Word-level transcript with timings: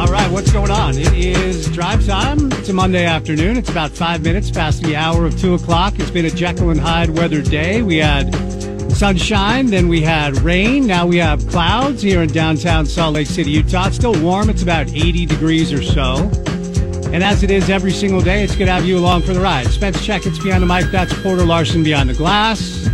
All 0.00 0.06
right, 0.06 0.32
what's 0.32 0.50
going 0.50 0.70
on? 0.70 0.96
It 0.96 1.12
is 1.12 1.68
drive 1.72 2.06
time. 2.06 2.50
It's 2.52 2.70
a 2.70 2.72
Monday 2.72 3.04
afternoon. 3.04 3.58
It's 3.58 3.68
about 3.68 3.90
five 3.90 4.22
minutes 4.22 4.50
past 4.50 4.82
the 4.82 4.96
hour 4.96 5.26
of 5.26 5.38
two 5.38 5.52
o'clock. 5.52 5.98
It's 5.98 6.10
been 6.10 6.24
a 6.24 6.30
Jekyll 6.30 6.70
and 6.70 6.80
Hyde 6.80 7.10
weather 7.10 7.42
day. 7.42 7.82
We 7.82 7.98
had 7.98 8.34
sunshine, 8.92 9.66
then 9.66 9.88
we 9.88 10.00
had 10.00 10.38
rain. 10.38 10.86
Now 10.86 11.06
we 11.06 11.18
have 11.18 11.46
clouds 11.48 12.00
here 12.00 12.22
in 12.22 12.32
downtown 12.32 12.86
Salt 12.86 13.12
Lake 13.12 13.26
City, 13.26 13.50
Utah. 13.50 13.88
It's 13.88 13.96
still 13.96 14.18
warm. 14.22 14.48
It's 14.48 14.62
about 14.62 14.88
80 14.88 15.26
degrees 15.26 15.70
or 15.70 15.82
so. 15.82 16.30
And 17.12 17.22
as 17.22 17.42
it 17.42 17.50
is 17.50 17.68
every 17.68 17.92
single 17.92 18.22
day, 18.22 18.42
it's 18.42 18.54
going 18.54 18.68
to 18.68 18.72
have 18.72 18.86
you 18.86 18.96
along 18.96 19.22
for 19.22 19.34
the 19.34 19.40
ride. 19.40 19.66
Spence 19.66 19.98
Checketts 19.98 20.42
behind 20.42 20.62
the 20.62 20.66
mic. 20.66 20.86
That's 20.90 21.12
Porter 21.22 21.44
Larsen 21.44 21.84
behind 21.84 22.08
the 22.08 22.14
glass. 22.14 22.86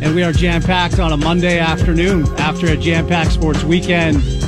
And 0.00 0.14
we 0.14 0.22
are 0.22 0.32
jam 0.32 0.62
packed 0.62 1.00
on 1.00 1.10
a 1.10 1.16
Monday 1.16 1.58
afternoon 1.58 2.24
after 2.38 2.68
a 2.68 2.76
jam 2.76 3.08
packed 3.08 3.32
sports 3.32 3.64
weekend. 3.64 4.41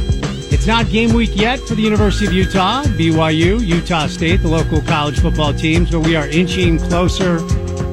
It's 0.65 0.69
not 0.71 0.89
game 0.89 1.13
week 1.13 1.33
yet 1.35 1.61
for 1.61 1.75
the 1.75 1.83
University 1.83 2.25
of 2.25 2.33
Utah, 2.33 2.85
BYU, 2.85 3.61
Utah 3.61 4.07
State, 4.07 4.41
the 4.41 4.49
local 4.49 4.81
college 4.81 5.21
football 5.21 5.53
teams, 5.53 5.91
but 5.91 6.01
we 6.01 6.17
are 6.17 6.27
inching 6.27 6.79
closer 6.79 7.37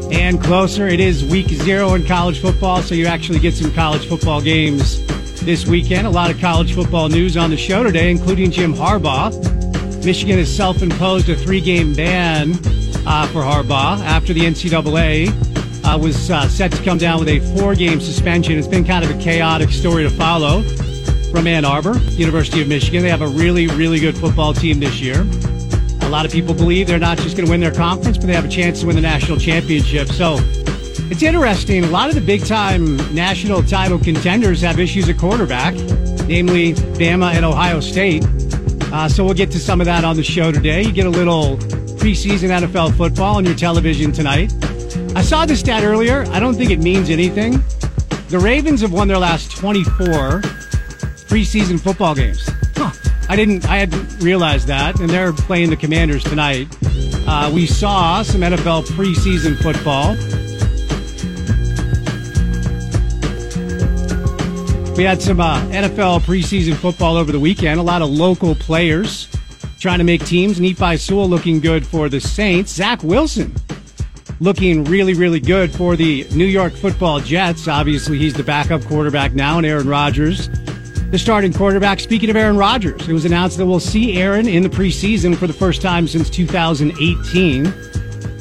and 0.09 0.41
closer. 0.41 0.87
It 0.87 1.01
is 1.01 1.21
week 1.25 1.49
zero 1.49 1.95
in 1.95 2.05
college 2.05 2.39
football, 2.39 2.81
so 2.81 2.95
you 2.95 3.07
actually 3.07 3.39
get 3.39 3.55
some 3.55 3.73
college 3.73 4.07
football 4.07 4.39
games 4.39 5.05
this 5.41 5.67
weekend. 5.67 6.07
A 6.07 6.09
lot 6.09 6.31
of 6.31 6.39
college 6.39 6.73
football 6.73 7.09
news 7.09 7.35
on 7.35 7.49
the 7.49 7.57
show 7.57 7.83
today, 7.83 8.09
including 8.09 8.51
Jim 8.51 8.73
Harbaugh. 8.73 9.35
Michigan 10.05 10.37
has 10.37 10.55
self 10.55 10.81
imposed 10.81 11.27
a 11.27 11.35
three 11.35 11.59
game 11.59 11.93
ban 11.93 12.53
uh, 13.05 13.27
for 13.33 13.41
Harbaugh 13.41 13.99
after 13.99 14.31
the 14.31 14.45
NCAA 14.45 15.27
uh, 15.83 15.97
was 15.97 16.31
uh, 16.31 16.47
set 16.47 16.71
to 16.71 16.81
come 16.83 16.97
down 16.97 17.19
with 17.19 17.27
a 17.27 17.39
four 17.57 17.75
game 17.75 17.99
suspension. 17.99 18.57
It's 18.57 18.65
been 18.65 18.85
kind 18.85 19.03
of 19.03 19.11
a 19.11 19.21
chaotic 19.21 19.71
story 19.71 20.03
to 20.03 20.09
follow 20.09 20.63
from 21.31 21.47
Ann 21.47 21.63
Arbor, 21.65 21.97
University 22.09 22.61
of 22.61 22.67
Michigan. 22.67 23.01
They 23.01 23.09
have 23.09 23.21
a 23.21 23.27
really, 23.27 23.67
really 23.67 23.99
good 23.99 24.17
football 24.17 24.53
team 24.53 24.79
this 24.79 24.99
year. 24.99 25.25
A 26.01 26.09
lot 26.09 26.25
of 26.25 26.31
people 26.31 26.53
believe 26.53 26.87
they're 26.87 26.99
not 26.99 27.17
just 27.17 27.37
going 27.37 27.45
to 27.45 27.51
win 27.51 27.61
their 27.61 27.73
conference, 27.73 28.17
but 28.17 28.27
they 28.27 28.33
have 28.33 28.45
a 28.45 28.49
chance 28.49 28.81
to 28.81 28.87
win 28.87 28.97
the 28.97 29.01
national 29.01 29.37
championship. 29.37 30.09
So 30.09 30.37
it's 31.09 31.23
interesting. 31.23 31.85
A 31.85 31.87
lot 31.87 32.09
of 32.09 32.15
the 32.15 32.21
big 32.21 32.45
time 32.45 32.97
national 33.15 33.63
title 33.63 33.97
contenders 33.97 34.61
have 34.61 34.79
issues 34.79 35.07
at 35.07 35.17
quarterback, 35.17 35.73
namely 36.27 36.73
Bama 36.73 37.33
and 37.33 37.45
Ohio 37.45 37.79
State. 37.79 38.25
Uh, 38.93 39.07
so 39.07 39.23
we'll 39.23 39.33
get 39.33 39.49
to 39.51 39.59
some 39.59 39.79
of 39.79 39.85
that 39.85 40.03
on 40.03 40.17
the 40.17 40.23
show 40.23 40.51
today. 40.51 40.83
You 40.83 40.91
get 40.91 41.05
a 41.05 41.09
little 41.09 41.57
preseason 41.97 42.49
NFL 42.49 42.97
football 42.97 43.37
on 43.37 43.45
your 43.45 43.55
television 43.55 44.11
tonight. 44.11 44.53
I 45.15 45.21
saw 45.21 45.45
this 45.45 45.61
stat 45.61 45.83
earlier. 45.83 46.25
I 46.27 46.39
don't 46.39 46.55
think 46.55 46.71
it 46.71 46.79
means 46.79 47.09
anything. 47.09 47.63
The 48.27 48.39
Ravens 48.39 48.81
have 48.81 48.91
won 48.91 49.07
their 49.07 49.17
last 49.17 49.51
24 49.51 50.41
preseason 51.31 51.79
football 51.79 52.13
games. 52.13 52.49
Huh. 52.75 52.91
I 53.29 53.37
didn't. 53.37 53.65
I 53.65 53.77
hadn't 53.77 54.21
realized 54.21 54.67
that, 54.67 54.99
and 54.99 55.09
they're 55.09 55.31
playing 55.31 55.69
the 55.69 55.77
Commanders 55.77 56.25
tonight. 56.25 56.67
Uh, 57.25 57.49
we 57.53 57.65
saw 57.65 58.21
some 58.21 58.41
NFL 58.41 58.83
preseason 58.87 59.55
football. 59.63 60.15
We 64.97 65.05
had 65.05 65.21
some 65.21 65.39
uh, 65.39 65.61
NFL 65.69 66.19
preseason 66.23 66.75
football 66.75 67.15
over 67.15 67.31
the 67.31 67.39
weekend. 67.39 67.79
A 67.79 67.83
lot 67.83 68.01
of 68.01 68.09
local 68.09 68.53
players 68.53 69.29
trying 69.79 69.99
to 69.99 70.03
make 70.03 70.25
teams. 70.25 70.59
Nephi 70.59 70.97
Sewell 70.97 71.29
looking 71.29 71.61
good 71.61 71.87
for 71.87 72.09
the 72.09 72.19
Saints. 72.19 72.73
Zach 72.73 73.01
Wilson 73.03 73.55
looking 74.41 74.83
really, 74.83 75.13
really 75.13 75.39
good 75.39 75.71
for 75.71 75.95
the 75.95 76.27
New 76.33 76.45
York 76.45 76.73
football 76.73 77.21
Jets. 77.21 77.69
Obviously, 77.69 78.17
he's 78.17 78.33
the 78.33 78.43
backup 78.43 78.83
quarterback 78.83 79.31
now, 79.31 79.57
and 79.59 79.65
Aaron 79.65 79.87
Rodgers, 79.87 80.49
the 81.11 81.19
starting 81.19 81.51
quarterback. 81.51 81.99
Speaking 81.99 82.29
of 82.29 82.37
Aaron 82.37 82.55
Rodgers, 82.55 83.07
it 83.07 83.11
was 83.11 83.25
announced 83.25 83.57
that 83.57 83.65
we'll 83.65 83.81
see 83.81 84.17
Aaron 84.17 84.47
in 84.47 84.63
the 84.63 84.69
preseason 84.69 85.35
for 85.35 85.45
the 85.45 85.53
first 85.53 85.81
time 85.81 86.07
since 86.07 86.29
2018, 86.29 87.73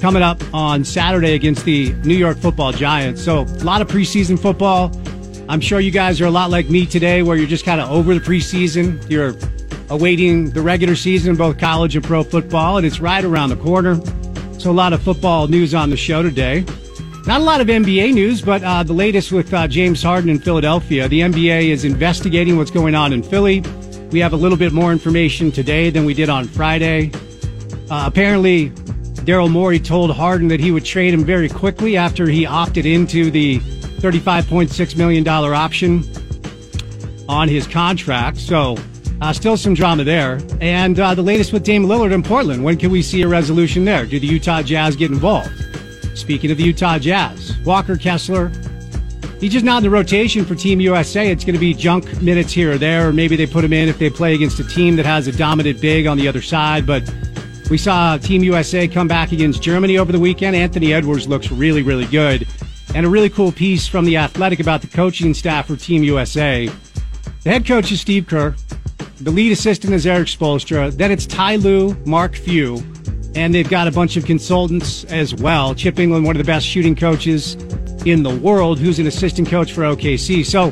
coming 0.01 0.23
up 0.23 0.41
on 0.55 0.85
Saturday 0.85 1.35
against 1.35 1.65
the 1.65 1.93
New 2.05 2.15
York 2.15 2.39
football 2.39 2.71
Giants. 2.71 3.23
So, 3.23 3.41
a 3.41 3.65
lot 3.65 3.83
of 3.83 3.89
preseason 3.89 4.39
football. 4.39 4.93
I'm 5.49 5.61
sure 5.61 5.81
you 5.81 5.91
guys 5.91 6.21
are 6.21 6.27
a 6.27 6.31
lot 6.31 6.51
like 6.51 6.71
me 6.71 6.87
today, 6.87 7.23
where 7.23 7.37
you're 7.37 7.49
just 7.49 7.65
kind 7.65 7.81
of 7.81 7.91
over 7.91 8.15
the 8.15 8.21
preseason. 8.21 9.05
You're 9.11 9.35
awaiting 9.89 10.51
the 10.51 10.63
regular 10.63 10.95
season, 10.95 11.33
in 11.33 11.37
both 11.37 11.59
college 11.59 11.97
and 11.97 12.05
pro 12.05 12.23
football, 12.23 12.77
and 12.77 12.87
it's 12.87 13.01
right 13.01 13.25
around 13.25 13.49
the 13.49 13.57
corner. 13.57 14.01
So, 14.61 14.71
a 14.71 14.73
lot 14.73 14.93
of 14.93 15.03
football 15.03 15.49
news 15.49 15.75
on 15.75 15.91
the 15.91 15.97
show 15.97 16.23
today. 16.23 16.65
Not 17.27 17.43
a 17.43 17.45
lot 17.45 17.61
of 17.61 17.67
NBA 17.67 18.15
news, 18.15 18.41
but 18.41 18.63
uh, 18.65 18.83
the 18.83 18.95
latest 18.95 19.31
with 19.31 19.53
uh, 19.53 19.69
James 19.69 20.03
Harden 20.03 20.31
in 20.31 20.39
Philadelphia. 20.39 21.07
The 21.07 21.21
NBA 21.21 21.69
is 21.69 21.85
investigating 21.85 22.57
what's 22.57 22.71
going 22.71 22.95
on 22.95 23.13
in 23.13 23.23
Philly. 23.23 23.63
We 24.11 24.21
have 24.21 24.33
a 24.33 24.37
little 24.37 24.57
bit 24.57 24.73
more 24.73 24.91
information 24.91 25.53
today 25.53 25.91
than 25.91 26.07
we 26.07 26.15
did 26.15 26.31
on 26.31 26.47
Friday. 26.47 27.13
Uh, 27.91 28.05
apparently, 28.07 28.71
Daryl 29.27 29.51
Morey 29.51 29.79
told 29.79 30.11
Harden 30.11 30.49
that 30.49 30.61
he 30.61 30.73
would 30.73 30.85
trade 30.85 31.13
him 31.13 31.25
very 31.25 31.49
quickly 31.49 31.97
after 31.97 32.27
he 32.27 32.47
opted 32.47 32.87
into 32.87 33.31
the 33.31 33.59
$35.6 34.01 34.97
million 34.97 35.29
option 35.29 36.03
on 37.29 37.49
his 37.49 37.67
contract. 37.67 38.39
So, 38.39 38.77
uh, 39.21 39.35
still 39.35 39.59
some 39.59 39.75
drama 39.75 40.05
there. 40.05 40.41
And 40.63 40.99
uh, 40.99 41.15
the 41.15 41.23
latest 41.23 41.53
with 41.53 41.65
Dame 41.65 41.85
Lillard 41.85 42.13
in 42.13 42.23
Portland. 42.23 42.65
When 42.65 42.79
can 42.79 42.91
we 42.91 43.03
see 43.03 43.21
a 43.23 43.29
resolution 43.29 43.85
there? 43.85 44.07
Do 44.07 44.19
the 44.19 44.27
Utah 44.27 44.63
Jazz 44.63 44.97
get 44.97 45.11
involved? 45.11 45.53
Speaking 46.15 46.50
of 46.50 46.59
the 46.59 46.65
Utah 46.65 46.98
Jazz, 46.98 47.56
Walker 47.65 47.97
Kessler, 47.97 48.48
he's 49.41 49.53
just 49.53 49.65
not 49.65 49.78
in 49.78 49.82
the 49.84 49.91
rotation 49.91 50.44
for 50.44 50.54
Team 50.54 50.81
USA. 50.81 51.31
It's 51.31 51.44
going 51.44 51.54
to 51.54 51.60
be 51.60 51.75
junk 51.75 52.21
minutes 52.21 52.53
here 52.53 52.72
or 52.72 52.78
there, 52.78 53.09
or 53.09 53.12
maybe 53.12 53.37
they 53.37 53.47
put 53.47 53.65
him 53.65 53.72
in 53.72 53.88
if 53.88 53.98
they 53.98 54.10
play 54.10 54.34
against 54.34 54.60
a 54.60 54.65
team 54.65 54.97
that 54.97 55.06
has 55.06 55.26
a 55.26 55.32
dominant 55.32 55.81
big 55.81 56.06
on 56.06 56.16
the 56.16 56.28
other 56.28 56.43
side. 56.43 56.87
But 56.87 57.03
we 57.71 57.78
saw 57.78 58.16
Team 58.19 58.43
USA 58.43 58.88
come 58.88 59.09
back 59.09 59.32
against 59.32 59.62
Germany 59.62 59.98
over 59.98 60.12
the 60.12 60.19
weekend. 60.19 60.56
Anthony 60.56 60.93
Edwards 60.93 61.28
looks 61.28 61.50
really, 61.50 61.82
really 61.82 62.06
good. 62.06 62.47
And 62.94 63.06
a 63.06 63.09
really 63.09 63.31
cool 63.31 63.53
piece 63.53 63.87
from 63.87 64.04
The 64.04 64.16
Athletic 64.16 64.59
about 64.59 64.81
the 64.81 64.88
coaching 64.88 65.32
staff 65.34 65.69
for 65.69 65.77
Team 65.77 66.03
USA. 66.03 66.69
The 67.44 67.50
head 67.50 67.65
coach 67.65 67.92
is 67.92 68.00
Steve 68.00 68.27
Kerr. 68.27 68.56
The 69.21 69.30
lead 69.30 69.53
assistant 69.53 69.92
is 69.92 70.06
Erik 70.06 70.27
Spoelstra. 70.27 70.91
Then 70.91 71.13
it's 71.13 71.27
Ty 71.27 71.56
Lue, 71.56 71.95
Mark 72.04 72.34
Few, 72.34 72.78
and 73.34 73.54
they've 73.54 73.68
got 73.68 73.86
a 73.86 73.92
bunch 73.92 74.16
of 74.16 74.24
consultants 74.24 75.04
as 75.04 75.34
well. 75.34 75.74
Chip 75.74 75.97
Engelland, 75.97 76.24
one 76.24 76.36
of 76.36 76.38
the 76.38 76.50
best 76.50 76.66
shooting 76.66 76.97
coaches 76.97 77.54
in 78.04 78.22
the 78.22 78.34
world, 78.42 78.78
who's 78.78 78.98
an 78.98 79.06
assistant 79.06 79.48
coach 79.48 79.72
for 79.72 79.82
OKC. 79.82 80.44
So, 80.44 80.71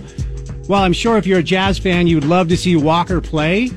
while 0.66 0.82
I'm 0.82 0.92
sure 0.92 1.16
if 1.16 1.26
you're 1.26 1.38
a 1.38 1.42
Jazz 1.42 1.78
fan, 1.78 2.06
you'd 2.06 2.24
love 2.24 2.48
to 2.48 2.56
see 2.56 2.76
Walker 2.76 3.20
play, 3.20 3.70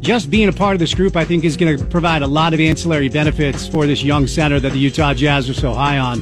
just 0.00 0.30
being 0.30 0.48
a 0.48 0.52
part 0.52 0.74
of 0.74 0.80
this 0.80 0.94
group, 0.94 1.16
I 1.16 1.24
think, 1.24 1.44
is 1.44 1.56
going 1.56 1.78
to 1.78 1.84
provide 1.84 2.22
a 2.22 2.26
lot 2.26 2.54
of 2.54 2.60
ancillary 2.60 3.08
benefits 3.08 3.66
for 3.66 3.86
this 3.86 4.02
young 4.02 4.26
center 4.26 4.58
that 4.60 4.72
the 4.72 4.78
Utah 4.78 5.14
Jazz 5.14 5.48
are 5.48 5.54
so 5.54 5.72
high 5.72 5.98
on. 5.98 6.20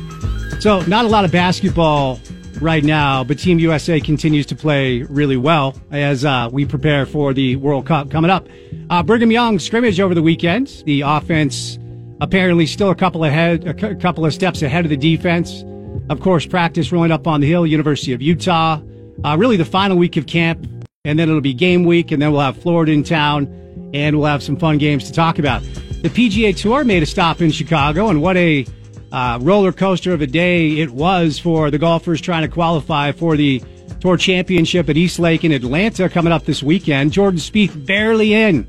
So, 0.61 0.81
not 0.83 1.05
a 1.05 1.09
lot 1.09 1.25
of 1.25 1.33
basketball 1.33 2.21
right 2.61 2.85
now, 2.85 3.25
but 3.25 3.39
Team 3.39 3.59
USA 3.59 4.01
continues 4.01 4.47
to 4.47 4.57
play 4.57 5.03
really 5.03 5.37
well 5.37 5.77
as 5.91 6.25
uh, 6.25 6.49
we 6.53 6.65
prepare 6.65 7.07
for 7.07 7.33
the 7.33 7.57
World 7.57 7.87
Cup 7.87 8.11
coming 8.11 8.31
up. 8.31 8.49
Uh, 8.91 9.03
Brigham 9.03 9.31
Young 9.31 9.59
scrimmage 9.59 10.01
over 10.01 10.15
the 10.15 10.23
weekend. 10.23 10.83
The 10.87 11.03
offense 11.03 11.79
apparently 12.21 12.67
still 12.67 12.91
a 12.91 12.95
couple 12.95 13.25
ahead, 13.25 13.67
a 13.67 13.95
couple 13.97 14.25
of 14.25 14.33
steps 14.33 14.63
ahead 14.63 14.85
of 14.85 14.91
the 14.91 14.97
defense. 14.97 15.65
Of 16.09 16.21
course, 16.21 16.47
practice 16.47 16.93
rolling 16.93 17.13
up 17.13 17.27
on 17.27 17.41
the 17.41 17.49
hill, 17.49 17.67
University 17.67 18.13
of 18.13 18.23
Utah. 18.23 18.81
Uh, 19.25 19.37
really, 19.39 19.57
the 19.57 19.65
final 19.65 19.97
week 19.97 20.17
of 20.17 20.27
camp 20.27 20.67
and 21.07 21.17
then 21.17 21.29
it'll 21.29 21.41
be 21.41 21.55
game 21.55 21.85
week, 21.85 22.11
and 22.11 22.21
then 22.21 22.33
we'll 22.33 22.41
have 22.41 22.57
Florida 22.57 22.91
in 22.91 23.05
town, 23.05 23.47
and 23.95 24.17
we'll 24.17 24.27
have 24.27 24.43
some 24.43 24.57
fun 24.57 24.77
games 24.77 25.05
to 25.05 25.13
talk 25.13 25.39
about. 25.39 25.63
The 26.03 26.11
PGA 26.11 26.55
Tour 26.55 26.83
made 26.83 27.05
a 27.05 27.07
stop 27.07 27.41
in 27.41 27.53
Chicago, 27.53 28.09
and 28.09 28.21
what 28.21 28.37
a 28.37 28.67
uh, 29.13 29.39
roller 29.41 29.73
coaster 29.73 30.13
of 30.13 30.21
a 30.21 30.27
day 30.27 30.79
it 30.79 30.91
was 30.91 31.39
for 31.39 31.71
the 31.71 31.79
golfers 31.79 32.21
trying 32.21 32.43
to 32.43 32.49
qualify 32.49 33.13
for 33.13 33.37
the 33.37 33.63
Tour 34.01 34.17
Championship 34.17 34.89
at 34.89 34.97
East 34.97 35.19
Lake 35.19 35.45
in 35.45 35.53
Atlanta 35.53 36.09
coming 36.09 36.33
up 36.33 36.45
this 36.45 36.63
weekend. 36.63 37.13
Jordan 37.13 37.41
Spieth 37.41 37.87
barely 37.87 38.35
in, 38.35 38.67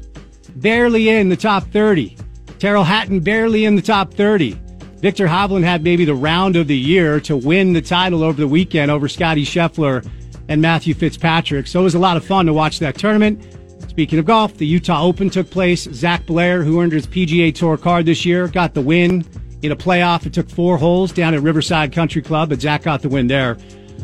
barely 0.55 1.09
in 1.09 1.29
the 1.29 1.35
top 1.35 1.63
30. 1.71 2.17
Tyrrell 2.59 2.83
Hatton 2.83 3.19
barely 3.19 3.65
in 3.65 3.75
the 3.75 3.81
top 3.81 4.13
30. 4.13 4.51
Viktor 4.99 5.27
Hovland 5.27 5.63
had 5.63 5.83
maybe 5.83 6.05
the 6.05 6.15
round 6.15 6.55
of 6.55 6.67
the 6.67 6.77
year 6.77 7.19
to 7.21 7.37
win 7.37 7.73
the 7.73 7.81
title 7.81 8.23
over 8.23 8.39
the 8.39 8.47
weekend 8.47 8.89
over 8.89 9.07
Scotty 9.07 9.45
Scheffler 9.45 10.07
and 10.49 10.61
Matthew 10.61 10.93
Fitzpatrick. 10.93 11.67
So 11.67 11.81
it 11.81 11.83
was 11.83 11.95
a 11.95 11.99
lot 11.99 12.17
of 12.17 12.25
fun 12.25 12.47
to 12.47 12.53
watch 12.53 12.79
that 12.79 12.97
tournament. 12.97 13.45
Speaking 13.89 14.17
of 14.17 14.25
golf, 14.25 14.57
the 14.57 14.65
Utah 14.65 15.03
Open 15.03 15.29
took 15.29 15.49
place. 15.51 15.83
Zach 15.83 16.25
Blair, 16.25 16.63
who 16.63 16.81
earned 16.81 16.93
his 16.93 17.05
PGA 17.05 17.53
Tour 17.53 17.77
card 17.77 18.05
this 18.05 18.25
year, 18.25 18.47
got 18.47 18.73
the 18.73 18.81
win 18.81 19.23
in 19.61 19.71
a 19.71 19.75
playoff. 19.75 20.25
It 20.25 20.33
took 20.33 20.49
four 20.49 20.77
holes 20.77 21.11
down 21.11 21.33
at 21.33 21.41
Riverside 21.41 21.91
Country 21.91 22.21
Club, 22.21 22.49
but 22.49 22.61
Zach 22.61 22.83
got 22.83 23.01
the 23.01 23.09
win 23.09 23.27
there. 23.27 23.57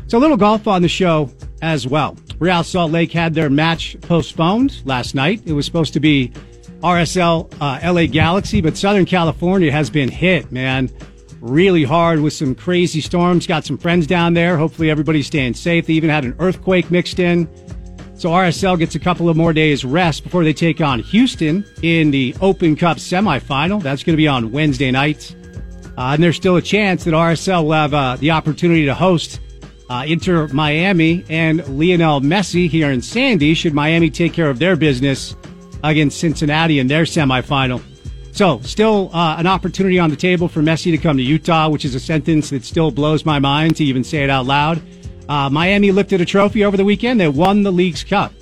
So 0.07 0.17
a 0.17 0.19
little 0.19 0.37
golf 0.37 0.67
on 0.67 0.81
the 0.81 0.89
show 0.89 1.29
as 1.61 1.87
well. 1.87 2.17
Real 2.39 2.63
Salt 2.63 2.91
Lake 2.91 3.11
had 3.11 3.33
their 3.33 3.49
match 3.49 3.99
postponed 4.01 4.81
last 4.85 5.15
night. 5.15 5.41
It 5.45 5.53
was 5.53 5.65
supposed 5.65 5.93
to 5.93 5.99
be 5.99 6.31
RSL 6.81 7.51
uh, 7.61 7.93
LA 7.93 8.07
Galaxy, 8.07 8.59
but 8.61 8.75
Southern 8.75 9.05
California 9.05 9.71
has 9.71 9.89
been 9.89 10.09
hit, 10.09 10.51
man, 10.51 10.89
really 11.39 11.83
hard 11.83 12.19
with 12.19 12.33
some 12.33 12.55
crazy 12.55 13.01
storms. 13.01 13.47
Got 13.47 13.65
some 13.65 13.77
friends 13.77 14.07
down 14.07 14.33
there. 14.33 14.57
Hopefully 14.57 14.89
everybody's 14.89 15.27
staying 15.27 15.53
safe. 15.53 15.87
They 15.87 15.93
even 15.93 16.09
had 16.09 16.25
an 16.25 16.35
earthquake 16.39 16.91
mixed 16.91 17.19
in. 17.19 17.49
So 18.15 18.29
RSL 18.29 18.77
gets 18.79 18.95
a 18.95 18.99
couple 18.99 19.29
of 19.29 19.35
more 19.35 19.53
days 19.53 19.83
rest 19.83 20.23
before 20.23 20.43
they 20.43 20.53
take 20.53 20.79
on 20.81 20.99
Houston 20.99 21.65
in 21.81 22.11
the 22.11 22.35
Open 22.41 22.75
Cup 22.75 22.97
semifinal. 22.97 23.81
That's 23.81 24.03
going 24.03 24.13
to 24.13 24.17
be 24.17 24.27
on 24.27 24.51
Wednesday 24.51 24.91
night. 24.91 25.35
Uh, 25.97 26.13
and 26.13 26.23
there's 26.23 26.35
still 26.35 26.55
a 26.55 26.61
chance 26.61 27.03
that 27.03 27.13
RSL 27.13 27.63
will 27.63 27.73
have 27.73 27.93
uh, 27.93 28.15
the 28.15 28.31
opportunity 28.31 28.85
to 28.85 28.95
host 28.95 29.39
uh, 29.89 30.03
Inter 30.07 30.47
Miami 30.47 31.23
and 31.29 31.59
Lionel 31.67 32.21
Messi 32.21 32.67
here 32.67 32.89
in 32.91 33.01
Sandy 33.01 33.53
should 33.53 33.73
Miami 33.73 34.09
take 34.09 34.33
care 34.33 34.49
of 34.49 34.57
their 34.57 34.75
business 34.75 35.35
against 35.83 36.19
Cincinnati 36.19 36.79
in 36.79 36.87
their 36.87 37.03
semifinal. 37.03 37.81
So, 38.31 38.59
still 38.61 39.11
uh, 39.13 39.35
an 39.37 39.45
opportunity 39.45 39.99
on 39.99 40.09
the 40.09 40.15
table 40.15 40.47
for 40.47 40.61
Messi 40.61 40.89
to 40.91 40.97
come 40.97 41.17
to 41.17 41.23
Utah, 41.23 41.69
which 41.69 41.85
is 41.85 41.93
a 41.93 41.99
sentence 41.99 42.49
that 42.49 42.63
still 42.63 42.89
blows 42.89 43.25
my 43.25 43.37
mind 43.37 43.75
to 43.75 43.83
even 43.83 44.03
say 44.03 44.23
it 44.23 44.29
out 44.31 44.47
loud. 44.47 44.81
Uh, 45.29 45.49
Miami 45.51 45.91
lifted 45.91 46.19
a 46.19 46.25
trophy 46.25 46.65
over 46.65 46.75
the 46.75 46.83
weekend. 46.83 47.19
They 47.19 47.27
won 47.27 47.61
the 47.61 47.71
Leagues 47.71 48.03
Cup. 48.03 48.33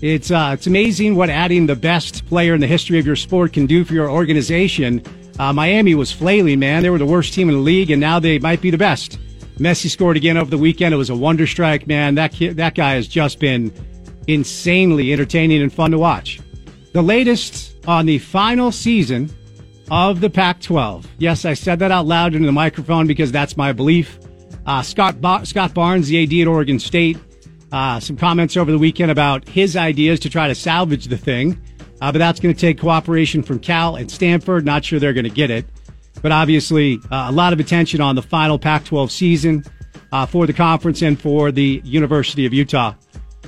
It's 0.00 0.30
uh, 0.30 0.50
it's 0.54 0.66
amazing 0.66 1.16
what 1.16 1.30
adding 1.30 1.66
the 1.66 1.74
best 1.74 2.26
player 2.26 2.54
in 2.54 2.60
the 2.60 2.66
history 2.66 2.98
of 2.98 3.06
your 3.06 3.16
sport 3.16 3.52
can 3.52 3.66
do 3.66 3.84
for 3.84 3.94
your 3.94 4.10
organization. 4.10 5.02
Uh, 5.38 5.52
Miami 5.52 5.94
was 5.94 6.12
flailing, 6.12 6.60
man. 6.60 6.82
They 6.82 6.90
were 6.90 6.98
the 6.98 7.06
worst 7.06 7.34
team 7.34 7.48
in 7.48 7.56
the 7.56 7.60
league, 7.60 7.90
and 7.90 8.00
now 8.00 8.18
they 8.20 8.38
might 8.38 8.60
be 8.60 8.70
the 8.70 8.78
best. 8.78 9.18
Messi 9.58 9.88
scored 9.88 10.16
again 10.16 10.36
over 10.36 10.50
the 10.50 10.58
weekend. 10.58 10.94
It 10.94 10.98
was 10.98 11.10
a 11.10 11.16
wonder 11.16 11.46
strike, 11.46 11.86
man. 11.86 12.16
That 12.16 12.32
kid, 12.32 12.56
that 12.56 12.74
guy 12.74 12.94
has 12.94 13.06
just 13.06 13.38
been 13.38 13.72
insanely 14.26 15.12
entertaining 15.12 15.62
and 15.62 15.72
fun 15.72 15.90
to 15.92 15.98
watch. 15.98 16.40
The 16.92 17.02
latest 17.02 17.74
on 17.86 18.06
the 18.06 18.18
final 18.18 18.72
season 18.72 19.30
of 19.90 20.20
the 20.20 20.30
Pac-12. 20.30 21.04
Yes, 21.18 21.44
I 21.44 21.54
said 21.54 21.78
that 21.80 21.90
out 21.90 22.06
loud 22.06 22.34
into 22.34 22.46
the 22.46 22.52
microphone 22.52 23.06
because 23.06 23.30
that's 23.30 23.56
my 23.56 23.72
belief. 23.72 24.18
Uh, 24.66 24.82
Scott 24.82 25.20
ba- 25.20 25.44
Scott 25.44 25.74
Barnes, 25.74 26.08
the 26.08 26.22
AD 26.22 26.32
at 26.40 26.48
Oregon 26.48 26.78
State, 26.78 27.18
uh, 27.70 28.00
some 28.00 28.16
comments 28.16 28.56
over 28.56 28.70
the 28.70 28.78
weekend 28.78 29.10
about 29.10 29.46
his 29.48 29.76
ideas 29.76 30.20
to 30.20 30.30
try 30.30 30.48
to 30.48 30.54
salvage 30.54 31.06
the 31.06 31.18
thing, 31.18 31.60
uh, 32.04 32.12
but 32.12 32.18
that's 32.18 32.38
going 32.38 32.54
to 32.54 32.60
take 32.60 32.78
cooperation 32.78 33.42
from 33.42 33.58
Cal 33.58 33.96
and 33.96 34.10
Stanford. 34.10 34.66
Not 34.66 34.84
sure 34.84 34.98
they're 34.98 35.14
going 35.14 35.24
to 35.24 35.30
get 35.30 35.50
it, 35.50 35.64
but 36.20 36.32
obviously 36.32 36.98
uh, 37.10 37.28
a 37.30 37.32
lot 37.32 37.54
of 37.54 37.60
attention 37.60 38.02
on 38.02 38.14
the 38.14 38.20
final 38.20 38.58
Pac-12 38.58 39.10
season 39.10 39.64
uh, 40.12 40.26
for 40.26 40.46
the 40.46 40.52
conference 40.52 41.00
and 41.00 41.18
for 41.18 41.50
the 41.50 41.80
University 41.82 42.44
of 42.44 42.52
Utah. 42.52 42.92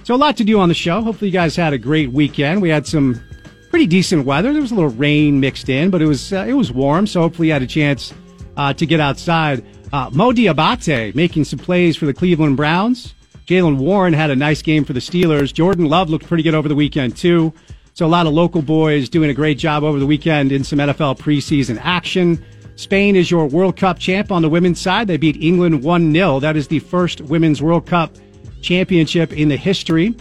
So 0.05 0.15
a 0.15 0.17
lot 0.17 0.39
to 0.39 0.45
do 0.45 0.59
on 0.59 0.71
the 0.71 0.75
show. 0.75 1.03
Hopefully, 1.03 1.29
you 1.29 1.35
guys 1.35 1.55
had 1.55 1.75
a 1.75 1.79
great 1.79 2.11
weekend. 2.13 2.63
We 2.63 2.71
had 2.71 2.87
some 2.87 3.21
pretty 3.69 3.87
decent 3.87 4.25
weather. 4.25 4.55
There 4.55 4.63
was 4.63 4.73
a 4.73 4.75
little 4.75 4.89
rain 4.89 5.39
mixed 5.39 5.69
in, 5.69 5.91
but 5.91 6.01
it 6.01 6.07
was 6.07 6.33
uh, 6.33 6.47
it 6.49 6.55
was 6.55 6.73
warm. 6.73 7.07
So 7.07 7.21
hopefully, 7.21 7.49
you 7.49 7.53
had 7.53 7.63
a 7.63 7.67
chance 7.67 8.15
uh, 8.57 8.73
to 8.73 8.87
get 8.87 9.01
outside. 9.01 9.67
Uh, 9.93 10.09
Mo 10.15 10.33
Diabate 10.33 11.15
making 11.15 11.45
some 11.45 11.59
plays 11.59 11.95
for 11.95 12.07
the 12.07 12.15
Cleveland 12.15 12.57
Browns. 12.57 13.13
Jaylen 13.47 13.77
Warren 13.77 14.15
had 14.15 14.31
a 14.31 14.37
nice 14.37 14.63
game 14.63 14.85
for 14.85 14.95
the 14.95 15.01
Steelers. 15.01 15.53
Jordan 15.53 15.85
Love 15.87 16.09
looked 16.09 16.27
pretty 16.27 16.43
good 16.43 16.55
over 16.55 16.69
the 16.69 16.75
weekend 16.75 17.19
too. 17.19 17.53
So 17.97 18.05
a 18.05 18.09
lot 18.09 18.27
of 18.27 18.35
local 18.35 18.61
boys 18.61 19.09
doing 19.09 19.31
a 19.31 19.33
great 19.33 19.57
job 19.57 19.83
over 19.83 19.99
the 19.99 20.05
weekend 20.05 20.53
in 20.53 20.65
some 20.65 20.79
NFL 20.79 21.19
preseason 21.19 21.81
action. 21.81 22.45
Spain 22.75 23.17
is 23.17 23.31
your 23.31 23.47
World 23.47 23.79
Cup 23.79 23.99
champ 23.99 24.31
on 24.31 24.43
the 24.43 24.51
women's 24.51 24.79
side. 24.79 25.09
They 25.09 25.17
beat 25.17 25.43
England 25.43 25.83
1-0. 25.83 26.43
That 26.43 26.59
is 26.59 26.69
the 26.69 26.81
first 26.81 27.23
women's 27.23 27.63
World 27.63 27.87
Cup 27.87 28.15
championship 28.61 29.33
in 29.33 29.49
the 29.49 29.57
history 29.57 30.15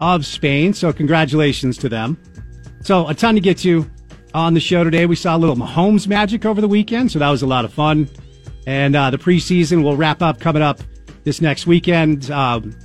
of 0.00 0.26
Spain. 0.26 0.74
So 0.74 0.92
congratulations 0.92 1.78
to 1.78 1.88
them. 1.88 2.20
So 2.80 3.06
a 3.06 3.14
ton 3.14 3.36
to 3.36 3.40
get 3.40 3.58
to 3.58 3.88
on 4.34 4.54
the 4.54 4.60
show 4.60 4.82
today. 4.82 5.06
We 5.06 5.14
saw 5.14 5.36
a 5.36 5.38
little 5.38 5.54
Mahomes 5.54 6.08
magic 6.08 6.44
over 6.44 6.60
the 6.60 6.66
weekend, 6.66 7.12
so 7.12 7.20
that 7.20 7.30
was 7.30 7.42
a 7.42 7.46
lot 7.46 7.64
of 7.64 7.72
fun. 7.72 8.10
And 8.66 8.96
uh, 8.96 9.10
the 9.10 9.18
preseason 9.18 9.84
will 9.84 9.96
wrap 9.96 10.22
up 10.22 10.40
coming 10.40 10.62
up 10.62 10.80
this 11.22 11.40
next 11.40 11.68
weekend. 11.68 12.32
Um, 12.32 12.76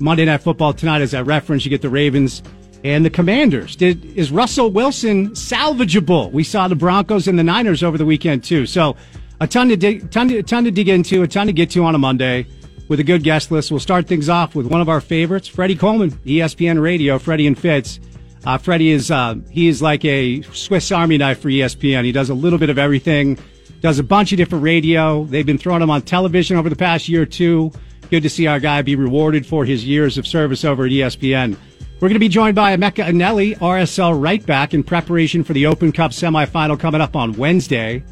Monday 0.00 0.24
Night 0.24 0.42
Football 0.42 0.72
tonight, 0.72 1.00
as 1.00 1.14
I 1.14 1.22
referenced, 1.22 1.64
you 1.64 1.70
get 1.70 1.80
the 1.80 1.90
Ravens 1.90 2.42
and 2.84 3.04
the 3.04 3.10
Commanders. 3.10 3.74
Did 3.74 4.04
is 4.16 4.30
Russell 4.30 4.70
Wilson 4.70 5.30
salvageable? 5.30 6.30
We 6.30 6.44
saw 6.44 6.68
the 6.68 6.76
Broncos 6.76 7.26
and 7.26 7.38
the 7.38 7.42
Niners 7.42 7.82
over 7.82 7.98
the 7.98 8.04
weekend 8.04 8.44
too. 8.44 8.66
So 8.66 8.94
a 9.40 9.48
ton 9.48 9.70
to 9.70 9.76
dig, 9.76 10.10
ton 10.10 10.28
to, 10.28 10.42
ton 10.42 10.64
to 10.64 10.70
dig 10.70 10.88
into, 10.88 11.22
a 11.22 11.26
ton 11.26 11.46
to 11.46 11.52
get 11.52 11.70
to 11.70 11.84
on 11.84 11.94
a 11.94 11.98
Monday 11.98 12.46
with 12.86 13.00
a 13.00 13.04
good 13.04 13.22
guest 13.24 13.50
list. 13.50 13.70
We'll 13.70 13.80
start 13.80 14.06
things 14.06 14.28
off 14.28 14.54
with 14.54 14.66
one 14.66 14.82
of 14.82 14.88
our 14.90 15.00
favorites, 15.00 15.48
Freddie 15.48 15.76
Coleman, 15.76 16.10
ESPN 16.10 16.80
Radio, 16.80 17.18
Freddie 17.18 17.46
and 17.46 17.58
Fitz. 17.58 17.98
Uh, 18.44 18.58
Freddie 18.58 18.90
is 18.90 19.10
uh, 19.10 19.36
he 19.50 19.68
is 19.68 19.80
like 19.80 20.04
a 20.04 20.42
Swiss 20.42 20.92
Army 20.92 21.16
knife 21.16 21.40
for 21.40 21.48
ESPN. 21.48 22.04
He 22.04 22.12
does 22.12 22.28
a 22.28 22.34
little 22.34 22.58
bit 22.58 22.68
of 22.68 22.78
everything, 22.78 23.38
does 23.80 23.98
a 23.98 24.02
bunch 24.02 24.32
of 24.32 24.36
different 24.36 24.62
radio. 24.62 25.24
They've 25.24 25.46
been 25.46 25.56
throwing 25.56 25.80
him 25.80 25.88
on 25.88 26.02
television 26.02 26.58
over 26.58 26.68
the 26.68 26.76
past 26.76 27.08
year 27.08 27.22
or 27.22 27.26
two. 27.26 27.72
Good 28.10 28.22
to 28.22 28.28
see 28.28 28.46
our 28.46 28.60
guy 28.60 28.82
be 28.82 28.96
rewarded 28.96 29.46
for 29.46 29.64
his 29.64 29.86
years 29.86 30.18
of 30.18 30.26
service 30.26 30.62
over 30.62 30.84
at 30.84 30.90
ESPN. 30.90 31.56
We're 31.94 32.08
going 32.08 32.14
to 32.14 32.18
be 32.18 32.28
joined 32.28 32.54
by 32.54 32.76
Emeka 32.76 33.06
Eneli, 33.06 33.56
RSL 33.58 34.20
right 34.20 34.44
back, 34.44 34.74
in 34.74 34.82
preparation 34.82 35.42
for 35.44 35.52
the 35.52 35.66
Open 35.66 35.92
Cup 35.92 36.10
semifinal 36.10 36.78
coming 36.78 37.00
up 37.00 37.16
on 37.16 37.32
Wednesday. 37.34 38.04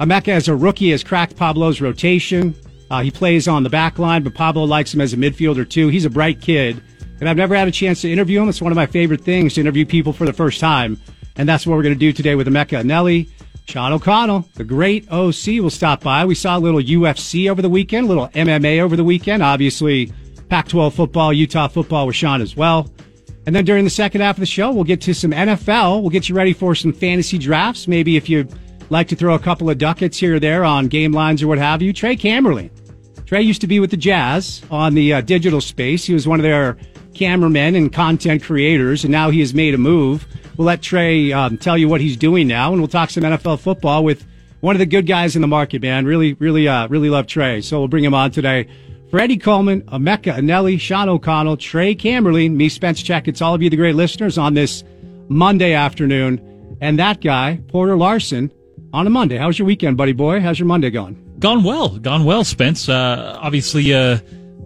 Emeka, 0.00 0.28
as 0.28 0.48
a 0.48 0.56
rookie, 0.56 0.92
has 0.92 1.04
cracked 1.04 1.36
Pablo's 1.36 1.80
rotation. 1.80 2.54
Uh, 2.90 3.02
he 3.02 3.10
plays 3.10 3.48
on 3.48 3.64
the 3.64 3.70
back 3.70 3.98
line, 3.98 4.22
but 4.22 4.34
Pablo 4.34 4.64
likes 4.64 4.94
him 4.94 5.00
as 5.00 5.12
a 5.12 5.16
midfielder 5.16 5.68
too. 5.68 5.88
He's 5.88 6.04
a 6.04 6.10
bright 6.10 6.40
kid 6.40 6.82
and 7.20 7.28
I've 7.28 7.36
never 7.36 7.54
had 7.54 7.68
a 7.68 7.72
chance 7.72 8.02
to 8.02 8.12
interview 8.12 8.40
him. 8.40 8.48
It's 8.48 8.62
one 8.62 8.72
of 8.72 8.76
my 8.76 8.86
favorite 8.86 9.22
things 9.22 9.54
to 9.54 9.60
interview 9.60 9.84
people 9.84 10.12
for 10.12 10.24
the 10.24 10.32
first 10.32 10.60
time. 10.60 11.00
And 11.36 11.48
that's 11.48 11.66
what 11.66 11.76
we're 11.76 11.82
going 11.82 11.94
to 11.94 11.98
do 11.98 12.12
today 12.12 12.34
with 12.34 12.46
Emeka 12.46 12.82
Eneli. 12.82 13.28
Sean 13.66 13.92
O'Connell, 13.92 14.48
the 14.54 14.64
great 14.64 15.10
OC, 15.10 15.60
will 15.60 15.70
stop 15.70 16.02
by. 16.02 16.24
We 16.24 16.34
saw 16.34 16.56
a 16.56 16.60
little 16.60 16.80
UFC 16.80 17.50
over 17.50 17.60
the 17.60 17.68
weekend, 17.68 18.06
a 18.06 18.08
little 18.08 18.28
MMA 18.28 18.80
over 18.80 18.96
the 18.96 19.04
weekend. 19.04 19.42
Obviously, 19.42 20.12
Pac 20.48 20.68
12 20.68 20.94
football, 20.94 21.32
Utah 21.32 21.68
football 21.68 22.06
with 22.06 22.16
Sean 22.16 22.40
as 22.40 22.56
well. 22.56 22.88
And 23.48 23.56
then 23.56 23.64
during 23.64 23.84
the 23.84 23.90
second 23.90 24.20
half 24.20 24.36
of 24.36 24.40
the 24.40 24.46
show, 24.46 24.70
we'll 24.70 24.84
get 24.84 25.00
to 25.00 25.14
some 25.14 25.30
NFL. 25.30 26.02
We'll 26.02 26.10
get 26.10 26.28
you 26.28 26.34
ready 26.34 26.52
for 26.52 26.74
some 26.74 26.92
fantasy 26.92 27.38
drafts. 27.38 27.88
Maybe 27.88 28.18
if 28.18 28.28
you 28.28 28.46
like 28.90 29.08
to 29.08 29.16
throw 29.16 29.34
a 29.34 29.38
couple 29.38 29.70
of 29.70 29.78
ducats 29.78 30.18
here 30.18 30.34
or 30.34 30.38
there 30.38 30.66
on 30.66 30.88
game 30.88 31.12
lines 31.12 31.42
or 31.42 31.46
what 31.46 31.56
have 31.56 31.80
you. 31.80 31.94
Trey 31.94 32.14
Camberlin. 32.14 32.68
Trey 33.24 33.40
used 33.40 33.62
to 33.62 33.66
be 33.66 33.80
with 33.80 33.90
the 33.90 33.96
Jazz 33.96 34.60
on 34.70 34.92
the 34.92 35.14
uh, 35.14 35.20
digital 35.22 35.62
space. 35.62 36.04
He 36.04 36.12
was 36.12 36.28
one 36.28 36.38
of 36.38 36.42
their 36.42 36.76
cameramen 37.14 37.74
and 37.74 37.90
content 37.90 38.42
creators, 38.42 39.02
and 39.04 39.10
now 39.10 39.30
he 39.30 39.40
has 39.40 39.54
made 39.54 39.72
a 39.72 39.78
move. 39.78 40.26
We'll 40.58 40.66
let 40.66 40.82
Trey 40.82 41.32
um, 41.32 41.56
tell 41.56 41.78
you 41.78 41.88
what 41.88 42.02
he's 42.02 42.18
doing 42.18 42.48
now, 42.48 42.72
and 42.72 42.82
we'll 42.82 42.88
talk 42.88 43.08
some 43.08 43.22
NFL 43.22 43.60
football 43.60 44.04
with 44.04 44.26
one 44.60 44.76
of 44.76 44.78
the 44.78 44.84
good 44.84 45.06
guys 45.06 45.36
in 45.36 45.40
the 45.40 45.48
market, 45.48 45.80
man. 45.80 46.04
Really, 46.04 46.34
really, 46.34 46.68
uh, 46.68 46.86
really 46.88 47.08
love 47.08 47.26
Trey. 47.26 47.62
So 47.62 47.78
we'll 47.78 47.88
bring 47.88 48.04
him 48.04 48.12
on 48.12 48.30
today. 48.30 48.68
Freddie 49.10 49.38
Coleman, 49.38 49.82
Emeka 49.82 50.36
Eneli, 50.36 50.78
Sean 50.78 51.08
O'Connell, 51.08 51.56
Trey 51.56 51.94
Camberlin, 51.94 52.52
me, 52.52 52.68
Spence 52.68 53.02
Checketts 53.02 53.40
all 53.40 53.54
of 53.54 53.62
you, 53.62 53.70
the 53.70 53.76
great 53.76 53.94
listeners, 53.94 54.36
on 54.36 54.52
this 54.52 54.84
Monday 55.28 55.72
afternoon. 55.72 56.76
And 56.82 56.98
that 56.98 57.22
guy, 57.22 57.58
Porter 57.68 57.96
Larsen, 57.96 58.52
on 58.92 59.06
a 59.06 59.10
Monday. 59.10 59.38
How's 59.38 59.58
your 59.58 59.64
weekend, 59.64 59.96
buddy 59.96 60.12
boy? 60.12 60.40
How's 60.40 60.58
your 60.58 60.66
Monday 60.66 60.90
going? 60.90 61.36
Gone 61.38 61.64
well. 61.64 61.98
Gone 61.98 62.24
well, 62.24 62.44
Spence. 62.44 62.88
Uh, 62.88 63.38
obviously, 63.40 63.94
uh, 63.94 64.18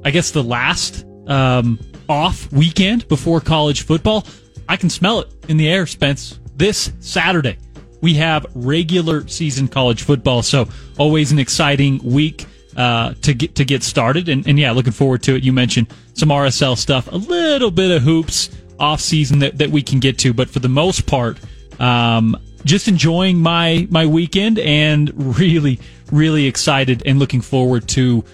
I 0.04 0.10
guess 0.10 0.32
the 0.32 0.42
last 0.42 1.06
um, 1.28 1.78
off 2.08 2.50
weekend 2.52 3.06
before 3.06 3.40
college 3.40 3.82
football. 3.82 4.26
I 4.68 4.76
can 4.76 4.90
smell 4.90 5.20
it 5.20 5.28
in 5.48 5.56
the 5.56 5.68
air, 5.68 5.86
Spence. 5.86 6.40
This 6.56 6.92
Saturday, 6.98 7.58
we 8.00 8.14
have 8.14 8.46
regular 8.54 9.26
season 9.28 9.68
college 9.68 10.02
football. 10.02 10.42
So 10.42 10.68
always 10.98 11.30
an 11.30 11.38
exciting 11.38 11.98
week 12.02 12.46
uh, 12.76 13.14
to 13.22 13.34
get 13.34 13.54
to 13.56 13.64
get 13.64 13.82
started. 13.82 14.28
And, 14.28 14.46
and 14.46 14.58
yeah, 14.58 14.72
looking 14.72 14.92
forward 14.92 15.22
to 15.24 15.34
it. 15.34 15.42
You 15.42 15.52
mentioned 15.52 15.92
some 16.14 16.28
RSL 16.28 16.76
stuff, 16.76 17.10
a 17.10 17.16
little 17.16 17.70
bit 17.70 17.90
of 17.90 18.02
hoops 18.02 18.50
off 18.78 19.00
season 19.00 19.38
that, 19.40 19.58
that 19.58 19.70
we 19.70 19.82
can 19.82 20.00
get 20.00 20.18
to, 20.18 20.32
but 20.32 20.50
for 20.50 20.58
the 20.58 20.68
most 20.68 21.06
part, 21.06 21.38
um, 21.78 22.36
just 22.64 22.88
enjoying 22.88 23.38
my 23.38 23.86
my 23.90 24.06
weekend 24.06 24.58
and 24.58 25.38
really 25.38 25.80
really 26.10 26.46
excited 26.46 27.02
and 27.06 27.18
looking 27.18 27.40
forward 27.40 27.88
to 27.88 28.24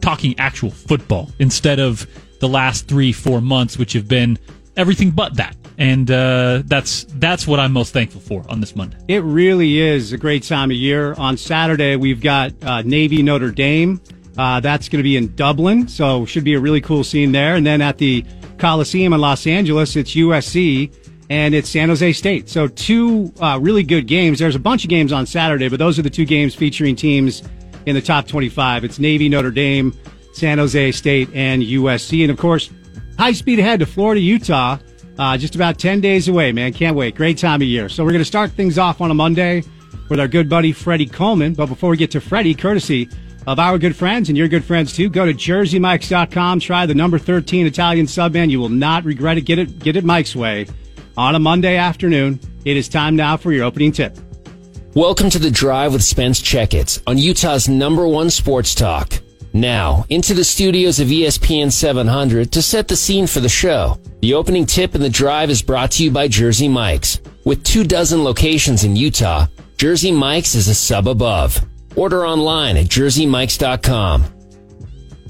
talking 0.00 0.38
actual 0.38 0.70
football 0.70 1.30
instead 1.38 1.80
of 1.80 2.06
the 2.40 2.48
last 2.48 2.86
three 2.88 3.12
four 3.12 3.40
months, 3.40 3.78
which 3.78 3.92
have 3.92 4.08
been 4.08 4.38
everything 4.76 5.10
but 5.10 5.36
that. 5.36 5.56
And 5.78 6.10
uh, 6.10 6.62
that's 6.64 7.04
that's 7.04 7.46
what 7.46 7.60
I'm 7.60 7.72
most 7.72 7.92
thankful 7.92 8.20
for 8.20 8.44
on 8.48 8.60
this 8.60 8.74
Monday. 8.74 8.96
It 9.08 9.22
really 9.22 9.78
is 9.78 10.12
a 10.12 10.18
great 10.18 10.42
time 10.42 10.70
of 10.70 10.76
year. 10.76 11.12
On 11.14 11.36
Saturday, 11.36 11.96
we've 11.96 12.20
got 12.20 12.52
uh, 12.62 12.82
Navy 12.82 13.22
Notre 13.22 13.50
Dame. 13.50 14.00
Uh, 14.38 14.60
that's 14.60 14.88
going 14.88 14.98
to 14.98 15.02
be 15.02 15.16
in 15.16 15.34
Dublin, 15.34 15.88
so 15.88 16.26
should 16.26 16.44
be 16.44 16.54
a 16.54 16.60
really 16.60 16.80
cool 16.80 17.04
scene 17.04 17.32
there. 17.32 17.54
And 17.56 17.66
then 17.66 17.80
at 17.80 17.98
the 17.98 18.24
Coliseum 18.58 19.12
in 19.12 19.20
Los 19.20 19.46
Angeles, 19.46 19.96
it's 19.96 20.14
USC 20.14 20.94
and 21.30 21.54
it's 21.54 21.68
San 21.68 21.88
Jose 21.88 22.12
State. 22.12 22.48
So 22.48 22.68
two 22.68 23.32
uh, 23.40 23.58
really 23.60 23.82
good 23.82 24.06
games. 24.06 24.38
There's 24.38 24.54
a 24.54 24.60
bunch 24.60 24.84
of 24.84 24.90
games 24.90 25.12
on 25.12 25.26
Saturday, 25.26 25.68
but 25.68 25.78
those 25.78 25.98
are 25.98 26.02
the 26.02 26.10
two 26.10 26.24
games 26.24 26.54
featuring 26.54 26.96
teams 26.96 27.42
in 27.86 27.94
the 27.94 28.02
top 28.02 28.26
25. 28.26 28.84
It's 28.84 28.98
Navy, 28.98 29.28
Notre 29.28 29.50
Dame, 29.50 29.94
San 30.32 30.58
Jose 30.58 30.92
State, 30.92 31.28
and 31.34 31.62
USC. 31.62 32.22
And 32.22 32.30
of 32.30 32.38
course, 32.38 32.70
high 33.18 33.32
speed 33.32 33.58
ahead 33.58 33.80
to 33.80 33.86
Florida, 33.86 34.20
Utah. 34.20 34.78
Uh, 35.18 35.36
just 35.36 35.54
about 35.54 35.78
10 35.78 36.00
days 36.00 36.28
away, 36.28 36.52
man. 36.52 36.72
Can't 36.72 36.96
wait. 36.96 37.14
Great 37.14 37.38
time 37.38 37.62
of 37.62 37.68
year. 37.68 37.88
So 37.88 38.04
we're 38.04 38.10
going 38.10 38.20
to 38.20 38.24
start 38.26 38.50
things 38.50 38.78
off 38.78 39.00
on 39.00 39.10
a 39.10 39.14
Monday 39.14 39.62
with 40.08 40.20
our 40.20 40.28
good 40.28 40.48
buddy 40.48 40.72
Freddie 40.72 41.06
Coleman. 41.06 41.54
But 41.54 41.66
before 41.66 41.90
we 41.90 41.96
get 41.96 42.10
to 42.12 42.20
Freddie, 42.20 42.54
courtesy 42.54 43.08
of 43.46 43.58
our 43.58 43.78
good 43.78 43.96
friends 43.96 44.28
and 44.28 44.36
your 44.36 44.48
good 44.48 44.64
friends 44.64 44.92
too, 44.92 45.08
go 45.08 45.24
to 45.24 45.32
jerseymikes.com. 45.32 46.60
Try 46.60 46.86
the 46.86 46.94
number 46.94 47.18
13 47.18 47.66
Italian 47.66 48.06
sub 48.06 48.34
man. 48.34 48.50
You 48.50 48.60
will 48.60 48.68
not 48.68 49.04
regret 49.04 49.38
it. 49.38 49.42
Get 49.42 49.58
it, 49.58 49.78
get 49.78 49.96
it 49.96 50.04
Mike's 50.04 50.36
way 50.36 50.66
on 51.16 51.34
a 51.34 51.38
Monday 51.38 51.76
afternoon. 51.76 52.38
It 52.64 52.76
is 52.76 52.88
time 52.88 53.16
now 53.16 53.36
for 53.36 53.52
your 53.52 53.64
opening 53.64 53.92
tip. 53.92 54.18
Welcome 54.94 55.30
to 55.30 55.38
the 55.38 55.50
Drive 55.50 55.92
with 55.92 56.02
Spence 56.02 56.40
Checketts 56.40 57.02
on 57.06 57.18
Utah's 57.18 57.68
number 57.68 58.08
one 58.08 58.30
sports 58.30 58.74
talk. 58.74 59.12
Now, 59.56 60.04
into 60.10 60.34
the 60.34 60.44
studios 60.44 61.00
of 61.00 61.08
ESPN 61.08 61.72
700 61.72 62.52
to 62.52 62.60
set 62.60 62.88
the 62.88 62.96
scene 62.96 63.26
for 63.26 63.40
the 63.40 63.48
show. 63.48 63.98
The 64.20 64.34
opening 64.34 64.66
tip 64.66 64.94
in 64.94 65.00
the 65.00 65.08
drive 65.08 65.48
is 65.48 65.62
brought 65.62 65.92
to 65.92 66.04
you 66.04 66.10
by 66.10 66.28
Jersey 66.28 66.68
Mike's. 66.68 67.22
With 67.46 67.64
two 67.64 67.82
dozen 67.82 68.22
locations 68.22 68.84
in 68.84 68.96
Utah, 68.96 69.46
Jersey 69.78 70.12
Mike's 70.12 70.54
is 70.54 70.68
a 70.68 70.74
sub 70.74 71.08
above. 71.08 71.58
Order 71.96 72.26
online 72.26 72.76
at 72.76 72.84
jerseymikes.com. 72.86 74.26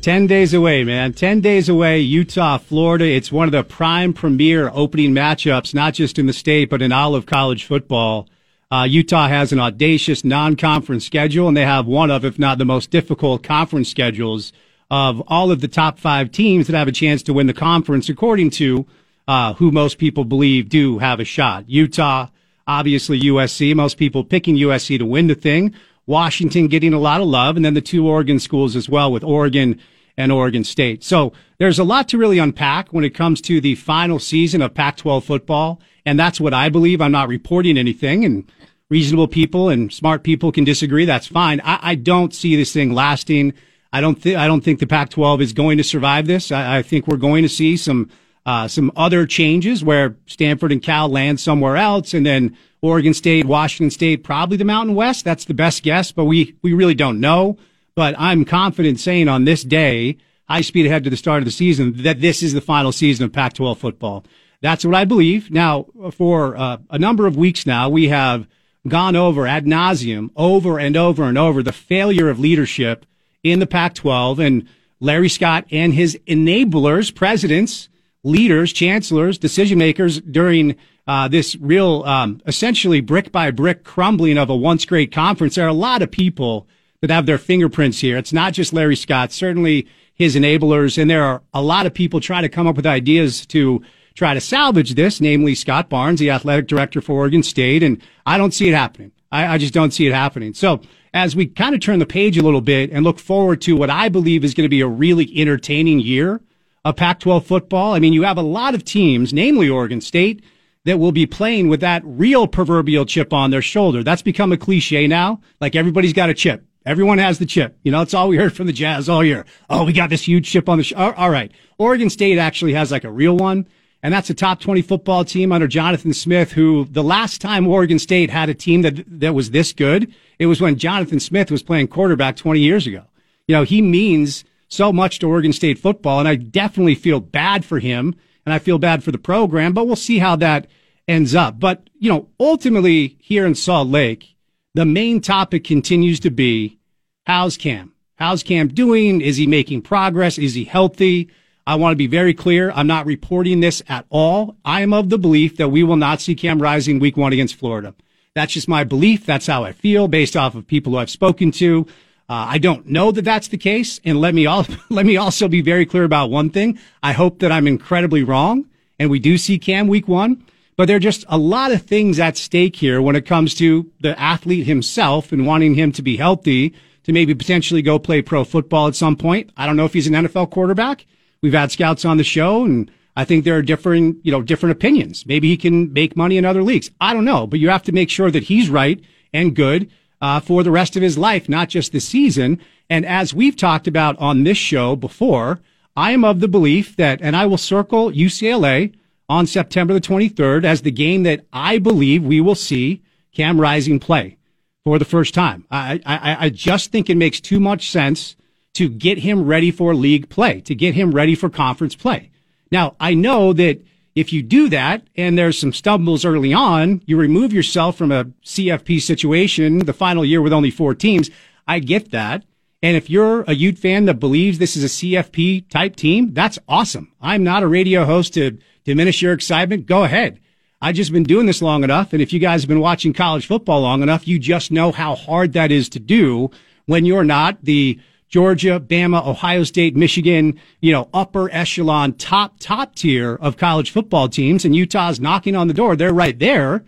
10 0.02 0.26
days 0.26 0.54
away, 0.54 0.82
man. 0.82 1.12
10 1.12 1.40
days 1.40 1.68
away, 1.68 2.00
Utah, 2.00 2.58
Florida. 2.58 3.04
It's 3.04 3.30
one 3.30 3.46
of 3.46 3.52
the 3.52 3.62
prime 3.62 4.12
premier 4.12 4.70
opening 4.74 5.12
matchups, 5.12 5.72
not 5.72 5.94
just 5.94 6.18
in 6.18 6.26
the 6.26 6.32
state, 6.32 6.68
but 6.68 6.82
in 6.82 6.90
all 6.90 7.14
of 7.14 7.26
college 7.26 7.64
football. 7.64 8.28
Uh, 8.70 8.86
Utah 8.88 9.28
has 9.28 9.52
an 9.52 9.60
audacious 9.60 10.24
non-conference 10.24 11.06
schedule, 11.06 11.46
and 11.46 11.56
they 11.56 11.64
have 11.64 11.86
one 11.86 12.10
of, 12.10 12.24
if 12.24 12.38
not 12.38 12.58
the 12.58 12.64
most 12.64 12.90
difficult 12.90 13.44
conference 13.44 13.88
schedules 13.88 14.52
of 14.90 15.22
all 15.28 15.50
of 15.52 15.60
the 15.60 15.68
top 15.68 15.98
five 15.98 16.32
teams 16.32 16.66
that 16.66 16.76
have 16.76 16.88
a 16.88 16.92
chance 16.92 17.22
to 17.22 17.32
win 17.32 17.46
the 17.46 17.54
conference, 17.54 18.08
according 18.08 18.50
to 18.50 18.84
uh, 19.28 19.54
who 19.54 19.70
most 19.70 19.98
people 19.98 20.24
believe 20.24 20.68
do 20.68 20.98
have 20.98 21.20
a 21.20 21.24
shot. 21.24 21.68
Utah, 21.68 22.28
obviously 22.66 23.20
USC. 23.20 23.74
Most 23.74 23.98
people 23.98 24.24
picking 24.24 24.56
USC 24.56 24.98
to 24.98 25.06
win 25.06 25.28
the 25.28 25.34
thing. 25.34 25.74
Washington 26.06 26.68
getting 26.68 26.92
a 26.92 27.00
lot 27.00 27.20
of 27.20 27.26
love, 27.26 27.56
and 27.56 27.64
then 27.64 27.74
the 27.74 27.80
two 27.80 28.06
Oregon 28.06 28.38
schools 28.38 28.74
as 28.76 28.88
well, 28.88 29.12
with 29.12 29.24
Oregon 29.24 29.80
and 30.16 30.32
Oregon 30.32 30.64
State. 30.64 31.04
So 31.04 31.32
there's 31.58 31.78
a 31.78 31.84
lot 31.84 32.08
to 32.08 32.18
really 32.18 32.38
unpack 32.38 32.92
when 32.92 33.04
it 33.04 33.14
comes 33.14 33.40
to 33.42 33.60
the 33.60 33.74
final 33.74 34.18
season 34.18 34.62
of 34.62 34.74
Pac-12 34.74 35.22
football. 35.22 35.80
And 36.06 36.18
that's 36.18 36.40
what 36.40 36.54
I 36.54 36.68
believe. 36.68 37.00
I'm 37.00 37.12
not 37.12 37.28
reporting 37.28 37.76
anything 37.76 38.24
and 38.24 38.50
reasonable 38.88 39.26
people 39.26 39.68
and 39.68 39.92
smart 39.92 40.22
people 40.22 40.52
can 40.52 40.64
disagree. 40.64 41.04
That's 41.04 41.26
fine. 41.26 41.60
I, 41.64 41.80
I 41.82 41.94
don't 41.96 42.32
see 42.32 42.54
this 42.54 42.72
thing 42.72 42.92
lasting. 42.92 43.52
I 43.92 44.00
don't 44.00 44.14
think, 44.14 44.38
I 44.38 44.46
don't 44.46 44.62
think 44.62 44.78
the 44.78 44.86
Pac-12 44.86 45.40
is 45.40 45.52
going 45.52 45.78
to 45.78 45.84
survive 45.84 46.26
this. 46.26 46.52
I, 46.52 46.78
I 46.78 46.82
think 46.82 47.08
we're 47.08 47.16
going 47.16 47.42
to 47.42 47.48
see 47.48 47.76
some, 47.76 48.08
uh, 48.46 48.68
some 48.68 48.92
other 48.94 49.26
changes 49.26 49.82
where 49.82 50.16
Stanford 50.26 50.70
and 50.70 50.82
Cal 50.82 51.08
land 51.08 51.40
somewhere 51.40 51.76
else 51.76 52.14
and 52.14 52.24
then 52.24 52.56
Oregon 52.80 53.12
State, 53.12 53.46
Washington 53.46 53.90
State, 53.90 54.22
probably 54.22 54.56
the 54.56 54.64
Mountain 54.64 54.94
West. 54.94 55.24
That's 55.24 55.46
the 55.46 55.54
best 55.54 55.82
guess, 55.82 56.12
but 56.12 56.26
we, 56.26 56.54
we 56.62 56.72
really 56.72 56.94
don't 56.94 57.18
know. 57.18 57.58
But 57.96 58.14
I'm 58.16 58.44
confident 58.44 59.00
saying 59.00 59.28
on 59.28 59.44
this 59.44 59.64
day, 59.64 60.18
high 60.48 60.60
speed 60.60 60.86
ahead 60.86 61.02
to 61.04 61.10
the 61.10 61.16
start 61.16 61.38
of 61.38 61.46
the 61.46 61.50
season, 61.50 62.02
that 62.02 62.20
this 62.20 62.44
is 62.44 62.52
the 62.52 62.60
final 62.60 62.92
season 62.92 63.24
of 63.24 63.32
Pac-12 63.32 63.78
football. 63.78 64.24
That's 64.60 64.84
what 64.84 64.94
I 64.94 65.04
believe. 65.04 65.50
Now, 65.50 65.86
for 66.12 66.56
uh, 66.56 66.78
a 66.90 66.98
number 66.98 67.26
of 67.26 67.36
weeks 67.36 67.66
now, 67.66 67.88
we 67.88 68.08
have 68.08 68.46
gone 68.88 69.16
over 69.16 69.46
ad 69.46 69.66
nauseum, 69.66 70.30
over 70.36 70.78
and 70.78 70.96
over 70.96 71.24
and 71.24 71.36
over, 71.36 71.62
the 71.62 71.72
failure 71.72 72.30
of 72.30 72.38
leadership 72.38 73.04
in 73.42 73.58
the 73.58 73.66
Pac-12 73.66 74.38
and 74.38 74.68
Larry 75.00 75.28
Scott 75.28 75.66
and 75.70 75.92
his 75.92 76.18
enablers, 76.26 77.14
presidents, 77.14 77.88
leaders, 78.24 78.72
chancellors, 78.72 79.38
decision 79.38 79.78
makers 79.78 80.20
during 80.20 80.76
uh, 81.06 81.28
this 81.28 81.54
real, 81.56 82.02
um, 82.04 82.40
essentially 82.46 83.00
brick 83.00 83.30
by 83.30 83.50
brick 83.50 83.84
crumbling 83.84 84.38
of 84.38 84.50
a 84.50 84.56
once 84.56 84.84
great 84.84 85.12
conference. 85.12 85.54
There 85.54 85.64
are 85.64 85.68
a 85.68 85.72
lot 85.72 86.02
of 86.02 86.10
people 86.10 86.66
that 87.00 87.10
have 87.10 87.26
their 87.26 87.38
fingerprints 87.38 88.00
here. 88.00 88.16
It's 88.16 88.32
not 88.32 88.52
just 88.52 88.72
Larry 88.72 88.96
Scott, 88.96 89.30
certainly 89.30 89.86
his 90.14 90.34
enablers, 90.34 91.00
and 91.00 91.10
there 91.10 91.22
are 91.22 91.42
a 91.52 91.62
lot 91.62 91.86
of 91.86 91.94
people 91.94 92.20
trying 92.20 92.42
to 92.42 92.48
come 92.48 92.66
up 92.66 92.74
with 92.74 92.86
ideas 92.86 93.46
to 93.46 93.82
try 94.16 94.34
to 94.34 94.40
salvage 94.40 94.94
this, 94.94 95.20
namely 95.20 95.54
Scott 95.54 95.88
Barnes, 95.88 96.18
the 96.18 96.30
athletic 96.30 96.66
director 96.66 97.00
for 97.00 97.12
Oregon 97.12 97.42
State, 97.42 97.82
and 97.82 98.02
I 98.24 98.38
don't 98.38 98.52
see 98.52 98.68
it 98.68 98.74
happening. 98.74 99.12
I, 99.30 99.54
I 99.54 99.58
just 99.58 99.74
don't 99.74 99.92
see 99.92 100.06
it 100.06 100.12
happening. 100.12 100.54
So 100.54 100.80
as 101.14 101.36
we 101.36 101.46
kind 101.46 101.74
of 101.74 101.80
turn 101.80 101.98
the 101.98 102.06
page 102.06 102.36
a 102.36 102.42
little 102.42 102.60
bit 102.60 102.90
and 102.90 103.04
look 103.04 103.18
forward 103.18 103.60
to 103.62 103.76
what 103.76 103.90
I 103.90 104.08
believe 104.08 104.44
is 104.44 104.54
going 104.54 104.64
to 104.64 104.70
be 104.70 104.80
a 104.80 104.88
really 104.88 105.30
entertaining 105.38 106.00
year 106.00 106.40
of 106.84 106.96
Pac-12 106.96 107.44
football, 107.44 107.92
I 107.92 107.98
mean, 107.98 108.12
you 108.12 108.22
have 108.22 108.38
a 108.38 108.42
lot 108.42 108.74
of 108.74 108.84
teams, 108.84 109.32
namely 109.32 109.68
Oregon 109.68 110.00
State, 110.00 110.42
that 110.84 110.98
will 110.98 111.12
be 111.12 111.26
playing 111.26 111.68
with 111.68 111.80
that 111.80 112.02
real 112.04 112.46
proverbial 112.46 113.04
chip 113.04 113.32
on 113.32 113.50
their 113.50 113.62
shoulder. 113.62 114.02
That's 114.02 114.22
become 114.22 114.52
a 114.52 114.56
cliche 114.56 115.06
now. 115.06 115.40
Like 115.60 115.74
everybody's 115.74 116.12
got 116.12 116.30
a 116.30 116.34
chip. 116.34 116.64
Everyone 116.86 117.18
has 117.18 117.40
the 117.40 117.46
chip. 117.46 117.76
You 117.82 117.90
know, 117.90 118.02
it's 118.02 118.14
all 118.14 118.28
we 118.28 118.36
heard 118.36 118.54
from 118.54 118.68
the 118.68 118.72
Jazz 118.72 119.08
all 119.08 119.24
year. 119.24 119.44
Oh, 119.68 119.84
we 119.84 119.92
got 119.92 120.08
this 120.08 120.22
huge 120.22 120.48
chip 120.48 120.68
on 120.68 120.78
the. 120.78 120.84
Sh- 120.84 120.92
all 120.92 121.30
right. 121.30 121.50
Oregon 121.76 122.08
State 122.08 122.38
actually 122.38 122.74
has 122.74 122.92
like 122.92 123.02
a 123.02 123.10
real 123.10 123.36
one. 123.36 123.66
And 124.06 124.12
that's 124.12 124.30
a 124.30 124.34
top 124.34 124.60
20 124.60 124.82
football 124.82 125.24
team 125.24 125.50
under 125.50 125.66
Jonathan 125.66 126.14
Smith, 126.14 126.52
who 126.52 126.84
the 126.84 127.02
last 127.02 127.40
time 127.40 127.66
Oregon 127.66 127.98
State 127.98 128.30
had 128.30 128.48
a 128.48 128.54
team 128.54 128.82
that, 128.82 129.02
that 129.08 129.34
was 129.34 129.50
this 129.50 129.72
good, 129.72 130.14
it 130.38 130.46
was 130.46 130.60
when 130.60 130.78
Jonathan 130.78 131.18
Smith 131.18 131.50
was 131.50 131.64
playing 131.64 131.88
quarterback 131.88 132.36
20 132.36 132.60
years 132.60 132.86
ago. 132.86 133.02
You 133.48 133.56
know, 133.56 133.64
he 133.64 133.82
means 133.82 134.44
so 134.68 134.92
much 134.92 135.18
to 135.18 135.26
Oregon 135.26 135.52
State 135.52 135.80
football. 135.80 136.20
And 136.20 136.28
I 136.28 136.36
definitely 136.36 136.94
feel 136.94 137.18
bad 137.18 137.64
for 137.64 137.80
him 137.80 138.14
and 138.44 138.52
I 138.52 138.60
feel 138.60 138.78
bad 138.78 139.02
for 139.02 139.10
the 139.10 139.18
program, 139.18 139.72
but 139.72 139.88
we'll 139.88 139.96
see 139.96 140.18
how 140.18 140.36
that 140.36 140.68
ends 141.08 141.34
up. 141.34 141.58
But, 141.58 141.90
you 141.98 142.08
know, 142.08 142.28
ultimately 142.38 143.16
here 143.18 143.44
in 143.44 143.56
Salt 143.56 143.88
Lake, 143.88 144.36
the 144.76 144.84
main 144.84 145.20
topic 145.20 145.64
continues 145.64 146.20
to 146.20 146.30
be 146.30 146.78
how's 147.26 147.56
Cam? 147.56 147.92
How's 148.14 148.44
Cam 148.44 148.68
doing? 148.68 149.20
Is 149.20 149.36
he 149.36 149.48
making 149.48 149.82
progress? 149.82 150.38
Is 150.38 150.54
he 150.54 150.62
healthy? 150.62 151.28
I 151.66 151.74
want 151.74 151.92
to 151.92 151.96
be 151.96 152.06
very 152.06 152.32
clear. 152.32 152.70
I'm 152.70 152.86
not 152.86 153.06
reporting 153.06 153.60
this 153.60 153.82
at 153.88 154.06
all. 154.08 154.56
I 154.64 154.82
am 154.82 154.92
of 154.92 155.08
the 155.08 155.18
belief 155.18 155.56
that 155.56 155.68
we 155.68 155.82
will 155.82 155.96
not 155.96 156.20
see 156.20 156.34
Cam 156.34 156.62
Rising 156.62 157.00
week 157.00 157.16
one 157.16 157.32
against 157.32 157.56
Florida. 157.56 157.94
That's 158.34 158.52
just 158.52 158.68
my 158.68 158.84
belief. 158.84 159.26
That's 159.26 159.46
how 159.46 159.64
I 159.64 159.72
feel 159.72 160.06
based 160.08 160.36
off 160.36 160.54
of 160.54 160.66
people 160.66 160.92
who 160.92 160.98
I've 160.98 161.10
spoken 161.10 161.50
to. 161.52 161.86
Uh, 162.28 162.46
I 162.50 162.58
don't 162.58 162.86
know 162.86 163.10
that 163.10 163.24
that's 163.24 163.48
the 163.48 163.56
case. 163.56 164.00
And 164.04 164.20
let 164.20 164.34
me 164.34 164.46
all, 164.46 164.66
let 164.90 165.06
me 165.06 165.16
also 165.16 165.48
be 165.48 165.60
very 165.60 165.86
clear 165.86 166.04
about 166.04 166.30
one 166.30 166.50
thing. 166.50 166.78
I 167.02 167.12
hope 167.12 167.40
that 167.40 167.50
I'm 167.50 167.66
incredibly 167.66 168.22
wrong 168.22 168.66
and 168.98 169.10
we 169.10 169.18
do 169.18 169.36
see 169.38 169.58
Cam 169.58 169.88
week 169.88 170.06
one. 170.06 170.44
But 170.76 170.86
there 170.86 170.96
are 170.96 171.00
just 171.00 171.24
a 171.28 171.38
lot 171.38 171.72
of 171.72 171.82
things 171.82 172.20
at 172.20 172.36
stake 172.36 172.76
here 172.76 173.00
when 173.00 173.16
it 173.16 173.24
comes 173.24 173.54
to 173.54 173.90
the 174.00 174.18
athlete 174.20 174.66
himself 174.66 175.32
and 175.32 175.46
wanting 175.46 175.74
him 175.74 175.90
to 175.92 176.02
be 176.02 176.18
healthy 176.18 176.74
to 177.04 177.12
maybe 177.12 177.34
potentially 177.34 177.80
go 177.80 177.98
play 177.98 178.20
pro 178.20 178.44
football 178.44 178.86
at 178.86 178.94
some 178.94 179.16
point. 179.16 179.50
I 179.56 179.64
don't 179.64 179.76
know 179.76 179.86
if 179.86 179.94
he's 179.94 180.06
an 180.06 180.12
NFL 180.12 180.50
quarterback. 180.50 181.06
We've 181.42 181.52
had 181.52 181.72
scouts 181.72 182.04
on 182.04 182.16
the 182.16 182.24
show 182.24 182.64
and 182.64 182.90
I 183.16 183.24
think 183.24 183.44
there 183.44 183.56
are 183.56 183.62
different, 183.62 184.18
you 184.24 184.30
know, 184.30 184.42
different 184.42 184.72
opinions. 184.72 185.24
Maybe 185.24 185.48
he 185.48 185.56
can 185.56 185.92
make 185.92 186.16
money 186.16 186.36
in 186.36 186.44
other 186.44 186.62
leagues. 186.62 186.90
I 187.00 187.14
don't 187.14 187.24
know, 187.24 187.46
but 187.46 187.58
you 187.58 187.70
have 187.70 187.82
to 187.84 187.92
make 187.92 188.10
sure 188.10 188.30
that 188.30 188.44
he's 188.44 188.68
right 188.68 189.02
and 189.32 189.56
good 189.56 189.90
uh, 190.20 190.40
for 190.40 190.62
the 190.62 190.70
rest 190.70 190.96
of 190.96 191.02
his 191.02 191.16
life, 191.16 191.48
not 191.48 191.70
just 191.70 191.92
this 191.92 192.06
season. 192.06 192.60
And 192.90 193.06
as 193.06 193.32
we've 193.32 193.56
talked 193.56 193.86
about 193.86 194.18
on 194.18 194.44
this 194.44 194.58
show 194.58 194.96
before, 194.96 195.60
I 195.96 196.12
am 196.12 196.24
of 196.24 196.40
the 196.40 196.48
belief 196.48 196.96
that, 196.96 197.20
and 197.22 197.34
I 197.34 197.46
will 197.46 197.58
circle 197.58 198.12
UCLA 198.12 198.94
on 199.30 199.46
September 199.46 199.94
the 199.94 200.00
23rd 200.00 200.64
as 200.64 200.82
the 200.82 200.90
game 200.90 201.22
that 201.22 201.46
I 201.52 201.78
believe 201.78 202.22
we 202.22 202.40
will 202.40 202.54
see 202.54 203.02
Cam 203.32 203.60
Rising 203.60 203.98
play 203.98 204.36
for 204.84 204.98
the 204.98 205.04
first 205.06 205.32
time. 205.32 205.66
I, 205.70 206.00
I, 206.04 206.46
I 206.46 206.50
just 206.50 206.92
think 206.92 207.08
it 207.08 207.16
makes 207.16 207.40
too 207.40 207.60
much 207.60 207.90
sense 207.90 208.36
to 208.76 208.90
get 208.90 209.18
him 209.18 209.46
ready 209.46 209.70
for 209.70 209.94
league 209.94 210.28
play, 210.28 210.60
to 210.60 210.74
get 210.74 210.94
him 210.94 211.12
ready 211.12 211.34
for 211.34 211.48
conference 211.48 211.94
play. 211.94 212.30
Now, 212.70 212.94
I 213.00 213.14
know 213.14 213.54
that 213.54 213.80
if 214.14 214.34
you 214.34 214.42
do 214.42 214.68
that 214.68 215.06
and 215.16 215.38
there's 215.38 215.58
some 215.58 215.72
stumbles 215.72 216.26
early 216.26 216.52
on, 216.52 217.00
you 217.06 217.16
remove 217.16 217.54
yourself 217.54 217.96
from 217.96 218.12
a 218.12 218.26
CFP 218.44 219.00
situation, 219.00 219.78
the 219.78 219.94
final 219.94 220.26
year 220.26 220.42
with 220.42 220.52
only 220.52 220.70
four 220.70 220.94
teams. 220.94 221.30
I 221.66 221.78
get 221.78 222.10
that. 222.10 222.44
And 222.82 222.98
if 222.98 223.08
you're 223.08 223.44
a 223.48 223.54
Ute 223.54 223.78
fan 223.78 224.04
that 224.04 224.20
believes 224.20 224.58
this 224.58 224.76
is 224.76 224.84
a 224.84 224.88
CFP 224.88 225.70
type 225.70 225.96
team, 225.96 226.34
that's 226.34 226.58
awesome. 226.68 227.12
I'm 227.18 227.42
not 227.42 227.62
a 227.62 227.68
radio 227.68 228.04
host 228.04 228.34
to 228.34 228.58
diminish 228.84 229.22
your 229.22 229.32
excitement. 229.32 229.86
Go 229.86 230.04
ahead. 230.04 230.38
I've 230.82 230.96
just 230.96 231.12
been 231.12 231.22
doing 231.22 231.46
this 231.46 231.62
long 231.62 231.82
enough. 231.82 232.12
And 232.12 232.20
if 232.20 232.30
you 232.30 232.40
guys 232.40 232.60
have 232.60 232.68
been 232.68 232.80
watching 232.80 233.14
college 233.14 233.46
football 233.46 233.80
long 233.80 234.02
enough, 234.02 234.28
you 234.28 234.38
just 234.38 234.70
know 234.70 234.92
how 234.92 235.14
hard 235.14 235.54
that 235.54 235.72
is 235.72 235.88
to 235.90 235.98
do 235.98 236.50
when 236.84 237.06
you're 237.06 237.24
not 237.24 237.64
the 237.64 237.98
Georgia, 238.28 238.80
Bama, 238.80 239.24
Ohio 239.24 239.62
State, 239.62 239.96
Michigan, 239.96 240.58
you 240.80 240.92
know, 240.92 241.08
upper 241.14 241.50
echelon, 241.52 242.12
top, 242.14 242.58
top 242.58 242.94
tier 242.94 243.36
of 243.36 243.56
college 243.56 243.90
football 243.90 244.28
teams. 244.28 244.64
And 244.64 244.74
Utah's 244.74 245.20
knocking 245.20 245.54
on 245.54 245.68
the 245.68 245.74
door. 245.74 245.96
They're 245.96 246.12
right 246.12 246.38
there. 246.38 246.84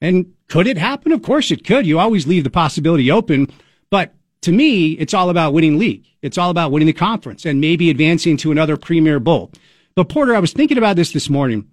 And 0.00 0.34
could 0.48 0.66
it 0.66 0.76
happen? 0.76 1.12
Of 1.12 1.22
course 1.22 1.50
it 1.50 1.64
could. 1.64 1.86
You 1.86 1.98
always 1.98 2.26
leave 2.26 2.44
the 2.44 2.50
possibility 2.50 3.10
open. 3.10 3.50
But 3.90 4.14
to 4.42 4.52
me, 4.52 4.92
it's 4.92 5.14
all 5.14 5.30
about 5.30 5.54
winning 5.54 5.78
league. 5.78 6.04
It's 6.20 6.36
all 6.36 6.50
about 6.50 6.70
winning 6.70 6.86
the 6.86 6.92
conference 6.92 7.46
and 7.46 7.60
maybe 7.60 7.88
advancing 7.88 8.36
to 8.38 8.52
another 8.52 8.76
premier 8.76 9.18
bowl. 9.18 9.50
But 9.94 10.08
Porter, 10.08 10.34
I 10.34 10.40
was 10.40 10.52
thinking 10.52 10.78
about 10.78 10.96
this 10.96 11.12
this 11.12 11.30
morning. 11.30 11.70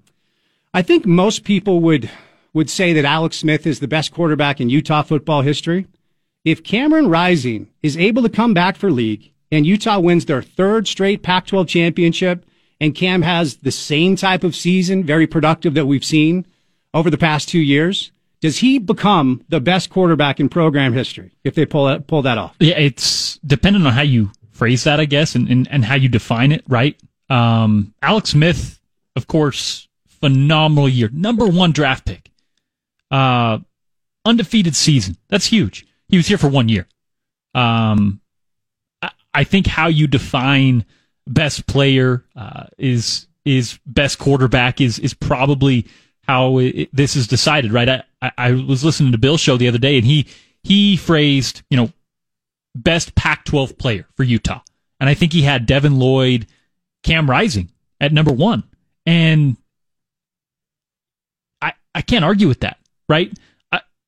I 0.74 0.82
think 0.82 1.06
most 1.06 1.44
people 1.44 1.82
would, 1.82 2.10
would 2.54 2.70
say 2.70 2.94
that 2.94 3.04
Alex 3.04 3.38
Smith 3.38 3.68
is 3.68 3.82
the 3.82 3.88
best 3.88 4.14
quarterback 4.14 4.62
in 4.62 4.70
Utah 4.70 5.02
football 5.02 5.42
history. 5.42 5.88
If 6.44 6.64
Cameron 6.64 7.08
Rising 7.08 7.70
is 7.84 7.98
able 7.98 8.24
to 8.24 8.30
come 8.30 8.54
back 8.54 8.76
for 8.76 8.92
league 8.92 9.32
and 9.52 9.66
Utah 9.66 10.00
wins 10.00 10.26
their 10.26 10.42
third 10.42 10.88
straight 10.88 11.22
Pac-12 11.22 11.68
championship 11.68 12.46
and 12.80 12.96
Cam 12.96 13.22
has 13.22 13.58
the 13.58 13.72
same 13.72 14.16
type 14.16 14.44
of 14.44 14.56
season, 14.56 15.04
very 15.04 15.28
productive 15.28 15.76
that 15.76 15.86
we've 15.86 16.06
seen 16.06 16.48
over 16.96 17.12
the 17.12 17.18
past 17.18 17.48
two 17.48 17.60
years, 17.60 18.12
does 18.40 18.58
he 18.58 18.80
become 18.80 19.44
the 19.50 19.60
best 19.60 19.92
quarterback 19.92 20.40
in 20.40 20.50
program 20.50 20.94
history 20.94 21.32
if 21.44 21.54
they 21.54 21.66
pull 21.66 21.86
that, 21.86 22.08
pull 22.08 22.24
that 22.24 22.40
off? 22.40 22.56
Yeah, 22.60 22.78
it's 22.78 23.38
dependent 23.46 23.86
on 23.86 23.94
how 23.94 24.02
you 24.02 24.32
phrase 24.52 24.84
that, 24.86 25.00
I 25.00 25.06
guess, 25.06 25.36
and, 25.36 25.48
and, 25.48 25.68
and 25.70 25.86
how 25.86 25.96
you 25.96 26.10
define 26.10 26.52
it, 26.52 26.64
right? 26.68 27.00
Um, 27.30 27.94
Alex 28.02 28.32
Smith, 28.32 28.80
of 29.16 29.28
course, 29.28 29.88
phenomenal 30.08 30.90
year. 30.90 31.10
Number 31.14 31.46
one 31.46 31.72
draft 31.72 32.06
pick. 32.06 32.32
Uh, 33.12 33.60
undefeated 34.26 34.76
season. 34.76 35.18
That's 35.30 35.46
huge. 35.46 35.86
He 36.12 36.18
was 36.18 36.28
here 36.28 36.38
for 36.38 36.50
one 36.50 36.70
year. 36.70 36.88
Um, 37.56 38.22
I, 39.02 39.12
I 39.34 39.44
think 39.44 39.66
how 39.66 39.88
you 39.88 40.08
define 40.08 40.86
best 41.26 41.66
player 41.66 42.26
uh, 42.36 42.66
is 42.78 43.28
is 43.46 43.80
best 43.86 44.20
quarterback 44.20 44.82
is 44.82 45.00
is 45.00 45.14
probably 45.14 45.88
how 46.28 46.60
it, 46.60 46.90
this 46.94 47.16
is 47.16 47.28
decided, 47.28 47.72
right? 47.74 47.90
I, 47.90 48.04
I, 48.22 48.32
I 48.38 48.52
was 48.52 48.84
listening 48.84 49.14
to 49.14 49.18
Bill's 49.18 49.42
show 49.42 49.58
the 49.58 49.68
other 49.68 49.78
day, 49.78 49.98
and 49.98 50.06
he 50.06 50.28
he 50.64 50.98
phrased, 50.98 51.64
you 51.70 51.78
know, 51.78 51.92
best 52.76 53.16
Pac-12 53.16 53.78
player 53.78 54.06
for 54.16 54.24
Utah, 54.24 54.62
and 55.00 55.10
I 55.10 55.14
think 55.14 55.34
he 55.34 55.42
had 55.42 55.66
Devin 55.66 55.98
Lloyd, 55.98 56.46
Cam 57.04 57.30
Rising 57.30 57.72
at 58.00 58.14
number 58.14 58.32
one, 58.32 58.64
and 59.06 59.58
I 61.62 61.74
I 61.96 62.02
can't 62.02 62.26
argue 62.26 62.48
with 62.48 62.60
that, 62.60 62.78
right? 63.08 63.32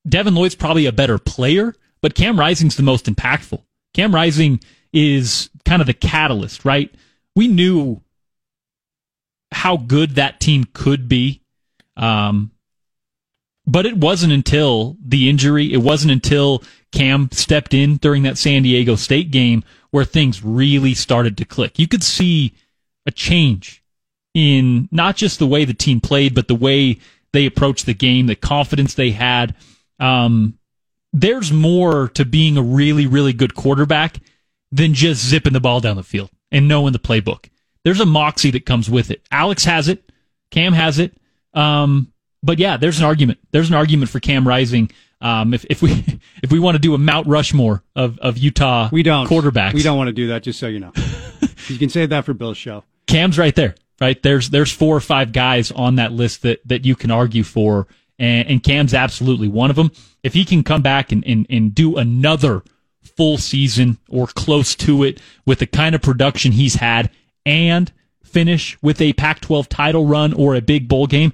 Devin 0.07 0.35
Lloyd's 0.35 0.55
probably 0.55 0.85
a 0.85 0.91
better 0.91 1.17
player, 1.17 1.73
but 2.03 2.13
Cam 2.13 2.39
Rising's 2.39 2.75
the 2.75 2.83
most 2.83 3.07
impactful. 3.07 3.63
Cam 3.95 4.13
Rising 4.13 4.59
is 4.93 5.49
kind 5.65 5.81
of 5.81 5.87
the 5.87 5.93
catalyst, 5.93 6.65
right? 6.65 6.93
We 7.35 7.47
knew 7.47 8.01
how 9.51 9.77
good 9.77 10.15
that 10.15 10.39
team 10.39 10.65
could 10.73 11.09
be 11.09 11.43
um, 11.97 12.51
but 13.65 13.85
it 13.85 13.97
wasn't 13.97 14.33
until 14.33 14.97
the 15.03 15.29
injury, 15.29 15.71
it 15.71 15.77
wasn't 15.77 16.11
until 16.11 16.63
Cam 16.91 17.29
stepped 17.31 17.73
in 17.73 17.97
during 17.97 18.23
that 18.23 18.37
San 18.37 18.63
Diego 18.63 18.95
State 18.95 19.31
game 19.31 19.63
where 19.91 20.05
things 20.05 20.43
really 20.43 20.93
started 20.93 21.37
to 21.37 21.45
click. 21.45 21.79
You 21.79 21.87
could 21.87 22.03
see 22.03 22.53
a 23.05 23.11
change 23.11 23.83
in 24.33 24.89
not 24.91 25.15
just 25.15 25.39
the 25.39 25.47
way 25.47 25.65
the 25.65 25.73
team 25.73 26.01
played, 26.01 26.35
but 26.35 26.47
the 26.47 26.55
way 26.55 26.99
they 27.31 27.45
approached 27.45 27.85
the 27.85 27.93
game, 27.93 28.27
the 28.27 28.35
confidence 28.35 28.95
they 28.95 29.11
had. 29.11 29.55
Um, 29.99 30.57
there's 31.13 31.51
more 31.51 32.09
to 32.09 32.25
being 32.25 32.57
a 32.57 32.61
really, 32.61 33.05
really 33.05 33.33
good 33.33 33.55
quarterback 33.55 34.19
than 34.71 34.93
just 34.93 35.23
zipping 35.23 35.53
the 35.53 35.59
ball 35.59 35.79
down 35.79 35.95
the 35.95 36.03
field 36.03 36.31
and 36.51 36.67
knowing 36.67 36.91
the 36.91 36.99
playbook. 36.99 37.49
There's 37.83 37.99
a 37.99 38.05
moxie 38.05 38.51
that 38.51 38.65
comes 38.65 38.89
with 38.89 39.11
it. 39.11 39.21
Alex 39.31 39.63
has 39.65 39.87
it. 39.87 40.09
Cam 40.49 40.73
has 40.73 40.99
it. 40.99 41.15
Um, 41.53 42.11
but 42.41 42.57
yeah, 42.57 42.77
there's 42.77 42.99
an 42.99 43.05
argument. 43.05 43.39
There's 43.51 43.69
an 43.69 43.75
argument 43.75 44.09
for 44.09 44.19
Cam 44.19 44.47
Rising. 44.47 44.91
Um, 45.21 45.53
if, 45.53 45.65
if 45.69 45.81
we 45.81 45.91
if 46.43 46.51
we 46.51 46.59
want 46.59 46.75
to 46.75 46.79
do 46.79 46.93
a 46.93 46.97
Mount 46.97 47.27
Rushmore 47.27 47.83
of, 47.95 48.19
of 48.19 48.37
Utah 48.37 48.89
we 48.91 49.03
don't 49.03 49.27
quarterbacks, 49.27 49.73
we 49.73 49.83
don't 49.83 49.97
want 49.97 50.07
to 50.07 50.13
do 50.13 50.27
that. 50.27 50.43
Just 50.43 50.59
so 50.59 50.67
you 50.67 50.79
know, 50.79 50.91
you 51.67 51.77
can 51.77 51.89
save 51.89 52.09
that 52.09 52.25
for 52.25 52.33
Bill's 52.33 52.57
show. 52.57 52.83
Cam's 53.07 53.37
right 53.37 53.55
there, 53.55 53.75
right? 54.01 54.21
There's 54.21 54.49
there's 54.49 54.71
four 54.71 54.95
or 54.95 55.01
five 55.01 55.31
guys 55.31 55.71
on 55.71 55.95
that 55.95 56.11
list 56.11 56.41
that 56.41 56.67
that 56.67 56.85
you 56.85 56.95
can 56.95 57.11
argue 57.11 57.43
for, 57.43 57.87
and, 58.19 58.47
and 58.47 58.63
Cam's 58.63 58.93
absolutely 58.93 59.47
one 59.47 59.69
of 59.69 59.75
them. 59.75 59.91
If 60.23 60.33
he 60.33 60.45
can 60.45 60.63
come 60.63 60.81
back 60.81 61.11
and, 61.11 61.23
and, 61.25 61.45
and 61.49 61.73
do 61.73 61.97
another 61.97 62.63
full 63.01 63.37
season 63.37 63.97
or 64.09 64.27
close 64.27 64.75
to 64.75 65.03
it 65.03 65.19
with 65.45 65.59
the 65.59 65.67
kind 65.67 65.95
of 65.95 66.01
production 66.01 66.53
he's 66.53 66.75
had 66.75 67.11
and 67.45 67.91
finish 68.23 68.77
with 68.81 68.99
a 69.01 69.13
Pac 69.13 69.41
12 69.41 69.69
title 69.69 70.05
run 70.05 70.33
or 70.33 70.55
a 70.55 70.61
big 70.61 70.87
bowl 70.87 71.07
game. 71.07 71.33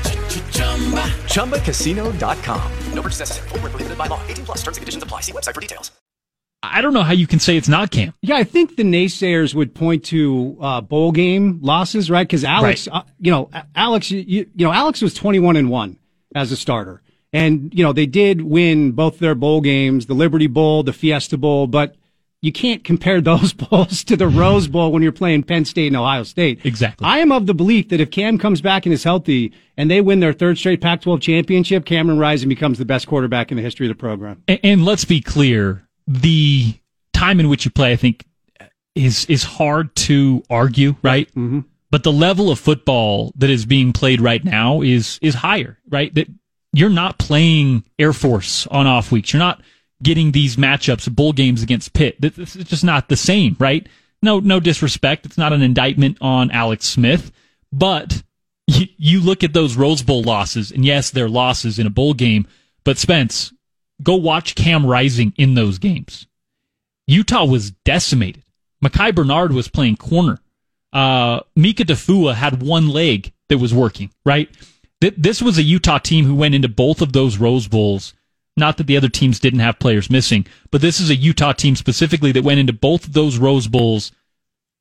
ChumbaCasino.com. 1.27 2.71
No 2.93 3.01
purchase 3.01 3.19
necessary. 3.19 3.49
Void 3.49 3.63
were 3.63 3.69
prohibited 3.69 3.97
by 3.97 4.07
law. 4.07 4.21
18 4.27 4.45
plus. 4.45 4.57
Terms 4.59 4.77
and 4.77 4.81
conditions 4.83 5.03
apply. 5.03 5.21
See 5.21 5.31
website 5.31 5.55
for 5.55 5.61
details. 5.61 5.91
I 6.63 6.81
don't 6.81 6.93
know 6.93 7.01
how 7.01 7.13
you 7.13 7.25
can 7.25 7.39
say 7.39 7.57
it's 7.57 7.67
not 7.67 7.89
Cam. 7.89 8.13
Yeah, 8.21 8.35
I 8.35 8.43
think 8.43 8.75
the 8.75 8.83
naysayers 8.83 9.55
would 9.55 9.73
point 9.73 10.05
to 10.05 10.57
uh, 10.61 10.79
bowl 10.81 11.11
game 11.11 11.57
losses, 11.63 12.11
right? 12.11 12.27
Because 12.27 12.43
Alex, 12.43 12.87
Right. 12.87 12.97
uh, 12.97 13.03
you 13.19 13.31
know, 13.31 13.49
Alex, 13.75 14.11
you, 14.11 14.21
you 14.55 14.65
know, 14.65 14.71
Alex 14.71 15.01
was 15.01 15.15
twenty-one 15.15 15.55
and 15.55 15.71
one 15.71 15.97
as 16.35 16.51
a 16.51 16.55
starter, 16.55 17.01
and 17.33 17.73
you 17.73 17.83
know 17.83 17.93
they 17.93 18.05
did 18.05 18.41
win 18.43 18.91
both 18.91 19.17
their 19.17 19.33
bowl 19.33 19.61
games, 19.61 20.05
the 20.05 20.13
Liberty 20.13 20.45
Bowl, 20.45 20.83
the 20.83 20.93
Fiesta 20.93 21.35
Bowl, 21.35 21.65
but 21.65 21.95
you 22.41 22.51
can't 22.51 22.83
compare 22.83 23.21
those 23.21 23.53
bowls 23.53 24.03
to 24.05 24.17
the 24.17 24.27
Rose 24.27 24.67
Bowl 24.67 24.91
when 24.91 25.03
you're 25.03 25.11
playing 25.11 25.43
Penn 25.43 25.65
State 25.65 25.87
and 25.87 25.97
Ohio 25.97 26.23
State. 26.23 26.65
Exactly. 26.65 27.05
I 27.05 27.19
am 27.19 27.31
of 27.31 27.45
the 27.45 27.53
belief 27.53 27.89
that 27.89 28.01
if 28.01 28.11
Cam 28.11 28.37
comes 28.37 28.61
back 28.61 28.85
and 28.85 28.93
is 28.93 29.03
healthy 29.03 29.53
and 29.77 29.89
they 29.89 30.01
win 30.01 30.19
their 30.19 30.33
third 30.33 30.57
straight 30.57 30.81
Pac-12 30.81 31.21
championship, 31.21 31.85
Cameron 31.85 32.19
Rising 32.19 32.49
becomes 32.49 32.77
the 32.77 32.85
best 32.85 33.07
quarterback 33.07 33.51
in 33.51 33.57
the 33.57 33.63
history 33.63 33.87
of 33.87 33.95
the 33.95 33.99
program. 33.99 34.43
And, 34.47 34.59
and 34.63 34.85
let's 34.85 35.05
be 35.05 35.21
clear, 35.21 35.87
the 36.07 36.73
time 37.13 37.39
in 37.39 37.49
which 37.49 37.65
you 37.65 37.71
play, 37.71 37.91
I 37.91 37.95
think, 37.95 38.25
is 38.95 39.25
is 39.25 39.43
hard 39.43 39.95
to 39.95 40.43
argue, 40.49 40.95
right? 41.01 41.27
Mm-hmm. 41.29 41.61
But 41.91 42.03
the 42.03 42.11
level 42.11 42.49
of 42.49 42.59
football 42.59 43.31
that 43.37 43.49
is 43.49 43.65
being 43.65 43.93
played 43.93 44.19
right 44.19 44.43
now 44.43 44.81
is 44.81 45.17
is 45.21 45.35
higher, 45.35 45.77
right? 45.89 46.13
That 46.15 46.27
you're 46.73 46.89
not 46.89 47.17
playing 47.17 47.83
Air 47.99 48.13
Force 48.13 48.67
on 48.67 48.87
off 48.87 49.11
weeks. 49.11 49.31
You're 49.31 49.39
not 49.39 49.61
getting 50.01 50.31
these 50.31 50.55
matchups, 50.55 51.13
bowl 51.13 51.33
games 51.33 51.61
against 51.63 51.93
Pitt. 51.93 52.17
Is 52.21 52.53
just 52.53 52.83
not 52.83 53.09
the 53.09 53.15
same, 53.15 53.55
right? 53.59 53.87
No, 54.21 54.39
no 54.39 54.59
disrespect. 54.59 55.25
It's 55.25 55.37
not 55.37 55.53
an 55.53 55.61
indictment 55.61 56.17
on 56.21 56.51
Alex 56.51 56.85
Smith, 56.85 57.31
but 57.71 58.23
you, 58.67 58.87
you 58.97 59.19
look 59.21 59.43
at 59.43 59.53
those 59.53 59.75
Rose 59.75 60.03
Bowl 60.03 60.21
losses, 60.23 60.71
and 60.71 60.85
yes, 60.85 61.09
they're 61.09 61.29
losses 61.29 61.79
in 61.79 61.87
a 61.87 61.91
bowl 61.91 62.13
game, 62.13 62.47
but 62.83 62.97
Spence, 62.97 63.53
go 64.01 64.15
watch 64.15 64.55
Cam 64.55 64.85
Rising 64.85 65.33
in 65.37 65.55
those 65.55 65.79
games. 65.79 66.27
Utah 67.07 67.45
was 67.45 67.71
decimated. 67.71 68.43
Micah 68.79 69.13
Bernard 69.13 69.53
was 69.53 69.67
playing 69.67 69.97
corner. 69.97 70.39
Uh, 70.93 71.41
Mika 71.55 71.83
Tafua 71.83 72.33
had 72.33 72.61
one 72.61 72.89
leg 72.89 73.31
that 73.49 73.57
was 73.57 73.73
working, 73.73 74.11
right? 74.25 74.49
Th- 75.01 75.13
this 75.17 75.41
was 75.41 75.57
a 75.57 75.63
Utah 75.63 75.99
team 75.99 76.25
who 76.25 76.35
went 76.35 76.55
into 76.55 76.67
both 76.67 77.01
of 77.01 77.13
those 77.13 77.37
Rose 77.37 77.67
Bowls. 77.67 78.13
Not 78.57 78.77
that 78.77 78.87
the 78.87 78.97
other 78.97 79.09
teams 79.09 79.39
didn't 79.39 79.59
have 79.59 79.79
players 79.79 80.09
missing, 80.09 80.45
but 80.71 80.81
this 80.81 80.99
is 80.99 81.09
a 81.09 81.15
Utah 81.15 81.53
team 81.53 81.75
specifically 81.75 82.31
that 82.33 82.43
went 82.43 82.59
into 82.59 82.73
both 82.73 83.05
of 83.05 83.13
those 83.13 83.37
Rose 83.37 83.67
Bowls 83.67 84.11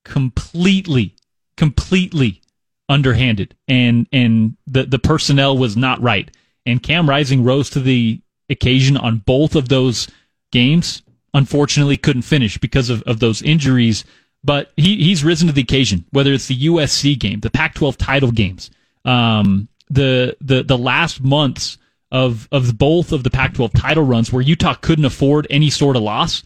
completely, 0.04 1.14
completely 1.56 2.42
underhanded, 2.88 3.54
and 3.68 4.08
and 4.12 4.56
the 4.66 4.84
the 4.84 4.98
personnel 4.98 5.56
was 5.56 5.76
not 5.76 6.02
right. 6.02 6.30
And 6.66 6.82
Cam 6.82 7.08
Rising 7.08 7.44
rose 7.44 7.70
to 7.70 7.80
the 7.80 8.20
occasion 8.50 8.96
on 8.96 9.18
both 9.18 9.54
of 9.54 9.68
those 9.68 10.08
games. 10.52 11.02
Unfortunately, 11.32 11.96
couldn't 11.96 12.22
finish 12.22 12.58
because 12.58 12.90
of, 12.90 13.02
of 13.04 13.20
those 13.20 13.40
injuries. 13.40 14.04
But 14.42 14.72
he, 14.76 14.96
he's 14.96 15.22
risen 15.22 15.46
to 15.48 15.52
the 15.52 15.62
occasion. 15.62 16.04
Whether 16.10 16.32
it's 16.32 16.46
the 16.46 16.66
USC 16.66 17.18
game, 17.18 17.40
the 17.40 17.50
Pac-12 17.50 17.96
title 17.98 18.32
games, 18.32 18.70
um, 19.04 19.68
the 19.88 20.36
the 20.40 20.62
the 20.62 20.78
last 20.78 21.22
months 21.22 21.78
of 22.10 22.48
of 22.50 22.76
both 22.76 23.12
of 23.12 23.24
the 23.24 23.30
Pac-12 23.30 23.72
title 23.74 24.04
runs, 24.04 24.32
where 24.32 24.42
Utah 24.42 24.74
couldn't 24.74 25.04
afford 25.04 25.46
any 25.50 25.70
sort 25.70 25.96
of 25.96 26.02
loss. 26.02 26.42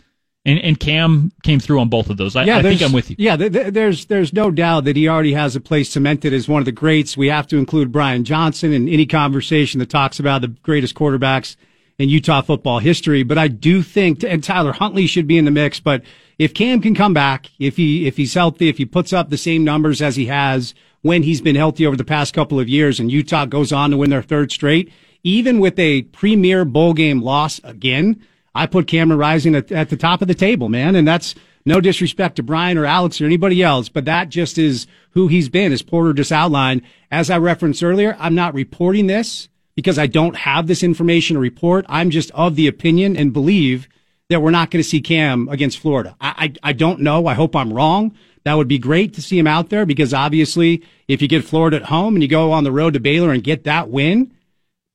And, 0.46 0.59
and 0.59 0.79
Cam 0.79 1.33
came 1.42 1.59
through 1.59 1.81
on 1.81 1.88
both 1.88 2.11
of 2.11 2.18
those. 2.18 2.37
I, 2.37 2.44
yeah, 2.44 2.59
I 2.59 2.62
think 2.62 2.83
I'm 2.83 2.92
with 2.92 3.09
you. 3.09 3.16
Yeah, 3.18 3.35
th- 3.37 3.72
there's 3.72 4.05
there's 4.07 4.35
no 4.35 4.50
doubt 4.50 4.85
that 4.85 4.94
he 4.94 5.09
already 5.09 5.33
has 5.33 5.57
a 5.57 5.61
place 5.61 5.88
cemented 5.88 6.35
as 6.35 6.46
one 6.46 6.61
of 6.61 6.66
the 6.66 6.72
greats. 6.72 7.16
We 7.16 7.29
have 7.29 7.46
to 7.46 7.57
include 7.57 7.90
Brian 7.90 8.24
Johnson 8.24 8.74
in 8.74 8.87
any 8.87 9.07
conversation 9.07 9.79
that 9.81 9.88
talks 9.88 10.20
about 10.20 10.42
the 10.42 10.48
greatest 10.48 10.94
quarterbacks 10.94 11.57
in 11.98 12.11
Utah 12.11 12.42
football 12.42 12.79
history. 12.79 13.22
But 13.22 13.38
I 13.38 13.48
do 13.48 13.83
think, 13.83 14.22
and 14.22 14.42
Tyler 14.44 14.72
Huntley 14.72 15.07
should 15.07 15.27
be 15.27 15.38
in 15.38 15.46
the 15.46 15.50
mix. 15.50 15.81
But 15.81 16.03
if 16.38 16.53
Cam 16.53 16.83
can 16.83 16.94
come 16.94 17.14
back, 17.14 17.50
if 17.59 17.77
he 17.77 18.07
if 18.07 18.16
he's 18.16 18.35
healthy, 18.35 18.68
if 18.68 18.79
he 18.79 18.85
puts 18.85 19.12
up 19.12 19.31
the 19.31 19.38
same 19.38 19.64
numbers 19.64 20.03
as 20.03 20.16
he 20.16 20.27
has 20.27 20.74
when 21.03 21.22
he's 21.22 21.40
been 21.40 21.57
healthy 21.57 21.87
over 21.87 21.96
the 21.96 22.05
past 22.05 22.35
couple 22.35 22.59
of 22.59 22.68
years, 22.68 22.98
and 22.98 23.12
Utah 23.12 23.44
goes 23.44 23.72
on 23.72 23.90
to 23.90 23.96
win 23.96 24.11
their 24.11 24.22
third 24.22 24.50
straight, 24.50 24.90
even 25.24 25.58
with 25.58 25.78
a 25.78 26.02
premier 26.02 26.64
bowl 26.64 26.94
game 26.94 27.20
loss 27.20 27.60
again 27.64 28.24
I 28.54 28.66
put 28.66 28.87
Cameron 28.87 29.18
Rising 29.18 29.54
at, 29.54 29.72
at 29.72 29.90
the 29.90 29.96
top 29.96 30.22
of 30.22 30.28
the 30.28 30.34
table, 30.34 30.68
man. 30.68 30.94
And 30.94 31.06
that's 31.06 31.34
no 31.66 31.80
disrespect 31.80 32.37
to 32.37 32.42
Brian 32.42 32.78
or 32.78 32.87
Alex 32.87 33.20
or 33.20 33.24
anybody 33.24 33.62
else, 33.62 33.88
but 33.88 34.04
that 34.04 34.28
just 34.28 34.58
is 34.58 34.87
who 35.10 35.28
he's 35.28 35.48
been, 35.48 35.72
as 35.72 35.82
Porter 35.82 36.12
just 36.12 36.30
outlined. 36.30 36.82
As 37.10 37.30
I 37.30 37.38
referenced 37.38 37.82
earlier, 37.82 38.16
I'm 38.18 38.34
not 38.34 38.54
reporting 38.54 39.06
this 39.06 39.48
because 39.74 39.98
I 39.98 40.06
don't 40.06 40.37
have 40.37 40.66
this 40.66 40.82
information 40.82 41.34
to 41.34 41.40
report. 41.40 41.84
I'm 41.88 42.10
just 42.10 42.30
of 42.32 42.54
the 42.54 42.68
opinion 42.68 43.16
and 43.16 43.32
believe 43.32 43.88
that 44.28 44.40
we're 44.40 44.50
not 44.50 44.70
going 44.70 44.82
to 44.82 44.88
see 44.88 45.00
Cam 45.00 45.48
against 45.48 45.78
Florida. 45.78 46.16
I, 46.20 46.54
I, 46.62 46.70
I 46.70 46.72
don't 46.72 47.00
know. 47.00 47.26
I 47.26 47.34
hope 47.34 47.56
I'm 47.56 47.72
wrong. 47.72 48.14
That 48.44 48.54
would 48.54 48.68
be 48.68 48.78
great 48.78 49.14
to 49.14 49.22
see 49.22 49.38
him 49.38 49.46
out 49.46 49.70
there 49.70 49.87
because 49.87 50.14
obviously 50.14 50.84
if 51.08 51.22
you 51.22 51.28
get 51.28 51.44
Florida 51.44 51.78
at 51.78 51.84
home 51.84 52.14
and 52.14 52.22
you 52.22 52.28
go 52.28 52.52
on 52.52 52.64
the 52.64 52.72
road 52.72 52.92
to 52.92 53.00
Baylor 53.00 53.32
and 53.32 53.42
get 53.42 53.64
that 53.64 53.88
win, 53.88 54.32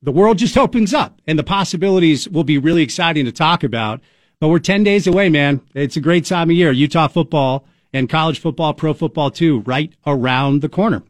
the 0.01 0.11
world 0.11 0.37
just 0.37 0.57
opens 0.57 0.93
up 0.93 1.21
and 1.27 1.37
the 1.37 1.43
possibilities 1.43 2.27
will 2.29 2.43
be 2.43 2.57
really 2.57 2.83
exciting 2.83 3.25
to 3.25 3.31
talk 3.31 3.63
about. 3.63 4.01
But 4.39 4.47
we're 4.47 4.59
10 4.59 4.83
days 4.83 5.07
away, 5.07 5.29
man. 5.29 5.61
It's 5.73 5.97
a 5.97 6.01
great 6.01 6.25
time 6.25 6.49
of 6.49 6.55
year. 6.55 6.71
Utah 6.71 7.07
football 7.07 7.65
and 7.91 8.09
college 8.09 8.39
football, 8.39 8.73
pro 8.73 8.93
football 8.93 9.31
too, 9.31 9.59
right 9.61 9.93
around 10.05 10.61
the 10.61 10.69
corner. 10.69 11.03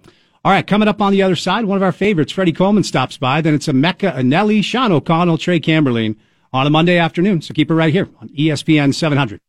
All 0.43 0.51
right, 0.51 0.65
coming 0.65 0.87
up 0.87 1.01
on 1.01 1.11
the 1.11 1.21
other 1.21 1.35
side, 1.35 1.65
one 1.65 1.77
of 1.77 1.83
our 1.83 1.91
favorites, 1.91 2.31
Freddie 2.31 2.53
Coleman 2.53 2.83
stops 2.83 3.17
by. 3.17 3.41
Then 3.41 3.53
it's 3.53 3.67
Emeka 3.67 4.15
Eneli, 4.15 4.63
Sean 4.63 4.91
O'Connell, 4.91 5.37
Trey 5.37 5.59
Camberline 5.59 6.15
on 6.53 6.65
a 6.65 6.69
Monday 6.69 6.97
afternoon. 6.97 7.41
So 7.41 7.53
keep 7.53 7.69
it 7.69 7.75
right 7.75 7.93
here 7.93 8.09
on 8.21 8.29
ESPN 8.29 8.95
700. 8.95 9.41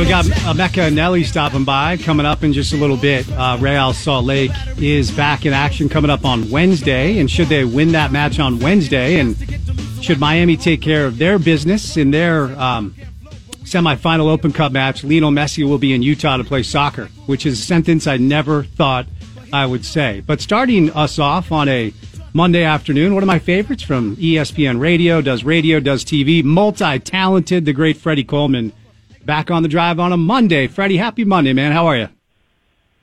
We 0.00 0.08
got 0.08 0.24
that. 0.24 0.38
Emeka 0.56 0.90
Eneli 0.90 1.24
stopping 1.24 1.64
by. 1.64 1.96
Coming 1.96 2.26
up 2.26 2.42
in 2.42 2.52
just 2.52 2.72
a 2.72 2.76
little 2.76 2.96
bit, 2.96 3.30
uh, 3.30 3.56
Real 3.60 3.92
Salt 3.92 4.24
Lake 4.24 4.50
is 4.78 5.12
back 5.12 5.46
in 5.46 5.52
action 5.52 5.88
coming 5.88 6.10
up 6.10 6.24
on 6.24 6.50
Wednesday. 6.50 7.18
And 7.18 7.30
should 7.30 7.48
they 7.48 7.64
win 7.64 7.92
that 7.92 8.10
match 8.10 8.40
on 8.40 8.58
Wednesday, 8.58 9.20
and 9.20 9.36
should 10.02 10.18
Miami 10.18 10.56
take 10.56 10.82
care 10.82 11.06
of 11.06 11.18
their 11.18 11.38
business 11.38 11.96
in 11.96 12.10
their 12.10 12.46
um, 12.58 12.96
semifinal 13.62 14.28
Open 14.28 14.52
Cup 14.52 14.72
match, 14.72 15.04
Lionel 15.04 15.30
Messi 15.30 15.68
will 15.68 15.78
be 15.78 15.92
in 15.92 16.02
Utah 16.02 16.36
to 16.36 16.44
play 16.44 16.64
soccer, 16.64 17.06
which 17.26 17.46
is 17.46 17.60
a 17.60 17.62
sentence 17.62 18.08
I 18.08 18.16
never 18.16 18.64
thought 18.64 19.06
I 19.52 19.66
would 19.66 19.84
say. 19.84 20.20
But 20.20 20.40
starting 20.40 20.90
us 20.90 21.20
off 21.20 21.52
on 21.52 21.68
a 21.68 21.92
Monday 22.32 22.64
afternoon, 22.64 23.14
one 23.14 23.22
of 23.22 23.28
my 23.28 23.38
favorites 23.38 23.84
from 23.84 24.16
ESPN 24.16 24.80
Radio, 24.80 25.20
does 25.20 25.44
radio, 25.44 25.78
does 25.78 26.04
TV, 26.04 26.42
multi 26.42 26.98
talented, 26.98 27.66
the 27.66 27.72
great 27.72 27.98
Freddie 27.98 28.24
Coleman, 28.24 28.72
back 29.24 29.50
on 29.50 29.62
the 29.62 29.68
drive 29.68 29.98
on 29.98 30.12
a 30.12 30.16
Monday. 30.16 30.66
Freddie, 30.66 30.96
happy 30.96 31.24
Monday, 31.24 31.52
man. 31.52 31.72
How 31.72 31.86
are 31.86 31.96
you? 31.96 32.08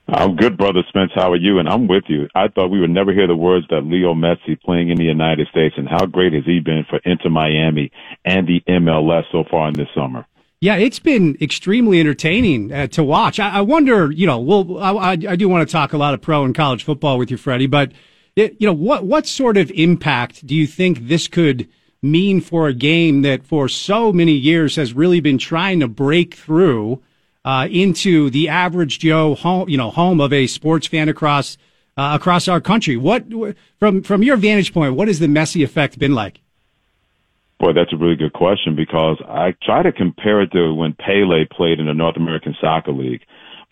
I'm 0.07 0.35
good, 0.35 0.57
brother 0.57 0.81
Spence. 0.89 1.11
How 1.13 1.31
are 1.31 1.37
you? 1.37 1.59
And 1.59 1.69
I'm 1.69 1.87
with 1.87 2.05
you. 2.07 2.27
I 2.33 2.47
thought 2.47 2.69
we 2.69 2.79
would 2.79 2.89
never 2.89 3.13
hear 3.13 3.27
the 3.27 3.35
words 3.35 3.67
that 3.69 3.81
Leo 3.81 4.13
Messi 4.13 4.59
playing 4.59 4.89
in 4.89 4.97
the 4.97 5.03
United 5.03 5.47
States, 5.49 5.75
and 5.77 5.87
how 5.87 6.05
great 6.05 6.33
has 6.33 6.45
he 6.45 6.59
been 6.59 6.83
for 6.89 6.99
Inter 7.05 7.29
Miami 7.29 7.91
and 8.25 8.47
the 8.47 8.61
MLS 8.67 9.23
so 9.31 9.43
far 9.49 9.67
in 9.67 9.75
this 9.75 9.87
summer. 9.93 10.25
Yeah, 10.61 10.75
it's 10.75 10.99
been 10.99 11.37
extremely 11.39 11.99
entertaining 11.99 12.73
uh, 12.73 12.87
to 12.87 13.03
watch. 13.03 13.39
I, 13.39 13.49
I 13.49 13.61
wonder, 13.61 14.11
you 14.11 14.27
know, 14.27 14.39
well, 14.39 14.77
I, 14.79 14.91
I, 14.91 15.11
I 15.11 15.35
do 15.35 15.47
want 15.47 15.67
to 15.67 15.71
talk 15.71 15.93
a 15.93 15.97
lot 15.97 16.13
of 16.13 16.21
pro 16.21 16.43
and 16.43 16.53
college 16.53 16.83
football 16.83 17.17
with 17.17 17.31
you, 17.31 17.37
Freddie, 17.37 17.67
but 17.67 17.91
it, 18.35 18.57
you 18.59 18.67
know, 18.67 18.73
what 18.73 19.05
what 19.05 19.25
sort 19.25 19.57
of 19.57 19.71
impact 19.71 20.45
do 20.45 20.55
you 20.55 20.67
think 20.67 21.07
this 21.07 21.27
could 21.27 21.69
mean 22.01 22.41
for 22.41 22.67
a 22.67 22.73
game 22.73 23.21
that 23.23 23.43
for 23.43 23.67
so 23.67 24.11
many 24.13 24.33
years 24.33 24.75
has 24.75 24.93
really 24.93 25.19
been 25.19 25.37
trying 25.37 25.79
to 25.79 25.87
break 25.87 26.35
through 26.35 27.01
uh, 27.45 27.67
into 27.69 28.29
the 28.29 28.49
average 28.49 28.99
Joe 28.99 29.35
home, 29.35 29.69
you 29.69 29.77
know, 29.77 29.89
home 29.89 30.21
of 30.21 30.31
a 30.33 30.47
sports 30.47 30.87
fan 30.87 31.09
across 31.09 31.57
uh, 31.97 32.11
across 32.13 32.47
our 32.47 32.61
country? 32.61 32.95
What 32.95 33.25
from 33.79 34.03
from 34.03 34.23
your 34.23 34.37
vantage 34.37 34.73
point, 34.73 34.95
what 34.95 35.07
has 35.07 35.19
the 35.19 35.27
Messi 35.27 35.63
effect 35.63 35.99
been 35.99 36.15
like? 36.15 36.39
Boy, 37.59 37.73
that's 37.73 37.91
a 37.91 37.97
really 37.97 38.15
good 38.15 38.31
question 38.31 38.73
because 38.75 39.21
I 39.27 39.53
try 39.63 39.83
to 39.83 39.91
compare 39.91 40.41
it 40.41 40.51
to 40.53 40.73
when 40.73 40.93
Pele 40.93 41.43
played 41.51 41.79
in 41.79 41.87
the 41.87 41.93
North 41.93 42.15
American 42.15 42.55
Soccer 42.61 42.93
League 42.93 43.21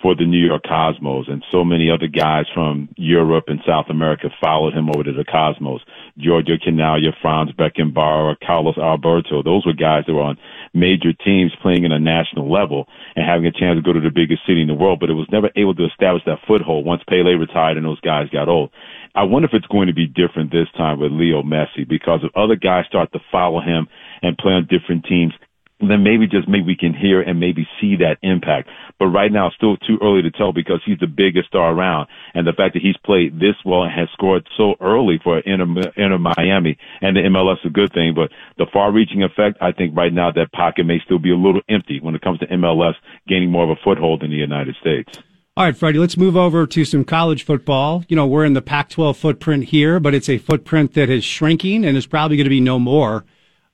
for 0.02 0.16
the 0.16 0.26
New 0.26 0.46
York 0.46 0.64
Cosmos 0.64 1.26
and 1.28 1.44
so 1.52 1.64
many 1.64 1.90
other 1.90 2.08
guys 2.08 2.46
from 2.54 2.90
Europe 2.98 3.46
and 3.48 3.60
South 3.66 3.88
America 3.90 4.30
followed 4.42 4.74
him 4.74 4.90
over 4.90 5.04
to 5.04 5.12
the 5.12 5.26
Cosmos. 5.26 5.82
Giorgio 6.18 6.56
Chinaglia, 6.58 7.14
Franz 7.22 7.52
Beckenbauer, 7.54 8.36
Carlos 8.46 8.78
Alberto. 8.78 9.42
Those 9.42 9.66
were 9.66 9.74
guys 9.74 10.04
that 10.06 10.14
were 10.14 10.22
on 10.22 10.38
major 10.74 11.14
teams 11.14 11.52
playing 11.62 11.84
in 11.84 11.92
a 11.92 12.00
national 12.00 12.52
level 12.52 12.88
and 13.16 13.26
having 13.26 13.48
a 13.48 13.52
chance 13.52 13.78
to 13.78 13.82
go 13.82 13.94
to 13.94 14.00
the 14.00 14.14
biggest 14.14 14.46
city 14.46 14.62
in 14.62 14.68
the 14.68 14.74
world, 14.76 15.00
but 15.00 15.10
it 15.10 15.14
was 15.14 15.28
never 15.32 15.50
able 15.56 15.74
to 15.76 15.86
establish 15.86 16.24
that 16.26 16.46
foothold 16.48 16.86
once 16.86 17.02
Pele 17.10 17.34
retired 17.34 17.78
and 17.78 17.86
those 17.86 18.02
guys 18.02 18.30
got 18.30 18.50
old. 18.50 18.70
I 19.16 19.24
wonder 19.24 19.48
if 19.48 19.54
it's 19.56 19.68
going 19.68 19.88
to 19.88 19.94
be 19.94 20.06
different 20.06 20.52
this 20.52 20.70
time 20.78 21.00
with 21.00 21.12
Leo 21.12 21.42
Messi 21.42 21.88
because 21.88 22.20
if 22.24 22.36
other 22.36 22.56
guys 22.56 22.86
start 22.86 23.12
to 23.14 23.20
follow 23.32 23.62
him 23.62 23.88
and 24.22 24.38
play 24.38 24.54
on 24.54 24.68
different 24.70 25.06
teams, 25.06 25.34
then 25.80 26.04
maybe 26.04 26.28
just 26.28 26.48
maybe 26.48 26.66
we 26.66 26.76
can 26.76 26.94
hear 26.94 27.22
and 27.22 27.40
maybe 27.40 27.68
see 27.80 27.98
that 27.98 28.18
impact. 28.22 28.70
But 29.00 29.08
right 29.08 29.32
now, 29.32 29.52
still 29.52 29.78
too 29.78 30.00
early 30.02 30.24
to 30.24 30.32
tell 30.32 30.52
because 30.52 30.82
he's 30.86 31.00
the 31.00 31.08
biggest 31.08 31.50
star 31.50 31.72
around, 31.72 32.08
and 32.34 32.48
the 32.48 32.54
fact 32.54 32.74
that 32.74 32.82
he's 32.82 32.98
played 33.06 33.40
this 33.40 33.56
well 33.64 33.84
and 33.84 33.92
has 33.92 34.10
scored 34.14 34.48
so 34.58 34.76
early 34.82 35.20
for 35.24 35.40
Inter, 35.40 35.92
Inter 35.96 36.18
Miami 36.18 36.78
and 37.02 37.16
the 37.16 37.22
MLS 37.22 37.60
is 37.60 37.66
a 37.66 37.70
good 37.70 37.94
thing. 37.94 38.14
But 38.16 38.32
the 38.58 38.66
far-reaching 38.72 39.24
effect, 39.24 39.58
I 39.62 39.72
think 39.72 39.96
right 39.96 40.14
now 40.14 40.32
that 40.32 40.52
pocket 40.52 40.86
may 40.86 41.00
still 41.06 41.20
be 41.20 41.32
a 41.32 41.38
little 41.38 41.62
empty 41.70 42.00
when 42.00 42.16
it 42.16 42.22
comes 42.22 42.40
to 42.40 42.48
MLS 42.48 42.94
gaining 43.28 43.52
more 43.52 43.64
of 43.64 43.70
a 43.70 43.82
foothold 43.84 44.24
in 44.24 44.32
the 44.32 44.38
United 44.38 44.76
States. 44.82 45.20
All 45.56 45.64
right, 45.64 45.76
Freddie, 45.76 45.98
let's 45.98 46.18
move 46.18 46.38
over 46.38 46.68
to 46.68 46.86
some 46.86 47.04
college 47.04 47.44
football. 47.44 48.04
You 48.08 48.16
know, 48.16 48.28
we're 48.28 48.46
in 48.46 48.54
the 48.54 48.62
Pac 48.62 48.90
12 48.90 49.18
footprint 49.18 49.64
here, 49.66 50.00
but 50.00 50.14
it's 50.14 50.30
a 50.30 50.38
footprint 50.38 50.94
that 50.94 51.10
is 51.10 51.24
shrinking 51.24 51.84
and 51.84 51.98
is 51.98 52.06
probably 52.06 52.38
going 52.38 52.46
to 52.46 52.52
be 52.52 52.62
no 52.62 52.78
more. 52.78 53.26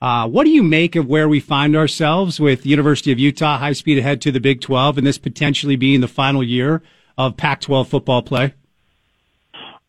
Uh, 0.04 0.28
what 0.28 0.44
do 0.44 0.50
you 0.50 0.64
make 0.64 0.98
of 0.98 1.08
where 1.08 1.30
we 1.30 1.40
find 1.40 1.78
ourselves 1.78 2.38
with 2.38 2.66
University 2.66 3.14
of 3.14 3.20
Utah 3.20 3.58
high 3.58 3.72
speed 3.72 3.98
ahead 3.98 4.20
to 4.20 4.34
the 4.34 4.42
Big 4.42 4.60
12 4.60 4.98
and 4.98 5.08
this 5.08 5.18
potentially 5.18 5.78
being 5.78 6.02
the 6.02 6.10
final 6.10 6.44
year 6.44 6.82
of 7.18 7.38
Pac 7.38 7.62
12 7.62 7.88
football 7.88 8.22
play? 8.22 8.54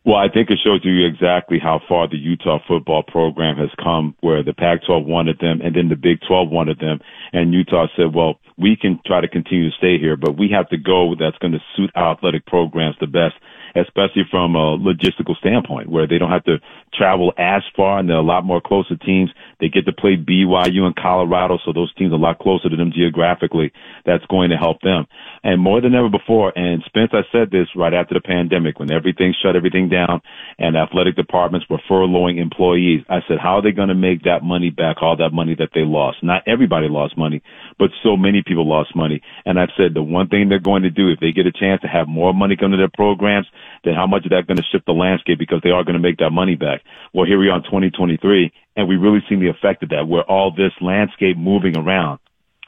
Well, 0.05 0.15
I 0.15 0.29
think 0.29 0.49
it 0.49 0.59
shows 0.63 0.79
you 0.85 1.05
exactly 1.05 1.59
how 1.59 1.81
far 1.89 2.07
the 2.07 2.15
Utah 2.15 2.59
football 2.65 3.03
program 3.03 3.57
has 3.57 3.71
come, 3.83 4.15
where 4.21 4.41
the 4.41 4.53
Pac 4.53 4.85
12 4.85 5.05
wanted 5.05 5.37
them 5.39 5.59
and 5.59 5.75
then 5.75 5.89
the 5.89 5.97
Big 5.97 6.19
12 6.25 6.49
wanted 6.49 6.79
them. 6.79 7.01
And 7.33 7.53
Utah 7.53 7.87
said, 7.97 8.15
well, 8.15 8.39
we 8.57 8.77
can 8.79 9.01
try 9.05 9.19
to 9.19 9.27
continue 9.27 9.69
to 9.69 9.75
stay 9.75 9.97
here, 9.99 10.15
but 10.15 10.37
we 10.37 10.49
have 10.55 10.69
to 10.69 10.77
go 10.77 11.13
that's 11.19 11.37
going 11.39 11.51
to 11.51 11.59
suit 11.75 11.91
our 11.93 12.13
athletic 12.13 12.45
programs 12.45 12.95
the 13.01 13.07
best 13.07 13.35
especially 13.75 14.23
from 14.31 14.55
a 14.55 14.77
logistical 14.77 15.35
standpoint, 15.37 15.89
where 15.89 16.07
they 16.07 16.17
don't 16.17 16.31
have 16.31 16.43
to 16.45 16.57
travel 16.97 17.33
as 17.37 17.63
far 17.75 17.99
and 17.99 18.09
they're 18.09 18.17
a 18.17 18.21
lot 18.21 18.45
more 18.45 18.61
closer 18.61 18.95
teams. 18.95 19.29
They 19.59 19.69
get 19.69 19.85
to 19.85 19.93
play 19.93 20.17
BYU 20.17 20.81
and 20.83 20.95
Colorado, 20.95 21.59
so 21.65 21.71
those 21.73 21.93
teams 21.95 22.11
are 22.11 22.15
a 22.15 22.19
lot 22.19 22.39
closer 22.39 22.69
to 22.69 22.75
them 22.75 22.91
geographically. 22.93 23.71
That's 24.05 24.25
going 24.25 24.49
to 24.49 24.57
help 24.57 24.81
them. 24.81 25.07
And 25.43 25.61
more 25.61 25.81
than 25.81 25.95
ever 25.95 26.09
before, 26.09 26.51
and 26.57 26.83
Spence, 26.85 27.11
I 27.13 27.21
said 27.31 27.51
this 27.51 27.67
right 27.75 27.93
after 27.93 28.13
the 28.13 28.21
pandemic 28.21 28.79
when 28.79 28.91
everything 28.91 29.33
shut 29.41 29.55
everything 29.55 29.89
down 29.89 30.21
and 30.57 30.75
athletic 30.75 31.15
departments 31.15 31.67
were 31.69 31.79
furloughing 31.89 32.39
employees. 32.41 33.01
I 33.09 33.19
said, 33.27 33.37
how 33.41 33.57
are 33.57 33.61
they 33.61 33.71
going 33.71 33.89
to 33.89 33.95
make 33.95 34.23
that 34.23 34.43
money 34.43 34.69
back, 34.69 35.01
all 35.01 35.17
that 35.17 35.33
money 35.33 35.55
that 35.59 35.69
they 35.73 35.81
lost? 35.81 36.17
Not 36.23 36.43
everybody 36.47 36.87
lost 36.89 37.17
money, 37.17 37.41
but 37.77 37.89
so 38.03 38.17
many 38.17 38.43
people 38.45 38.67
lost 38.67 38.95
money. 38.95 39.21
And 39.45 39.59
I've 39.59 39.75
said 39.77 39.93
the 39.93 40.03
one 40.03 40.27
thing 40.27 40.49
they're 40.49 40.59
going 40.59 40.83
to 40.83 40.89
do 40.89 41.09
if 41.09 41.19
they 41.19 41.31
get 41.31 41.45
a 41.45 41.51
chance 41.51 41.81
to 41.81 41.87
have 41.87 42.07
more 42.07 42.33
money 42.33 42.55
come 42.55 42.71
to 42.71 42.77
their 42.77 42.89
programs, 42.93 43.47
then 43.83 43.93
how 43.93 44.07
much 44.07 44.25
is 44.25 44.31
that 44.31 44.47
going 44.47 44.57
to 44.57 44.63
shift 44.71 44.85
the 44.85 44.93
landscape 44.93 45.39
because 45.39 45.61
they 45.63 45.71
are 45.71 45.83
going 45.83 45.93
to 45.93 45.99
make 45.99 46.17
that 46.17 46.31
money 46.31 46.55
back? 46.55 46.81
Well, 47.13 47.25
here 47.25 47.39
we 47.39 47.49
are 47.49 47.57
in 47.57 47.63
2023, 47.63 48.51
and 48.75 48.87
we 48.87 48.97
really 48.97 49.23
seen 49.29 49.39
the 49.39 49.49
effect 49.49 49.83
of 49.83 49.89
that, 49.89 50.07
where 50.07 50.23
all 50.23 50.51
this 50.51 50.73
landscape 50.81 51.37
moving 51.37 51.77
around 51.77 52.19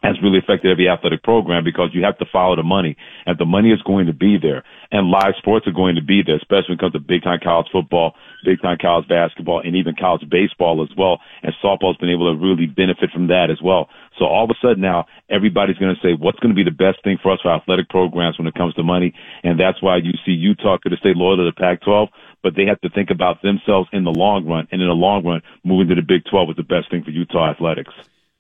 has 0.03 0.15
really 0.21 0.38
affected 0.38 0.71
every 0.71 0.88
athletic 0.88 1.23
program 1.23 1.63
because 1.63 1.89
you 1.93 2.03
have 2.03 2.17
to 2.19 2.25
follow 2.32 2.56
the 2.56 2.63
money 2.63 2.95
and 3.25 3.38
the 3.38 3.45
money 3.45 3.71
is 3.71 3.82
going 3.82 4.06
to 4.06 4.13
be 4.13 4.38
there 4.38 4.63
and 4.91 5.10
live 5.10 5.34
sports 5.38 5.65
are 5.67 5.73
going 5.73 5.95
to 5.95 6.03
be 6.03 6.21
there, 6.25 6.36
especially 6.36 6.69
when 6.69 6.77
it 6.77 6.82
comes 6.82 6.93
to 6.93 6.99
big 6.99 7.23
time 7.23 7.39
college 7.41 7.67
football, 7.71 8.13
big 8.45 8.62
time 8.62 8.77
college 8.80 9.08
basketball, 9.08 9.60
and 9.60 9.75
even 9.75 9.95
college 9.99 10.21
baseball 10.30 10.84
as 10.84 10.95
well. 10.95 11.19
And 11.41 11.53
softball's 11.63 11.97
been 11.97 12.13
able 12.13 12.32
to 12.32 12.39
really 12.39 12.67
benefit 12.67 13.10
from 13.12 13.27
that 13.27 13.49
as 13.49 13.60
well. 13.62 13.89
So 14.19 14.25
all 14.25 14.45
of 14.45 14.51
a 14.51 14.60
sudden 14.62 14.82
now 14.82 15.06
everybody's 15.30 15.77
going 15.77 15.95
to 15.95 16.01
say 16.01 16.13
what's 16.13 16.39
going 16.39 16.53
to 16.53 16.58
be 16.58 16.63
the 16.63 16.71
best 16.71 17.03
thing 17.03 17.17
for 17.21 17.32
us 17.34 17.39
for 17.41 17.51
athletic 17.51 17.89
programs 17.89 18.38
when 18.38 18.47
it 18.47 18.53
comes 18.53 18.75
to 18.75 18.84
money. 18.84 19.13
And 19.43 19.60
that's 19.60 19.82
why 19.82 19.97
you 19.97 20.13
see 20.25 20.32
Utah 20.32 20.77
could 20.77 20.91
have 20.91 20.99
stayed 20.99 21.17
loyal 21.17 21.38
to 21.38 21.43
the 21.43 21.58
Pac-12, 21.58 22.08
but 22.47 22.55
they 22.55 22.65
have 22.65 22.79
to 22.79 22.89
think 22.89 23.10
about 23.10 23.41
themselves 23.41 23.89
in 23.91 24.05
the 24.05 24.10
long 24.10 24.45
run. 24.45 24.69
And 24.71 24.81
in 24.81 24.88
the 24.88 24.93
long 24.93 25.25
run, 25.25 25.41
moving 25.65 25.89
to 25.89 25.95
the 25.95 26.01
Big 26.01 26.23
12 26.31 26.47
was 26.47 26.55
the 26.55 26.63
best 26.63 26.89
thing 26.89 27.03
for 27.03 27.10
Utah 27.10 27.51
athletics. 27.51 27.91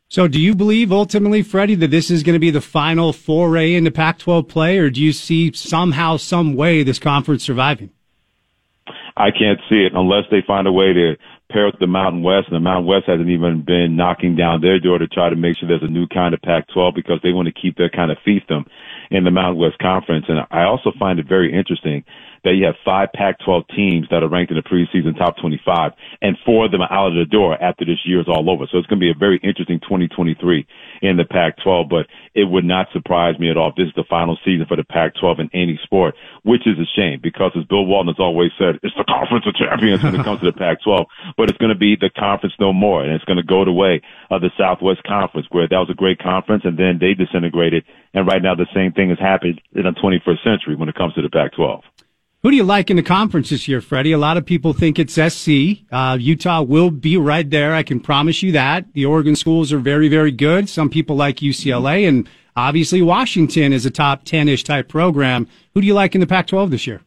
So 0.07 0.29
do 0.29 0.39
you 0.39 0.55
believe 0.55 0.93
ultimately, 0.93 1.41
Freddie, 1.41 1.75
that 1.75 1.91
this 1.91 2.09
is 2.09 2.23
going 2.23 2.35
to 2.35 2.39
be 2.39 2.51
the 2.51 2.61
final 2.61 3.11
foray 3.11 3.73
into 3.73 3.91
Pac-12 3.91 4.47
play, 4.47 4.77
or 4.77 4.89
do 4.89 5.01
you 5.03 5.11
see 5.11 5.51
somehow, 5.51 6.15
some 6.15 6.55
way 6.55 6.83
this 6.83 6.99
conference 6.99 7.43
surviving? 7.43 7.89
I 9.17 9.31
can't 9.31 9.59
see 9.67 9.83
it 9.83 9.91
unless 9.93 10.23
they 10.31 10.41
find 10.47 10.65
a 10.65 10.71
way 10.71 10.93
to 10.93 11.17
pair 11.51 11.65
with 11.65 11.75
the 11.81 11.87
Mountain 11.87 12.23
West, 12.23 12.47
and 12.47 12.55
the 12.55 12.61
Mountain 12.61 12.85
West 12.85 13.07
hasn't 13.07 13.27
even 13.27 13.63
been 13.63 13.97
knocking 13.97 14.37
down 14.37 14.61
their 14.61 14.79
door 14.79 14.99
to 14.99 15.07
try 15.07 15.29
to 15.29 15.35
make 15.35 15.57
sure 15.57 15.67
there's 15.67 15.83
a 15.83 15.91
new 15.91 16.07
kind 16.07 16.33
of 16.33 16.41
Pac-12 16.41 16.95
because 16.95 17.19
they 17.21 17.33
want 17.33 17.47
to 17.47 17.61
keep 17.61 17.75
their 17.75 17.89
kind 17.89 18.09
of 18.09 18.17
fiefdom 18.25 18.63
in 19.11 19.25
the 19.25 19.31
Mountain 19.31 19.59
West 19.59 19.79
Conference. 19.79 20.25
And 20.29 20.39
I 20.51 20.63
also 20.63 20.93
find 20.97 21.19
it 21.19 21.27
very 21.27 21.53
interesting 21.53 22.05
that 22.43 22.55
you 22.55 22.65
have 22.65 22.75
five 22.83 23.09
Pac-12 23.13 23.67
teams 23.75 24.07
that 24.09 24.23
are 24.23 24.29
ranked 24.29 24.51
in 24.51 24.57
the 24.57 24.63
preseason 24.63 25.17
top 25.17 25.37
25, 25.37 25.91
and 26.21 26.37
four 26.45 26.65
of 26.65 26.71
them 26.71 26.81
are 26.81 26.91
out 26.91 27.07
of 27.07 27.15
the 27.15 27.25
door 27.25 27.61
after 27.61 27.85
this 27.85 27.99
year 28.05 28.21
is 28.21 28.27
all 28.27 28.49
over. 28.49 28.65
So 28.71 28.77
it's 28.77 28.87
going 28.87 28.99
to 28.99 29.05
be 29.05 29.11
a 29.11 29.17
very 29.17 29.39
interesting 29.43 29.79
2023 29.79 30.67
in 31.01 31.17
the 31.17 31.25
Pac-12, 31.25 31.89
but 31.89 32.07
it 32.33 32.45
would 32.45 32.65
not 32.65 32.87
surprise 32.93 33.37
me 33.39 33.49
at 33.49 33.57
all 33.57 33.69
if 33.69 33.75
this 33.75 33.87
is 33.87 33.95
the 33.95 34.05
final 34.09 34.37
season 34.45 34.65
for 34.67 34.75
the 34.75 34.83
Pac-12 34.83 35.39
in 35.39 35.49
any 35.53 35.79
sport, 35.83 36.15
which 36.43 36.65
is 36.65 36.77
a 36.79 36.85
shame 36.95 37.19
because 37.21 37.51
as 37.57 37.63
Bill 37.65 37.85
Walton 37.85 38.13
has 38.13 38.19
always 38.19 38.51
said, 38.57 38.79
it's 38.83 38.95
the 38.95 39.03
conference 39.03 39.45
of 39.47 39.55
champions 39.55 40.03
when 40.03 40.15
it 40.15 40.23
comes 40.23 40.39
to 40.39 40.45
the 40.45 40.57
Pac-12, 40.57 41.05
but 41.37 41.49
it's 41.49 41.57
going 41.57 41.73
to 41.73 41.79
be 41.79 41.95
the 41.95 42.09
conference 42.09 42.55
no 42.59 42.73
more, 42.73 43.03
and 43.03 43.13
it's 43.13 43.25
going 43.25 43.37
to 43.37 43.43
go 43.43 43.65
the 43.65 43.71
way 43.71 44.01
of 44.29 44.41
the 44.41 44.51
Southwest 44.57 45.03
Conference, 45.03 45.47
where 45.51 45.67
that 45.67 45.77
was 45.77 45.89
a 45.89 45.95
great 45.95 46.19
conference, 46.19 46.63
and 46.65 46.77
then 46.77 46.97
they 46.99 47.13
disintegrated, 47.13 47.83
and 48.13 48.27
right 48.27 48.41
now 48.41 48.55
the 48.55 48.67
same 48.73 48.91
thing 48.91 49.09
has 49.09 49.19
happened 49.19 49.61
in 49.73 49.83
the 49.83 49.91
21st 49.91 50.43
century 50.43 50.75
when 50.75 50.89
it 50.89 50.95
comes 50.95 51.13
to 51.13 51.21
the 51.21 51.29
Pac-12. 51.29 51.81
Who 52.43 52.51
do 52.51 52.55
you 52.55 52.63
like 52.63 52.91
in 52.91 52.97
the 52.97 53.03
conference 53.03 53.49
this 53.49 53.67
year, 53.67 53.81
Freddie? 53.81 54.11
A 54.11 54.17
lot 54.17 54.37
of 54.37 54.45
people 54.45 54.71
think 54.71 54.99
it's 54.99 55.15
SC. 55.15 55.83
Uh, 55.91 56.17
Utah 56.19 56.61
will 56.61 56.91
be 56.91 57.17
right 57.17 57.49
there. 57.49 57.73
I 57.73 57.81
can 57.81 57.99
promise 57.99 58.43
you 58.43 58.51
that. 58.51 58.85
The 58.93 59.05
Oregon 59.05 59.35
schools 59.35 59.73
are 59.73 59.79
very, 59.79 60.07
very 60.07 60.31
good. 60.31 60.69
Some 60.69 60.89
people 60.89 61.15
like 61.15 61.37
UCLA 61.37 62.07
and 62.07 62.29
obviously 62.55 63.01
Washington 63.01 63.73
is 63.73 63.87
a 63.87 63.91
top 63.91 64.23
10-ish 64.23 64.63
type 64.63 64.87
program. 64.87 65.47
Who 65.73 65.81
do 65.81 65.87
you 65.87 65.95
like 65.95 66.13
in 66.13 66.21
the 66.21 66.27
Pac-12 66.27 66.69
this 66.69 66.85
year? 66.85 67.01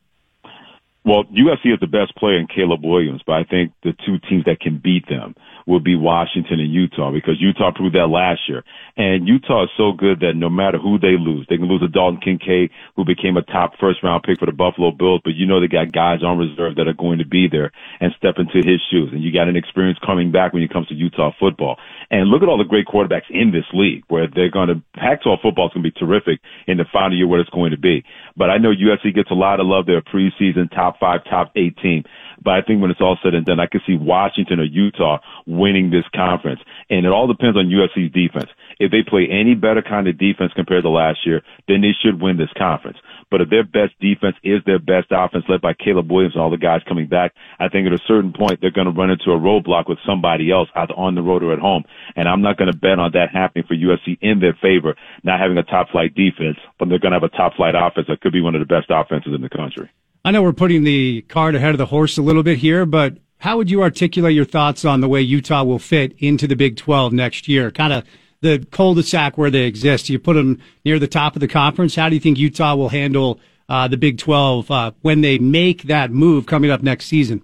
Well, 1.03 1.25
USC 1.25 1.73
is 1.73 1.81
the 1.81 1.87
best 1.87 2.15
player 2.17 2.39
in 2.39 2.47
Caleb 2.47 2.85
Williams, 2.85 3.23
but 3.27 3.33
I 3.33 3.45
think 3.45 3.73
the 3.83 3.93
two 4.05 4.19
teams 4.29 4.45
that 4.45 4.61
can 4.61 4.79
beat 4.83 5.09
them 5.09 5.35
will 5.67 5.81
be 5.81 5.97
Washington 5.97 6.61
and 6.61 6.73
Utah 6.73 7.11
because 7.13 7.41
Utah 7.41 7.71
proved 7.75 7.95
that 7.95 8.09
last 8.09 8.41
year. 8.49 8.65
And 8.97 9.27
Utah 9.27 9.65
is 9.65 9.71
so 9.77 9.93
good 9.93 10.21
that 10.21 10.35
no 10.35 10.51
matter 10.51 10.79
who 10.79 10.99
they 10.99 11.17
lose, 11.17 11.47
they 11.49 11.57
can 11.57 11.69
lose 11.69 11.83
a 11.83 11.89
Dalton 11.89 12.21
Kincaid 12.21 12.71
who 12.97 13.05
became 13.05 13.37
a 13.37 13.43
top 13.43 13.79
first 13.81 14.03
round 14.03 14.25
pick 14.25 14.39
for 14.39 14.47
the 14.47 14.53
Buffalo 14.53 14.91
Bills, 14.91 15.21
but 15.25 15.35
you 15.35 15.47
know 15.47 15.61
they 15.61 15.69
got 15.69 15.93
guys 15.93 16.23
on 16.23 16.37
reserve 16.37 16.77
that 16.77 16.89
are 16.89 16.93
going 16.93 17.19
to 17.19 17.27
be 17.27 17.49
there 17.49 17.73
and 18.01 18.13
step 18.19 18.35
into 18.37 18.59
his 18.59 18.83
shoes. 18.91 19.11
And 19.13 19.23
you 19.23 19.33
got 19.33 19.49
an 19.49 19.57
experience 19.57 19.99
coming 20.05 20.33
back 20.33 20.53
when 20.53 20.63
it 20.63 20.73
comes 20.73 20.89
to 20.89 20.95
Utah 20.95 21.33
football. 21.39 21.79
And 22.11 22.29
look 22.29 22.43
at 22.43 22.49
all 22.49 22.59
the 22.59 22.65
great 22.65 22.87
quarterbacks 22.87 23.31
in 23.31 23.53
this 23.53 23.65
league 23.73 24.05
where 24.09 24.27
they're 24.27 24.51
going 24.51 24.69
to, 24.69 24.83
Pac-12 24.99 25.41
football 25.41 25.69
is 25.69 25.73
going 25.73 25.85
to 25.85 25.91
be 25.91 25.99
terrific 25.99 26.41
in 26.67 26.77
the 26.77 26.85
final 26.93 27.17
year 27.17 27.27
where 27.27 27.41
it's 27.41 27.51
going 27.51 27.71
to 27.71 27.79
be. 27.79 28.05
But 28.41 28.49
I 28.49 28.57
know 28.57 28.73
USC 28.73 29.15
gets 29.15 29.31
a 29.31 29.35
lot 29.35 29.61
of 29.61 29.67
love. 29.67 29.85
They're 29.85 29.99
a 29.99 30.03
preseason 30.03 30.71
top 30.71 30.99
five, 30.99 31.21
top 31.29 31.53
eight 31.57 31.77
team. 31.77 32.05
But 32.43 32.55
I 32.55 32.63
think 32.63 32.81
when 32.81 32.91
it's 32.91 33.01
all 33.01 33.19
said 33.23 33.35
and 33.35 33.45
done, 33.45 33.61
I 33.61 33.67
can 33.67 33.81
see 33.87 33.97
Washington 33.97 34.61
or 34.61 34.65
Utah 34.65 35.19
winning 35.47 35.91
this 35.91 36.05
conference. 36.15 36.61
And 36.89 37.05
it 37.07 37.13
all 37.13 37.27
depends 37.27 37.57
on 37.57 37.71
USC's 37.71 38.13
defense. 38.13 38.51
If 38.79 38.91
they 38.91 39.03
play 39.03 39.29
any 39.31 39.55
better 39.55 39.83
kind 39.83 40.09
of 40.09 40.19
defense 40.19 40.53
compared 40.55 40.85
to 40.85 40.91
last 40.91 41.27
year, 41.27 41.43
then 41.69 41.83
they 41.83 41.93
should 41.93 42.21
win 42.21 42.39
this 42.39 42.53
conference. 42.57 42.99
But 43.31 43.43
if 43.43 43.51
their 43.51 43.63
best 43.63 43.93
defense 44.01 44.37
is 44.43 44.61
their 44.67 44.79
best 44.79 45.09
offense 45.11 45.45
led 45.49 45.61
by 45.61 45.75
Caleb 45.75 46.11
Williams 46.11 46.35
and 46.35 46.43
all 46.43 46.51
the 46.51 46.57
guys 46.57 46.83
coming 46.89 47.07
back, 47.07 47.33
I 47.61 47.69
think 47.69 47.87
at 47.87 47.93
a 47.93 48.03
certain 48.09 48.33
point 48.33 48.61
they're 48.61 48.73
going 48.73 48.87
to 48.87 48.99
run 48.99 49.11
into 49.11 49.31
a 49.31 49.39
roadblock 49.39 49.89
with 49.89 49.99
somebody 50.05 50.51
else 50.51 50.69
either 50.75 50.95
on 50.95 51.15
the 51.15 51.23
road 51.23 51.43
or 51.43 51.53
at 51.53 51.61
home. 51.61 51.85
And 52.17 52.29
I'm 52.29 52.43
not 52.43 52.57
going 52.57 52.73
to 52.73 52.77
bet 52.77 52.99
on 52.99 53.13
that 53.13 53.31
happening 53.31 53.67
for 53.69 53.77
USC 53.77 54.19
in 54.21 54.41
their 54.41 54.57
favor, 54.61 54.97
not 55.23 55.39
having 55.39 55.59
a 55.59 55.63
top 55.63 55.91
flight 55.91 56.15
defense, 56.15 56.59
but 56.79 56.89
they're 56.89 56.99
going 56.99 57.13
to 57.13 57.21
have 57.21 57.31
a 57.31 57.37
top 57.37 57.55
flight 57.55 57.75
offense 57.77 58.09
that 58.09 58.21
could 58.21 58.33
be 58.33 58.41
one 58.41 58.57
of 58.57 58.61
the 58.61 58.67
best 58.67 58.87
offenses 58.91 59.33
in 59.35 59.43
the 59.43 59.49
country. 59.49 59.91
I 60.23 60.33
know 60.33 60.43
we're 60.43 60.53
putting 60.53 60.85
the 60.85 61.23
cart 61.23 61.55
ahead 61.55 61.71
of 61.71 61.79
the 61.79 61.87
horse 61.87 62.19
a 62.19 62.23
little 62.23 62.43
bit 62.43 62.59
here, 62.59 62.85
but 62.85 63.17
how 63.39 63.57
would 63.57 63.71
you 63.71 63.83
articulate 63.83 64.35
your 64.35 64.45
thoughts 64.45 64.85
on 64.85 65.01
the 65.01 65.09
way 65.09 65.23
Utah 65.23 65.65
will 65.65 65.79
fit 65.79 66.15
into 66.19 66.47
the 66.47 66.57
Big 66.57 66.77
12 66.77 67.15
next 67.15 67.49
year? 67.49 67.71
Kind 67.71 67.95
of 67.95 68.05
the 68.43 68.67
cul-de-sac 68.71 69.39
where 69.39 69.51
they 69.51 69.63
exist. 69.63 70.11
You 70.11 70.19
put 70.19 70.35
them 70.35 70.61
near 70.85 70.99
the 70.99 71.09
top 71.09 71.37
of 71.37 71.41
the 71.41 71.49
conference. 71.49 71.95
How 71.95 72.11
do 72.11 72.17
you 72.17 72.21
think 72.21 72.37
Utah 72.37 72.75
will 72.75 72.91
handle 72.91 73.41
uh, 73.71 73.89
the 73.89 73.97
Big 73.97 74.19
12 74.19 74.71
uh, 74.71 74.93
when 75.01 75.23
they 75.23 75.39
make 75.39 75.85
that 75.85 76.11
move 76.11 76.45
coming 76.45 76.71
up 76.71 76.83
next 76.83 77.07
season? 77.07 77.43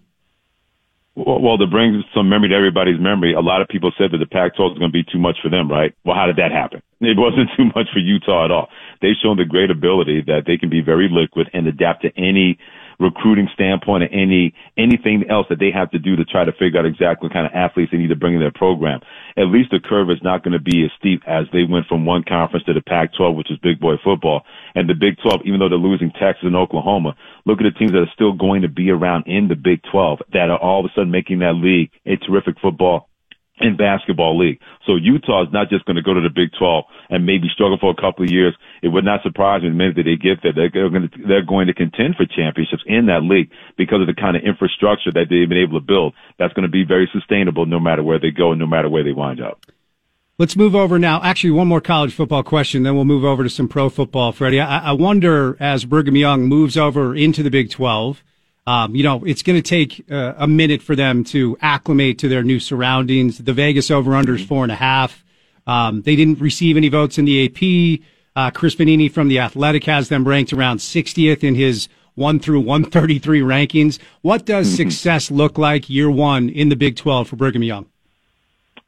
Well, 1.17 1.57
to 1.57 1.67
bring 1.67 2.05
some 2.15 2.29
memory 2.29 2.51
to 2.51 2.55
everybody's 2.55 3.01
memory, 3.01 3.33
a 3.33 3.41
lot 3.41 3.63
of 3.63 3.69
people 3.69 3.91
said 3.97 4.13
that 4.13 4.19
the 4.19 4.27
Pac-12 4.27 4.73
is 4.73 4.79
going 4.79 4.93
to 4.93 4.93
be 4.93 5.03
too 5.03 5.19
much 5.19 5.39
for 5.43 5.49
them, 5.49 5.71
right? 5.71 5.95
Well, 6.05 6.15
how 6.15 6.27
did 6.27 6.37
that 6.37 6.53
happen? 6.53 6.83
It 6.99 7.19
wasn't 7.19 7.51
too 7.57 7.67
much 7.77 7.89
for 7.93 7.99
Utah 7.99 8.47
at 8.47 8.51
all. 8.51 8.69
They've 9.03 9.21
shown 9.23 9.37
the 9.37 9.45
great 9.45 9.71
ability 9.71 10.23
that 10.29 10.45
they 10.47 10.57
can 10.57 10.71
be 10.71 10.81
very 10.81 11.09
liquid 11.13 11.51
and 11.53 11.67
adapt 11.67 12.03
to 12.03 12.11
any 12.17 12.59
recruiting 12.99 13.49
standpoint 13.53 14.05
or 14.05 14.09
any 14.09 14.55
anything 14.77 15.25
else 15.29 15.47
that 15.49 15.59
they 15.59 15.71
have 15.71 15.91
to 15.91 15.99
do 15.99 16.17
to 16.17 16.25
try 16.25 16.45
to 16.45 16.53
figure 16.53 16.79
out 16.79 16.87
exactly 16.87 17.27
what 17.27 17.33
kind 17.33 17.47
of 17.47 17.53
athletes 17.53 17.93
they 17.93 17.99
need 17.99 18.09
to 18.09 18.17
bring 18.17 18.35
in 18.35 18.41
their 18.41 18.53
program. 18.53 19.01
At 19.37 19.49
least 19.49 19.71
the 19.71 19.81
curve 19.81 20.11
is 20.11 20.23
not 20.23 20.43
going 20.43 20.53
to 20.53 20.61
be 20.61 20.85
as 20.85 20.91
steep 20.99 21.23
as 21.27 21.47
they 21.53 21.65
went 21.65 21.87
from 21.87 22.07
one 22.07 22.25
conference 22.25 22.65
to 22.67 22.73
the 22.73 22.83
Pac-12, 22.83 23.37
which 23.37 23.51
is 23.51 23.59
big 23.59 23.81
boy 23.81 23.97
football, 24.03 24.43
and 24.75 24.89
the 24.89 24.95
Big 24.95 25.17
12. 25.23 25.43
Even 25.45 25.61
though 25.61 25.69
they're 25.69 25.79
losing 25.79 26.11
Texas 26.11 26.45
and 26.45 26.57
Oklahoma, 26.57 27.15
look 27.45 27.61
at 27.61 27.65
the 27.65 27.79
teams 27.79 27.93
that 27.93 28.03
are 28.03 28.13
still 28.15 28.33
going 28.33 28.63
to 28.63 28.69
be 28.69 28.91
around 28.91 29.25
in 29.27 29.49
the 29.49 29.57
Big 29.57 29.83
12 29.91 30.21
that 30.33 30.51
are 30.51 30.59
all 30.59 30.81
of 30.81 30.87
a 30.87 30.95
sudden 30.95 31.11
making 31.11 31.41
that 31.41 31.55
league 31.55 31.91
a 32.07 32.17
terrific 32.17 32.59
football 32.61 33.09
in 33.59 33.77
basketball 33.77 34.39
league. 34.39 34.61
So 34.87 34.97
Utah 34.97 35.45
is 35.45 35.53
not 35.53 35.71
just 35.71 35.85
going 35.87 35.97
to 35.97 36.03
go 36.03 36.15
to 36.15 36.21
the 36.21 36.31
Big 36.31 36.51
12 36.59 36.85
and 37.11 37.25
maybe 37.25 37.49
struggle 37.53 37.79
for 37.79 37.91
a 37.91 37.95
couple 37.95 38.25
of 38.25 38.31
years. 38.31 38.55
It 38.83 38.89
would 38.89 39.05
not 39.05 39.23
surprise 39.23 39.63
me 39.63 39.71
the 39.71 39.75
minute 39.75 39.97
that 39.97 40.05
they 40.05 40.17
get 40.17 40.43
there. 40.43 40.53
They're 40.53 40.91
going 40.91 41.09
to, 41.09 41.19
they're 41.27 41.45
going 41.45 41.67
to 41.69 41.75
contend 41.75 42.17
for 42.17 42.27
championships 42.27 42.85
in 42.87 43.07
that 43.07 43.23
league 43.23 43.51
because 43.77 44.01
of 44.01 44.07
the 44.07 44.15
kind 44.15 44.37
of 44.37 44.43
infrastructure 44.43 45.11
that 45.13 45.27
they've 45.31 45.49
been 45.49 45.59
able 45.59 45.81
to 45.81 45.87
build. 45.87 46.15
That's 46.39 46.53
going 46.53 46.69
to 46.69 46.73
be 46.73 46.85
very 46.85 47.09
sustainable 47.13 47.67
no 47.67 47.81
matter 47.81 48.03
where 48.03 48.19
they 48.19 48.31
go 48.31 48.53
and 48.53 48.61
no 48.61 48.67
matter 48.67 48.89
where 48.89 49.05
they 49.05 49.13
wind 49.13 49.41
up. 49.41 49.65
Let's 50.39 50.55
move 50.55 50.75
over 50.75 50.99
now. 50.99 51.23
Actually, 51.23 51.53
one 51.53 51.67
more 51.67 51.81
college 51.81 52.13
football 52.13 52.43
question, 52.43 52.83
then 52.83 52.95
we'll 52.95 53.07
move 53.07 53.25
over 53.25 53.43
to 53.43 53.49
some 53.49 53.69
pro 53.69 53.89
football, 53.89 54.33
Freddie. 54.33 54.61
I, 54.61 54.91
I 54.91 54.93
wonder 54.93 55.57
as 55.59 55.87
Brigham 55.87 56.15
Young 56.15 56.45
moves 56.45 56.77
over 56.77 57.15
into 57.15 57.43
the 57.43 57.51
Big 57.51 57.71
12, 57.71 58.23
um, 58.67 58.95
you 58.97 59.05
know, 59.05 59.25
it's 59.25 59.43
going 59.43 59.61
to 59.61 59.63
take 59.63 60.05
uh, 60.11 60.35
a 60.37 60.49
minute 60.49 60.83
for 60.83 60.97
them 60.97 61.23
to 61.25 61.57
acclimate 61.61 62.19
to 62.19 62.29
their 62.29 62.43
new 62.43 62.59
surroundings. 62.59 63.39
The 63.39 63.53
Vegas 63.53 63.91
over 63.91 64.15
under 64.15 64.35
is 64.35 64.45
four 64.45 64.65
and 64.65 64.73
a 64.73 64.77
half. 64.77 65.25
Um, 65.67 66.03
they 66.03 66.17
didn't 66.17 66.41
receive 66.41 66.77
any 66.77 66.89
votes 66.89 67.19
in 67.19 67.25
the 67.25 67.47
AP. 67.47 68.01
Uh, 68.35 68.51
Chris 68.51 68.75
Vannini 68.75 69.11
from 69.11 69.29
the 69.29 69.39
Athletic 69.39 69.85
has 69.85 70.09
them 70.09 70.27
ranked 70.27 70.53
around 70.53 70.79
60th 70.79 71.43
in 71.43 71.55
his 71.55 71.89
one 72.15 72.41
through 72.41 72.61
133 72.61 73.41
rankings. 73.41 73.99
What 74.23 74.45
does 74.45 74.67
mm-hmm. 74.67 74.77
success 74.77 75.31
look 75.31 75.59
like 75.59 75.89
year 75.89 76.11
one 76.11 76.49
in 76.49 76.69
the 76.69 76.77
Big 76.77 76.97
12 76.97 77.29
for 77.29 77.37
Brigham 77.37 77.63
Young? 77.63 77.87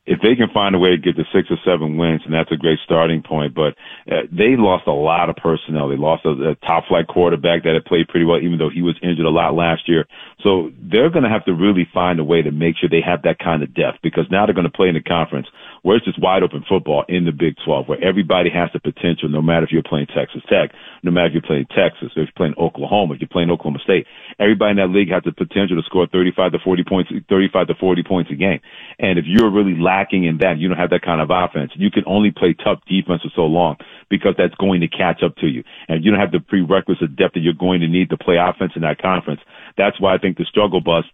If 0.09 0.21
they 0.25 0.35
can 0.35 0.49
find 0.49 0.75
a 0.75 0.79
way 0.79 0.91
to 0.91 0.97
get 0.97 1.17
to 1.17 1.25
six 1.37 1.53
or 1.53 1.61
seven 1.65 1.99
wins, 1.99 2.23
and 2.25 2.33
that's 2.33 2.51
a 2.51 2.57
great 2.57 2.79
starting 2.83 3.23
point. 3.23 3.55
But 3.55 3.77
uh, 4.11 4.25
they 4.33 4.57
lost 4.57 4.87
a 4.87 4.93
lot 4.93 5.29
of 5.29 5.37
personnel. 5.37 5.89
They 5.89 6.01
lost 6.01 6.25
a, 6.25 6.33
a 6.33 6.55
top 6.65 6.89
flight 6.89 7.07
quarterback 7.07 7.65
that 7.65 7.75
had 7.75 7.85
played 7.85 8.09
pretty 8.09 8.25
well, 8.25 8.41
even 8.41 8.57
though 8.57 8.73
he 8.73 8.81
was 8.81 8.97
injured 9.03 9.27
a 9.27 9.31
lot 9.31 9.53
last 9.53 9.87
year. 9.87 10.09
So 10.43 10.73
they're 10.81 11.11
going 11.11 11.25
to 11.25 11.31
have 11.31 11.45
to 11.45 11.53
really 11.53 11.87
find 11.93 12.19
a 12.21 12.25
way 12.25 12.41
to 12.41 12.51
make 12.51 12.77
sure 12.81 12.89
they 12.89 13.05
have 13.05 13.23
that 13.23 13.39
kind 13.39 13.63
of 13.63 13.75
depth 13.75 13.99
because 14.03 14.25
now 14.31 14.47
they're 14.47 14.57
going 14.57 14.71
to 14.71 14.73
play 14.73 14.89
in 14.89 14.95
the 14.95 15.05
conference 15.05 15.47
where 15.83 15.97
it's 15.97 16.05
just 16.05 16.21
wide 16.21 16.43
open 16.43 16.65
football 16.69 17.05
in 17.09 17.25
the 17.25 17.33
Big 17.33 17.55
12, 17.65 17.89
where 17.89 18.03
everybody 18.03 18.51
has 18.51 18.71
the 18.73 18.81
potential, 18.81 19.29
no 19.29 19.43
matter 19.43 19.65
if 19.65 19.73
you're 19.73 19.83
playing 19.83 20.07
Texas 20.07 20.43
Tech, 20.49 20.71
no 21.03 21.11
matter 21.11 21.29
if 21.29 21.33
you're 21.35 21.43
playing 21.43 21.67
Texas, 21.71 22.11
or 22.17 22.23
if 22.23 22.29
you're 22.29 22.37
playing 22.37 22.55
Oklahoma, 22.59 23.15
if 23.15 23.21
you're 23.21 23.29
playing 23.29 23.51
Oklahoma 23.51 23.79
State. 23.83 24.07
Everybody 24.39 24.73
in 24.73 24.77
that 24.79 24.91
league 24.91 25.11
has 25.11 25.23
the 25.25 25.33
potential 25.33 25.77
to 25.77 25.83
score 25.87 26.07
35 26.07 26.53
to 26.53 26.59
40 26.59 26.85
points, 26.85 27.11
35 27.29 27.67
to 27.69 27.75
40 27.75 28.03
points 28.03 28.31
a 28.31 28.35
game. 28.35 28.61
And 28.99 29.19
if 29.19 29.25
you're 29.27 29.51
really 29.51 29.79
lacking 29.79 30.25
in 30.25 30.39
that, 30.39 30.59
you 30.59 30.69
don't 30.69 30.79
have 30.79 30.91
that 30.91 31.03
kind 31.03 31.21
of 31.21 31.31
offense. 31.31 31.73
You 31.75 31.91
can 31.91 32.05
only 32.07 32.31
play 32.31 32.55
tough 32.55 32.81
defense 32.89 33.23
for 33.23 33.31
so 33.35 33.47
long 33.47 33.77
because 34.11 34.35
that's 34.37 34.55
going 34.57 34.81
to 34.81 34.89
catch 34.89 35.23
up 35.23 35.37
to 35.37 35.47
you. 35.47 35.65
And 35.89 36.05
you 36.05 36.11
don't 36.11 36.21
have 36.21 36.33
the 36.33 36.41
prerequisite 36.41 37.17
depth 37.17 37.35
that 37.35 37.41
you're 37.41 37.55
going 37.55 37.81
to 37.81 37.89
need 37.89 38.11
to 38.11 38.19
play 38.19 38.37
offense 38.37 38.73
in 38.75 38.83
that 38.83 39.01
conference. 39.01 39.41
That's 39.77 40.01
why 40.01 40.15
I 40.15 40.19
think 40.19 40.37
the 40.37 40.45
struggle 40.45 40.81
bus 40.81 41.05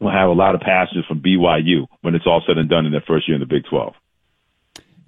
will 0.00 0.12
have 0.12 0.28
a 0.28 0.32
lot 0.32 0.54
of 0.54 0.60
passengers 0.60 1.04
from 1.06 1.22
BYU 1.22 1.86
when 2.02 2.14
it's 2.14 2.26
all 2.26 2.42
said 2.46 2.58
and 2.58 2.68
done 2.68 2.86
in 2.86 2.92
their 2.92 3.04
first 3.06 3.28
year 3.28 3.34
in 3.34 3.40
the 3.40 3.46
Big 3.46 3.64
12. 3.68 3.94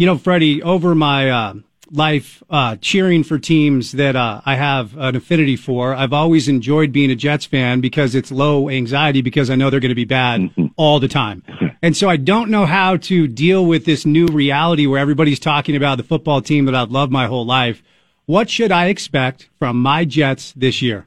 You 0.00 0.06
know, 0.06 0.16
Freddie, 0.16 0.62
over 0.62 0.94
my 0.94 1.28
uh, 1.28 1.54
life 1.90 2.42
uh, 2.48 2.76
cheering 2.80 3.22
for 3.22 3.38
teams 3.38 3.92
that 3.92 4.16
uh, 4.16 4.40
I 4.46 4.54
have 4.54 4.96
an 4.96 5.14
affinity 5.14 5.56
for, 5.56 5.92
I've 5.92 6.14
always 6.14 6.48
enjoyed 6.48 6.90
being 6.90 7.10
a 7.10 7.14
Jets 7.14 7.44
fan 7.44 7.82
because 7.82 8.14
it's 8.14 8.32
low 8.32 8.70
anxiety 8.70 9.20
because 9.20 9.50
I 9.50 9.56
know 9.56 9.68
they're 9.68 9.78
going 9.78 9.90
to 9.90 9.94
be 9.94 10.06
bad 10.06 10.40
Mm-hmm. 10.40 10.66
all 10.78 11.00
the 11.00 11.08
time. 11.08 11.42
And 11.82 11.94
so 11.94 12.08
I 12.08 12.16
don't 12.16 12.50
know 12.50 12.64
how 12.64 12.96
to 12.96 13.28
deal 13.28 13.66
with 13.66 13.84
this 13.84 14.06
new 14.06 14.24
reality 14.28 14.86
where 14.86 14.98
everybody's 14.98 15.38
talking 15.38 15.76
about 15.76 15.98
the 15.98 16.02
football 16.02 16.40
team 16.40 16.64
that 16.64 16.74
I've 16.74 16.90
loved 16.90 17.12
my 17.12 17.26
whole 17.26 17.44
life. 17.44 17.82
What 18.24 18.48
should 18.48 18.72
I 18.72 18.86
expect 18.86 19.50
from 19.58 19.82
my 19.82 20.06
Jets 20.06 20.54
this 20.56 20.80
year? 20.80 21.04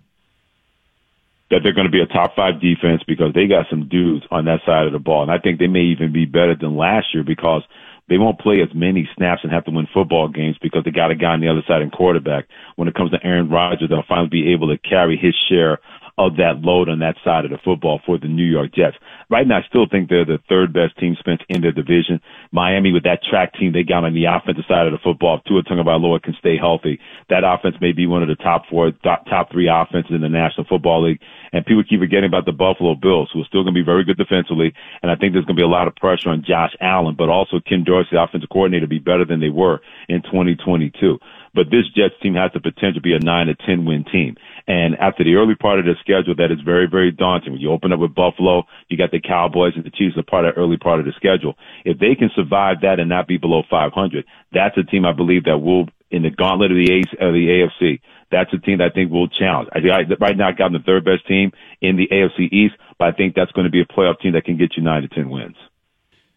that 1.49 1.61
they're 1.63 1.73
going 1.73 1.85
to 1.85 1.91
be 1.91 2.01
a 2.01 2.07
top 2.07 2.35
five 2.35 2.59
defense 2.59 3.01
because 3.07 3.33
they 3.33 3.45
got 3.47 3.65
some 3.69 3.87
dudes 3.87 4.25
on 4.31 4.45
that 4.45 4.59
side 4.65 4.87
of 4.87 4.93
the 4.93 4.99
ball. 4.99 5.21
And 5.21 5.31
I 5.31 5.37
think 5.37 5.59
they 5.59 5.67
may 5.67 5.81
even 5.81 6.11
be 6.11 6.25
better 6.25 6.55
than 6.55 6.75
last 6.77 7.07
year 7.13 7.23
because 7.23 7.63
they 8.09 8.17
won't 8.17 8.39
play 8.39 8.61
as 8.61 8.69
many 8.73 9.07
snaps 9.15 9.41
and 9.43 9.51
have 9.51 9.65
to 9.65 9.71
win 9.71 9.87
football 9.93 10.27
games 10.27 10.57
because 10.61 10.83
they 10.83 10.91
got 10.91 11.11
a 11.11 11.15
guy 11.15 11.31
on 11.31 11.41
the 11.41 11.49
other 11.49 11.63
side 11.67 11.81
in 11.81 11.89
quarterback. 11.89 12.45
When 12.75 12.87
it 12.87 12.95
comes 12.95 13.11
to 13.11 13.23
Aaron 13.23 13.49
Rodgers, 13.49 13.89
they'll 13.89 14.03
finally 14.07 14.29
be 14.29 14.51
able 14.51 14.67
to 14.67 14.77
carry 14.77 15.17
his 15.17 15.35
share 15.49 15.79
of 16.17 16.37
that 16.37 16.61
load 16.61 16.89
on 16.89 16.99
that 16.99 17.15
side 17.23 17.45
of 17.45 17.51
the 17.51 17.57
football 17.63 17.99
for 18.05 18.19
the 18.19 18.27
New 18.27 18.45
York 18.45 18.73
Jets. 18.73 18.97
Right 19.29 19.47
now, 19.47 19.57
I 19.59 19.67
still 19.67 19.87
think 19.89 20.09
they're 20.09 20.25
the 20.25 20.37
third 20.47 20.71
best 20.71 20.97
team 20.99 21.15
spent 21.19 21.41
in 21.49 21.61
their 21.61 21.71
division. 21.71 22.21
Miami, 22.51 22.91
with 22.91 23.03
that 23.03 23.23
track 23.23 23.53
team 23.53 23.73
they 23.73 23.81
got 23.83 24.05
on 24.05 24.13
the 24.13 24.25
offensive 24.25 24.65
side 24.67 24.85
of 24.85 24.93
the 24.93 25.01
football, 25.03 25.37
if 25.37 25.43
Tua 25.45 25.63
Tagovailoa 25.63 26.21
can 26.21 26.35
stay 26.37 26.57
healthy, 26.57 26.99
that 27.29 27.43
offense 27.43 27.75
may 27.81 27.93
be 27.93 28.05
one 28.05 28.21
of 28.21 28.29
the 28.29 28.35
top 28.35 28.63
four, 28.69 28.91
top, 29.03 29.25
top 29.25 29.51
three 29.51 29.67
offenses 29.67 30.13
in 30.13 30.21
the 30.21 30.29
National 30.29 30.67
Football 30.69 31.09
League. 31.09 31.21
And 31.51 31.65
people 31.65 31.83
keep 31.83 31.99
forgetting 31.99 32.29
about 32.29 32.45
the 32.45 32.51
Buffalo 32.51 32.93
Bills, 32.93 33.29
who 33.33 33.41
are 33.41 33.49
still 33.49 33.63
going 33.63 33.73
to 33.73 33.81
be 33.81 33.85
very 33.85 34.03
good 34.03 34.17
defensively. 34.17 34.73
And 35.01 35.11
I 35.11 35.15
think 35.15 35.33
there's 35.33 35.45
going 35.45 35.57
to 35.57 35.61
be 35.61 35.65
a 35.65 35.67
lot 35.67 35.87
of 35.87 35.95
pressure 35.95 36.29
on 36.29 36.45
Josh 36.45 36.75
Allen, 36.79 37.15
but 37.17 37.29
also 37.29 37.59
Ken 37.59 37.83
Dorsey, 37.83 38.09
the 38.13 38.21
offensive 38.21 38.49
coordinator, 38.49 38.85
be 38.85 38.99
better 38.99 39.25
than 39.25 39.39
they 39.39 39.49
were 39.49 39.81
in 40.09 40.21
2022. 40.21 41.17
But 41.53 41.69
this 41.69 41.85
Jets 41.95 42.15
team 42.21 42.33
has 42.33 42.51
the 42.53 42.59
potential 42.59 42.95
to 42.95 43.01
be 43.01 43.13
a 43.13 43.19
nine 43.19 43.47
to 43.47 43.55
ten 43.55 43.85
win 43.85 44.05
team. 44.05 44.35
And 44.67 44.95
after 44.95 45.23
the 45.23 45.35
early 45.35 45.55
part 45.55 45.79
of 45.79 45.85
the 45.85 45.95
schedule, 45.99 46.35
that 46.37 46.51
is 46.51 46.61
very, 46.63 46.87
very 46.87 47.11
daunting. 47.11 47.51
When 47.51 47.61
you 47.61 47.71
open 47.71 47.91
up 47.91 47.99
with 47.99 48.15
Buffalo, 48.15 48.63
you 48.87 48.97
got 48.97 49.11
the 49.11 49.19
Cowboys 49.19 49.73
and 49.75 49.83
the 49.83 49.89
Chiefs 49.89 50.17
are 50.17 50.23
part 50.23 50.45
of 50.45 50.55
the 50.55 50.61
early 50.61 50.77
part 50.77 50.99
of 50.99 51.05
the 51.05 51.11
schedule. 51.17 51.55
If 51.83 51.99
they 51.99 52.15
can 52.15 52.29
survive 52.33 52.77
that 52.81 52.99
and 52.99 53.09
not 53.09 53.27
be 53.27 53.37
below 53.37 53.63
500, 53.69 54.25
that's 54.53 54.77
a 54.77 54.83
team 54.83 55.05
I 55.05 55.11
believe 55.11 55.43
that 55.45 55.57
will, 55.57 55.87
in 56.11 56.23
the 56.23 56.29
gauntlet 56.29 56.71
of 56.71 56.77
the, 56.77 56.93
A- 56.93 57.25
of 57.27 57.33
the 57.33 57.67
AFC, 57.81 57.99
that's 58.31 58.53
a 58.53 58.57
team 58.57 58.77
that 58.77 58.91
I 58.91 58.93
think 58.93 59.11
will 59.11 59.27
challenge. 59.27 59.69
I, 59.73 59.79
I, 59.79 60.03
right 60.19 60.37
now, 60.37 60.47
I 60.47 60.51
got 60.51 60.71
them 60.71 60.73
the 60.73 60.85
third 60.85 61.03
best 61.03 61.27
team 61.27 61.51
in 61.81 61.97
the 61.97 62.07
AFC 62.07 62.51
East, 62.51 62.75
but 62.97 63.09
I 63.09 63.11
think 63.11 63.35
that's 63.35 63.51
going 63.51 63.65
to 63.65 63.71
be 63.71 63.81
a 63.81 63.85
playoff 63.85 64.19
team 64.21 64.33
that 64.33 64.45
can 64.45 64.57
get 64.57 64.77
you 64.77 64.83
nine 64.83 65.01
to 65.01 65.07
ten 65.09 65.29
wins. 65.29 65.57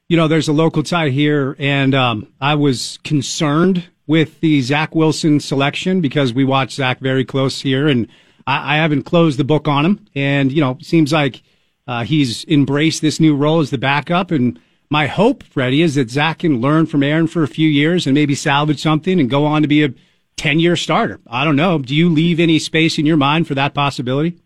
You 0.08 0.16
know, 0.16 0.28
there's 0.28 0.48
a 0.48 0.52
local 0.52 0.82
tie 0.82 1.08
here, 1.08 1.56
and 1.58 1.94
um, 1.94 2.32
I 2.40 2.54
was 2.54 2.98
concerned 3.02 3.88
with 4.06 4.40
the 4.40 4.60
Zach 4.60 4.94
Wilson 4.94 5.40
selection 5.40 6.00
because 6.00 6.32
we 6.32 6.44
watch 6.44 6.72
Zach 6.72 7.00
very 7.00 7.24
close 7.24 7.60
here, 7.60 7.88
and 7.88 8.08
I, 8.46 8.74
I 8.74 8.76
haven't 8.76 9.02
closed 9.02 9.38
the 9.38 9.44
book 9.44 9.68
on 9.68 9.84
him. 9.84 10.06
And 10.14 10.52
you 10.52 10.60
know, 10.60 10.78
seems 10.80 11.12
like 11.12 11.42
uh, 11.86 12.04
he's 12.04 12.44
embraced 12.46 13.02
this 13.02 13.20
new 13.20 13.36
role 13.36 13.60
as 13.60 13.70
the 13.70 13.78
backup. 13.78 14.30
And 14.30 14.58
my 14.90 15.06
hope, 15.06 15.42
Freddie, 15.42 15.82
is 15.82 15.96
that 15.96 16.10
Zach 16.10 16.38
can 16.40 16.60
learn 16.60 16.86
from 16.86 17.02
Aaron 17.02 17.26
for 17.26 17.42
a 17.42 17.48
few 17.48 17.68
years 17.68 18.06
and 18.06 18.14
maybe 18.14 18.34
salvage 18.34 18.80
something 18.80 19.18
and 19.18 19.30
go 19.30 19.44
on 19.44 19.62
to 19.62 19.68
be 19.68 19.84
a 19.84 19.94
ten 20.36 20.60
year 20.60 20.76
starter. 20.76 21.20
I 21.26 21.44
don't 21.44 21.56
know. 21.56 21.78
Do 21.78 21.94
you 21.94 22.08
leave 22.08 22.40
any 22.40 22.58
space 22.58 22.98
in 22.98 23.06
your 23.06 23.16
mind 23.16 23.48
for 23.48 23.54
that 23.54 23.74
possibility? 23.74 24.38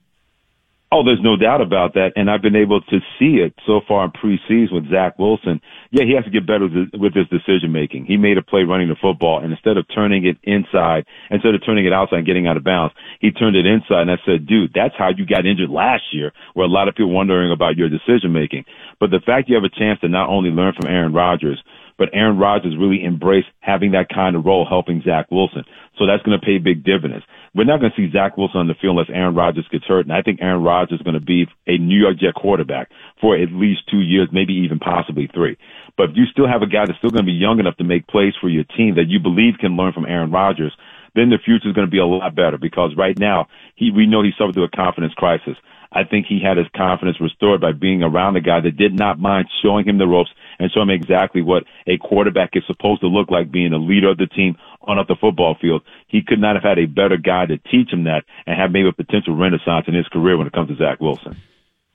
Oh, 0.93 1.05
there's 1.05 1.23
no 1.23 1.37
doubt 1.37 1.61
about 1.61 1.95
that. 1.95 2.15
And 2.17 2.29
I've 2.29 2.43
been 2.43 2.57
able 2.57 2.81
to 2.81 2.99
see 3.17 3.39
it 3.39 3.55
so 3.65 3.81
far 3.87 4.05
in 4.05 4.11
preseason 4.11 4.73
with 4.73 4.91
Zach 4.91 5.17
Wilson. 5.21 5.61
Yeah, 5.93 6.05
he 6.05 6.15
has 6.17 6.25
to 6.25 6.31
get 6.31 6.49
better 6.49 6.67
with 6.67 7.15
his 7.15 7.29
decision 7.31 7.71
making. 7.71 8.07
He 8.07 8.17
made 8.17 8.39
a 8.39 8.43
play 8.43 8.65
running 8.65 8.89
the 8.89 8.97
football 9.01 9.39
and 9.39 9.53
instead 9.53 9.77
of 9.77 9.87
turning 9.95 10.27
it 10.27 10.39
inside, 10.43 11.07
instead 11.31 11.55
of 11.55 11.65
turning 11.65 11.87
it 11.87 11.93
outside 11.93 12.19
and 12.19 12.27
getting 12.27 12.49
out 12.49 12.57
of 12.57 12.65
bounds, 12.65 12.93
he 13.21 13.31
turned 13.31 13.55
it 13.55 13.67
inside. 13.67 14.03
And 14.03 14.11
I 14.11 14.19
said, 14.27 14.49
dude, 14.49 14.73
that's 14.75 14.95
how 14.99 15.11
you 15.17 15.25
got 15.27 15.47
injured 15.47 15.71
last 15.71 16.03
year 16.13 16.33
where 16.55 16.67
a 16.67 16.69
lot 16.69 16.89
of 16.89 16.97
people 16.97 17.13
wondering 17.13 17.53
about 17.53 17.77
your 17.77 17.89
decision 17.89 18.33
making. 18.33 18.65
But 18.99 19.11
the 19.11 19.21
fact 19.25 19.49
you 19.49 19.55
have 19.55 19.65
a 19.65 19.71
chance 19.71 20.01
to 20.01 20.09
not 20.09 20.29
only 20.29 20.51
learn 20.51 20.75
from 20.75 20.91
Aaron 20.91 21.13
Rodgers, 21.13 21.63
but 22.01 22.09
Aaron 22.15 22.39
Rodgers 22.39 22.81
really 22.81 23.05
embraced 23.05 23.53
having 23.61 23.93
that 23.93 24.09
kind 24.09 24.35
of 24.35 24.47
role 24.47 24.65
helping 24.67 25.03
Zach 25.05 25.31
Wilson. 25.31 25.65
So 25.99 26.07
that's 26.07 26.23
going 26.23 26.41
to 26.41 26.43
pay 26.43 26.57
big 26.57 26.83
dividends. 26.83 27.27
We're 27.55 27.69
not 27.69 27.79
going 27.79 27.93
to 27.95 27.97
see 28.01 28.11
Zach 28.11 28.39
Wilson 28.39 28.57
on 28.57 28.69
the 28.69 28.75
field 28.81 28.97
unless 28.97 29.13
Aaron 29.13 29.35
Rodgers 29.35 29.69
gets 29.71 29.85
hurt. 29.85 30.07
And 30.07 30.13
I 30.15 30.23
think 30.23 30.41
Aaron 30.41 30.63
Rodgers 30.63 30.99
is 30.99 31.05
going 31.05 31.21
to 31.21 31.21
be 31.21 31.45
a 31.67 31.77
New 31.77 32.01
York 32.01 32.17
Jet 32.17 32.33
quarterback 32.33 32.89
for 33.21 33.37
at 33.37 33.53
least 33.53 33.83
two 33.91 34.01
years, 34.01 34.31
maybe 34.33 34.55
even 34.65 34.79
possibly 34.79 35.29
three. 35.29 35.59
But 35.99 36.09
if 36.09 36.17
you 36.17 36.25
still 36.33 36.49
have 36.49 36.63
a 36.63 36.67
guy 36.67 36.87
that's 36.87 36.97
still 36.97 37.11
going 37.11 37.29
to 37.29 37.31
be 37.31 37.37
young 37.37 37.61
enough 37.61 37.77
to 37.77 37.85
make 37.85 38.09
plays 38.09 38.33
for 38.41 38.49
your 38.49 38.65
team 38.65 38.95
that 38.95 39.13
you 39.13 39.21
believe 39.21 39.61
can 39.61 39.77
learn 39.77 39.93
from 39.93 40.07
Aaron 40.07 40.33
Rodgers, 40.33 40.73
then 41.15 41.29
the 41.29 41.37
future 41.45 41.69
is 41.69 41.75
going 41.75 41.87
to 41.87 41.91
be 41.91 42.01
a 42.01 42.07
lot 42.07 42.35
better 42.35 42.57
because 42.57 42.97
right 42.97 43.19
now 43.19 43.49
he, 43.77 43.91
we 43.91 44.07
know 44.07 44.23
he 44.23 44.33
suffered 44.39 44.55
through 44.55 44.73
a 44.73 44.73
confidence 44.73 45.13
crisis. 45.13 45.57
I 45.93 46.05
think 46.05 46.27
he 46.27 46.41
had 46.41 46.57
his 46.57 46.69
confidence 46.75 47.21
restored 47.21 47.61
by 47.61 47.73
being 47.73 48.03
around 48.03 48.37
a 48.37 48.41
guy 48.41 48.61
that 48.61 48.79
did 48.79 48.95
not 48.95 49.19
mind 49.19 49.49
showing 49.61 49.87
him 49.87 49.99
the 49.99 50.07
ropes 50.07 50.31
and 50.61 50.71
showing 50.71 50.91
him 50.91 50.95
exactly 50.95 51.43
what 51.43 51.65
a 51.87 51.97
quarterback 51.99 52.51
is 52.53 52.63
supposed 52.67 53.01
to 53.01 53.09
look 53.09 53.31
like 53.31 53.51
being 53.51 53.73
a 53.73 53.79
leader 53.79 54.11
of 54.11 54.19
the 54.19 54.27
team 54.27 54.57
on 54.83 54.99
up 54.99 55.09
the 55.09 55.17
football 55.21 55.57
field. 55.61 55.83
He 56.07 56.23
could 56.23 56.39
not 56.39 56.55
have 56.55 56.63
had 56.63 56.79
a 56.79 56.87
better 56.87 57.17
guy 57.17 57.47
to 57.47 57.57
teach 57.57 57.93
him 57.93 58.05
that 58.05 58.25
and 58.47 58.61
have 58.61 58.71
maybe 58.71 58.89
a 58.89 58.93
potential 58.93 59.35
renaissance 59.35 59.87
in 59.89 59.95
his 59.95 60.07
career 60.09 60.37
when 60.37 60.47
it 60.47 60.53
comes 60.53 60.69
to 60.69 60.77
Zach 60.77 61.01
Wilson. 61.01 61.37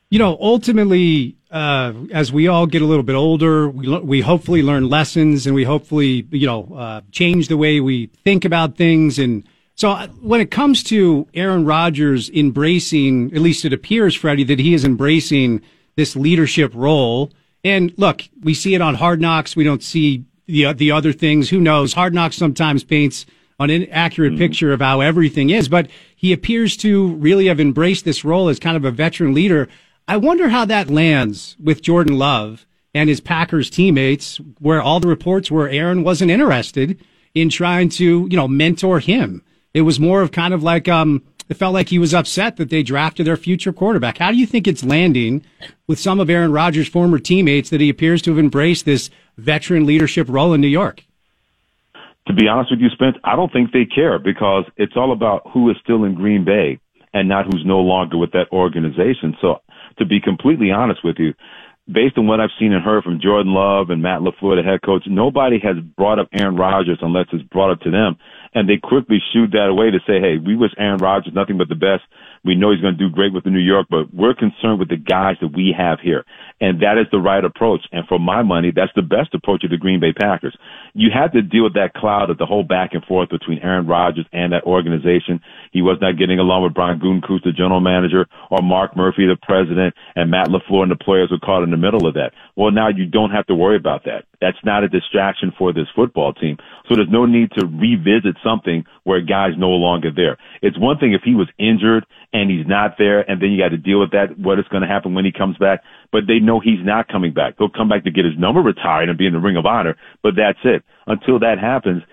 You 0.10 0.20
know, 0.20 0.38
ultimately, 0.40 1.36
uh, 1.50 1.94
as 2.12 2.32
we 2.32 2.48
all 2.48 2.68
get 2.68 2.82
a 2.82 2.86
little 2.86 3.04
bit 3.04 3.16
older, 3.16 3.70
we, 3.70 3.98
we 4.00 4.22
hopefully 4.22 4.62
learn 4.62 4.90
lessons 4.90 5.46
and 5.46 5.56
we 5.56 5.64
hopefully, 5.64 6.28
you 6.32 6.46
know, 6.46 6.74
uh, 6.76 7.02
change 7.12 7.48
the 7.48 7.58
way 7.58 7.80
we 7.80 8.08
think 8.24 8.46
about 8.46 8.78
things. 8.78 9.18
And 9.18 9.48
so 9.74 9.92
uh, 9.92 10.08
when 10.22 10.42
it 10.42 10.52
comes 10.52 10.84
to 10.84 11.28
Aaron 11.34 11.66
Rodgers 11.66 12.30
embracing, 12.30 13.34
at 13.34 13.42
least 13.42 13.66
it 13.66 13.74
appears, 13.74 14.16
Freddie, 14.16 14.44
that 14.46 14.60
he 14.60 14.74
is 14.74 14.86
embracing 14.86 15.62
this 15.96 16.16
leadership 16.16 16.72
role. 16.76 17.32
And 17.66 17.92
look, 17.98 18.22
we 18.42 18.54
see 18.54 18.76
it 18.76 18.82
on 18.82 18.94
Hard 18.94 19.20
Knocks. 19.20 19.56
We 19.56 19.64
don't 19.64 19.82
see 19.82 20.24
the, 20.46 20.72
the 20.74 20.92
other 20.92 21.12
things. 21.12 21.50
Who 21.50 21.60
knows? 21.60 21.94
Hard 21.94 22.14
Knocks 22.14 22.38
sometimes 22.38 22.84
paints 22.84 23.26
an 23.60 23.72
inaccurate 23.72 24.38
picture 24.38 24.72
of 24.72 24.82
how 24.82 25.02
everything 25.02 25.50
is, 25.50 25.68
but 25.68 25.90
he 26.16 26.32
appears 26.32 26.78
to 26.78 27.08
really 27.16 27.48
have 27.48 27.60
embraced 27.60 28.06
this 28.06 28.24
role 28.24 28.50
as 28.50 28.60
kind 28.60 28.78
of 28.78 28.86
a 28.86 28.92
veteran 28.92 29.34
leader. 29.34 29.68
I 30.08 30.18
wonder 30.18 30.50
how 30.50 30.66
that 30.66 30.92
lands 30.92 31.56
with 31.62 31.82
Jordan 31.82 32.20
Love 32.20 32.68
and 32.94 33.10
his 33.10 33.20
Packers 33.20 33.72
teammates, 33.72 34.38
where 34.60 34.82
all 34.82 35.00
the 35.00 35.08
reports 35.08 35.50
were 35.50 35.68
Aaron 35.68 36.04
wasn't 36.04 36.32
interested 36.32 37.00
in 37.34 37.50
trying 37.50 37.90
to, 37.90 38.28
you 38.30 38.38
know, 38.38 38.48
mentor 38.48 39.00
him. 39.00 39.42
It 39.74 39.82
was 39.82 40.00
more 40.00 40.22
of 40.22 40.32
kind 40.32 40.54
of 40.54 40.62
like, 40.62 40.88
um, 40.88 41.24
it 41.50 41.56
felt 41.56 41.74
like 41.74 41.90
he 41.90 42.00
was 42.00 42.14
upset 42.14 42.58
that 42.58 42.70
they 42.70 42.84
drafted 42.84 43.28
their 43.28 43.38
future 43.38 43.72
quarterback. 43.72 44.18
How 44.18 44.32
do 44.32 44.38
you 44.38 44.48
think 44.48 44.68
it's 44.68 44.84
landing 44.84 45.46
with 45.88 46.00
some 46.00 46.20
of 46.20 46.30
Aaron 46.30 46.52
Rodgers' 46.52 46.88
former 46.88 47.20
teammates 47.20 47.70
that 47.70 47.82
he 47.82 47.90
appears 47.90 48.22
to 48.24 48.32
have 48.32 48.40
embraced 48.40 48.86
this 48.86 49.10
veteran 49.38 49.86
leadership 49.86 50.28
role 50.30 50.54
in 50.54 50.62
New 50.62 50.68
York? 50.68 51.04
To 52.28 52.34
be 52.34 52.48
honest 52.48 52.72
with 52.72 52.80
you, 52.80 52.90
Spence, 52.90 53.18
I 53.24 53.36
don't 53.36 53.54
think 53.54 53.72
they 53.72 53.86
care 53.86 54.18
because 54.18 54.66
it's 54.78 54.94
all 54.96 55.12
about 55.12 55.44
who 55.54 55.70
is 55.70 55.78
still 55.84 56.06
in 56.06 56.16
Green 56.16 56.44
Bay 56.44 56.80
and 57.14 57.30
not 57.30 57.46
who's 57.46 57.64
no 57.66 57.80
longer 57.80 58.18
with 58.18 58.32
that 58.32 58.52
organization. 58.52 59.38
So 59.40 59.62
to 60.00 60.06
be 60.06 60.20
completely 60.20 60.72
honest 60.72 61.04
with 61.04 61.18
you, 61.20 61.36
based 61.88 62.18
on 62.18 62.26
what 62.26 62.40
I've 62.40 62.50
seen 62.60 62.74
and 62.74 62.84
heard 62.84 63.04
from 63.04 63.22
Jordan 63.22 63.54
Love 63.54 63.92
and 63.92 64.02
Matt 64.02 64.22
LaFleur, 64.22 64.58
the 64.58 64.64
head 64.68 64.82
coach, 64.84 65.04
nobody 65.06 65.60
has 65.60 65.78
brought 65.96 66.18
up 66.18 66.28
Aaron 66.34 66.56
Rodgers 66.56 66.98
unless 67.02 67.28
it's 67.32 67.44
brought 67.44 67.72
up 67.72 67.82
to 67.82 67.92
them 67.92 68.18
And 68.54 68.70
they 68.70 68.78
quickly 68.78 69.20
shoot 69.34 69.52
that 69.52 69.68
away 69.70 69.92
to 69.92 70.00
say, 70.08 70.20
hey, 70.20 70.38
we 70.38 70.56
wish 70.56 70.72
Aaron 70.78 70.98
Rodgers 70.98 71.34
nothing 71.34 71.58
but 71.58 71.70
the 71.70 71.76
best. 71.76 72.04
We 72.44 72.54
know 72.54 72.72
he's 72.72 72.82
going 72.82 72.96
to 72.96 73.10
do 73.10 73.10
great 73.10 73.34
with 73.34 73.44
the 73.44 73.50
New 73.50 73.60
York, 73.60 73.88
but 73.90 74.14
we're 74.14 74.36
concerned 74.36 74.80
with 74.80 74.90
the 74.90 74.98
guys 74.98 75.36
that 75.42 75.56
we 75.56 75.74
have 75.76 76.00
here. 76.00 76.24
And 76.62 76.80
that 76.82 76.98
is 77.00 77.08
the 77.12 77.18
right 77.18 77.44
approach. 77.44 77.82
And 77.92 78.08
for 78.08 78.20
my 78.20 78.44
money, 78.44 78.72
that's 78.74 78.94
the 78.96 79.02
best 79.02 79.34
approach 79.34 79.64
of 79.64 79.72
the 79.72 79.78
Green 79.78 80.00
Bay 80.00 80.14
Packers. 80.14 80.56
You 80.94 81.10
had 81.12 81.34
to 81.34 81.42
deal 81.42 81.64
with 81.64 81.74
that 81.74 81.96
cloud 81.96 82.30
of 82.30 82.38
the 82.38 82.46
whole 82.46 82.64
back 82.64 82.94
and 82.94 83.04
forth 83.06 83.30
between 83.30 83.60
Aaron 83.60 83.88
Rodgers 83.88 84.28
and 84.32 84.54
that 84.54 84.64
organization. 84.64 85.42
He 85.72 85.82
was 85.82 85.98
not 86.02 86.18
getting 86.18 86.38
along 86.38 86.64
with 86.64 86.76
Brian 86.76 87.00
Gutekunst, 87.00 87.44
the 87.44 87.52
general 87.52 87.82
manager, 87.82 88.28
or 88.52 88.62
Mark 88.62 88.96
Murphy, 88.96 89.26
the 89.26 89.38
president, 89.42 89.96
and 90.16 90.30
Matt 90.30 90.48
LaFleur 90.48 90.84
and 90.84 90.92
the 90.92 90.96
players 90.96 91.32
were 91.32 91.40
caught 91.40 91.64
in 91.64 91.72
the 91.72 91.78
middle 91.78 92.08
of 92.08 92.14
that. 92.14 92.32
Well, 92.56 92.72
now 92.72 92.90
you 92.90 93.08
don't 93.08 93.32
have 93.32 93.48
to 93.48 93.56
worry 93.56 93.76
about 93.76 94.06
that. 94.06 94.26
That's 94.42 94.58
not 94.64 94.84
a 94.84 94.90
distraction 94.90 95.52
for 95.58 95.74
this 95.74 95.88
football 95.96 96.34
team. 96.34 96.58
So 96.88 96.96
there's 96.96 97.10
no 97.10 97.26
need 97.26 97.52
to 97.58 97.66
revisit 97.66 98.38
something 98.44 98.86
where 99.04 99.18
a 99.18 99.26
guy's 99.26 99.58
no 99.58 99.70
longer 99.70 100.12
there. 100.16 100.38
It's 100.62 100.80
one 100.80 100.98
thing 100.98 101.14
if 101.14 101.22
he 101.24 101.36
was 101.36 101.48
injured 101.58 102.06
and 102.34 102.50
he's 102.50 102.68
not 102.68 102.96
there, 102.98 103.30
and 103.30 103.42
then 103.42 103.52
you 103.52 103.62
got 103.62 103.70
to 103.70 103.78
deal 103.78 104.00
with 104.00 104.12
that, 104.12 104.38
what 104.38 104.60
is 104.60 104.68
going 104.70 104.82
to 104.82 104.88
happen 104.88 105.14
when 105.14 105.26
he 105.26 105.32
comes 105.32 105.58
back. 105.58 105.82
But 106.12 106.28
they 106.28 106.40
know 106.40 106.60
he's 106.60 106.84
not 106.84 107.08
coming 107.08 107.34
back. 107.34 107.56
He'll 107.58 107.70
come 107.70 107.90
back 107.90 108.04
to 108.04 108.12
get 108.12 108.26
his 108.26 108.38
number 108.38 108.62
retired 108.62 109.10
and 109.10 109.18
be 109.18 109.28
in 109.28 109.34
the 109.34 109.40
Ring 109.40 109.58
of 109.58 109.66
Honor, 109.66 109.96
but 110.24 110.34
that's 110.36 110.60
it. 110.64 110.84
Until 111.08 111.40
that 111.40 111.60
happens, 111.60 112.04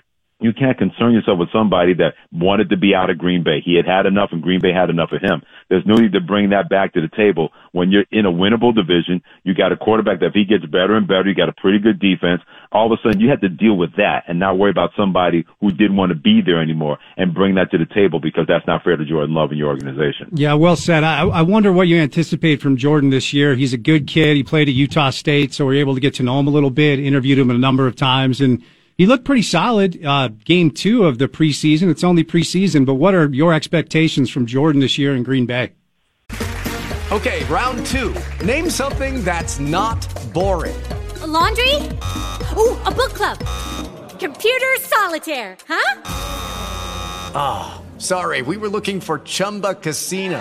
you 0.42 0.52
can't 0.52 0.76
concern 0.76 1.12
yourself 1.12 1.38
with 1.38 1.50
somebody 1.52 1.94
that 1.94 2.14
wanted 2.32 2.70
to 2.70 2.76
be 2.76 2.94
out 2.94 3.10
of 3.10 3.18
Green 3.18 3.42
Bay. 3.42 3.60
He 3.64 3.76
had 3.76 3.86
had 3.86 4.06
enough 4.06 4.30
and 4.32 4.42
Green 4.42 4.60
Bay 4.60 4.72
had 4.72 4.90
enough 4.90 5.12
of 5.12 5.22
him. 5.22 5.42
There's 5.68 5.86
no 5.86 5.94
need 5.94 6.12
to 6.12 6.20
bring 6.20 6.50
that 6.50 6.68
back 6.68 6.94
to 6.94 7.00
the 7.00 7.08
table 7.16 7.50
when 7.72 7.90
you're 7.90 8.04
in 8.10 8.26
a 8.26 8.32
winnable 8.32 8.74
division. 8.74 9.22
You 9.44 9.54
got 9.54 9.72
a 9.72 9.76
quarterback 9.76 10.20
that 10.20 10.26
if 10.26 10.34
he 10.34 10.44
gets 10.44 10.64
better 10.66 10.96
and 10.96 11.06
better, 11.06 11.28
you 11.28 11.34
got 11.34 11.48
a 11.48 11.52
pretty 11.52 11.78
good 11.78 11.98
defense. 11.98 12.42
All 12.72 12.92
of 12.92 12.98
a 12.98 13.02
sudden 13.02 13.20
you 13.20 13.30
have 13.30 13.40
to 13.40 13.48
deal 13.48 13.76
with 13.76 13.96
that 13.96 14.24
and 14.28 14.38
not 14.38 14.58
worry 14.58 14.70
about 14.70 14.90
somebody 14.96 15.44
who 15.60 15.70
didn't 15.70 15.96
want 15.96 16.10
to 16.10 16.16
be 16.16 16.40
there 16.44 16.60
anymore 16.60 16.98
and 17.16 17.34
bring 17.34 17.54
that 17.54 17.70
to 17.70 17.78
the 17.78 17.86
table 17.86 18.20
because 18.20 18.46
that's 18.46 18.66
not 18.66 18.82
fair 18.82 18.96
to 18.96 19.04
Jordan 19.04 19.34
Love 19.34 19.50
and 19.50 19.58
your 19.58 19.68
organization. 19.68 20.28
Yeah, 20.32 20.54
well 20.54 20.76
said. 20.76 21.04
I, 21.04 21.26
I 21.26 21.42
wonder 21.42 21.72
what 21.72 21.88
you 21.88 21.96
anticipate 21.98 22.60
from 22.60 22.76
Jordan 22.76 23.10
this 23.10 23.32
year. 23.32 23.54
He's 23.54 23.72
a 23.72 23.78
good 23.78 24.06
kid. 24.06 24.36
He 24.36 24.42
played 24.42 24.68
at 24.68 24.74
Utah 24.74 25.10
State, 25.10 25.54
so 25.54 25.66
we're 25.66 25.80
able 25.80 25.94
to 25.94 26.00
get 26.00 26.14
to 26.14 26.22
know 26.22 26.38
him 26.40 26.46
a 26.46 26.50
little 26.50 26.70
bit, 26.70 26.98
interviewed 26.98 27.38
him 27.38 27.50
a 27.50 27.58
number 27.58 27.86
of 27.86 27.96
times 27.96 28.40
and 28.40 28.62
he 29.02 29.06
looked 29.06 29.24
pretty 29.24 29.42
solid. 29.42 30.04
Uh, 30.04 30.28
game 30.28 30.70
two 30.70 31.06
of 31.06 31.18
the 31.18 31.26
preseason. 31.26 31.90
It's 31.90 32.04
only 32.04 32.22
preseason, 32.22 32.86
but 32.86 32.94
what 32.94 33.16
are 33.16 33.28
your 33.34 33.52
expectations 33.52 34.30
from 34.30 34.46
Jordan 34.46 34.80
this 34.80 34.96
year 34.96 35.16
in 35.16 35.24
Green 35.24 35.44
Bay? 35.44 35.72
Okay, 37.10 37.42
round 37.46 37.84
two. 37.86 38.14
Name 38.44 38.70
something 38.70 39.24
that's 39.24 39.58
not 39.58 40.00
boring. 40.32 40.80
A 41.20 41.26
laundry? 41.26 41.74
Ooh, 42.56 42.78
a 42.86 42.92
book 42.92 43.12
club. 43.12 43.38
Computer 44.20 44.76
solitaire, 44.78 45.56
huh? 45.66 46.02
Ah, 47.34 47.82
oh, 47.82 47.98
sorry, 47.98 48.42
we 48.42 48.56
were 48.56 48.68
looking 48.68 49.00
for 49.00 49.18
Chumba 49.18 49.74
Casino. 49.74 50.40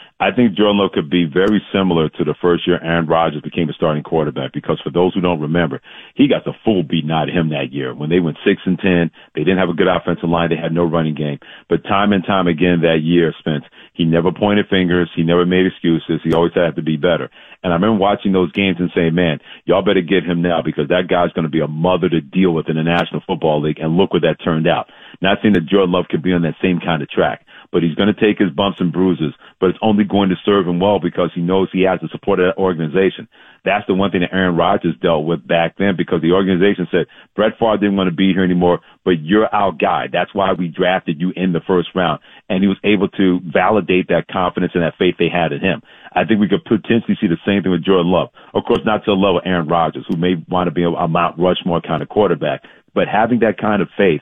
I 0.21 0.29
think 0.29 0.53
Jordan 0.53 0.77
Love 0.77 0.91
could 0.93 1.09
be 1.09 1.25
very 1.25 1.65
similar 1.73 2.07
to 2.07 2.23
the 2.23 2.35
first 2.39 2.67
year 2.67 2.77
Aaron 2.83 3.07
Rodgers 3.07 3.41
became 3.41 3.69
a 3.69 3.73
starting 3.73 4.03
quarterback 4.03 4.53
because 4.53 4.79
for 4.83 4.91
those 4.91 5.15
who 5.15 5.19
don't 5.19 5.41
remember, 5.41 5.81
he 6.13 6.27
got 6.27 6.45
the 6.45 6.53
full 6.63 6.83
beaten 6.83 7.09
out 7.09 7.27
of 7.27 7.33
him 7.33 7.49
that 7.49 7.73
year. 7.73 7.95
When 7.95 8.11
they 8.11 8.19
went 8.19 8.37
six 8.45 8.61
and 8.67 8.77
ten, 8.77 9.09
they 9.33 9.41
didn't 9.41 9.57
have 9.57 9.69
a 9.69 9.73
good 9.73 9.87
offensive 9.87 10.29
line, 10.29 10.49
they 10.49 10.61
had 10.61 10.73
no 10.73 10.83
running 10.85 11.15
game. 11.15 11.39
But 11.69 11.85
time 11.85 12.13
and 12.13 12.23
time 12.23 12.45
again 12.45 12.81
that 12.81 13.01
year, 13.01 13.33
Spence, 13.39 13.65
he 13.93 14.05
never 14.05 14.31
pointed 14.31 14.69
fingers, 14.69 15.09
he 15.15 15.23
never 15.23 15.43
made 15.43 15.65
excuses, 15.65 16.21
he 16.23 16.33
always 16.33 16.53
had 16.53 16.75
to 16.75 16.83
be 16.83 16.97
better. 16.97 17.31
And 17.63 17.73
I 17.73 17.75
remember 17.77 17.97
watching 17.97 18.31
those 18.31 18.51
games 18.51 18.77
and 18.77 18.91
saying, 18.93 19.15
Man, 19.15 19.39
y'all 19.65 19.81
better 19.81 20.01
get 20.01 20.23
him 20.23 20.43
now 20.43 20.61
because 20.61 20.87
that 20.89 21.09
guy's 21.09 21.33
gonna 21.33 21.49
be 21.49 21.61
a 21.61 21.67
mother 21.67 22.09
to 22.09 22.21
deal 22.21 22.53
with 22.53 22.69
in 22.69 22.75
the 22.77 22.83
National 22.83 23.23
Football 23.25 23.63
League 23.63 23.79
and 23.79 23.97
look 23.97 24.13
what 24.13 24.21
that 24.21 24.37
turned 24.43 24.67
out. 24.67 24.85
Not 25.19 25.39
saying 25.41 25.55
that 25.55 25.65
Jordan 25.65 25.93
Love 25.93 26.05
could 26.11 26.21
be 26.21 26.33
on 26.33 26.43
that 26.43 26.61
same 26.61 26.79
kind 26.79 27.01
of 27.01 27.09
track 27.09 27.43
but 27.71 27.83
he's 27.83 27.95
going 27.95 28.13
to 28.13 28.19
take 28.19 28.37
his 28.37 28.51
bumps 28.51 28.79
and 28.79 28.91
bruises, 28.91 29.33
but 29.59 29.69
it's 29.69 29.79
only 29.81 30.03
going 30.03 30.29
to 30.29 30.35
serve 30.43 30.67
him 30.67 30.79
well 30.79 30.99
because 30.99 31.31
he 31.33 31.41
knows 31.41 31.69
he 31.71 31.83
has 31.83 31.99
the 32.01 32.09
support 32.11 32.39
of 32.39 32.47
that 32.47 32.61
organization. 32.61 33.27
That's 33.63 33.85
the 33.87 33.93
one 33.93 34.11
thing 34.11 34.21
that 34.21 34.33
Aaron 34.33 34.57
Rodgers 34.57 34.95
dealt 35.01 35.25
with 35.25 35.47
back 35.47 35.77
then 35.77 35.95
because 35.95 36.21
the 36.21 36.33
organization 36.33 36.87
said, 36.91 37.05
Brett 37.35 37.53
Favre 37.59 37.77
didn't 37.77 37.95
want 37.95 38.09
to 38.09 38.15
be 38.15 38.33
here 38.33 38.43
anymore, 38.43 38.79
but 39.05 39.21
you're 39.21 39.47
our 39.53 39.71
guy. 39.71 40.07
That's 40.11 40.33
why 40.33 40.53
we 40.53 40.67
drafted 40.67 41.21
you 41.21 41.31
in 41.35 41.53
the 41.53 41.61
first 41.65 41.89
round. 41.93 42.21
And 42.49 42.63
he 42.63 42.67
was 42.67 42.79
able 42.83 43.07
to 43.09 43.39
validate 43.45 44.07
that 44.09 44.27
confidence 44.27 44.73
and 44.73 44.83
that 44.83 44.97
faith 44.97 45.15
they 45.19 45.29
had 45.29 45.51
in 45.53 45.61
him. 45.61 45.81
I 46.13 46.25
think 46.25 46.41
we 46.41 46.49
could 46.49 46.65
potentially 46.65 47.17
see 47.21 47.27
the 47.27 47.39
same 47.45 47.61
thing 47.61 47.71
with 47.71 47.85
Jordan 47.85 48.11
Love. 48.11 48.29
Of 48.53 48.63
course, 48.65 48.81
not 48.83 49.05
to 49.05 49.11
the 49.11 49.15
level 49.15 49.37
of 49.37 49.43
Aaron 49.45 49.67
Rodgers, 49.67 50.05
who 50.09 50.17
may 50.17 50.35
want 50.49 50.67
to 50.67 50.71
be 50.71 50.83
a 50.83 51.07
Mount 51.07 51.39
Rushmore 51.39 51.81
kind 51.81 52.01
of 52.01 52.09
quarterback, 52.09 52.63
but 52.93 53.07
having 53.07 53.39
that 53.39 53.57
kind 53.57 53.81
of 53.81 53.87
faith 53.95 54.21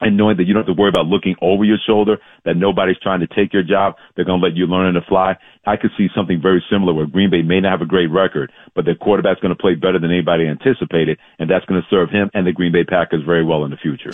and 0.00 0.16
knowing 0.16 0.36
that 0.36 0.44
you 0.44 0.54
don't 0.54 0.66
have 0.66 0.74
to 0.74 0.80
worry 0.80 0.88
about 0.88 1.06
looking 1.06 1.36
over 1.42 1.64
your 1.64 1.78
shoulder, 1.86 2.18
that 2.44 2.56
nobody's 2.56 2.98
trying 3.02 3.20
to 3.20 3.26
take 3.26 3.52
your 3.52 3.62
job, 3.62 3.94
they're 4.14 4.24
going 4.24 4.40
to 4.40 4.46
let 4.46 4.56
you 4.56 4.66
learn 4.66 4.94
the 4.94 5.00
fly. 5.08 5.36
I 5.66 5.76
could 5.76 5.90
see 5.96 6.08
something 6.14 6.40
very 6.40 6.64
similar 6.70 6.92
where 6.92 7.06
Green 7.06 7.30
Bay 7.30 7.42
may 7.42 7.60
not 7.60 7.72
have 7.72 7.82
a 7.82 7.86
great 7.86 8.10
record, 8.10 8.50
but 8.74 8.84
their 8.84 8.94
quarterback's 8.94 9.40
going 9.40 9.54
to 9.54 9.60
play 9.60 9.74
better 9.74 9.98
than 9.98 10.10
anybody 10.10 10.46
anticipated, 10.46 11.18
and 11.38 11.50
that's 11.50 11.64
going 11.66 11.80
to 11.80 11.86
serve 11.88 12.10
him 12.10 12.30
and 12.34 12.46
the 12.46 12.52
Green 12.52 12.72
Bay 12.72 12.84
Packers 12.84 13.22
very 13.24 13.44
well 13.44 13.64
in 13.64 13.70
the 13.70 13.76
future. 13.76 14.12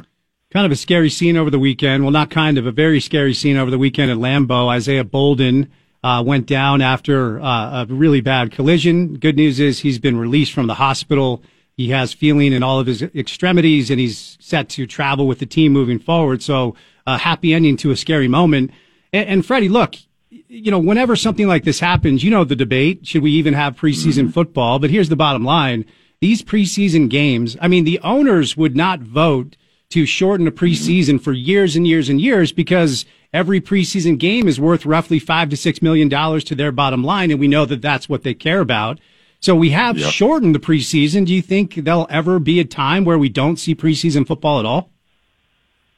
Kind 0.53 0.67
of 0.67 0.73
a 0.73 0.77
scary 0.77 1.11
scene 1.11 1.37
over 1.37 1.51
the 1.51 1.59
weekend. 1.59 2.05
Well, 2.05 2.13
not 2.13 2.31
kind 2.31 2.57
of, 2.57 2.67
a 2.67 2.73
very 2.73 3.01
scary 3.01 3.35
scene 3.35 3.57
over 3.57 3.71
the 3.71 3.79
weekend 3.79 4.11
at 4.11 4.17
Lambeau. 4.17 4.69
Isaiah 4.69 5.05
Bolden 5.05 5.71
uh, 6.05 6.23
went 6.25 6.47
down 6.47 6.81
after 6.81 7.41
uh, 7.41 7.83
a 7.83 7.87
really 7.89 8.21
bad 8.21 8.53
collision. 8.53 9.15
Good 9.15 9.37
news 9.37 9.59
is 9.59 9.81
he's 9.81 9.99
been 9.99 10.17
released 10.17 10.53
from 10.53 10.69
the 10.69 10.75
hospital. 10.75 11.43
He 11.77 11.91
has 11.91 12.15
feeling 12.15 12.55
in 12.55 12.63
all 12.63 12.81
of 12.81 12.87
his 12.87 13.03
extremities 13.03 13.91
and 13.91 14.01
he's 14.01 14.39
set 14.41 14.69
to 14.71 14.87
travel 14.87 15.27
with 15.27 15.41
the 15.41 15.47
team 15.47 15.73
moving 15.73 15.99
forward. 15.99 16.43
So 16.43 16.75
a 17.07 17.19
happy 17.19 17.53
ending 17.53 17.77
to 17.79 17.91
a 17.91 17.97
scary 17.97 18.29
moment. 18.29 18.71
And, 19.13 19.29
and 19.29 19.47
Freddie, 19.47 19.69
look, 19.69 19.97
you 20.31 20.71
know, 20.71 20.79
whenever 20.79 21.17
something 21.17 21.47
like 21.47 21.65
this 21.65 21.81
happens, 21.81 22.25
you 22.25 22.31
know, 22.31 22.45
the 22.45 22.57
debate, 22.57 23.07
should 23.07 23.23
we 23.23 23.33
even 23.33 23.53
have 23.53 23.77
preseason 23.77 24.25
mm-hmm. 24.25 24.31
football? 24.31 24.79
But 24.79 24.91
here's 24.91 25.11
the 25.11 25.17
bottom 25.17 25.45
line. 25.45 25.85
These 26.21 26.43
preseason 26.43 27.11
games, 27.11 27.59
I 27.61 27.69
mean, 27.69 27.85
the 27.85 28.01
owners 28.01 28.57
would 28.57 28.75
not 28.75 29.01
vote 29.01 29.57
to 29.91 30.07
shorten 30.07 30.47
a 30.47 30.53
preseason 30.53 31.21
for 31.21 31.33
years 31.33 31.77
and 31.77 31.87
years 31.87 32.09
and 32.09 32.21
years 32.21 32.53
because 32.53 33.05
every 33.33 33.61
preseason 33.61 34.19
game 34.19 34.49
is 34.49 34.59
worth 34.59 34.87
roughly 34.87 35.19
five 35.19 35.51
to 35.51 35.57
six 35.57 35.83
million 35.83 36.09
dollars 36.09 36.43
to 36.45 36.55
their 36.55 36.73
bottom 36.73 37.05
line. 37.05 37.31
And 37.31 37.39
we 37.39 37.49
know 37.49 37.67
that 37.67 37.83
that's 37.83 38.09
what 38.09 38.23
they 38.23 38.35
care 38.35 38.61
about. 38.61 38.99
So 39.47 39.55
we 39.55 39.71
have 39.71 39.97
yep. 39.97 40.11
shortened 40.11 40.57
the 40.57 40.59
preseason. 40.59 41.25
Do 41.25 41.33
you 41.33 41.41
think 41.41 41.77
there'll 41.77 42.09
ever 42.11 42.41
be 42.41 42.59
a 42.59 42.65
time 42.65 43.05
where 43.05 43.17
we 43.17 43.29
don't 43.29 43.59
see 43.59 43.77
preseason 43.77 44.27
football 44.27 44.59
at 44.59 44.67
all? 44.67 44.91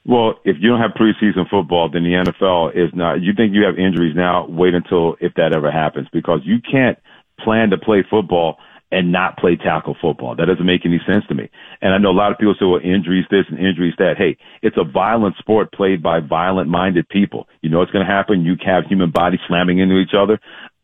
Well, 0.04 0.34
if 0.44 0.58
you 0.60 0.68
don't 0.68 0.82
have 0.82 0.90
preseason 0.90 1.48
football, 1.48 1.88
then 1.88 2.02
the 2.02 2.10
NFL 2.10 2.76
is 2.76 2.90
not. 2.94 3.22
You 3.22 3.32
think 3.32 3.54
you 3.54 3.62
have 3.64 3.78
injuries 3.78 4.14
now? 4.14 4.46
Wait 4.48 4.74
until 4.74 5.16
if 5.22 5.32
that 5.36 5.54
ever 5.54 5.70
happens, 5.70 6.08
because 6.12 6.40
you 6.44 6.58
can't 6.60 6.98
plan 7.40 7.70
to 7.70 7.78
play 7.78 8.04
football 8.10 8.58
and 8.92 9.12
not 9.12 9.38
play 9.38 9.56
tackle 9.56 9.96
football. 9.98 10.34
That 10.36 10.46
doesn't 10.46 10.64
make 10.64 10.84
any 10.84 11.00
sense 11.06 11.24
to 11.28 11.34
me. 11.34 11.48
And 11.80 11.94
I 11.94 11.98
know 11.98 12.10
a 12.10 12.12
lot 12.12 12.32
of 12.32 12.38
people 12.38 12.54
say, 12.58 12.66
well, 12.66 12.80
injuries 12.84 13.24
this 13.30 13.44
and 13.48 13.58
injuries 13.58 13.94
that. 13.96 14.16
Hey, 14.18 14.36
it's 14.60 14.76
a 14.76 14.84
violent 14.84 15.36
sport 15.36 15.72
played 15.72 16.02
by 16.02 16.20
violent 16.20 16.68
minded 16.68 17.08
people. 17.08 17.48
You 17.62 17.70
know 17.70 17.78
what's 17.78 17.92
going 17.92 18.06
to 18.06 18.12
happen? 18.12 18.44
You 18.44 18.56
have 18.66 18.84
human 18.84 19.10
bodies 19.10 19.40
slamming 19.48 19.78
into 19.78 19.96
each 19.96 20.12
other 20.16 20.38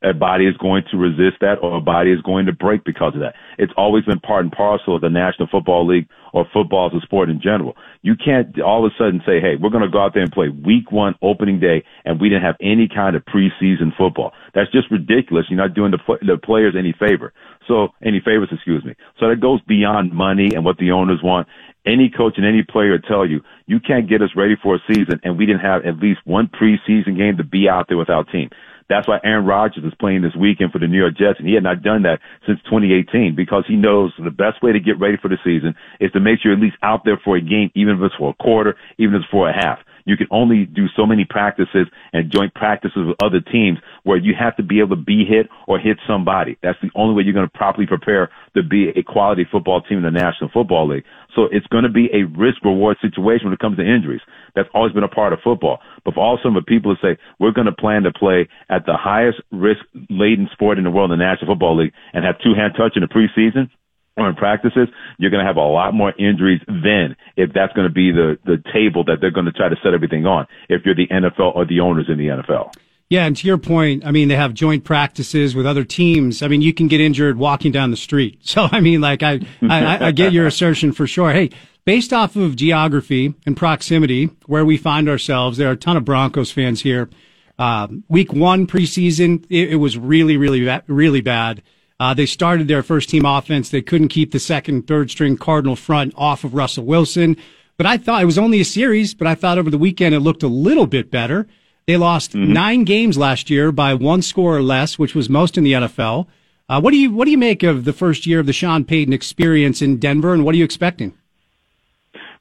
a 0.05 0.13
body 0.13 0.47
is 0.47 0.57
going 0.59 0.85
to 0.91 0.97
resist 0.99 1.41
that 1.41 1.57
or 1.63 1.77
a 1.77 1.81
body 1.81 2.13
is 2.13 2.21
going 2.23 2.47
to 2.47 2.53
break 2.53 2.85
because 2.85 3.15
of 3.15 3.21
that. 3.21 3.35
It's 3.59 3.73
always 3.77 4.05
been 4.05 4.21
part 4.21 4.45
and 4.45 4.53
parcel 4.53 4.97
of 4.97 5.01
the 5.01 5.09
National 5.09 5.49
Football 5.49 5.87
League 5.87 6.09
or 6.33 6.47
football 6.53 6.91
as 6.93 7.03
a 7.03 7.05
sport 7.05 7.31
in 7.31 7.41
general. 7.41 7.77
You 8.03 8.15
can't 8.17 8.61
all 8.61 8.85
of 8.85 8.93
a 8.93 8.95
sudden 8.99 9.23
say, 9.25 9.41
hey, 9.41 9.55
we're 9.61 9.71
going 9.71 9.85
to 9.85 9.91
go 9.91 10.03
out 10.03 10.13
there 10.13 10.23
and 10.23 10.33
play 10.33 10.49
week 10.49 10.93
one 10.93 11.15
opening 11.23 11.59
day 11.59 11.85
and 12.05 12.21
we 12.21 12.29
didn't 12.29 12.45
have 12.45 12.57
any 12.61 12.89
kind 12.89 13.17
of 13.17 13.25
preseason 13.25 13.97
football. 13.97 14.33
That's 14.55 14.71
just 14.71 14.91
ridiculous. 14.91 15.47
You're 15.49 15.59
not 15.59 15.75
doing 15.75 15.93
the, 15.93 16.19
the 16.21 16.37
players 16.37 16.75
any 16.79 16.93
favor. 16.93 17.33
So 17.67 17.89
any 18.05 18.21
favors, 18.21 18.51
excuse 18.53 18.85
me. 18.85 18.95
So 19.19 19.29
that 19.29 19.41
goes 19.41 19.61
beyond 19.63 20.13
money 20.13 20.55
and 20.55 20.65
what 20.65 20.77
the 20.77 20.91
owners 20.91 21.21
want. 21.23 21.49
Any 21.87 22.11
coach 22.11 22.35
and 22.37 22.47
any 22.47 22.63
player 22.63 22.99
tell 22.99 23.27
you 23.27 23.43
you 23.67 23.81
can't 23.81 24.09
get 24.09 24.23
us 24.23 24.31
ready 24.37 24.57
for 24.63 24.75
a 24.75 24.79
season, 24.89 25.21
and 25.23 25.39
we 25.39 25.47
didn't 25.47 25.61
have 25.61 25.85
at 25.85 25.99
least 25.99 26.21
one 26.25 26.49
preseason 26.49 27.17
game 27.17 27.37
to 27.37 27.45
be 27.45 27.69
out 27.69 27.89
there 27.89 27.97
with 27.99 28.11
our 28.11 28.25
team. 28.25 28.51
That's 28.89 29.09
why 29.09 29.19
Aaron 29.25 29.47
Rodgers 29.47 29.85
is 29.85 29.93
playing 29.99 30.23
this 30.23 30.37
weekend 30.37 30.73
for 30.73 30.79
the 30.79 30.87
New 30.87 30.99
York 30.99 31.17
Jets, 31.17 31.39
and 31.39 31.49
he 31.49 31.55
had 31.55 31.63
not 31.63 31.83
done 31.83 32.03
that 32.03 32.21
since 32.47 32.59
2018 32.65 33.35
because 33.35 33.65
he 33.67 33.77
knows 33.77 34.13
the 34.23 34.31
best 34.31 34.63
way 34.63 34.73
to 34.73 34.81
get 34.81 35.01
ready 35.01 35.17
for 35.21 35.29
the 35.29 35.39
season 35.45 35.75
is 36.01 36.13
to 36.13 36.21
make 36.21 36.41
sure 36.41 36.53
you're 36.53 36.59
at 36.59 36.63
least 36.63 36.77
out 36.83 37.05
there 37.05 37.21
for 37.25 37.37
a 37.37 37.41
game, 37.41 37.71
even 37.75 37.97
if 37.97 38.01
it's 38.03 38.15
for 38.17 38.31
a 38.31 38.43
quarter, 38.43 38.77
even 38.99 39.15
if 39.15 39.23
it's 39.23 39.31
for 39.31 39.49
a 39.49 39.53
half. 39.53 39.79
You 40.05 40.17
can 40.17 40.27
only 40.31 40.67
do 40.67 40.87
so 40.97 41.07
many 41.07 41.25
practices 41.25 41.87
and 42.13 42.31
joint 42.31 42.55
practices 42.55 43.07
with 43.07 43.17
other 43.23 43.41
teams 43.41 43.79
where 44.03 44.17
you 44.17 44.35
have 44.39 44.57
to 44.57 44.63
be 44.63 44.81
able 44.81 44.97
to 44.97 45.03
be 45.03 45.25
hit 45.25 45.49
or 45.67 45.79
hit 45.79 45.99
somebody. 46.07 46.59
That's 46.63 46.79
the 46.83 46.91
only 46.95 47.15
way 47.15 47.23
you're 47.25 47.35
going 47.35 47.49
to 47.49 47.59
properly 47.59 47.87
prepare 47.87 48.31
to 48.55 48.63
be 48.63 48.91
a 48.91 49.03
quality 49.03 49.47
football 49.51 49.81
team 49.81 49.99
in 49.99 50.05
the 50.05 50.11
National 50.11 50.51
Football 50.53 50.89
League. 50.89 51.05
So 51.35 51.49
it's 51.51 51.67
going 51.69 51.85
to 51.85 51.91
be 51.91 52.09
a 52.13 52.25
risk 52.39 52.65
reward 52.65 52.97
situation 53.01 53.47
when 53.47 53.55
it 53.55 53.59
comes 53.59 53.77
to 53.79 53.83
injuries. 53.83 54.21
That's 54.55 54.69
always 54.75 54.93
been 54.93 55.05
a 55.05 55.09
part 55.09 55.33
of 55.33 55.41
football. 55.43 55.81
But 56.05 56.15
for 56.15 56.21
all 56.21 56.39
some 56.43 56.57
of 56.57 56.65
the 56.65 56.69
people 56.69 56.95
to 56.95 57.01
say, 57.03 57.21
we're 57.41 57.53
going 57.53 57.67
to 57.67 57.73
plan 57.73 58.03
to 58.03 58.13
play 58.13 58.49
at 58.69 58.87
the 58.87 58.97
highest 58.97 59.41
risk 59.51 59.81
laden 60.11 60.49
sport 60.53 60.79
in 60.79 60.85
the 60.85 60.91
world 60.91 61.11
in 61.13 61.19
the 61.19 61.25
National 61.25 61.53
Football 61.53 61.79
League 61.83 61.93
and 62.13 62.25
have 62.25 62.39
two 62.39 62.55
hand 62.55 62.75
touch 62.77 62.93
in 62.97 63.03
the 63.03 63.09
preseason, 63.09 63.71
or 64.17 64.29
in 64.29 64.37
practices, 64.37 64.89
you're 65.19 65.31
going 65.31 65.43
to 65.43 65.47
have 65.47 65.57
a 65.57 65.61
lot 65.61 65.93
more 65.93 66.13
injuries 66.19 66.61
then 66.69 67.17
if 67.37 67.53
that's 67.53 67.73
going 67.73 67.89
to 67.89 67.93
be 67.93 68.13
the, 68.13 68.39
the 68.45 68.63
table 68.73 69.05
that 69.05 69.17
they're 69.21 69.31
going 69.31 69.47
to 69.47 69.53
try 69.53 69.69
to 69.69 69.77
set 69.83 69.95
everything 69.95 70.27
on 70.27 70.47
if 70.69 70.83
you're 70.85 70.95
the 70.95 71.09
NFL 71.09 71.55
or 71.55 71.65
the 71.65 71.81
owners 71.81 72.07
in 72.09 72.19
the 72.19 72.29
NFL. 72.29 72.73
Yeah, 73.11 73.27
and 73.27 73.37
to 73.37 73.47
your 73.47 73.59
point, 73.59 74.05
I 74.07 74.13
mean, 74.13 74.29
they 74.29 74.37
have 74.37 74.55
joint 74.55 74.85
practices 74.85 75.55
with 75.55 75.67
other 75.67 75.85
teams. 75.85 76.43
I 76.43 76.49
mean, 76.49 76.63
you 76.63 76.73
can 76.73 76.89
get 76.89 77.01
injured 77.01 77.37
walking 77.37 77.71
down 77.71 77.91
the 77.91 77.97
street. 77.97 78.41
So, 78.55 78.69
I 78.71 78.81
mean, 78.81 79.01
like, 79.01 79.23
I, 79.23 79.41
I, 79.69 80.07
I 80.07 80.11
get 80.13 80.33
your 80.33 80.47
assertion 80.47 80.93
for 80.93 81.09
sure. 81.09 81.33
Hey, 81.33 81.51
based 81.85 82.13
off 82.13 82.37
of 82.37 82.55
geography 82.55 83.35
and 83.45 83.57
proximity, 83.57 84.31
where 84.47 84.65
we 84.65 84.77
find 84.77 85.09
ourselves, 85.09 85.59
there 85.59 85.69
are 85.69 85.73
a 85.73 85.77
ton 85.77 85.97
of 85.97 86.05
Broncos 86.05 86.53
fans 86.53 86.83
here. 86.83 87.11
Uh, 87.59 87.89
week 88.09 88.33
one 88.33 88.67
preseason, 88.67 89.45
it, 89.49 89.73
it 89.73 89.77
was 89.77 89.99
really, 89.99 90.37
really, 90.37 90.69
really 90.87 91.21
bad. 91.21 91.63
Uh, 92.01 92.13
they 92.15 92.27
started 92.27 92.69
their 92.69 92.83
first 92.83 93.09
team 93.09 93.25
offense. 93.25 93.71
They 93.71 93.83
couldn't 93.83 94.09
keep 94.09 94.33
the 94.33 94.41
second, 94.41 94.87
third 94.87 95.11
string 95.11 95.37
Cardinal 95.37 95.77
front 95.77 96.13
off 96.17 96.45
of 96.45 96.55
Russell 96.55 96.85
Wilson. 96.85 97.37
But 97.77 97.87
I 97.87 97.97
thought 97.97 98.23
it 98.23 98.27
was 98.27 98.39
only 98.39 98.61
a 98.61 98.65
series, 98.65 99.15
but 99.15 99.27
I 99.27 99.35
thought 99.35 99.59
over 99.59 99.71
the 99.71 99.79
weekend 99.79 100.15
it 100.15 100.21
looked 100.21 100.43
a 100.43 100.49
little 100.49 100.87
bit 100.87 101.11
better. 101.11 101.47
They 101.87 101.97
lost 101.97 102.33
mm-hmm. 102.33 102.53
nine 102.53 102.85
games 102.85 103.19
last 103.19 103.51
year 103.51 103.71
by 103.71 103.95
one 103.95 104.23
score 104.23 104.57
or 104.57 104.63
less, 104.63 104.99
which 104.99 105.15
was 105.15 105.29
most 105.29 105.59
in 105.59 105.65
the 105.65 105.73
NFL. 105.73 106.27
Uh, 106.69 106.81
what 106.81 106.93
do 106.93 106.97
you 106.97 107.13
what 107.13 107.27
do 107.27 107.31
you 107.31 107.39
make 107.39 107.63
of 107.63 107.85
the 107.85 107.93
first 107.93 108.27
year 108.27 108.41
of 108.41 108.47
the 108.47 108.53
Sean 108.53 108.85
Payton 108.85 109.13
experience 109.13 109.83
in 109.83 109.99
Denver, 109.99 110.33
and 110.33 110.45
what 110.45 110.55
are 110.55 110.59
you 110.59 110.65
expecting? 110.65 111.13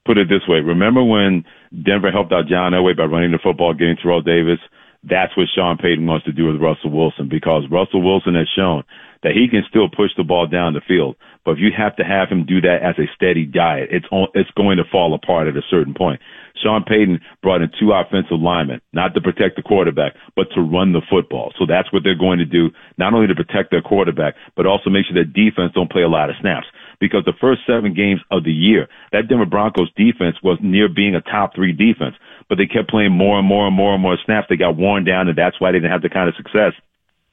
Put 0.05 0.17
it 0.17 0.29
this 0.29 0.47
way: 0.47 0.59
Remember 0.59 1.03
when 1.03 1.43
Denver 1.73 2.09
helped 2.09 2.31
out 2.31 2.47
John 2.47 2.71
Elway 2.71 2.95
by 2.95 3.03
running 3.03 3.31
the 3.31 3.39
football, 3.39 3.73
getting 3.73 3.97
Terrell 3.97 4.21
Davis? 4.21 4.59
That's 5.03 5.35
what 5.35 5.47
Sean 5.53 5.77
Payton 5.77 6.05
wants 6.05 6.25
to 6.25 6.31
do 6.31 6.45
with 6.45 6.61
Russell 6.61 6.91
Wilson 6.91 7.27
because 7.27 7.63
Russell 7.69 8.01
Wilson 8.01 8.35
has 8.35 8.47
shown 8.55 8.83
that 9.23 9.33
he 9.33 9.47
can 9.47 9.63
still 9.67 9.89
push 9.89 10.11
the 10.15 10.23
ball 10.23 10.47
down 10.47 10.73
the 10.73 10.81
field. 10.87 11.15
But 11.45 11.53
if 11.53 11.59
you 11.59 11.71
have 11.75 11.95
to 11.97 12.03
have 12.03 12.29
him 12.29 12.45
do 12.45 12.61
that 12.61 12.83
as 12.83 12.95
a 12.99 13.11
steady 13.15 13.45
diet, 13.45 13.89
it's 13.91 14.05
on, 14.11 14.27
it's 14.33 14.51
going 14.51 14.77
to 14.77 14.83
fall 14.89 15.13
apart 15.13 15.47
at 15.47 15.57
a 15.57 15.63
certain 15.69 15.93
point. 15.93 16.21
Sean 16.61 16.83
Payton 16.83 17.19
brought 17.41 17.61
in 17.61 17.71
two 17.79 17.91
offensive 17.91 18.39
linemen, 18.39 18.79
not 18.93 19.13
to 19.15 19.21
protect 19.21 19.55
the 19.55 19.61
quarterback, 19.61 20.13
but 20.35 20.47
to 20.55 20.61
run 20.61 20.93
the 20.93 21.01
football. 21.09 21.51
So 21.59 21.65
that's 21.65 21.91
what 21.91 22.03
they're 22.03 22.15
going 22.15 22.39
to 22.39 22.45
do, 22.45 22.69
not 22.97 23.13
only 23.13 23.27
to 23.27 23.35
protect 23.35 23.71
their 23.71 23.81
quarterback, 23.81 24.35
but 24.55 24.65
also 24.65 24.89
make 24.89 25.05
sure 25.05 25.17
that 25.17 25.33
defense 25.33 25.73
don't 25.73 25.91
play 25.91 26.03
a 26.03 26.07
lot 26.07 26.29
of 26.29 26.35
snaps. 26.39 26.67
Because 26.99 27.25
the 27.25 27.33
first 27.41 27.61
seven 27.67 27.93
games 27.93 28.21
of 28.31 28.43
the 28.45 28.53
year, 28.53 28.87
that 29.11 29.27
Denver 29.27 29.45
Broncos 29.45 29.91
defense 29.97 30.37
was 30.43 30.57
near 30.61 30.87
being 30.87 31.15
a 31.15 31.21
top 31.21 31.55
three 31.55 31.73
defense, 31.73 32.15
but 32.47 32.57
they 32.57 32.67
kept 32.67 32.89
playing 32.89 33.11
more 33.11 33.39
and 33.39 33.47
more 33.47 33.67
and 33.67 33.75
more 33.75 33.93
and 33.93 34.01
more 34.01 34.17
snaps. 34.23 34.47
They 34.47 34.55
got 34.55 34.77
worn 34.77 35.03
down, 35.03 35.27
and 35.27 35.37
that's 35.37 35.59
why 35.59 35.71
they 35.71 35.79
didn't 35.79 35.91
have 35.91 36.03
the 36.03 36.09
kind 36.09 36.29
of 36.29 36.35
success 36.35 36.73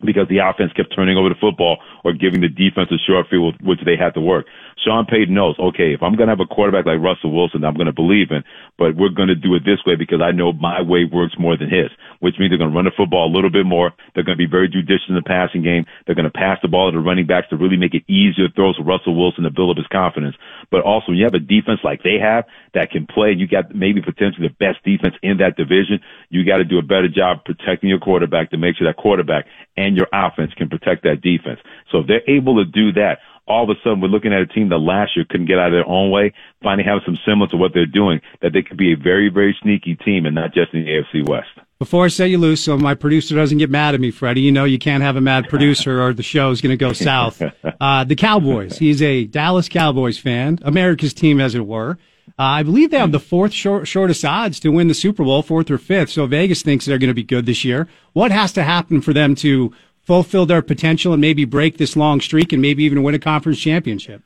because 0.05 0.28
the 0.28 0.38
offense 0.38 0.72
kept 0.72 0.94
turning 0.94 1.16
over 1.16 1.28
the 1.28 1.40
football 1.40 1.78
or 2.05 2.12
giving 2.12 2.40
the 2.40 2.48
defense 2.48 2.90
a 2.90 2.98
short 2.98 3.26
field, 3.28 3.57
which 3.62 3.80
they 3.84 3.96
had 3.96 4.14
to 4.14 4.20
work. 4.20 4.46
Sean 4.84 5.05
Payton 5.05 5.34
knows, 5.34 5.57
okay, 5.59 5.92
if 5.92 6.03
I'm 6.03 6.16
going 6.16 6.28
to 6.28 6.32
have 6.32 6.40
a 6.40 6.48
quarterback 6.48 6.86
like 6.86 7.01
Russell 7.01 7.32
Wilson, 7.32 7.64
I'm 7.64 7.74
going 7.74 7.86
to 7.86 7.92
believe 7.92 8.30
in, 8.30 8.42
but 8.78 8.96
we're 8.96 9.12
going 9.12 9.28
to 9.28 9.34
do 9.34 9.55
it 9.55 9.64
this 9.64 9.84
way 9.84 9.96
because 9.96 10.20
I 10.22 10.32
know 10.32 10.53
my 10.53 10.80
way 10.80 11.05
works 11.05 11.34
more 11.38 11.57
than 11.57 11.68
his, 11.68 11.92
which 12.21 12.39
means 12.39 12.51
they're 12.51 12.59
going 12.59 12.71
to 12.71 12.77
run 12.77 12.85
the 12.85 12.97
football 12.97 13.27
a 13.27 13.35
little 13.35 13.51
bit 13.51 13.66
more. 13.66 13.93
They're 14.14 14.25
going 14.25 14.39
to 14.39 14.45
be 14.45 14.51
very 14.51 14.68
judicious 14.68 15.09
in 15.09 15.16
the 15.16 15.27
passing 15.27 15.62
game. 15.62 15.85
They're 16.07 16.14
going 16.14 16.31
to 16.31 16.33
pass 16.33 16.59
the 16.62 16.68
ball 16.68 16.91
to 16.91 16.97
the 16.97 17.03
running 17.03 17.27
backs 17.27 17.49
to 17.51 17.57
really 17.57 17.77
make 17.77 17.95
it 17.95 18.05
easier 18.09 18.49
throws 18.55 18.77
for 18.77 18.85
Russell 18.85 19.18
Wilson 19.18 19.45
to 19.45 19.51
build 19.51 19.71
up 19.71 19.77
his 19.77 19.89
confidence. 19.89 20.37
But 20.71 20.83
also, 20.83 21.12
when 21.12 21.18
you 21.18 21.25
have 21.25 21.35
a 21.35 21.43
defense 21.43 21.81
like 21.83 22.03
they 22.03 22.18
have 22.21 22.45
that 22.75 22.91
can 22.91 23.07
play, 23.07 23.33
you 23.37 23.49
got 23.49 23.75
maybe 23.75 24.01
potentially 24.01 24.49
the 24.49 24.57
best 24.61 24.85
defense 24.85 25.16
in 25.23 25.39
that 25.39 25.57
division, 25.57 26.01
you 26.29 26.45
got 26.45 26.59
to 26.59 26.64
do 26.64 26.79
a 26.79 26.83
better 26.83 27.09
job 27.09 27.45
protecting 27.45 27.89
your 27.89 27.99
quarterback 27.99 28.51
to 28.51 28.59
make 28.59 28.77
sure 28.77 28.87
that 28.87 28.97
quarterback 28.97 29.47
and 29.77 29.97
your 29.97 30.07
offense 30.12 30.53
can 30.55 30.68
protect 30.68 31.03
that 31.05 31.21
defense. 31.23 31.59
So 31.91 31.99
if 32.01 32.07
they're 32.07 32.29
able 32.29 32.62
to 32.62 32.64
do 32.64 32.93
that, 32.93 33.18
all 33.51 33.64
of 33.64 33.71
a 33.71 33.81
sudden 33.83 34.01
we're 34.01 34.09
looking 34.09 34.33
at 34.33 34.41
a 34.41 34.47
team 34.47 34.68
that 34.68 34.79
last 34.79 35.16
year 35.16 35.27
couldn't 35.29 35.47
get 35.47 35.59
out 35.59 35.68
of 35.68 35.73
their 35.73 35.89
own 35.89 36.11
way, 36.11 36.33
finally 36.62 36.85
having 36.85 37.03
some 37.05 37.18
semblance 37.27 37.53
of 37.53 37.59
what 37.59 37.73
they're 37.75 37.87
doing, 37.87 38.21
that 38.43 38.53
they 38.53 38.62
could 38.62 38.77
be 38.77 38.93
a 38.93 38.97
very, 38.97 39.29
very 39.29 39.57
sneaky 39.61 39.97
team 39.97 40.27
and 40.27 40.35
not 40.35 40.55
just 40.55 40.73
in 40.73 40.85
the 40.85 40.91
AFC 40.91 41.29
West. 41.29 41.51
Before 41.81 42.05
I 42.05 42.09
set 42.09 42.28
you 42.28 42.37
loose, 42.37 42.62
so 42.62 42.76
my 42.76 42.95
producer 42.95 43.35
doesn't 43.35 43.57
get 43.57 43.70
mad 43.70 43.95
at 43.95 44.03
me, 44.03 44.11
Freddie, 44.11 44.43
you 44.43 44.53
know 44.53 44.64
you 44.64 44.78
can't 44.78 45.03
have 45.03 45.16
a 45.16 45.20
mad 45.22 45.49
producer 45.49 46.03
or 46.03 46.12
the 46.12 46.22
show 46.22 46.51
is 46.51 46.61
going 46.61 46.72
to 46.72 46.76
go 46.76 46.93
south. 46.93 47.41
Uh, 47.81 48.05
the 48.05 48.14
Cowboys. 48.14 48.76
He's 48.76 49.01
a 49.01 49.24
Dallas 49.24 49.66
Cowboys 49.66 50.18
fan, 50.18 50.59
America's 50.61 51.14
team, 51.14 51.41
as 51.41 51.55
it 51.55 51.66
were. 51.66 51.97
Uh, 52.39 52.43
I 52.43 52.62
believe 52.64 52.91
they 52.91 52.99
have 52.99 53.12
the 53.12 53.18
fourth 53.18 53.55
short, 53.55 53.89
shortest 53.89 54.22
odds 54.26 54.61
to 54.61 54.68
win 54.68 54.89
the 54.89 54.95
Super 54.95 55.24
Bowl, 55.24 55.43
fourth 55.43 55.70
or 55.70 55.78
fifth. 55.78 56.11
So 56.11 56.26
Vegas 56.26 56.61
thinks 56.61 56.85
they're 56.85 56.99
going 56.99 57.09
to 57.09 57.14
be 57.14 57.22
good 57.22 57.47
this 57.47 57.64
year. 57.64 57.89
What 58.12 58.31
has 58.31 58.53
to 58.53 58.62
happen 58.62 59.01
for 59.01 59.14
them 59.14 59.35
to 59.37 59.72
fulfill 60.03 60.45
their 60.45 60.61
potential 60.61 61.14
and 61.14 61.20
maybe 61.22 61.47
break 61.47 61.78
this 61.78 61.97
long 61.97 62.20
streak 62.20 62.53
and 62.53 62.61
maybe 62.61 62.85
even 62.85 63.03
win 63.03 63.14
a 63.14 63.18
conference 63.18 63.59
championship? 63.59 64.22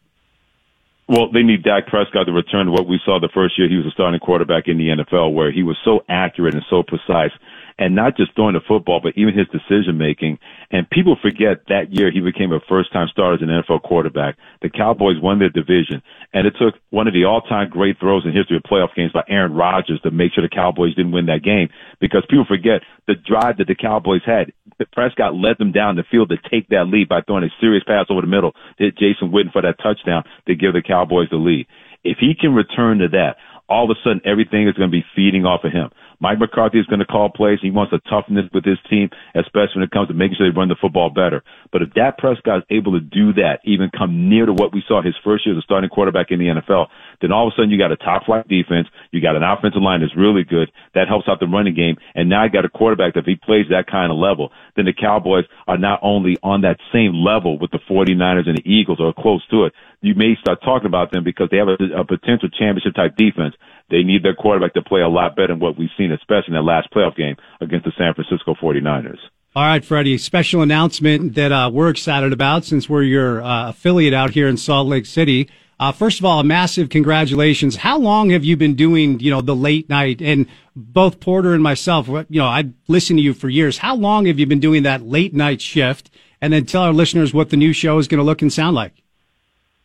Well, 1.06 1.30
they 1.30 1.42
need 1.42 1.62
Dak 1.62 1.86
Prescott 1.86 2.26
to 2.26 2.32
return 2.32 2.66
to 2.66 2.72
what 2.72 2.88
we 2.88 2.98
saw 3.04 3.20
the 3.20 3.28
first 3.34 3.58
year 3.58 3.68
he 3.68 3.76
was 3.76 3.86
a 3.86 3.90
starting 3.90 4.20
quarterback 4.20 4.68
in 4.68 4.78
the 4.78 4.88
NFL, 4.88 5.34
where 5.34 5.52
he 5.52 5.62
was 5.62 5.76
so 5.84 6.04
accurate 6.08 6.54
and 6.54 6.64
so 6.70 6.82
precise 6.82 7.32
and 7.78 7.94
not 7.94 8.16
just 8.16 8.34
throwing 8.34 8.54
the 8.54 8.60
football, 8.66 9.00
but 9.02 9.14
even 9.16 9.36
his 9.36 9.48
decision 9.48 9.98
making. 9.98 10.38
And 10.70 10.88
people 10.88 11.16
forget 11.20 11.66
that 11.68 11.92
year 11.92 12.10
he 12.12 12.20
became 12.20 12.52
a 12.52 12.60
first 12.68 12.92
time 12.92 13.08
starter 13.10 13.34
as 13.34 13.42
an 13.42 13.48
NFL 13.48 13.82
quarterback. 13.82 14.36
The 14.62 14.70
Cowboys 14.70 15.20
won 15.20 15.40
their 15.40 15.50
division, 15.50 16.02
and 16.32 16.46
it 16.46 16.54
took 16.58 16.74
one 16.90 17.08
of 17.08 17.14
the 17.14 17.24
all 17.24 17.40
time 17.40 17.68
great 17.70 17.98
throws 17.98 18.24
in 18.24 18.32
history 18.32 18.56
of 18.56 18.62
playoff 18.62 18.94
games 18.94 19.12
by 19.12 19.24
Aaron 19.28 19.54
Rodgers 19.54 20.00
to 20.02 20.10
make 20.10 20.32
sure 20.32 20.42
the 20.42 20.54
Cowboys 20.54 20.94
didn't 20.94 21.12
win 21.12 21.26
that 21.26 21.42
game 21.42 21.68
because 22.00 22.24
people 22.30 22.46
forget 22.46 22.82
the 23.06 23.14
drive 23.14 23.58
that 23.58 23.66
the 23.66 23.74
Cowboys 23.74 24.22
had. 24.24 24.52
Prescott 24.92 25.34
led 25.34 25.58
them 25.58 25.72
down 25.72 25.96
the 25.96 26.04
field 26.10 26.30
to 26.30 26.36
take 26.50 26.68
that 26.68 26.86
lead 26.86 27.08
by 27.08 27.20
throwing 27.22 27.44
a 27.44 27.50
serious 27.60 27.84
pass 27.84 28.06
over 28.08 28.20
the 28.20 28.26
middle 28.26 28.52
to 28.78 28.90
Jason 28.92 29.30
Witten 29.30 29.52
for 29.52 29.62
that 29.62 29.78
touchdown 29.82 30.24
to 30.46 30.54
give 30.54 30.72
the 30.74 30.82
Cowboys 30.82 31.28
the 31.30 31.36
lead. 31.36 31.66
If 32.02 32.18
he 32.18 32.34
can 32.38 32.54
return 32.54 32.98
to 32.98 33.08
that, 33.08 33.36
all 33.68 33.90
of 33.90 33.96
a 33.96 34.00
sudden 34.02 34.20
everything 34.24 34.68
is 34.68 34.74
going 34.74 34.90
to 34.90 34.92
be 34.92 35.04
feeding 35.16 35.44
off 35.44 35.64
of 35.64 35.72
him. 35.72 35.90
Mike 36.24 36.38
McCarthy 36.38 36.80
is 36.80 36.86
going 36.86 37.00
to 37.00 37.04
call 37.04 37.28
plays. 37.28 37.58
He 37.60 37.70
wants 37.70 37.92
a 37.92 38.00
toughness 38.08 38.48
with 38.54 38.64
his 38.64 38.78
team, 38.88 39.10
especially 39.34 39.76
when 39.76 39.84
it 39.84 39.90
comes 39.90 40.08
to 40.08 40.14
making 40.14 40.38
sure 40.38 40.50
they 40.50 40.56
run 40.56 40.72
the 40.72 40.80
football 40.80 41.10
better. 41.10 41.44
But 41.70 41.82
if 41.82 41.92
Dak 41.92 42.16
Prescott 42.16 42.64
is 42.64 42.64
able 42.70 42.92
to 42.92 43.00
do 43.00 43.34
that, 43.34 43.60
even 43.64 43.90
come 43.92 44.30
near 44.30 44.46
to 44.46 44.54
what 44.54 44.72
we 44.72 44.82
saw 44.88 45.02
his 45.02 45.12
first 45.22 45.44
year 45.44 45.54
as 45.54 45.60
a 45.60 45.68
starting 45.68 45.90
quarterback 45.90 46.30
in 46.30 46.38
the 46.38 46.46
NFL, 46.46 46.86
then 47.20 47.30
all 47.30 47.46
of 47.46 47.52
a 47.52 47.54
sudden 47.54 47.68
you 47.68 47.76
got 47.76 47.92
a 47.92 48.00
top 48.00 48.24
flight 48.24 48.48
defense, 48.48 48.88
you 49.12 49.20
got 49.20 49.36
an 49.36 49.42
offensive 49.42 49.82
line 49.82 50.00
that's 50.00 50.16
really 50.16 50.44
good, 50.44 50.72
that 50.94 51.08
helps 51.08 51.28
out 51.28 51.40
the 51.40 51.46
running 51.46 51.74
game, 51.74 51.96
and 52.14 52.30
now 52.30 52.42
you 52.44 52.48
got 52.48 52.64
a 52.64 52.70
quarterback 52.70 53.12
that 53.12 53.20
if 53.20 53.26
he 53.26 53.36
plays 53.36 53.66
that 53.68 53.84
kind 53.86 54.10
of 54.10 54.16
level, 54.16 54.50
then 54.76 54.86
the 54.86 54.94
Cowboys 54.94 55.44
are 55.68 55.76
not 55.76 56.00
only 56.02 56.38
on 56.42 56.62
that 56.62 56.80
same 56.90 57.12
level 57.20 57.58
with 57.58 57.70
the 57.70 57.80
49ers 57.84 58.48
and 58.48 58.56
the 58.56 58.64
Eagles 58.64 58.96
or 58.98 59.12
close 59.12 59.46
to 59.48 59.64
it, 59.64 59.74
you 60.04 60.14
may 60.14 60.36
start 60.40 60.60
talking 60.62 60.86
about 60.86 61.12
them 61.12 61.24
because 61.24 61.48
they 61.50 61.56
have 61.56 61.68
a, 61.68 62.00
a 62.00 62.04
potential 62.04 62.48
championship 62.50 62.94
type 62.94 63.16
defense. 63.16 63.54
They 63.90 64.02
need 64.02 64.22
their 64.22 64.34
quarterback 64.34 64.74
to 64.74 64.82
play 64.82 65.00
a 65.00 65.08
lot 65.08 65.34
better 65.34 65.48
than 65.48 65.60
what 65.60 65.78
we've 65.78 65.90
seen, 65.96 66.12
especially 66.12 66.48
in 66.48 66.54
that 66.54 66.62
last 66.62 66.90
playoff 66.92 67.16
game 67.16 67.36
against 67.60 67.86
the 67.86 67.92
San 67.96 68.12
Francisco 68.14 68.54
49ers. 68.54 69.18
All 69.56 69.64
right, 69.64 69.84
Freddie, 69.84 70.18
special 70.18 70.62
announcement 70.62 71.34
that 71.36 71.52
uh, 71.52 71.70
we're 71.72 71.88
excited 71.88 72.32
about 72.32 72.64
since 72.64 72.88
we're 72.88 73.02
your 73.02 73.42
uh, 73.42 73.70
affiliate 73.70 74.12
out 74.12 74.30
here 74.30 74.48
in 74.48 74.56
Salt 74.56 74.88
Lake 74.88 75.06
City. 75.06 75.48
Uh, 75.78 75.92
first 75.92 76.18
of 76.18 76.24
all, 76.24 76.40
a 76.40 76.44
massive 76.44 76.88
congratulations. 76.88 77.76
How 77.76 77.98
long 77.98 78.30
have 78.30 78.44
you 78.44 78.56
been 78.56 78.74
doing, 78.74 79.20
you 79.20 79.30
know, 79.30 79.40
the 79.40 79.56
late 79.56 79.88
night? 79.88 80.20
And 80.20 80.46
both 80.76 81.20
Porter 81.20 81.54
and 81.54 81.62
myself, 81.62 82.08
you 82.08 82.24
know, 82.30 82.46
I've 82.46 82.72
listened 82.88 83.18
to 83.20 83.22
you 83.22 83.32
for 83.32 83.48
years. 83.48 83.78
How 83.78 83.94
long 83.94 84.26
have 84.26 84.38
you 84.38 84.46
been 84.46 84.60
doing 84.60 84.82
that 84.82 85.02
late 85.02 85.34
night 85.34 85.60
shift? 85.60 86.10
And 86.40 86.52
then 86.52 86.66
tell 86.66 86.82
our 86.82 86.92
listeners 86.92 87.32
what 87.32 87.50
the 87.50 87.56
new 87.56 87.72
show 87.72 87.98
is 87.98 88.08
going 88.08 88.18
to 88.18 88.24
look 88.24 88.42
and 88.42 88.52
sound 88.52 88.76
like. 88.76 89.03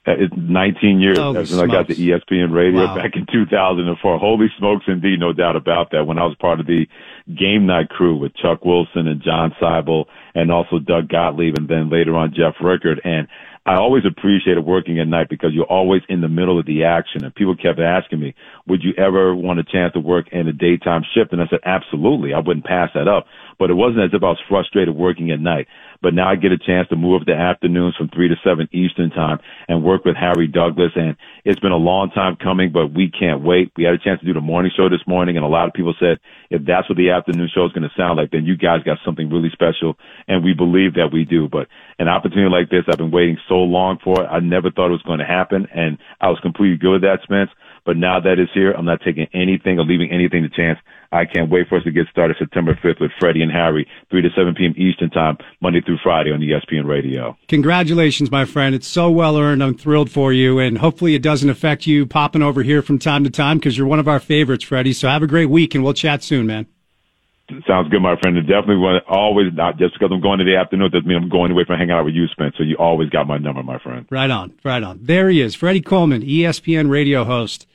Uh, 0.08 0.14
it's 0.18 0.34
19 0.36 1.02
years 1.02 1.18
Holy 1.18 1.46
since 1.46 1.60
I 1.60 1.68
got 1.68 1.88
the 1.88 1.96
ESPN 1.96 2.54
radio 2.54 2.86
Wow. 2.86 2.96
back 2.96 3.16
in 3.16 3.26
2004. 3.32 4.18
Holy 4.18 4.48
smokes, 4.58 4.86
indeed, 4.88 5.20
no 5.20 5.34
doubt 5.34 5.56
about 5.56 5.92
that. 5.92 6.08
When 6.08 6.18
I 6.18 6.26
was 6.26 6.36
part 6.40 6.60
of 6.60 6.66
the 6.68 6.88
game 7.28 7.66
night 7.66 7.90
crew 7.90 8.16
with 8.16 8.36
Chuck 8.36 8.64
Wilson 8.64 9.08
and 9.08 9.22
John 9.22 9.54
Seibel 9.62 10.06
and 10.34 10.52
also 10.52 10.80
Doug 10.80 11.10
Gottlieb 11.10 11.58
and 11.58 11.68
then 11.68 11.90
later 11.90 12.16
on 12.16 12.34
Jeff 12.34 12.56
Rickard. 12.62 13.02
And 13.04 13.28
I 13.66 13.76
always 13.76 14.04
appreciated 14.06 14.62
working 14.66 15.00
at 15.00 15.08
night 15.08 15.28
because 15.30 15.52
you're 15.54 15.66
always 15.66 16.02
in 16.08 16.22
the 16.22 16.30
middle 16.30 16.58
of 16.58 16.66
the 16.66 16.86
action. 16.86 17.24
And 17.24 17.36
people 17.36 17.56
kept 17.56 17.80
asking 17.80 18.20
me, 18.20 18.34
would 18.68 18.82
you 18.84 18.94
ever 18.98 19.36
want 19.36 19.60
a 19.60 19.64
chance 19.64 19.94
to 19.94 20.00
work 20.00 20.30
in 20.32 20.48
a 20.48 20.54
daytime 20.54 21.04
shift? 21.14 21.34
And 21.34 21.42
I 21.42 21.48
said, 21.50 21.60
absolutely. 21.66 22.34
I 22.34 22.40
wouldn't 22.40 22.66
pass 22.66 22.90
that 22.96 23.08
up. 23.08 23.28
But 23.60 23.70
it 23.70 23.74
wasn't 23.76 24.06
as 24.06 24.12
if 24.14 24.24
I 24.24 24.28
was 24.28 24.40
frustrated 24.48 24.96
working 24.96 25.30
at 25.30 25.42
night. 25.42 25.68
But 26.02 26.14
now 26.14 26.30
I 26.30 26.36
get 26.36 26.52
a 26.52 26.58
chance 26.58 26.88
to 26.90 26.96
move 26.96 27.26
the 27.26 27.36
afternoons 27.36 27.96
from 27.96 28.10
three 28.10 28.30
to 28.30 28.36
seven 28.44 28.70
Eastern 28.72 29.10
time 29.10 29.40
and 29.68 29.84
work 29.84 30.06
with 30.06 30.16
Harry 30.16 30.48
Douglas. 30.48 30.92
And 30.96 31.18
it's 31.46 31.60
been 31.60 31.72
a 31.72 31.78
long 31.78 32.12
time 32.12 32.38
coming, 32.38 32.72
but 32.72 32.94
we 32.94 33.12
can't 33.12 33.44
wait. 33.44 33.72
We 33.76 33.84
had 33.84 33.94
a 33.94 34.00
chance 34.00 34.20
to 34.22 34.26
do 34.26 34.34
the 34.34 34.42
morning 34.42 34.72
show 34.76 34.90
this 34.90 35.06
morning 35.08 35.38
and 35.38 35.46
a 35.46 35.50
lot 35.50 35.68
of 35.68 35.74
people 35.74 35.94
said, 36.00 36.20
if 36.50 36.66
that's 36.66 36.90
what 36.90 36.98
the 36.98 37.12
afternoon 37.12 37.50
show 37.54 37.66
is 37.66 37.72
going 37.74 37.88
to 37.88 37.96
sound 37.98 38.18
like, 38.18 38.32
then 38.32 38.46
you 38.46 38.58
guys 38.58 38.84
got 38.84 38.98
something 39.06 39.30
really 39.30 39.50
special. 39.52 39.98
And 40.28 40.44
we 40.44 40.54
believe 40.54 40.96
that 40.96 41.12
we 41.12 41.26
do. 41.26 41.48
But 41.50 41.68
an 42.00 42.08
opportunity 42.08 42.50
like 42.50 42.70
this, 42.70 42.86
I've 42.88 42.98
been 42.98 43.12
waiting 43.12 43.38
so 43.48 43.56
long 43.56 44.00
for 44.04 44.24
it. 44.24 44.28
I 44.28 44.40
never 44.40 44.72
thought 44.72 44.88
it 44.88 45.00
was 45.00 45.04
going 45.04 45.20
to 45.20 45.26
happen. 45.26 45.68
And 45.74 45.98
I 46.22 46.30
was 46.30 46.40
completely 46.42 46.78
good 46.78 46.94
with 46.94 47.02
that, 47.02 47.20
Spence. 47.24 47.52
But 47.90 47.98
now 47.98 48.20
that 48.20 48.38
it's 48.38 48.52
here, 48.54 48.72
I'm 48.72 48.86
not 48.86 49.02
taking 49.04 49.26
anything 49.34 49.80
or 49.80 49.84
leaving 49.84 50.12
anything 50.12 50.44
to 50.44 50.50
chance. 50.50 50.78
I 51.12 51.26
can't 51.26 51.50
wait 51.50 51.68
for 51.68 51.80
us 51.80 51.84
to 51.86 51.92
get 51.92 52.06
started 52.12 52.38
September 52.38 52.76
5th 52.76 53.02
with 53.02 53.10
Freddie 53.20 53.42
and 53.42 53.52
Harry, 53.52 53.88
3 54.12 54.22
to 54.22 54.30
7 54.38 54.54
p.m. 54.54 54.76
Eastern 54.78 55.10
Time, 55.10 55.40
Monday 55.60 55.82
through 55.82 55.98
Friday 56.04 56.32
on 56.32 56.40
ESPN 56.40 56.86
Radio. 56.86 57.36
Congratulations, 57.48 58.30
my 58.30 58.46
friend. 58.46 58.76
It's 58.76 58.86
so 58.86 59.10
well 59.10 59.40
earned. 59.40 59.64
I'm 59.64 59.76
thrilled 59.76 60.12
for 60.12 60.32
you. 60.32 60.60
And 60.60 60.78
hopefully 60.78 61.16
it 61.16 61.24
doesn't 61.24 61.50
affect 61.50 61.88
you 61.88 62.06
popping 62.06 62.44
over 62.44 62.62
here 62.62 62.84
from 62.84 63.00
time 63.00 63.24
to 63.24 63.32
time 63.32 63.58
because 63.58 63.76
you're 63.76 63.88
one 63.88 63.98
of 63.98 64.08
our 64.08 64.20
favorites, 64.20 64.66
Freddie. 64.66 64.94
So 64.94 65.08
have 65.08 65.24
a 65.24 65.28
great 65.28 65.50
week 65.50 65.74
and 65.74 65.84
we'll 65.84 65.96
chat 65.96 66.22
soon, 66.22 66.46
man. 66.46 66.68
Sounds 67.66 67.90
good, 67.90 68.04
my 68.04 68.20
friend. 68.22 68.38
And 68.38 68.46
definitely 68.46 68.76
want 68.76 69.04
always 69.08 69.52
not 69.52 69.80
just 69.80 69.96
because 69.96 70.12
I'm 70.14 70.22
going 70.22 70.38
to 70.38 70.46
the 70.46 70.58
afternoon 70.58 70.92
doesn't 70.92 71.08
mean 71.08 71.18
I'm 71.18 71.30
going 71.30 71.52
away 71.52 71.66
from 71.66 71.80
hanging 71.80 71.96
out 71.96 72.06
with 72.06 72.14
you, 72.14 72.28
Spence. 72.28 72.54
So 72.56 72.62
you 72.62 72.76
always 72.78 73.10
got 73.10 73.26
my 73.26 73.40
number, 73.40 73.64
my 73.64 73.80
friend. 73.80 74.06
Right 74.12 74.30
on, 74.30 74.54
right 74.64 74.84
on. 74.84 75.00
There 75.02 75.28
he 75.28 75.42
is, 75.42 75.56
Freddie 75.56 75.82
Coleman, 75.82 76.22
ESPN 76.22 76.92
radio 76.92 77.24
host. 77.24 77.66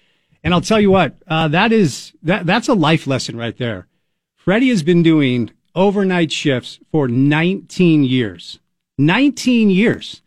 And 0.45 0.53
I'll 0.53 0.61
tell 0.61 0.81
you 0.81 0.91
what, 0.91 1.17
uh, 1.27 1.49
that 1.49 1.73
is 1.73 2.13
that 2.23 2.45
that's 2.45 2.69
a 2.69 2.75
life 2.75 3.07
lesson 3.07 3.37
right 3.37 3.57
there. 3.57 3.89
Freddie 4.37 4.69
has 4.69 4.83
been 4.83 5.03
doing 5.03 5.51
overnight 5.75 6.31
shifts 6.31 6.79
for 6.93 7.09
19 7.09 8.05
years. 8.05 8.61
19 8.99 9.71
years. 9.71 10.21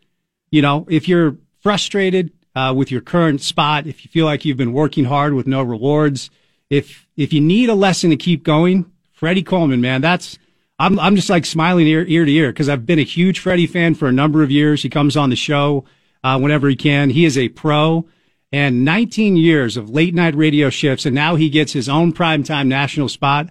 You 0.50 0.60
know, 0.60 0.86
if 0.90 1.06
you're 1.08 1.36
frustrated 1.60 2.32
uh, 2.56 2.74
with 2.76 2.90
your 2.90 3.00
current 3.00 3.40
spot, 3.40 3.86
if 3.86 4.04
you 4.04 4.10
feel 4.10 4.26
like 4.26 4.44
you've 4.44 4.56
been 4.56 4.72
working 4.72 5.04
hard 5.04 5.34
with 5.34 5.46
no 5.46 5.62
rewards, 5.62 6.30
if 6.68 7.06
if 7.16 7.32
you 7.32 7.40
need 7.40 7.68
a 7.68 7.74
lesson 7.74 8.10
to 8.10 8.16
keep 8.16 8.42
going, 8.42 8.90
Freddie 9.12 9.44
Coleman, 9.44 9.80
man, 9.80 10.00
that's 10.00 10.36
I'm 10.80 10.98
I'm 10.98 11.14
just 11.14 11.30
like 11.30 11.46
smiling 11.46 11.86
ear, 11.86 12.04
ear 12.08 12.24
to 12.24 12.32
ear 12.32 12.52
because 12.52 12.68
I've 12.68 12.86
been 12.86 12.98
a 12.98 13.04
huge 13.04 13.38
Freddie 13.38 13.68
fan 13.68 13.94
for 13.94 14.08
a 14.08 14.12
number 14.12 14.42
of 14.42 14.50
years. 14.50 14.82
He 14.82 14.90
comes 14.90 15.16
on 15.16 15.30
the 15.30 15.36
show 15.36 15.84
uh, 16.24 16.40
whenever 16.40 16.68
he 16.68 16.74
can. 16.76 17.10
He 17.10 17.24
is 17.24 17.38
a 17.38 17.50
pro 17.50 18.04
and 18.52 18.84
19 18.84 19.36
years 19.36 19.76
of 19.76 19.90
late 19.90 20.14
night 20.14 20.34
radio 20.34 20.70
shifts, 20.70 21.04
and 21.06 21.14
now 21.14 21.36
he 21.36 21.50
gets 21.50 21.72
his 21.72 21.88
own 21.88 22.12
primetime 22.12 22.66
national 22.66 23.08
spot. 23.08 23.50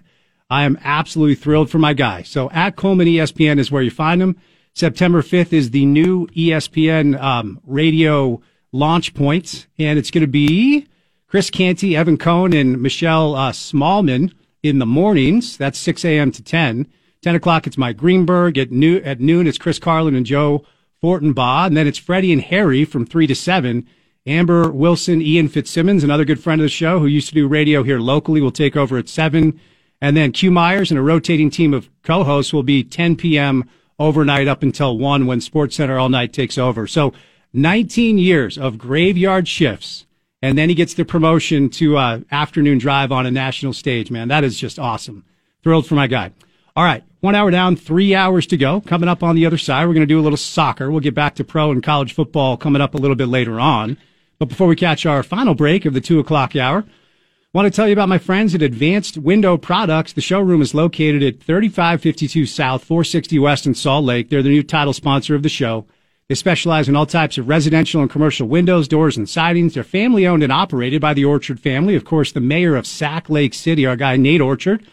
I 0.50 0.64
am 0.64 0.78
absolutely 0.82 1.34
thrilled 1.34 1.70
for 1.70 1.78
my 1.78 1.92
guy. 1.92 2.22
So 2.22 2.50
at 2.50 2.76
Coleman 2.76 3.06
ESPN 3.06 3.58
is 3.58 3.70
where 3.70 3.82
you 3.82 3.90
find 3.90 4.20
him. 4.20 4.36
September 4.74 5.22
5th 5.22 5.52
is 5.52 5.70
the 5.70 5.86
new 5.86 6.26
ESPN 6.28 7.20
um, 7.20 7.60
radio 7.66 8.40
launch 8.72 9.14
point, 9.14 9.66
and 9.78 9.98
it's 9.98 10.10
going 10.10 10.22
to 10.22 10.28
be 10.28 10.86
Chris 11.26 11.50
Canty, 11.50 11.96
Evan 11.96 12.16
Cohen, 12.16 12.52
and 12.52 12.80
Michelle 12.80 13.34
uh, 13.34 13.52
Smallmon 13.52 14.32
in 14.62 14.78
the 14.78 14.86
mornings. 14.86 15.56
That's 15.56 15.78
6 15.78 16.04
a.m. 16.04 16.32
to 16.32 16.42
10. 16.42 16.86
10 17.20 17.34
o'clock, 17.34 17.66
it's 17.66 17.76
Mike 17.76 17.96
Greenberg. 17.96 18.56
At, 18.56 18.70
new, 18.70 18.98
at 18.98 19.20
noon, 19.20 19.46
it's 19.46 19.58
Chris 19.58 19.78
Carlin 19.78 20.14
and 20.14 20.24
Joe 20.24 20.64
Fortenbaugh. 21.02 21.66
And 21.66 21.76
then 21.76 21.86
it's 21.86 21.98
Freddie 21.98 22.32
and 22.32 22.42
Harry 22.42 22.84
from 22.84 23.04
3 23.04 23.26
to 23.26 23.34
7. 23.34 23.86
Amber 24.28 24.70
Wilson, 24.70 25.22
Ian 25.22 25.48
Fitzsimmons, 25.48 26.04
another 26.04 26.26
good 26.26 26.38
friend 26.38 26.60
of 26.60 26.66
the 26.66 26.68
show 26.68 26.98
who 26.98 27.06
used 27.06 27.30
to 27.30 27.34
do 27.34 27.48
radio 27.48 27.82
here 27.82 27.98
locally, 27.98 28.42
will 28.42 28.52
take 28.52 28.76
over 28.76 28.98
at 28.98 29.08
7. 29.08 29.58
And 30.02 30.16
then 30.16 30.32
Q 30.32 30.50
Myers 30.50 30.90
and 30.90 30.98
a 30.98 31.02
rotating 31.02 31.48
team 31.48 31.72
of 31.72 31.88
co-hosts 32.02 32.52
will 32.52 32.62
be 32.62 32.84
10 32.84 33.16
p.m. 33.16 33.68
overnight 33.98 34.46
up 34.46 34.62
until 34.62 34.98
1 34.98 35.26
when 35.26 35.40
Sports 35.40 35.76
Center 35.76 35.98
All 35.98 36.10
Night 36.10 36.34
takes 36.34 36.58
over. 36.58 36.86
So 36.86 37.14
19 37.54 38.18
years 38.18 38.58
of 38.58 38.76
graveyard 38.76 39.48
shifts. 39.48 40.04
And 40.42 40.58
then 40.58 40.68
he 40.68 40.74
gets 40.74 40.92
the 40.92 41.06
promotion 41.06 41.70
to 41.70 41.96
uh, 41.96 42.20
afternoon 42.30 42.76
drive 42.76 43.10
on 43.10 43.24
a 43.24 43.30
national 43.30 43.72
stage, 43.72 44.10
man. 44.10 44.28
That 44.28 44.44
is 44.44 44.58
just 44.58 44.78
awesome. 44.78 45.24
Thrilled 45.62 45.86
for 45.86 45.94
my 45.94 46.06
guy. 46.06 46.32
All 46.76 46.84
right. 46.84 47.02
One 47.20 47.34
hour 47.34 47.50
down, 47.50 47.76
three 47.76 48.14
hours 48.14 48.46
to 48.48 48.56
go. 48.56 48.82
Coming 48.82 49.08
up 49.08 49.22
on 49.22 49.34
the 49.34 49.46
other 49.46 49.58
side, 49.58 49.86
we're 49.86 49.94
going 49.94 50.06
to 50.06 50.14
do 50.14 50.20
a 50.20 50.22
little 50.22 50.36
soccer. 50.36 50.90
We'll 50.90 51.00
get 51.00 51.14
back 51.14 51.34
to 51.36 51.44
pro 51.44 51.72
and 51.72 51.82
college 51.82 52.12
football 52.12 52.56
coming 52.56 52.82
up 52.82 52.94
a 52.94 52.98
little 52.98 53.16
bit 53.16 53.26
later 53.26 53.58
on. 53.58 53.96
But 54.38 54.48
before 54.48 54.68
we 54.68 54.76
catch 54.76 55.04
our 55.04 55.22
final 55.22 55.54
break 55.54 55.84
of 55.84 55.94
the 55.94 56.00
two 56.00 56.20
o'clock 56.20 56.54
hour, 56.54 56.84
I 56.86 57.58
want 57.58 57.66
to 57.66 57.74
tell 57.74 57.88
you 57.88 57.92
about 57.92 58.08
my 58.08 58.18
friends 58.18 58.54
at 58.54 58.62
Advanced 58.62 59.18
Window 59.18 59.56
Products. 59.56 60.12
The 60.12 60.20
showroom 60.20 60.62
is 60.62 60.74
located 60.74 61.22
at 61.24 61.42
3552 61.42 62.46
South, 62.46 62.84
460 62.84 63.38
West 63.40 63.66
in 63.66 63.74
Salt 63.74 64.04
Lake. 64.04 64.28
They're 64.28 64.42
the 64.42 64.48
new 64.50 64.62
title 64.62 64.92
sponsor 64.92 65.34
of 65.34 65.42
the 65.42 65.48
show. 65.48 65.86
They 66.28 66.36
specialize 66.36 66.88
in 66.88 66.94
all 66.94 67.06
types 67.06 67.38
of 67.38 67.48
residential 67.48 68.00
and 68.00 68.10
commercial 68.10 68.46
windows, 68.46 68.86
doors, 68.86 69.16
and 69.16 69.28
sidings. 69.28 69.74
They're 69.74 69.82
family 69.82 70.26
owned 70.26 70.42
and 70.42 70.52
operated 70.52 71.00
by 71.00 71.14
the 71.14 71.24
Orchard 71.24 71.58
family. 71.58 71.96
Of 71.96 72.04
course, 72.04 72.30
the 72.30 72.40
mayor 72.40 72.76
of 72.76 72.86
Sac 72.86 73.30
Lake 73.30 73.54
City, 73.54 73.86
our 73.86 73.96
guy 73.96 74.16
Nate 74.16 74.42
Orchard, 74.42 74.86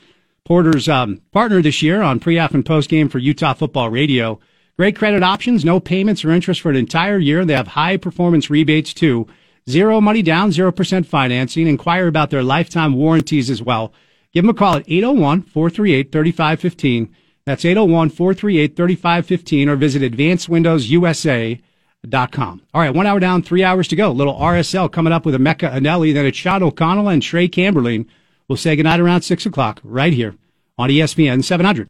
Porter's 0.45 0.87
um, 0.87 1.21
partner 1.33 1.61
this 1.61 1.81
year 1.81 2.01
on 2.01 2.21
pre-app 2.21 2.53
and 2.53 2.65
post-game 2.65 3.09
for 3.09 3.19
Utah 3.19 3.53
Football 3.53 3.89
Radio. 3.89 4.39
Great 4.77 4.97
credit 4.97 5.23
options, 5.23 5.63
no 5.63 5.79
payments 5.79 6.25
or 6.25 6.31
interest 6.31 6.59
for 6.59 6.69
an 6.69 6.75
entire 6.75 7.17
year. 7.17 7.45
They 7.45 7.53
have 7.53 7.67
high 7.67 7.95
performance 7.95 8.49
rebates 8.49 8.93
too. 8.93 9.25
Zero 9.69 10.01
money 10.01 10.21
down, 10.21 10.51
0% 10.51 11.05
financing. 11.05 11.65
Inquire 11.65 12.07
about 12.07 12.29
their 12.29 12.43
lifetime 12.43 12.93
warranties 12.93 13.49
as 13.49 13.61
well. 13.61 13.93
Give 14.33 14.43
them 14.43 14.49
a 14.49 14.53
call 14.53 14.75
at 14.75 14.85
801-438-3515. 14.87 17.07
That's 17.45 17.63
801-438-3515 17.63 19.69
or 19.69 19.77
visit 19.77 20.01
advancedwindowsusa.com. 20.01 22.61
All 22.73 22.81
right, 22.81 22.93
one 22.93 23.07
hour 23.07 23.21
down, 23.21 23.43
three 23.43 23.63
hours 23.63 23.87
to 23.87 23.95
go. 23.95 24.11
Little 24.11 24.35
RSL 24.35 24.91
coming 24.91 25.13
up 25.13 25.25
with 25.25 25.35
Emeka 25.35 25.71
Eneli, 25.71 26.13
then 26.13 26.25
it's 26.25 26.37
Sean 26.37 26.63
O'Connell 26.63 27.07
and 27.07 27.23
Trey 27.23 27.47
Camberling. 27.47 28.07
We'll 28.49 28.57
say 28.57 28.75
goodnight 28.75 28.99
around 28.99 29.21
6 29.21 29.45
o'clock 29.45 29.79
right 29.83 30.11
here 30.11 30.35
on 30.77 30.89
ESPN 30.89 31.45
700. 31.45 31.87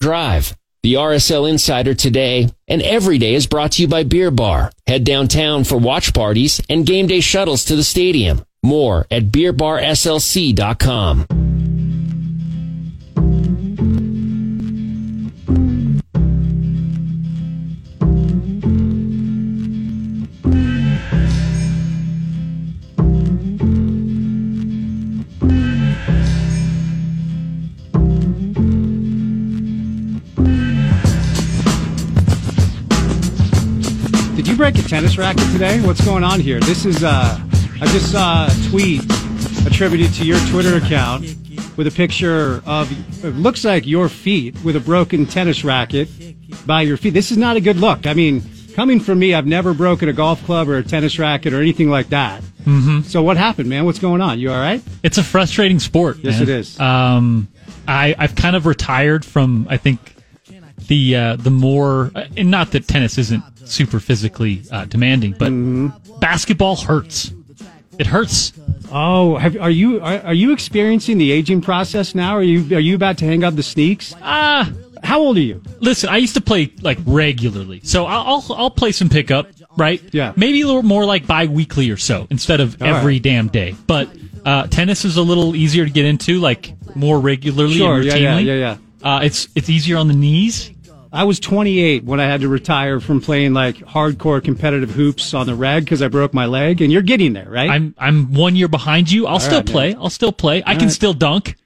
Drive. 0.00 0.56
The 0.86 0.94
RSL 0.94 1.50
Insider 1.50 1.94
today 1.94 2.48
and 2.68 2.80
every 2.80 3.18
day 3.18 3.34
is 3.34 3.48
brought 3.48 3.72
to 3.72 3.82
you 3.82 3.88
by 3.88 4.04
Beer 4.04 4.30
Bar. 4.30 4.70
Head 4.86 5.02
downtown 5.02 5.64
for 5.64 5.76
watch 5.76 6.14
parties 6.14 6.62
and 6.70 6.86
game 6.86 7.08
day 7.08 7.18
shuttles 7.18 7.64
to 7.64 7.74
the 7.74 7.82
stadium. 7.82 8.44
More 8.62 9.04
at 9.10 9.32
beerbarslc.com. 9.32 11.45
you 34.56 34.62
break 34.62 34.78
a 34.78 34.88
tennis 34.88 35.18
racket 35.18 35.44
today? 35.52 35.82
What's 35.82 36.02
going 36.02 36.24
on 36.24 36.40
here? 36.40 36.58
This 36.60 36.86
is, 36.86 37.04
uh, 37.04 37.38
I 37.78 37.86
just 37.88 38.10
saw 38.10 38.46
a 38.46 38.70
tweet 38.70 39.02
attributed 39.66 40.14
to 40.14 40.24
your 40.24 40.38
Twitter 40.48 40.78
account 40.78 41.26
with 41.76 41.86
a 41.86 41.90
picture 41.90 42.62
of, 42.64 42.90
it 43.22 43.34
looks 43.34 43.66
like 43.66 43.86
your 43.86 44.08
feet 44.08 44.56
with 44.64 44.74
a 44.74 44.80
broken 44.80 45.26
tennis 45.26 45.62
racket 45.62 46.08
by 46.66 46.80
your 46.80 46.96
feet. 46.96 47.10
This 47.10 47.30
is 47.30 47.36
not 47.36 47.58
a 47.58 47.60
good 47.60 47.76
look. 47.76 48.06
I 48.06 48.14
mean, 48.14 48.42
coming 48.74 48.98
from 48.98 49.18
me, 49.18 49.34
I've 49.34 49.46
never 49.46 49.74
broken 49.74 50.08
a 50.08 50.14
golf 50.14 50.42
club 50.46 50.70
or 50.70 50.78
a 50.78 50.82
tennis 50.82 51.18
racket 51.18 51.52
or 51.52 51.60
anything 51.60 51.90
like 51.90 52.08
that. 52.08 52.40
Mm-hmm. 52.64 53.02
So 53.02 53.22
what 53.22 53.36
happened, 53.36 53.68
man? 53.68 53.84
What's 53.84 53.98
going 53.98 54.22
on? 54.22 54.38
You 54.38 54.52
all 54.52 54.58
right? 54.58 54.82
It's 55.02 55.18
a 55.18 55.24
frustrating 55.24 55.80
sport. 55.80 56.16
Yes, 56.22 56.34
man. 56.34 56.42
it 56.44 56.48
is. 56.48 56.80
Um, 56.80 57.48
I 57.86 58.14
I've 58.18 58.34
kind 58.34 58.56
of 58.56 58.64
retired 58.64 59.22
from 59.22 59.66
I 59.68 59.76
think 59.76 60.14
the 60.88 61.16
uh, 61.16 61.36
the 61.36 61.50
more 61.50 62.10
uh, 62.14 62.24
and 62.38 62.50
not 62.50 62.70
that 62.70 62.88
tennis 62.88 63.18
isn't 63.18 63.44
super 63.68 64.00
physically 64.00 64.62
uh, 64.70 64.84
demanding, 64.86 65.32
but 65.38 65.48
Mm-hmm. 65.52 66.18
basketball 66.20 66.76
hurts. 66.76 67.32
It 67.98 68.06
hurts. 68.06 68.52
Oh, 68.92 69.36
have, 69.36 69.56
are 69.58 69.70
you 69.70 70.00
are, 70.00 70.18
are 70.20 70.34
you 70.34 70.52
experiencing 70.52 71.18
the 71.18 71.32
aging 71.32 71.60
process 71.62 72.14
now? 72.14 72.36
Are 72.36 72.42
you 72.42 72.76
are 72.76 72.80
you 72.80 72.94
about 72.94 73.18
to 73.18 73.24
hang 73.24 73.42
up 73.42 73.56
the 73.56 73.62
sneaks? 73.62 74.14
Ah, 74.22 74.70
how 75.02 75.20
old 75.20 75.36
are 75.38 75.40
you? 75.40 75.62
Listen, 75.80 76.08
I 76.10 76.18
used 76.18 76.34
to 76.34 76.40
play 76.40 76.72
like 76.82 76.98
regularly, 77.06 77.80
so 77.84 78.04
I'll 78.06 78.26
I'll, 78.48 78.56
I'll 78.56 78.70
play 78.70 78.92
some 78.92 79.08
pickup, 79.08 79.48
right? 79.76 80.02
Yeah. 80.12 80.32
maybe 80.36 80.60
a 80.60 80.66
little 80.66 80.82
more 80.82 81.04
like 81.06 81.26
bi-weekly 81.26 81.90
or 81.90 81.96
so 81.96 82.26
instead 82.30 82.60
of 82.60 82.80
All 82.82 82.88
every 82.88 83.14
right. 83.14 83.22
damn 83.22 83.48
day. 83.48 83.74
But 83.86 84.08
uh, 84.44 84.66
tennis 84.68 85.04
is 85.04 85.16
a 85.16 85.22
little 85.22 85.56
easier 85.56 85.84
to 85.86 85.90
get 85.90 86.04
into, 86.04 86.38
like 86.38 86.72
more 86.94 87.18
regularly 87.18 87.78
Sure, 87.78 87.96
and 87.96 88.04
yeah, 88.04 88.12
routinely. 88.12 88.44
yeah, 88.44 88.54
yeah, 88.54 88.76
Uh, 89.02 89.20
it's 89.22 89.48
it's 89.56 89.68
easier 89.70 89.96
on 89.96 90.06
the 90.08 90.14
knees. 90.14 90.70
I 91.16 91.24
was 91.24 91.40
28 91.40 92.04
when 92.04 92.20
I 92.20 92.26
had 92.26 92.42
to 92.42 92.48
retire 92.48 93.00
from 93.00 93.22
playing 93.22 93.54
like 93.54 93.76
hardcore 93.76 94.44
competitive 94.44 94.90
hoops 94.90 95.32
on 95.32 95.46
the 95.46 95.54
rag 95.54 95.84
because 95.84 96.02
I 96.02 96.08
broke 96.08 96.34
my 96.34 96.44
leg, 96.44 96.82
and 96.82 96.92
you're 96.92 97.00
getting 97.00 97.32
there, 97.32 97.48
right? 97.48 97.70
I'm 97.70 97.94
I'm 97.96 98.34
one 98.34 98.54
year 98.54 98.68
behind 98.68 99.10
you. 99.10 99.26
I'll 99.26 99.34
All 99.34 99.40
still 99.40 99.58
right, 99.60 99.66
man. 99.66 99.72
play. 99.72 99.94
I'll 99.94 100.10
still 100.10 100.32
play. 100.32 100.62
I 100.66 100.74
can 100.74 100.84
right. 100.84 100.92
still 100.92 101.14
dunk. 101.14 101.56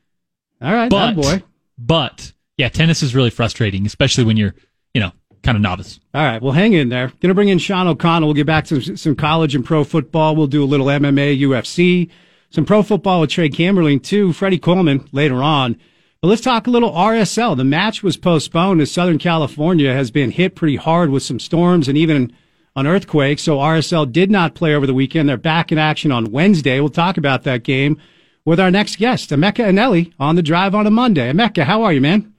All 0.62 0.72
right, 0.72 0.88
but 0.88 1.14
boy. 1.16 1.42
but 1.76 2.32
yeah, 2.58 2.68
tennis 2.68 3.02
is 3.02 3.12
really 3.12 3.30
frustrating, 3.30 3.86
especially 3.86 4.22
when 4.22 4.36
you're 4.36 4.54
you 4.94 5.00
know 5.00 5.10
kind 5.42 5.56
of 5.56 5.62
novice. 5.62 5.98
All 6.14 6.22
right, 6.22 6.40
well, 6.40 6.52
hang 6.52 6.74
in 6.74 6.88
there. 6.88 7.08
Going 7.08 7.30
to 7.30 7.34
bring 7.34 7.48
in 7.48 7.58
Sean 7.58 7.88
O'Connell. 7.88 8.28
We'll 8.28 8.34
get 8.34 8.46
back 8.46 8.66
to 8.66 8.80
some, 8.80 8.96
some 8.96 9.16
college 9.16 9.56
and 9.56 9.64
pro 9.64 9.82
football. 9.82 10.36
We'll 10.36 10.46
do 10.46 10.62
a 10.62 10.66
little 10.66 10.86
MMA, 10.86 11.40
UFC, 11.40 12.08
some 12.50 12.64
pro 12.64 12.84
football 12.84 13.20
with 13.20 13.30
Trey 13.30 13.48
Camberling 13.48 14.00
too. 14.00 14.32
Freddie 14.32 14.58
Coleman 14.58 15.08
later 15.10 15.42
on. 15.42 15.76
But 16.22 16.28
let's 16.28 16.42
talk 16.42 16.66
a 16.66 16.70
little 16.70 16.92
RSL. 16.92 17.56
The 17.56 17.64
match 17.64 18.02
was 18.02 18.18
postponed 18.18 18.82
as 18.82 18.92
Southern 18.92 19.16
California 19.16 19.94
has 19.94 20.10
been 20.10 20.30
hit 20.30 20.54
pretty 20.54 20.76
hard 20.76 21.08
with 21.08 21.22
some 21.22 21.40
storms 21.40 21.88
and 21.88 21.96
even 21.96 22.36
an 22.76 22.86
earthquake. 22.86 23.38
So 23.38 23.56
RSL 23.56 24.12
did 24.12 24.30
not 24.30 24.54
play 24.54 24.74
over 24.74 24.86
the 24.86 24.92
weekend. 24.92 25.30
They're 25.30 25.38
back 25.38 25.72
in 25.72 25.78
action 25.78 26.12
on 26.12 26.30
Wednesday. 26.30 26.78
We'll 26.78 26.90
talk 26.90 27.16
about 27.16 27.44
that 27.44 27.62
game 27.62 27.98
with 28.44 28.60
our 28.60 28.70
next 28.70 28.98
guest, 28.98 29.30
Emeka 29.30 29.64
Eneli, 29.64 30.12
on 30.20 30.36
the 30.36 30.42
drive 30.42 30.74
on 30.74 30.86
a 30.86 30.90
Monday. 30.90 31.32
Emeka, 31.32 31.62
how 31.62 31.84
are 31.84 31.92
you, 31.94 32.02
man? 32.02 32.34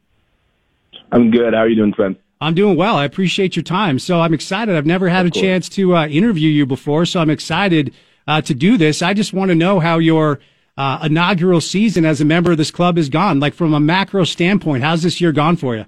I'm 1.11 1.31
good. 1.31 1.55
How 1.55 1.61
are 1.61 1.67
you 1.67 1.75
doing, 1.75 1.93
friend? 1.93 2.15
I'm 2.39 2.53
doing 2.53 2.77
well. 2.77 2.97
I 2.97 3.05
appreciate 3.05 3.55
your 3.55 3.63
time. 3.63 3.97
So 3.97 4.21
I'm 4.21 4.35
excited. 4.35 4.75
I've 4.75 4.85
never 4.85 5.09
had 5.09 5.25
a 5.25 5.31
chance 5.31 5.67
to 5.69 5.95
uh, 5.95 6.07
interview 6.07 6.49
you 6.49 6.67
before, 6.67 7.07
so 7.07 7.19
I'm 7.19 7.31
excited 7.31 7.95
uh, 8.27 8.41
to 8.41 8.53
do 8.53 8.77
this. 8.77 9.01
I 9.01 9.15
just 9.15 9.33
want 9.33 9.49
to 9.49 9.55
know 9.55 9.79
how 9.79 9.97
your 9.97 10.39
uh, 10.81 10.99
inaugural 11.03 11.61
season 11.61 12.05
as 12.05 12.21
a 12.21 12.25
member 12.25 12.51
of 12.51 12.57
this 12.57 12.71
club 12.71 12.97
is 12.97 13.07
gone. 13.07 13.39
Like 13.39 13.53
from 13.53 13.75
a 13.75 13.79
macro 13.79 14.23
standpoint, 14.23 14.83
how's 14.83 15.03
this 15.03 15.21
year 15.21 15.31
gone 15.31 15.55
for 15.55 15.75
you? 15.75 15.85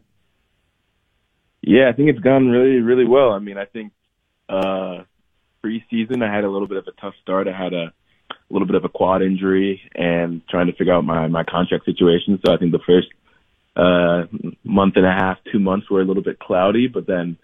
Yeah, 1.63 1.89
I 1.89 1.93
think 1.93 2.09
it's 2.09 2.19
gone 2.19 2.49
really, 2.49 2.79
really 2.79 3.05
well. 3.05 3.31
I 3.31 3.39
mean, 3.39 3.57
I 3.57 3.65
think 3.65 3.91
uh 4.47 5.03
preseason 5.65 6.21
I 6.21 6.31
had 6.31 6.43
a 6.43 6.49
little 6.49 6.67
bit 6.67 6.77
of 6.77 6.85
a 6.85 6.91
tough 7.01 7.15
start. 7.23 7.47
I 7.47 7.57
had 7.57 7.73
a, 7.73 7.93
little 8.49 8.67
bit 8.67 8.75
of 8.75 8.83
a 8.83 8.89
quad 8.89 9.23
injury 9.23 9.81
and 9.95 10.47
trying 10.47 10.67
to 10.67 10.73
figure 10.73 10.93
out 10.93 11.03
my 11.03 11.25
my 11.27 11.43
contract 11.43 11.85
situation. 11.85 12.39
So 12.45 12.53
I 12.53 12.57
think 12.57 12.71
the 12.71 12.85
first 12.85 13.07
uh 13.75 14.27
month 14.63 14.95
and 14.97 15.07
a 15.07 15.11
half, 15.11 15.37
two 15.51 15.59
months 15.59 15.89
were 15.89 16.01
a 16.01 16.05
little 16.05 16.21
bit 16.21 16.37
cloudy, 16.37 16.87
but 16.87 17.07
then 17.07 17.37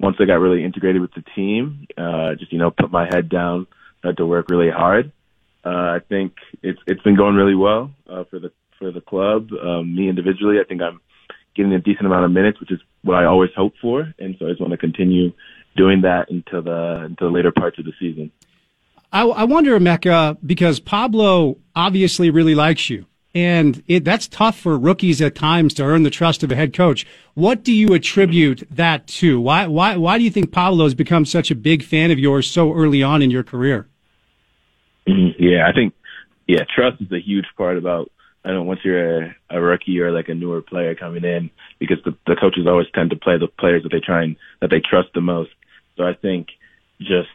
once 0.00 0.16
I 0.18 0.24
got 0.24 0.40
really 0.40 0.64
integrated 0.64 1.00
with 1.00 1.14
the 1.14 1.22
team, 1.36 1.86
uh 1.96 2.34
just 2.34 2.52
you 2.52 2.58
know 2.58 2.72
put 2.72 2.90
my 2.90 3.04
head 3.04 3.28
down, 3.28 3.68
had 4.02 4.16
to 4.16 4.26
work 4.26 4.50
really 4.50 4.70
hard. 4.70 5.12
Uh 5.70 5.88
I 5.96 6.00
think 6.10 6.30
it's 6.62 6.80
it's 6.90 7.02
been 7.02 7.18
going 7.22 7.36
really 7.40 7.58
well 7.68 7.82
uh 8.12 8.24
for 8.30 8.38
the 8.44 8.50
for 8.78 8.88
the 8.96 9.04
club. 9.12 9.40
Um 9.68 9.84
me 9.96 10.04
individually, 10.08 10.56
I 10.62 10.64
think 10.68 10.80
I'm 10.86 10.98
getting 11.56 11.72
a 11.72 11.82
decent 11.88 12.06
amount 12.06 12.24
of 12.26 12.30
minutes, 12.40 12.60
which 12.60 12.72
is 12.76 12.80
what 13.02 13.16
I 13.16 13.24
always 13.32 13.50
hope 13.56 13.74
for, 13.84 13.96
and 14.22 14.36
so 14.38 14.46
I 14.46 14.50
just 14.50 14.60
want 14.60 14.72
to 14.76 14.82
continue 14.88 15.26
doing 15.82 16.02
that 16.08 16.30
until 16.30 16.62
the 16.62 16.80
until 17.08 17.28
the 17.28 17.34
later 17.38 17.52
parts 17.52 17.78
of 17.80 17.84
the 17.84 17.94
season. 18.02 18.30
I, 19.12 19.22
I 19.22 19.44
wonder, 19.44 19.78
Emeka, 19.78 20.36
because 20.44 20.80
Pablo 20.80 21.58
obviously 21.74 22.28
really 22.30 22.54
likes 22.54 22.90
you. 22.90 23.06
And 23.34 23.82
it, 23.86 24.04
that's 24.04 24.26
tough 24.28 24.58
for 24.58 24.78
rookies 24.78 25.20
at 25.20 25.34
times 25.34 25.74
to 25.74 25.84
earn 25.84 26.02
the 26.02 26.10
trust 26.10 26.42
of 26.42 26.50
a 26.50 26.56
head 26.56 26.72
coach. 26.72 27.06
What 27.34 27.62
do 27.62 27.72
you 27.72 27.92
attribute 27.92 28.66
that 28.70 29.06
to? 29.08 29.40
Why, 29.40 29.66
why, 29.66 29.96
why 29.96 30.18
do 30.18 30.24
you 30.24 30.30
think 30.30 30.52
Pablo 30.52 30.84
has 30.84 30.94
become 30.94 31.26
such 31.26 31.50
a 31.50 31.54
big 31.54 31.82
fan 31.82 32.10
of 32.10 32.18
yours 32.18 32.50
so 32.50 32.72
early 32.72 33.02
on 33.02 33.20
in 33.20 33.30
your 33.30 33.44
career? 33.44 33.88
Mhm. 35.08 35.34
Yeah, 35.38 35.68
I 35.68 35.72
think 35.72 35.94
yeah, 36.46 36.64
trust 36.74 37.00
is 37.00 37.12
a 37.12 37.20
huge 37.20 37.46
part 37.56 37.78
about. 37.78 38.10
I 38.44 38.50
don't 38.50 38.58
know 38.58 38.62
once 38.62 38.80
you're 38.84 39.24
a, 39.24 39.36
a 39.50 39.60
rookie 39.60 40.00
or 40.00 40.12
like 40.12 40.28
a 40.28 40.34
newer 40.34 40.62
player 40.62 40.94
coming 40.94 41.24
in, 41.24 41.50
because 41.80 41.98
the, 42.04 42.14
the 42.28 42.36
coaches 42.36 42.66
always 42.68 42.86
tend 42.94 43.10
to 43.10 43.16
play 43.16 43.38
the 43.38 43.48
players 43.48 43.82
that 43.82 43.90
they 43.90 43.98
try 43.98 44.22
and 44.22 44.36
that 44.60 44.70
they 44.70 44.80
trust 44.80 45.08
the 45.14 45.20
most. 45.20 45.50
So 45.96 46.04
I 46.04 46.14
think 46.14 46.48
just 47.00 47.28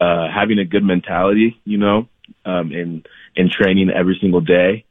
uh, 0.00 0.28
having 0.34 0.58
a 0.58 0.64
good 0.64 0.82
mentality, 0.82 1.60
you 1.64 1.76
know, 1.76 2.08
um, 2.46 2.72
in 2.72 3.04
in 3.34 3.50
training 3.50 3.90
every 3.90 4.18
single 4.20 4.40
day 4.40 4.85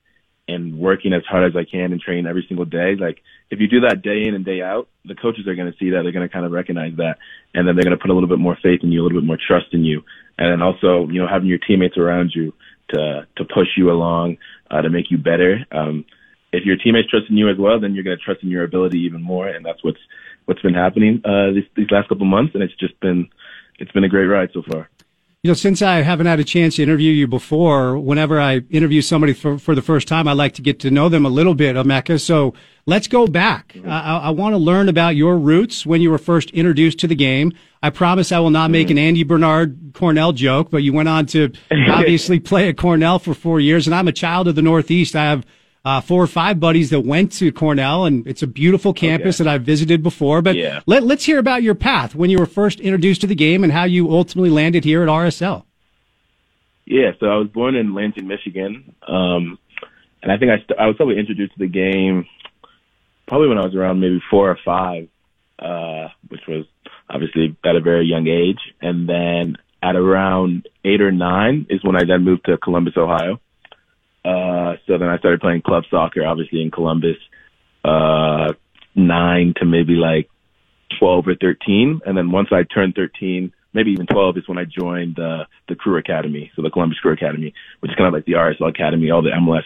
and 0.48 0.78
working 0.78 1.14
as 1.14 1.24
hard 1.26 1.50
as 1.50 1.58
I 1.58 1.70
can 1.70 1.92
and 1.92 2.00
training 2.00 2.28
every 2.28 2.46
single 2.48 2.66
day. 2.66 2.96
Like 2.96 3.22
if 3.50 3.60
you 3.60 3.68
do 3.68 3.82
that 3.82 4.02
day 4.02 4.24
in 4.28 4.36
and 4.36 4.46
day 4.46 4.62
out, 4.62 4.88
the 5.04 5.16
coaches 5.16 5.48
are 5.48 5.56
going 5.56 5.72
to 5.72 5.78
see 5.78 5.92
that. 5.92 6.02
They're 6.04 6.12
going 6.12 6.28
to 6.28 6.34
kind 6.34 6.46
of 6.46 6.52
recognize 6.52 6.96
that, 6.98 7.18
and 7.54 7.68
then 7.68 7.76
they're 7.76 7.84
going 7.84 7.98
to 7.98 8.02
put 8.02 8.12
a 8.12 8.14
little 8.14 8.30
bit 8.30 8.40
more 8.40 8.58
faith 8.62 8.82
in 8.84 8.92
you, 8.92 9.02
a 9.02 9.04
little 9.04 9.20
bit 9.20 9.28
more 9.28 9.40
trust 9.40 9.74
in 9.74 9.84
you, 9.84 10.04
and 10.38 10.52
then 10.52 10.62
also 10.62 11.08
you 11.10 11.22
know 11.22 11.28
having 11.28 11.48
your 11.48 11.60
teammates 11.60 11.98
around 11.98 12.32
you 12.36 12.54
to 12.90 13.28
to 13.38 13.46
push 13.46 13.70
you 13.78 13.92
along, 13.92 14.38
uh, 14.70 14.82
to 14.82 14.90
make 14.90 15.10
you 15.10 15.18
better. 15.18 15.66
Um, 15.72 16.06
if 16.54 16.64
your 16.66 16.78
teammates 16.78 17.10
trust 17.10 17.26
in 17.30 17.38
you 17.38 17.50
as 17.50 17.58
well, 17.58 17.80
then 17.80 17.96
you're 17.96 18.04
going 18.04 18.18
to 18.18 18.24
trust 18.24 18.44
in 18.44 18.50
your 18.50 18.64
ability 18.64 19.00
even 19.00 19.22
more, 19.22 19.48
and 19.48 19.66
that's 19.66 19.84
what's 19.84 20.00
what's 20.46 20.62
been 20.62 20.76
happening 20.76 21.22
uh, 21.26 21.52
these 21.54 21.68
these 21.76 21.92
last 21.92 22.10
couple 22.10 22.26
months, 22.26 22.54
and 22.54 22.64
it's 22.64 22.76
just 22.76 23.00
been 23.00 23.30
it's 23.80 23.92
been 23.92 24.04
a 24.04 24.10
great 24.10 24.26
ride 24.26 24.50
so 24.54 24.62
far. 24.72 24.90
You 25.46 25.52
know, 25.52 25.54
since 25.54 25.84
I 25.84 26.02
haven't 26.02 26.26
had 26.26 26.40
a 26.40 26.44
chance 26.44 26.78
to 26.78 26.82
interview 26.82 27.12
you 27.12 27.28
before, 27.28 28.00
whenever 28.00 28.42
I 28.42 28.62
interview 28.72 29.04
somebody 29.04 29.34
for, 29.34 29.60
for 29.60 29.76
the 29.76 29.82
first 29.84 30.08
time, 30.08 30.28
I 30.28 30.34
like 30.34 30.56
to 30.56 30.64
get 30.64 30.80
to 30.80 30.90
know 30.90 31.08
them 31.08 31.24
a 31.24 31.30
little 31.30 31.54
bit, 31.54 31.76
Emeka. 31.76 32.20
So 32.20 32.56
let's 32.88 33.08
go 33.08 33.28
back. 33.28 33.74
Mm-hmm. 33.74 33.88
I, 33.88 34.02
I, 34.02 34.18
I 34.18 34.30
want 34.32 34.54
to 34.54 34.58
learn 34.58 34.90
about 34.90 35.16
your 35.16 35.38
roots 35.38 35.86
when 35.86 36.02
you 36.02 36.10
were 36.10 36.18
first 36.18 36.50
introduced 36.50 36.98
to 37.02 37.08
the 37.08 37.14
game. 37.14 37.54
I 37.84 37.92
promise 37.92 38.32
I 38.32 38.40
will 38.40 38.50
not 38.50 38.72
make 38.72 38.88
mm-hmm. 38.88 38.98
an 38.98 39.04
Andy 39.04 39.24
Bernard 39.24 39.92
Cornell 39.94 40.32
joke, 40.32 40.72
but 40.72 40.78
you 40.78 40.94
went 40.94 41.10
on 41.10 41.28
to 41.28 41.52
obviously 41.92 42.40
play 42.40 42.68
at 42.68 42.78
Cornell 42.78 43.20
for 43.20 43.36
four 43.36 43.60
years, 43.60 43.86
and 43.86 43.94
I'm 43.94 44.08
a 44.08 44.12
child 44.12 44.48
of 44.48 44.56
the 44.56 44.64
Northeast. 44.64 45.16
I 45.16 45.26
have 45.26 45.46
uh, 45.86 46.02
four 46.02 46.22
or 46.24 46.28
five 46.28 46.60
buddies 46.60 46.90
that 46.90 47.02
went 47.02 47.32
to 47.34 47.52
Cornell, 47.52 48.06
and 48.06 48.26
it's 48.26 48.42
a 48.42 48.48
beautiful 48.48 48.92
campus 48.92 49.38
that 49.38 49.48
I've 49.48 49.62
visited 49.62 50.02
before. 50.02 50.42
But 50.42 50.56
Yeah. 50.56 50.82
let, 50.88 51.04
let's 51.04 51.24
hear 51.24 51.38
about 51.38 51.62
your 51.62 51.76
path 51.76 52.16
when 52.16 52.32
you 52.32 52.40
were 52.40 52.48
first 52.48 52.80
introduced 52.80 53.22
to 53.22 53.28
the 53.28 53.36
game 53.36 53.64
and 53.64 53.72
how 53.72 53.84
you 53.84 54.10
ultimately 54.12 54.50
landed 54.50 54.84
here 54.84 55.04
at 55.04 55.10
RSL. 55.10 55.64
Yeah, 56.86 57.12
so 57.20 57.28
I 57.28 57.38
was 57.38 57.48
born 57.50 57.76
in 57.76 57.94
Lansing, 57.94 58.28
Michigan, 58.28 58.96
um, 59.08 59.58
and 60.22 60.32
I 60.32 60.38
think 60.38 60.52
I 60.52 60.58
st- 60.58 60.80
I 60.80 60.88
was 60.88 60.96
probably 60.96 61.20
introduced 61.20 61.54
to 61.54 61.60
the 61.60 61.68
game 61.68 62.26
probably 63.28 63.48
when 63.48 63.58
I 63.58 63.66
was 63.66 63.76
around 63.76 64.00
maybe 64.00 64.22
four 64.30 64.50
or 64.52 64.58
five, 64.64 65.08
uh, 65.58 66.10
which 66.28 66.42
was 66.48 66.66
obviously 67.10 67.56
at 67.64 67.76
a 67.76 67.80
very 67.80 68.06
young 68.06 68.28
age, 68.28 68.60
and 68.82 69.10
then 69.10 69.58
at 69.82 69.96
around 69.96 70.68
eight 70.84 71.02
or 71.02 71.12
nine 71.12 71.66
is 71.70 71.84
when 71.84 71.96
I 71.96 72.06
then 72.06 72.24
moved 72.24 72.46
to 72.46 72.58
Columbus, 72.58 72.94
Ohio. 72.98 73.40
Uh, 74.26 74.78
so 74.88 74.98
then 74.98 75.08
I 75.08 75.20
started 75.20 75.40
playing 75.40 75.62
club 75.62 75.84
soccer, 75.90 76.26
obviously 76.26 76.62
in 76.62 76.72
Columbus, 76.72 77.18
uh, 77.84 78.54
nine 78.96 79.54
to 79.58 79.66
maybe 79.66 79.94
like 79.94 80.30
12 81.00 81.28
or 81.28 81.36
13. 81.36 82.02
And 82.06 82.18
then 82.18 82.32
once 82.32 82.50
I 82.52 82.64
turned 82.64 82.96
13, 82.96 83.54
maybe 83.74 83.92
even 83.92 84.08
12 84.08 84.38
is 84.38 84.48
when 84.48 84.58
I 84.58 84.66
joined 84.66 85.20
uh, 85.20 85.46
the 85.70 85.76
Crew 85.76 85.98
Academy. 85.98 86.52
So 86.56 86.64
the 86.64 86.72
Columbus 86.72 86.98
Crew 87.00 87.14
Academy, 87.14 87.54
which 87.82 87.92
is 87.92 87.98
kind 87.98 88.08
of 88.08 88.14
like 88.14 88.26
the 88.26 88.34
RSL 88.34 88.70
Academy. 88.70 89.12
All 89.12 89.22
the 89.22 89.30
MLS 89.30 89.64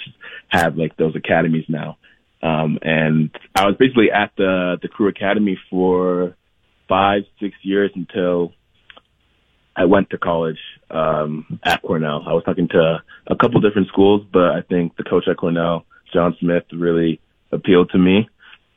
have 0.49 0.75
like 0.75 0.97
those 0.97 1.15
academies 1.15 1.65
now. 1.69 1.97
Um, 2.41 2.79
and 2.81 3.29
I 3.55 3.65
was 3.65 3.75
basically 3.77 4.11
at 4.11 4.31
the, 4.37 4.77
the 4.81 4.87
Crew 4.89 5.07
Academy 5.07 5.57
for 5.69 6.35
five, 6.89 7.23
six 7.39 7.55
years 7.61 7.91
until 7.95 8.53
I 9.79 9.85
went 9.85 10.09
to 10.09 10.17
college 10.17 10.59
um, 10.91 11.57
at 11.63 11.81
Cornell. 11.81 12.25
I 12.27 12.33
was 12.33 12.43
talking 12.43 12.67
to 12.67 13.01
a 13.27 13.35
couple 13.37 13.61
different 13.61 13.87
schools, 13.87 14.27
but 14.31 14.51
I 14.51 14.61
think 14.61 14.97
the 14.97 15.05
coach 15.05 15.23
at 15.29 15.37
Cornell, 15.37 15.85
John 16.13 16.35
Smith, 16.37 16.65
really 16.73 17.21
appealed 17.53 17.89
to 17.91 17.97
me, 17.97 18.27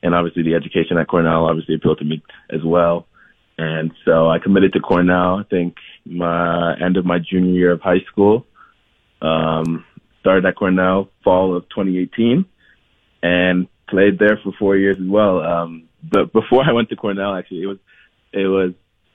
and 0.05 0.15
obviously 0.15 0.45
the 0.45 0.55
education 0.55 0.99
at 0.99 1.09
Cornell 1.09 1.47
obviously 1.47 1.75
appealed 1.75 1.99
to 1.99 2.05
me 2.05 2.23
as 2.51 2.61
well. 2.65 3.09
And 3.59 3.91
so 4.05 4.31
I 4.31 4.39
committed 4.39 4.75
to 4.75 4.81
Cornell. 4.81 5.41
I 5.41 5.43
think 5.43 5.75
my 6.07 6.77
end 6.79 6.97
of 6.97 7.05
my 7.05 7.19
junior 7.19 7.53
year 7.53 7.73
of 7.73 7.81
high 7.81 8.05
school. 8.09 8.47
Um, 9.21 9.85
started 10.21 10.47
at 10.47 10.55
Cornell 10.55 11.09
fall 11.25 11.57
of 11.57 11.65
2018, 11.71 12.45
and 13.25 13.67
played 13.89 14.21
there 14.21 14.39
for 14.45 14.53
four 14.57 14.77
years 14.77 14.99
as 15.01 15.09
well. 15.09 15.41
Um, 15.41 15.89
but 16.03 16.33
before 16.33 16.63
I 16.65 16.73
went 16.73 16.91
to 16.91 16.97
Cornell, 16.97 17.35
actually, 17.35 17.63
it 17.63 17.67
was 17.67 17.79
it 18.33 18.47
was 18.47 18.73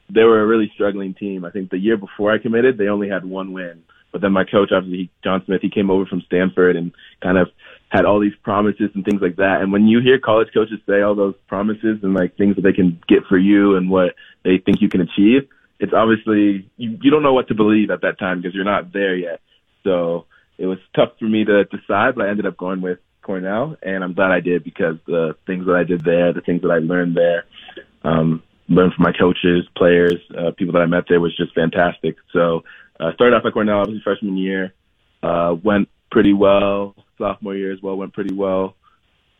they 0.10 0.24
were 0.24 0.42
a 0.42 0.48
really 0.48 0.72
struggling 0.74 1.14
team. 1.14 1.46
I 1.46 1.52
think 1.52 1.70
the 1.70 1.78
year 1.78 1.98
before 1.98 2.32
I 2.32 2.38
committed, 2.38 2.78
they 2.78 2.88
only 2.88 3.10
had 3.10 3.26
one 3.26 3.54
win. 3.54 3.84
But 4.12 4.22
then 4.22 4.32
my 4.32 4.46
coach, 4.46 4.72
obviously, 4.72 4.98
he, 4.98 5.10
John 5.24 5.44
Smith, 5.46 5.62
he 5.62 5.70
came 5.70 5.92
over 5.92 6.06
from 6.06 6.22
Stanford 6.22 6.76
and 6.76 6.94
kind 7.22 7.38
of 7.38 7.50
had 7.90 8.06
all 8.06 8.20
these 8.20 8.36
promises 8.44 8.90
and 8.96 9.04
things 9.04 9.22
like 9.22 9.36
that. 9.38 9.62
And 9.62 9.72
when 9.72 9.88
you 9.88 10.00
hear 10.02 10.20
college 10.20 10.48
coaches 10.54 10.80
say 10.88 11.02
all 11.02 11.16
those 11.16 11.36
promises 11.48 12.00
and 12.04 12.14
like 12.14 12.38
things 12.38 12.56
that 12.56 12.62
they 12.62 12.74
can 12.74 13.02
get 13.08 13.26
for 13.30 13.38
you 13.38 13.76
and 13.76 13.90
what 13.90 14.16
they 14.44 14.58
think 14.58 14.82
you 14.82 14.90
can 14.90 15.02
achieve, 15.02 15.48
it's 15.80 15.94
obviously 15.94 16.70
you, 16.78 16.98
you 17.02 17.12
don't 17.12 17.24
know 17.24 17.34
what 17.34 17.50
to 17.50 17.56
believe 17.56 17.92
at 17.92 18.02
that 18.02 18.18
time 18.18 18.42
because 18.42 18.56
you're 18.56 18.66
not 18.66 18.92
there 18.94 19.16
yet. 19.16 19.42
So 19.84 20.26
it 20.58 20.66
was 20.66 20.80
tough 20.96 21.12
for 21.20 21.26
me 21.26 21.46
to 21.46 21.66
decide, 21.66 22.16
but 22.16 22.26
I 22.26 22.30
ended 22.30 22.46
up 22.46 22.58
going 22.58 22.82
with 22.82 23.00
Cornell, 23.22 23.76
and 23.84 24.04
I'm 24.04 24.14
glad 24.14 24.32
I 24.32 24.40
did 24.40 24.64
because 24.64 24.96
the 25.06 25.36
things 25.46 25.66
that 25.66 25.76
I 25.76 25.84
did 25.84 26.04
there, 26.04 26.34
the 26.34 26.42
things 26.42 26.62
that 26.62 26.72
I 26.72 26.80
learned 26.80 27.16
there, 27.16 27.46
um, 28.04 28.42
learned 28.70 28.94
from 28.94 29.04
my 29.04 29.14
coaches, 29.18 29.68
players, 29.76 30.16
uh, 30.38 30.52
people 30.58 30.74
that 30.74 30.82
I 30.82 30.86
met 30.86 31.06
there 31.08 31.20
was 31.20 31.36
just 31.36 31.54
fantastic. 31.54 32.18
So 32.34 32.64
uh, 33.00 33.14
started 33.14 33.36
off 33.36 33.46
at 33.46 33.54
Cornell, 33.54 33.80
obviously 33.80 34.02
freshman 34.04 34.38
year, 34.38 34.74
uh, 35.24 35.56
went 35.64 35.90
pretty 36.12 36.34
well. 36.34 36.96
Sophomore 37.18 37.56
year 37.56 37.72
as 37.74 37.82
well 37.82 37.96
went 37.96 38.14
pretty 38.14 38.34
well. 38.34 38.76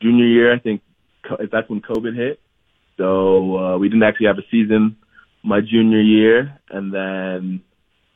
Junior 0.02 0.26
year, 0.26 0.54
I 0.54 0.60
think 0.60 0.82
that's 1.52 1.70
when 1.70 1.82
COVID 1.82 2.16
hit, 2.16 2.40
So 2.98 3.58
uh, 3.58 3.78
we 3.78 3.90
didn't 3.90 4.04
actually 4.04 4.28
have 4.28 4.38
a 4.38 4.48
season 4.50 4.98
my 5.48 5.62
junior 5.62 6.02
year, 6.02 6.60
and 6.70 6.94
then 6.94 7.62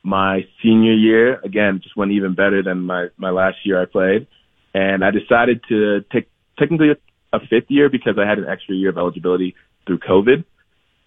my 0.03 0.41
senior 0.62 0.93
year 0.93 1.39
again 1.41 1.80
just 1.82 1.95
went 1.95 2.12
even 2.12 2.36
better 2.36 2.62
than 2.62 2.82
my 2.82 3.07
my 3.18 3.30
last 3.30 3.57
year 3.64 3.82
I 3.82 3.86
played, 3.86 4.28
and 4.74 5.03
I 5.03 5.12
decided 5.12 5.62
to 5.70 6.01
take 6.12 6.30
technically 6.59 6.89
a 7.34 7.39
fifth 7.39 7.70
year 7.70 7.89
because 7.89 8.16
I 8.18 8.28
had 8.28 8.38
an 8.38 8.47
extra 8.47 8.76
year 8.76 8.89
of 8.89 8.97
eligibility 8.97 9.55
through 9.88 9.99
COVID. 9.99 10.43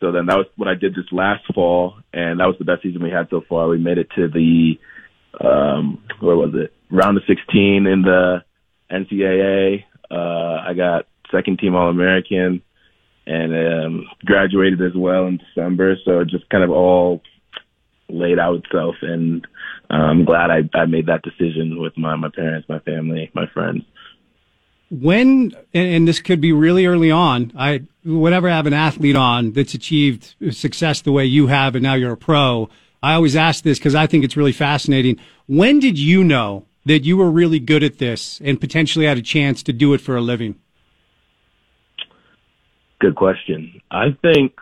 So 0.01 0.13
then 0.13 0.27
that 0.27 0.37
was 0.37 0.47
what 0.57 0.69
I 0.69 0.75
did 0.75 0.95
this 0.95 1.11
last 1.13 1.45
fall, 1.55 1.95
and 2.13 2.41
that 2.41 2.47
was 2.47 2.57
the 2.59 2.65
best 2.65 2.83
season 2.83 3.03
we 3.03 3.11
had 3.11 3.29
so 3.31 3.43
far. 3.49 3.69
We 3.69 3.79
made 3.79 3.99
it 3.99 4.09
to 4.17 4.29
the 4.29 4.79
um, 5.41 6.03
where 6.21 6.37
was 6.37 6.55
it? 6.55 6.73
Round 6.91 7.17
of 7.17 7.25
16 7.27 7.87
in 7.87 8.03
the 8.03 8.45
NCAA. 8.91 9.85
Uh, 10.11 10.69
I 10.69 10.75
got 10.75 11.07
second 11.33 11.59
team 11.59 11.75
All 11.75 11.89
American 11.89 12.63
and 13.27 13.55
um, 13.55 14.07
graduated 14.25 14.83
as 14.83 14.95
well 14.95 15.27
in 15.27 15.39
December. 15.39 15.97
So 16.05 16.21
it 16.21 16.29
just 16.29 16.49
kind 16.51 16.63
of 16.63 16.71
all 16.71 17.23
laid 18.09 18.39
out 18.39 18.57
itself, 18.57 18.97
and 19.01 19.47
uh, 19.91 19.95
I'm 19.95 20.25
glad 20.25 20.51
I, 20.51 20.69
I 20.75 20.87
made 20.87 21.07
that 21.07 21.23
decision 21.23 21.81
with 21.81 21.97
my 21.97 22.17
my 22.17 22.29
parents, 22.29 22.69
my 22.69 22.81
family, 22.81 23.31
my 23.35 23.47
friends. 23.47 23.83
When 24.91 25.53
and, 25.73 25.89
and 25.89 26.09
this 26.09 26.21
could 26.21 26.41
be 26.41 26.53
really 26.53 26.87
early 26.87 27.11
on. 27.11 27.53
I 27.57 27.85
whenever 28.05 28.49
I 28.49 28.57
have 28.57 28.67
an 28.67 28.75
athlete 28.75 29.17
on 29.17 29.53
that's 29.53 29.75
achieved 29.75 30.35
success 30.51 31.01
the 31.01 31.13
way 31.13 31.25
you 31.25 31.47
have, 31.47 31.75
and 31.75 31.83
now 31.83 31.95
you're 31.95 32.13
a 32.13 32.17
pro. 32.17 32.69
I 33.03 33.15
always 33.15 33.37
ask 33.37 33.65
this 33.65 33.79
because 33.79 33.95
I 33.95 34.07
think 34.07 34.25
it's 34.25 34.37
really 34.37 34.53
fascinating. 34.53 35.19
When 35.47 35.79
did 35.79 35.99
you 35.99 36.25
know 36.25 36.67
that 36.87 37.05
you 37.05 37.17
were 37.17 37.31
really 37.31 37.59
good 37.59 37.83
at 37.83 37.99
this 37.99 38.41
and 38.45 38.61
potentially 38.61 39.07
had 39.07 39.19
a 39.19 39.23
chance 39.23 39.63
to 39.65 39.73
do 39.73 39.95
it 39.95 40.01
for 40.01 40.17
a 40.17 40.21
living? 40.21 40.57
Good 43.01 43.17
question. 43.17 43.81
I 43.91 44.17
think 44.23 44.55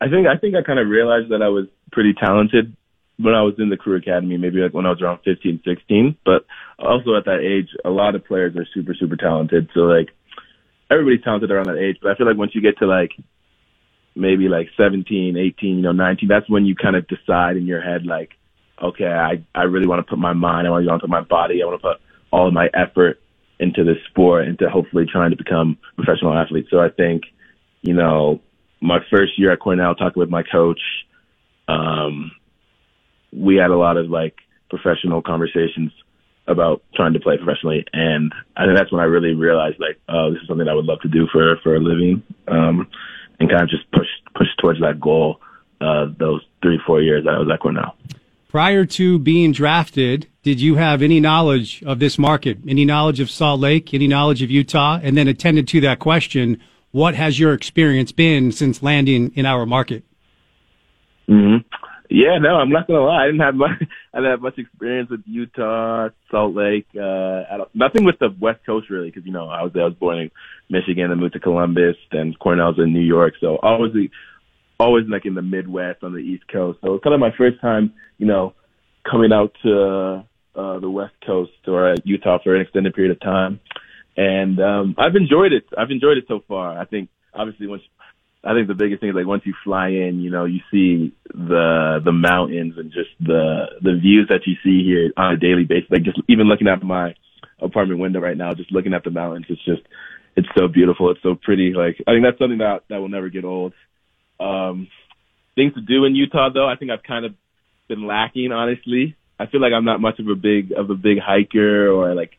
I 0.00 0.08
think 0.08 0.26
I 0.26 0.36
think 0.36 0.54
I 0.54 0.62
kind 0.62 0.78
of 0.78 0.88
realized 0.88 1.30
that 1.30 1.42
I 1.42 1.48
was 1.48 1.66
pretty 1.92 2.14
talented 2.14 2.76
when 3.16 3.34
I 3.34 3.42
was 3.42 3.54
in 3.58 3.68
the 3.68 3.76
Crew 3.76 3.96
Academy, 3.96 4.36
maybe 4.36 4.58
like 4.58 4.74
when 4.74 4.86
I 4.86 4.90
was 4.90 5.00
around 5.00 5.20
15, 5.24 5.62
16. 5.64 6.16
But 6.24 6.44
also 6.78 7.16
at 7.16 7.26
that 7.26 7.40
age, 7.40 7.68
a 7.84 7.90
lot 7.90 8.14
of 8.14 8.24
players 8.24 8.56
are 8.56 8.66
super, 8.74 8.94
super 8.94 9.16
talented. 9.16 9.70
So 9.72 9.80
like 9.80 10.08
everybody's 10.94 11.22
talented 11.22 11.50
around 11.50 11.66
that 11.66 11.78
age. 11.78 11.98
But 12.00 12.12
I 12.12 12.14
feel 12.16 12.26
like 12.26 12.36
once 12.36 12.54
you 12.54 12.60
get 12.60 12.78
to 12.78 12.86
like 12.86 13.12
maybe 14.14 14.48
like 14.48 14.68
17, 14.76 15.36
18, 15.36 15.76
you 15.76 15.82
know, 15.82 15.92
19, 15.92 16.28
that's 16.28 16.48
when 16.48 16.64
you 16.64 16.74
kind 16.74 16.96
of 16.96 17.06
decide 17.08 17.56
in 17.56 17.66
your 17.66 17.82
head 17.82 18.06
like, 18.06 18.30
okay, 18.82 19.06
I 19.06 19.44
I 19.54 19.64
really 19.64 19.86
want 19.86 20.04
to 20.04 20.10
put 20.10 20.18
my 20.18 20.32
mind, 20.32 20.66
I 20.66 20.70
want 20.70 20.86
to 20.86 20.98
put 20.98 21.10
my 21.10 21.22
body, 21.22 21.62
I 21.62 21.66
want 21.66 21.80
to 21.80 21.88
put 21.88 22.00
all 22.32 22.48
of 22.48 22.54
my 22.54 22.68
effort 22.74 23.20
into 23.60 23.84
this 23.84 23.98
sport, 24.10 24.48
into 24.48 24.68
hopefully 24.68 25.06
trying 25.10 25.30
to 25.30 25.36
become 25.36 25.78
a 25.92 26.02
professional 26.02 26.36
athlete. 26.36 26.66
So 26.70 26.80
I 26.80 26.88
think, 26.88 27.22
you 27.82 27.94
know, 27.94 28.40
my 28.80 28.98
first 29.10 29.38
year 29.38 29.52
at 29.52 29.60
Cornell, 29.60 29.94
talking 29.94 30.20
with 30.20 30.28
my 30.28 30.42
coach, 30.42 30.80
um, 31.68 32.32
we 33.32 33.56
had 33.56 33.70
a 33.70 33.76
lot 33.76 33.96
of 33.96 34.10
like 34.10 34.34
professional 34.68 35.22
conversations 35.22 35.92
about 36.46 36.82
trying 36.94 37.12
to 37.14 37.20
play 37.20 37.36
professionally, 37.36 37.84
and 37.92 38.32
I 38.56 38.66
think 38.66 38.76
that's 38.76 38.92
when 38.92 39.00
I 39.00 39.04
really 39.04 39.34
realized 39.34 39.80
like, 39.80 39.98
oh, 40.08 40.32
this 40.32 40.42
is 40.42 40.48
something 40.48 40.68
I 40.68 40.74
would 40.74 40.84
love 40.84 41.00
to 41.02 41.08
do 41.08 41.26
for 41.32 41.56
for 41.62 41.76
a 41.76 41.80
living, 41.80 42.22
um, 42.48 42.88
and 43.40 43.48
kind 43.48 43.62
of 43.62 43.68
just 43.68 43.90
push 43.92 44.08
push 44.34 44.48
towards 44.60 44.80
that 44.80 45.00
goal. 45.00 45.40
Uh, 45.80 46.06
those 46.18 46.42
three 46.62 46.78
four 46.86 47.02
years 47.02 47.24
that 47.24 47.34
I 47.34 47.38
was 47.38 47.48
at 47.52 47.60
Cornell. 47.60 47.96
Prior 48.48 48.84
to 48.84 49.18
being 49.18 49.50
drafted, 49.50 50.28
did 50.44 50.60
you 50.60 50.76
have 50.76 51.02
any 51.02 51.18
knowledge 51.18 51.82
of 51.84 51.98
this 51.98 52.18
market? 52.18 52.58
Any 52.68 52.84
knowledge 52.84 53.18
of 53.18 53.28
Salt 53.28 53.58
Lake? 53.58 53.92
Any 53.92 54.06
knowledge 54.06 54.42
of 54.42 54.50
Utah? 54.50 55.00
And 55.02 55.16
then 55.16 55.26
attended 55.26 55.66
to 55.68 55.80
that 55.80 55.98
question, 55.98 56.60
what 56.92 57.16
has 57.16 57.40
your 57.40 57.52
experience 57.52 58.12
been 58.12 58.52
since 58.52 58.80
landing 58.80 59.32
in 59.34 59.44
our 59.44 59.66
market? 59.66 60.04
hmm 61.26 61.56
Yeah, 62.14 62.38
no, 62.38 62.50
I'm 62.54 62.70
not 62.70 62.86
gonna 62.86 63.00
lie. 63.00 63.24
I 63.24 63.26
didn't 63.26 63.40
have 63.40 63.56
much. 63.56 63.70
I 64.14 64.18
didn't 64.18 64.30
have 64.30 64.40
much 64.40 64.56
experience 64.56 65.10
with 65.10 65.22
Utah, 65.26 66.10
Salt 66.30 66.54
Lake. 66.54 66.86
Uh, 66.96 67.42
I 67.50 67.56
don't, 67.56 67.74
nothing 67.74 68.04
with 68.04 68.20
the 68.20 68.28
West 68.40 68.60
Coast 68.64 68.88
really, 68.88 69.10
because 69.10 69.26
you 69.26 69.32
know 69.32 69.48
I 69.48 69.62
was 69.62 69.72
I 69.74 69.82
was 69.82 69.94
born 69.94 70.18
in 70.18 70.30
Michigan 70.70 71.10
and 71.10 71.20
moved 71.20 71.32
to 71.32 71.40
Columbus, 71.40 71.96
then 72.12 72.32
Cornell's 72.40 72.78
in 72.78 72.92
New 72.92 73.00
York, 73.00 73.34
so 73.40 73.58
I 73.64 73.72
was 73.72 73.90
always 73.90 74.10
always 74.78 75.04
like 75.08 75.26
in 75.26 75.34
the 75.34 75.42
Midwest 75.42 76.04
on 76.04 76.12
the 76.12 76.20
East 76.20 76.44
Coast. 76.52 76.78
So 76.84 76.94
it's 76.94 77.02
kind 77.02 77.14
of 77.14 77.20
my 77.20 77.34
first 77.36 77.60
time, 77.60 77.92
you 78.18 78.26
know, 78.26 78.54
coming 79.10 79.32
out 79.32 79.52
to 79.64 80.24
uh, 80.54 80.78
the 80.78 80.90
West 80.90 81.14
Coast 81.26 81.50
or 81.66 81.94
uh, 81.94 81.96
Utah 82.04 82.38
for 82.44 82.54
an 82.54 82.60
extended 82.60 82.94
period 82.94 83.10
of 83.10 83.20
time, 83.22 83.58
and 84.16 84.60
um, 84.60 84.94
I've 84.98 85.16
enjoyed 85.16 85.52
it. 85.52 85.64
I've 85.76 85.90
enjoyed 85.90 86.18
it 86.18 86.26
so 86.28 86.44
far. 86.46 86.78
I 86.78 86.84
think 86.84 87.08
obviously 87.34 87.66
once 87.66 87.82
I 88.46 88.52
think 88.52 88.68
the 88.68 88.74
biggest 88.74 89.00
thing 89.00 89.08
is 89.10 89.14
like 89.14 89.26
once 89.26 89.42
you 89.46 89.54
fly 89.64 89.88
in, 89.88 90.20
you 90.20 90.30
know, 90.30 90.44
you 90.44 90.60
see 90.70 91.14
the 91.32 92.00
the 92.04 92.12
mountains 92.12 92.74
and 92.76 92.92
just 92.92 93.10
the 93.20 93.66
the 93.80 93.98
views 94.00 94.28
that 94.28 94.46
you 94.46 94.54
see 94.62 94.84
here 94.84 95.12
on 95.16 95.32
a 95.32 95.36
daily 95.36 95.64
basis. 95.64 95.90
Like 95.90 96.02
just 96.02 96.20
even 96.28 96.48
looking 96.48 96.68
out 96.68 96.82
my 96.82 97.14
apartment 97.60 98.00
window 98.00 98.20
right 98.20 98.36
now, 98.36 98.52
just 98.52 98.72
looking 98.72 98.92
at 98.92 99.04
the 99.04 99.10
mountains, 99.10 99.46
it's 99.48 99.64
just 99.64 99.82
it's 100.36 100.48
so 100.58 100.68
beautiful. 100.68 101.10
It's 101.10 101.22
so 101.22 101.34
pretty. 101.34 101.72
Like 101.74 101.96
I 102.06 102.12
think 102.12 102.24
that's 102.24 102.38
something 102.38 102.58
that 102.58 102.82
that 102.90 102.98
will 102.98 103.08
never 103.08 103.30
get 103.30 103.44
old. 103.44 103.72
Um, 104.38 104.88
things 105.54 105.74
to 105.74 105.80
do 105.80 106.04
in 106.04 106.14
Utah 106.14 106.50
though, 106.52 106.68
I 106.68 106.76
think 106.76 106.90
I've 106.90 107.02
kind 107.02 107.24
of 107.24 107.34
been 107.88 108.06
lacking 108.06 108.52
honestly. 108.52 109.16
I 109.38 109.46
feel 109.46 109.60
like 109.60 109.72
I'm 109.72 109.84
not 109.84 110.00
much 110.00 110.18
of 110.18 110.28
a 110.28 110.34
big 110.34 110.72
of 110.72 110.90
a 110.90 110.94
big 110.94 111.18
hiker 111.18 111.88
or 111.88 112.14
like 112.14 112.32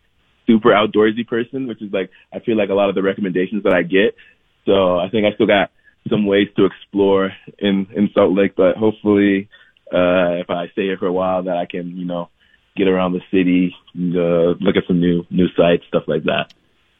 super 0.45 0.69
outdoorsy 0.69 1.27
person, 1.27 1.67
which 1.67 1.81
is 1.81 1.91
like 1.91 2.11
I 2.31 2.39
feel 2.39 2.57
like 2.57 2.69
a 2.69 2.75
lot 2.75 2.89
of 2.89 2.95
the 2.95 3.01
recommendations 3.01 3.63
that 3.63 3.73
I 3.73 3.81
get. 3.81 4.15
So 4.65 4.97
I 4.97 5.09
think 5.09 5.25
I 5.25 5.33
still 5.33 5.47
got 5.47 5.71
some 6.09 6.25
ways 6.25 6.47
to 6.57 6.65
explore 6.65 7.31
in 7.59 7.87
in 7.95 8.09
Salt 8.13 8.33
Lake, 8.33 8.55
but 8.55 8.77
hopefully, 8.77 9.49
uh, 9.91 10.41
if 10.41 10.49
I 10.49 10.67
stay 10.73 10.83
here 10.83 10.97
for 10.97 11.07
a 11.07 11.13
while, 11.13 11.43
that 11.43 11.57
I 11.57 11.65
can 11.65 11.95
you 11.97 12.05
know 12.05 12.29
get 12.75 12.87
around 12.87 13.13
the 13.13 13.21
city, 13.31 13.75
uh, 13.95 14.55
look 14.59 14.75
at 14.75 14.83
some 14.87 14.99
new 14.99 15.25
new 15.29 15.47
sites, 15.55 15.83
stuff 15.87 16.03
like 16.07 16.23
that. 16.23 16.53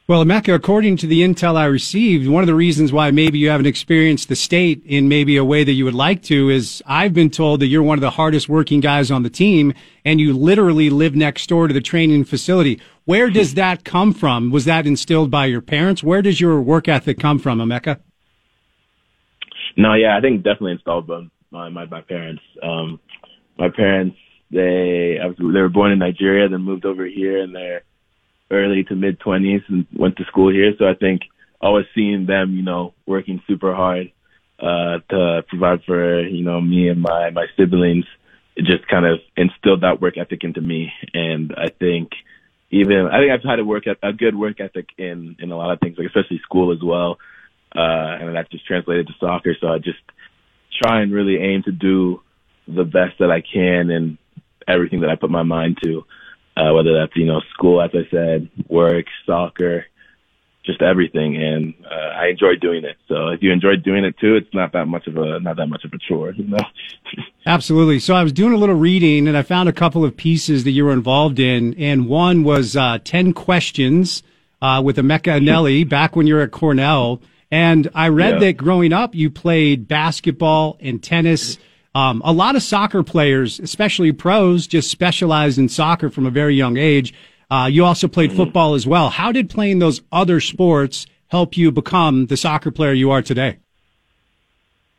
Well, 0.08 0.24
Emeka, 0.24 0.54
according 0.54 0.98
to 0.98 1.08
the 1.08 1.22
intel 1.22 1.56
I 1.56 1.64
received, 1.64 2.28
one 2.28 2.44
of 2.44 2.46
the 2.46 2.54
reasons 2.54 2.92
why 2.92 3.10
maybe 3.10 3.40
you 3.40 3.48
haven't 3.48 3.66
experienced 3.66 4.28
the 4.28 4.36
state 4.36 4.80
in 4.86 5.08
maybe 5.08 5.36
a 5.36 5.44
way 5.44 5.64
that 5.64 5.72
you 5.72 5.84
would 5.84 5.96
like 5.96 6.22
to 6.24 6.48
is 6.48 6.80
I've 6.86 7.12
been 7.12 7.28
told 7.28 7.58
that 7.58 7.66
you're 7.66 7.82
one 7.82 7.98
of 7.98 8.02
the 8.02 8.10
hardest 8.10 8.48
working 8.48 8.78
guys 8.78 9.10
on 9.10 9.24
the 9.24 9.30
team 9.30 9.74
and 10.04 10.20
you 10.20 10.32
literally 10.32 10.90
live 10.90 11.16
next 11.16 11.48
door 11.48 11.66
to 11.66 11.74
the 11.74 11.80
training 11.80 12.22
facility. 12.22 12.80
Where 13.04 13.30
does 13.30 13.54
that 13.54 13.82
come 13.82 14.14
from? 14.14 14.52
Was 14.52 14.64
that 14.66 14.86
instilled 14.86 15.32
by 15.32 15.46
your 15.46 15.60
parents? 15.60 16.04
Where 16.04 16.22
does 16.22 16.40
your 16.40 16.60
work 16.60 16.86
ethic 16.86 17.18
come 17.18 17.40
from, 17.40 17.58
Emeka? 17.58 17.98
No, 19.76 19.94
yeah, 19.94 20.16
I 20.16 20.20
think 20.20 20.42
definitely 20.42 20.72
installed 20.72 21.06
by 21.06 21.26
my 21.50 21.68
my, 21.68 21.84
my 21.84 22.00
parents. 22.00 22.42
Um, 22.62 22.98
my 23.58 23.68
parents, 23.68 24.16
they 24.50 25.18
they 25.38 25.60
were 25.60 25.68
born 25.68 25.92
in 25.92 25.98
Nigeria, 25.98 26.48
then 26.48 26.62
moved 26.62 26.86
over 26.86 27.04
here 27.04 27.38
in 27.38 27.52
their 27.52 27.82
early 28.50 28.84
to 28.84 28.94
mid 28.94 29.20
twenties 29.20 29.62
and 29.68 29.86
went 29.94 30.16
to 30.16 30.24
school 30.24 30.50
here. 30.52 30.72
So 30.78 30.86
I 30.86 30.94
think 30.94 31.22
always 31.60 31.86
seeing 31.94 32.26
them, 32.26 32.54
you 32.54 32.62
know, 32.62 32.94
working 33.06 33.42
super 33.46 33.74
hard 33.74 34.12
uh, 34.60 34.98
to 35.10 35.42
provide 35.48 35.84
for 35.84 36.20
you 36.20 36.44
know 36.44 36.60
me 36.60 36.88
and 36.88 37.02
my 37.02 37.30
my 37.30 37.46
siblings, 37.56 38.06
it 38.56 38.64
just 38.64 38.88
kind 38.88 39.04
of 39.04 39.18
instilled 39.36 39.82
that 39.82 40.00
work 40.00 40.16
ethic 40.16 40.42
into 40.42 40.62
me. 40.62 40.90
And 41.12 41.54
I 41.54 41.68
think 41.68 42.12
even 42.70 43.08
I 43.12 43.18
think 43.20 43.32
I've 43.32 43.48
had 43.48 43.58
a 43.58 43.64
work 43.64 43.84
a 44.02 44.12
good 44.14 44.36
work 44.36 44.58
ethic 44.58 44.88
in 44.96 45.36
in 45.38 45.52
a 45.52 45.56
lot 45.56 45.72
of 45.72 45.80
things, 45.80 45.98
like 45.98 46.06
especially 46.06 46.40
school 46.44 46.72
as 46.72 46.82
well 46.82 47.18
uh, 47.76 48.18
and 48.20 48.34
that 48.36 48.50
just 48.50 48.66
translated 48.66 49.06
to 49.08 49.12
soccer. 49.20 49.54
So 49.60 49.68
I 49.68 49.78
just 49.78 49.98
try 50.82 51.02
and 51.02 51.12
really 51.12 51.36
aim 51.36 51.62
to 51.64 51.72
do 51.72 52.22
the 52.66 52.84
best 52.84 53.18
that 53.20 53.30
I 53.30 53.40
can 53.42 53.90
in 53.90 54.18
everything 54.66 55.00
that 55.00 55.10
I 55.10 55.16
put 55.16 55.30
my 55.30 55.42
mind 55.42 55.78
to, 55.84 56.04
uh, 56.56 56.72
whether 56.74 56.94
that's, 56.94 57.14
you 57.16 57.26
know, 57.26 57.40
school, 57.52 57.80
as 57.80 57.90
I 57.94 58.08
said, 58.10 58.48
work, 58.68 59.06
soccer, 59.24 59.86
just 60.64 60.82
everything. 60.82 61.36
And, 61.36 61.74
uh, 61.84 62.18
I 62.18 62.28
enjoy 62.28 62.56
doing 62.60 62.84
it. 62.84 62.96
So 63.06 63.28
if 63.28 63.42
you 63.42 63.52
enjoy 63.52 63.76
doing 63.76 64.04
it 64.04 64.18
too, 64.18 64.34
it's 64.34 64.52
not 64.52 64.72
that 64.72 64.86
much 64.86 65.06
of 65.06 65.16
a, 65.16 65.38
not 65.38 65.56
that 65.56 65.66
much 65.66 65.84
of 65.84 65.92
a 65.92 65.98
chore, 65.98 66.32
you 66.32 66.44
know? 66.44 66.58
Absolutely. 67.46 68.00
So 68.00 68.14
I 68.14 68.22
was 68.24 68.32
doing 68.32 68.52
a 68.52 68.56
little 68.56 68.74
reading 68.74 69.28
and 69.28 69.36
I 69.36 69.42
found 69.42 69.68
a 69.68 69.72
couple 69.72 70.04
of 70.04 70.16
pieces 70.16 70.64
that 70.64 70.72
you 70.72 70.84
were 70.84 70.92
involved 70.92 71.38
in. 71.38 71.74
And 71.74 72.08
one 72.08 72.42
was, 72.42 72.74
uh, 72.74 72.98
10 73.04 73.32
questions, 73.32 74.24
uh, 74.60 74.82
with 74.84 74.96
Emeka 74.96 75.40
Eneli 75.40 75.88
back 75.88 76.16
when 76.16 76.26
you 76.26 76.34
were 76.34 76.42
at 76.42 76.50
Cornell. 76.50 77.20
And 77.50 77.88
I 77.94 78.08
read 78.08 78.34
Yeah. 78.34 78.40
that 78.40 78.56
growing 78.56 78.92
up, 78.92 79.14
you 79.14 79.30
played 79.30 79.86
basketball 79.86 80.76
and 80.80 81.02
tennis. 81.02 81.58
Um, 81.94 82.20
a 82.24 82.32
lot 82.32 82.56
of 82.56 82.62
soccer 82.62 83.02
players, 83.02 83.58
especially 83.60 84.12
pros, 84.12 84.66
just 84.66 84.90
specialized 84.90 85.58
in 85.58 85.68
soccer 85.68 86.10
from 86.10 86.26
a 86.26 86.30
very 86.30 86.54
young 86.54 86.76
age. 86.76 87.14
Uh, 87.50 87.68
you 87.70 87.84
also 87.84 88.08
played 88.08 88.32
football 88.32 88.74
as 88.74 88.86
well. 88.86 89.08
How 89.08 89.30
did 89.32 89.48
playing 89.48 89.78
those 89.78 90.02
other 90.10 90.40
sports 90.40 91.06
help 91.28 91.56
you 91.56 91.70
become 91.70 92.26
the 92.26 92.36
soccer 92.36 92.70
player 92.70 92.92
you 92.92 93.10
are 93.12 93.22
today? 93.22 93.56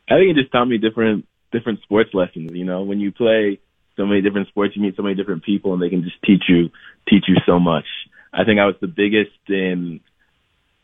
I 0.09 0.15
think 0.15 0.31
it 0.31 0.35
just 0.41 0.51
taught 0.51 0.65
me 0.65 0.77
different 0.77 1.27
different 1.51 1.81
sports 1.81 2.13
lessons. 2.13 2.51
You 2.53 2.65
know, 2.65 2.83
when 2.83 2.99
you 2.99 3.11
play 3.11 3.59
so 3.97 4.05
many 4.05 4.21
different 4.21 4.47
sports, 4.47 4.75
you 4.75 4.81
meet 4.81 4.95
so 4.95 5.03
many 5.03 5.15
different 5.15 5.43
people, 5.43 5.73
and 5.73 5.81
they 5.81 5.89
can 5.89 6.03
just 6.03 6.21
teach 6.23 6.43
you 6.47 6.69
teach 7.09 7.25
you 7.27 7.35
so 7.45 7.59
much. 7.59 7.85
I 8.33 8.43
think 8.45 8.59
I 8.59 8.65
was 8.65 8.75
the 8.79 8.87
biggest 8.87 9.31
in 9.49 9.99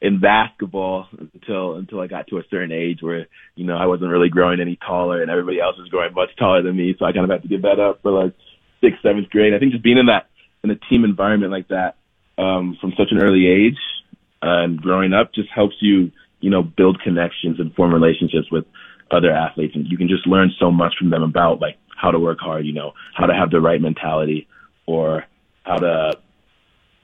in 0.03 0.19
basketball 0.19 1.07
until 1.33 1.75
until 1.75 2.01
I 2.01 2.07
got 2.07 2.27
to 2.27 2.37
a 2.37 2.43
certain 2.51 2.73
age 2.73 3.01
where 3.01 3.27
you 3.55 3.65
know 3.65 3.77
I 3.77 3.85
wasn't 3.85 4.11
really 4.11 4.27
growing 4.27 4.59
any 4.59 4.75
taller 4.75 5.21
and 5.21 5.31
everybody 5.31 5.61
else 5.61 5.77
was 5.77 5.87
growing 5.87 6.13
much 6.13 6.35
taller 6.37 6.61
than 6.61 6.75
me. 6.75 6.93
So 6.99 7.05
I 7.05 7.13
kind 7.13 7.23
of 7.23 7.31
had 7.31 7.41
to 7.43 7.47
give 7.47 7.61
that 7.61 7.79
up 7.79 8.01
for 8.01 8.11
like 8.11 8.33
sixth, 8.81 9.01
seventh 9.01 9.29
grade. 9.29 9.53
I 9.53 9.59
think 9.59 9.71
just 9.71 9.83
being 9.83 9.97
in 9.97 10.07
that 10.07 10.27
in 10.61 10.69
a 10.69 10.75
team 10.75 11.05
environment 11.05 11.53
like 11.53 11.69
that 11.69 11.95
um, 12.37 12.77
from 12.81 12.91
such 12.97 13.11
an 13.11 13.23
early 13.23 13.47
age 13.47 13.79
uh, 14.43 14.67
and 14.67 14.81
growing 14.81 15.13
up 15.13 15.33
just 15.33 15.49
helps 15.49 15.75
you 15.79 16.11
you 16.41 16.49
know 16.49 16.63
build 16.63 17.01
connections 17.01 17.61
and 17.61 17.73
form 17.73 17.93
relationships 17.93 18.51
with 18.51 18.65
other 19.09 19.31
athletes, 19.31 19.73
and 19.75 19.87
you 19.87 19.97
can 19.97 20.09
just 20.09 20.27
learn 20.27 20.51
so 20.59 20.69
much 20.69 20.95
from 20.99 21.11
them 21.11 21.23
about 21.23 21.61
like 21.61 21.77
how 21.95 22.11
to 22.11 22.19
work 22.19 22.39
hard, 22.41 22.65
you 22.65 22.73
know, 22.73 22.91
how 23.15 23.25
to 23.25 23.33
have 23.33 23.51
the 23.51 23.61
right 23.61 23.79
mentality, 23.79 24.47
or 24.85 25.23
how 25.63 25.77
to 25.77 26.11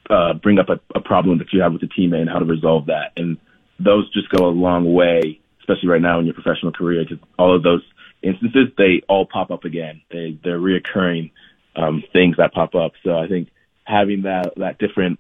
uh, 0.10 0.34
bring 0.34 0.60
up 0.60 0.70
a, 0.70 0.80
a 0.96 1.02
problem 1.02 1.38
that 1.38 1.54
you 1.54 1.62
have 1.62 1.74
with 1.74 1.84
a 1.84 1.88
teammate 1.88 2.22
and 2.22 2.30
how 2.30 2.40
to 2.40 2.46
resolve 2.46 2.88
that. 2.88 3.12
And 3.18 3.38
those 3.80 4.12
just 4.12 4.30
go 4.30 4.48
a 4.48 4.50
long 4.50 4.94
way, 4.94 5.40
especially 5.62 5.90
right 5.90 6.02
now 6.02 6.20
in 6.20 6.26
your 6.26 6.34
professional 6.34 6.72
career, 6.72 7.04
because 7.04 7.24
all 7.38 7.56
of 7.56 7.64
those 7.64 7.84
instances, 8.22 8.68
they 8.78 9.02
all 9.08 9.26
pop 9.26 9.52
up 9.52 9.64
again. 9.66 10.02
They, 10.12 10.38
they're 10.44 10.60
reoccurring 10.60 11.32
um, 11.76 12.04
things 12.12 12.38
that 12.38 12.54
pop 12.54 12.76
up. 12.76 12.94
So 13.04 13.18
I 13.18 13.28
think 13.28 13.50
having 13.86 14.24
that, 14.24 14.54
that 14.58 14.80
different 14.80 15.20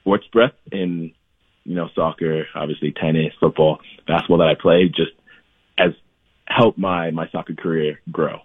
sports 0.00 0.26
breadth 0.32 0.54
in, 0.72 1.12
you 1.64 1.74
know, 1.74 1.88
soccer, 1.94 2.46
obviously 2.54 2.92
tennis, 2.92 3.34
football, 3.38 3.80
basketball 4.06 4.38
that 4.38 4.48
I 4.48 4.54
play 4.54 4.88
just 4.88 5.12
has 5.76 5.92
helped 6.46 6.78
my, 6.78 7.10
my 7.10 7.28
soccer 7.30 7.54
career 7.54 8.00
grow. 8.10 8.40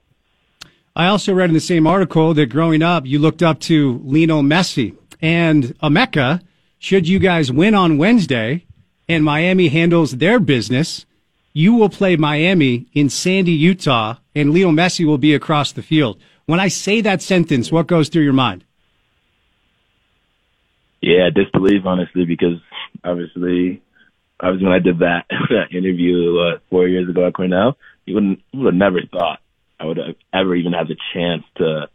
I 0.95 1.07
also 1.07 1.33
read 1.33 1.49
in 1.49 1.55
the 1.55 1.59
same 1.59 1.87
article 1.87 2.33
that 2.35 2.47
growing 2.47 2.83
up, 2.83 3.05
you 3.07 3.17
looked 3.17 3.41
up 3.41 3.59
to 3.61 3.99
Lionel 4.03 4.43
Messi 4.43 4.95
and 5.24 5.80
Emeka, 5.80 6.41
should 6.80 7.07
you 7.07 7.17
guys 7.17 7.49
win 7.49 7.74
on 7.74 7.97
Wednesday 7.97 8.65
and 9.07 9.24
Miami 9.24 9.69
handles 9.69 10.17
their 10.17 10.38
business, 10.38 11.05
you 11.53 11.74
will 11.76 11.88
play 11.88 12.17
Miami 12.17 12.88
in 12.93 13.09
Sandy, 13.09 13.53
Utah, 13.53 14.17
and 14.36 14.51
Leo 14.51 14.69
Messi 14.69 15.05
will 15.05 15.17
be 15.17 15.34
across 15.34 15.71
the 15.71 15.82
field. 15.82 16.19
When 16.45 16.59
I 16.59 16.67
say 16.67 16.99
that 17.01 17.21
sentence, 17.21 17.71
what 17.71 17.88
goes 17.88 18.09
through 18.09 18.24
your 18.24 18.34
mind? 18.34 18.65
Yeah, 21.01 21.30
disbelief, 21.34 21.84
honestly, 21.86 22.26
because 22.26 22.59
obviously, 23.01 23.82
obviously 24.41 24.65
when 24.65 24.76
I 24.76 24.80
did 24.80 24.99
that, 24.99 25.26
that 25.30 25.71
interview 25.71 26.38
uh, 26.38 26.59
four 26.69 26.88
years 26.89 27.07
ago 27.09 27.28
at 27.28 27.34
Cornell, 27.34 27.78
you 28.05 28.15
wouldn't 28.15 28.41
would 28.53 28.74
have 28.74 28.76
never 28.76 28.99
thought 29.09 29.39
I 29.80 29.86
would 29.86 29.97
have 29.97 30.15
ever 30.34 30.53
even 30.53 30.74
had 30.74 30.89
the 30.89 30.97
chance 31.13 31.43
to 31.57 31.88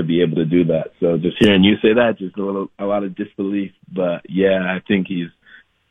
to 0.00 0.06
be 0.06 0.22
able 0.22 0.36
to 0.36 0.44
do 0.44 0.64
that. 0.64 0.92
So 1.00 1.16
just 1.18 1.36
hearing 1.38 1.64
you 1.64 1.76
say 1.82 1.94
that, 1.94 2.18
just 2.18 2.36
a 2.36 2.44
little, 2.44 2.68
a 2.78 2.84
lot 2.84 3.04
of 3.04 3.14
disbelief. 3.14 3.72
But 3.92 4.22
yeah, 4.28 4.60
I 4.62 4.80
think 4.86 5.06
he's 5.06 5.28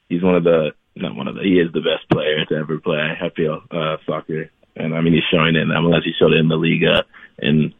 he's 0.09 0.23
one 0.23 0.35
of 0.35 0.43
the 0.43 0.71
not 0.95 1.15
one 1.15 1.27
of 1.27 1.35
the 1.35 1.41
he 1.41 1.59
is 1.59 1.71
the 1.71 1.81
best 1.81 2.09
player 2.11 2.45
to 2.45 2.55
ever 2.55 2.79
play. 2.79 2.97
I 2.97 3.29
feel 3.35 3.61
uh, 3.71 3.97
soccer, 4.05 4.49
and 4.75 4.95
I 4.95 5.01
mean 5.01 5.13
he's 5.13 5.29
showing 5.31 5.55
it. 5.55 5.67
Unless 5.69 6.03
he 6.03 6.11
showed 6.19 6.33
it 6.33 6.39
in 6.39 6.49
the 6.49 6.55
Liga 6.55 7.05
in 7.39 7.73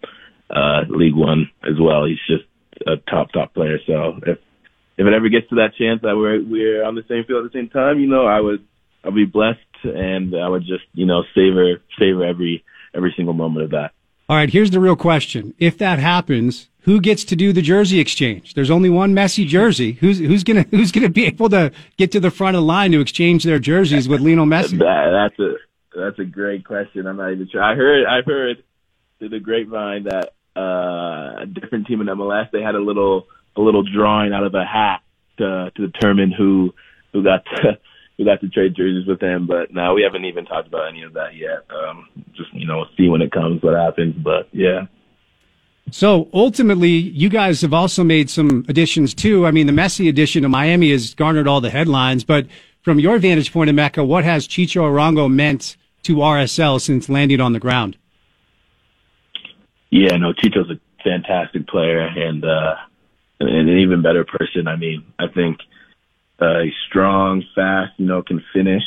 uh, 0.50 0.86
League 0.90 1.16
One 1.16 1.50
as 1.64 1.80
well, 1.80 2.06
he's 2.06 2.18
just 2.28 2.46
a 2.88 2.98
top 3.10 3.32
top 3.32 3.54
player. 3.54 3.80
So 3.86 4.20
if 4.26 4.40
if 4.98 5.08
it 5.08 5.14
ever 5.14 5.30
gets 5.30 5.50
to 5.50 5.56
that 5.56 5.76
chance 5.78 6.02
that 6.04 6.16
we're 6.16 6.44
we're 6.44 6.84
on 6.84 6.96
the 6.96 7.06
same 7.08 7.24
field 7.26 7.46
at 7.46 7.52
the 7.52 7.58
same 7.58 7.70
time, 7.70 8.00
you 8.00 8.08
know, 8.08 8.26
I 8.26 8.40
would 8.40 8.66
I'll 9.04 9.12
be 9.12 9.26
blessed, 9.26 9.60
and 9.84 10.36
I 10.36 10.48
would 10.48 10.64
just 10.64 10.86
you 10.94 11.06
know 11.06 11.24
savor 11.36 11.82
savor 11.98 12.26
every 12.26 12.64
every 12.94 13.14
single 13.16 13.34
moment 13.34 13.66
of 13.66 13.72
that. 13.72 13.92
All 14.30 14.36
right, 14.36 14.50
here's 14.50 14.70
the 14.70 14.80
real 14.80 14.96
question. 14.96 15.56
If 15.58 15.80
that 15.80 15.98
happens, 15.98 16.70
who 16.82 17.02
gets 17.02 17.24
to 17.26 17.36
do 17.36 17.52
the 17.52 17.64
jersey 17.64 18.00
exchange? 18.00 18.54
There's 18.54 18.70
only 18.70 18.88
one 18.88 19.16
Messi 19.16 19.48
jersey. 19.48 19.94
Who's 19.94 20.20
who's 20.20 20.44
gonna 20.44 20.62
who's 20.72 20.92
gonna 20.92 21.10
be 21.10 21.26
able 21.26 21.50
to 21.50 21.72
get 21.98 22.12
to 22.12 22.20
the 22.20 22.30
front 22.30 22.56
of 22.56 22.62
the 22.62 22.68
line 22.68 22.92
to 22.92 23.02
exchange 23.02 23.44
their 23.44 23.58
jerseys 23.58 24.08
with 24.08 24.22
Lionel 24.22 24.46
Messi? 24.46 24.78
That, 24.80 25.10
that's 25.12 25.40
a 25.40 25.56
that's 26.00 26.20
a 26.20 26.26
great 26.26 26.64
question. 26.64 27.08
I'm 27.08 27.18
not 27.18 27.32
even 27.32 27.50
sure. 27.52 27.64
I 27.64 27.74
heard 27.74 28.06
I 28.06 28.22
heard 28.24 28.64
through 29.18 29.30
the 29.30 29.40
grapevine 29.40 30.04
that 30.04 30.34
uh, 30.56 31.42
a 31.42 31.46
different 31.48 31.88
team 31.88 32.02
in 32.02 32.08
MLS 32.08 32.52
they 32.52 32.62
had 32.62 32.76
a 32.76 32.80
little 32.80 33.26
a 33.58 33.62
little 33.62 33.82
drawing 33.84 34.32
out 34.32 34.44
of 34.44 34.54
a 34.54 34.64
hat 34.64 35.02
to 35.40 35.72
to 35.76 35.88
determine 35.88 36.32
who 36.32 36.76
who 37.14 37.24
got 37.24 37.46
to 37.46 37.80
we 38.20 38.26
got 38.26 38.42
to 38.42 38.50
trade 38.50 38.76
jerseys 38.76 39.08
with 39.08 39.24
him, 39.24 39.48
but 39.48 39.74
now 39.74 39.96
we 39.96 40.04
haven't 40.04 40.26
even 40.26 40.46
talked 40.46 40.68
about 40.68 40.90
any 40.90 41.04
of 41.04 41.14
that 41.14 41.36
yet. 41.36 41.66
Um, 41.70 42.10
just 42.36 42.54
you 42.54 42.68
know, 42.68 42.86
see 42.98 43.08
when 43.08 43.22
it 43.22 43.32
comes 43.32 43.64
what 43.64 43.74
happens. 43.76 44.14
But 44.14 44.50
yeah. 44.52 44.88
So 45.92 46.28
ultimately, 46.34 46.90
you 46.90 47.30
guys 47.30 47.62
have 47.62 47.74
also 47.74 48.04
made 48.04 48.30
some 48.30 48.66
additions 48.68 49.14
too. 49.14 49.48
I 49.48 49.52
mean, 49.52 49.68
the 49.68 49.74
Messi 49.74 50.10
addition 50.10 50.44
to 50.44 50.50
Miami 50.50 50.92
has 50.92 51.14
garnered 51.14 51.48
all 51.48 51.62
the 51.62 51.70
headlines, 51.70 52.26
but 52.26 52.46
from 52.84 53.00
your 53.00 53.20
vantage 53.20 53.54
point, 53.54 53.70
Emeka, 53.70 54.06
what 54.06 54.26
has 54.26 54.48
Chicho 54.48 54.82
Arango 54.82 55.32
meant 55.32 55.78
to 56.04 56.18
RSL 56.18 56.82
since 56.82 57.08
landing 57.08 57.40
on 57.40 57.54
the 57.54 57.60
ground? 57.60 57.98
Yeah, 59.92 60.18
no, 60.18 60.34
Chicho's 60.34 60.70
a 60.70 60.80
fantastic 61.04 61.68
player 61.68 62.02
and 62.02 62.44
uh, 62.44 62.76
and 63.40 63.70
an 63.70 63.80
even 63.80 64.02
better 64.02 64.26
person. 64.26 64.68
I 64.68 64.76
mean, 64.76 65.06
I 65.18 65.28
think 65.28 65.60
uh, 66.42 66.62
he's 66.64 66.74
strong, 66.90 67.44
fast, 67.56 67.94
you 67.98 68.06
know, 68.06 68.22
can 68.22 68.44
finish, 68.54 68.84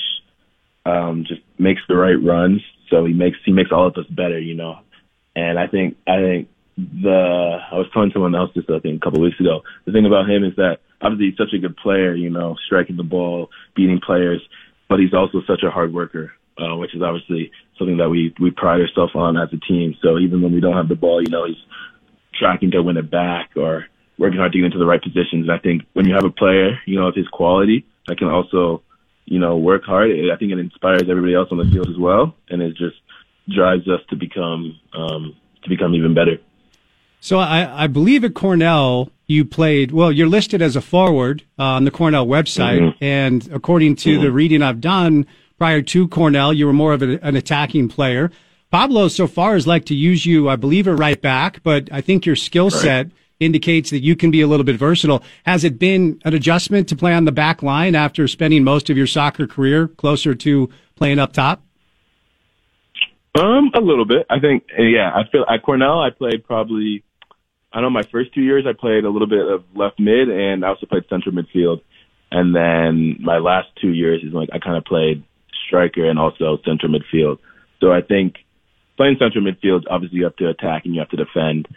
um, 0.85 1.25
just 1.27 1.43
makes 1.59 1.83
the 1.89 1.97
right 1.97 2.21
runs. 2.23 2.61
So 2.91 3.05
he 3.05 3.13
makes 3.13 3.39
he 3.45 3.53
makes 3.53 3.71
all 3.73 3.87
of 3.87 3.97
us 3.97 4.07
better, 4.11 4.39
you 4.39 4.55
know. 4.55 4.79
And 5.35 5.59
I 5.59 5.67
think 5.67 5.97
I 6.07 6.17
think 6.21 6.49
the 6.77 7.59
I 7.71 7.77
was 7.77 7.87
telling 7.93 8.11
someone 8.13 8.35
else 8.35 8.51
this 8.55 8.65
I 8.69 8.79
think 8.81 8.97
a 8.97 9.05
couple 9.05 9.21
of 9.21 9.25
weeks 9.25 9.41
ago. 9.41 9.63
The 9.87 9.93
thing 9.93 10.07
about 10.07 10.29
him 10.29 10.45
is 10.45 10.57
that 10.57 10.79
obviously 11.01 11.31
he's 11.31 11.39
such 11.39 11.55
a 11.55 11.59
good 11.59 11.77
player, 11.77 12.15
you 12.15 12.31
know, 12.31 12.57
striking 12.67 12.97
the 12.97 13.03
ball, 13.03 13.51
beating 13.75 14.01
players, 14.05 14.43
but 14.89 14.99
he's 14.99 15.15
also 15.15 15.41
such 15.47 15.63
a 15.67 15.71
hard 15.71 15.93
worker, 15.93 16.33
uh, 16.59 16.77
which 16.77 16.95
is 16.95 17.03
obviously 17.03 17.51
something 17.79 17.99
that 17.99 18.11
we 18.11 18.35
we 18.41 18.51
pride 18.51 18.81
ourselves 18.81 19.13
on 19.15 19.37
as 19.37 19.49
a 19.53 19.61
team. 19.69 19.95
So 20.03 20.19
even 20.19 20.43
when 20.43 20.53
we 20.53 20.61
don't 20.61 20.77
have 20.77 20.89
the 20.89 20.97
ball, 20.97 21.23
you 21.23 21.31
know, 21.31 21.47
he's 21.47 21.63
tracking 22.39 22.71
to 22.73 22.83
win 22.83 22.97
it 22.97 23.11
back 23.11 23.51
or 23.57 23.87
working 24.19 24.39
hard 24.39 24.53
to 24.53 24.59
get 24.59 24.67
into 24.67 24.79
the 24.79 24.87
right 24.87 25.03
positions. 25.03 25.49
And 25.49 25.53
I 25.53 25.59
think 25.59 25.83
when 25.93 26.07
you 26.07 26.15
have 26.15 26.25
a 26.25 26.31
player, 26.31 26.79
you 26.87 26.99
know, 26.99 27.09
of 27.09 27.15
his 27.15 27.29
quality 27.29 27.87
that 28.07 28.19
can 28.19 28.29
also, 28.29 28.83
you 29.25 29.39
know, 29.39 29.57
work 29.57 29.85
hard, 29.85 30.11
I 30.11 30.37
think 30.37 30.53
it 30.53 30.59
inspires 30.59 31.03
everybody 31.09 31.35
else 31.35 31.49
on 31.51 31.59
the 31.59 31.65
field 31.65 31.89
as 31.89 31.99
well, 31.99 32.35
and 32.49 32.63
it 32.63 32.77
just 32.77 32.97
drives 33.49 33.89
us 33.89 34.01
to 34.11 34.17
become 34.17 34.79
um, 34.93 35.37
to 35.63 35.69
become 35.69 35.95
even 35.95 36.15
better. 36.15 36.39
So 37.21 37.39
I, 37.39 37.85
I 37.85 37.87
believe 37.87 38.25
at 38.25 38.35
Cornell 38.35 39.11
you 39.27 39.45
played 39.45 39.93
well. 39.93 40.13
You're 40.13 40.29
listed 40.29 40.61
as 40.61 40.77
a 40.77 40.81
forward 40.81 41.45
uh, 41.59 41.63
on 41.63 41.85
the 41.85 41.91
Cornell 41.91 42.27
website, 42.27 42.81
mm-hmm. 42.81 43.05
and 43.05 43.49
according 43.53 43.97
to 43.97 44.15
mm-hmm. 44.15 44.23
the 44.23 44.33
reading 44.33 44.63
I've 44.63 44.81
done 44.81 45.27
prior 45.57 45.83
to 45.83 46.09
Cornell, 46.09 46.53
you 46.53 46.67
were 46.67 46.73
more 46.73 46.93
of 46.93 47.03
a, 47.03 47.25
an 47.25 47.37
attacking 47.37 47.89
player. 47.89 48.31
Pablo 48.71 49.09
so 49.09 49.27
far 49.27 49.55
has 49.55 49.67
liked 49.67 49.87
to 49.89 49.95
use 49.95 50.25
you, 50.27 50.49
I 50.49 50.57
believe, 50.57 50.87
a 50.87 50.95
right 50.95 51.21
back, 51.21 51.63
but 51.63 51.93
I 51.93 52.01
think 52.01 52.27
your 52.27 52.37
skill 52.37 52.71
set 52.71 53.07
right 53.07 53.13
indicates 53.43 53.91
that 53.91 54.01
you 54.01 54.17
can 54.17 54.31
be 54.31 54.41
a 54.41 54.47
little 54.47 54.65
bit 54.65 54.77
versatile. 54.77 55.23
Has 55.45 55.65
it 55.65 55.79
been 55.79 56.21
an 56.25 56.35
adjustment 56.35 56.89
to 56.89 56.97
play 56.97 57.13
on 57.13 57.25
the 57.25 57.33
back 57.33 57.63
line 57.63 57.95
after 57.95 58.27
spending 58.29 58.65
most 58.65 58.89
of 58.91 58.97
your 58.97 59.07
soccer 59.07 59.47
career 59.47 59.89
closer 59.89 60.35
to 60.35 60.71
playing 60.97 61.19
up 61.19 61.33
top? 61.33 61.63
Um, 63.39 63.71
a 63.75 63.81
little 63.81 64.05
bit. 64.05 64.27
I 64.29 64.41
think, 64.41 64.65
yeah, 64.79 65.11
I 65.15 65.23
feel 65.31 65.45
at 65.49 65.63
Cornell, 65.63 66.01
I 66.01 66.11
played 66.11 66.45
probably, 66.45 67.03
I 67.73 67.81
know 67.81 67.89
my 67.89 68.03
first 68.13 68.35
two 68.35 68.43
years, 68.43 68.65
I 68.69 68.73
played 68.79 69.05
a 69.05 69.11
little 69.11 69.29
bit 69.29 69.47
of 69.47 69.65
left 69.75 69.99
mid 69.99 70.29
and 70.29 70.65
I 70.65 70.69
also 70.69 70.87
played 70.87 71.05
central 71.09 71.35
midfield. 71.35 71.81
And 72.31 72.55
then 72.55 73.17
my 73.21 73.39
last 73.39 73.69
two 73.81 73.91
years 73.91 74.23
is 74.23 74.33
like, 74.33 74.51
I 74.53 74.59
kind 74.59 74.77
of 74.77 74.85
played 74.85 75.25
striker 75.67 76.09
and 76.09 76.19
also 76.19 76.59
central 76.65 76.93
midfield. 76.93 77.39
So 77.81 77.91
I 77.91 78.03
think 78.03 78.37
playing 78.97 79.17
central 79.19 79.45
midfield, 79.45 79.85
obviously 79.91 80.19
you 80.19 80.25
have 80.25 80.37
to 80.37 80.49
attack 80.49 80.85
and 80.85 80.95
you 80.95 81.01
have 81.01 81.11
to 81.11 81.17
defend. 81.17 81.69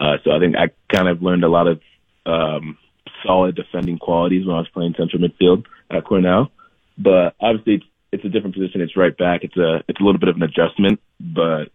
Uh, 0.00 0.16
so 0.24 0.30
I 0.30 0.38
think 0.40 0.56
I 0.56 0.70
kind 0.92 1.08
of 1.08 1.22
learned 1.22 1.44
a 1.44 1.48
lot 1.48 1.66
of 1.66 1.80
um, 2.24 2.78
solid 3.24 3.54
defending 3.54 3.98
qualities 3.98 4.46
when 4.46 4.56
I 4.56 4.60
was 4.60 4.68
playing 4.72 4.94
central 4.96 5.22
midfield 5.22 5.64
at 5.90 6.04
Cornell. 6.04 6.50
But 6.96 7.34
obviously, 7.40 7.74
it's, 7.74 7.84
it's 8.12 8.24
a 8.24 8.28
different 8.28 8.54
position. 8.54 8.80
It's 8.80 8.96
right 8.96 9.16
back. 9.16 9.44
It's 9.44 9.56
a 9.56 9.84
it's 9.88 10.00
a 10.00 10.02
little 10.02 10.18
bit 10.18 10.30
of 10.30 10.36
an 10.36 10.42
adjustment, 10.42 11.00
but 11.20 11.70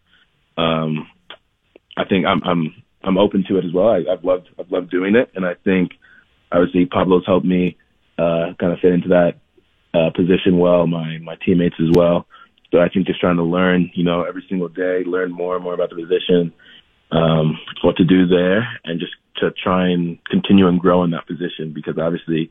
um, 0.57 1.07
I 1.95 2.05
think 2.05 2.25
I'm 2.25 2.41
I'm 2.43 2.83
I'm 3.03 3.17
open 3.17 3.45
to 3.47 3.57
it 3.57 3.65
as 3.65 3.73
well. 3.73 3.89
I, 3.89 4.03
I've 4.11 4.23
loved 4.23 4.49
I've 4.59 4.71
loved 4.71 4.89
doing 4.89 5.15
it, 5.15 5.31
and 5.35 5.45
I 5.45 5.53
think 5.63 5.91
obviously 6.51 6.85
Pablo's 6.85 7.25
helped 7.25 7.45
me 7.45 7.77
uh, 8.17 8.53
kind 8.59 8.73
of 8.73 8.79
fit 8.79 8.93
into 8.93 9.09
that 9.09 9.35
uh, 9.93 10.09
position 10.15 10.57
well. 10.57 10.87
My 10.87 11.19
my 11.19 11.35
teammates 11.45 11.75
as 11.79 11.89
well. 11.93 12.27
So 12.71 12.79
I 12.79 12.89
think 12.89 13.07
just 13.07 13.21
trying 13.21 13.37
to 13.37 13.43
learn, 13.43 13.91
you 13.93 14.03
know, 14.03 14.23
every 14.23 14.43
single 14.49 14.67
day, 14.67 15.03
learn 15.05 15.31
more 15.31 15.55
and 15.55 15.63
more 15.63 15.73
about 15.73 15.91
the 15.91 15.95
position, 15.95 16.51
um, 17.11 17.57
what 17.83 17.97
to 17.97 18.03
do 18.03 18.27
there 18.27 18.67
and 18.83 18.99
just 18.99 19.13
to 19.37 19.51
try 19.51 19.89
and 19.89 20.17
continue 20.25 20.67
and 20.67 20.79
grow 20.79 21.03
in 21.03 21.11
that 21.11 21.27
position 21.27 21.73
because 21.73 21.97
obviously 21.97 22.49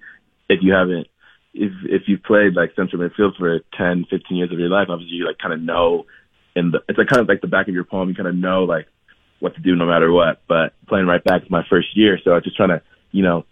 if 0.49 0.61
you 0.63 0.73
haven't 0.73 1.09
if 1.55 1.73
if 1.85 2.03
you've 2.07 2.23
played 2.23 2.55
like 2.55 2.75
central 2.75 3.01
midfield 3.01 3.37
for 3.37 3.61
10, 3.79 4.07
15 4.11 4.37
years 4.37 4.53
of 4.53 4.59
your 4.59 4.69
life, 4.69 4.89
obviously 4.91 5.17
you 5.17 5.27
like 5.27 5.39
kind 5.39 5.55
of 5.55 5.61
know 5.61 6.05
in 6.57 6.73
the 6.73 6.81
it's 6.89 6.99
like 6.99 7.09
kind 7.09 7.21
of 7.21 7.29
like 7.29 7.41
the 7.41 7.47
back 7.47 7.69
of 7.69 7.75
your 7.75 7.85
palm, 7.85 8.09
you 8.09 8.15
kind 8.15 8.29
of 8.29 8.35
know 8.35 8.65
like 8.65 8.87
what 9.41 9.55
to 9.55 9.61
do 9.61 9.77
no 9.77 9.87
matter 9.87 10.13
what. 10.13 10.43
But 10.49 10.75
playing 10.89 11.07
right 11.07 11.23
back 11.23 11.43
is 11.43 11.51
my 11.51 11.65
first 11.71 11.97
year, 11.97 12.19
so 12.23 12.33
I 12.33 12.35
was 12.35 12.45
just 12.45 12.57
trying 12.57 12.71
to, 12.71 12.83
you 13.13 13.23
know, 13.23 13.45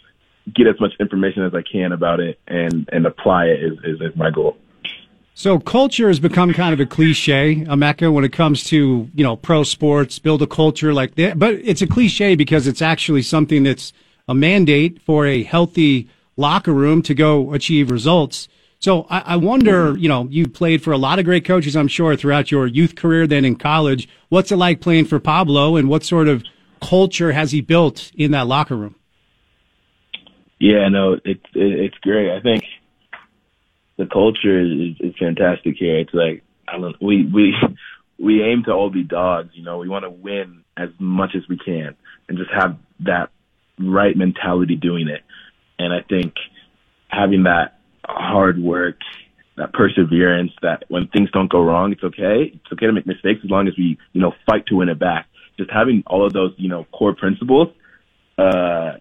get 0.52 0.66
as 0.66 0.80
much 0.80 0.92
information 0.98 1.44
as 1.44 1.54
I 1.54 1.62
can 1.62 1.92
about 1.92 2.20
it 2.20 2.40
and 2.46 2.88
and 2.92 3.06
apply 3.06 3.46
it 3.46 3.62
is 3.62 3.78
is, 3.84 4.00
is 4.00 4.16
my 4.16 4.30
goal. 4.30 4.56
So 5.34 5.58
culture 5.58 6.08
has 6.08 6.20
become 6.20 6.52
kind 6.52 6.74
of 6.74 6.80
a 6.80 6.86
cliche, 6.86 7.64
Emeka, 7.64 8.12
when 8.12 8.22
it 8.22 8.32
comes 8.32 8.64
to, 8.64 9.08
you 9.14 9.24
know, 9.24 9.34
pro 9.34 9.64
sports, 9.64 10.18
build 10.18 10.42
a 10.42 10.46
culture 10.46 10.92
like 10.92 11.14
that. 11.14 11.38
But 11.38 11.54
it's 11.54 11.80
a 11.80 11.86
cliche 11.86 12.34
because 12.34 12.66
it's 12.66 12.82
actually 12.82 13.22
something 13.22 13.62
that's 13.62 13.92
a 14.28 14.34
mandate 14.34 15.00
for 15.02 15.26
a 15.26 15.42
healthy 15.42 16.08
locker 16.36 16.72
room 16.72 17.02
to 17.02 17.14
go 17.14 17.54
achieve 17.54 17.90
results. 17.90 18.48
So 18.78 19.06
I, 19.08 19.20
I 19.20 19.36
wonder, 19.36 19.96
you 19.96 20.08
know, 20.08 20.26
you 20.30 20.48
played 20.48 20.82
for 20.82 20.92
a 20.92 20.98
lot 20.98 21.18
of 21.18 21.24
great 21.24 21.44
coaches, 21.44 21.76
I'm 21.76 21.88
sure, 21.88 22.14
throughout 22.14 22.50
your 22.50 22.66
youth 22.66 22.94
career, 22.94 23.26
then 23.26 23.44
in 23.44 23.56
college. 23.56 24.08
What's 24.28 24.52
it 24.52 24.56
like 24.56 24.80
playing 24.80 25.06
for 25.06 25.18
Pablo 25.18 25.76
and 25.76 25.88
what 25.88 26.04
sort 26.04 26.28
of 26.28 26.44
culture 26.82 27.32
has 27.32 27.52
he 27.52 27.60
built 27.60 28.10
in 28.16 28.32
that 28.32 28.46
locker 28.46 28.76
room? 28.76 28.96
Yeah, 30.58 30.88
no, 30.88 31.14
it's 31.24 31.44
it, 31.54 31.80
it's 31.80 31.98
great. 31.98 32.30
I 32.30 32.40
think 32.40 32.64
the 33.98 34.06
culture 34.06 34.60
is, 34.60 34.96
is 35.00 35.14
fantastic 35.18 35.76
here. 35.78 35.98
It's 35.98 36.14
like 36.14 36.42
I 36.66 36.78
don't 36.78 36.96
we 37.00 37.24
we 37.26 37.54
we 38.18 38.42
aim 38.42 38.64
to 38.64 38.72
all 38.72 38.90
be 38.90 39.02
dogs. 39.02 39.50
You 39.54 39.64
know, 39.64 39.78
we 39.78 39.88
want 39.88 40.04
to 40.04 40.10
win 40.10 40.64
as 40.76 40.88
much 40.98 41.30
as 41.36 41.42
we 41.48 41.58
can 41.58 41.96
and 42.28 42.38
just 42.38 42.50
have 42.50 42.78
that 43.00 43.30
right 43.78 44.16
mentality 44.16 44.76
doing 44.76 45.08
it. 45.08 45.22
And 45.78 45.92
I 45.92 46.02
think 46.08 46.34
having 47.08 47.44
that 47.44 47.78
hard 48.04 48.58
work, 48.58 48.98
that 49.56 49.72
perseverance, 49.72 50.52
that 50.62 50.84
when 50.88 51.08
things 51.08 51.30
don't 51.32 51.50
go 51.50 51.62
wrong, 51.62 51.92
it's 51.92 52.02
okay. 52.02 52.52
It's 52.54 52.72
okay 52.72 52.86
to 52.86 52.92
make 52.92 53.06
mistakes 53.06 53.40
as 53.44 53.50
long 53.50 53.68
as 53.68 53.74
we, 53.76 53.98
you 54.12 54.20
know, 54.20 54.32
fight 54.46 54.66
to 54.66 54.76
win 54.76 54.88
it 54.88 54.98
back. 54.98 55.26
Just 55.58 55.70
having 55.70 56.02
all 56.06 56.26
of 56.26 56.32
those, 56.32 56.54
you 56.56 56.68
know, 56.68 56.84
core 56.92 57.14
principles, 57.14 57.68
uh, 58.38 58.92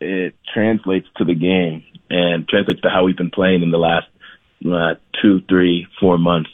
it 0.00 0.34
translates 0.52 1.06
to 1.16 1.24
the 1.24 1.34
game 1.34 1.84
and 2.10 2.48
translates 2.48 2.80
to 2.82 2.88
how 2.88 3.04
we've 3.04 3.16
been 3.16 3.30
playing 3.30 3.62
in 3.62 3.70
the 3.70 3.78
last 3.78 4.06
uh, 4.64 4.94
two, 5.20 5.40
three, 5.48 5.86
four 6.00 6.18
months. 6.18 6.50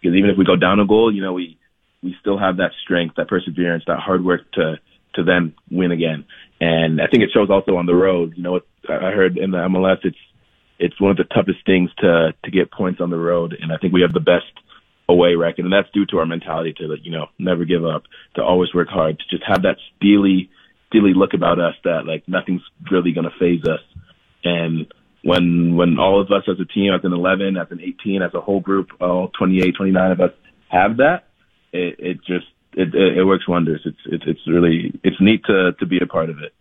Because 0.00 0.16
even 0.16 0.30
if 0.30 0.38
we 0.38 0.44
go 0.44 0.56
down 0.56 0.80
a 0.80 0.86
goal, 0.86 1.14
you 1.14 1.22
know, 1.22 1.32
we 1.32 1.58
we 2.02 2.14
still 2.20 2.38
have 2.38 2.58
that 2.58 2.72
strength, 2.82 3.16
that 3.16 3.28
perseverance, 3.28 3.84
that 3.86 3.98
hard 3.98 4.24
work 4.24 4.50
to 4.52 4.78
to 5.14 5.24
then 5.24 5.54
win 5.70 5.90
again. 5.90 6.24
And 6.60 7.00
I 7.00 7.06
think 7.06 7.22
it 7.22 7.30
shows 7.32 7.50
also 7.50 7.76
on 7.76 7.86
the 7.86 7.94
road. 7.94 8.34
You 8.36 8.42
know, 8.42 8.56
it, 8.56 8.64
I 8.88 9.10
heard 9.10 9.38
in 9.38 9.50
the 9.50 9.58
MLS, 9.58 9.98
it's 10.04 10.18
it's 10.78 11.00
one 11.00 11.10
of 11.10 11.16
the 11.16 11.24
toughest 11.24 11.64
things 11.66 11.90
to 11.98 12.34
to 12.44 12.50
get 12.50 12.70
points 12.70 13.00
on 13.00 13.10
the 13.10 13.18
road, 13.18 13.56
and 13.58 13.72
I 13.72 13.76
think 13.78 13.92
we 13.92 14.02
have 14.02 14.12
the 14.12 14.20
best 14.20 14.52
away 15.08 15.34
record, 15.34 15.64
and 15.64 15.72
that's 15.72 15.90
due 15.92 16.06
to 16.06 16.18
our 16.18 16.26
mentality 16.26 16.74
to 16.78 16.96
you 17.02 17.10
know 17.10 17.26
never 17.38 17.64
give 17.64 17.84
up, 17.84 18.04
to 18.36 18.42
always 18.42 18.74
work 18.74 18.88
hard, 18.88 19.18
to 19.18 19.24
just 19.36 19.44
have 19.48 19.62
that 19.62 19.76
steely 19.96 20.50
steely 20.94 21.12
look 21.14 21.34
about 21.34 21.58
us 21.58 21.74
that 21.82 22.06
like 22.06 22.22
nothing's 22.28 22.62
really 22.90 23.12
gonna 23.12 23.32
faze 23.38 23.64
us. 23.64 23.80
And 24.44 24.86
when 25.22 25.74
when 25.76 25.98
all 25.98 26.20
of 26.20 26.30
us 26.30 26.44
as 26.48 26.60
a 26.60 26.64
team, 26.64 26.92
as 26.92 27.04
an 27.04 27.12
11, 27.12 27.56
as 27.56 27.66
an 27.70 27.80
18, 27.80 28.22
as 28.22 28.32
a 28.34 28.40
whole 28.40 28.60
group, 28.60 28.90
all 29.00 29.28
28, 29.38 29.74
29 29.74 30.12
of 30.12 30.20
us 30.20 30.30
have 30.68 30.98
that, 30.98 31.24
it, 31.72 31.96
it 31.98 32.16
just 32.18 32.46
it, 32.74 32.94
it, 32.94 33.18
it 33.18 33.24
works 33.24 33.48
wonders. 33.48 33.80
It's 33.84 33.98
it's 34.06 34.24
it's 34.26 34.46
really 34.46 34.98
it's 35.02 35.20
neat 35.20 35.44
to 35.46 35.72
to 35.72 35.86
be 35.86 35.98
a 36.00 36.06
part 36.06 36.30
of 36.30 36.38
it. 36.38 36.54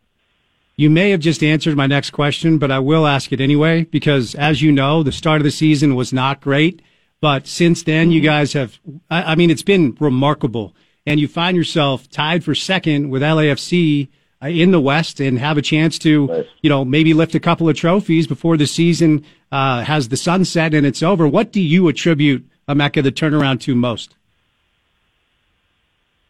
You 0.75 0.89
may 0.89 1.11
have 1.11 1.19
just 1.19 1.43
answered 1.43 1.77
my 1.77 1.85
next 1.85 2.09
question, 2.09 2.57
but 2.57 2.71
I 2.71 2.79
will 2.79 3.05
ask 3.05 3.31
it 3.31 3.39
anyway 3.39 3.83
because, 3.83 4.33
as 4.33 4.63
you 4.63 4.71
know, 4.71 5.03
the 5.03 5.11
start 5.11 5.39
of 5.39 5.43
the 5.43 5.51
season 5.51 5.93
was 5.93 6.11
not 6.11 6.41
great. 6.41 6.81
But 7.21 7.45
since 7.45 7.83
then, 7.83 8.11
you 8.11 8.21
guys 8.21 8.53
have, 8.53 8.79
I, 9.09 9.23
I 9.31 9.35
mean, 9.35 9.51
it's 9.51 9.61
been 9.61 9.95
remarkable. 9.99 10.75
And 11.05 11.19
you 11.19 11.27
find 11.27 11.55
yourself 11.55 12.09
tied 12.09 12.43
for 12.43 12.55
second 12.55 13.09
with 13.09 13.21
LAFC 13.21 14.09
in 14.49 14.71
the 14.71 14.79
West 14.79 15.19
and 15.19 15.39
have 15.39 15.57
a 15.57 15.61
chance 15.61 15.97
to, 15.99 16.45
you 16.61 16.69
know, 16.69 16.83
maybe 16.83 17.13
lift 17.13 17.35
a 17.35 17.39
couple 17.39 17.69
of 17.69 17.75
trophies 17.75 18.27
before 18.27 18.57
the 18.57 18.67
season 18.67 19.25
uh, 19.51 19.83
has 19.83 20.09
the 20.09 20.17
sunset 20.17 20.73
and 20.73 20.85
it's 20.85 21.03
over. 21.03 21.27
What 21.27 21.51
do 21.51 21.61
you 21.61 21.87
attribute, 21.87 22.47
Emeka, 22.67 23.03
the 23.03 23.11
turnaround 23.11 23.61
to 23.61 23.75
most? 23.75 24.15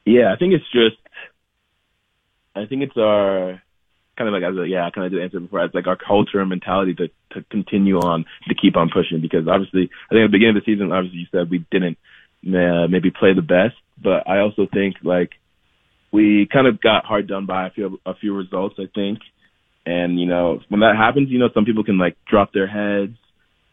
Yeah, 0.05 0.33
I 0.33 0.35
think 0.35 0.53
it's 0.53 0.69
just, 0.71 0.97
I 2.55 2.65
think 2.65 2.83
it's 2.83 2.97
our, 2.97 3.61
kind 4.17 4.27
of 4.27 4.33
like 4.33 4.43
as 4.43 4.57
a 4.57 4.67
yeah, 4.67 4.85
I 4.85 4.91
kind 4.91 5.05
of 5.07 5.11
did 5.11 5.23
answer 5.23 5.39
before. 5.39 5.63
It's 5.63 5.73
like 5.73 5.87
our 5.87 5.95
culture 5.95 6.39
and 6.39 6.49
mentality 6.49 6.93
to 6.95 7.07
to 7.31 7.43
continue 7.49 7.99
on 7.99 8.25
to 8.47 8.55
keep 8.55 8.75
on 8.75 8.89
pushing 8.89 9.21
because 9.21 9.47
obviously 9.47 9.89
I 10.09 10.13
think 10.13 10.25
at 10.25 10.27
the 10.27 10.37
beginning 10.37 10.57
of 10.57 10.63
the 10.63 10.71
season, 10.71 10.91
obviously 10.91 11.19
you 11.19 11.27
said 11.31 11.49
we 11.49 11.65
didn't 11.71 11.97
uh, 12.45 12.87
maybe 12.87 13.11
play 13.11 13.33
the 13.33 13.41
best, 13.41 13.75
but 14.01 14.27
I 14.27 14.39
also 14.39 14.67
think 14.71 14.97
like 15.03 15.31
we 16.13 16.47
kind 16.53 16.67
of 16.67 16.79
got 16.79 17.05
hard 17.05 17.27
done 17.27 17.45
by 17.47 17.67
a 17.67 17.71
few 17.71 17.99
a 18.05 18.13
few 18.13 18.33
results. 18.35 18.75
I 18.77 18.87
think, 18.93 19.19
and 19.85 20.19
you 20.19 20.27
know 20.27 20.61
when 20.69 20.79
that 20.81 20.95
happens, 20.95 21.29
you 21.29 21.39
know 21.39 21.49
some 21.53 21.65
people 21.65 21.83
can 21.83 21.97
like 21.97 22.15
drop 22.29 22.53
their 22.53 22.67
heads, 22.67 23.17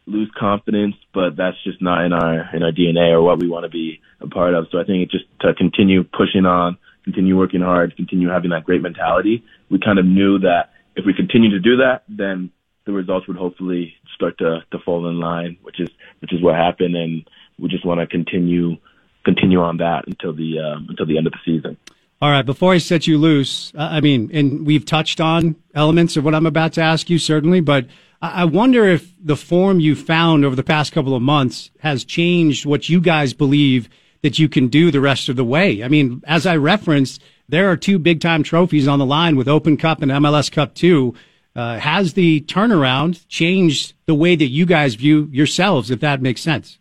lose 0.07 0.31
confidence, 0.37 0.97
but 1.13 1.37
that's 1.37 1.63
just 1.63 1.81
not 1.83 2.05
in 2.05 2.13
our 2.13 2.57
in 2.57 2.63
our 2.63 2.73
DNA 2.73 3.13
or 3.13 3.23
what 3.23 3.39
we 3.39 3.47
want 3.47 3.65
to 3.65 3.69
be 3.69 4.01
a 4.21 4.27
part 4.27 4.55
of. 4.55 4.67
So 4.73 4.81
I 4.81 4.85
think 4.85 5.05
it's 5.05 5.13
just 5.13 5.27
to 5.43 5.55
continue 5.55 6.03
pushing 6.03 6.47
on 6.47 6.79
continue 7.05 7.37
working 7.37 7.61
hard, 7.61 7.95
continue 7.97 8.29
having 8.29 8.51
that 8.51 8.65
great 8.65 8.83
mentality. 8.83 9.45
We 9.71 9.79
kind 9.79 9.99
of 9.99 10.07
knew 10.07 10.39
that 10.41 10.71
if 10.97 11.05
we 11.07 11.15
continue 11.15 11.51
to 11.51 11.61
do 11.61 11.77
that, 11.79 12.03
then 12.09 12.51
the 12.87 12.93
results 12.93 13.29
would 13.29 13.37
hopefully 13.37 13.95
start 14.15 14.39
to, 14.39 14.61
to 14.71 14.79
fall 14.79 15.09
in 15.09 15.21
line, 15.21 15.59
which 15.63 15.79
is 15.79 15.91
which 16.21 16.33
is 16.33 16.43
what 16.43 16.57
happened, 16.57 16.97
and 16.97 17.29
we 17.59 17.69
just 17.69 17.85
want 17.85 18.01
to 18.01 18.07
continue 18.07 18.77
continue 19.25 19.61
on 19.61 19.77
that 19.77 20.07
until 20.07 20.33
the 20.33 20.59
um, 20.59 20.87
until 20.89 21.05
the 21.05 21.19
end 21.19 21.27
of 21.27 21.35
the 21.35 21.39
season. 21.45 21.77
All 22.23 22.31
right, 22.31 22.45
before 22.45 22.75
I 22.75 22.79
set 22.79 23.07
you 23.07 23.17
loose, 23.17 23.73
I 23.75 24.03
mean, 24.03 24.31
and 24.35 24.67
we've 24.67 24.85
touched 24.85 25.23
on 25.23 25.57
elements 25.75 26.19
of 26.19 26.25
what 26.25 26.35
I'm 26.35 26.45
about 26.45 26.75
to 26.75 26.83
ask 26.83 27.09
you, 27.09 27.19
certainly, 27.19 27.61
but 27.61 27.87
I 28.21 28.45
wonder 28.45 28.87
if 28.87 29.11
the 29.19 29.37
form 29.37 29.81
you 29.81 29.97
found 29.97 30.45
over 30.45 30.55
the 30.55 30.63
past 30.63 30.93
couple 30.93 31.15
of 31.17 31.23
months 31.23 31.71
has 31.79 32.05
changed 32.05 32.67
what 32.67 32.91
you 32.91 33.01
guys 33.01 33.33
believe 33.33 33.89
that 34.21 34.39
you 34.39 34.51
can 34.51 34.69
do 34.69 34.91
the 34.91 35.01
rest 35.01 35.31
of 35.31 35.37
the 35.37 35.45
way. 35.45 35.83
I 35.83 35.89
mean, 35.89 36.21
as 36.27 36.45
I 36.45 36.57
referenced, 36.57 37.23
there 37.49 37.71
are 37.71 37.77
two 37.77 37.99
big 37.99 38.21
time 38.21 38.43
trophies 38.43 38.87
on 38.87 38.99
the 38.99 39.07
line 39.07 39.37
with 39.37 39.49
Open 39.49 39.79
Cup 39.79 40.03
and 40.03 40.13
MLS 40.13 40.53
Cup 40.53 40.75
2. 40.75 41.15
Uh, 41.57 41.79
has 41.79 42.13
the 42.13 42.43
turnaround 42.43 43.27
changed 43.29 43.95
the 44.05 44.15
way 44.15 44.37
that 44.37 44.47
you 44.47 44.67
guys 44.67 44.95
view 44.95 45.27
yourselves, 45.33 45.91
if 45.91 46.01
that 46.01 46.21
makes 46.21 46.43
sense? 46.43 46.79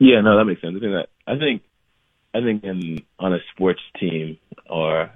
Yeah, 0.00 0.22
no, 0.22 0.38
that 0.38 0.46
makes 0.46 0.62
sense. 0.62 0.74
I 0.76 0.80
think 0.80 0.92
that 0.92 1.08
I 1.26 1.38
think 1.38 1.62
I 2.36 2.42
think 2.42 2.64
in 2.64 3.02
on 3.18 3.32
a 3.32 3.38
sports 3.52 3.80
team 3.98 4.38
or 4.68 5.10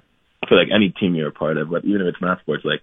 feel 0.49 0.57
like 0.57 0.69
any 0.73 0.89
team 0.89 1.15
you're 1.15 1.29
a 1.29 1.31
part 1.31 1.57
of, 1.57 1.69
but 1.69 1.85
even 1.85 2.01
if 2.01 2.07
it's 2.07 2.21
not 2.21 2.39
sports, 2.41 2.65
like 2.65 2.81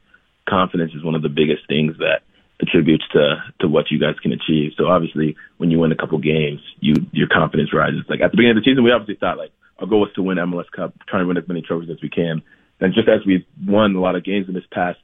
confidence 0.48 0.92
is 0.94 1.04
one 1.04 1.14
of 1.14 1.22
the 1.22 1.28
biggest 1.28 1.66
things 1.68 1.96
that 1.98 2.22
attributes 2.60 3.04
to 3.12 3.36
to 3.60 3.68
what 3.68 3.90
you 3.90 3.98
guys 3.98 4.14
can 4.22 4.32
achieve. 4.32 4.72
So 4.76 4.86
obviously, 4.86 5.36
when 5.56 5.70
you 5.70 5.78
win 5.78 5.92
a 5.92 5.96
couple 5.96 6.18
games, 6.18 6.60
you 6.80 6.94
your 7.12 7.28
confidence 7.28 7.72
rises. 7.74 8.04
Like 8.08 8.20
at 8.20 8.30
the 8.30 8.36
beginning 8.36 8.58
of 8.58 8.64
the 8.64 8.70
season, 8.70 8.84
we 8.84 8.92
obviously 8.92 9.16
thought 9.16 9.38
like 9.38 9.52
our 9.78 9.86
goal 9.86 10.00
was 10.00 10.12
to 10.14 10.22
win 10.22 10.38
MLS 10.38 10.70
Cup, 10.74 10.94
try 11.08 11.20
and 11.20 11.28
win 11.28 11.36
as 11.36 11.48
many 11.48 11.62
trophies 11.62 11.90
as 11.90 12.02
we 12.02 12.08
can. 12.08 12.42
And 12.80 12.94
just 12.94 13.08
as 13.08 13.26
we've 13.26 13.44
won 13.66 13.96
a 13.96 14.00
lot 14.00 14.14
of 14.14 14.24
games 14.24 14.48
in 14.48 14.54
this 14.54 14.66
past, 14.70 14.98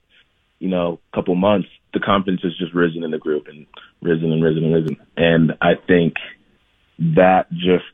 you 0.61 0.69
know, 0.69 1.01
couple 1.13 1.35
months, 1.35 1.69
the 1.93 2.01
confidence 2.01 2.43
has 2.43 2.57
just 2.57 2.73
risen 2.73 3.03
in 3.03 3.11
the 3.11 3.19
group 3.19 3.49
and 3.49 3.67
risen 4.01 4.33
and 4.33 4.43
risen 4.43 4.65
and 4.65 4.75
risen. 4.75 4.97
And 5.17 5.53
I 5.61 5.75
think 5.75 6.15
that 6.99 7.51
just 7.51 7.85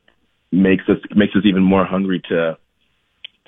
makes 0.52 0.84
us 0.88 0.98
makes 1.14 1.34
us 1.34 1.42
even 1.44 1.62
more 1.62 1.84
hungry 1.84 2.20
to 2.28 2.58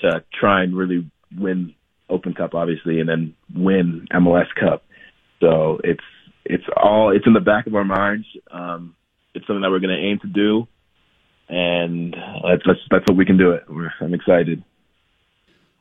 to 0.01 0.25
try 0.39 0.63
and 0.63 0.77
really 0.77 1.11
win 1.37 1.75
Open 2.09 2.35
Cup, 2.35 2.55
obviously, 2.55 3.01
and 3.01 3.09
then 3.09 3.35
win 3.55 4.07
MLS 4.13 4.49
Cup 4.59 4.85
so 5.43 5.81
it's 5.83 6.05
it's 6.45 6.65
all 6.77 7.11
it's 7.15 7.27
in 7.27 7.35
the 7.35 7.41
back 7.41 7.67
of 7.67 7.75
our 7.75 7.85
minds. 7.85 8.27
Um, 8.51 8.95
it's 9.35 9.47
something 9.47 9.63
that 9.63 9.71
we're 9.71 9.81
going 9.81 9.97
to 9.97 10.03
aim 10.03 10.19
to 10.21 10.29
do, 10.29 10.69
and 11.49 12.15
that's, 12.15 12.63
that's 12.65 12.79
that's 12.91 13.05
what 13.09 13.17
we 13.17 13.27
can 13.27 13.37
do. 13.37 13.51
It. 13.51 13.65
We're, 13.69 13.93
I'm 14.01 14.15
excited. 14.15 14.63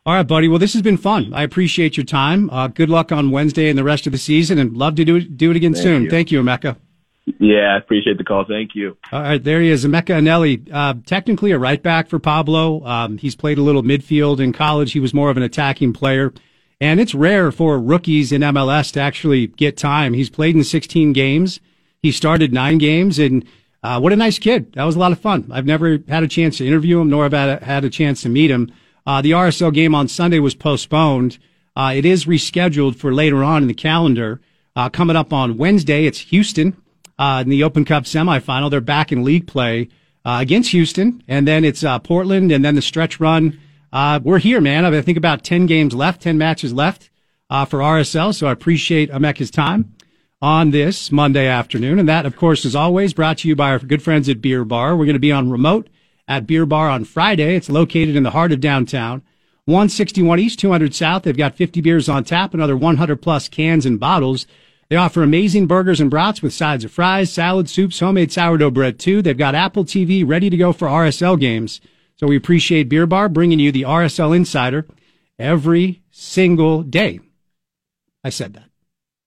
All 0.04 0.16
right, 0.16 0.28
buddy. 0.28 0.48
Well, 0.48 0.58
this 0.58 0.74
has 0.74 0.82
been 0.82 0.98
fun. 0.98 1.32
I 1.32 1.44
appreciate 1.44 1.96
your 1.96 2.06
time. 2.06 2.50
Uh, 2.50 2.68
good 2.68 2.90
luck 2.90 3.12
on 3.12 3.30
Wednesday 3.30 3.70
and 3.70 3.78
the 3.78 3.84
rest 3.84 4.08
of 4.08 4.12
the 4.12 4.18
season, 4.18 4.58
and 4.58 4.76
love 4.76 4.96
to 4.96 5.06
do 5.06 5.18
it 5.18 5.38
do 5.38 5.52
it 5.52 5.56
again 5.56 5.74
Thank 5.74 5.84
soon. 5.84 6.04
you. 6.04 6.10
Thank 6.10 6.32
you, 6.32 6.42
Emeka. 6.42 6.78
Yeah, 7.26 7.76
I 7.76 7.78
appreciate 7.78 8.18
the 8.18 8.24
call. 8.24 8.46
Thank 8.46 8.72
you. 8.74 8.98
All 9.12 9.22
right, 9.22 9.44
there 9.44 9.62
he 9.62 9.70
is, 9.70 9.86
Emeka 9.86 10.08
Eneli. 10.08 10.68
Uh, 10.72 10.96
technically 11.06 11.52
a 11.52 11.60
right 11.60 11.82
back 11.82 12.10
for 12.10 12.20
Pablo. 12.20 12.84
Um, 12.86 13.18
he's 13.18 13.36
played 13.36 13.58
a 13.58 13.62
little 13.62 13.84
midfield 13.84 14.40
in 14.40 14.54
college. 14.54 14.94
He 14.94 15.00
was 15.00 15.14
more 15.14 15.30
of 15.30 15.38
an 15.38 15.44
attacking 15.44 15.94
player. 15.94 16.34
And 16.80 17.00
it's 17.00 17.14
rare 17.14 17.52
for 17.52 17.80
rookies 17.80 18.32
in 18.32 18.42
MLS 18.42 18.92
to 18.94 19.02
actually 19.02 19.48
get 19.48 19.78
time. 19.78 20.14
He's 20.14 20.32
played 20.32 20.56
in 20.56 20.64
16 20.64 21.14
games. 21.14 21.60
He 22.02 22.12
started 22.12 22.52
nine 22.52 22.80
games 22.80 23.20
and 23.20 23.46
uh, 23.84 24.00
what 24.00 24.14
a 24.14 24.16
nice 24.16 24.40
kid. 24.40 24.74
That 24.74 24.84
was 24.84 24.96
a 24.96 25.00
lot 25.00 25.12
of 25.12 25.20
fun. 25.20 25.50
I've 25.52 25.66
never 25.66 26.00
had 26.08 26.24
a 26.24 26.28
chance 26.28 26.58
to 26.58 26.68
interview 26.68 27.00
him, 27.00 27.10
nor 27.10 27.24
have 27.24 27.34
I 27.34 27.64
had 27.64 27.84
a 27.84 27.90
chance 27.90 28.24
to 28.24 28.30
meet 28.30 28.50
him. 28.50 28.72
Uh, 29.06 29.22
the 29.22 29.32
RSL 29.32 29.74
game 29.74 29.94
on 29.94 30.08
Sunday 30.08 30.40
was 30.40 30.56
postponed. 30.56 31.38
Uh, 31.76 31.94
it 31.96 32.06
is 32.06 32.26
rescheduled 32.26 32.96
for 32.96 33.14
later 33.14 33.44
on 33.44 33.62
in 33.62 33.68
the 33.68 33.74
calendar. 33.74 34.42
Uh, 34.76 34.90
coming 34.90 35.16
up 35.16 35.34
on 35.34 35.58
Wednesday, 35.58 36.06
it's 36.06 36.20
Houston 36.20 36.81
in 37.22 37.50
the 37.50 37.64
Open 37.64 37.86
Cup 37.86 38.04
semifinal. 38.04 38.70
They're 38.70 38.82
back 38.82 39.12
in 39.12 39.24
league 39.24 39.48
play 39.48 39.90
uh, 40.26 40.40
against 40.42 40.72
Houston, 40.72 41.24
and 41.28 41.48
then 41.48 41.64
it's 41.64 41.84
Portland, 42.04 42.52
and 42.52 42.66
then 42.66 42.76
the 42.76 42.82
stretch 42.82 43.20
run 43.20 43.60
uh, 43.94 44.22
we're 44.24 44.40
here, 44.40 44.62
man. 44.62 44.86
I 44.86 45.02
think 45.02 45.18
about 45.18 45.44
10 45.44 45.66
games 45.66 45.94
left, 45.94 46.22
10 46.22 46.38
matches 46.38 46.72
left. 46.72 47.10
uh, 47.52 47.66
for 47.66 47.80
RSL. 47.80 48.34
So 48.34 48.48
I 48.48 48.52
appreciate 48.54 49.12
Emeka's 49.12 49.52
time 49.52 49.94
on 50.42 50.72
this 50.72 51.12
Monday 51.12 51.48
afternoon. 51.48 52.00
And 52.00 52.10
that, 52.10 52.26
of 52.26 52.36
course, 52.36 52.66
is 52.66 52.76
always 52.76 53.14
brought 53.14 53.40
to 53.40 53.48
you 53.48 53.56
by 53.56 53.72
our 53.72 53.80
good 53.80 54.02
friends 54.02 54.30
at 54.30 54.42
Beer 54.42 54.64
Bar. 54.64 54.96
We're 54.96 55.06
going 55.06 55.14
to 55.14 55.20
be 55.20 55.34
on 55.34 55.52
remote 55.52 55.90
at 56.28 56.48
Beer 56.48 56.66
Bar 56.66 56.90
on 56.90 57.04
Friday. 57.04 57.56
It's 57.58 57.70
located 57.70 58.16
in 58.16 58.24
the 58.24 58.32
heart 58.32 58.54
of 58.54 58.62
downtown. 58.62 59.22
161 59.66 60.40
East, 60.40 60.60
200 60.60 60.96
South. 60.96 61.24
They've 61.24 61.38
got 61.38 61.56
50 61.56 61.82
beers 61.82 62.10
on 62.10 62.24
tap, 62.24 62.54
another 62.54 62.76
100 62.76 63.22
plus 63.22 63.48
cans 63.50 63.86
and 63.86 64.00
bottles. 64.00 64.48
They 64.92 64.98
offer 64.98 65.24
amazing 65.24 65.68
burgers 65.68 66.02
and 66.02 66.12
brats 66.12 66.42
with 66.42 66.52
sides 66.52 66.84
of 66.84 66.92
fries, 66.92 67.32
salad, 67.32 67.70
soups, 67.70 68.02
homemade 68.02 68.30
sourdough 68.30 68.72
bread 68.72 69.00
too. 69.00 69.22
They've 69.22 69.38
got 69.38 69.56
Apple 69.56 69.86
TV 69.86 70.28
ready 70.28 70.50
to 70.50 70.58
go 70.58 70.74
for 70.74 70.90
RSL 70.90 71.40
games. 71.40 71.80
So 72.18 72.28
we 72.28 72.36
appreciate 72.36 72.90
Beer 72.90 73.08
Bar 73.08 73.30
bringing 73.30 73.58
you 73.58 73.72
the 73.72 73.84
RSL 73.84 74.36
Insider 74.36 74.86
every 75.40 76.02
single 76.12 76.84
day. 76.84 77.22
I 78.22 78.32
said 78.32 78.54
that. 78.56 78.71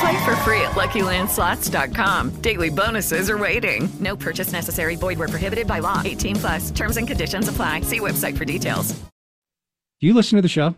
Play 0.00 0.24
for 0.24 0.36
free 0.36 0.60
at 0.62 0.70
LuckyLandSlots.com. 0.72 2.40
Daily 2.40 2.70
bonuses 2.70 3.28
are 3.28 3.36
waiting. 3.38 3.88
No 4.00 4.16
purchase 4.16 4.52
necessary. 4.52 4.96
Void 4.96 5.18
where 5.18 5.28
prohibited 5.28 5.66
by 5.66 5.80
law. 5.80 6.00
18 6.04 6.36
plus. 6.36 6.70
Terms 6.70 6.96
and 6.96 7.06
conditions 7.06 7.48
apply. 7.48 7.82
See 7.82 8.00
website 8.00 8.36
for 8.38 8.44
details. 8.46 8.92
Do 8.92 10.06
you 10.06 10.14
listen 10.14 10.36
to 10.36 10.42
the 10.42 10.48
show? 10.48 10.74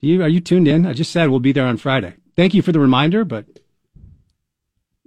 Do 0.00 0.08
you 0.08 0.22
are 0.22 0.28
you 0.28 0.40
tuned 0.40 0.68
in? 0.68 0.86
I 0.86 0.92
just 0.92 1.10
said 1.10 1.28
we'll 1.30 1.40
be 1.40 1.50
there 1.52 1.66
on 1.66 1.76
Friday. 1.76 2.14
Thank 2.36 2.54
you 2.54 2.62
for 2.62 2.70
the 2.72 2.78
reminder, 2.78 3.24
but 3.24 3.46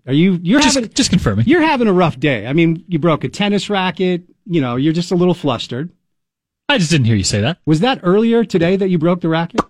are 0.05 0.13
you 0.13 0.39
you're 0.43 0.59
Just- 0.59 0.75
having 0.75 0.89
just 0.93 1.09
confirming. 1.09 1.45
You're 1.47 1.61
having 1.61 1.87
a 1.87 1.93
rough 1.93 2.19
day. 2.19 2.47
I 2.47 2.53
mean, 2.53 2.83
you 2.89 2.99
broke 2.99 3.23
a 3.23 3.29
tennis 3.29 3.69
racket, 3.69 4.23
you 4.45 4.59
know, 4.59 4.75
you're 4.75 4.91
just 4.93 5.11
a 5.11 5.15
little 5.15 5.33
flustered. 5.33 5.89
I 6.67 6.77
just 6.77 6.91
didn't 6.91 7.05
hear 7.05 7.15
you 7.15 7.23
say 7.23 7.39
that. 7.41 7.59
Was 7.65 7.79
that 7.79 7.99
earlier 8.03 8.43
today 8.43 8.75
that 8.75 8.89
you 8.89 8.97
broke 8.97 9.21
the 9.21 9.29
racket? 9.29 9.61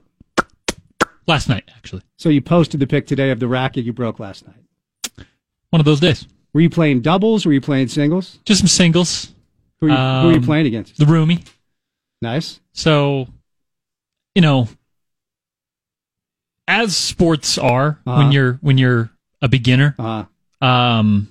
Last 1.27 1.49
night, 1.49 1.63
actually. 1.75 2.03
So 2.17 2.29
you 2.29 2.41
posted 2.41 2.79
the 2.79 2.87
pic 2.87 3.07
today 3.07 3.31
of 3.31 3.39
the 3.39 3.47
racket 3.47 3.83
you 3.85 3.93
broke 3.93 4.19
last 4.19 4.45
night. 4.45 5.25
One 5.71 5.79
of 5.79 5.85
those 5.85 5.99
days. 5.99 6.27
Were 6.53 6.61
you 6.61 6.69
playing 6.69 7.01
doubles? 7.01 7.45
Were 7.45 7.51
you 7.53 7.61
playing 7.61 7.87
singles? 7.89 8.39
Just 8.45 8.59
some 8.59 8.67
singles. 8.67 9.33
Who 9.81 9.87
are 9.87 9.89
you, 9.89 9.95
who 9.95 10.01
are 10.01 10.31
you 10.31 10.37
Um, 10.37 10.43
playing 10.45 10.67
against? 10.67 10.97
The 10.97 11.05
roomie. 11.05 11.45
Nice. 12.21 12.59
So, 12.73 13.27
you 14.35 14.41
know, 14.41 14.69
as 16.67 16.95
sports 16.95 17.57
are 17.57 17.99
Uh-huh. 18.05 18.17
when 18.23 18.31
you're 18.31 18.53
when 18.61 18.77
you're 18.77 19.11
a 19.41 19.47
beginner, 19.49 19.95
uh 19.99 20.23
um, 20.61 21.27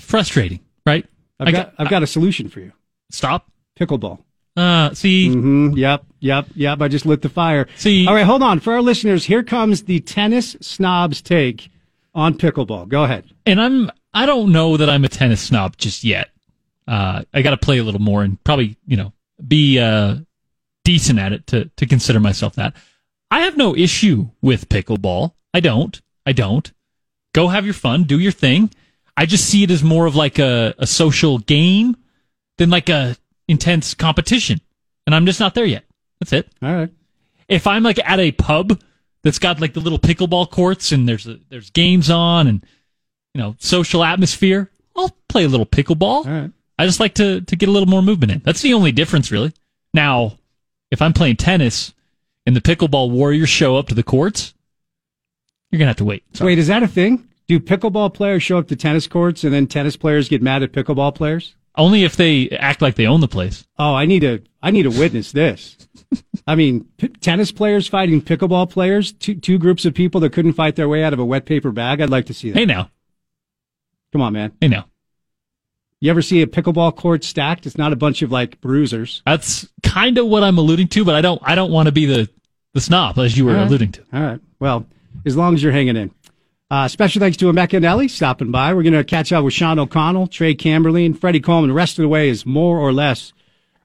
frustrating, 0.00 0.60
right? 0.84 1.06
I've 1.38 1.48
I 1.48 1.52
got, 1.52 1.74
I've 1.78 1.88
got 1.88 2.02
a 2.02 2.06
solution 2.06 2.48
for 2.48 2.60
you. 2.60 2.72
Stop. 3.10 3.50
Pickleball. 3.78 4.18
Uh, 4.56 4.94
see. 4.94 5.32
hmm 5.32 5.72
Yep. 5.76 6.04
Yep. 6.20 6.46
Yep. 6.54 6.80
I 6.80 6.88
just 6.88 7.04
lit 7.06 7.22
the 7.22 7.28
fire. 7.28 7.66
See. 7.76 8.06
All 8.06 8.14
right. 8.14 8.24
Hold 8.24 8.42
on. 8.42 8.60
For 8.60 8.72
our 8.72 8.82
listeners, 8.82 9.24
here 9.26 9.42
comes 9.42 9.82
the 9.82 10.00
tennis 10.00 10.56
snob's 10.60 11.20
take 11.20 11.70
on 12.14 12.34
pickleball. 12.34 12.88
Go 12.88 13.04
ahead. 13.04 13.24
and 13.44 13.60
I'm 13.60 13.90
I 14.14 14.24
don't 14.24 14.50
know 14.52 14.78
that 14.78 14.88
I'm 14.88 15.04
a 15.04 15.08
tennis 15.08 15.42
snob 15.42 15.76
just 15.76 16.02
yet. 16.04 16.30
Uh, 16.88 17.22
I 17.34 17.42
got 17.42 17.50
to 17.50 17.58
play 17.58 17.78
a 17.78 17.84
little 17.84 18.00
more 18.00 18.22
and 18.22 18.42
probably 18.44 18.76
you 18.86 18.96
know 18.96 19.12
be 19.46 19.78
uh, 19.78 20.16
decent 20.84 21.18
at 21.18 21.32
it 21.34 21.46
to 21.48 21.66
to 21.76 21.84
consider 21.86 22.18
myself 22.20 22.54
that. 22.54 22.74
I 23.30 23.40
have 23.40 23.56
no 23.58 23.76
issue 23.76 24.30
with 24.40 24.68
pickleball. 24.70 25.34
I 25.52 25.60
don't. 25.60 26.00
I 26.24 26.32
don't. 26.32 26.72
Go 27.34 27.48
have 27.48 27.64
your 27.66 27.74
fun, 27.74 28.04
do 28.04 28.18
your 28.18 28.32
thing. 28.32 28.70
I 29.16 29.26
just 29.26 29.44
see 29.44 29.62
it 29.64 29.70
as 29.70 29.82
more 29.82 30.06
of 30.06 30.16
like 30.16 30.38
a, 30.38 30.74
a 30.78 30.86
social 30.86 31.38
game 31.38 31.96
than 32.56 32.70
like 32.70 32.88
a 32.88 33.16
intense 33.48 33.94
competition, 33.94 34.60
and 35.06 35.14
I'm 35.14 35.26
just 35.26 35.40
not 35.40 35.54
there 35.54 35.64
yet. 35.64 35.84
That's 36.20 36.32
it. 36.32 36.48
All 36.62 36.74
right. 36.74 36.90
If 37.48 37.66
I'm 37.66 37.82
like 37.82 37.98
at 37.98 38.18
a 38.18 38.32
pub 38.32 38.80
that's 39.22 39.38
got 39.38 39.60
like 39.60 39.74
the 39.74 39.80
little 39.80 39.98
pickleball 39.98 40.50
courts 40.50 40.92
and 40.92 41.08
there's 41.08 41.26
a, 41.26 41.38
there's 41.48 41.70
games 41.70 42.10
on 42.10 42.46
and 42.46 42.64
you 43.34 43.40
know 43.40 43.56
social 43.58 44.02
atmosphere, 44.02 44.70
I'll 44.96 45.16
play 45.28 45.44
a 45.44 45.48
little 45.48 45.66
pickleball. 45.66 46.02
All 46.02 46.24
right. 46.24 46.50
I 46.78 46.86
just 46.86 47.00
like 47.00 47.14
to 47.14 47.40
to 47.42 47.56
get 47.56 47.68
a 47.68 47.72
little 47.72 47.88
more 47.88 48.02
movement 48.02 48.32
in. 48.32 48.42
That's 48.44 48.62
the 48.62 48.74
only 48.74 48.92
difference, 48.92 49.30
really. 49.30 49.52
Now, 49.94 50.38
if 50.90 51.00
I'm 51.00 51.12
playing 51.12 51.36
tennis 51.36 51.94
and 52.46 52.54
the 52.54 52.60
pickleball 52.60 53.10
warriors 53.10 53.48
show 53.48 53.76
up 53.76 53.88
to 53.88 53.94
the 53.94 54.02
courts, 54.02 54.54
you're 55.70 55.78
gonna 55.78 55.90
have 55.90 55.96
to 55.96 56.04
wait. 56.04 56.24
Wait, 56.40 56.58
is 56.58 56.68
that 56.68 56.82
a 56.82 56.88
thing? 56.88 57.28
Do 57.48 57.60
pickleball 57.60 58.12
players 58.12 58.42
show 58.42 58.58
up 58.58 58.68
to 58.68 58.76
tennis 58.76 59.06
courts 59.06 59.44
and 59.44 59.52
then 59.52 59.66
tennis 59.68 59.96
players 59.96 60.28
get 60.28 60.42
mad 60.42 60.62
at 60.62 60.72
pickleball 60.72 61.14
players? 61.14 61.54
Only 61.76 62.04
if 62.04 62.16
they 62.16 62.48
act 62.50 62.80
like 62.80 62.94
they 62.94 63.06
own 63.06 63.20
the 63.20 63.28
place. 63.28 63.66
Oh, 63.78 63.94
I 63.94 64.06
need 64.06 64.20
to. 64.20 64.42
I 64.62 64.70
need 64.70 64.84
to 64.84 64.90
witness 64.90 65.32
this. 65.32 65.76
I 66.46 66.54
mean, 66.54 66.86
p- 66.96 67.08
tennis 67.08 67.52
players 67.52 67.86
fighting 67.88 68.22
pickleball 68.22 68.70
players, 68.70 69.12
two, 69.12 69.34
two 69.34 69.58
groups 69.58 69.84
of 69.84 69.92
people 69.94 70.20
that 70.22 70.32
couldn't 70.32 70.54
fight 70.54 70.76
their 70.76 70.88
way 70.88 71.02
out 71.04 71.12
of 71.12 71.18
a 71.18 71.24
wet 71.24 71.44
paper 71.44 71.70
bag. 71.72 72.00
I'd 72.00 72.10
like 72.10 72.26
to 72.26 72.34
see 72.34 72.50
that. 72.50 72.58
Hey 72.58 72.64
now, 72.64 72.90
Come 74.12 74.22
on, 74.22 74.32
man. 74.32 74.52
hey 74.60 74.68
now. 74.68 74.86
You 76.00 76.10
ever 76.10 76.22
see 76.22 76.42
a 76.42 76.46
pickleball 76.46 76.94
court 76.96 77.24
stacked? 77.24 77.66
It's 77.66 77.78
not 77.78 77.92
a 77.92 77.96
bunch 77.96 78.22
of 78.22 78.30
like 78.30 78.60
bruisers. 78.60 79.22
That's 79.26 79.66
kind 79.82 80.18
of 80.18 80.26
what 80.26 80.44
I'm 80.44 80.58
alluding 80.58 80.88
to, 80.88 81.04
but 81.04 81.14
I 81.14 81.20
don't 81.20 81.40
I 81.44 81.54
don't 81.54 81.70
want 81.72 81.86
to 81.86 81.92
be 81.92 82.06
the 82.06 82.28
the 82.74 82.80
snob 82.80 83.18
as 83.18 83.36
you 83.36 83.44
were 83.46 83.52
All 83.52 83.58
right. 83.58 83.66
alluding 83.66 83.92
to. 83.92 84.02
All 84.12 84.20
right. 84.22 84.40
Well, 84.60 84.86
as 85.24 85.36
long 85.36 85.54
as 85.54 85.62
you're 85.62 85.72
hanging 85.72 85.96
in. 85.96 86.10
Uh, 86.68 86.88
special 86.88 87.20
thanks 87.20 87.36
to 87.36 87.44
Emeka 87.44 87.80
Eneli 87.80 88.10
stopping 88.10 88.50
by. 88.50 88.74
We're 88.74 88.82
going 88.82 88.92
to 88.92 89.04
catch 89.04 89.32
up 89.32 89.44
with 89.44 89.54
Sean 89.54 89.78
O'Connell, 89.78 90.26
Trey 90.26 90.54
Camberlin, 90.54 91.16
Freddie 91.16 91.40
Coleman. 91.40 91.68
The 91.68 91.74
rest 91.74 91.96
of 91.98 92.02
the 92.02 92.08
way 92.08 92.28
is 92.28 92.44
more 92.44 92.78
or 92.78 92.92
less 92.92 93.32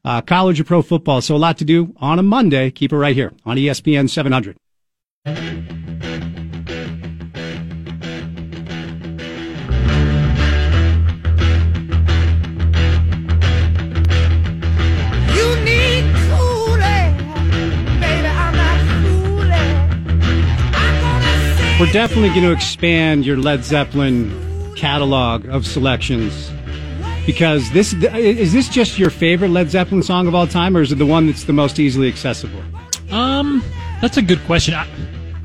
uh, 0.04 0.22
college 0.22 0.60
or 0.60 0.64
pro 0.64 0.82
football. 0.82 1.22
So 1.22 1.36
a 1.36 1.38
lot 1.38 1.60
to 1.60 1.66
do 1.66 1.94
on 1.98 2.18
a 2.18 2.24
Monday. 2.24 2.72
Keep 2.72 2.94
it 2.94 2.98
right 2.98 3.16
here 3.16 3.34
on 3.46 3.58
ESPN 3.58 4.10
700. 4.10 4.58
We're 21.82 21.92
definitely 21.92 22.30
going 22.30 22.44
to 22.44 22.52
expand 22.52 23.26
your 23.26 23.38
Led 23.38 23.64
Zeppelin 23.64 24.72
catalog 24.76 25.48
of 25.48 25.66
selections 25.66 26.52
because 27.26 27.72
this 27.72 27.92
is 27.94 28.54
this 28.54 28.70
just 28.70 29.00
your 29.00 29.10
favorite 29.10 29.50
Led 29.50 29.72
Zeppelin 29.72 30.04
song 30.04 30.28
of 30.28 30.36
all 30.36 30.46
time, 30.46 30.78
or 30.78 30.82
is 30.84 30.92
it 30.92 31.00
the 31.00 31.08
one 31.08 31.26
that's 31.26 31.46
the 31.46 31.54
most 31.54 31.80
easily 31.80 32.08
accessible? 32.08 32.62
Um, 33.10 33.64
that's 34.00 34.18
a 34.18 34.22
good 34.22 34.40
question. 34.46 34.76
I, 34.76 34.88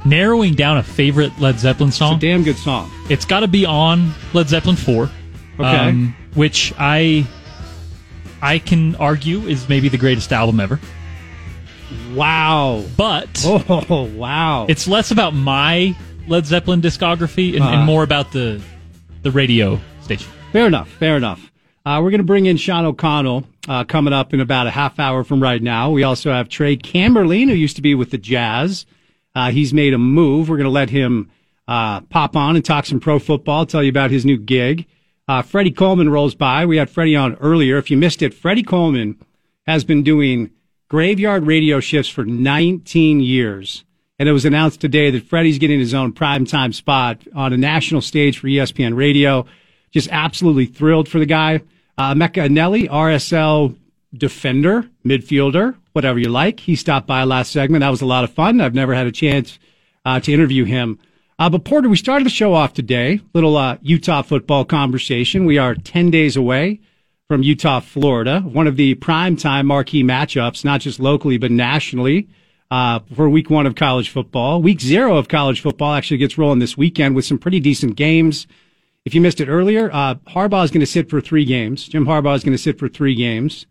narrowing 0.05 0.53
down 0.53 0.77
a 0.77 0.83
favorite 0.83 1.33
Led 1.41 1.59
Zeppelin 1.59 1.91
song, 1.91 2.19
Damn 2.19 2.43
good 2.43 2.59
song. 2.59 2.91
it's 3.09 3.25
got 3.25 3.41
to 3.41 3.49
be 3.49 3.65
on 3.65 4.13
Led 4.35 4.51
Zeppelin 4.51 4.77
four. 4.77 5.09
Okay. 5.59 6.13
which 6.35 6.75
I 6.77 7.27
I 8.43 8.59
can 8.59 8.95
argue 8.97 9.41
is 9.47 9.71
maybe 9.71 9.89
the 9.89 9.97
greatest 9.97 10.35
album 10.35 10.61
ever. 10.61 10.79
Wow. 12.13 12.85
But 12.95 13.43
Oh 13.43 14.05
wow. 14.15 14.67
it's 14.69 14.87
less 14.87 15.11
about 15.11 15.33
my 15.33 15.97
Led 16.29 16.47
Zeppelin 16.47 16.81
discography 16.81 17.55
and, 17.55 17.63
Uh-huh. 17.63 17.75
and 17.77 17.85
more 17.87 18.03
about 18.03 18.33
the 18.33 18.61
the 19.23 19.31
radio 19.33 19.81
station. 20.03 20.31
Fair 20.53 20.67
enough. 20.67 20.89
Fair 20.89 21.17
enough. 21.17 21.51
Uh, 21.85 22.01
we're 22.03 22.11
going 22.11 22.19
to 22.21 22.25
bring 22.25 22.47
in 22.47 22.57
Sean 22.57 22.85
O'Connell 22.85 23.45
uh, 23.69 23.83
coming 23.85 24.13
up 24.13 24.33
in 24.33 24.41
about 24.41 24.67
a 24.67 24.71
half 24.71 24.99
hour 25.01 25.25
from 25.25 25.43
right 25.43 25.61
now. 25.63 25.91
We 25.91 26.05
also 26.05 26.31
have 26.33 26.49
Trey 26.49 26.77
Camberlin, 26.77 27.49
who 27.49 27.55
used 27.55 27.77
to 27.77 27.83
be 27.83 27.95
with 27.97 28.11
the 28.13 28.19
Jazz. 28.19 28.87
Uh, 29.35 29.51
he's 29.51 29.75
made 29.75 29.95
a 29.95 29.99
move. 29.99 30.49
We're 30.49 30.57
going 30.59 30.65
to 30.65 30.71
let 30.71 30.91
him 30.91 31.31
uh, 31.69 32.01
pop 32.03 32.37
on 32.37 32.55
and 32.57 32.65
talk 32.65 32.87
some 32.87 33.01
pro 33.01 33.19
football, 33.19 33.67
tell 33.67 33.83
you 33.83 33.91
about 33.91 34.11
his 34.13 34.25
new 34.25 34.37
gig. 34.39 34.87
Uh, 35.29 35.43
Freddie 35.43 35.73
Coleman 35.73 36.09
rolls 36.09 36.35
by. 36.37 36.65
We 36.67 36.77
had 36.77 36.89
Freddie 36.89 37.17
on 37.17 37.35
earlier. 37.37 37.79
If 37.79 37.91
you 37.91 37.97
missed 37.97 38.23
it, 38.23 38.33
Freddie 38.33 38.63
Coleman 38.63 39.17
has 39.67 39.83
been 39.83 40.05
doing 40.05 40.51
graveyard 40.89 41.47
radio 41.47 41.81
shifts 41.81 42.11
for 42.11 42.25
19 42.25 43.19
years. 43.21 43.85
And 44.19 44.29
it 44.29 44.33
was 44.33 44.47
announced 44.47 44.81
today 44.81 45.11
that 45.11 45.25
Freddie's 45.27 45.59
getting 45.59 45.79
his 45.79 45.93
own 45.93 46.13
primetime 46.13 46.75
spot 46.75 47.23
on 47.35 47.53
a 47.53 47.57
national 47.59 48.01
stage 48.01 48.39
for 48.39 48.47
ESPN 48.47 48.97
radio. 48.97 49.45
Just 49.91 50.09
absolutely 50.11 50.67
thrilled 50.67 51.09
for 51.09 51.19
the 51.19 51.27
guy. 51.27 51.61
Uh, 51.99 52.15
Mecca 52.15 52.41
Eneli, 52.41 52.89
RSL 52.89 53.77
defender, 54.15 54.89
midfielder, 55.05 55.77
whatever 55.93 56.19
you 56.19 56.31
like. 56.31 56.61
He 56.61 56.77
stopped 56.77 57.07
by 57.07 57.25
last 57.25 57.53
segment. 57.53 57.81
That 57.81 57.91
was 57.91 58.01
a 58.01 58.07
lot 58.07 58.25
of 58.25 58.33
fun. 58.33 58.61
I've 58.61 58.75
never 58.75 58.95
had 58.95 59.07
a 59.07 59.13
chance 59.13 59.59
uh, 60.07 60.21
to 60.21 60.33
interview 60.33 60.65
him. 60.65 60.99
Uh, 61.39 61.51
but 61.51 61.65
Porter, 61.65 61.89
we 61.91 61.97
started 61.97 62.25
the 62.25 62.31
show 62.31 62.55
off 62.55 62.73
today. 62.73 63.21
Little 63.35 63.57
uh, 63.57 63.77
Utah 63.83 64.23
football 64.23 64.65
conversation. 64.65 65.45
We 65.45 65.59
are 65.59 65.75
10 65.75 66.11
days 66.11 66.37
away 66.37 66.81
from 67.29 67.43
Utah, 67.43 67.81
Florida, 67.81 68.41
one 68.41 68.67
of 68.67 68.77
the 68.77 68.95
primetime 68.95 69.67
marquee 69.67 70.05
matchups, 70.05 70.65
not 70.65 70.81
just 70.81 71.01
locally, 71.01 71.37
but 71.37 71.51
nationally, 71.51 72.29
uh, 72.71 73.01
for 73.15 73.29
week 73.29 73.51
one 73.51 73.67
of 73.67 73.75
college 73.75 74.11
football. 74.11 74.61
Week 74.63 74.81
zero 74.81 75.17
of 75.17 75.29
college 75.29 75.61
football 75.61 75.95
actually 75.95 76.19
gets 76.19 76.39
rolling 76.39 76.59
this 76.59 76.77
weekend 76.77 77.15
with 77.15 77.25
some 77.25 77.39
pretty 77.39 77.61
decent 77.61 77.97
games. 77.97 78.47
If 79.05 79.15
you 79.15 79.21
missed 79.21 79.41
it 79.41 79.49
earlier, 79.49 79.91
uh, 79.93 80.17
Harbaugh 80.27 80.65
is 80.65 80.71
going 80.71 80.81
to 80.81 80.87
sit 80.87 81.09
for 81.09 81.21
three 81.21 81.45
games. 81.45 81.87
Jim 81.87 82.07
Harbaugh 82.07 82.35
is 82.35 82.43
going 82.43 82.57
to 82.57 82.63
sit 82.63 82.79
for 82.79 82.89
three 82.89 83.15
games. 83.15 83.67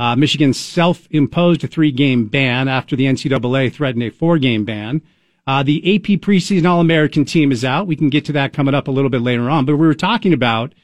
Uh, 0.00 0.16
Michigan 0.16 0.54
self-imposed 0.54 1.62
a 1.62 1.66
three-game 1.66 2.24
ban 2.24 2.68
after 2.68 2.96
the 2.96 3.04
NCAA 3.04 3.70
threatened 3.70 4.02
a 4.02 4.10
four-game 4.10 4.64
ban. 4.64 5.02
Uh, 5.46 5.62
the 5.62 5.94
AP 5.94 6.20
preseason 6.20 6.66
All-American 6.66 7.26
team 7.26 7.52
is 7.52 7.64
out. 7.64 7.86
We 7.86 7.96
can 7.96 8.08
get 8.08 8.24
to 8.24 8.32
that 8.32 8.54
coming 8.54 8.74
up 8.74 8.88
a 8.88 8.90
little 8.90 9.10
bit 9.10 9.20
later 9.20 9.50
on. 9.50 9.66
But 9.66 9.76
we 9.76 9.86
were 9.86 9.94
talking 9.94 10.32
about 10.32 10.74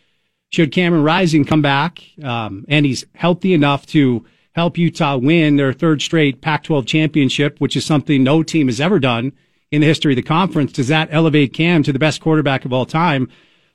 should 0.51 0.71
Cameron 0.71 1.03
Rising 1.03 1.45
come 1.45 1.63
back, 1.63 2.03
um, 2.23 2.65
and 2.69 2.85
he's 2.87 3.07
healthy 3.15 3.55
enough 3.55 3.87
to 3.87 4.25
help 4.57 4.79
Utah 4.79 5.19
win 5.19 5.57
their 5.57 5.75
third 5.75 6.01
straight 6.01 6.41
Pac-12 6.41 6.87
championship, 6.87 7.61
which 7.61 7.77
is 7.77 7.85
something 7.85 8.25
no 8.25 8.43
team 8.43 8.69
has 8.69 8.81
ever 8.81 8.99
done 8.99 9.33
in 9.71 9.83
the 9.83 9.87
history 9.87 10.13
of 10.15 10.17
the 10.17 10.23
conference. 10.23 10.73
Does 10.73 10.89
that 10.89 11.11
elevate 11.13 11.53
Cam 11.53 11.83
to 11.83 11.93
the 11.93 11.99
best 11.99 12.23
quarterback 12.23 12.65
of 12.65 12.73
all 12.73 12.87
time? 12.87 13.29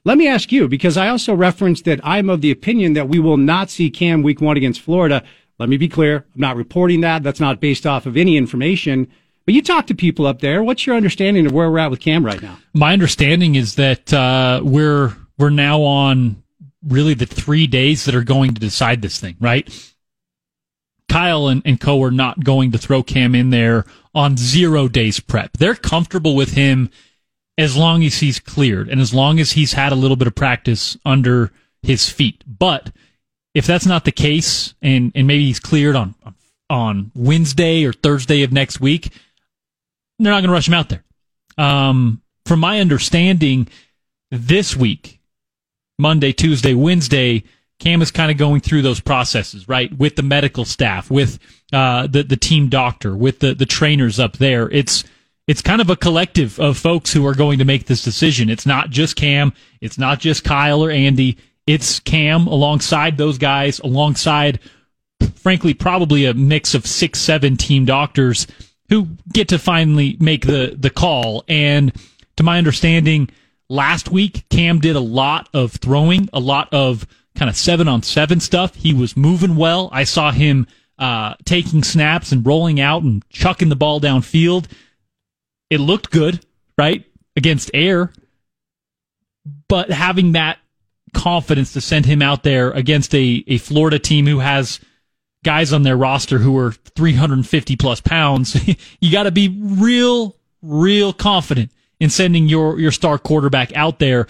Let 0.04 0.18
me 0.18 0.28
ask 0.28 0.52
you, 0.52 0.68
because 0.68 0.98
I 0.98 1.10
also 1.10 1.36
referenced 1.36 1.86
that 1.86 2.00
I'm 2.04 2.32
of 2.32 2.42
the 2.42 2.50
opinion 2.50 2.94
that 2.94 3.08
we 3.08 3.20
will 3.20 3.38
not 3.38 3.70
see 3.70 3.92
Cam 3.92 4.24
week 4.24 4.42
one 4.42 4.58
against 4.58 4.82
Florida. 4.82 5.24
Let 5.60 5.70
me 5.70 5.78
be 5.78 5.88
clear. 5.88 6.26
I'm 6.34 6.42
not 6.42 6.56
reporting 6.56 7.02
that. 7.02 7.22
That's 7.22 7.40
not 7.40 7.60
based 7.60 7.86
off 7.86 8.08
of 8.08 8.18
any 8.18 8.36
information. 8.36 9.08
But 9.46 9.54
you 9.54 9.62
talk 9.62 9.86
to 9.88 9.94
people 9.94 10.26
up 10.26 10.40
there. 10.42 10.64
What's 10.64 10.88
your 10.88 10.96
understanding 10.96 11.46
of 11.46 11.52
where 11.52 11.70
we're 11.70 11.78
at 11.78 11.92
with 11.92 12.00
Cam 12.00 12.26
right 12.26 12.42
now? 12.42 12.58
My 12.74 12.94
understanding 12.94 13.54
is 13.54 13.76
that 13.76 14.12
uh, 14.12 14.62
we're 14.64 15.16
we're 15.38 15.52
now 15.52 15.82
on 15.82 16.42
really 16.88 17.14
the 17.14 17.28
three 17.28 17.68
days 17.68 18.06
that 18.06 18.16
are 18.16 18.24
going 18.24 18.56
to 18.56 18.60
decide 18.60 19.04
this 19.04 19.20
thing, 19.20 19.36
right? 19.40 19.70
Kyle 21.12 21.48
and, 21.48 21.62
and 21.66 21.80
Co 21.80 22.02
are 22.04 22.12
not 22.12 22.44
going 22.44 22.72
to 22.72 22.78
throw 22.78 23.04
Cam 23.04 23.36
in 23.36 23.50
there 23.50 23.86
on 24.16 24.38
zero 24.38 24.88
days 24.88 25.20
prep. 25.20 25.58
They're 25.58 25.76
comfortable 25.76 26.36
with 26.36 26.54
him 26.54 26.90
as 27.58 27.76
long 27.76 28.04
as 28.04 28.20
he's 28.20 28.40
cleared 28.40 28.88
and 28.88 29.02
as 29.02 29.14
long 29.14 29.40
as 29.40 29.52
he's 29.52 29.74
had 29.74 29.92
a 29.92 29.96
little 29.96 30.16
bit 30.16 30.28
of 30.28 30.36
practice 30.36 30.98
under 31.06 31.52
his 31.82 32.10
feet. 32.10 32.44
But 32.48 32.92
if 33.54 33.68
that's 33.68 33.86
not 33.86 34.06
the 34.06 34.14
case 34.14 34.74
and, 34.82 35.12
and 35.14 35.28
maybe 35.28 35.46
he's 35.46 35.60
cleared 35.60 35.98
on, 35.98 36.16
on 36.70 37.12
Wednesday 37.14 37.84
or 37.84 37.92
Thursday 37.92 38.44
of 38.44 38.54
next 38.54 38.80
week, 38.80 39.12
they're 40.18 40.32
not 40.32 40.40
going 40.40 40.50
to 40.50 40.54
rush 40.54 40.70
him 40.70 40.76
out 40.76 40.88
there. 40.88 41.04
Um, 41.58 42.22
from 42.46 42.62
my 42.62 42.80
understanding, 42.80 43.68
this 44.30 44.78
week, 44.78 45.20
Monday, 46.00 46.32
Tuesday, 46.32 46.74
Wednesday, 46.74 47.44
Cam 47.82 48.04
is 48.04 48.12
kind 48.12 48.30
of 48.30 48.38
going 48.38 48.62
through 48.62 48.84
those 48.84 49.00
processes, 49.00 49.68
right? 49.68 49.92
With 49.98 50.16
the 50.16 50.22
medical 50.22 50.66
staff, 50.66 51.10
with 51.10 51.40
uh, 51.74 52.06
the 52.06 52.22
the 52.22 52.38
team 52.38 52.70
doctor, 52.70 53.18
with 53.18 53.40
the 53.40 53.56
the 53.56 53.66
trainers 53.66 54.20
up 54.20 54.38
there. 54.38 54.70
It's 54.70 55.04
it's 55.48 55.64
kind 55.64 55.82
of 55.82 55.90
a 55.90 55.96
collective 55.96 56.60
of 56.60 56.78
folks 56.78 57.12
who 57.12 57.26
are 57.26 57.34
going 57.34 57.58
to 57.58 57.66
make 57.66 57.88
this 57.88 58.04
decision. 58.04 58.52
It's 58.52 58.68
not 58.68 58.92
just 58.92 59.16
Cam. 59.16 59.52
It's 59.82 59.98
not 59.98 60.20
just 60.20 60.44
Kyle 60.44 60.86
or 60.86 60.92
Andy. 60.92 61.40
It's 61.66 62.00
Cam 62.00 62.46
alongside 62.46 63.18
those 63.18 63.40
guys, 63.40 63.80
alongside, 63.80 64.60
frankly, 65.34 65.74
probably 65.74 66.26
a 66.26 66.36
mix 66.36 66.76
of 66.76 66.86
six, 66.86 67.20
seven 67.20 67.58
team 67.58 67.86
doctors 67.86 68.46
who 68.90 69.08
get 69.34 69.48
to 69.48 69.58
finally 69.58 70.18
make 70.20 70.46
the 70.46 70.76
the 70.78 70.92
call. 70.92 71.44
And 71.48 71.92
to 72.38 72.44
my 72.44 72.60
understanding, 72.60 73.28
last 73.70 74.12
week 74.12 74.48
Cam 74.52 74.80
did 74.80 74.96
a 74.96 75.00
lot 75.00 75.50
of 75.52 75.72
throwing, 75.72 76.30
a 76.32 76.40
lot 76.40 76.72
of 76.72 77.08
kind 77.36 77.50
of 77.50 77.56
seven 77.56 77.88
on 77.88 78.04
seven 78.04 78.40
stuff. 78.40 78.76
He 78.76 78.94
was 78.94 79.18
moving 79.18 79.56
well. 79.56 79.90
I 79.92 80.04
saw 80.04 80.32
him 80.32 80.68
uh, 81.00 81.36
taking 81.46 81.84
snaps 81.84 82.32
and 82.32 82.46
rolling 82.46 82.80
out 82.80 83.02
and 83.04 83.28
chucking 83.30 83.70
the 83.70 83.76
ball 83.76 84.00
downfield. 84.00 84.68
It 85.70 85.80
looked 85.80 86.12
good, 86.12 86.46
right? 86.78 87.06
Against 87.36 87.72
air. 87.74 88.12
But 89.68 89.90
having 89.90 90.34
that 90.34 90.60
confidence 91.14 91.74
to 91.74 91.82
send 91.82 92.06
him 92.06 92.22
out 92.22 92.44
there 92.44 92.72
against 92.72 93.16
a, 93.16 93.44
a 93.48 93.58
Florida 93.58 94.00
team 94.00 94.28
who 94.28 94.40
has 94.40 94.80
guys 95.44 95.74
on 95.74 95.84
their 95.84 95.98
roster 95.98 96.38
who 96.38 96.58
are 96.58 96.72
350 96.72 97.76
plus 97.78 98.02
pounds, 98.02 98.56
you 99.00 99.12
got 99.12 99.24
to 99.24 99.32
be 99.32 99.48
real, 99.60 100.36
real 100.62 101.14
confident 101.14 101.72
in 102.00 102.10
sending 102.10 102.48
your, 102.48 102.80
your 102.80 102.92
star 102.92 103.18
quarterback 103.18 103.76
out 103.76 104.00
there. 104.00 104.28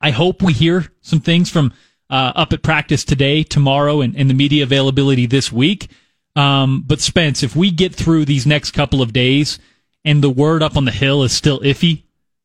I 0.00 0.10
hope 0.10 0.42
we 0.42 0.52
hear 0.52 0.90
some 1.02 1.20
things 1.20 1.50
from 1.50 1.72
uh, 2.10 2.32
up 2.34 2.52
at 2.52 2.62
practice 2.62 3.04
today, 3.04 3.42
tomorrow, 3.42 4.00
and, 4.00 4.16
and 4.16 4.28
the 4.28 4.34
media 4.34 4.64
availability 4.64 5.26
this 5.26 5.52
week. 5.52 5.88
Um, 6.36 6.84
but 6.86 7.00
Spence, 7.00 7.42
if 7.42 7.56
we 7.56 7.70
get 7.70 7.94
through 7.94 8.24
these 8.24 8.46
next 8.46 8.72
couple 8.72 9.02
of 9.02 9.12
days 9.12 9.58
and 10.04 10.22
the 10.22 10.30
word 10.30 10.62
up 10.62 10.76
on 10.76 10.84
the 10.84 10.90
hill 10.90 11.22
is 11.22 11.32
still 11.32 11.60
iffy, 11.60 12.02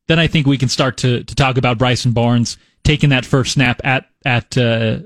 then 0.07 0.19
I 0.19 0.27
think 0.27 0.45
we 0.47 0.57
can 0.57 0.69
start 0.69 0.97
to 0.97 1.23
to 1.23 1.35
talk 1.35 1.57
about 1.57 1.77
Bryson 1.77 2.11
Barnes 2.11 2.57
taking 2.83 3.09
that 3.09 3.25
first 3.25 3.53
snap 3.53 3.81
at 3.83 4.07
at 4.23 4.57
uh, 4.57 4.99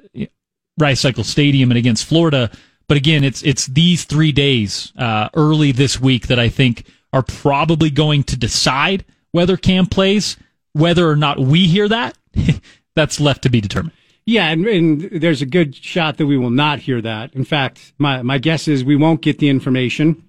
Rice-Eccles 0.77 1.27
Stadium 1.27 1.72
and 1.72 1.77
against 1.77 2.06
Florida. 2.06 2.52
But 2.88 2.98
again, 2.98 3.23
it's 3.23 3.44
it's 3.44 3.65
these 3.68 4.03
three 4.03 4.31
days 4.31 4.91
uh, 4.98 5.30
early 5.36 5.72
this 5.72 5.99
week 5.99 6.27
that 6.27 6.40
I 6.40 6.49
think 6.49 6.86
are 7.14 7.23
probably 7.23 7.90
going 7.90 8.23
to 8.26 8.38
decide 8.38 9.06
whether 9.31 9.57
Cam 9.57 9.86
plays. 9.86 10.38
Whether 10.73 11.10
or 11.10 11.15
not 11.15 11.40
we 11.40 11.65
hear 11.68 11.88
that, 11.88 12.15
that's 12.95 13.19
left 13.19 13.41
to 13.44 13.49
be 13.49 13.60
determined. 13.60 13.94
Yeah, 14.30 14.49
and, 14.49 14.68
and 14.68 15.01
there's 15.01 15.41
a 15.41 15.47
good 15.47 15.76
shot 15.76 16.18
that 16.18 16.27
we 16.27 16.38
will 16.38 16.51
not 16.51 16.77
hear 16.77 17.01
that. 17.01 17.34
In 17.34 17.43
fact, 17.43 17.93
my, 17.97 18.22
my 18.22 18.38
guess 18.38 18.68
is 18.68 18.84
we 18.84 18.95
won't 18.95 19.23
get 19.23 19.39
the 19.39 19.49
information. 19.49 20.23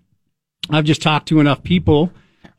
I've 0.71 0.87
just 0.87 1.03
talked 1.03 1.29
to 1.29 1.39
enough 1.39 1.63
people, 1.63 2.11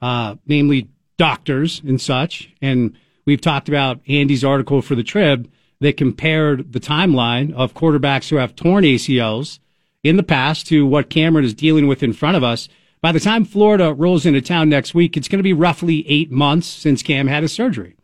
uh, 0.03 0.35
namely 0.45 0.89
doctors 1.17 1.81
and 1.83 1.99
such, 1.99 2.51
and 2.61 2.95
we've 3.25 3.41
talked 3.41 3.67
about 3.67 4.01
Andy's 4.07 4.43
article 4.43 4.83
for 4.83 4.93
the 4.93 5.01
Trib 5.01 5.51
that 5.79 5.97
compared 5.97 6.73
the 6.73 6.79
timeline 6.79 7.51
of 7.53 7.73
quarterbacks 7.73 8.29
who 8.29 8.35
have 8.35 8.55
torn 8.55 8.83
ACLs 8.83 9.57
in 10.03 10.17
the 10.17 10.23
past 10.23 10.67
to 10.67 10.85
what 10.85 11.09
Cameron 11.09 11.43
is 11.43 11.55
dealing 11.55 11.87
with 11.87 12.03
in 12.03 12.13
front 12.13 12.37
of 12.37 12.43
us. 12.43 12.69
By 13.01 13.11
the 13.11 13.19
time 13.19 13.45
Florida 13.45 13.95
rolls 13.95 14.27
into 14.27 14.41
town 14.41 14.69
next 14.69 14.93
week, 14.93 15.17
it's 15.17 15.27
going 15.27 15.39
to 15.39 15.43
be 15.43 15.53
roughly 15.53 16.07
eight 16.07 16.29
months 16.29 16.67
since 16.67 17.01
Cam 17.01 17.25
had 17.25 17.41
his 17.41 17.51
surgery. 17.51 17.95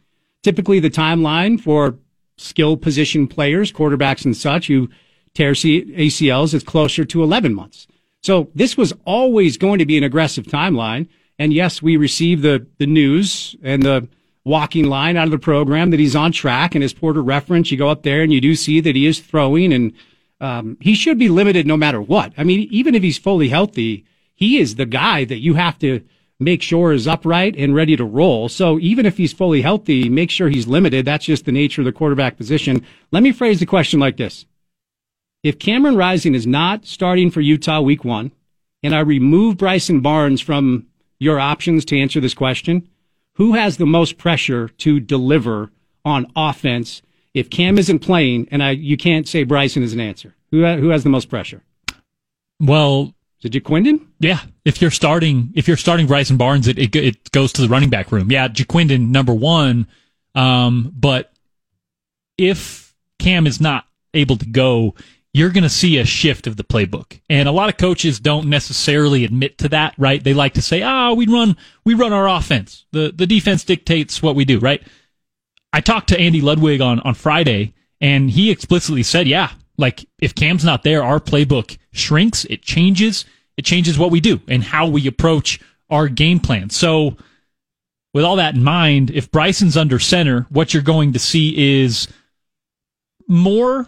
Typically, 0.42 0.80
the 0.80 0.90
timeline 0.90 1.62
for 1.62 2.00
skill 2.38 2.78
position 2.78 3.28
players, 3.28 3.72
quarterbacks 3.72 4.26
and 4.26 4.36
such, 4.36 4.68
who 4.68 4.90
tear 5.34 5.54
ACLs 5.54 6.54
is 6.54 6.64
closer 6.64 7.06
to 7.06 7.24
11 7.24 7.54
months. 7.54 7.88
So 8.22 8.50
this 8.56 8.76
was 8.76 8.94
always 9.06 9.58
going 9.58 9.80
to 9.80 9.86
be 9.86 9.98
an 9.98 10.04
aggressive 10.04 10.46
timeline. 10.46 11.08
And 11.40 11.54
yes, 11.54 11.82
we 11.82 11.98
received 11.98 12.42
the, 12.42 12.66
the 12.78 12.88
news 12.88 13.56
and 13.62 13.84
the 13.84 14.08
walking 14.44 14.86
line 14.86 15.18
out 15.18 15.26
of 15.26 15.32
the 15.32 15.38
program 15.38 15.92
that 15.92 16.00
he's 16.00 16.16
on 16.16 16.32
track. 16.32 16.74
And 16.74 16.84
as 16.84 16.94
Porter 16.94 17.22
referenced, 17.22 17.70
you 17.70 17.78
go 17.78 17.90
up 17.90 18.04
there 18.04 18.22
and 18.22 18.34
you 18.34 18.42
do 18.42 18.56
see 18.56 18.80
that 18.80 18.96
he 18.96 19.06
is 19.06 19.20
throwing 19.20 19.74
and 19.74 19.94
um, 20.40 20.78
he 20.80 20.96
should 20.96 21.20
be 21.20 21.30
limited 21.30 21.68
no 21.68 21.78
matter 21.78 22.02
what. 22.02 22.34
I 22.38 22.44
mean, 22.44 22.68
even 22.72 22.96
if 22.96 23.04
he's 23.04 23.18
fully 23.18 23.50
healthy, 23.50 24.06
he 24.34 24.60
is 24.60 24.76
the 24.76 24.86
guy 24.86 25.26
that 25.26 25.40
you 25.40 25.56
have 25.56 25.78
to 25.80 26.02
make 26.40 26.62
sure 26.62 26.94
is 26.94 27.08
upright 27.08 27.56
and 27.58 27.76
ready 27.76 27.96
to 27.96 28.06
roll. 28.06 28.50
So 28.50 28.80
even 28.80 29.06
if 29.06 29.18
he's 29.18 29.34
fully 29.34 29.62
healthy, 29.62 30.10
make 30.10 30.30
sure 30.30 30.50
he's 30.50 30.68
limited. 30.68 31.06
That's 31.06 31.26
just 31.26 31.46
the 31.46 31.52
nature 31.52 31.82
of 31.82 31.86
the 31.86 31.92
quarterback 31.92 32.38
position. 32.38 32.86
Let 33.12 33.24
me 33.24 33.32
phrase 33.32 33.60
the 33.60 33.66
question 33.66 34.00
like 34.00 34.18
this. 34.18 34.46
If 35.44 35.60
Cameron 35.60 35.96
Rising 35.96 36.36
is 36.36 36.46
not 36.46 36.86
starting 36.86 37.32
for 37.32 37.42
Utah 37.42 37.82
week 37.82 38.04
one, 38.04 38.32
and 38.84 38.94
I 38.94 39.00
remove 39.00 39.58
Bryson 39.58 40.02
Barnes 40.02 40.42
from 40.42 40.88
your 41.20 41.40
options 41.40 41.86
to 41.86 42.00
answer 42.00 42.20
this 42.20 42.34
question, 42.34 42.88
who 43.34 43.54
has 43.54 43.78
the 43.78 43.86
most 43.86 44.18
pressure 44.18 44.70
to 44.70 45.00
deliver 45.00 45.72
on 46.04 46.32
offense 46.36 47.02
if 47.34 47.50
Cam 47.50 47.78
isn't 47.78 48.00
playing? 48.00 48.48
And 48.52 48.64
I, 48.64 48.72
you 48.72 48.98
can't 48.98 49.28
say 49.28 49.44
Bryson 49.44 49.84
is 49.84 49.94
an 49.94 50.00
answer. 50.00 50.36
Who, 50.52 50.66
who 50.66 50.90
has 50.90 51.04
the 51.04 51.10
most 51.10 51.30
pressure? 51.30 51.64
Well, 52.60 53.14
it 53.44 53.54
Ja'Quinden? 53.54 54.08
Yeah, 54.20 54.40
if 54.66 54.82
you're 54.82 54.92
starting 54.92 55.52
if 55.56 55.68
you're 55.68 55.78
starting 55.78 56.08
Bryson 56.08 56.38
Barnes, 56.38 56.68
it, 56.68 56.78
it 56.78 56.96
it 56.96 57.32
goes 57.32 57.54
to 57.54 57.62
the 57.62 57.70
running 57.70 57.90
back 57.90 58.12
room. 58.12 58.32
Yeah, 58.32 58.48
Ja'Quinden 58.48 59.10
number 59.10 59.34
one, 59.34 59.88
um, 60.36 60.92
but 60.96 61.32
if 62.38 62.96
Cam 63.20 63.48
is 63.48 63.62
not 63.62 63.86
able 64.14 64.38
to 64.38 64.46
go, 64.46 64.96
you're 65.34 65.52
going 65.52 65.64
to 65.64 65.70
see 65.70 65.98
a 65.98 66.06
shift 66.06 66.48
of 66.48 66.58
the 66.58 66.64
playbook. 66.64 67.20
And 67.30 67.48
a 67.48 67.52
lot 67.52 67.70
of 67.70 67.78
coaches 67.78 68.20
don't 68.20 68.48
necessarily 68.48 69.24
admit 69.24 69.60
to 69.60 69.70
that, 69.70 69.94
right? 69.98 70.24
They 70.24 70.34
like 70.34 70.56
to 70.56 70.62
say, 70.62 70.82
"Ah, 70.82 71.10
oh, 71.10 71.14
we 71.14 71.28
run 71.28 71.56
we 71.84 71.94
run 71.94 72.14
our 72.14 72.28
offense. 72.28 72.86
The 72.92 73.14
the 73.16 73.28
defense 73.28 73.64
dictates 73.64 74.22
what 74.24 74.36
we 74.36 74.46
do," 74.46 74.60
right? 74.60 74.82
I 75.72 75.82
talked 75.82 76.10
to 76.10 76.20
Andy 76.20 76.42
Ludwig 76.42 76.82
on 76.82 77.00
on 77.02 77.14
Friday 77.14 77.74
and 78.02 78.30
he 78.32 78.52
explicitly 78.52 79.04
said, 79.04 79.28
"Yeah, 79.28 79.52
like 79.78 80.08
if 80.20 80.36
Cam's 80.36 80.66
not 80.66 80.84
there, 80.84 81.04
our 81.04 81.20
playbook 81.20 81.78
shrinks, 81.92 82.46
it 82.46 82.62
changes, 82.62 83.26
it 83.58 83.66
changes 83.66 83.98
what 83.98 84.12
we 84.12 84.20
do 84.20 84.42
and 84.48 84.64
how 84.64 84.88
we 84.88 85.08
approach 85.08 85.60
our 85.90 86.08
game 86.08 86.40
plan." 86.40 86.70
So, 86.70 87.18
with 88.14 88.24
all 88.24 88.38
that 88.38 88.56
in 88.56 88.64
mind, 88.64 89.12
if 89.12 89.32
Bryson's 89.32 89.78
under 89.78 90.00
center, 90.00 90.48
what 90.50 90.74
you're 90.74 90.84
going 90.84 91.14
to 91.14 91.20
see 91.20 91.84
is 91.84 92.08
more 93.28 93.88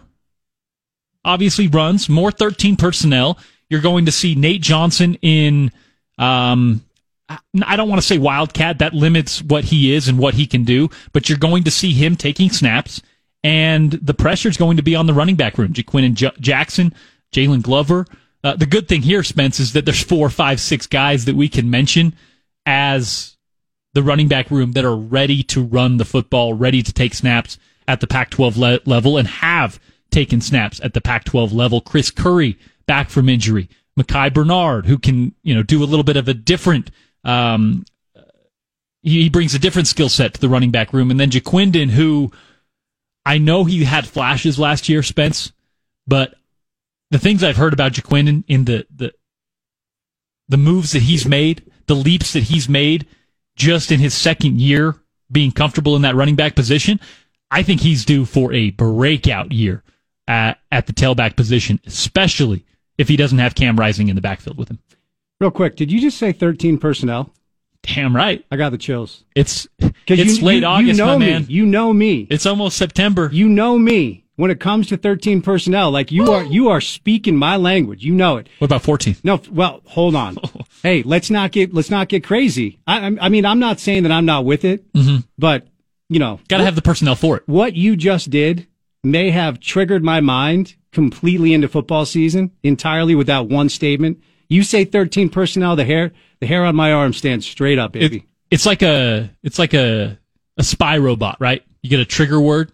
obviously 1.24 1.68
runs, 1.68 2.08
more 2.08 2.30
13 2.30 2.76
personnel. 2.76 3.38
You're 3.68 3.80
going 3.80 4.06
to 4.06 4.12
see 4.12 4.34
Nate 4.34 4.62
Johnson 4.62 5.16
in, 5.22 5.70
um, 6.18 6.84
I 7.28 7.76
don't 7.76 7.88
want 7.88 8.00
to 8.00 8.06
say 8.06 8.18
Wildcat. 8.18 8.80
That 8.80 8.94
limits 8.94 9.42
what 9.42 9.64
he 9.64 9.94
is 9.94 10.08
and 10.08 10.18
what 10.18 10.34
he 10.34 10.46
can 10.46 10.64
do, 10.64 10.90
but 11.12 11.28
you're 11.28 11.38
going 11.38 11.64
to 11.64 11.70
see 11.70 11.92
him 11.92 12.16
taking 12.16 12.50
snaps, 12.50 13.02
and 13.42 13.92
the 13.92 14.14
pressure 14.14 14.48
is 14.48 14.56
going 14.56 14.76
to 14.76 14.82
be 14.82 14.94
on 14.94 15.06
the 15.06 15.14
running 15.14 15.36
back 15.36 15.58
room. 15.58 15.72
Ja'Quinden 15.72 16.06
and 16.06 16.16
J- 16.16 16.32
Jackson, 16.40 16.94
Jaylon 17.32 17.62
Glover. 17.62 18.06
Uh, 18.42 18.56
the 18.56 18.66
good 18.66 18.88
thing 18.88 19.02
here, 19.02 19.22
Spence, 19.22 19.60
is 19.60 19.72
that 19.72 19.84
there's 19.84 20.02
four, 20.02 20.28
five, 20.30 20.60
six 20.60 20.86
guys 20.86 21.24
that 21.26 21.36
we 21.36 21.48
can 21.48 21.70
mention 21.70 22.14
as 22.66 23.36
the 23.94 24.02
running 24.02 24.28
back 24.28 24.50
room 24.50 24.72
that 24.72 24.84
are 24.84 24.96
ready 24.96 25.42
to 25.42 25.62
run 25.62 25.96
the 25.96 26.04
football, 26.04 26.54
ready 26.54 26.82
to 26.82 26.92
take 26.92 27.14
snaps 27.14 27.58
at 27.88 28.00
the 28.00 28.06
Pac 28.06 28.30
12 28.30 28.56
le- 28.56 28.80
level, 28.86 29.16
and 29.18 29.26
have 29.26 29.80
taken 30.10 30.40
snaps 30.40 30.80
at 30.82 30.94
the 30.94 31.00
Pac 31.00 31.24
12 31.24 31.52
level. 31.52 31.80
Chris 31.80 32.10
Curry 32.10 32.58
back 32.86 33.10
from 33.10 33.28
injury. 33.28 33.68
Micah 33.96 34.30
Bernard, 34.30 34.86
who 34.86 34.98
can, 34.98 35.34
you 35.42 35.54
know, 35.54 35.62
do 35.62 35.82
a 35.82 35.86
little 35.86 36.04
bit 36.04 36.16
of 36.16 36.28
a 36.28 36.34
different, 36.34 36.90
um, 37.24 37.84
he, 39.02 39.28
brings 39.28 39.54
a 39.54 39.58
different 39.58 39.88
skill 39.88 40.08
set 40.08 40.34
to 40.34 40.40
the 40.40 40.48
running 40.48 40.70
back 40.70 40.92
room. 40.92 41.10
And 41.10 41.18
then 41.18 41.30
Ja'Quinden, 41.30 41.90
who 41.90 42.30
I 43.30 43.38
know 43.38 43.62
he 43.62 43.84
had 43.84 44.08
flashes 44.08 44.58
last 44.58 44.88
year, 44.88 45.04
Spence, 45.04 45.52
but 46.04 46.34
the 47.12 47.18
things 47.20 47.44
I've 47.44 47.58
heard 47.58 47.72
about 47.72 47.92
Ja'Quinden 47.92 48.42
in 48.48 48.64
the, 48.64 48.88
the, 48.92 49.12
the 50.48 50.56
moves 50.56 50.90
that 50.90 51.02
he's 51.02 51.24
made, 51.24 51.70
the 51.86 51.94
leaps 51.94 52.32
that 52.32 52.42
he's 52.42 52.68
made 52.68 53.06
just 53.54 53.92
in 53.92 54.00
his 54.00 54.14
second 54.14 54.60
year 54.60 54.96
being 55.30 55.52
comfortable 55.52 55.94
in 55.94 56.02
that 56.02 56.16
running 56.16 56.34
back 56.34 56.56
position, 56.56 56.98
I 57.52 57.62
think 57.62 57.82
he's 57.82 58.04
due 58.04 58.24
for 58.24 58.52
a 58.52 58.70
breakout 58.70 59.52
year 59.52 59.84
at, 60.26 60.58
at 60.72 60.88
the 60.88 60.92
tailback 60.92 61.36
position, 61.36 61.78
especially 61.86 62.64
if 62.98 63.06
he 63.06 63.16
doesn't 63.16 63.38
have 63.38 63.54
Cam 63.54 63.78
Rising 63.78 64.08
in 64.08 64.16
the 64.16 64.22
backfield 64.22 64.58
with 64.58 64.70
him. 64.70 64.80
Real 65.38 65.52
quick, 65.52 65.76
did 65.76 65.92
you 65.92 66.00
just 66.00 66.18
say 66.18 66.32
13 66.32 66.78
personnel? 66.78 67.32
Damn 67.82 68.14
right. 68.14 68.44
I 68.50 68.56
got 68.56 68.70
the 68.70 68.78
chills. 68.78 69.24
It's 69.34 69.66
it's 70.06 70.38
you, 70.38 70.44
late 70.44 70.60
you, 70.60 70.66
August, 70.66 70.98
you 70.98 71.04
know 71.04 71.18
my 71.18 71.18
me. 71.18 71.32
man. 71.32 71.46
You 71.48 71.66
know 71.66 71.92
me. 71.92 72.26
It's 72.30 72.46
almost 72.46 72.76
September. 72.76 73.30
You 73.32 73.48
know 73.48 73.78
me. 73.78 74.24
When 74.36 74.50
it 74.50 74.58
comes 74.58 74.86
to 74.88 74.96
13 74.96 75.42
personnel, 75.42 75.90
like 75.90 76.10
you 76.10 76.32
are, 76.32 76.42
you 76.42 76.70
are 76.70 76.80
speaking 76.80 77.36
my 77.36 77.56
language. 77.56 78.02
You 78.02 78.14
know 78.14 78.38
it. 78.38 78.48
What 78.58 78.66
about 78.66 78.80
14? 78.80 79.16
No, 79.22 79.38
well, 79.50 79.82
hold 79.84 80.14
on. 80.14 80.38
hey, 80.82 81.02
let's 81.02 81.28
not 81.28 81.52
get 81.52 81.74
let's 81.74 81.90
not 81.90 82.08
get 82.08 82.24
crazy. 82.24 82.78
I, 82.86 83.18
I 83.20 83.28
mean, 83.28 83.44
I'm 83.44 83.58
not 83.58 83.80
saying 83.80 84.04
that 84.04 84.12
I'm 84.12 84.24
not 84.24 84.46
with 84.46 84.64
it, 84.64 84.90
mm-hmm. 84.94 85.18
but 85.36 85.66
you 86.08 86.18
know, 86.18 86.40
got 86.48 86.58
to 86.58 86.64
have 86.64 86.74
the 86.74 86.82
personnel 86.82 87.16
for 87.16 87.36
it. 87.36 87.42
What 87.46 87.74
you 87.74 87.96
just 87.96 88.30
did 88.30 88.66
may 89.04 89.30
have 89.30 89.60
triggered 89.60 90.02
my 90.02 90.20
mind 90.20 90.74
completely 90.92 91.52
into 91.54 91.68
football 91.68 92.04
season 92.04 92.50
entirely 92.62 93.14
with 93.14 93.26
that 93.26 93.46
one 93.46 93.68
statement. 93.68 94.22
You 94.50 94.64
say 94.64 94.84
13 94.84 95.30
personnel, 95.30 95.76
the 95.76 95.84
hair, 95.84 96.12
the 96.40 96.46
hair 96.46 96.64
on 96.64 96.76
my 96.76 96.92
arm 96.92 97.12
stands 97.12 97.46
straight 97.46 97.78
up, 97.78 97.92
baby. 97.92 98.16
It, 98.16 98.22
it's 98.50 98.66
like 98.66 98.82
a, 98.82 99.30
it's 99.42 99.58
like 99.58 99.72
a, 99.72 100.18
a 100.58 100.62
spy 100.64 100.98
robot, 100.98 101.36
right? 101.38 101.64
You 101.82 101.88
get 101.88 102.00
a 102.00 102.04
trigger 102.04 102.40
word 102.40 102.72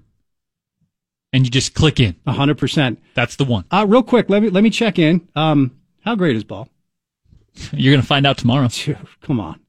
and 1.35 1.45
you 1.45 1.51
just 1.51 1.75
click 1.75 2.01
in. 2.01 2.17
A 2.27 2.33
hundred 2.33 2.57
percent. 2.57 3.01
That's 3.15 3.37
the 3.37 3.45
one. 3.45 3.67
Uh, 3.71 3.85
real 3.87 4.03
quick, 4.03 4.31
let 4.31 4.43
me, 4.43 4.49
let 4.49 4.65
me 4.65 4.71
check 4.71 4.99
in. 4.99 5.29
Um, 5.37 5.79
how 6.01 6.15
great 6.15 6.35
is 6.35 6.45
ball? 6.45 6.69
You're 7.73 7.93
going 7.93 8.01
to 8.01 8.07
find 8.07 8.27
out 8.27 8.39
tomorrow. 8.39 8.69
Come 9.21 9.39
on. 9.39 9.61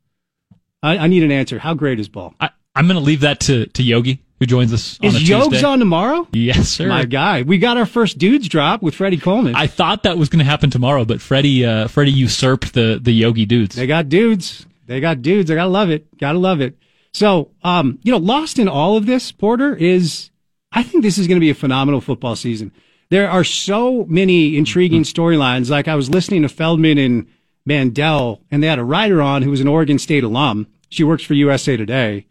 I, 0.81 0.97
I 0.97 1.07
need 1.07 1.23
an 1.23 1.31
answer. 1.31 1.59
How 1.59 1.73
great 1.73 1.99
is 1.99 2.07
ball? 2.07 2.33
I, 2.39 2.51
I'm 2.73 2.87
going 2.87 2.97
to 2.97 3.03
leave 3.03 3.21
that 3.21 3.41
to, 3.41 3.65
to 3.65 3.83
Yogi 3.83 4.23
who 4.39 4.45
joins 4.45 4.73
us 4.73 4.99
on 5.01 5.07
Is 5.07 5.15
a 5.15 5.19
Yogs 5.19 5.63
on 5.63 5.79
tomorrow? 5.79 6.27
Yes, 6.31 6.69
sir. 6.69 6.87
My 6.87 7.05
guy. 7.05 7.41
We 7.41 7.57
got 7.57 7.77
our 7.77 7.85
first 7.85 8.17
dudes 8.17 8.47
drop 8.47 8.81
with 8.81 8.95
Freddie 8.95 9.17
Coleman. 9.17 9.55
I 9.55 9.67
thought 9.67 10.03
that 10.03 10.17
was 10.17 10.29
going 10.29 10.39
to 10.39 10.45
happen 10.45 10.69
tomorrow, 10.69 11.05
but 11.05 11.21
Freddie 11.21 11.65
uh, 11.65 11.87
Freddie 11.87 12.11
usurped 12.11 12.73
the 12.73 12.99
the 13.01 13.11
Yogi 13.11 13.45
dudes. 13.45 13.75
They 13.75 13.87
got 13.87 14.09
dudes. 14.09 14.65
They 14.85 14.99
got 14.99 15.21
dudes. 15.21 15.51
I 15.51 15.55
gotta 15.55 15.69
love 15.69 15.89
it. 15.89 16.17
Gotta 16.17 16.39
love 16.39 16.61
it. 16.61 16.77
So, 17.13 17.51
um, 17.63 17.99
you 18.03 18.11
know, 18.11 18.19
lost 18.19 18.59
in 18.59 18.67
all 18.67 18.95
of 18.95 19.05
this, 19.05 19.31
Porter, 19.31 19.75
is 19.75 20.29
I 20.71 20.83
think 20.83 21.03
this 21.03 21.17
is 21.17 21.27
going 21.27 21.37
to 21.37 21.41
be 21.41 21.49
a 21.49 21.55
phenomenal 21.55 22.01
football 22.01 22.35
season. 22.35 22.71
There 23.09 23.29
are 23.29 23.43
so 23.43 24.05
many 24.05 24.57
intriguing 24.57 25.03
storylines. 25.03 25.69
Like 25.69 25.87
I 25.87 25.95
was 25.95 26.09
listening 26.09 26.43
to 26.43 26.49
Feldman 26.49 26.97
and 26.97 27.27
Mandel, 27.65 28.41
and 28.51 28.61
they 28.61 28.67
had 28.67 28.79
a 28.79 28.83
writer 28.83 29.21
on 29.21 29.41
who 29.41 29.49
was 29.49 29.61
an 29.61 29.67
Oregon 29.67 29.97
State 29.99 30.23
alum. 30.23 30.67
She 30.89 31.03
works 31.03 31.23
for 31.23 31.33
USA 31.33 31.75
Today, 31.75 32.27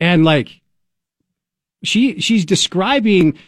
and 0.00 0.24
like 0.24 0.60
she 1.84 2.20
she's 2.20 2.44
describing 2.44 3.38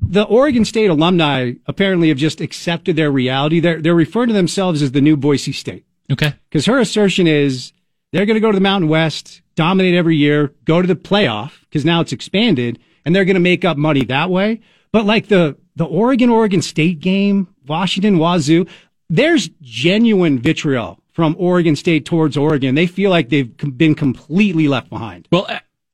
the 0.00 0.24
Oregon 0.24 0.64
State 0.64 0.90
alumni 0.90 1.52
apparently 1.66 2.08
have 2.08 2.18
just 2.18 2.40
accepted 2.40 2.96
their 2.96 3.10
reality. 3.10 3.60
They're 3.60 3.80
they're 3.80 3.94
referring 3.94 4.28
to 4.28 4.34
themselves 4.34 4.82
as 4.82 4.92
the 4.92 5.00
new 5.00 5.16
Boise 5.16 5.52
State. 5.52 5.84
Okay. 6.10 6.34
Because 6.48 6.66
her 6.66 6.78
assertion 6.78 7.26
is 7.26 7.72
they're 8.12 8.26
going 8.26 8.36
to 8.36 8.40
go 8.40 8.52
to 8.52 8.56
the 8.56 8.62
Mountain 8.62 8.88
West, 8.88 9.42
dominate 9.56 9.94
every 9.94 10.16
year, 10.16 10.52
go 10.64 10.80
to 10.80 10.86
the 10.88 10.94
playoff 10.94 11.60
because 11.62 11.84
now 11.84 12.00
it's 12.00 12.12
expanded, 12.12 12.78
and 13.04 13.14
they're 13.14 13.24
going 13.24 13.34
to 13.34 13.40
make 13.40 13.64
up 13.64 13.76
money 13.76 14.04
that 14.04 14.30
way. 14.30 14.60
But 14.92 15.04
like 15.04 15.28
the 15.28 15.56
the 15.74 15.84
Oregon 15.84 16.30
Oregon 16.30 16.62
State 16.62 17.00
game, 17.00 17.48
Washington 17.66 18.16
Wazzu, 18.16 18.68
there's 19.08 19.48
genuine 19.60 20.38
vitriol 20.38 21.00
from 21.12 21.34
Oregon 21.38 21.76
State 21.76 22.04
towards 22.04 22.36
Oregon. 22.36 22.74
They 22.74 22.86
feel 22.86 23.10
like 23.10 23.28
they've 23.30 23.56
been 23.76 23.94
completely 23.94 24.68
left 24.68 24.90
behind. 24.90 25.28
Well, 25.32 25.46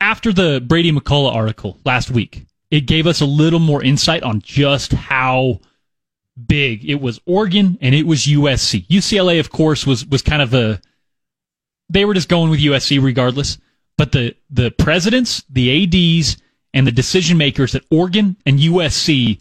after 0.02 0.32
the 0.32 0.60
Brady 0.60 0.90
McCollough 0.90 1.32
article 1.32 1.78
last 1.84 2.10
week, 2.10 2.44
it 2.72 2.82
gave 2.82 3.06
us 3.06 3.20
a 3.20 3.24
little 3.24 3.60
more 3.60 3.84
insight 3.84 4.24
on 4.24 4.40
just 4.42 4.92
how 4.92 5.60
big 6.48 6.84
it 6.84 7.00
was 7.00 7.20
Oregon 7.24 7.78
and 7.80 7.94
it 7.94 8.04
was 8.04 8.26
USC. 8.26 8.84
UCLA, 8.88 9.38
of 9.38 9.50
course, 9.50 9.86
was 9.86 10.04
was 10.04 10.20
kind 10.20 10.42
of 10.42 10.54
a 10.54 10.80
they 11.88 12.04
were 12.04 12.14
just 12.14 12.28
going 12.28 12.50
with 12.50 12.60
USC 12.60 13.00
regardless. 13.00 13.58
But 13.96 14.10
the 14.10 14.34
the 14.50 14.72
presidents, 14.72 15.44
the 15.48 15.84
ads, 15.84 16.36
and 16.74 16.84
the 16.84 16.92
decision 16.92 17.38
makers 17.38 17.76
at 17.76 17.84
Oregon 17.88 18.36
and 18.44 18.58
USC, 18.58 19.40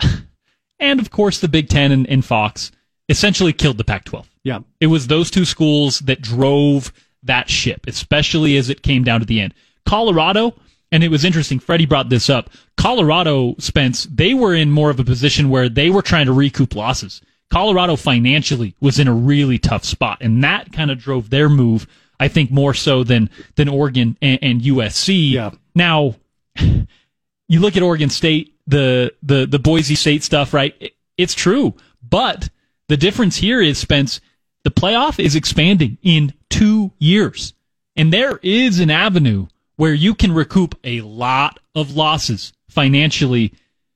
and 0.78 0.98
of 0.98 1.10
course 1.10 1.40
the 1.40 1.48
Big 1.48 1.68
Ten 1.68 1.92
and, 1.92 2.08
and 2.08 2.24
Fox, 2.24 2.72
essentially 3.10 3.52
killed 3.52 3.76
the 3.76 3.84
Pac-12. 3.84 4.24
Yeah, 4.44 4.60
it 4.80 4.86
was 4.86 5.08
those 5.08 5.30
two 5.30 5.44
schools 5.44 5.98
that 6.00 6.22
drove 6.22 6.90
that 7.22 7.50
ship, 7.50 7.86
especially 7.86 8.56
as 8.56 8.70
it 8.70 8.82
came 8.82 9.04
down 9.04 9.20
to 9.20 9.26
the 9.26 9.42
end. 9.42 9.52
Colorado, 9.84 10.54
and 10.92 11.04
it 11.04 11.08
was 11.08 11.24
interesting. 11.24 11.58
Freddie 11.58 11.86
brought 11.86 12.08
this 12.08 12.28
up. 12.28 12.50
Colorado, 12.76 13.54
Spence, 13.58 14.04
they 14.04 14.34
were 14.34 14.54
in 14.54 14.70
more 14.70 14.90
of 14.90 15.00
a 15.00 15.04
position 15.04 15.50
where 15.50 15.68
they 15.68 15.90
were 15.90 16.02
trying 16.02 16.26
to 16.26 16.32
recoup 16.32 16.74
losses. 16.74 17.22
Colorado 17.50 17.96
financially 17.96 18.74
was 18.80 18.98
in 18.98 19.08
a 19.08 19.14
really 19.14 19.58
tough 19.58 19.84
spot, 19.84 20.18
and 20.20 20.42
that 20.44 20.72
kind 20.72 20.90
of 20.90 20.98
drove 20.98 21.30
their 21.30 21.48
move. 21.48 21.86
I 22.18 22.28
think 22.28 22.50
more 22.50 22.74
so 22.74 23.02
than 23.02 23.30
than 23.56 23.68
Oregon 23.68 24.16
and, 24.20 24.38
and 24.42 24.60
USC. 24.60 25.32
Yeah. 25.32 25.50
Now, 25.74 26.16
you 26.56 27.60
look 27.60 27.76
at 27.76 27.82
Oregon 27.82 28.10
State, 28.10 28.54
the 28.66 29.12
the 29.22 29.46
the 29.46 29.58
Boise 29.58 29.94
State 29.94 30.22
stuff, 30.22 30.54
right? 30.54 30.74
It, 30.80 30.92
it's 31.16 31.34
true, 31.34 31.74
but 32.08 32.48
the 32.88 32.96
difference 32.96 33.36
here 33.36 33.60
is 33.60 33.78
Spence. 33.78 34.20
The 34.62 34.70
playoff 34.70 35.22
is 35.22 35.34
expanding 35.34 35.98
in 36.02 36.34
two 36.50 36.92
years, 36.98 37.54
and 37.96 38.12
there 38.12 38.38
is 38.42 38.78
an 38.78 38.90
avenue 38.90 39.46
where 39.80 39.94
you 39.94 40.14
can 40.14 40.30
recoup 40.30 40.78
a 40.84 41.00
lot 41.00 41.58
of 41.74 41.96
losses 41.96 42.52
financially. 42.68 43.50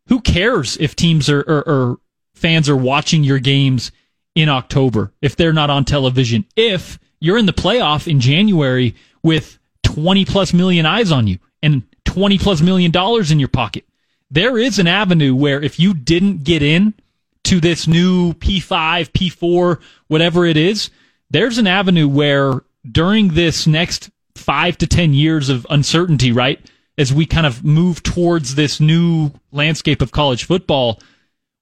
Who 0.08 0.22
cares 0.22 0.78
if 0.78 0.96
teams 0.96 1.28
are 1.28 1.42
or, 1.42 1.68
or 1.68 1.98
fans 2.32 2.70
are 2.70 2.76
watching 2.76 3.22
your 3.22 3.38
games 3.38 3.92
in 4.34 4.48
October 4.48 5.12
if 5.20 5.36
they're 5.36 5.52
not 5.52 5.68
on 5.68 5.84
television? 5.84 6.46
If 6.56 6.98
you're 7.20 7.36
in 7.36 7.44
the 7.44 7.52
playoff 7.52 8.10
in 8.10 8.18
January 8.18 8.94
with 9.22 9.58
20 9.82 10.24
plus 10.24 10.54
million 10.54 10.86
eyes 10.86 11.12
on 11.12 11.26
you 11.26 11.38
and 11.62 11.82
20 12.06 12.38
plus 12.38 12.62
million 12.62 12.90
dollars 12.90 13.30
in 13.30 13.38
your 13.38 13.50
pocket, 13.50 13.84
there 14.30 14.56
is 14.56 14.78
an 14.78 14.86
avenue 14.86 15.34
where 15.34 15.60
if 15.60 15.78
you 15.78 15.92
didn't 15.92 16.44
get 16.44 16.62
in 16.62 16.94
to 17.42 17.60
this 17.60 17.86
new 17.86 18.32
P5, 18.32 19.10
P4, 19.10 19.82
whatever 20.08 20.46
it 20.46 20.56
is, 20.56 20.88
there's 21.28 21.58
an 21.58 21.66
avenue 21.66 22.08
where 22.08 22.62
during 22.90 23.34
this 23.34 23.66
next 23.66 24.08
five 24.36 24.78
to 24.78 24.86
10 24.86 25.14
years 25.14 25.48
of 25.48 25.66
uncertainty, 25.70 26.32
right? 26.32 26.60
as 26.96 27.12
we 27.12 27.26
kind 27.26 27.46
of 27.46 27.64
move 27.64 28.02
towards 28.02 28.54
this 28.54 28.80
new 28.80 29.30
landscape 29.52 30.00
of 30.00 30.12
college 30.12 30.44
football 30.44 31.00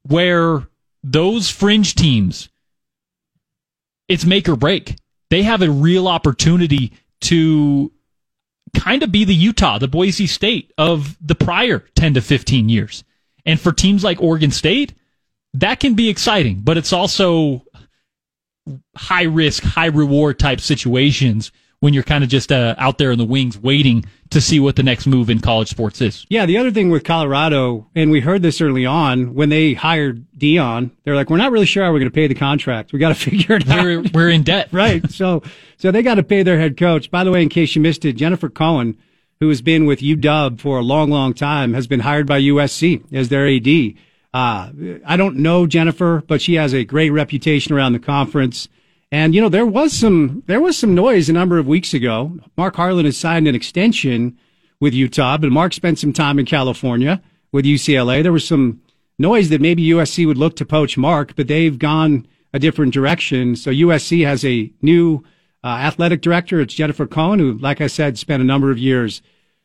where 0.02 0.66
those 1.02 1.48
fringe 1.48 1.94
teams, 1.94 2.48
it's 4.08 4.24
make 4.24 4.48
or 4.48 4.56
break. 4.56 4.96
They 5.30 5.42
have 5.42 5.62
a 5.62 5.70
real 5.70 6.06
opportunity 6.06 6.92
to 7.22 7.90
kind 8.76 9.02
of 9.02 9.10
be 9.10 9.24
the 9.24 9.34
Utah, 9.34 9.78
the 9.78 9.88
Boise 9.88 10.26
State 10.26 10.72
of 10.76 11.16
the 11.24 11.34
prior 11.34 11.84
10 11.94 12.14
to 12.14 12.20
15 12.20 12.68
years. 12.68 13.04
And 13.46 13.58
for 13.58 13.72
teams 13.72 14.04
like 14.04 14.20
Oregon 14.20 14.50
State, 14.50 14.94
that 15.54 15.80
can 15.80 15.94
be 15.94 16.08
exciting, 16.08 16.60
but 16.62 16.76
it's 16.76 16.92
also 16.92 17.64
high 18.96 19.24
risk, 19.24 19.62
high 19.62 19.86
reward 19.86 20.38
type 20.38 20.60
situations 20.60 21.52
when 21.82 21.92
you're 21.92 22.04
kind 22.04 22.22
of 22.22 22.30
just 22.30 22.52
uh, 22.52 22.76
out 22.78 22.98
there 22.98 23.10
in 23.10 23.18
the 23.18 23.24
wings 23.24 23.58
waiting 23.58 24.04
to 24.30 24.40
see 24.40 24.60
what 24.60 24.76
the 24.76 24.84
next 24.84 25.04
move 25.04 25.28
in 25.28 25.40
college 25.40 25.68
sports 25.68 26.00
is. 26.00 26.24
Yeah, 26.28 26.46
the 26.46 26.56
other 26.56 26.70
thing 26.70 26.90
with 26.90 27.02
Colorado, 27.02 27.88
and 27.96 28.12
we 28.12 28.20
heard 28.20 28.40
this 28.40 28.60
early 28.60 28.86
on 28.86 29.34
when 29.34 29.48
they 29.48 29.74
hired 29.74 30.24
Deion, 30.38 30.92
they're 31.02 31.16
like, 31.16 31.28
we're 31.28 31.38
not 31.38 31.50
really 31.50 31.66
sure 31.66 31.82
how 31.82 31.92
we're 31.92 31.98
going 31.98 32.10
to 32.10 32.14
pay 32.14 32.28
the 32.28 32.36
contract. 32.36 32.92
We 32.92 33.00
got 33.00 33.08
to 33.08 33.14
figure 33.30 33.56
it 33.56 33.66
we're, 33.66 33.98
out. 33.98 34.12
We're 34.12 34.30
in 34.30 34.44
debt, 34.44 34.68
right? 34.72 35.10
So, 35.10 35.42
so 35.76 35.90
they 35.90 36.04
got 36.04 36.14
to 36.14 36.22
pay 36.22 36.44
their 36.44 36.56
head 36.56 36.76
coach. 36.76 37.10
By 37.10 37.24
the 37.24 37.32
way, 37.32 37.42
in 37.42 37.48
case 37.48 37.74
you 37.74 37.82
missed 37.82 38.04
it, 38.04 38.12
Jennifer 38.12 38.48
Cohen, 38.48 38.96
who 39.40 39.48
has 39.48 39.60
been 39.60 39.84
with 39.84 39.98
UW 39.98 40.60
for 40.60 40.78
a 40.78 40.82
long, 40.82 41.10
long 41.10 41.34
time, 41.34 41.74
has 41.74 41.88
been 41.88 42.00
hired 42.00 42.28
by 42.28 42.40
USC 42.42 43.12
as 43.12 43.28
their 43.28 43.48
AD. 43.48 43.94
Uh, 44.32 45.00
I 45.04 45.16
don't 45.16 45.38
know 45.38 45.66
Jennifer, 45.66 46.22
but 46.28 46.40
she 46.40 46.54
has 46.54 46.72
a 46.72 46.84
great 46.84 47.10
reputation 47.10 47.74
around 47.74 47.92
the 47.92 47.98
conference. 47.98 48.68
And, 49.12 49.34
you 49.34 49.42
know, 49.42 49.50
there 49.50 49.66
was 49.66 49.92
some, 49.92 50.42
there 50.46 50.60
was 50.60 50.78
some 50.78 50.94
noise 50.94 51.28
a 51.28 51.34
number 51.34 51.58
of 51.58 51.66
weeks 51.66 51.92
ago. 51.92 52.38
Mark 52.56 52.76
Harlan 52.76 53.04
has 53.04 53.18
signed 53.18 53.46
an 53.46 53.54
extension 53.54 54.38
with 54.80 54.94
Utah, 54.94 55.36
but 55.36 55.52
Mark 55.52 55.74
spent 55.74 55.98
some 55.98 56.14
time 56.14 56.38
in 56.38 56.46
California 56.46 57.22
with 57.52 57.66
UCLA. 57.66 58.22
There 58.22 58.32
was 58.32 58.48
some 58.48 58.80
noise 59.18 59.50
that 59.50 59.60
maybe 59.60 59.86
USC 59.88 60.26
would 60.26 60.38
look 60.38 60.56
to 60.56 60.64
poach 60.64 60.96
Mark, 60.96 61.36
but 61.36 61.46
they've 61.46 61.78
gone 61.78 62.26
a 62.54 62.58
different 62.58 62.94
direction. 62.94 63.54
So 63.54 63.70
USC 63.70 64.24
has 64.24 64.46
a 64.46 64.72
new 64.80 65.22
uh, 65.62 65.66
athletic 65.66 66.22
director. 66.22 66.62
It's 66.62 66.72
Jennifer 66.72 67.06
Cohen, 67.06 67.38
who, 67.38 67.58
like 67.58 67.82
I 67.82 67.88
said, 67.88 68.16
spent 68.16 68.40
a 68.40 68.46
number 68.46 68.70
of 68.70 68.78
years 68.78 69.20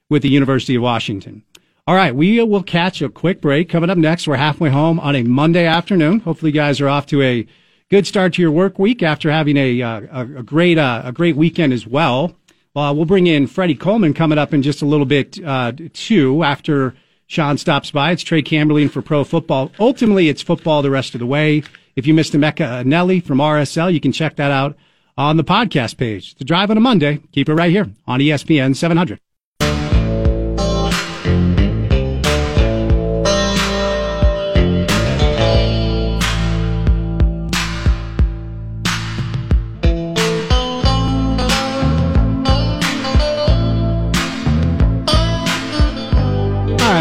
with 0.10 0.24
the 0.24 0.30
University 0.30 0.76
of 0.76 0.84
Washington. 0.84 1.44
All 1.88 1.96
right, 1.96 2.14
we 2.14 2.44
will 2.44 2.64
catch 2.64 3.02
a 3.02 3.08
quick 3.08 3.40
break. 3.40 3.70
Coming 3.70 3.90
up 3.90 3.98
next, 3.98 4.28
we're 4.28 4.36
halfway 4.36 4.70
home 4.70 5.00
on 5.00 5.16
a 5.16 5.24
Monday 5.24 5.66
afternoon. 5.66 6.20
Hopefully, 6.20 6.52
you 6.52 6.56
guys 6.56 6.82
are 6.82 6.90
off 6.90 7.06
to 7.08 7.22
a 7.22 7.48
good 7.90 8.06
start 8.06 8.34
to 8.34 8.42
your 8.42 8.52
work 8.52 8.78
week 8.78 9.02
after 9.02 9.32
having 9.32 9.58
a 9.58 9.82
uh, 9.82 10.02
a, 10.12 10.44
great 10.44 10.78
uh, 10.78 11.02
a 11.06 11.12
great 11.12 11.36
weekend 11.36 11.74
as 11.74 11.88
well. 11.88 12.36
Uh, 12.76 12.94
we'll 12.96 13.06
bring 13.06 13.28
in 13.28 13.48
Freddie 13.48 13.76
Coleman 13.76 14.14
coming 14.14 14.38
up 14.38 14.54
in 14.54 14.62
just 14.62 14.82
a 14.82 14.86
little 14.86 15.06
bit 15.06 15.44
uh, 15.44 15.72
too 15.94 16.44
after 16.44 16.94
Sean 17.26 17.58
stops 17.58 17.90
by. 17.92 18.12
It's 18.12 18.24
Trey 18.24 18.42
Camberlin 18.42 18.90
for 18.90 19.02
Pro 19.02 19.24
Football. 19.24 19.72
Ultimately, 19.80 20.30
it's 20.30 20.42
football 20.42 20.82
the 20.82 20.92
rest 20.92 21.16
of 21.16 21.20
the 21.20 21.26
way. 21.26 21.64
If 21.96 22.06
you 22.06 22.14
missed 22.14 22.34
the 22.34 22.38
Emeka 22.38 22.84
Eneli 22.84 23.24
from 23.24 23.40
RSL, 23.40 23.92
you 23.92 24.00
can 24.00 24.12
check 24.12 24.36
that 24.36 24.52
out 24.52 24.78
on 25.18 25.38
the 25.38 25.44
podcast 25.44 25.98
page. 25.98 26.36
The 26.36 26.46
drive 26.46 26.70
on 26.70 26.78
a 26.78 26.82
Monday. 26.82 27.20
Keep 27.32 27.50
it 27.50 27.56
right 27.56 27.72
here 27.72 27.90
on 28.06 28.20
ESPN 28.20 28.76
700. 28.76 29.20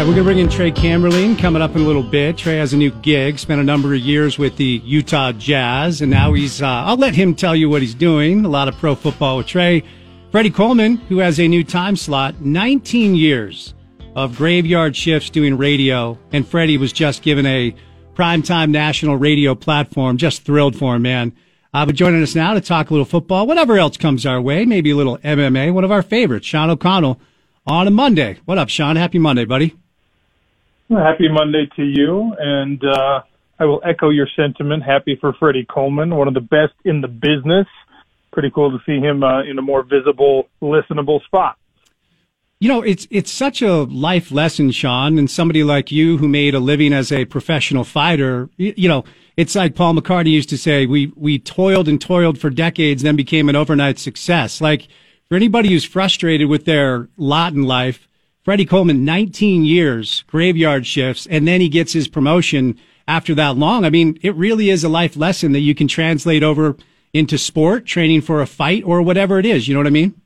We're 0.07 0.13
going 0.13 0.25
to 0.25 0.33
bring 0.35 0.39
in 0.39 0.47
Trey 0.47 0.71
Camberlin 0.71 1.37
coming 1.37 1.61
up 1.61 1.75
in 1.75 1.81
a 1.81 1.85
little 1.85 2.01
bit. 2.01 2.37
Trey 2.37 2.55
has 2.55 2.71
a 2.71 2.77
new 2.77 2.91
gig, 2.91 3.37
spent 3.37 3.59
a 3.59 3.63
number 3.63 3.93
of 3.93 3.99
years 3.99 4.39
with 4.39 4.55
the 4.55 4.81
Utah 4.85 5.33
Jazz, 5.33 5.99
and 5.99 6.09
now 6.09 6.31
he's, 6.31 6.61
uh, 6.61 6.65
I'll 6.65 6.95
let 6.95 7.13
him 7.13 7.35
tell 7.35 7.53
you 7.53 7.69
what 7.69 7.81
he's 7.81 7.93
doing. 7.93 8.45
A 8.45 8.47
lot 8.47 8.69
of 8.69 8.77
pro 8.77 8.95
football 8.95 9.35
with 9.35 9.47
Trey. 9.47 9.83
Freddie 10.31 10.49
Coleman, 10.49 10.95
who 10.95 11.17
has 11.17 11.41
a 11.41 11.47
new 11.49 11.61
time 11.61 11.97
slot, 11.97 12.39
19 12.39 13.15
years 13.15 13.73
of 14.15 14.37
graveyard 14.37 14.95
shifts 14.95 15.29
doing 15.29 15.57
radio, 15.57 16.17
and 16.31 16.47
Freddie 16.47 16.77
was 16.77 16.93
just 16.93 17.21
given 17.21 17.45
a 17.45 17.75
primetime 18.15 18.69
national 18.69 19.17
radio 19.17 19.55
platform. 19.55 20.15
Just 20.15 20.43
thrilled 20.43 20.77
for 20.77 20.95
him, 20.95 21.01
man. 21.01 21.33
Uh, 21.73 21.85
but 21.85 21.95
joining 21.95 22.23
us 22.23 22.33
now 22.33 22.53
to 22.53 22.61
talk 22.61 22.89
a 22.89 22.93
little 22.93 23.03
football, 23.03 23.45
whatever 23.45 23.77
else 23.77 23.97
comes 23.97 24.25
our 24.25 24.39
way, 24.39 24.63
maybe 24.63 24.91
a 24.91 24.95
little 24.95 25.17
MMA, 25.17 25.73
one 25.73 25.83
of 25.83 25.91
our 25.91 26.01
favorites, 26.01 26.47
Sean 26.47 26.69
O'Connell, 26.69 27.19
on 27.65 27.87
a 27.87 27.91
Monday. 27.91 28.37
What 28.45 28.57
up, 28.57 28.69
Sean? 28.69 28.95
Happy 28.95 29.19
Monday, 29.19 29.43
buddy. 29.43 29.75
Happy 30.89 31.27
Monday 31.29 31.67
to 31.75 31.83
you, 31.83 32.33
and 32.39 32.81
uh, 32.83 33.21
I 33.59 33.65
will 33.65 33.81
echo 33.83 34.09
your 34.09 34.27
sentiment. 34.37 34.83
Happy 34.83 35.17
for 35.19 35.33
Freddie 35.33 35.65
Coleman, 35.65 36.15
one 36.15 36.29
of 36.29 36.33
the 36.33 36.39
best 36.41 36.73
in 36.85 37.01
the 37.01 37.09
business. 37.09 37.67
Pretty 38.31 38.49
cool 38.51 38.71
to 38.71 38.77
see 38.85 38.99
him 38.99 39.21
uh, 39.21 39.43
in 39.43 39.57
a 39.57 39.61
more 39.61 39.83
visible, 39.83 40.47
listenable 40.61 41.21
spot. 41.25 41.57
You 42.59 42.69
know, 42.69 42.81
it's 42.81 43.05
it's 43.11 43.31
such 43.31 43.61
a 43.61 43.83
life 43.83 44.31
lesson, 44.31 44.71
Sean, 44.71 45.19
and 45.19 45.29
somebody 45.29 45.63
like 45.63 45.91
you 45.91 46.17
who 46.17 46.27
made 46.27 46.55
a 46.55 46.59
living 46.59 46.93
as 46.93 47.11
a 47.11 47.25
professional 47.25 47.83
fighter. 47.83 48.49
You, 48.57 48.73
you 48.77 48.87
know, 48.87 49.03
it's 49.35 49.55
like 49.55 49.75
Paul 49.75 49.93
McCartney 49.93 50.31
used 50.31 50.49
to 50.49 50.57
say, 50.57 50.85
"We 50.85 51.11
we 51.15 51.37
toiled 51.37 51.87
and 51.87 51.99
toiled 51.99 52.39
for 52.39 52.49
decades, 52.49 53.03
then 53.03 53.15
became 53.15 53.49
an 53.49 53.55
overnight 53.55 53.99
success." 53.99 54.61
Like 54.61 54.87
for 55.27 55.35
anybody 55.35 55.69
who's 55.69 55.83
frustrated 55.83 56.47
with 56.47 56.65
their 56.65 57.09
lot 57.17 57.53
in 57.53 57.63
life, 57.63 58.06
Freddie 58.47 58.65
Coleman, 58.65 59.03
19 59.03 59.65
years, 59.65 60.23
graveyard 60.25 60.87
shifts, 60.87 61.27
and 61.29 61.45
then 61.45 61.59
he 61.59 61.67
gets 61.67 61.91
his 61.91 62.07
promotion 62.07 62.79
after 63.05 63.35
that 63.35 63.57
long. 63.57 63.83
I 63.83 63.89
mean, 63.89 64.17
it 64.21 64.33
really 64.35 64.69
is 64.69 64.85
a 64.85 64.87
life 64.87 65.17
lesson 65.17 65.51
that 65.51 65.59
you 65.59 65.75
can 65.75 65.89
translate 65.89 66.43
over 66.43 66.77
into 67.11 67.37
sport, 67.37 67.85
training 67.85 68.21
for 68.21 68.41
a 68.41 68.47
fight, 68.47 68.85
or 68.85 69.01
whatever 69.01 69.37
it 69.37 69.45
is. 69.45 69.67
You 69.67 69.73
know 69.73 69.81
what 69.81 69.87
I 69.87 69.89
mean? 69.89 70.21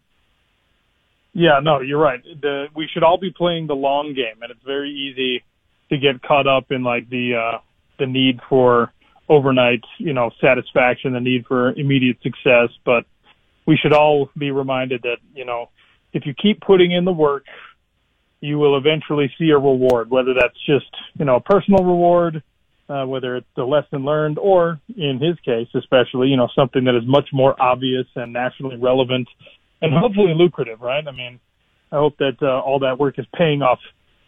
Yeah, 1.33 1.61
no, 1.63 1.81
you're 1.81 1.97
right. 1.97 2.21
The, 2.23 2.67
we 2.75 2.87
should 2.93 3.01
all 3.01 3.17
be 3.17 3.31
playing 3.31 3.65
the 3.65 3.73
long 3.73 4.13
game, 4.13 4.43
and 4.43 4.51
it's 4.51 4.63
very 4.63 4.91
easy 4.91 5.43
to 5.89 5.97
get 5.97 6.21
caught 6.21 6.45
up 6.45 6.71
in 6.71 6.83
like 6.83 7.09
the 7.09 7.33
uh, 7.33 7.57
the 7.97 8.05
need 8.05 8.39
for 8.47 8.93
overnight, 9.29 9.83
you 9.97 10.13
know, 10.13 10.29
satisfaction, 10.39 11.13
the 11.13 11.19
need 11.19 11.47
for 11.47 11.71
immediate 11.71 12.17
success. 12.21 12.69
But 12.85 13.05
we 13.65 13.77
should 13.77 13.93
all 13.93 14.29
be 14.37 14.51
reminded 14.51 15.01
that 15.01 15.17
you 15.33 15.43
know, 15.43 15.69
if 16.13 16.27
you 16.27 16.35
keep 16.35 16.61
putting 16.61 16.91
in 16.91 17.03
the 17.03 17.11
work, 17.11 17.45
you 18.41 18.57
will 18.57 18.77
eventually 18.77 19.31
see 19.37 19.49
a 19.51 19.57
reward, 19.57 20.09
whether 20.09 20.33
that's 20.33 20.57
just, 20.65 20.89
you 21.17 21.25
know, 21.25 21.35
a 21.35 21.41
personal 21.41 21.83
reward, 21.85 22.43
uh, 22.89 23.05
whether 23.05 23.37
it's 23.37 23.47
a 23.57 23.63
lesson 23.63 24.03
learned, 24.03 24.37
or 24.39 24.79
in 24.97 25.19
his 25.19 25.39
case, 25.45 25.67
especially, 25.75 26.27
you 26.27 26.37
know, 26.37 26.49
something 26.55 26.83
that 26.83 26.95
is 26.95 27.03
much 27.05 27.29
more 27.31 27.55
obvious 27.61 28.07
and 28.15 28.33
nationally 28.33 28.77
relevant 28.77 29.27
and 29.81 29.93
hopefully 29.93 30.33
lucrative, 30.35 30.81
right? 30.81 31.07
I 31.07 31.11
mean, 31.11 31.39
I 31.91 31.97
hope 31.97 32.17
that 32.17 32.37
uh, 32.41 32.59
all 32.59 32.79
that 32.79 32.99
work 32.99 33.17
is 33.19 33.25
paying 33.35 33.61
off 33.61 33.79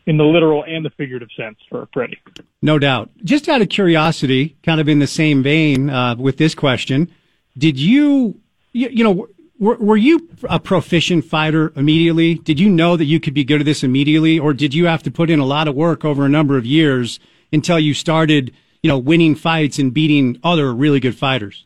in 0.06 0.18
the 0.18 0.24
literal 0.24 0.64
and 0.64 0.86
the 0.86 0.90
figurative 0.92 1.30
sense 1.38 1.58
for 1.70 1.88
Freddie. 1.94 2.20
No 2.62 2.78
doubt. 2.78 3.10
Just 3.24 3.48
out 3.48 3.62
of 3.62 3.70
curiosity, 3.70 4.58
kind 4.64 4.82
of 4.82 4.90
in 4.90 5.00
the 5.00 5.08
same 5.08 5.44
vein 5.44 5.90
uh, 5.90 6.16
with 6.16 6.38
this 6.38 6.56
question, 6.56 7.12
did 7.58 7.80
you, 7.80 8.40
you, 8.72 8.90
you 8.90 9.04
know, 9.04 9.28
were, 9.60 9.76
were 9.76 9.98
you 9.98 10.30
a 10.50 10.60
proficient 10.60 11.26
fighter 11.26 11.72
immediately? 11.76 12.36
Did 12.36 12.60
you 12.60 12.70
know 12.70 12.98
that 12.98 13.06
you 13.06 13.20
could 13.20 13.34
be 13.34 13.44
good 13.44 13.62
at 13.62 13.66
this 13.66 13.84
immediately, 13.84 14.40
or 14.40 14.54
did 14.54 14.74
you 14.74 14.88
have 14.88 15.04
to 15.04 15.12
put 15.12 15.30
in 15.30 15.40
a 15.40 15.46
lot 15.46 15.68
of 15.68 15.76
work 15.76 16.04
over 16.04 16.26
a 16.26 16.30
number 16.30 16.58
of 16.58 16.66
years 16.66 17.20
until 17.52 17.80
you 17.80 17.94
started, 17.94 18.54
you 18.82 18.88
know, 18.88 18.98
winning 18.98 19.36
fights 19.36 19.80
and 19.80 19.94
beating 19.94 20.40
other 20.44 20.74
really 20.74 21.00
good 21.00 21.16
fighters? 21.16 21.66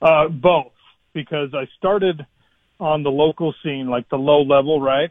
Uh, 0.00 0.28
both, 0.28 0.72
because 1.14 1.54
I 1.54 1.66
started 1.78 2.26
on 2.78 3.02
the 3.02 3.10
local 3.10 3.54
scene, 3.62 3.88
like 3.88 4.08
the 4.10 4.18
low 4.18 4.42
level, 4.42 4.80
right? 4.80 5.10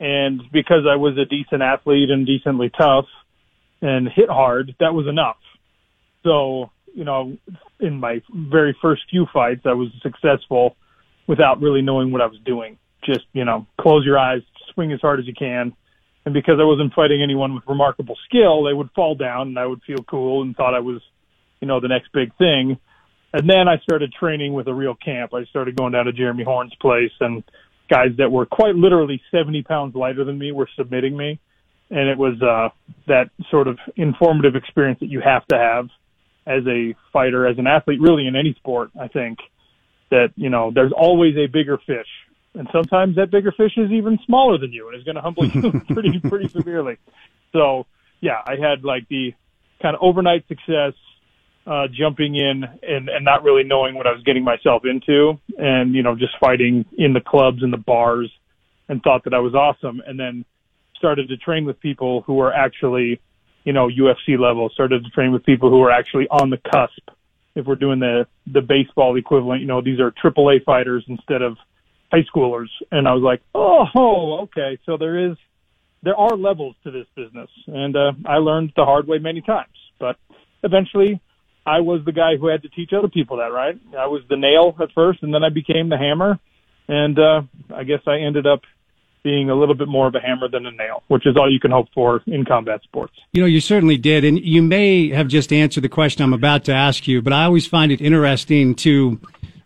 And 0.00 0.42
because 0.52 0.84
I 0.88 0.96
was 0.96 1.16
a 1.16 1.24
decent 1.24 1.62
athlete 1.62 2.10
and 2.10 2.26
decently 2.26 2.70
tough 2.70 3.06
and 3.80 4.08
hit 4.08 4.28
hard, 4.28 4.74
that 4.80 4.92
was 4.92 5.06
enough. 5.06 5.38
So, 6.22 6.70
you 6.94 7.04
know, 7.04 7.36
in 7.80 7.98
my 7.98 8.20
very 8.30 8.76
first 8.82 9.02
few 9.10 9.26
fights, 9.32 9.62
I 9.64 9.72
was 9.72 9.88
successful 10.02 10.76
without 11.28 11.60
really 11.60 11.82
knowing 11.82 12.10
what 12.10 12.22
I 12.22 12.26
was 12.26 12.40
doing. 12.44 12.78
Just, 13.04 13.26
you 13.32 13.44
know, 13.44 13.66
close 13.80 14.04
your 14.04 14.18
eyes, 14.18 14.40
swing 14.74 14.90
as 14.92 15.00
hard 15.00 15.20
as 15.20 15.26
you 15.26 15.34
can. 15.34 15.74
And 16.24 16.34
because 16.34 16.56
I 16.60 16.64
wasn't 16.64 16.92
fighting 16.94 17.22
anyone 17.22 17.54
with 17.54 17.64
remarkable 17.68 18.16
skill, 18.26 18.64
they 18.64 18.72
would 18.72 18.90
fall 18.96 19.14
down 19.14 19.48
and 19.48 19.58
I 19.58 19.66
would 19.66 19.82
feel 19.86 20.02
cool 20.10 20.42
and 20.42 20.56
thought 20.56 20.74
I 20.74 20.80
was, 20.80 21.00
you 21.60 21.68
know, 21.68 21.80
the 21.80 21.88
next 21.88 22.08
big 22.12 22.36
thing. 22.36 22.78
And 23.32 23.48
then 23.48 23.68
I 23.68 23.78
started 23.82 24.12
training 24.12 24.54
with 24.54 24.66
a 24.68 24.74
real 24.74 24.94
camp. 24.94 25.32
I 25.34 25.44
started 25.44 25.76
going 25.76 25.92
down 25.92 26.06
to 26.06 26.12
Jeremy 26.12 26.44
Horn's 26.44 26.74
place 26.80 27.12
and 27.20 27.44
guys 27.90 28.08
that 28.18 28.32
were 28.32 28.46
quite 28.46 28.74
literally 28.74 29.20
70 29.30 29.62
pounds 29.62 29.94
lighter 29.94 30.24
than 30.24 30.38
me 30.38 30.50
were 30.50 30.68
submitting 30.76 31.16
me. 31.16 31.38
And 31.90 32.08
it 32.08 32.18
was, 32.18 32.40
uh, 32.42 32.70
that 33.06 33.30
sort 33.50 33.68
of 33.68 33.78
informative 33.96 34.56
experience 34.56 35.00
that 35.00 35.08
you 35.08 35.20
have 35.20 35.46
to 35.48 35.56
have 35.56 35.88
as 36.46 36.66
a 36.66 36.94
fighter, 37.12 37.46
as 37.46 37.58
an 37.58 37.66
athlete, 37.66 38.00
really 38.00 38.26
in 38.26 38.34
any 38.34 38.54
sport, 38.54 38.90
I 38.98 39.08
think 39.08 39.38
that 40.10 40.32
you 40.36 40.50
know 40.50 40.70
there's 40.74 40.92
always 40.92 41.36
a 41.36 41.46
bigger 41.46 41.78
fish 41.86 42.08
and 42.54 42.68
sometimes 42.72 43.16
that 43.16 43.30
bigger 43.30 43.52
fish 43.52 43.72
is 43.76 43.90
even 43.90 44.18
smaller 44.26 44.58
than 44.58 44.72
you 44.72 44.88
and 44.88 44.96
is 44.96 45.04
going 45.04 45.14
to 45.14 45.20
humble 45.20 45.46
you 45.46 45.80
pretty 45.94 46.18
pretty 46.20 46.48
severely. 46.48 46.98
So 47.52 47.86
yeah, 48.20 48.42
I 48.46 48.56
had 48.56 48.84
like 48.84 49.08
the 49.08 49.32
kind 49.80 49.94
of 49.94 50.02
overnight 50.02 50.46
success, 50.48 50.94
uh, 51.66 51.86
jumping 51.92 52.34
in 52.34 52.64
and, 52.82 53.08
and 53.08 53.24
not 53.24 53.44
really 53.44 53.62
knowing 53.62 53.94
what 53.94 54.06
I 54.06 54.12
was 54.12 54.22
getting 54.24 54.44
myself 54.44 54.82
into, 54.84 55.38
and 55.56 55.94
you 55.94 56.02
know 56.02 56.16
just 56.16 56.36
fighting 56.40 56.84
in 56.96 57.12
the 57.12 57.20
clubs 57.20 57.62
and 57.62 57.72
the 57.72 57.78
bars, 57.78 58.30
and 58.88 59.02
thought 59.02 59.24
that 59.24 59.34
I 59.34 59.38
was 59.38 59.54
awesome, 59.54 60.02
and 60.06 60.18
then 60.18 60.44
started 60.96 61.28
to 61.28 61.36
train 61.36 61.64
with 61.64 61.78
people 61.80 62.22
who 62.22 62.34
were 62.34 62.52
actually, 62.52 63.20
you 63.62 63.72
know, 63.72 63.88
UFC 63.88 64.36
level. 64.36 64.68
Started 64.70 65.04
to 65.04 65.10
train 65.10 65.30
with 65.30 65.44
people 65.44 65.70
who 65.70 65.78
were 65.78 65.92
actually 65.92 66.26
on 66.28 66.50
the 66.50 66.56
cusp. 66.56 67.08
If 67.58 67.66
we're 67.66 67.74
doing 67.74 67.98
the 67.98 68.26
the 68.46 68.60
baseball 68.60 69.16
equivalent, 69.16 69.60
you 69.60 69.66
know, 69.66 69.82
these 69.82 69.98
are 70.00 70.12
AAA 70.12 70.64
fighters 70.64 71.04
instead 71.08 71.42
of 71.42 71.56
high 72.10 72.24
schoolers, 72.34 72.68
and 72.90 73.06
I 73.08 73.12
was 73.12 73.22
like, 73.22 73.42
oh, 73.54 74.42
okay, 74.44 74.78
so 74.86 74.96
there 74.96 75.30
is 75.30 75.36
there 76.02 76.16
are 76.16 76.36
levels 76.36 76.76
to 76.84 76.90
this 76.90 77.06
business, 77.16 77.50
and 77.66 77.96
uh, 77.96 78.12
I 78.26 78.36
learned 78.36 78.72
the 78.76 78.84
hard 78.84 79.08
way 79.08 79.18
many 79.18 79.40
times. 79.40 79.74
But 79.98 80.16
eventually, 80.62 81.20
I 81.66 81.80
was 81.80 82.02
the 82.04 82.12
guy 82.12 82.36
who 82.40 82.46
had 82.46 82.62
to 82.62 82.68
teach 82.68 82.90
other 82.96 83.08
people 83.08 83.38
that. 83.38 83.52
Right? 83.52 83.76
I 83.98 84.06
was 84.06 84.22
the 84.28 84.36
nail 84.36 84.76
at 84.80 84.92
first, 84.94 85.22
and 85.22 85.34
then 85.34 85.42
I 85.42 85.50
became 85.50 85.88
the 85.88 85.98
hammer, 85.98 86.38
and 86.86 87.18
uh, 87.18 87.42
I 87.74 87.84
guess 87.84 88.00
I 88.06 88.18
ended 88.18 88.46
up 88.46 88.60
being 89.22 89.50
a 89.50 89.54
little 89.54 89.74
bit 89.74 89.88
more 89.88 90.06
of 90.06 90.14
a 90.14 90.20
hammer 90.20 90.48
than 90.48 90.66
a 90.66 90.70
nail, 90.72 91.02
which 91.08 91.26
is 91.26 91.36
all 91.36 91.50
you 91.50 91.60
can 91.60 91.70
hope 91.70 91.88
for 91.94 92.22
in 92.26 92.44
combat 92.44 92.82
sports. 92.82 93.14
You 93.32 93.40
know, 93.40 93.46
you 93.46 93.60
certainly 93.60 93.96
did. 93.96 94.24
And 94.24 94.38
you 94.40 94.62
may 94.62 95.10
have 95.10 95.28
just 95.28 95.52
answered 95.52 95.82
the 95.82 95.88
question 95.88 96.22
I'm 96.22 96.32
about 96.32 96.64
to 96.64 96.72
ask 96.72 97.06
you, 97.06 97.22
but 97.22 97.32
I 97.32 97.44
always 97.44 97.66
find 97.66 97.92
it 97.92 98.00
interesting 98.00 98.74
to, 98.76 99.20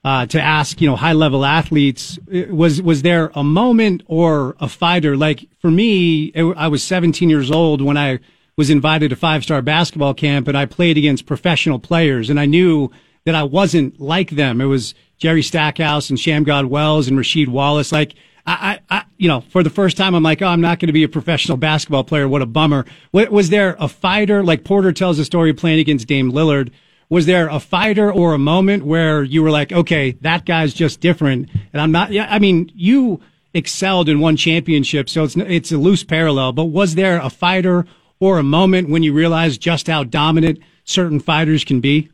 uh, 0.05 0.27
to 0.27 0.41
ask, 0.41 0.81
you 0.81 0.89
know, 0.89 0.97
high 0.97 1.13
level 1.13 1.45
athletes, 1.45 2.19
was, 2.51 2.83
was 2.83 3.03
there 3.03 3.31
a 3.35 3.45
moment 3.45 4.03
or 4.07 4.57
a 4.61 4.69
fighter? 4.69 5.17
Like 5.17 5.49
for 5.61 5.71
me, 5.71 6.33
I 6.35 6.69
was 6.69 6.83
17 6.83 7.29
years 7.29 7.51
old 7.51 7.81
when 7.81 7.97
I 7.97 8.21
was 8.57 8.71
invited 8.71 9.11
to 9.11 9.17
five 9.17 9.43
star 9.43 9.63
basketball 9.63 10.15
camp 10.15 10.49
and 10.49 10.57
I 10.57 10.67
played 10.67 10.99
against 10.99 11.27
professional 11.27 11.79
players 11.79 12.31
and 12.31 12.39
I 12.39 12.47
knew 12.47 12.91
that 13.25 13.35
I 13.35 13.43
wasn't 13.45 14.01
like 14.01 14.31
them. 14.31 14.61
It 14.61 14.67
was 14.67 14.95
Jerry 15.19 15.43
Stackhouse 15.43 16.11
and 16.11 16.19
Shammgod 16.19 16.67
Wells 16.67 17.07
and 17.09 17.17
Rasheed 17.17 17.49
Wallace. 17.49 17.93
Like, 17.93 18.15
I, 18.45 18.81
I, 18.91 19.05
you 19.19 19.29
know, 19.29 19.41
for 19.41 19.63
the 19.63 19.71
first 19.71 19.97
time, 19.97 20.15
I'm 20.15 20.23
like, 20.23 20.43
oh, 20.43 20.47
I'm 20.47 20.61
not 20.61 20.81
going 20.81 20.89
to 20.89 20.93
be 20.93 21.05
a 21.05 21.09
professional 21.09 21.57
basketball 21.57 22.05
player. 22.05 22.29
What 22.29 22.43
a 22.43 22.47
bummer. 22.47 22.85
Was 23.13 23.51
there 23.51 23.77
a 23.79 23.89
fighter, 23.89 24.43
like 24.43 24.65
Porter 24.65 24.93
tells 24.93 25.19
a 25.19 25.25
story 25.25 25.53
playing 25.53 25.79
against 25.79 26.09
Dame 26.09 26.33
Lillard? 26.33 26.73
Was 27.09 27.27
there 27.27 27.49
a 27.49 27.61
fighter 27.61 28.13
or 28.13 28.35
a 28.35 28.39
moment 28.39 28.85
where 28.85 29.23
you 29.23 29.43
were 29.43 29.51
like, 29.51 29.71
okay, 29.71 30.13
that 30.23 30.45
guy's 30.45 30.75
just 30.75 31.01
different? 31.01 31.51
And 31.73 31.81
I'm 31.81 31.93
not, 31.93 32.11
yeah, 32.11 32.27
I 32.29 32.39
mean, 32.39 32.71
you 32.75 33.21
excelled 33.55 34.09
in 34.09 34.19
one 34.19 34.37
championship, 34.37 35.09
so 35.09 35.25
it's, 35.25 35.37
it's 35.37 35.71
a 35.71 35.77
loose 35.77 36.05
parallel, 36.05 36.53
but 36.53 36.65
was 36.65 36.95
there 36.95 37.19
a 37.19 37.29
fighter 37.29 37.87
or 38.19 38.39
a 38.39 38.43
moment 38.43 38.89
when 38.89 39.03
you 39.03 39.13
realized 39.13 39.61
just 39.61 39.87
how 39.89 40.05
dominant 40.05 40.59
certain 40.85 41.21
fighters 41.21 41.65
can 41.65 41.81
be? 41.81 42.09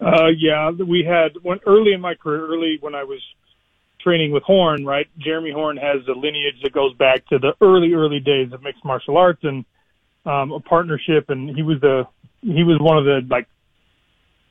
Uh, 0.00 0.28
yeah, 0.36 0.70
we 0.70 1.04
had 1.04 1.32
when 1.42 1.58
early 1.66 1.92
in 1.92 2.00
my 2.00 2.14
career, 2.14 2.46
early 2.46 2.78
when 2.80 2.94
I 2.94 3.04
was 3.04 3.20
training 4.06 4.30
with 4.30 4.44
Horn, 4.44 4.86
right? 4.86 5.08
Jeremy 5.18 5.50
Horn 5.50 5.76
has 5.78 6.06
a 6.06 6.12
lineage 6.12 6.62
that 6.62 6.72
goes 6.72 6.94
back 6.94 7.26
to 7.26 7.38
the 7.38 7.54
early, 7.60 7.92
early 7.92 8.20
days 8.20 8.52
of 8.52 8.62
mixed 8.62 8.84
martial 8.84 9.16
arts 9.16 9.40
and 9.42 9.64
um, 10.24 10.52
a 10.52 10.60
partnership. 10.60 11.28
And 11.28 11.54
he 11.56 11.62
was 11.62 11.80
the 11.80 12.04
he 12.40 12.62
was 12.62 12.78
one 12.80 12.98
of 12.98 13.04
the 13.04 13.26
like 13.28 13.48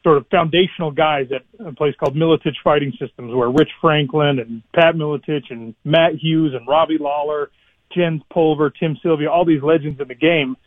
sort 0.03 0.17
of 0.17 0.27
foundational 0.27 0.91
guys 0.91 1.27
at 1.33 1.65
a 1.65 1.71
place 1.71 1.95
called 1.97 2.15
Miletich 2.15 2.57
Fighting 2.65 2.91
Systems, 2.99 3.33
where 3.33 3.49
Rich 3.49 3.69
Franklin 3.79 4.39
and 4.39 4.61
Pat 4.73 4.95
Miletich 4.95 5.49
and 5.49 5.73
Matt 5.85 6.15
Hughes 6.21 6.53
and 6.53 6.67
Robbie 6.67 6.97
Lawler, 6.99 7.49
Jens 7.95 8.21
Pulver, 8.31 8.71
Tim 8.77 8.97
Sylvia, 9.01 9.31
all 9.31 9.45
these 9.45 9.63
legends 9.63 10.01
in 10.01 10.09
the 10.09 10.15
game, 10.15 10.57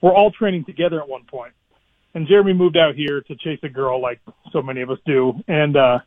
were 0.00 0.14
all 0.14 0.30
training 0.30 0.64
together 0.64 1.00
at 1.00 1.08
one 1.08 1.24
point. 1.24 1.52
And 2.14 2.28
Jeremy 2.28 2.52
moved 2.52 2.76
out 2.76 2.94
here 2.94 3.22
to 3.22 3.34
chase 3.34 3.58
a 3.64 3.68
girl, 3.68 4.00
like 4.00 4.20
so 4.52 4.62
many 4.62 4.82
of 4.82 4.90
us 4.90 4.98
do, 5.04 5.34
and 5.48 5.76
uh, 5.76 5.98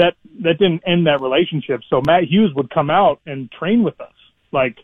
that 0.00 0.14
that 0.42 0.58
didn't 0.58 0.82
end 0.86 1.06
that 1.06 1.20
relationship. 1.20 1.80
So 1.88 2.00
Matt 2.04 2.24
Hughes 2.24 2.52
would 2.54 2.70
come 2.70 2.90
out 2.90 3.20
and 3.26 3.50
train 3.52 3.82
with 3.82 4.00
us, 4.00 4.14
like 4.50 4.76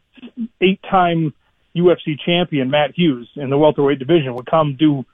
eight-time 0.61 1.35
UFC 1.75 2.17
champion 2.25 2.71
Matt 2.71 2.93
Hughes 2.95 3.29
in 3.37 3.51
the 3.51 3.59
welterweight 3.59 3.99
division 3.99 4.35
would 4.35 4.47
come 4.47 4.77
do 4.79 5.05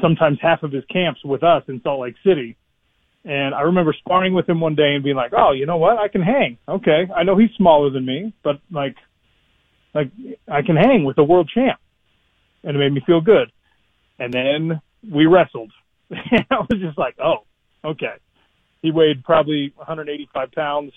sometimes 0.00 0.38
half 0.40 0.62
of 0.62 0.72
his 0.72 0.84
camps 0.86 1.20
with 1.24 1.42
us 1.42 1.64
in 1.68 1.80
Salt 1.82 2.00
Lake 2.00 2.14
City. 2.24 2.56
And 3.24 3.54
I 3.54 3.62
remember 3.62 3.94
sparring 3.98 4.32
with 4.32 4.48
him 4.48 4.60
one 4.60 4.76
day 4.76 4.94
and 4.94 5.02
being 5.02 5.16
like, 5.16 5.32
"Oh, 5.36 5.52
you 5.52 5.66
know 5.66 5.76
what? 5.76 5.98
I 5.98 6.08
can 6.08 6.22
hang. 6.22 6.56
Okay, 6.68 7.08
I 7.14 7.24
know 7.24 7.36
he's 7.36 7.50
smaller 7.56 7.90
than 7.90 8.06
me, 8.06 8.32
but 8.42 8.60
like, 8.70 8.96
like 9.94 10.10
I 10.46 10.62
can 10.62 10.76
hang 10.76 11.04
with 11.04 11.18
a 11.18 11.24
world 11.24 11.50
champ." 11.52 11.80
And 12.62 12.76
it 12.76 12.78
made 12.78 12.92
me 12.92 13.02
feel 13.04 13.20
good. 13.20 13.50
And 14.18 14.32
then 14.32 14.80
we 15.08 15.26
wrestled. 15.26 15.72
and 16.10 16.46
I 16.50 16.60
was 16.60 16.80
just 16.80 16.96
like, 16.96 17.16
"Oh, 17.18 17.44
okay." 17.84 18.14
He 18.82 18.90
weighed 18.90 19.24
probably 19.24 19.72
185 19.76 20.52
pounds 20.52 20.92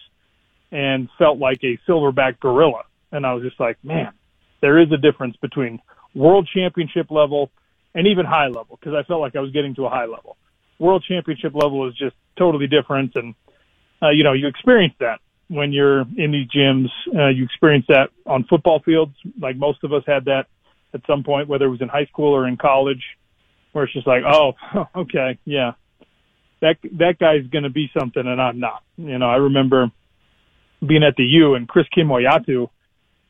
and 0.72 1.10
felt 1.18 1.38
like 1.38 1.60
a 1.64 1.80
silverback 1.90 2.40
gorilla. 2.40 2.84
And 3.12 3.26
I 3.26 3.34
was 3.34 3.44
just 3.44 3.60
like, 3.60 3.78
man, 3.84 4.14
there 4.62 4.80
is 4.80 4.92
a 4.92 4.98
difference 4.98 5.36
between 5.42 5.80
world 6.16 6.48
championship 6.54 7.10
level 7.10 7.52
and 7.94 8.08
even 8.08 8.26
high 8.26 8.48
level 8.48 8.78
because 8.80 8.94
I 8.94 9.04
felt 9.04 9.22
like 9.22 9.36
I 9.36 9.40
was 9.40 9.52
getting 9.52 9.76
to 9.76 9.86
a 9.86 9.90
high 9.90 10.06
level. 10.06 10.38
World 10.80 11.04
championship 11.08 11.54
level 11.54 11.88
is 11.88 11.96
just 11.96 12.16
totally 12.38 12.68
different. 12.68 13.16
And, 13.16 13.36
uh, 14.02 14.10
you 14.10 14.24
know, 14.24 14.34
you 14.34 14.48
experience 14.48 14.94
that 15.00 15.20
when 15.52 15.74
you're 15.74 16.02
in 16.02 16.32
these 16.32 16.48
gyms. 16.48 16.88
Uh, 17.14 17.28
you 17.28 17.44
experience 17.44 17.86
that 17.90 18.10
on 18.26 18.46
football 18.46 18.82
fields. 18.84 19.14
Like 19.40 19.58
most 19.58 19.84
of 19.84 19.92
us 19.92 20.04
had 20.08 20.26
that 20.26 20.46
at 20.94 21.02
some 21.06 21.24
point, 21.24 21.50
whether 21.50 21.66
it 21.66 21.70
was 21.70 21.82
in 21.82 21.90
high 21.90 22.06
school 22.06 22.34
or 22.34 22.48
in 22.48 22.58
college, 22.58 23.04
where 23.74 23.84
it's 23.84 23.94
just 23.94 24.08
like, 24.08 24.24
oh, 24.26 24.54
okay, 24.96 25.38
yeah, 25.46 25.74
that 26.62 26.78
that 27.00 27.18
guy's 27.20 27.48
going 27.48 27.64
to 27.64 27.70
be 27.70 27.90
something, 27.98 28.26
and 28.26 28.42
I'm 28.42 28.60
not. 28.60 28.84
You 28.98 29.18
know, 29.18 29.30
I 29.30 29.38
remember 29.38 29.92
being 30.86 31.04
at 31.04 31.16
the 31.16 31.24
U, 31.24 31.56
and 31.56 31.68
Chris 31.68 31.86
Kemoeatu 31.96 32.70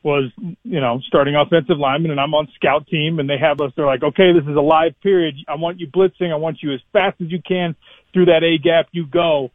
was, 0.02 0.32
you 0.64 0.80
know, 0.80 1.00
starting 1.06 1.36
offensive 1.36 1.78
lineman, 1.78 2.10
and 2.10 2.20
I'm 2.20 2.34
on 2.34 2.48
scout 2.56 2.86
team, 2.88 3.18
and 3.18 3.28
they 3.28 3.38
have 3.38 3.60
us. 3.60 3.72
They're 3.76 3.86
like, 3.86 4.02
okay, 4.02 4.32
this 4.32 4.42
is 4.48 4.56
a 4.56 4.60
live 4.60 5.00
period. 5.02 5.36
I 5.48 5.54
want 5.54 5.80
you 5.80 5.86
blitzing. 5.86 6.32
I 6.32 6.36
want 6.36 6.58
you 6.62 6.72
as 6.74 6.80
fast 6.92 7.20
as 7.20 7.30
you 7.30 7.40
can 7.46 7.76
through 8.12 8.26
that 8.26 8.42
A 8.42 8.58
gap. 8.58 8.88
You 8.92 9.06
go, 9.06 9.50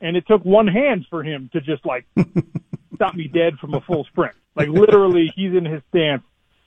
and 0.00 0.16
it 0.16 0.26
took 0.26 0.44
one 0.44 0.66
hand 0.66 1.06
for 1.08 1.22
him 1.22 1.50
to 1.52 1.60
just 1.60 1.84
like 1.86 2.06
stop 2.94 3.14
me 3.14 3.28
dead 3.28 3.58
from 3.58 3.74
a 3.74 3.80
full 3.80 4.04
sprint. 4.04 4.34
Like 4.54 4.68
literally, 4.68 5.32
he's 5.34 5.54
in 5.54 5.64
his 5.64 5.82
stance, 5.88 6.22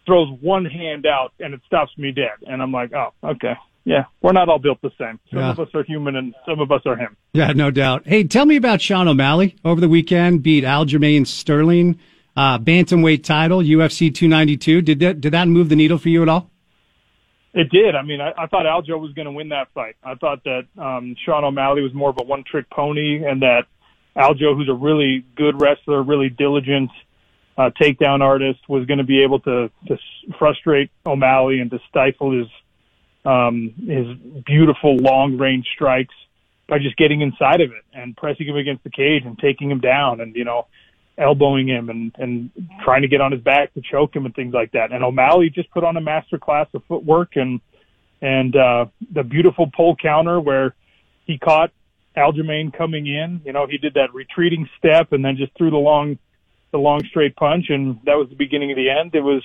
throws 0.05 0.29
one 0.41 0.65
hand 0.65 1.05
out, 1.05 1.33
and 1.39 1.53
it 1.53 1.61
stops 1.67 1.91
me 1.97 2.11
dead. 2.11 2.47
And 2.47 2.61
I'm 2.61 2.71
like, 2.71 2.91
oh, 2.93 3.13
okay, 3.23 3.53
yeah, 3.85 4.05
we're 4.21 4.31
not 4.33 4.49
all 4.49 4.59
built 4.59 4.81
the 4.81 4.91
same. 4.99 5.19
Some 5.29 5.39
Yeah. 5.39 5.51
of 5.51 5.59
us 5.59 5.69
are 5.73 5.83
human, 5.83 6.15
and 6.15 6.33
some 6.45 6.59
of 6.59 6.71
us 6.71 6.81
are 6.85 6.95
him. 6.95 7.15
Yeah, 7.33 7.53
no 7.53 7.71
doubt. 7.71 8.03
Hey, 8.05 8.23
tell 8.23 8.45
me 8.45 8.55
about 8.55 8.81
Sean 8.81 9.07
O'Malley 9.07 9.55
over 9.65 9.79
the 9.81 9.89
weekend. 9.89 10.43
Beat 10.43 10.63
Aljamain 10.63 11.25
Sterling, 11.25 11.97
uh, 12.35 12.57
bantamweight 12.59 13.23
title, 13.23 13.59
UFC 13.61 14.09
292. 14.13 14.81
Did 14.81 14.99
that 14.99 15.21
did 15.21 15.33
that 15.33 15.47
move 15.47 15.69
the 15.69 15.75
needle 15.75 15.97
for 15.97 16.09
you 16.09 16.21
at 16.21 16.29
all? 16.29 16.49
It 17.53 17.69
did. 17.71 17.95
I 17.95 18.03
mean, 18.03 18.21
I, 18.21 18.31
I 18.37 18.45
thought 18.45 18.65
Aljo 18.67 18.99
was 18.99 19.11
going 19.13 19.25
to 19.25 19.31
win 19.31 19.49
that 19.49 19.69
fight. 19.73 19.95
I 20.03 20.13
thought 20.15 20.43
that 20.43 20.67
um, 20.77 21.15
Sean 21.25 21.43
O'Malley 21.43 21.81
was 21.81 21.93
more 21.95 22.11
of 22.11 22.17
a 22.19 22.23
one-trick 22.23 22.69
pony, 22.69 23.23
and 23.25 23.41
that 23.41 23.63
Aljo, 24.15 24.55
who's 24.55 24.69
a 24.69 24.73
really 24.73 25.25
good 25.35 25.59
wrestler, 25.59 26.03
really 26.03 26.29
diligent 26.29 26.91
uh, 27.57 27.71
takedown 27.81 28.21
artist, 28.21 28.59
was 28.69 28.85
going 28.85 28.99
to 28.99 29.03
be 29.03 29.23
able 29.23 29.39
to 29.41 29.71
to 29.87 29.97
frustrate 30.37 30.91
O'Malley 31.07 31.59
and 31.59 31.71
to 31.71 31.79
stifle 31.89 32.31
his 32.37 32.47
um, 33.25 33.73
his 33.77 34.43
beautiful 34.45 34.97
long-range 34.97 35.67
strikes 35.73 36.13
by 36.67 36.79
just 36.79 36.95
getting 36.97 37.21
inside 37.21 37.61
of 37.61 37.71
it 37.71 37.83
and 37.93 38.15
pressing 38.15 38.47
him 38.47 38.55
against 38.55 38.83
the 38.83 38.89
cage 38.89 39.23
and 39.25 39.37
taking 39.39 39.69
him 39.69 39.79
down 39.79 40.21
and 40.21 40.35
you 40.35 40.45
know 40.45 40.67
elbowing 41.17 41.67
him 41.67 41.89
and 41.89 42.13
and 42.17 42.49
trying 42.83 43.01
to 43.01 43.07
get 43.07 43.21
on 43.21 43.31
his 43.31 43.41
back 43.41 43.73
to 43.73 43.81
choke 43.81 44.15
him 44.15 44.25
and 44.25 44.33
things 44.35 44.53
like 44.53 44.71
that. 44.71 44.91
And 44.91 45.03
O'Malley 45.03 45.49
just 45.49 45.69
put 45.71 45.83
on 45.83 45.97
a 45.97 46.01
master 46.01 46.37
class 46.37 46.67
of 46.73 46.83
footwork 46.87 47.35
and 47.35 47.59
and 48.21 48.55
uh, 48.55 48.85
the 49.13 49.23
beautiful 49.23 49.69
pull 49.75 49.95
counter 49.95 50.39
where 50.39 50.75
he 51.25 51.37
caught 51.37 51.71
Aljamain 52.17 52.75
coming 52.75 53.07
in. 53.07 53.41
You 53.45 53.53
know, 53.53 53.67
he 53.67 53.77
did 53.77 53.93
that 53.95 54.13
retreating 54.13 54.69
step 54.77 55.11
and 55.13 55.23
then 55.23 55.37
just 55.37 55.55
threw 55.57 55.69
the 55.69 55.77
long 55.77 56.17
the 56.71 56.77
long 56.77 57.03
straight 57.09 57.35
punch, 57.35 57.65
and 57.69 57.99
that 58.05 58.15
was 58.15 58.29
the 58.29 58.35
beginning 58.35 58.71
of 58.71 58.77
the 58.77 58.89
end. 58.89 59.15
It 59.15 59.21
was 59.21 59.43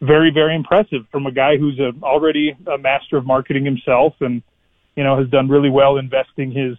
very 0.00 0.30
very 0.32 0.54
impressive 0.54 1.06
from 1.10 1.26
a 1.26 1.32
guy 1.32 1.56
who's 1.56 1.78
a, 1.78 1.92
already 2.04 2.56
a 2.72 2.78
master 2.78 3.16
of 3.16 3.26
marketing 3.26 3.64
himself 3.64 4.14
and 4.20 4.42
you 4.96 5.04
know 5.04 5.18
has 5.18 5.28
done 5.28 5.48
really 5.48 5.70
well 5.70 5.96
investing 5.96 6.50
his 6.50 6.76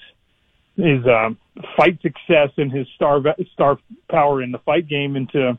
his 0.79 1.05
um, 1.05 1.37
fight 1.75 2.01
success 2.01 2.49
and 2.57 2.71
his 2.71 2.87
star 2.95 3.21
star 3.53 3.77
power 4.09 4.41
in 4.41 4.51
the 4.51 4.59
fight 4.59 4.87
game 4.87 5.15
into. 5.15 5.57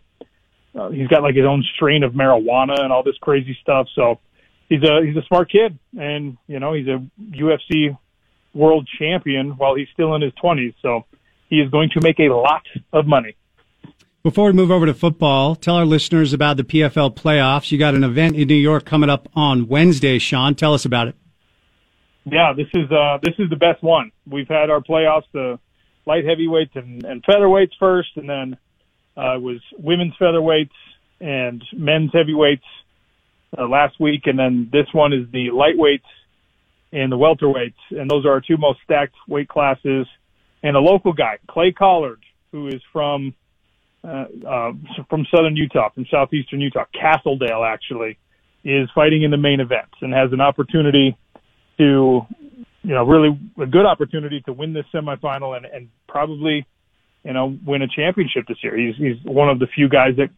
Uh, 0.73 0.89
he's 0.91 1.09
got 1.09 1.23
like 1.23 1.35
his 1.35 1.45
own 1.45 1.65
strain 1.75 2.05
of 2.05 2.13
marijuana 2.13 2.81
and 2.81 2.93
all 2.93 3.03
this 3.03 3.17
crazy 3.21 3.59
stuff. 3.61 3.89
So 3.95 4.21
he's 4.69 4.83
a 4.83 5.05
he's 5.05 5.17
a 5.17 5.27
smart 5.27 5.51
kid, 5.51 5.79
and 5.99 6.39
you 6.47 6.61
know 6.61 6.73
he's 6.73 6.87
a 6.87 7.05
UFC 7.33 7.97
world 8.55 8.89
champion 8.99 9.51
while 9.51 9.75
he's 9.75 9.89
still 9.93 10.15
in 10.15 10.23
his 10.23 10.33
twenties. 10.41 10.75
So 10.81 11.05
he 11.49 11.57
is 11.57 11.71
going 11.71 11.91
to 11.95 12.01
make 12.03 12.19
a 12.21 12.33
lot 12.33 12.63
of 12.93 13.07
money. 13.07 13.35
Before 14.23 14.49
we 14.49 14.53
move 14.53 14.71
over 14.71 14.85
to 14.85 14.93
football, 14.93 15.57
tell 15.57 15.77
our 15.77 15.87
listeners 15.87 16.35
about 16.35 16.59
the 16.59 16.63
PFL 16.63 17.15
playoffs. 17.15 17.73
You 17.73 17.79
got 17.79 17.95
an 17.95 18.05
event 18.05 18.37
in 18.37 18.49
New 18.49 18.55
York 18.55 18.85
coming 18.85 19.09
up 19.09 19.31
on 19.35 19.67
Wednesday, 19.67 20.19
Sean. 20.19 20.55
Tell 20.55 20.75
us 20.75 20.85
about 20.85 21.09
it. 21.09 21.17
Yeah, 22.27 22.53
this 22.55 22.67
is 22.75 22.93
uh, 22.93 23.17
this 23.23 23.33
is 23.39 23.49
the 23.49 23.57
best 23.57 23.83
one. 23.83 24.13
We've 24.29 24.47
had 24.47 24.69
our 24.69 24.81
playoffs, 24.81 25.25
the 25.33 25.59
light 26.05 26.27
heavyweights 26.27 26.73
and, 26.75 27.03
and 27.03 27.25
featherweights 27.25 27.71
first, 27.79 28.11
and 28.17 28.29
then 28.29 28.59
uh, 29.17 29.37
it 29.37 29.43
was 29.43 29.63
women's 29.79 30.13
featherweights 30.21 30.69
and 31.19 31.65
men's 31.73 32.11
heavyweights 32.13 32.67
uh, 33.57 33.67
last 33.67 33.99
week, 33.99 34.27
and 34.27 34.39
then 34.39 34.69
this 34.71 34.87
one 34.93 35.15
is 35.15 35.31
the 35.33 35.49
lightweights 35.49 36.01
and 36.93 37.11
the 37.11 37.17
welterweights, 37.17 37.99
and 37.99 38.11
those 38.11 38.27
are 38.27 38.33
our 38.33 38.43
two 38.43 38.59
most 38.59 38.81
stacked 38.85 39.15
weight 39.27 39.49
classes. 39.49 40.07
And 40.63 40.77
a 40.77 40.81
local 40.81 41.15
guy, 41.15 41.39
Clay 41.49 41.73
Collard, 41.73 42.21
who 42.53 42.69
is 42.69 42.83
from 42.93 43.35
uh, 44.03 44.25
uh, 44.47 44.73
from 45.09 45.27
southern 45.35 45.57
Utah, 45.57 45.91
from 45.91 46.07
southeastern 46.11 46.61
Utah, 46.61 46.85
Castle 46.93 47.37
Dale 47.37 47.65
actually, 47.65 48.19
is 48.65 48.89
fighting 48.95 49.23
in 49.23 49.31
the 49.31 49.37
main 49.37 49.61
event 49.61 49.89
and 50.01 50.13
has 50.13 50.33
an 50.33 50.41
opportunity 50.41 51.17
to, 51.79 52.27
you 52.83 52.95
know, 52.95 53.05
really 53.05 53.39
a 53.61 53.67
good 53.67 53.87
opportunity 53.87 54.41
to 54.43 54.53
win 54.53 54.73
this 54.73 54.85
semifinal 54.93 55.57
and, 55.57 55.67
and 55.67 55.89
probably, 56.09 56.67
you 57.25 57.33
know, 57.33 57.57
win 57.67 57.83
a 57.83 57.89
championship 57.89 58.45
this 58.49 58.59
year. 58.63 58.77
He's 58.77 58.97
he's 58.97 59.17
one 59.25 59.49
of 59.49 59.59
the 59.59 59.67
few 59.67 59.89
guys 59.89 60.17
that 60.17 60.31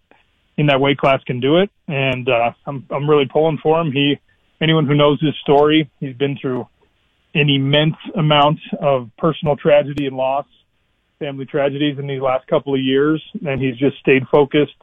in 0.56 0.66
that 0.66 0.80
weight 0.80 0.98
class 0.98 1.20
can 1.24 1.40
do 1.40 1.58
it, 1.58 1.70
and 1.88 2.28
uh, 2.28 2.52
I'm 2.66 2.86
I'm 2.90 3.08
really 3.08 3.26
pulling 3.32 3.58
for 3.62 3.80
him. 3.80 3.92
He 3.92 4.18
anyone 4.60 4.86
who 4.86 4.94
knows 4.94 5.20
his 5.20 5.34
story, 5.42 5.90
he's 5.98 6.16
been 6.16 6.38
through 6.40 6.66
an 7.34 7.48
immense 7.48 7.96
amount 8.16 8.60
of 8.80 9.10
personal 9.18 9.56
tragedy 9.56 10.06
and 10.06 10.16
loss, 10.16 10.46
family 11.22 11.46
tragedies 11.46 11.98
in 11.98 12.08
these 12.08 12.20
last 12.20 12.46
couple 12.48 12.74
of 12.74 12.80
years, 12.80 13.22
and 13.46 13.60
he's 13.60 13.76
just 13.76 13.96
stayed 14.00 14.26
focused 14.30 14.74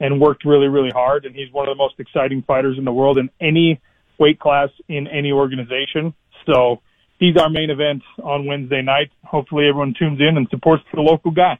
and 0.00 0.18
worked 0.18 0.44
really, 0.44 0.68
really 0.68 0.90
hard. 0.90 1.26
And 1.26 1.34
he's 1.34 1.52
one 1.52 1.68
of 1.68 1.76
the 1.76 1.78
most 1.78 1.94
exciting 1.98 2.42
fighters 2.42 2.78
in 2.78 2.84
the 2.84 2.92
world 2.92 3.18
in 3.18 3.28
any 3.40 3.80
weight 4.18 4.40
class 4.40 4.70
in 4.88 5.06
any 5.08 5.30
organization. 5.30 6.14
So 6.46 6.80
he's 7.18 7.36
our 7.36 7.50
main 7.50 7.68
event 7.68 8.02
on 8.22 8.46
Wednesday 8.46 8.80
night. 8.80 9.10
Hopefully 9.24 9.68
everyone 9.68 9.94
tunes 9.98 10.20
in 10.20 10.36
and 10.38 10.48
supports 10.48 10.82
the 10.94 11.00
local 11.02 11.30
guy. 11.30 11.58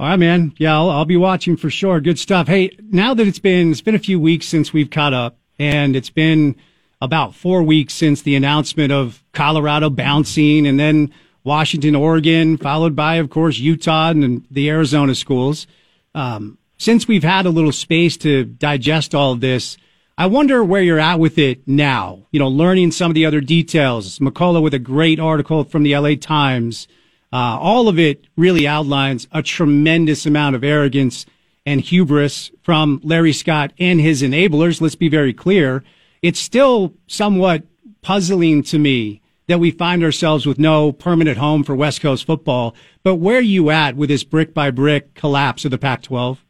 All 0.00 0.06
right, 0.08 0.16
man. 0.16 0.54
Yeah, 0.58 0.76
I'll, 0.76 0.90
I'll 0.90 1.04
be 1.04 1.16
watching 1.16 1.56
for 1.56 1.70
sure. 1.70 2.00
Good 2.00 2.20
stuff. 2.20 2.46
Hey, 2.46 2.70
now 2.90 3.14
that 3.14 3.26
it's 3.26 3.40
been 3.40 3.72
it's 3.72 3.80
been 3.80 3.96
a 3.96 3.98
few 3.98 4.20
weeks 4.20 4.46
since 4.46 4.72
we've 4.72 4.90
caught 4.90 5.12
up, 5.12 5.38
and 5.58 5.96
it's 5.96 6.10
been 6.10 6.54
about 7.00 7.34
four 7.34 7.64
weeks 7.64 7.94
since 7.94 8.22
the 8.22 8.36
announcement 8.36 8.92
of 8.92 9.24
Colorado 9.32 9.90
bouncing, 9.90 10.68
and 10.68 10.78
then 10.78 11.12
Washington, 11.48 11.96
Oregon, 11.96 12.58
followed 12.58 12.94
by, 12.94 13.14
of 13.14 13.30
course, 13.30 13.58
Utah 13.58 14.10
and 14.10 14.46
the 14.50 14.68
Arizona 14.68 15.14
schools. 15.14 15.66
Um, 16.14 16.58
since 16.76 17.08
we've 17.08 17.24
had 17.24 17.46
a 17.46 17.50
little 17.50 17.72
space 17.72 18.18
to 18.18 18.44
digest 18.44 19.14
all 19.14 19.32
of 19.32 19.40
this, 19.40 19.78
I 20.18 20.26
wonder 20.26 20.62
where 20.62 20.82
you're 20.82 21.00
at 21.00 21.18
with 21.18 21.38
it 21.38 21.66
now. 21.66 22.26
You 22.32 22.38
know, 22.38 22.48
learning 22.48 22.90
some 22.90 23.10
of 23.10 23.14
the 23.14 23.24
other 23.24 23.40
details. 23.40 24.18
McCollough 24.18 24.62
with 24.62 24.74
a 24.74 24.78
great 24.78 25.18
article 25.18 25.64
from 25.64 25.84
the 25.84 25.96
LA 25.96 26.16
Times. 26.20 26.86
Uh, 27.32 27.56
all 27.58 27.88
of 27.88 27.98
it 27.98 28.26
really 28.36 28.68
outlines 28.68 29.26
a 29.32 29.42
tremendous 29.42 30.26
amount 30.26 30.54
of 30.54 30.62
arrogance 30.62 31.24
and 31.64 31.80
hubris 31.80 32.50
from 32.62 33.00
Larry 33.02 33.32
Scott 33.32 33.72
and 33.78 34.02
his 34.02 34.20
enablers. 34.20 34.82
Let's 34.82 34.96
be 34.96 35.08
very 35.08 35.32
clear. 35.32 35.82
It's 36.20 36.40
still 36.40 36.92
somewhat 37.06 37.62
puzzling 38.02 38.62
to 38.64 38.78
me 38.78 39.22
that 39.48 39.58
we 39.58 39.70
find 39.70 40.04
ourselves 40.04 40.46
with 40.46 40.58
no 40.58 40.92
permanent 40.92 41.38
home 41.38 41.64
for 41.64 41.74
West 41.74 42.00
Coast 42.00 42.24
football. 42.26 42.74
But 43.02 43.16
where 43.16 43.38
are 43.38 43.40
you 43.40 43.70
at 43.70 43.96
with 43.96 44.10
this 44.10 44.22
brick 44.22 44.54
by 44.54 44.70
brick 44.70 45.14
collapse 45.14 45.64
of 45.64 45.70
the 45.70 45.78
Pac 45.78 46.02
12? 46.02 46.44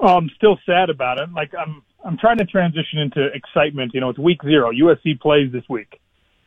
Oh, 0.00 0.16
I'm 0.16 0.30
still 0.34 0.58
sad 0.64 0.88
about 0.88 1.20
it. 1.20 1.30
Like 1.32 1.52
I'm, 1.54 1.82
I'm 2.04 2.16
trying 2.16 2.38
to 2.38 2.46
transition 2.46 2.98
into 2.98 3.26
excitement. 3.34 3.92
You 3.94 4.00
know, 4.00 4.08
it's 4.08 4.18
week 4.18 4.42
zero. 4.42 4.72
USC 4.72 5.20
plays 5.20 5.52
this 5.52 5.64
week, 5.68 6.00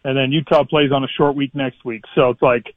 and 0.03 0.17
then 0.17 0.31
Utah 0.31 0.63
plays 0.63 0.91
on 0.91 1.03
a 1.03 1.07
short 1.07 1.35
week 1.35 1.53
next 1.53 1.85
week. 1.85 2.03
So 2.15 2.31
it's 2.31 2.41
like 2.41 2.75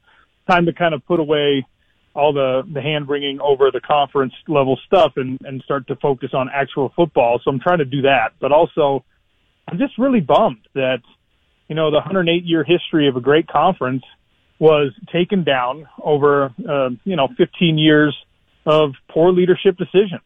time 0.48 0.66
to 0.66 0.74
kind 0.74 0.94
of 0.94 1.04
put 1.06 1.18
away 1.18 1.66
all 2.14 2.34
the 2.34 2.62
the 2.72 2.82
hand 2.82 3.08
wringing 3.08 3.40
over 3.40 3.70
the 3.70 3.80
conference 3.80 4.34
level 4.46 4.78
stuff 4.86 5.12
and 5.16 5.38
and 5.46 5.62
start 5.62 5.86
to 5.86 5.96
focus 5.96 6.30
on 6.34 6.50
actual 6.52 6.92
football. 6.94 7.40
So 7.42 7.50
I'm 7.50 7.60
trying 7.60 7.78
to 7.78 7.86
do 7.86 8.02
that, 8.02 8.32
but 8.38 8.52
also 8.52 9.02
I'm 9.68 9.78
just 9.78 9.96
really 9.96 10.20
bummed 10.20 10.68
that 10.74 11.00
you 11.68 11.74
know 11.74 11.90
the 11.90 11.96
108 11.96 12.44
year 12.44 12.64
history 12.64 13.08
of 13.08 13.16
a 13.16 13.20
great 13.20 13.46
conference 13.48 14.04
was 14.58 14.92
taken 15.12 15.44
down 15.44 15.86
over 16.02 16.54
uh, 16.68 16.90
you 17.04 17.16
know 17.16 17.28
15 17.36 17.78
years 17.78 18.16
of 18.64 18.92
poor 19.10 19.32
leadership 19.32 19.76
decisions, 19.76 20.22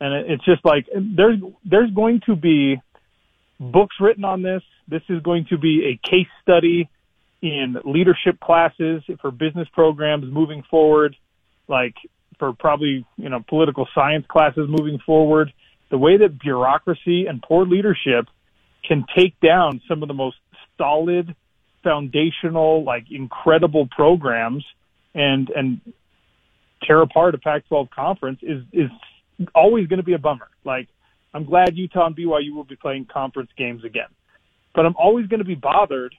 and 0.00 0.30
it's 0.30 0.44
just 0.44 0.64
like 0.64 0.86
there's 0.94 1.38
there's 1.64 1.90
going 1.90 2.20
to 2.26 2.36
be 2.36 2.80
books 3.60 3.96
written 4.00 4.24
on 4.24 4.42
this. 4.42 4.62
This 4.88 5.02
is 5.08 5.22
going 5.22 5.46
to 5.50 5.58
be 5.58 5.92
a 5.92 6.08
case 6.08 6.26
study 6.42 6.88
in 7.40 7.76
leadership 7.84 8.38
classes 8.40 9.02
for 9.20 9.30
business 9.30 9.68
programs 9.72 10.24
moving 10.32 10.62
forward, 10.70 11.16
like 11.68 11.94
for 12.38 12.52
probably, 12.52 13.04
you 13.16 13.28
know, 13.28 13.44
political 13.48 13.86
science 13.94 14.24
classes 14.28 14.68
moving 14.68 14.98
forward. 15.04 15.52
The 15.90 15.98
way 15.98 16.16
that 16.18 16.40
bureaucracy 16.40 17.26
and 17.26 17.42
poor 17.42 17.66
leadership 17.66 18.26
can 18.86 19.04
take 19.16 19.38
down 19.40 19.80
some 19.88 20.02
of 20.02 20.08
the 20.08 20.14
most 20.14 20.36
solid, 20.82 21.34
foundational, 21.84 22.82
like 22.84 23.04
incredible 23.10 23.88
programs 23.94 24.64
and, 25.14 25.48
and 25.50 25.80
tear 26.84 27.02
apart 27.02 27.34
a 27.34 27.38
Pac-12 27.38 27.90
conference 27.90 28.40
is, 28.42 28.62
is 28.72 28.90
always 29.54 29.86
going 29.86 29.98
to 29.98 30.04
be 30.04 30.14
a 30.14 30.18
bummer. 30.18 30.48
Like, 30.64 30.88
I'm 31.32 31.44
glad 31.44 31.76
Utah 31.76 32.06
and 32.06 32.16
BYU 32.16 32.54
will 32.54 32.64
be 32.64 32.76
playing 32.76 33.06
conference 33.06 33.50
games 33.56 33.84
again, 33.84 34.08
but 34.74 34.84
I'm 34.84 34.96
always 34.96 35.26
going 35.26 35.38
to 35.38 35.46
be 35.46 35.54
bothered 35.54 36.14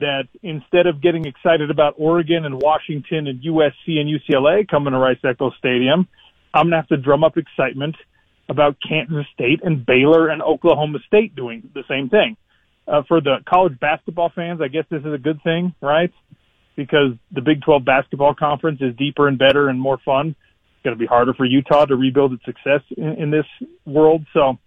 that 0.00 0.28
instead 0.42 0.86
of 0.86 1.02
getting 1.02 1.26
excited 1.26 1.70
about 1.70 1.94
Oregon 1.98 2.44
and 2.44 2.60
Washington 2.62 3.26
and 3.26 3.42
USC 3.42 3.98
and 3.98 4.08
UCLA 4.08 4.66
coming 4.66 4.92
to 4.92 4.98
Rice 4.98 5.18
Eccles 5.24 5.54
Stadium, 5.58 6.06
I'm 6.54 6.66
going 6.66 6.70
to 6.70 6.76
have 6.76 6.88
to 6.88 6.96
drum 6.96 7.24
up 7.24 7.36
excitement 7.36 7.96
about 8.48 8.76
Kansas 8.86 9.26
State 9.34 9.60
and 9.62 9.84
Baylor 9.84 10.28
and 10.28 10.40
Oklahoma 10.40 11.00
State 11.06 11.34
doing 11.34 11.68
the 11.74 11.82
same 11.88 12.08
thing. 12.08 12.36
Uh, 12.90 13.02
for 13.06 13.20
the 13.20 13.36
college 13.46 13.78
basketball 13.78 14.32
fans, 14.34 14.60
I 14.62 14.68
guess 14.68 14.84
this 14.90 15.00
is 15.00 15.12
a 15.12 15.18
good 15.18 15.42
thing, 15.42 15.74
right? 15.82 16.12
Because 16.74 17.12
the 17.32 17.42
Big 17.42 17.60
12 17.62 17.84
basketball 17.84 18.34
conference 18.34 18.80
is 18.80 18.96
deeper 18.96 19.28
and 19.28 19.38
better 19.38 19.68
and 19.68 19.80
more 19.80 19.98
fun. 20.04 20.28
It's 20.28 20.84
going 20.84 20.96
to 20.96 20.98
be 20.98 21.06
harder 21.06 21.34
for 21.34 21.44
Utah 21.44 21.84
to 21.84 21.96
rebuild 21.96 22.32
its 22.32 22.44
success 22.44 22.80
in, 22.96 23.22
in 23.22 23.30
this 23.30 23.44
world. 23.84 24.24
So 24.32 24.58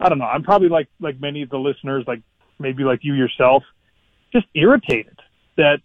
I 0.00 0.08
don't 0.08 0.18
know. 0.18 0.24
I'm 0.24 0.42
probably 0.42 0.68
like, 0.68 0.88
like 0.98 1.20
many 1.20 1.42
of 1.42 1.50
the 1.50 1.58
listeners, 1.58 2.04
like 2.08 2.22
maybe 2.58 2.82
like 2.82 3.00
you 3.02 3.14
yourself, 3.14 3.62
just 4.32 4.46
irritated 4.54 5.18
that 5.56 5.78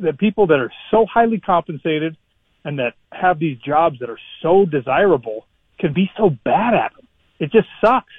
that 0.00 0.18
people 0.18 0.46
that 0.48 0.58
are 0.58 0.72
so 0.90 1.06
highly 1.06 1.38
compensated 1.38 2.16
and 2.64 2.78
that 2.78 2.94
have 3.12 3.38
these 3.38 3.58
jobs 3.58 3.98
that 4.00 4.10
are 4.10 4.18
so 4.42 4.64
desirable 4.64 5.46
can 5.78 5.92
be 5.92 6.10
so 6.16 6.30
bad 6.44 6.74
at 6.74 6.92
them. 6.96 7.06
It 7.38 7.52
just 7.52 7.68
sucks. 7.84 8.12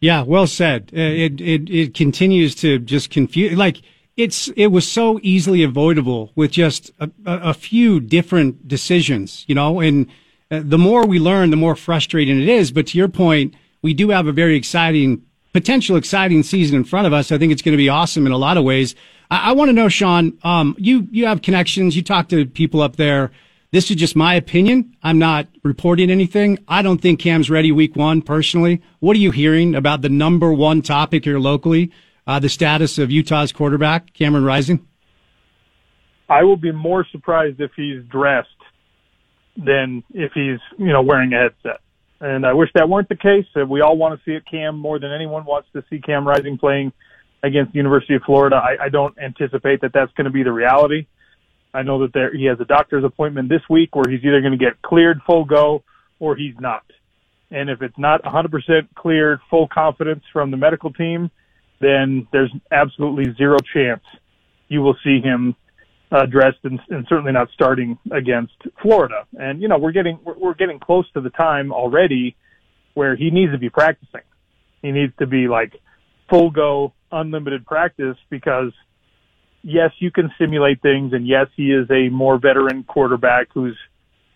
Yeah, 0.00 0.22
well 0.22 0.46
said. 0.46 0.90
Uh, 0.92 1.00
it 1.00 1.40
it 1.40 1.68
it 1.68 1.94
continues 1.94 2.54
to 2.56 2.78
just 2.78 3.10
confuse. 3.10 3.56
Like 3.56 3.82
it's 4.16 4.48
it 4.56 4.68
was 4.68 4.90
so 4.90 5.18
easily 5.22 5.62
avoidable 5.62 6.32
with 6.34 6.52
just 6.52 6.90
a, 7.00 7.10
a 7.24 7.54
few 7.54 8.00
different 8.00 8.68
decisions, 8.68 9.44
you 9.48 9.54
know. 9.54 9.80
And 9.80 10.06
uh, 10.50 10.60
the 10.64 10.78
more 10.78 11.04
we 11.06 11.18
learn, 11.18 11.50
the 11.50 11.56
more 11.56 11.76
frustrating 11.76 12.40
it 12.40 12.48
is. 12.48 12.70
But 12.70 12.88
to 12.88 12.98
your 12.98 13.08
point, 13.08 13.54
we 13.82 13.92
do 13.92 14.10
have 14.10 14.26
a 14.26 14.32
very 14.32 14.56
exciting 14.56 15.22
potential 15.52 15.96
exciting 15.96 16.42
season 16.42 16.76
in 16.76 16.84
front 16.84 17.06
of 17.06 17.12
us. 17.12 17.32
I 17.32 17.38
think 17.38 17.52
it's 17.52 17.62
going 17.62 17.72
to 17.72 17.78
be 17.78 17.88
awesome 17.88 18.26
in 18.26 18.32
a 18.32 18.38
lot 18.38 18.56
of 18.56 18.64
ways. 18.64 18.94
I, 19.30 19.50
I 19.50 19.52
want 19.52 19.68
to 19.70 19.72
know, 19.72 19.88
Sean, 19.88 20.38
um, 20.42 20.76
you, 20.78 21.08
you 21.10 21.26
have 21.26 21.42
connections. 21.42 21.96
You 21.96 22.02
talk 22.02 22.28
to 22.28 22.46
people 22.46 22.80
up 22.82 22.96
there. 22.96 23.32
This 23.70 23.90
is 23.90 23.96
just 23.96 24.16
my 24.16 24.34
opinion. 24.34 24.96
I'm 25.02 25.18
not 25.18 25.46
reporting 25.62 26.10
anything. 26.10 26.58
I 26.66 26.80
don't 26.80 27.02
think 27.02 27.20
Cam's 27.20 27.50
ready 27.50 27.70
week 27.70 27.96
one 27.96 28.22
personally. 28.22 28.80
What 29.00 29.14
are 29.14 29.20
you 29.20 29.30
hearing 29.30 29.74
about 29.74 30.00
the 30.00 30.08
number 30.08 30.50
one 30.50 30.80
topic 30.80 31.24
here 31.24 31.38
locally? 31.38 31.92
Uh, 32.26 32.38
the 32.38 32.48
status 32.48 32.98
of 32.98 33.10
Utah's 33.10 33.52
quarterback, 33.52 34.14
Cameron 34.14 34.44
Rising? 34.44 34.86
I 36.30 36.44
will 36.44 36.56
be 36.56 36.72
more 36.72 37.06
surprised 37.12 37.60
if 37.60 37.70
he's 37.76 38.02
dressed 38.04 38.48
than 39.56 40.02
if 40.14 40.32
he's, 40.32 40.60
you 40.78 40.92
know, 40.92 41.02
wearing 41.02 41.34
a 41.34 41.36
headset. 41.36 41.80
And 42.20 42.46
I 42.46 42.54
wish 42.54 42.70
that 42.74 42.88
weren't 42.88 43.10
the 43.10 43.16
case. 43.16 43.46
We 43.68 43.82
all 43.82 43.98
want 43.98 44.18
to 44.18 44.24
see 44.24 44.34
it 44.34 44.44
Cam 44.50 44.78
more 44.78 44.98
than 44.98 45.12
anyone 45.12 45.44
wants 45.44 45.68
to 45.74 45.84
see 45.90 46.00
Cam 46.00 46.26
Rising 46.26 46.56
playing 46.56 46.92
against 47.42 47.72
the 47.72 47.76
University 47.76 48.14
of 48.14 48.22
Florida. 48.22 48.56
I, 48.56 48.84
I 48.84 48.88
don't 48.88 49.16
anticipate 49.18 49.82
that 49.82 49.92
that's 49.92 50.12
going 50.12 50.24
to 50.24 50.30
be 50.30 50.42
the 50.42 50.52
reality. 50.52 51.06
I 51.74 51.82
know 51.82 52.00
that 52.02 52.12
there 52.12 52.34
he 52.34 52.46
has 52.46 52.58
a 52.60 52.64
doctor's 52.64 53.04
appointment 53.04 53.48
this 53.48 53.62
week 53.68 53.94
where 53.94 54.10
he's 54.10 54.24
either 54.24 54.40
going 54.40 54.58
to 54.58 54.64
get 54.64 54.80
cleared 54.82 55.20
full 55.26 55.44
go 55.44 55.82
or 56.18 56.36
he's 56.36 56.54
not. 56.58 56.84
And 57.50 57.70
if 57.70 57.80
it's 57.82 57.98
not 57.98 58.22
100% 58.22 58.88
cleared, 58.94 59.40
full 59.48 59.68
confidence 59.68 60.22
from 60.32 60.50
the 60.50 60.56
medical 60.56 60.92
team, 60.92 61.30
then 61.80 62.26
there's 62.32 62.52
absolutely 62.70 63.32
zero 63.36 63.56
chance 63.72 64.02
you 64.68 64.82
will 64.82 64.96
see 65.02 65.20
him 65.20 65.56
uh, 66.10 66.26
dressed 66.26 66.58
and, 66.64 66.80
and 66.88 67.06
certainly 67.08 67.32
not 67.32 67.48
starting 67.52 67.98
against 68.12 68.54
Florida. 68.80 69.26
And 69.38 69.60
you 69.60 69.68
know 69.68 69.78
we're 69.78 69.92
getting 69.92 70.18
we're, 70.24 70.38
we're 70.38 70.54
getting 70.54 70.78
close 70.78 71.10
to 71.12 71.20
the 71.20 71.30
time 71.30 71.72
already 71.72 72.36
where 72.94 73.16
he 73.16 73.30
needs 73.30 73.52
to 73.52 73.58
be 73.58 73.70
practicing. 73.70 74.22
He 74.82 74.90
needs 74.90 75.12
to 75.18 75.26
be 75.26 75.48
like 75.48 75.74
full 76.30 76.50
go, 76.50 76.92
unlimited 77.12 77.66
practice 77.66 78.16
because 78.30 78.72
yes, 79.62 79.90
you 79.98 80.10
can 80.10 80.30
simulate 80.38 80.82
things, 80.82 81.12
and 81.12 81.26
yes, 81.26 81.46
he 81.56 81.72
is 81.72 81.88
a 81.90 82.08
more 82.08 82.38
veteran 82.38 82.84
quarterback 82.84 83.48
who's 83.52 83.76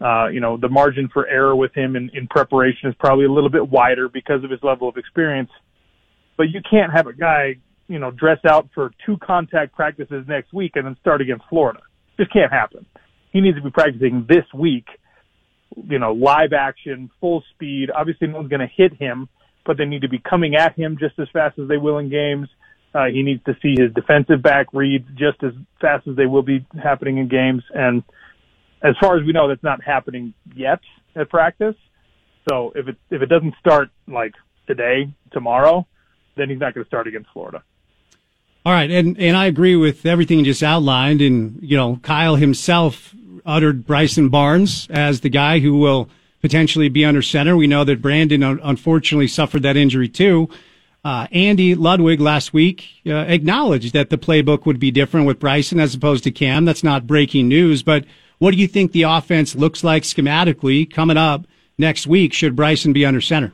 uh, 0.02 0.26
you 0.28 0.40
know, 0.40 0.56
the 0.56 0.68
margin 0.68 1.08
for 1.12 1.28
error 1.28 1.54
with 1.54 1.72
him 1.76 1.94
in, 1.94 2.10
in 2.12 2.26
preparation 2.26 2.88
is 2.88 2.94
probably 2.98 3.24
a 3.24 3.30
little 3.30 3.50
bit 3.50 3.68
wider 3.68 4.08
because 4.08 4.42
of 4.42 4.50
his 4.50 4.58
level 4.62 4.88
of 4.88 4.96
experience. 4.96 5.50
But 6.36 6.48
you 6.50 6.60
can't 6.68 6.92
have 6.92 7.06
a 7.06 7.12
guy, 7.12 7.56
you 7.86 8.00
know, 8.00 8.10
dress 8.10 8.38
out 8.48 8.68
for 8.74 8.90
two 9.06 9.16
contact 9.18 9.76
practices 9.76 10.24
next 10.26 10.52
week 10.52 10.72
and 10.74 10.86
then 10.86 10.96
start 11.00 11.20
against 11.20 11.44
Florida. 11.48 11.80
Just 12.16 12.32
can't 12.32 12.52
happen. 12.52 12.84
He 13.32 13.40
needs 13.40 13.56
to 13.58 13.62
be 13.62 13.70
practicing 13.70 14.26
this 14.28 14.44
week, 14.52 14.86
you 15.88 16.00
know, 16.00 16.12
live 16.12 16.52
action, 16.52 17.08
full 17.20 17.44
speed. 17.54 17.90
Obviously, 17.94 18.26
no 18.26 18.38
one's 18.38 18.50
going 18.50 18.60
to 18.60 18.74
hit 18.76 18.94
him, 18.94 19.28
but 19.64 19.78
they 19.78 19.84
need 19.84 20.02
to 20.02 20.08
be 20.08 20.18
coming 20.18 20.56
at 20.56 20.76
him 20.76 20.96
just 20.98 21.16
as 21.20 21.28
fast 21.32 21.60
as 21.60 21.68
they 21.68 21.76
will 21.76 21.98
in 21.98 22.10
games. 22.10 22.48
Uh, 22.94 23.06
he 23.06 23.22
needs 23.22 23.42
to 23.44 23.56
see 23.62 23.74
his 23.78 23.92
defensive 23.94 24.42
back 24.42 24.66
reads 24.72 25.08
just 25.14 25.42
as 25.42 25.52
fast 25.80 26.06
as 26.06 26.16
they 26.16 26.26
will 26.26 26.42
be 26.42 26.64
happening 26.82 27.18
in 27.18 27.28
games. 27.28 27.62
And 27.74 28.02
as 28.82 28.94
far 29.00 29.18
as 29.18 29.24
we 29.24 29.32
know, 29.32 29.48
that's 29.48 29.62
not 29.62 29.82
happening 29.82 30.34
yet 30.54 30.80
at 31.16 31.30
practice. 31.30 31.76
So 32.48 32.72
if 32.74 32.88
it 32.88 32.96
if 33.10 33.22
it 33.22 33.26
doesn't 33.26 33.54
start 33.60 33.90
like 34.06 34.34
today, 34.66 35.12
tomorrow, 35.32 35.86
then 36.36 36.50
he's 36.50 36.58
not 36.58 36.74
going 36.74 36.84
to 36.84 36.88
start 36.88 37.06
against 37.06 37.30
Florida. 37.32 37.62
All 38.64 38.72
right, 38.72 38.90
and 38.90 39.18
and 39.18 39.36
I 39.36 39.46
agree 39.46 39.76
with 39.76 40.06
everything 40.06 40.38
you 40.38 40.44
just 40.44 40.62
outlined. 40.62 41.20
And 41.20 41.58
you 41.62 41.76
know, 41.76 41.98
Kyle 42.02 42.36
himself 42.36 43.14
uttered 43.44 43.86
Bryson 43.86 44.28
Barnes 44.28 44.86
as 44.90 45.20
the 45.20 45.28
guy 45.28 45.58
who 45.58 45.78
will 45.78 46.08
potentially 46.40 46.88
be 46.88 47.04
under 47.04 47.22
center. 47.22 47.56
We 47.56 47.66
know 47.66 47.84
that 47.84 48.02
Brandon 48.02 48.42
unfortunately 48.42 49.28
suffered 49.28 49.62
that 49.62 49.76
injury 49.76 50.08
too. 50.08 50.48
Uh, 51.04 51.26
Andy 51.32 51.74
Ludwig 51.74 52.20
last 52.20 52.52
week 52.52 52.84
uh, 53.06 53.24
acknowledged 53.26 53.92
that 53.92 54.10
the 54.10 54.18
playbook 54.18 54.66
would 54.66 54.78
be 54.78 54.92
different 54.92 55.26
with 55.26 55.40
Bryson 55.40 55.80
as 55.80 55.96
opposed 55.96 56.22
to 56.24 56.30
Cam. 56.30 56.64
That's 56.64 56.84
not 56.84 57.08
breaking 57.08 57.48
news, 57.48 57.82
but 57.82 58.04
what 58.38 58.52
do 58.52 58.58
you 58.58 58.68
think 58.68 58.92
the 58.92 59.02
offense 59.02 59.56
looks 59.56 59.82
like 59.82 60.04
schematically 60.04 60.88
coming 60.88 61.16
up 61.16 61.44
next 61.76 62.06
week? 62.06 62.32
Should 62.32 62.54
Bryson 62.54 62.92
be 62.92 63.04
under 63.04 63.20
center? 63.20 63.52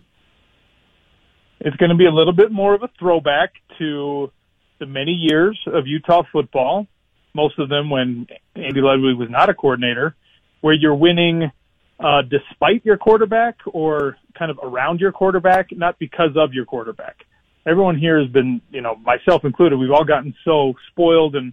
It's 1.61 1.77
going 1.77 1.89
to 1.89 1.97
be 1.97 2.05
a 2.05 2.11
little 2.11 2.35
bit 2.35 2.53
more 2.53 2.75
of 2.75 2.83
a 2.83 2.91
throwback 2.99 3.55
to 3.79 4.31
the 4.79 4.87
many 4.87 5.13
years 5.13 5.59
of 5.67 5.87
Utah 5.87 6.25
football, 6.31 6.87
most 7.35 7.59
of 7.59 7.71
them 7.71 7.89
when 7.89 8.27
Andy 8.57 8.81
Ludwig 8.83 9.17
was 9.17 9.31
not 9.31 9.49
a 9.49 9.55
coordinator, 9.55 10.15
where 10.61 10.75
you're 10.75 10.95
winning 10.95 11.51
uh, 11.99 12.23
despite 12.23 12.85
your 12.85 12.99
quarterback 12.99 13.57
or 13.67 14.19
kind 14.39 14.51
of 14.51 14.59
around 14.63 15.01
your 15.01 15.13
quarterback, 15.13 15.73
not 15.73 15.99
because 15.99 16.37
of 16.37 16.53
your 16.53 16.67
quarterback. 16.67 17.25
Everyone 17.69 17.99
here 17.99 18.19
has 18.21 18.31
been, 18.31 18.63
you 18.71 18.81
know, 18.81 18.97
myself 18.97 19.45
included, 19.45 19.77
we've 19.77 19.91
all 19.91 20.05
gotten 20.05 20.35
so 20.45 20.75
spoiled 20.91 21.37
and 21.37 21.53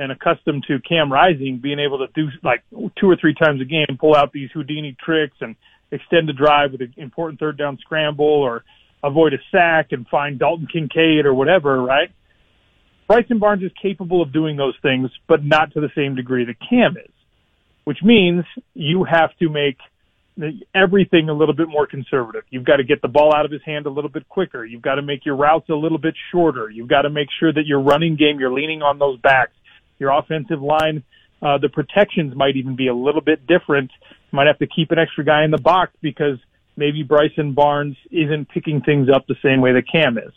and 0.00 0.12
accustomed 0.12 0.64
to 0.68 0.78
Cam 0.88 1.12
Rising 1.12 1.58
being 1.60 1.80
able 1.80 1.98
to 1.98 2.06
do 2.14 2.28
like 2.44 2.62
two 3.00 3.10
or 3.10 3.16
three 3.16 3.34
times 3.34 3.60
a 3.60 3.64
game, 3.64 3.98
pull 3.98 4.14
out 4.14 4.32
these 4.32 4.48
Houdini 4.54 4.96
tricks 5.04 5.36
and 5.40 5.56
extend 5.90 6.28
the 6.28 6.32
drive 6.32 6.70
with 6.70 6.82
an 6.82 6.94
important 6.96 7.40
third 7.40 7.58
down 7.58 7.78
scramble 7.80 8.24
or 8.24 8.62
avoid 9.02 9.34
a 9.34 9.38
sack 9.50 9.88
and 9.90 10.06
find 10.06 10.38
Dalton 10.38 10.68
Kincaid 10.72 11.26
or 11.26 11.34
whatever, 11.34 11.82
right? 11.82 12.10
Bryson 13.08 13.40
Barnes 13.40 13.64
is 13.64 13.72
capable 13.80 14.22
of 14.22 14.32
doing 14.32 14.56
those 14.56 14.74
things, 14.82 15.10
but 15.26 15.44
not 15.44 15.72
to 15.72 15.80
the 15.80 15.90
same 15.96 16.14
degree 16.14 16.44
that 16.44 16.56
Cam 16.68 16.96
is, 16.96 17.10
which 17.84 17.98
means 18.02 18.44
you 18.74 19.02
have 19.02 19.36
to 19.38 19.48
make 19.48 19.78
everything 20.74 21.28
a 21.28 21.32
little 21.32 21.54
bit 21.54 21.68
more 21.68 21.86
conservative. 21.86 22.42
You've 22.50 22.64
got 22.64 22.76
to 22.76 22.84
get 22.84 23.02
the 23.02 23.08
ball 23.08 23.34
out 23.34 23.44
of 23.44 23.50
his 23.50 23.62
hand 23.64 23.86
a 23.86 23.90
little 23.90 24.10
bit 24.10 24.28
quicker. 24.28 24.64
You've 24.64 24.82
got 24.82 24.96
to 24.96 25.02
make 25.02 25.26
your 25.26 25.36
routes 25.36 25.68
a 25.68 25.74
little 25.74 25.98
bit 25.98 26.14
shorter. 26.30 26.70
You've 26.70 26.88
got 26.88 27.02
to 27.02 27.10
make 27.10 27.28
sure 27.40 27.52
that 27.52 27.66
your 27.66 27.80
running 27.80 28.16
game, 28.16 28.38
you're 28.38 28.52
leaning 28.52 28.82
on 28.82 28.98
those 28.98 29.18
backs 29.20 29.52
your 29.98 30.16
offensive 30.16 30.62
line, 30.62 31.02
uh, 31.42 31.58
the 31.58 31.68
protections 31.68 32.34
might 32.34 32.56
even 32.56 32.76
be 32.76 32.88
a 32.88 32.94
little 32.94 33.20
bit 33.20 33.46
different. 33.46 33.90
You 34.10 34.36
might 34.36 34.46
have 34.46 34.58
to 34.58 34.66
keep 34.66 34.90
an 34.90 34.98
extra 34.98 35.24
guy 35.24 35.44
in 35.44 35.50
the 35.50 35.58
box 35.58 35.92
because 36.00 36.38
maybe 36.76 37.02
Bryson 37.02 37.52
Barnes 37.52 37.96
isn't 38.10 38.48
picking 38.48 38.80
things 38.80 39.08
up 39.12 39.26
the 39.26 39.36
same 39.42 39.60
way 39.60 39.72
that 39.72 39.90
Cam 39.90 40.18
is. 40.18 40.32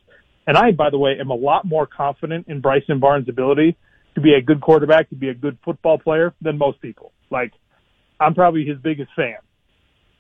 And 0.48 0.58
I, 0.58 0.72
by 0.72 0.90
the 0.90 0.98
way, 0.98 1.18
am 1.20 1.30
a 1.30 1.36
lot 1.36 1.66
more 1.66 1.86
confident 1.86 2.48
in 2.48 2.62
Bryson 2.62 3.00
Barnes' 3.00 3.30
ability 3.30 3.78
to 4.16 4.22
be 4.22 4.34
a 4.34 4.42
good 4.42 4.60
quarterback, 4.62 5.10
to 5.10 5.16
be 5.16 5.30
a 5.30 5.34
good 5.34 5.58
football 5.64 5.98
player 5.98 6.34
than 6.42 6.58
most 6.58 6.82
people. 6.82 7.12
Like, 7.30 7.54
I'm 8.20 8.34
probably 8.34 8.66
his 8.66 8.78
biggest 8.80 9.12
fan, 9.16 9.38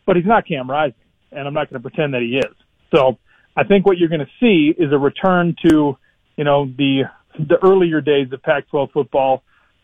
but 0.06 0.16
he's 0.16 0.26
not 0.26 0.48
Cam 0.48 0.70
Rising, 0.70 0.96
and 1.32 1.48
I'm 1.48 1.54
not 1.54 1.70
going 1.70 1.82
to 1.82 1.90
pretend 1.90 2.14
that 2.14 2.22
he 2.22 2.38
is. 2.38 2.56
So 2.94 3.18
I 3.56 3.64
think 3.64 3.86
what 3.86 3.98
you're 3.98 4.10
going 4.10 4.22
to 4.22 4.32
see 4.40 4.74
is 4.78 4.92
a 4.92 4.98
return 4.98 5.56
to, 5.68 5.98
you 6.36 6.44
know, 6.44 6.66
the 6.66 7.04
the 7.38 7.58
earlier 7.64 8.02
days 8.02 8.28
of 8.34 8.44
Pac-12 8.44 8.92
football 8.92 9.44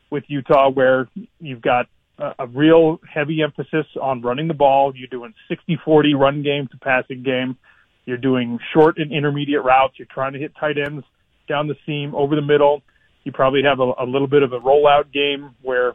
with 0.10 0.26
Utah, 0.28 0.70
where 0.70 1.08
you've 1.40 1.62
got 1.62 1.88
a, 2.20 2.34
a 2.40 2.48
real 2.48 3.00
heavy 3.10 3.42
emphasis 3.42 3.86
on 4.02 4.22
running 4.22 4.48
the 4.48 4.54
ball. 4.54 4.94
You're 4.96 5.08
doing 5.08 5.34
60-40 5.50 6.20
run 6.20 6.44
game 6.44 6.68
to 6.72 6.78
passing 6.78 7.24
game. 7.24 7.58
You're 8.06 8.18
doing 8.18 8.60
short 8.74 8.98
and 8.98 9.12
intermediate 9.12 9.64
routes. 9.64 9.96
You're 9.98 10.08
trying 10.14 10.34
to 10.34 10.40
hit 10.40 10.54
tight 10.60 10.78
ends 10.78 11.06
down 11.48 11.68
the 11.68 11.76
seam, 11.86 12.14
over 12.16 12.36
the 12.36 12.42
middle. 12.42 12.82
You 13.24 13.32
probably 13.32 13.62
have 13.64 13.80
a, 13.80 13.92
a 14.04 14.06
little 14.06 14.28
bit 14.28 14.44
of 14.44 14.54
a 14.54 14.60
rollout 14.60 15.12
game 15.14 15.56
where 15.62 15.94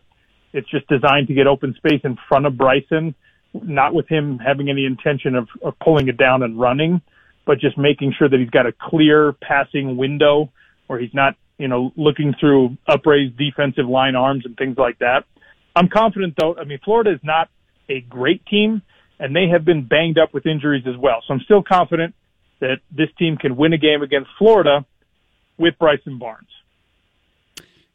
it's 0.53 0.71
just 0.71 0.87
designed 0.89 1.29
to 1.29 1.35
get 1.35 1.47
open 1.47 1.75
space 1.77 2.01
in 2.05 2.17
front 2.29 2.47
of 2.47 2.57
Bryson, 2.57 3.15
not 3.55 3.95
with 3.95 4.09
him 4.09 4.39
having 4.39 4.71
any 4.71 4.85
intention 4.85 5.35
of, 5.35 5.49
of 5.63 5.79
pulling 5.79 6.09
it 6.09 6.17
down 6.17 6.43
and 6.43 6.59
running, 6.59 7.01
but 7.45 7.59
just 7.59 7.77
making 7.77 8.15
sure 8.19 8.29
that 8.29 8.39
he's 8.39 8.51
got 8.51 8.67
a 8.67 8.73
clear 8.73 9.33
passing 9.33 9.97
window 9.97 10.51
where 10.87 10.99
he's 10.99 11.15
not 11.15 11.37
you 11.63 11.69
know, 11.69 11.93
looking 11.97 12.35
through 12.41 12.77
upraised 12.89 13.37
defensive 13.37 13.87
line 13.87 14.17
arms 14.17 14.45
and 14.45 14.57
things 14.57 14.77
like 14.77 14.99
that. 14.99 15.25
I'm 15.77 15.89
confident 15.89 16.35
though. 16.37 16.57
I 16.57 16.65
mean, 16.65 16.81
Florida 16.85 17.13
is 17.13 17.21
not 17.23 17.49
a 17.89 18.01
great 18.01 18.45
team 18.47 18.83
and 19.21 19.35
they 19.35 19.47
have 19.47 19.65
been 19.65 19.87
banged 19.87 20.19
up 20.19 20.35
with 20.35 20.45
injuries 20.45 20.85
as 20.89 20.97
well. 20.97 21.23
So 21.27 21.35
I'm 21.35 21.41
still 21.41 21.63
confident 21.63 22.17
that 22.61 22.79
this 22.91 23.09
team 23.17 23.37
can 23.37 23.57
win 23.57 23.73
a 23.73 23.79
game 23.79 24.03
against 24.03 24.31
Florida 24.39 24.85
with 25.57 25.79
Bryson 25.79 26.19
Barnes. 26.19 26.49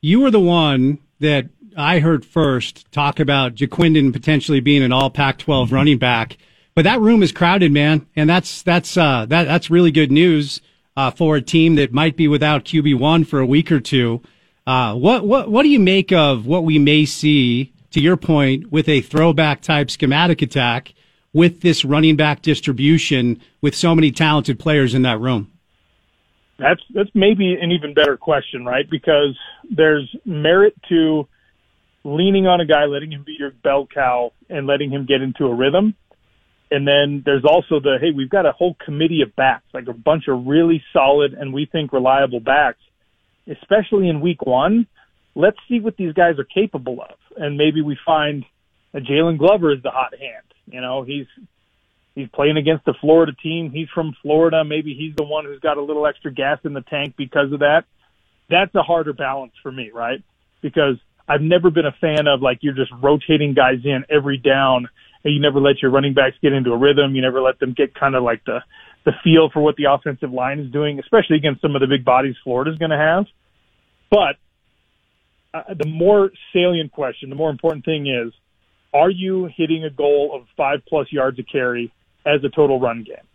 You 0.07 0.21
were 0.21 0.31
the 0.31 0.39
one 0.39 0.99
that 1.19 1.49
I 1.75 1.99
heard 1.99 2.25
first 2.25 2.89
talk 2.93 3.19
about 3.19 3.55
Ja'Quinden 3.55 4.13
potentially 4.13 4.61
being 4.61 4.81
an 4.81 4.93
all 4.93 5.09
Pac-12 5.09 5.69
running 5.69 5.97
back, 5.97 6.37
but 6.75 6.83
that 6.83 7.01
room 7.01 7.21
is 7.23 7.33
crowded, 7.33 7.73
man, 7.73 8.07
and 8.15 8.29
that's 8.29 8.61
that's 8.63 8.95
uh, 8.95 9.25
that 9.25 9.43
that's 9.43 9.69
really 9.69 9.91
good 9.91 10.09
news 10.09 10.61
uh, 10.95 11.11
for 11.11 11.35
a 11.35 11.41
team 11.41 11.75
that 11.75 11.91
might 11.91 12.15
be 12.15 12.29
without 12.29 12.63
QB 12.63 12.97
one 12.97 13.25
for 13.25 13.41
a 13.41 13.45
week 13.45 13.69
or 13.69 13.81
two. 13.81 14.21
Uh, 14.65 14.95
what 14.95 15.27
what 15.27 15.51
what 15.51 15.63
do 15.63 15.69
you 15.69 15.79
make 15.81 16.13
of 16.13 16.45
what 16.45 16.63
we 16.63 16.79
may 16.79 17.03
see? 17.03 17.73
To 17.91 17.99
your 17.99 18.15
point, 18.15 18.71
with 18.71 18.87
a 18.87 19.01
throwback 19.01 19.59
type 19.59 19.91
schematic 19.91 20.41
attack, 20.41 20.93
with 21.33 21.59
this 21.59 21.83
running 21.83 22.15
back 22.15 22.41
distribution, 22.41 23.41
with 23.59 23.75
so 23.75 23.93
many 23.93 24.11
talented 24.11 24.57
players 24.57 24.93
in 24.93 25.01
that 25.01 25.19
room. 25.19 25.51
That's 26.59 26.81
that's 26.93 27.09
maybe 27.13 27.55
an 27.61 27.71
even 27.71 27.93
better 27.93 28.17
question, 28.17 28.65
right? 28.65 28.89
Because 28.89 29.37
there's 29.69 30.09
merit 30.25 30.73
to 30.89 31.27
leaning 32.03 32.47
on 32.47 32.61
a 32.61 32.65
guy, 32.65 32.85
letting 32.85 33.11
him 33.11 33.23
be 33.23 33.35
your 33.37 33.51
bell 33.51 33.87
cow, 33.91 34.31
and 34.49 34.65
letting 34.65 34.89
him 34.89 35.05
get 35.05 35.21
into 35.21 35.45
a 35.45 35.53
rhythm. 35.53 35.95
And 36.69 36.87
then 36.87 37.23
there's 37.25 37.45
also 37.45 37.79
the, 37.79 37.97
hey, 38.01 38.11
we've 38.15 38.29
got 38.29 38.45
a 38.45 38.51
whole 38.51 38.75
committee 38.83 39.21
of 39.21 39.35
backs, 39.35 39.65
like 39.73 39.87
a 39.87 39.93
bunch 39.93 40.25
of 40.27 40.47
really 40.47 40.83
solid 40.91 41.33
and 41.33 41.53
we 41.53 41.65
think 41.65 41.93
reliable 41.93 42.39
backs, 42.41 42.79
especially 43.49 44.09
in 44.09 44.19
week 44.19 44.45
one. 44.45 44.87
Let's 45.33 45.57
see 45.69 45.79
what 45.79 45.95
these 45.95 46.13
guys 46.13 46.39
are 46.39 46.43
capable 46.43 47.01
of. 47.01 47.15
And 47.37 47.57
maybe 47.57 47.81
we 47.81 47.97
find 48.05 48.43
that 48.91 49.03
Jaylon 49.03 49.37
Glover 49.37 49.71
is 49.71 49.81
the 49.81 49.91
hot 49.91 50.13
hand. 50.13 50.43
You 50.65 50.81
know, 50.81 51.03
he's, 51.03 51.27
he's 52.17 52.27
playing 52.29 52.57
against 52.57 52.83
the 52.85 52.95
Florida 52.99 53.31
team. 53.43 53.69
He's 53.69 53.87
from 53.93 54.15
Florida. 54.23 54.63
Maybe 54.65 54.95
he's 54.95 55.15
the 55.15 55.23
one 55.23 55.45
who's 55.45 55.59
got 55.59 55.77
a 55.77 55.81
little 55.81 56.07
extra 56.07 56.33
gas 56.33 56.57
in 56.63 56.73
the 56.73 56.81
tank 56.81 57.13
because 57.15 57.51
of 57.53 57.59
that. 57.59 57.83
That's 58.49 58.73
a 58.73 58.81
harder 58.81 59.13
balance 59.13 59.53
for 59.61 59.71
me, 59.71 59.91
right? 59.93 60.23
Because 60.61 60.95
I've 61.27 61.41
never 61.41 61.69
been 61.69 61.85
a 61.85 61.95
fan 62.01 62.27
of 62.27 62.41
like 62.41 62.59
you're 62.61 62.73
just 62.73 62.91
rotating 63.01 63.53
guys 63.53 63.79
in 63.83 64.03
every 64.09 64.37
down 64.37 64.89
and 65.23 65.33
you 65.33 65.39
never 65.39 65.59
let 65.59 65.81
your 65.81 65.91
running 65.91 66.15
backs 66.15 66.35
get 66.41 66.53
into 66.53 66.71
a 66.71 66.77
rhythm. 66.77 67.13
You 67.13 67.21
never 67.21 67.41
let 67.41 67.59
them 67.59 67.73
get 67.77 67.93
kind 67.93 68.15
of 68.15 68.23
like 68.23 68.43
the 68.45 68.59
the 69.05 69.11
feel 69.23 69.49
for 69.53 69.61
what 69.61 69.75
the 69.77 69.85
offensive 69.85 70.31
line 70.31 70.59
is 70.59 70.71
doing, 70.71 70.99
especially 70.99 71.37
against 71.37 71.61
some 71.61 71.75
of 71.75 71.81
the 71.81 71.87
big 71.87 72.03
bodies 72.03 72.35
Florida's 72.43 72.77
going 72.77 72.91
to 72.91 72.97
have. 72.97 73.25
But 74.09 74.35
uh, 75.53 75.73
the 75.75 75.87
more 75.87 76.31
salient 76.51 76.91
question, 76.91 77.29
the 77.29 77.35
more 77.35 77.49
important 77.49 77.85
thing 77.85 78.07
is, 78.07 78.33
are 78.93 79.09
you 79.09 79.49
hitting 79.55 79.85
a 79.85 79.89
goal 79.89 80.31
of 80.33 80.47
five 80.57 80.81
plus 80.89 81.07
yards 81.09 81.39
a 81.39 81.43
carry 81.43 81.93
as 82.27 82.43
a 82.43 82.49
total 82.49 82.79
run 82.79 83.03
game? 83.03 83.25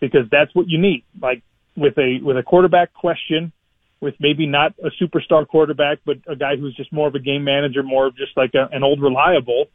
Because 0.00 0.26
that's 0.30 0.54
what 0.54 0.68
you 0.68 0.80
need. 0.80 1.04
Like 1.20 1.42
with 1.76 1.96
a 1.98 2.18
with 2.22 2.36
a 2.36 2.42
quarterback 2.42 2.92
question, 2.94 3.52
with 4.00 4.14
maybe 4.20 4.46
not 4.46 4.74
a 4.82 4.90
superstar 5.02 5.46
quarterback, 5.46 5.98
but 6.04 6.16
a 6.26 6.36
guy 6.36 6.56
who's 6.56 6.74
just 6.76 6.92
more 6.92 7.08
of 7.08 7.14
a 7.14 7.20
game 7.20 7.44
manager, 7.44 7.82
more 7.82 8.06
of 8.06 8.16
just 8.16 8.36
like 8.36 8.52
a, 8.54 8.74
an 8.74 8.82
old 8.82 9.00
reliable, 9.00 9.66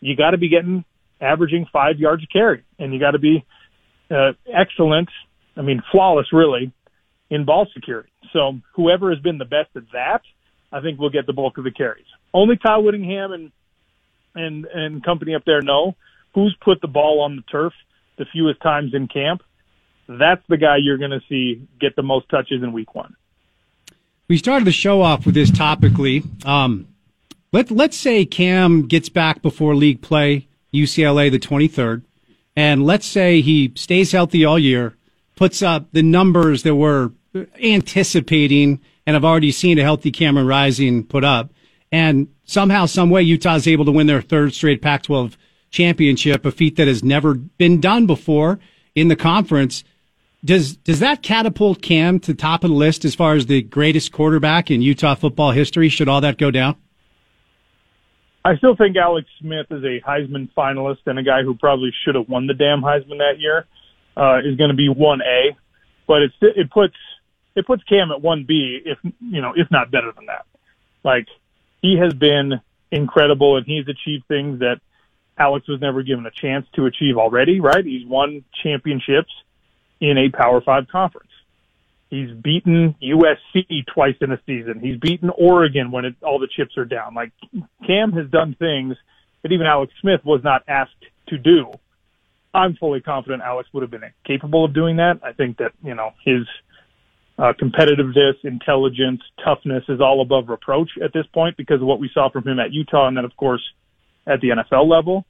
you 0.00 0.16
got 0.16 0.30
to 0.30 0.38
be 0.38 0.48
getting 0.48 0.84
averaging 1.20 1.66
five 1.72 1.98
yards 1.98 2.22
a 2.24 2.26
carry, 2.26 2.64
and 2.78 2.92
you 2.92 3.00
got 3.00 3.12
to 3.12 3.18
be 3.18 3.44
uh, 4.10 4.32
excellent. 4.52 5.08
I 5.56 5.62
mean, 5.62 5.82
flawless, 5.92 6.26
really, 6.32 6.72
in 7.30 7.44
ball 7.44 7.66
security. 7.72 8.10
So 8.32 8.58
whoever 8.74 9.10
has 9.10 9.20
been 9.20 9.38
the 9.38 9.44
best 9.44 9.70
at 9.76 9.84
that, 9.92 10.20
I 10.72 10.80
think 10.80 10.98
will 10.98 11.10
get 11.10 11.26
the 11.26 11.32
bulk 11.32 11.58
of 11.58 11.64
the 11.64 11.70
carries. 11.70 12.06
Only 12.34 12.56
Kyle 12.56 12.82
Whittingham 12.82 13.32
and 13.32 13.52
and 14.34 14.64
and 14.64 15.04
company 15.04 15.34
up 15.34 15.42
there 15.44 15.60
know 15.60 15.94
who's 16.34 16.56
put 16.60 16.80
the 16.80 16.88
ball 16.88 17.20
on 17.20 17.36
the 17.36 17.42
turf 17.42 17.72
the 18.18 18.24
fewest 18.32 18.60
times 18.60 18.94
in 18.94 19.08
camp. 19.08 19.42
That's 20.08 20.42
the 20.48 20.56
guy 20.56 20.78
you're 20.78 20.98
going 20.98 21.10
to 21.12 21.22
see 21.28 21.66
get 21.80 21.96
the 21.96 22.02
most 22.02 22.28
touches 22.28 22.62
in 22.62 22.72
week 22.72 22.94
one. 22.94 23.14
We 24.28 24.38
started 24.38 24.64
the 24.64 24.72
show 24.72 25.02
off 25.02 25.26
with 25.26 25.34
this 25.34 25.50
topically. 25.50 26.46
Um, 26.46 26.88
let 27.52 27.70
let's 27.70 27.96
say 27.96 28.24
Cam 28.24 28.86
gets 28.86 29.08
back 29.08 29.42
before 29.42 29.74
league 29.74 30.00
play, 30.00 30.48
UCLA 30.72 31.30
the 31.30 31.38
23rd, 31.38 32.02
and 32.56 32.84
let's 32.84 33.06
say 33.06 33.40
he 33.40 33.72
stays 33.76 34.12
healthy 34.12 34.44
all 34.44 34.58
year, 34.58 34.96
puts 35.36 35.62
up 35.62 35.92
the 35.92 36.02
numbers 36.02 36.62
that 36.62 36.74
we're 36.74 37.10
anticipating 37.62 38.80
and 39.06 39.14
have 39.14 39.24
already 39.24 39.50
seen 39.50 39.78
a 39.78 39.82
healthy 39.82 40.10
Cameron 40.10 40.46
Rising 40.46 41.04
put 41.04 41.24
up, 41.24 41.50
and 41.90 42.28
somehow, 42.44 42.86
some 42.86 43.10
way, 43.10 43.22
Utah's 43.22 43.66
able 43.66 43.84
to 43.84 43.92
win 43.92 44.06
their 44.06 44.22
third 44.22 44.54
straight 44.54 44.80
Pac-12 44.80 45.36
championship, 45.72 46.44
a 46.44 46.52
feat 46.52 46.76
that 46.76 46.86
has 46.86 47.02
never 47.02 47.34
been 47.34 47.80
done 47.80 48.06
before 48.06 48.60
in 48.94 49.08
the 49.08 49.16
conference. 49.16 49.82
Does 50.44 50.76
does 50.76 51.00
that 51.00 51.22
catapult 51.22 51.82
Cam 51.82 52.20
to 52.20 52.34
top 52.34 52.62
of 52.62 52.70
the 52.70 52.76
list 52.76 53.04
as 53.04 53.14
far 53.14 53.34
as 53.34 53.46
the 53.46 53.62
greatest 53.62 54.12
quarterback 54.12 54.70
in 54.70 54.82
Utah 54.82 55.14
football 55.14 55.50
history? 55.50 55.88
Should 55.88 56.08
all 56.08 56.20
that 56.20 56.38
go 56.38 56.50
down? 56.50 56.76
I 58.44 58.56
still 58.56 58.74
think 58.74 58.96
Alex 58.96 59.28
Smith 59.40 59.66
is 59.70 59.84
a 59.84 60.00
Heisman 60.00 60.50
finalist 60.56 60.98
and 61.06 61.18
a 61.18 61.22
guy 61.22 61.42
who 61.42 61.54
probably 61.54 61.92
should 62.04 62.16
have 62.16 62.28
won 62.28 62.48
the 62.48 62.54
damn 62.54 62.82
Heisman 62.82 63.18
that 63.18 63.38
year. 63.38 63.66
Uh, 64.16 64.40
is 64.44 64.56
going 64.56 64.68
to 64.68 64.76
be 64.76 64.88
one 64.90 65.22
A, 65.22 65.56
but 66.06 66.22
it's 66.22 66.34
it 66.40 66.70
puts 66.70 66.96
it 67.54 67.66
puts 67.66 67.82
Cam 67.84 68.10
at 68.10 68.20
one 68.20 68.44
B 68.44 68.80
if 68.84 68.98
you 69.02 69.40
know 69.40 69.52
if 69.56 69.70
not 69.70 69.90
better 69.90 70.12
than 70.12 70.26
that. 70.26 70.44
Like 71.04 71.28
he 71.80 71.96
has 71.96 72.12
been 72.12 72.60
incredible 72.90 73.56
and 73.56 73.64
he's 73.64 73.86
achieved 73.88 74.26
things 74.28 74.58
that 74.58 74.80
Alex 75.42 75.66
was 75.68 75.80
never 75.80 76.02
given 76.02 76.24
a 76.24 76.30
chance 76.30 76.66
to 76.74 76.86
achieve 76.86 77.16
already. 77.16 77.60
Right? 77.60 77.84
He's 77.84 78.06
won 78.06 78.44
championships 78.62 79.32
in 80.00 80.16
a 80.18 80.36
Power 80.36 80.60
Five 80.60 80.88
conference. 80.90 81.30
He's 82.10 82.30
beaten 82.30 82.94
USC 83.02 83.86
twice 83.92 84.16
in 84.20 84.32
a 84.32 84.40
season. 84.46 84.80
He's 84.80 84.98
beaten 84.98 85.30
Oregon 85.30 85.90
when 85.90 86.04
it, 86.04 86.14
all 86.22 86.38
the 86.38 86.48
chips 86.54 86.76
are 86.76 86.84
down. 86.84 87.14
Like 87.14 87.32
Cam 87.86 88.12
has 88.12 88.28
done 88.30 88.54
things 88.58 88.96
that 89.42 89.50
even 89.50 89.66
Alex 89.66 89.92
Smith 90.00 90.20
was 90.24 90.42
not 90.44 90.62
asked 90.68 91.04
to 91.28 91.38
do. 91.38 91.72
I'm 92.54 92.76
fully 92.76 93.00
confident 93.00 93.42
Alex 93.42 93.68
would 93.72 93.82
have 93.82 93.90
been 93.90 94.02
capable 94.26 94.64
of 94.64 94.74
doing 94.74 94.96
that. 94.96 95.20
I 95.24 95.32
think 95.32 95.56
that 95.56 95.72
you 95.82 95.94
know 95.94 96.10
his 96.24 96.46
uh, 97.38 97.54
competitiveness, 97.60 98.34
intelligence, 98.44 99.22
toughness 99.42 99.84
is 99.88 100.00
all 100.00 100.20
above 100.20 100.48
reproach 100.48 100.90
at 101.02 101.12
this 101.14 101.26
point 101.32 101.56
because 101.56 101.80
of 101.80 101.86
what 101.86 101.98
we 101.98 102.10
saw 102.12 102.28
from 102.30 102.46
him 102.46 102.60
at 102.60 102.72
Utah, 102.72 103.08
and 103.08 103.16
then 103.16 103.24
of 103.24 103.34
course 103.36 103.62
at 104.26 104.40
the 104.40 104.48
NFL 104.48 104.86
level. 104.86 105.24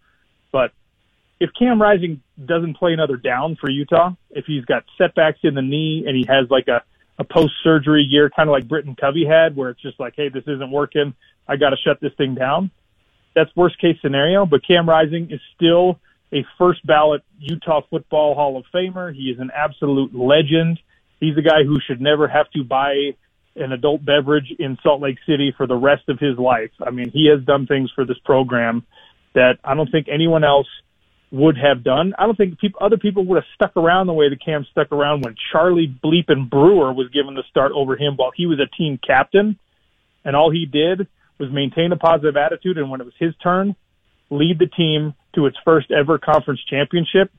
But 0.53 0.73
if 1.41 1.51
Cam 1.59 1.83
Rising 1.83 2.23
doesn't 2.45 2.77
play 2.77 2.93
another 2.93 3.17
down 3.17 3.57
for 3.61 3.69
Utah, 3.69 4.13
if 4.31 4.45
he's 4.47 4.65
got 4.65 4.85
setbacks 4.97 5.41
in 5.43 5.55
the 5.55 5.63
knee 5.63 6.05
and 6.07 6.17
he 6.17 6.25
has 6.29 6.49
like 6.51 6.69
a, 6.69 6.83
a 7.19 7.25
post 7.25 7.55
surgery 7.65 8.07
year, 8.09 8.31
kind 8.31 8.49
of 8.49 8.53
like 8.53 8.69
Britton 8.69 8.95
Covey 8.95 9.27
had, 9.27 9.57
where 9.57 9.71
it's 9.71 9.83
just 9.83 9.99
like, 9.99 10.15
hey, 10.17 10.29
this 10.29 10.45
isn't 10.47 10.71
working, 10.71 11.15
I 11.49 11.57
got 11.57 11.71
to 11.71 11.77
shut 11.85 12.01
this 12.01 12.13
thing 12.17 12.37
down. 12.37 12.71
That's 13.35 13.51
worst 13.57 13.81
case 13.81 13.97
scenario. 14.01 14.47
But 14.47 14.65
Cam 14.65 14.89
Rising 14.89 15.33
is 15.33 15.41
still 15.57 15.99
a 16.33 16.45
first 16.59 16.87
ballot 16.87 17.23
Utah 17.41 17.81
Football 17.91 18.35
Hall 18.35 18.57
of 18.57 18.65
Famer. 18.73 19.15
He 19.15 19.25
is 19.25 19.41
an 19.41 19.51
absolute 19.55 20.15
legend. 20.15 20.79
He's 21.19 21.37
a 21.37 21.43
guy 21.43 21.65
who 21.65 21.79
should 21.87 22.01
never 22.01 22.29
have 22.29 22.51
to 22.51 22.63
buy 22.63 23.17
an 23.57 23.73
adult 23.73 24.05
beverage 24.05 24.53
in 24.59 24.79
Salt 24.83 25.01
Lake 25.01 25.19
City 25.27 25.53
for 25.57 25.67
the 25.67 25.77
rest 25.77 26.09
of 26.09 26.19
his 26.19 26.39
life. 26.39 26.71
I 26.85 26.91
mean, 26.91 27.11
he 27.11 27.29
has 27.35 27.45
done 27.45 27.67
things 27.67 27.91
for 27.95 28.05
this 28.05 28.19
program 28.25 28.87
that 29.35 29.59
I 29.65 29.75
don't 29.75 29.91
think 29.91 30.09
anyone 30.13 30.45
else 30.45 30.67
would 31.31 31.57
have 31.57 31.83
done. 31.83 32.13
I 32.19 32.27
don't 32.27 32.37
think 32.37 32.59
people, 32.59 32.81
other 32.85 32.99
people 32.99 33.25
would 33.27 33.37
have 33.37 33.45
stuck 33.55 33.77
around 33.77 34.07
the 34.07 34.13
way 34.13 34.29
the 34.29 34.37
Cam 34.37 34.67
stuck 34.71 34.93
around 34.93 35.25
when 35.25 35.35
Charlie 35.51 35.93
Bleep 36.05 36.27
and 36.29 36.49
Brewer 36.49 36.93
was 36.93 37.09
given 37.09 37.35
the 37.35 37.43
start 37.49 37.73
over 37.75 37.97
him 37.97 38.17
while 38.17 38.33
he 38.35 38.47
was 38.47 38.61
a 38.61 38.77
team 38.77 38.99
captain, 39.05 39.59
and 40.25 40.37
all 40.37 40.51
he 40.51 40.67
did 40.67 41.09
was 41.39 41.51
maintain 41.51 41.91
a 41.93 41.97
positive 41.97 42.37
attitude. 42.37 42.77
And 42.77 42.91
when 42.91 43.01
it 43.01 43.05
was 43.05 43.15
his 43.19 43.35
turn, 43.43 43.75
lead 44.31 44.59
the 44.59 44.67
team 44.67 45.15
to 45.35 45.47
its 45.47 45.57
first 45.65 45.91
ever 45.91 46.19
conference 46.19 46.61
championship. 46.69 47.31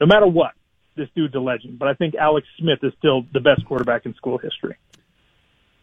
No 0.00 0.06
matter 0.06 0.26
what, 0.26 0.52
this 0.96 1.08
dude's 1.14 1.34
a 1.34 1.40
legend. 1.40 1.78
But 1.78 1.88
I 1.88 1.94
think 1.94 2.16
Alex 2.16 2.46
Smith 2.58 2.80
is 2.82 2.92
still 2.98 3.24
the 3.32 3.40
best 3.40 3.64
quarterback 3.64 4.06
in 4.06 4.14
school 4.14 4.38
history. 4.38 4.76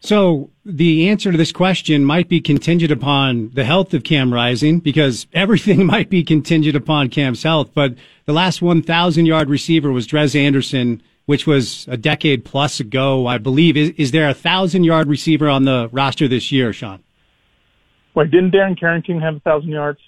So 0.02 0.50
the 0.66 1.10
answer 1.10 1.32
to 1.32 1.38
this 1.38 1.52
question 1.52 2.04
might 2.04 2.28
be 2.28 2.42
contingent 2.42 2.92
upon 2.92 3.52
the 3.54 3.64
health 3.64 3.94
of 3.94 4.04
Cam 4.04 4.34
Rising 4.34 4.80
because 4.80 5.28
everything 5.32 5.86
might 5.86 6.10
be 6.10 6.24
contingent 6.24 6.76
upon 6.76 7.10
Cam's 7.10 7.44
health. 7.44 7.70
But 7.74 7.96
the 8.26 8.34
last 8.34 8.62
1,000 8.62 9.26
yard 9.28 9.48
receiver 9.48 9.92
was 9.92 10.08
Dres 10.08 10.36
Anderson, 10.36 11.04
which 11.28 11.46
was 11.46 11.88
a 11.88 11.98
decade 11.98 12.44
plus 12.44 12.80
ago, 12.80 13.28
I 13.28 13.38
believe. 13.38 13.78
Is, 13.78 13.92
is 13.92 14.12
there 14.12 14.28
a 14.28 14.34
thousand 14.34 14.86
yard 14.86 15.08
receiver 15.08 15.48
on 15.48 15.66
the 15.66 15.88
roster 15.92 16.28
this 16.28 16.52
year, 16.52 16.74
Sean? 16.74 17.04
Wait, 18.16 18.32
didn't 18.32 18.52
Darren 18.52 18.78
Carrington 18.78 19.22
have 19.22 19.36
a 19.36 19.40
thousand 19.42 19.70
yards? 19.70 20.00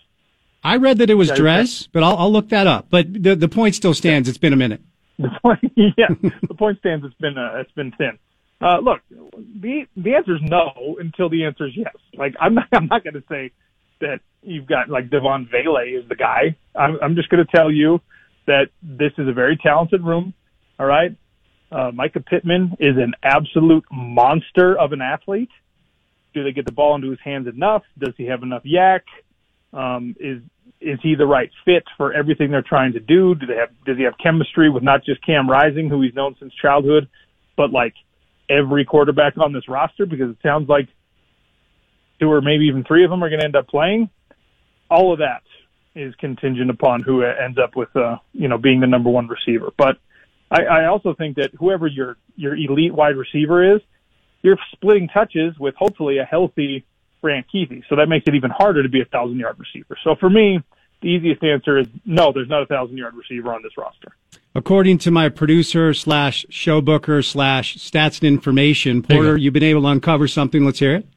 I 0.64 0.78
read 0.78 0.98
that 0.98 1.10
it 1.12 1.16
was 1.16 1.30
Yeah, 1.30 1.36
Dres, 1.36 1.88
but 1.92 2.02
I'll, 2.02 2.18
I'll 2.18 2.32
look 2.32 2.50
that 2.50 2.66
up. 2.66 2.88
But 2.90 3.14
the, 3.14 3.36
the 3.36 3.48
point 3.48 3.76
still 3.76 3.94
stands. 3.94 4.28
It's 4.28 4.38
been 4.40 4.54
a 4.54 4.58
minute. 4.58 4.82
The 5.20 5.30
point, 5.44 5.60
yeah, 5.76 6.08
the 6.42 6.56
point 6.56 6.80
stands. 6.80 7.06
It's 7.06 7.14
been 7.20 7.38
uh, 7.38 7.58
it's 7.58 7.72
been 7.74 7.92
thin. 7.92 8.18
Uh, 8.64 8.80
look, 8.80 9.02
the 9.10 9.86
the 9.98 10.16
answer 10.16 10.36
is 10.36 10.42
no 10.42 10.96
until 11.00 11.28
the 11.28 11.44
answer 11.44 11.68
is 11.68 11.74
yes. 11.76 11.96
Like 12.18 12.34
I'm 12.40 12.56
not 12.56 12.68
I'm 12.74 12.88
not 12.88 13.04
going 13.04 13.16
to 13.16 13.24
say 13.30 13.52
that 14.00 14.22
you've 14.42 14.68
got 14.68 14.90
like 14.90 15.10
Devaughn 15.10 15.50
Vele 15.52 16.00
is 16.02 16.08
the 16.08 16.16
guy. 16.16 16.56
I'm, 16.74 16.98
I'm 17.02 17.16
just 17.16 17.30
going 17.30 17.46
to 17.46 17.52
tell 17.52 17.70
you 17.70 18.00
that 18.48 18.68
this 18.82 19.12
is 19.18 19.28
a 19.28 19.34
very 19.34 19.58
talented 19.58 20.02
room. 20.04 20.34
All 20.80 20.86
right, 20.86 21.12
uh, 21.72 21.92
Mycah 21.92 22.26
Pittman 22.26 22.78
is 22.80 22.96
an 22.98 23.14
absolute 23.22 23.84
monster 23.92 24.80
of 24.80 24.94
an 24.94 25.02
athlete. 25.02 25.52
Do 26.34 26.44
they 26.44 26.52
get 26.52 26.66
the 26.66 26.72
ball 26.72 26.96
into 26.96 27.10
his 27.10 27.20
hands 27.24 27.48
enough? 27.48 27.84
Does 28.00 28.14
he 28.18 28.26
have 28.28 28.44
enough 28.44 28.64
YAC? 28.64 29.02
Um, 29.74 30.16
is 30.22 30.42
is 30.80 31.00
he 31.04 31.16
the 31.16 31.26
right 31.26 31.50
fit 31.66 31.84
for 31.98 32.14
everything 32.14 32.52
they're 32.52 32.62
trying 32.62 32.94
to 32.94 33.00
do? 33.02 33.36
Do 33.36 33.46
they 33.46 33.56
have 33.56 33.72
does 33.86 33.98
he 33.98 34.04
have 34.04 34.14
chemistry 34.24 34.70
with 34.70 34.84
not 34.84 35.04
just 35.04 35.26
Cam 35.26 35.50
Rising, 35.50 35.90
who 35.90 36.02
he's 36.02 36.14
known 36.14 36.38
since 36.40 36.54
childhood, 36.62 37.10
but 37.58 37.72
like 37.72 37.94
every 38.58 38.86
quarterback 38.86 39.38
on 39.38 39.54
this 39.54 39.68
roster? 39.68 40.06
Because 40.06 40.32
it 40.32 40.38
sounds 40.44 40.70
like 40.70 40.88
two 42.20 42.32
or 42.32 42.42
maybe 42.42 42.66
even 42.66 42.84
three 42.84 43.04
of 43.04 43.10
them 43.10 43.24
are 43.24 43.30
going 43.30 43.40
to 43.40 43.46
end 43.46 43.56
up 43.56 43.68
playing. 43.68 44.10
All 44.90 45.14
of 45.14 45.20
that 45.20 45.42
is 45.96 46.14
contingent 46.16 46.70
upon 46.70 47.02
who 47.02 47.24
ends 47.24 47.58
up 47.58 47.76
with 47.76 47.96
uh, 47.96 48.18
you 48.32 48.48
know 48.48 48.58
being 48.58 48.80
the 48.80 48.88
number 48.88 49.10
one 49.10 49.28
receiver. 49.28 49.72
But 49.78 49.98
I, 50.52 50.64
I 50.64 50.86
also 50.86 51.14
think 51.14 51.38
that 51.38 51.52
whoever 51.58 51.88
your 51.88 52.18
your 52.36 52.56
elite 52.56 52.94
wide 52.94 53.16
receiver 53.16 53.76
is, 53.76 53.82
you're 54.42 54.58
splitting 54.72 55.08
touches 55.08 55.58
with 55.60 55.76
hopefully 55.76 56.18
a 56.18 56.26
healthy 56.26 56.86
Brant 57.22 57.46
Kuithe. 57.54 57.84
So 57.90 57.96
that 57.96 58.08
makes 58.08 58.26
it 58.28 58.36
even 58.36 58.52
harder 58.52 58.84
to 58.84 58.90
be 58.90 59.02
a 59.02 59.06
thousand 59.06 59.40
yard 59.40 59.58
receiver. 59.58 59.98
So 60.04 60.16
for 60.20 60.30
me, 60.30 60.60
the 61.04 61.10
easiest 61.10 61.44
answer 61.44 61.78
is 61.78 61.88
no, 62.06 62.32
there's 62.32 62.50
not 62.50 62.64
a 62.64 62.66
thousand 62.66 62.98
yard 62.98 63.14
receiver 63.14 63.54
on 63.54 63.62
this 63.62 63.78
roster. 63.78 64.16
According 64.56 64.98
to 65.00 65.12
my 65.12 65.30
producer 65.30 65.94
slash 65.94 66.46
show 66.50 66.82
booker 66.82 67.22
slash 67.22 67.78
stats 67.78 68.20
and 68.22 68.28
information, 68.28 69.02
Porter, 69.04 69.38
you've 69.38 69.54
been 69.54 69.64
able 69.64 69.82
to 69.84 69.88
uncover 69.88 70.28
something. 70.28 70.66
Let's 70.66 70.80
hear 70.80 70.96
it. 70.96 71.08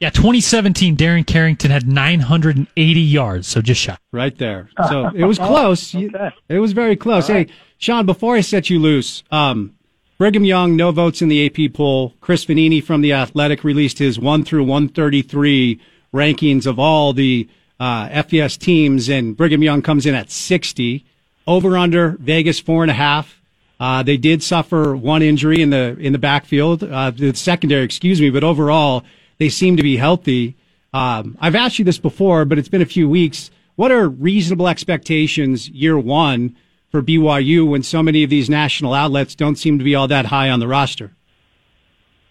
Yeah, 0.00 0.10
2017, 0.10 0.96
Darren 0.96 1.26
Carrington 1.26 1.72
had 1.72 1.88
980 1.88 3.00
yards, 3.00 3.48
so 3.48 3.60
just 3.60 3.80
shy. 3.80 3.96
Right 4.12 4.36
there. 4.38 4.70
So 4.88 5.10
it 5.14 5.24
was 5.24 5.38
close. 5.50 5.92
You- 5.92 6.12
It 6.48 6.58
was 6.60 6.72
very 6.72 6.94
close. 6.94 7.26
Hey, 7.26 7.48
Sean, 7.78 8.06
before 8.06 8.36
I 8.36 8.40
set 8.42 8.70
you 8.70 8.78
loose, 8.78 9.24
um, 9.32 9.74
Brigham 10.16 10.44
Young, 10.44 10.76
no 10.76 10.92
votes 10.92 11.20
in 11.20 11.28
the 11.28 11.44
AP 11.46 11.72
poll. 11.74 12.14
Chris 12.20 12.44
Vannini 12.44 12.82
from 12.82 13.00
The 13.00 13.12
Athletic 13.12 13.64
released 13.64 13.98
his 13.98 14.20
1 14.20 14.44
through 14.44 14.62
133 14.64 15.80
rankings 16.14 16.66
of 16.66 16.78
all 16.78 17.12
the 17.12 17.48
uh, 17.80 18.08
FBS 18.08 18.58
teams, 18.58 19.08
and 19.08 19.36
Brigham 19.36 19.62
Young 19.62 19.82
comes 19.82 20.06
in 20.06 20.14
at 20.14 20.30
60. 20.30 21.04
Over 21.46 21.78
under 21.78 22.10
Vegas 22.20 22.60
four 22.60 22.82
and 22.82 22.90
a 22.90 22.94
half. 22.94 23.40
Uh, 23.80 24.02
they 24.02 24.16
did 24.16 24.42
suffer 24.42 24.94
one 24.96 25.22
injury 25.22 25.62
in 25.62 25.70
the 25.70 25.96
in 25.98 26.12
the 26.12 26.18
backfield, 26.18 26.82
uh, 26.82 27.10
the 27.10 27.32
secondary, 27.34 27.84
excuse 27.84 28.20
me, 28.20 28.28
but 28.28 28.44
overall 28.44 29.04
they 29.38 29.48
seem 29.48 29.76
to 29.76 29.82
be 29.82 29.96
healthy. 29.96 30.56
Um, 30.92 31.38
I've 31.40 31.54
asked 31.54 31.78
you 31.78 31.84
this 31.84 31.98
before, 31.98 32.44
but 32.44 32.58
it's 32.58 32.68
been 32.68 32.82
a 32.82 32.86
few 32.86 33.08
weeks. 33.08 33.50
What 33.76 33.92
are 33.92 34.08
reasonable 34.08 34.68
expectations 34.68 35.68
year 35.68 35.98
one 35.98 36.56
for 36.90 37.02
BYU 37.02 37.68
when 37.68 37.82
so 37.82 38.02
many 38.02 38.24
of 38.24 38.30
these 38.30 38.50
national 38.50 38.92
outlets 38.92 39.34
don't 39.34 39.56
seem 39.56 39.78
to 39.78 39.84
be 39.84 39.94
all 39.94 40.08
that 40.08 40.26
high 40.26 40.50
on 40.50 40.60
the 40.60 40.66
roster? 40.66 41.12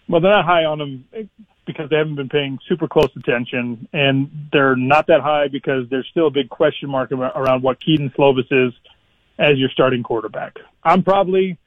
Well, 0.08 0.20
they're 0.20 0.30
not 0.30 0.44
high 0.44 0.64
on 0.64 0.80
him 0.80 1.04
because 1.68 1.90
they 1.90 1.96
haven't 1.96 2.16
been 2.16 2.30
paying 2.30 2.58
super 2.66 2.88
close 2.88 3.10
attention, 3.14 3.86
and 3.92 4.48
they're 4.50 4.74
not 4.74 5.06
that 5.08 5.20
high 5.20 5.48
because 5.48 5.84
there's 5.90 6.08
still 6.10 6.26
a 6.26 6.30
big 6.30 6.48
question 6.48 6.88
mark 6.88 7.12
around 7.12 7.62
what 7.62 7.78
Kedon 7.78 8.10
Slovis 8.18 8.50
is 8.50 8.72
as 9.38 9.58
your 9.58 9.68
starting 9.68 10.02
quarterback. 10.02 10.56
I'm 10.82 11.02
probably 11.02 11.58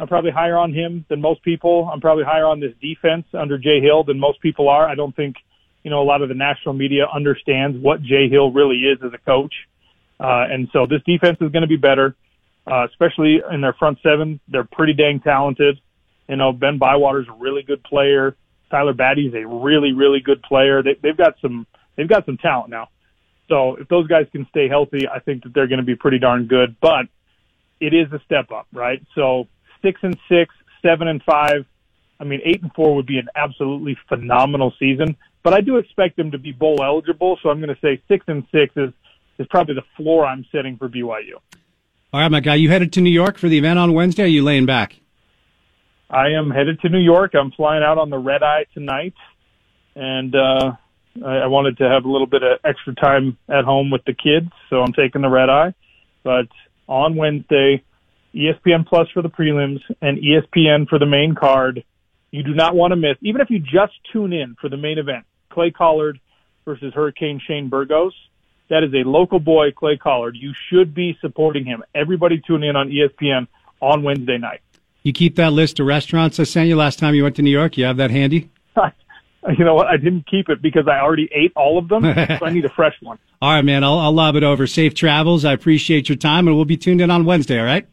I'm 0.00 0.08
probably 0.08 0.30
higher 0.30 0.56
on 0.56 0.72
him 0.72 1.04
than 1.10 1.20
most 1.20 1.42
people. 1.42 1.88
I'm 1.92 2.00
probably 2.00 2.24
higher 2.24 2.46
on 2.46 2.60
this 2.60 2.72
defense 2.80 3.26
under 3.34 3.58
Jay 3.58 3.80
Hill 3.80 4.04
than 4.04 4.18
most 4.18 4.40
people 4.40 4.70
are. 4.70 4.88
I 4.88 4.94
don't 4.94 5.14
think 5.14 5.36
you 5.84 5.90
know 5.90 6.00
a 6.00 6.08
lot 6.08 6.22
of 6.22 6.30
the 6.30 6.34
national 6.34 6.74
media 6.74 7.06
understands 7.14 7.76
what 7.78 8.02
Jay 8.02 8.30
Hill 8.30 8.50
really 8.52 8.78
is 8.78 8.98
as 9.04 9.12
a 9.12 9.18
coach, 9.18 9.54
uh, 10.18 10.46
and 10.50 10.68
so 10.72 10.86
this 10.86 11.02
defense 11.04 11.36
is 11.42 11.52
going 11.52 11.62
to 11.62 11.68
be 11.68 11.76
better, 11.76 12.16
uh, 12.66 12.86
especially 12.86 13.42
in 13.52 13.60
their 13.60 13.74
front 13.74 13.98
seven. 14.02 14.40
They're 14.48 14.64
pretty 14.64 14.94
dang 14.94 15.20
talented. 15.20 15.78
You 16.26 16.36
know, 16.36 16.52
Ben 16.52 16.78
Bywater's 16.78 17.28
a 17.28 17.34
really 17.34 17.62
good 17.62 17.84
player. 17.84 18.34
Tyler 18.72 18.94
Batty's 18.94 19.34
a 19.34 19.46
really, 19.46 19.92
really 19.92 20.20
good 20.20 20.42
player. 20.42 20.82
They, 20.82 20.96
they've 21.00 21.16
got 21.16 21.34
some, 21.40 21.66
they've 21.96 22.08
got 22.08 22.24
some 22.26 22.38
talent 22.38 22.70
now. 22.70 22.88
So 23.48 23.76
if 23.76 23.86
those 23.88 24.08
guys 24.08 24.26
can 24.32 24.46
stay 24.48 24.66
healthy, 24.66 25.06
I 25.06 25.18
think 25.18 25.44
that 25.44 25.52
they're 25.54 25.66
going 25.66 25.80
to 25.80 25.84
be 25.84 25.94
pretty 25.94 26.18
darn 26.18 26.46
good. 26.46 26.76
But 26.80 27.06
it 27.80 27.92
is 27.92 28.10
a 28.12 28.20
step 28.24 28.50
up, 28.50 28.66
right? 28.72 29.02
So 29.14 29.46
six 29.82 30.00
and 30.02 30.16
six, 30.28 30.54
seven 30.80 31.06
and 31.06 31.22
five. 31.22 31.66
I 32.18 32.24
mean, 32.24 32.40
eight 32.44 32.62
and 32.62 32.72
four 32.72 32.94
would 32.96 33.06
be 33.06 33.18
an 33.18 33.28
absolutely 33.36 33.98
phenomenal 34.08 34.72
season. 34.78 35.16
But 35.42 35.52
I 35.52 35.60
do 35.60 35.76
expect 35.76 36.16
them 36.16 36.30
to 36.30 36.38
be 36.38 36.52
bowl 36.52 36.82
eligible. 36.82 37.38
So 37.42 37.50
I'm 37.50 37.60
going 37.60 37.74
to 37.74 37.80
say 37.82 38.00
six 38.08 38.24
and 38.26 38.46
six 38.50 38.72
is 38.76 38.92
is 39.38 39.46
probably 39.48 39.74
the 39.74 39.84
floor 39.96 40.24
I'm 40.24 40.46
setting 40.52 40.78
for 40.78 40.88
BYU. 40.88 41.34
All 42.12 42.20
right, 42.20 42.30
my 42.30 42.40
guy, 42.40 42.54
you 42.54 42.68
headed 42.68 42.92
to 42.94 43.00
New 43.00 43.10
York 43.10 43.38
for 43.38 43.48
the 43.48 43.58
event 43.58 43.78
on 43.78 43.92
Wednesday. 43.92 44.24
Are 44.24 44.26
you 44.26 44.42
laying 44.42 44.66
back? 44.66 45.01
I 46.12 46.32
am 46.38 46.50
headed 46.50 46.78
to 46.80 46.90
New 46.90 47.00
York. 47.00 47.32
I'm 47.34 47.52
flying 47.52 47.82
out 47.82 47.96
on 47.96 48.10
the 48.10 48.18
red 48.18 48.42
eye 48.42 48.66
tonight, 48.74 49.14
and 49.96 50.34
uh, 50.34 50.72
I, 51.24 51.36
I 51.38 51.46
wanted 51.46 51.78
to 51.78 51.88
have 51.88 52.04
a 52.04 52.10
little 52.10 52.26
bit 52.26 52.42
of 52.42 52.58
extra 52.64 52.94
time 52.94 53.38
at 53.48 53.64
home 53.64 53.90
with 53.90 54.04
the 54.04 54.12
kids, 54.12 54.52
so 54.68 54.82
I'm 54.82 54.92
taking 54.92 55.22
the 55.22 55.30
red 55.30 55.48
eye. 55.48 55.72
But 56.22 56.48
on 56.86 57.16
Wednesday, 57.16 57.82
ESPN 58.34 58.86
Plus 58.86 59.08
for 59.14 59.22
the 59.22 59.30
prelims 59.30 59.80
and 60.02 60.18
ESPN 60.18 60.86
for 60.86 60.98
the 60.98 61.06
main 61.06 61.34
card. 61.34 61.82
You 62.30 62.42
do 62.42 62.54
not 62.54 62.74
want 62.74 62.92
to 62.92 62.96
miss, 62.96 63.16
even 63.22 63.40
if 63.40 63.48
you 63.48 63.58
just 63.58 63.94
tune 64.12 64.34
in 64.34 64.54
for 64.60 64.68
the 64.68 64.76
main 64.76 64.98
event, 64.98 65.24
Clay 65.48 65.70
Collard 65.70 66.20
versus 66.66 66.92
Hurricane 66.94 67.40
Shane 67.46 67.70
Burgos. 67.70 68.14
That 68.68 68.84
is 68.84 68.92
a 68.92 69.08
local 69.08 69.40
boy, 69.40 69.72
Clay 69.72 69.96
Collard. 69.96 70.36
You 70.38 70.52
should 70.68 70.94
be 70.94 71.16
supporting 71.22 71.64
him. 71.64 71.82
Everybody 71.94 72.42
tune 72.46 72.62
in 72.62 72.76
on 72.76 72.90
ESPN 72.90 73.48
on 73.80 74.02
Wednesday 74.02 74.36
night. 74.36 74.60
You 75.02 75.12
keep 75.12 75.36
that 75.36 75.52
list 75.52 75.80
of 75.80 75.86
restaurants 75.86 76.38
I 76.38 76.44
sent 76.44 76.68
you 76.68 76.76
last 76.76 76.98
time 76.98 77.14
you 77.14 77.24
went 77.24 77.36
to 77.36 77.42
New 77.42 77.50
York. 77.50 77.76
You 77.76 77.84
have 77.84 77.96
that 77.96 78.10
handy. 78.10 78.50
You 79.58 79.64
know 79.64 79.74
what? 79.74 79.88
I 79.88 79.96
didn't 79.96 80.28
keep 80.28 80.48
it 80.48 80.62
because 80.62 80.86
I 80.86 81.00
already 81.00 81.28
ate 81.32 81.52
all 81.56 81.76
of 81.76 81.88
them, 81.88 82.04
so 82.38 82.46
I 82.46 82.50
need 82.50 82.64
a 82.64 82.68
fresh 82.68 82.94
one. 83.02 83.18
All 83.40 83.52
right, 83.52 83.64
man. 83.64 83.82
I'll, 83.82 83.98
I'll 83.98 84.12
lob 84.12 84.36
it 84.36 84.44
over. 84.44 84.68
Safe 84.68 84.94
travels. 84.94 85.44
I 85.44 85.52
appreciate 85.52 86.08
your 86.08 86.14
time, 86.14 86.46
and 86.46 86.54
we'll 86.54 86.64
be 86.64 86.76
tuned 86.76 87.00
in 87.00 87.10
on 87.10 87.24
Wednesday. 87.24 87.58
All 87.58 87.66
right. 87.66 87.84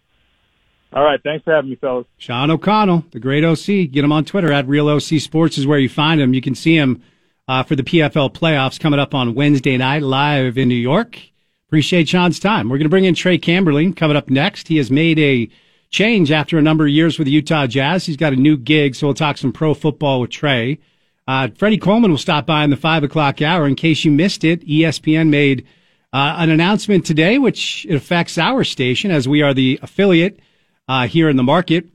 All 0.94 1.04
right. 1.04 1.20
Thanks 1.24 1.44
for 1.44 1.54
having 1.56 1.72
me, 1.72 1.76
fellas. 1.76 2.06
Sean 2.20 2.52
O'Connell, 2.52 3.04
the 3.12 3.20
great 3.20 3.44
OC. 3.44 3.92
Get 3.92 4.04
him 4.04 4.12
on 4.12 4.26
Twitter 4.26 4.52
at 4.52 4.68
Real 4.68 4.88
OC 4.90 5.20
Sports 5.20 5.58
is 5.58 5.66
where 5.66 5.80
you 5.80 5.90
find 5.90 6.22
him. 6.22 6.36
You 6.36 6.42
can 6.42 6.54
see 6.54 6.76
him 6.76 7.02
uh, 7.48 7.64
for 7.64 7.76
the 7.76 7.84
PFL 7.84 8.32
playoffs 8.32 8.80
coming 8.80 9.00
up 9.00 9.16
on 9.16 9.34
Wednesday 9.34 9.76
night 9.76 10.04
live 10.04 10.56
in 10.56 10.68
New 10.68 10.76
York. 10.76 11.20
Appreciate 11.68 12.10
Sean's 12.10 12.40
time. 12.40 12.70
We're 12.70 12.78
going 12.78 12.86
to 12.86 12.90
bring 12.90 13.06
in 13.06 13.16
Trey 13.16 13.40
Camberling 13.40 13.96
coming 13.96 14.18
up 14.18 14.30
next. 14.30 14.68
He 14.68 14.78
has 14.78 14.92
made 14.92 15.18
a 15.18 15.50
change 15.90 16.32
after 16.32 16.58
a 16.58 16.62
number 16.62 16.86
of 16.86 16.92
years 16.92 17.18
with 17.18 17.26
the 17.26 17.32
Utah 17.32 17.68
Jazz. 17.68 18.06
He's 18.06 18.18
got 18.18 18.34
a 18.34 18.38
new 18.38 18.58
gig, 18.58 18.96
so 18.96 19.08
we'll 19.08 19.14
talk 19.14 19.38
some 19.38 19.52
pro 19.52 19.74
football 19.74 20.22
with 20.22 20.30
Trey. 20.30 20.80
Uh, 21.28 21.50
Freddie 21.56 21.78
Coleman 21.78 22.12
will 22.12 22.18
stop 22.18 22.46
by 22.46 22.64
in 22.64 22.70
the 22.70 22.78
five 22.78 23.04
o'clock 23.04 23.42
hour. 23.42 23.68
In 23.68 23.76
case 23.76 24.04
you 24.04 24.12
missed 24.12 24.44
it, 24.44 24.66
ESPN 24.68 25.30
made 25.30 25.66
uh, 26.12 26.36
an 26.38 26.50
announcement 26.50 27.06
today, 27.06 27.38
which 27.38 27.86
affects 27.90 28.38
our 28.38 28.64
station 28.64 29.12
as 29.12 29.28
we 29.28 29.42
are 29.42 29.54
the 29.54 29.80
affiliate 29.82 30.40
uh, 30.88 31.08
here 31.08 31.30
in 31.30 31.38
the 31.38 31.44
market. 31.44 31.88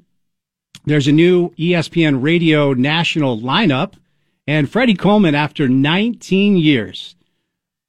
There's 0.84 1.08
a 1.08 1.12
new 1.12 1.50
ESPN 1.50 2.22
radio 2.22 2.74
national 2.74 3.40
lineup, 3.40 3.94
and 4.46 4.70
Freddie 4.70 4.94
Coleman, 4.94 5.34
after 5.34 5.68
19 5.68 6.56
years 6.56 7.16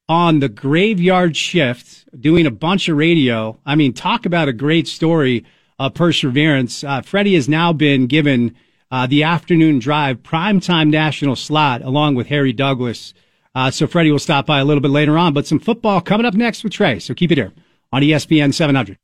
on 0.08 0.38
the 0.38 0.48
graveyard 0.48 1.36
shift, 1.36 2.08
doing 2.18 2.46
a 2.46 2.50
bunch 2.50 2.88
of 2.88 2.96
radio. 2.96 3.58
I 3.66 3.74
mean, 3.74 3.92
talk 3.92 4.24
about 4.24 4.48
a 4.48 4.52
great 4.52 4.88
story 4.88 5.44
of 5.78 5.94
perseverance. 5.94 6.84
Uh, 6.84 7.02
Freddie 7.02 7.34
has 7.34 7.48
now 7.48 7.72
been 7.72 8.06
given 8.06 8.54
uh, 8.90 9.06
the 9.06 9.22
afternoon 9.22 9.78
drive 9.78 10.22
primetime 10.22 10.90
national 10.90 11.36
slot 11.36 11.82
along 11.82 12.14
with 12.14 12.28
Harry 12.28 12.52
Douglas. 12.52 13.14
Uh, 13.54 13.70
so 13.70 13.86
Freddie 13.86 14.10
will 14.10 14.18
stop 14.18 14.46
by 14.46 14.58
a 14.58 14.64
little 14.64 14.80
bit 14.80 14.90
later 14.90 15.16
on, 15.16 15.32
but 15.32 15.46
some 15.46 15.58
football 15.58 16.00
coming 16.00 16.26
up 16.26 16.34
next 16.34 16.62
with 16.62 16.72
Trey. 16.72 16.98
So 16.98 17.14
keep 17.14 17.32
it 17.32 17.38
here 17.38 17.52
on 17.92 18.02
ESPN 18.02 18.52
700. 18.52 18.98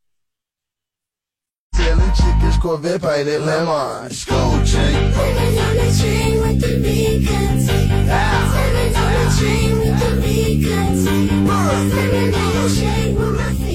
Selling 1.75 2.13
chickens, 2.13 2.57
Corvette 2.59 3.01
painted 3.01 3.41
lemon. 3.41 4.11
School 4.11 4.65
check. 4.65 5.13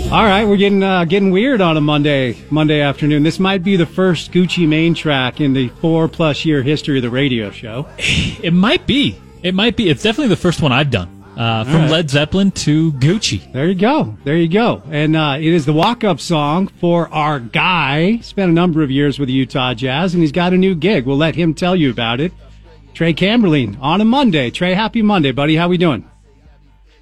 All 0.10 0.24
right, 0.24 0.46
we're 0.46 0.56
getting 0.56 0.84
uh, 0.84 1.04
getting 1.04 1.32
weird 1.32 1.60
on 1.60 1.76
a 1.76 1.82
Monday 1.82 2.38
Monday 2.50 2.80
afternoon. 2.80 3.24
This 3.24 3.40
might 3.40 3.62
be 3.62 3.76
the 3.76 3.86
first 3.86 4.32
Gucci 4.32 4.66
Mane 4.66 4.94
track 4.94 5.42
in 5.42 5.52
the 5.52 5.68
four 5.68 6.08
plus 6.08 6.46
year 6.46 6.64
history 6.64 7.00
of 7.00 7.02
the 7.02 7.10
radio 7.10 7.52
show. 7.52 7.88
It 8.42 8.54
might 8.54 8.88
be. 8.88 9.20
It 9.44 9.54
might 9.54 9.76
be. 9.76 9.90
It's 9.90 10.04
definitely 10.04 10.30
the 10.30 10.38
first 10.38 10.62
one 10.62 10.72
I've 10.72 10.92
done. 10.92 11.10
Uh, 11.36 11.66
from 11.66 11.82
right. 11.82 11.92
Led 11.92 12.10
Zeppelin 12.10 12.52
to 12.52 12.94
Gucci. 12.94 13.52
There 13.52 13.68
you 13.68 13.76
go. 13.76 14.18
There 14.24 14.38
you 14.38 14.48
go. 14.48 14.82
And 14.90 15.16
uh, 15.18 15.36
it 15.40 15.52
is 15.52 15.66
the 15.66 15.74
walk 15.74 16.06
up 16.06 16.22
song 16.22 16.68
for 16.68 17.14
our 17.14 17.42
guy. 17.42 18.20
Spent 18.20 18.50
a 18.50 18.54
number 18.54 18.84
of 18.84 18.90
years 18.90 19.20
with 19.20 19.28
the 19.28 19.34
Utah 19.34 19.74
Jazz, 19.74 20.14
and 20.14 20.24
he's 20.24 20.32
got 20.32 20.54
a 20.54 20.58
new 20.58 20.74
gig. 20.74 21.06
We'll 21.06 21.18
let 21.18 21.36
him 21.36 21.54
tell 21.54 21.76
you 21.76 21.92
about 21.92 22.22
it. 22.22 22.32
Trey 22.94 23.14
Camberling 23.14 23.78
on 23.82 24.00
a 24.00 24.06
Monday. 24.06 24.52
Trey, 24.52 24.74
happy 24.74 25.02
Monday, 25.02 25.32
buddy. 25.32 25.58
How 25.58 25.68
we 25.68 25.78
doing? 25.78 26.10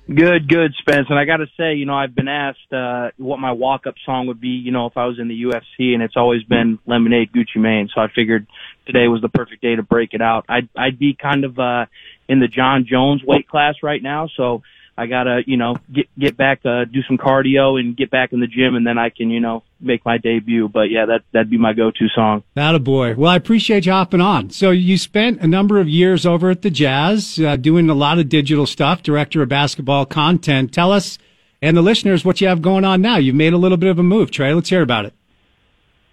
Good, 0.07 0.47
good, 0.47 0.75
Spence. 0.77 1.07
And 1.09 1.17
I 1.17 1.25
got 1.25 1.37
to 1.37 1.47
say, 1.57 1.73
you 1.73 1.87
know, 1.87 1.95
I've 1.95 2.13
been 2.13 2.27
asked 2.27 2.71
uh, 2.71 3.09
what 3.17 3.39
my 3.39 3.53
walk-up 3.53 3.95
song 4.05 4.27
would 4.27 4.39
be, 4.39 4.49
you 4.49 4.71
know, 4.71 4.85
if 4.85 4.97
I 4.97 5.05
was 5.05 5.17
in 5.19 5.27
the 5.27 5.43
UFC, 5.43 5.95
and 5.95 6.03
it's 6.03 6.15
always 6.15 6.43
been 6.43 6.77
Lemonade 6.85 7.31
Gucci 7.33 7.57
Mane. 7.57 7.89
So 7.93 8.01
I 8.01 8.07
figured 8.13 8.45
today 8.85 9.07
was 9.07 9.21
the 9.21 9.29
perfect 9.29 9.63
day 9.63 9.75
to 9.75 9.81
break 9.81 10.13
it 10.13 10.21
out. 10.21 10.45
I'd 10.47 10.69
I'd 10.77 10.99
be 10.99 11.15
kind 11.19 11.43
of 11.43 11.57
uh, 11.57 11.87
in 12.29 12.39
the 12.39 12.47
Jon 12.47 12.85
Jones 12.87 13.23
weight 13.23 13.47
class 13.47 13.75
right 13.81 14.01
now, 14.01 14.29
so 14.37 14.61
I 14.97 15.07
gotta, 15.07 15.41
you 15.45 15.57
know, 15.57 15.75
get 15.93 16.07
get 16.17 16.37
back, 16.37 16.61
uh, 16.65 16.85
do 16.85 17.01
some 17.07 17.17
cardio, 17.17 17.79
and 17.79 17.97
get 17.97 18.09
back 18.09 18.31
in 18.31 18.39
the 18.39 18.47
gym, 18.47 18.75
and 18.75 18.87
then 18.87 18.97
I 18.97 19.09
can, 19.09 19.29
you 19.29 19.41
know, 19.41 19.63
make 19.81 20.05
my 20.05 20.17
debut. 20.17 20.69
But 20.69 20.89
yeah, 20.89 21.05
that 21.05 21.21
that'd 21.33 21.49
be 21.49 21.57
my 21.57 21.73
go-to 21.73 22.07
song. 22.15 22.43
That 22.53 22.75
a 22.75 22.79
boy. 22.79 23.15
Well, 23.15 23.31
I 23.31 23.35
appreciate 23.35 23.85
you 23.85 23.91
hopping 23.91 24.21
on. 24.21 24.51
So 24.51 24.71
you 24.71 24.97
spent 24.97 25.41
a 25.41 25.47
number 25.47 25.79
of 25.79 25.89
years 25.89 26.25
over 26.25 26.49
at 26.49 26.61
the 26.61 26.69
Jazz, 26.69 27.39
uh, 27.39 27.57
doing 27.57 27.89
a 27.89 27.95
lot 27.95 28.19
of 28.19 28.29
digital 28.29 28.65
stuff, 28.65 29.03
director 29.03 29.41
of 29.41 29.49
basketball 29.49 30.05
content. 30.05 30.73
Tell 30.73 30.91
us 30.91 31.17
and 31.61 31.75
the 31.75 31.81
listeners 31.81 32.23
what 32.23 32.41
you 32.41 32.47
have 32.47 32.61
going 32.61 32.85
on 32.85 33.01
now. 33.01 33.17
You've 33.17 33.35
made 33.35 33.53
a 33.53 33.57
little 33.57 33.77
bit 33.77 33.89
of 33.89 33.97
a 33.97 34.03
move, 34.03 34.29
Trey. 34.31 34.53
Let's 34.53 34.69
hear 34.69 34.81
about 34.81 35.05
it. 35.05 35.13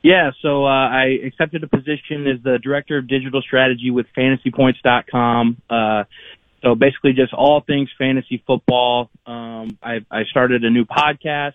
Yeah, 0.02 0.32
so 0.40 0.64
uh, 0.64 0.68
I 0.68 1.18
accepted 1.24 1.62
a 1.62 1.68
position 1.68 2.26
as 2.26 2.42
the 2.42 2.58
director 2.60 2.98
of 2.98 3.06
digital 3.06 3.40
strategy 3.40 3.90
with 3.90 4.06
FantasyPoints.com. 4.16 5.62
Uh, 5.70 6.04
so 6.62 6.74
basically, 6.74 7.12
just 7.12 7.32
all 7.32 7.60
things 7.60 7.90
fantasy 7.98 8.42
football. 8.46 9.10
Um, 9.26 9.78
I, 9.82 10.04
I 10.10 10.24
started 10.30 10.64
a 10.64 10.70
new 10.70 10.84
podcast 10.84 11.54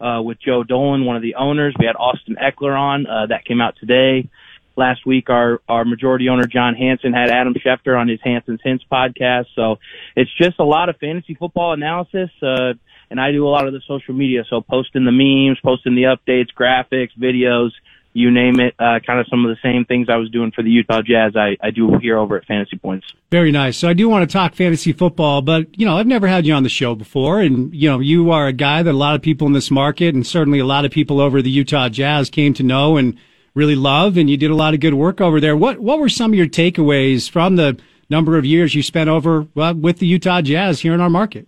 uh, 0.00 0.20
with 0.22 0.38
Joe 0.40 0.64
Dolan, 0.64 1.04
one 1.04 1.16
of 1.16 1.22
the 1.22 1.36
owners. 1.36 1.74
We 1.78 1.86
had 1.86 1.96
Austin 1.96 2.36
Ekeler 2.36 2.78
on 2.78 3.06
uh, 3.06 3.26
that 3.26 3.44
came 3.44 3.60
out 3.60 3.76
today. 3.78 4.28
Last 4.76 5.04
week, 5.06 5.30
our 5.30 5.60
our 5.68 5.84
majority 5.84 6.28
owner 6.28 6.46
John 6.46 6.74
Hansen 6.74 7.12
had 7.12 7.30
Adam 7.30 7.54
Schefter 7.54 7.98
on 7.98 8.08
his 8.08 8.20
Hansen's 8.22 8.60
Hints 8.62 8.84
podcast. 8.90 9.46
So 9.54 9.78
it's 10.16 10.30
just 10.36 10.58
a 10.58 10.64
lot 10.64 10.88
of 10.88 10.96
fantasy 10.96 11.34
football 11.34 11.72
analysis. 11.72 12.30
Uh, 12.42 12.74
and 13.10 13.20
I 13.20 13.32
do 13.32 13.46
a 13.46 13.50
lot 13.50 13.66
of 13.66 13.72
the 13.72 13.80
social 13.86 14.14
media, 14.14 14.44
so 14.48 14.60
posting 14.60 15.04
the 15.04 15.12
memes, 15.12 15.58
posting 15.62 15.96
the 15.96 16.04
updates, 16.04 16.48
graphics, 16.56 17.10
videos, 17.18 17.70
you 18.12 18.30
name 18.30 18.58
it. 18.58 18.74
Uh, 18.78 18.98
kind 19.04 19.20
of 19.20 19.26
some 19.28 19.44
of 19.44 19.50
the 19.50 19.60
same 19.62 19.84
things 19.84 20.08
I 20.08 20.16
was 20.16 20.30
doing 20.30 20.50
for 20.50 20.62
the 20.62 20.70
Utah 20.70 21.02
Jazz. 21.02 21.36
I, 21.36 21.56
I 21.60 21.70
do 21.70 21.98
here 21.98 22.18
over 22.18 22.36
at 22.36 22.44
Fantasy 22.44 22.76
Points. 22.76 23.06
Very 23.30 23.52
nice. 23.52 23.76
So 23.76 23.88
I 23.88 23.92
do 23.92 24.08
want 24.08 24.28
to 24.28 24.32
talk 24.32 24.54
fantasy 24.54 24.92
football, 24.92 25.42
but 25.42 25.78
you 25.78 25.86
know, 25.86 25.96
I've 25.96 26.06
never 26.06 26.26
had 26.26 26.44
you 26.44 26.54
on 26.54 26.64
the 26.64 26.68
show 26.68 26.94
before. 26.94 27.40
And 27.40 27.72
you 27.74 27.88
know, 27.88 28.00
you 28.00 28.30
are 28.30 28.46
a 28.46 28.52
guy 28.52 28.82
that 28.82 28.90
a 28.90 28.92
lot 28.92 29.14
of 29.14 29.22
people 29.22 29.46
in 29.46 29.52
this 29.52 29.70
market 29.70 30.14
and 30.14 30.26
certainly 30.26 30.58
a 30.58 30.66
lot 30.66 30.84
of 30.84 30.90
people 30.90 31.20
over 31.20 31.40
the 31.40 31.50
Utah 31.50 31.88
Jazz 31.88 32.30
came 32.30 32.52
to 32.54 32.62
know 32.62 32.96
and 32.96 33.16
really 33.54 33.76
love. 33.76 34.16
And 34.16 34.28
you 34.28 34.36
did 34.36 34.50
a 34.50 34.56
lot 34.56 34.74
of 34.74 34.80
good 34.80 34.94
work 34.94 35.20
over 35.20 35.40
there. 35.40 35.56
What, 35.56 35.78
what 35.78 36.00
were 36.00 36.08
some 36.08 36.32
of 36.32 36.36
your 36.36 36.48
takeaways 36.48 37.30
from 37.30 37.56
the 37.56 37.78
number 38.08 38.36
of 38.36 38.44
years 38.44 38.74
you 38.74 38.82
spent 38.82 39.08
over 39.08 39.46
well, 39.54 39.74
with 39.74 40.00
the 40.00 40.06
Utah 40.06 40.40
Jazz 40.40 40.80
here 40.80 40.94
in 40.94 41.00
our 41.00 41.10
market? 41.10 41.46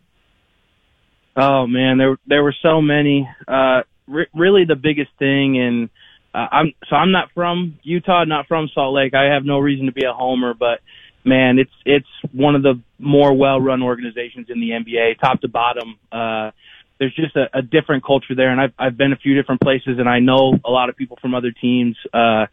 Oh 1.35 1.67
man, 1.67 1.97
there 1.97 2.19
there 2.27 2.43
were 2.43 2.55
so 2.63 2.83
many. 2.83 3.27
Uh, 3.49 3.83
re- 4.07 4.27
really, 4.35 4.65
the 4.67 4.77
biggest 4.77 5.11
thing, 5.19 5.59
and 5.59 5.89
uh, 6.35 6.47
I'm 6.51 6.73
so 6.89 6.97
I'm 6.97 7.13
not 7.13 7.29
from 7.35 7.79
Utah, 7.83 8.25
not 8.25 8.47
from 8.47 8.69
Salt 8.75 8.95
Lake. 8.95 9.15
I 9.15 9.35
have 9.35 9.45
no 9.45 9.59
reason 9.59 9.87
to 9.87 9.93
be 9.93 10.05
a 10.05 10.13
homer, 10.13 10.55
but 10.55 10.81
man, 11.25 11.59
it's 11.59 11.73
it's 11.85 12.09
one 12.33 12.55
of 12.55 12.63
the 12.63 12.81
more 12.99 13.35
well-run 13.35 13.83
organizations 13.83 14.47
in 14.49 14.61
the 14.61 14.71
NBA, 14.71 15.21
top 15.21 15.41
to 15.43 15.49
bottom. 15.49 15.99
Uh, 16.11 16.51
there's 16.99 17.15
just 17.15 17.35
a, 17.35 17.47
a 17.53 17.63
different 17.63 18.05
culture 18.05 18.35
there, 18.37 18.51
and 18.51 18.61
I've 18.61 18.73
I've 18.79 18.97
been 18.97 19.13
a 19.13 19.17
few 19.17 19.35
different 19.35 19.61
places, 19.61 19.99
and 19.99 20.09
I 20.09 20.21
know 20.21 20.55
a 20.65 20.71
lot 20.71 20.89
of 20.89 20.97
people 20.97 21.19
from 21.21 21.35
other 21.35 21.51
teams, 21.51 21.97
uh, 22.15 22.47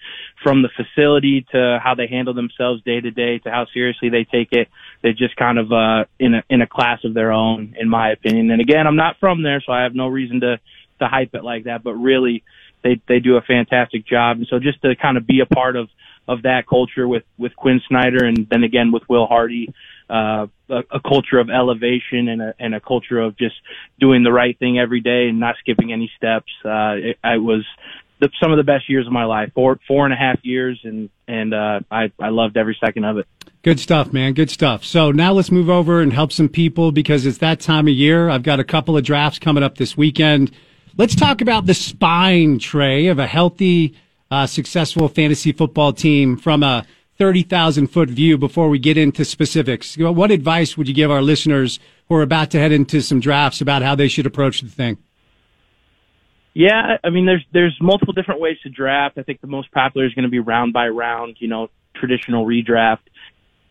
from 0.44 0.64
the 0.64 0.70
facility 0.76 1.46
to 1.52 1.80
how 1.82 1.94
they 1.96 2.08
handle 2.08 2.34
themselves 2.34 2.82
day 2.84 3.00
to 3.00 3.12
day 3.12 3.38
to 3.40 3.52
how 3.52 3.68
seriously 3.74 4.10
they 4.10 4.24
take 4.24 4.52
it. 4.52 4.68
They're 5.04 5.14
just 5.14 5.36
kind 5.36 5.60
of 5.60 5.72
uh, 5.72 6.06
in 6.20 6.34
a 6.34 6.44
in 6.50 6.62
a 6.62 6.68
class 6.68 7.00
of 7.04 7.14
their 7.14 7.32
own, 7.32 7.76
in 7.80 7.88
my 7.88 8.12
opinion. 8.12 8.50
And 8.52 8.60
again, 8.60 8.88
I'm 8.88 8.96
not 8.96 9.18
from 9.20 9.44
there, 9.44 9.62
so 9.66 9.72
I 9.72 9.84
have 9.84 9.94
no 9.94 10.08
reason 10.08 10.42
to 10.42 10.60
to 11.00 11.08
hype 11.08 11.36
it 11.36 11.44
like 11.44 11.66
that. 11.66 11.84
But 11.84 11.94
really, 11.94 12.44
they 12.84 13.02
they 13.08 13.20
do 13.20 13.38
a 13.38 13.42
fantastic 13.42 14.06
job, 14.06 14.38
and 14.38 14.48
so 14.48 14.60
just 14.60 14.82
to 14.82 14.96
kind 14.96 15.18
of 15.18 15.28
be 15.28 15.42
a 15.42 15.46
part 15.46 15.76
of 15.76 15.90
of 16.28 16.44
that 16.44 16.68
culture 16.68 17.08
with 17.08 17.24
with 17.38 17.56
Quin 17.56 17.82
Snyder, 17.88 18.26
and 18.26 18.48
then 18.50 18.64
again 18.64 18.92
with 18.92 19.04
Will 19.10 19.26
Hardy, 19.26 19.74
uh, 20.10 20.48
a, 20.70 20.84
a 20.92 21.00
culture 21.00 21.40
of 21.40 21.50
elevation 21.50 22.28
and 22.28 22.42
a 22.42 22.54
and 22.60 22.76
a 22.76 22.80
culture 22.80 23.20
of 23.20 23.38
just 23.38 23.56
doing 24.00 24.24
the 24.24 24.32
right 24.32 24.58
thing 24.58 24.80
every 24.80 25.02
day 25.02 25.28
and 25.28 25.40
not 25.40 25.56
skipping 25.60 25.92
any 25.92 26.12
steps. 26.16 26.52
Uh, 26.64 26.96
it, 26.98 27.20
I 27.24 27.38
was 27.38 27.66
the, 28.20 28.30
some 28.42 28.52
of 28.52 28.58
the 28.58 28.64
best 28.64 28.90
years 28.90 29.08
of 29.08 29.14
my 29.14 29.26
life, 29.26 29.52
four 29.54 29.80
four 29.88 30.06
and 30.06 30.14
a 30.14 30.18
half 30.18 30.40
years, 30.44 30.80
and 30.84 31.10
and 31.28 31.54
uh, 31.54 31.80
I 31.90 32.12
I 32.20 32.30
loved 32.30 32.58
every 32.58 32.78
second 32.80 33.06
of 33.06 33.18
it. 33.18 33.28
Good 33.62 33.80
stuff, 33.80 34.14
man. 34.14 34.34
Good 34.34 34.50
stuff. 34.50 34.86
So 34.86 35.12
now 35.12 35.34
let's 35.34 35.52
move 35.52 35.70
over 35.70 36.00
and 36.00 36.14
help 36.14 36.32
some 36.32 36.48
people 36.48 36.94
because 36.94 37.26
it's 37.26 37.40
that 37.40 37.60
time 37.60 37.88
of 37.88 37.94
year. 37.94 38.30
I've 38.30 38.44
got 38.44 38.60
a 38.60 38.64
couple 38.64 38.96
of 38.96 39.04
drafts 39.04 39.38
coming 39.38 39.64
up 39.64 39.78
this 39.78 39.98
weekend. 39.98 40.52
Let's 40.98 41.16
talk 41.16 41.42
about 41.42 41.66
the 41.66 41.74
spine, 41.74 42.60
Trey 42.60 43.08
of 43.08 43.20
a 43.20 43.28
healthy, 43.28 43.96
uh, 44.32 44.48
successful 44.48 45.08
fantasy 45.08 45.52
football 45.52 45.94
team 45.94 46.36
from 46.36 46.64
a 46.64 46.86
30,000 47.18 47.88
foot 47.88 48.10
view 48.10 48.38
before 48.38 48.70
we 48.70 48.80
get 48.80 48.98
into 48.98 49.24
specifics. 49.26 49.98
What 49.98 50.32
advice 50.32 50.78
would 50.78 50.88
you 50.88 50.94
give 50.94 51.12
our 51.12 51.22
listeners 51.22 51.80
who 52.08 52.16
are 52.16 52.22
about 52.22 52.52
to 52.52 52.60
head 52.60 52.72
into 52.72 53.02
some 53.02 53.20
drafts 53.20 53.62
about 53.62 53.82
how 53.82 53.96
they 53.96 54.08
should 54.08 54.26
approach 54.26 54.62
the 54.62 54.70
thing? 54.70 54.98
Yeah, 56.54 56.98
I 57.04 57.10
mean, 57.10 57.26
there's 57.26 57.46
there's 57.54 57.78
multiple 57.80 58.14
different 58.14 58.42
ways 58.42 58.58
to 58.64 58.70
draft. 58.70 59.18
I 59.18 59.24
think 59.24 59.40
the 59.40 59.48
most 59.48 59.72
popular 59.72 60.08
is 60.08 60.14
going 60.14 60.24
to 60.24 60.30
be 60.30 60.40
round 60.40 60.74
by 60.74 60.88
round, 60.88 61.38
you 61.40 61.48
know, 61.48 61.70
traditional 61.96 62.46
redraft. 62.46 63.00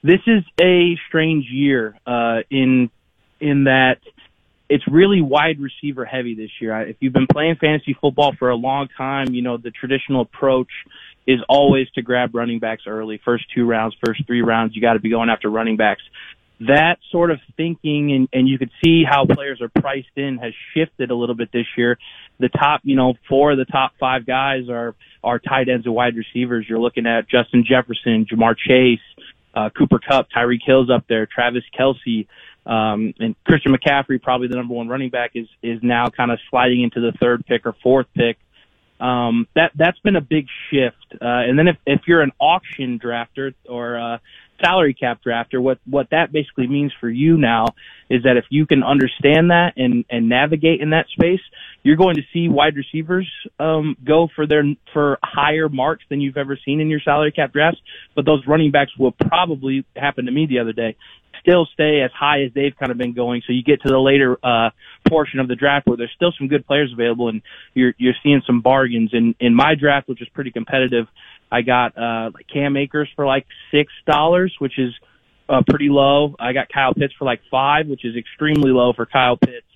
This 0.02 0.20
is 0.26 0.44
a 0.60 0.96
strange 1.08 1.46
year 1.50 1.98
uh, 2.06 2.40
in 2.50 2.90
in 3.40 3.64
that 3.64 3.98
it's 4.68 4.84
really 4.86 5.22
wide 5.22 5.60
receiver 5.60 6.04
heavy 6.04 6.34
this 6.34 6.50
year. 6.60 6.78
If 6.82 6.96
you've 7.00 7.12
been 7.12 7.26
playing 7.30 7.56
fantasy 7.56 7.96
football 7.98 8.34
for 8.38 8.50
a 8.50 8.56
long 8.56 8.88
time, 8.96 9.34
you 9.34 9.42
know 9.42 9.56
the 9.56 9.70
traditional 9.70 10.22
approach 10.22 10.68
is 11.26 11.40
always 11.48 11.88
to 11.94 12.02
grab 12.02 12.34
running 12.34 12.58
backs 12.58 12.82
early. 12.86 13.20
First 13.24 13.44
two 13.54 13.66
rounds, 13.66 13.94
first 14.04 14.26
three 14.26 14.42
rounds, 14.42 14.74
you 14.74 14.82
got 14.82 14.94
to 14.94 14.98
be 14.98 15.10
going 15.10 15.30
after 15.30 15.48
running 15.50 15.76
backs. 15.76 16.02
That 16.60 16.96
sort 17.12 17.30
of 17.30 17.38
thinking, 17.56 18.12
and, 18.12 18.28
and 18.32 18.48
you 18.48 18.58
could 18.58 18.70
see 18.82 19.04
how 19.08 19.26
players 19.26 19.60
are 19.60 19.68
priced 19.68 20.16
in, 20.16 20.38
has 20.38 20.52
shifted 20.74 21.10
a 21.10 21.14
little 21.14 21.36
bit 21.36 21.52
this 21.52 21.66
year. 21.76 21.98
The 22.40 22.48
top, 22.48 22.80
you 22.82 22.96
know, 22.96 23.14
four 23.28 23.52
of 23.52 23.58
the 23.58 23.64
top 23.64 23.92
five 24.00 24.26
guys 24.26 24.68
are 24.68 24.94
are 25.22 25.38
tight 25.38 25.68
ends 25.68 25.86
and 25.86 25.94
wide 25.94 26.16
receivers. 26.16 26.66
You're 26.68 26.80
looking 26.80 27.06
at 27.06 27.28
Justin 27.28 27.64
Jefferson, 27.68 28.26
Ja'Marr 28.30 28.56
Chase, 28.56 29.00
uh, 29.54 29.70
Cooper 29.76 29.98
Kupp, 29.98 30.28
Tyreek 30.34 30.60
Hill's 30.64 30.90
up 30.90 31.04
there, 31.08 31.26
Travis 31.26 31.64
Kelce. 31.78 32.26
Um, 32.68 33.14
and 33.18 33.34
Christian 33.44 33.74
McCaffrey, 33.74 34.20
probably 34.20 34.48
the 34.48 34.56
number 34.56 34.74
one 34.74 34.88
running 34.88 35.08
back, 35.08 35.32
is 35.34 35.48
is 35.62 35.80
now 35.82 36.08
kind 36.14 36.30
of 36.30 36.38
sliding 36.50 36.82
into 36.82 37.00
the 37.00 37.12
third 37.18 37.46
pick 37.46 37.64
or 37.64 37.74
fourth 37.82 38.06
pick. 38.14 38.36
Um, 39.00 39.46
that 39.54 39.72
that's 39.74 39.98
been 40.00 40.16
a 40.16 40.20
big 40.20 40.46
shift. 40.70 41.14
Uh, 41.14 41.48
and 41.48 41.58
then 41.58 41.68
if 41.68 41.76
if 41.86 42.02
you're 42.06 42.20
an 42.20 42.32
auction 42.38 43.00
drafter 43.02 43.54
or 43.66 43.94
a 43.94 44.20
salary 44.62 44.92
cap 44.92 45.20
drafter, 45.24 45.62
what 45.62 45.78
what 45.86 46.08
that 46.10 46.30
basically 46.30 46.66
means 46.66 46.92
for 47.00 47.08
you 47.08 47.38
now 47.38 47.66
is 48.10 48.24
that 48.24 48.36
if 48.36 48.44
you 48.50 48.66
can 48.66 48.82
understand 48.82 49.50
that 49.50 49.74
and 49.76 50.04
and 50.10 50.28
navigate 50.28 50.82
in 50.82 50.90
that 50.90 51.06
space, 51.08 51.40
you're 51.82 51.96
going 51.96 52.16
to 52.16 52.22
see 52.34 52.48
wide 52.48 52.76
receivers 52.76 53.30
um, 53.58 53.96
go 54.04 54.28
for 54.34 54.46
their 54.46 54.64
for 54.92 55.18
higher 55.22 55.70
marks 55.70 56.04
than 56.10 56.20
you've 56.20 56.36
ever 56.36 56.58
seen 56.64 56.80
in 56.80 56.88
your 56.88 57.00
salary 57.00 57.32
cap 57.32 57.52
drafts. 57.52 57.80
But 58.14 58.26
those 58.26 58.46
running 58.46 58.72
backs 58.72 58.92
will 58.98 59.12
probably 59.12 59.86
happen 59.96 60.26
to 60.26 60.32
me 60.32 60.46
the 60.46 60.58
other 60.58 60.72
day 60.72 60.96
still 61.40 61.66
stay 61.72 62.00
as 62.00 62.10
high 62.12 62.42
as 62.42 62.52
they've 62.54 62.76
kind 62.78 62.92
of 62.92 62.98
been 62.98 63.14
going. 63.14 63.42
So 63.46 63.52
you 63.52 63.62
get 63.62 63.82
to 63.82 63.88
the 63.88 63.98
later 63.98 64.38
uh, 64.42 64.70
portion 65.08 65.40
of 65.40 65.48
the 65.48 65.54
draft 65.54 65.86
where 65.86 65.96
there's 65.96 66.12
still 66.14 66.32
some 66.36 66.48
good 66.48 66.66
players 66.66 66.92
available, 66.92 67.28
and 67.28 67.42
you're 67.74 67.94
you're 67.98 68.14
seeing 68.22 68.42
some 68.46 68.60
bargains. 68.60 69.10
In 69.12 69.34
in 69.40 69.54
my 69.54 69.74
draft, 69.74 70.08
which 70.08 70.22
is 70.22 70.28
pretty 70.30 70.50
competitive, 70.50 71.06
I 71.50 71.62
got 71.62 71.96
uh, 71.96 72.30
Cam 72.52 72.76
Akers 72.76 73.08
for 73.16 73.26
like 73.26 73.46
six 73.70 73.92
dollars, 74.06 74.54
which 74.58 74.78
is 74.78 74.92
uh, 75.48 75.62
pretty 75.68 75.88
low. 75.88 76.34
I 76.38 76.52
got 76.52 76.68
Kyle 76.68 76.94
Pitts 76.94 77.14
for 77.18 77.24
like 77.24 77.40
five, 77.50 77.86
which 77.86 78.04
is 78.04 78.16
extremely 78.16 78.70
low 78.70 78.92
for 78.92 79.06
Kyle 79.06 79.36
Pitts. 79.36 79.66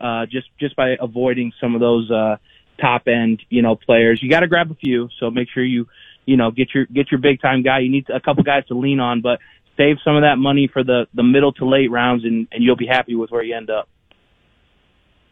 Uh, 0.00 0.26
just 0.26 0.46
just 0.60 0.76
by 0.76 0.96
avoiding 1.00 1.52
some 1.60 1.74
of 1.74 1.80
those 1.80 2.10
uh, 2.10 2.36
top 2.80 3.08
end, 3.08 3.42
you 3.50 3.62
know, 3.62 3.76
players. 3.76 4.22
You 4.22 4.30
got 4.30 4.40
to 4.40 4.46
grab 4.46 4.70
a 4.70 4.74
few, 4.74 5.08
so 5.18 5.30
make 5.30 5.48
sure 5.52 5.64
you, 5.64 5.88
you 6.24 6.36
know, 6.36 6.50
get 6.50 6.68
your 6.74 6.86
get 6.86 7.10
your 7.10 7.20
big 7.20 7.40
time 7.40 7.62
guy. 7.62 7.80
You 7.80 7.90
need 7.90 8.06
a 8.08 8.20
couple 8.20 8.42
guys 8.44 8.64
to 8.66 8.74
lean 8.74 9.00
on, 9.00 9.20
but 9.20 9.40
save 9.78 9.96
some 10.04 10.16
of 10.16 10.22
that 10.22 10.36
money 10.36 10.68
for 10.70 10.84
the 10.84 11.06
the 11.14 11.22
middle 11.22 11.52
to 11.54 11.64
late 11.64 11.90
rounds, 11.90 12.24
and 12.24 12.46
and 12.52 12.62
you'll 12.62 12.76
be 12.76 12.86
happy 12.86 13.14
with 13.14 13.30
where 13.30 13.42
you 13.42 13.56
end 13.56 13.70
up. 13.70 13.88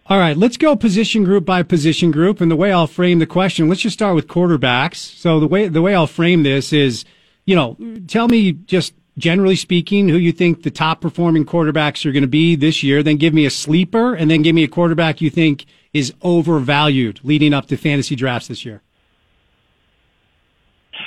All 0.09 0.19
right, 0.19 0.37
let's 0.37 0.57
go 0.57 0.77
position 0.77 1.25
group 1.25 1.45
by 1.45 1.65
position 1.65 2.13
group. 2.13 2.41
And 2.41 2.49
the 2.49 2.57
way 2.57 2.73
I'll 2.73 2.87
frame 2.87 3.19
the 3.19 3.27
question, 3.27 3.69
let's 3.69 3.81
just 3.81 3.95
start 3.95 4.15
with 4.15 4.29
quarterbacks. 4.29 4.97
So 4.97 5.41
the 5.41 5.49
way 5.49 5.69
the 5.69 5.83
way 5.83 5.95
I'll 5.95 6.07
frame 6.07 6.45
this 6.45 6.73
is, 6.73 7.05
you 7.45 7.57
know, 7.57 7.77
tell 8.07 8.29
me 8.29 8.53
just 8.53 8.95
generally 9.19 9.57
speaking 9.57 10.09
who 10.09 10.17
you 10.17 10.31
think 10.31 10.63
the 10.63 10.71
top 10.71 11.01
performing 11.01 11.45
quarterbacks 11.45 12.07
are 12.07 12.13
going 12.13 12.23
to 12.23 12.29
be 12.29 12.55
this 12.55 12.85
year. 12.85 13.03
Then 13.03 13.17
give 13.17 13.35
me 13.35 13.47
a 13.47 13.51
sleeper, 13.51 14.15
and 14.15 14.31
then 14.31 14.43
give 14.43 14.55
me 14.55 14.63
a 14.63 14.69
quarterback 14.69 15.21
you 15.21 15.31
think 15.31 15.67
is 15.93 16.15
overvalued 16.23 17.21
leading 17.25 17.53
up 17.53 17.67
to 17.67 17.77
fantasy 17.77 18.15
drafts 18.15 18.49
this 18.49 18.65
year. 18.65 18.83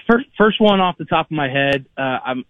First, 0.07 0.25
first 0.37 0.59
one 0.59 0.81
off 0.81 0.97
the 0.97 1.05
top 1.05 1.27
of 1.27 1.31
my 1.31 1.47
head, 1.47 1.85
uh, 1.97 2.01
I'm 2.25 2.45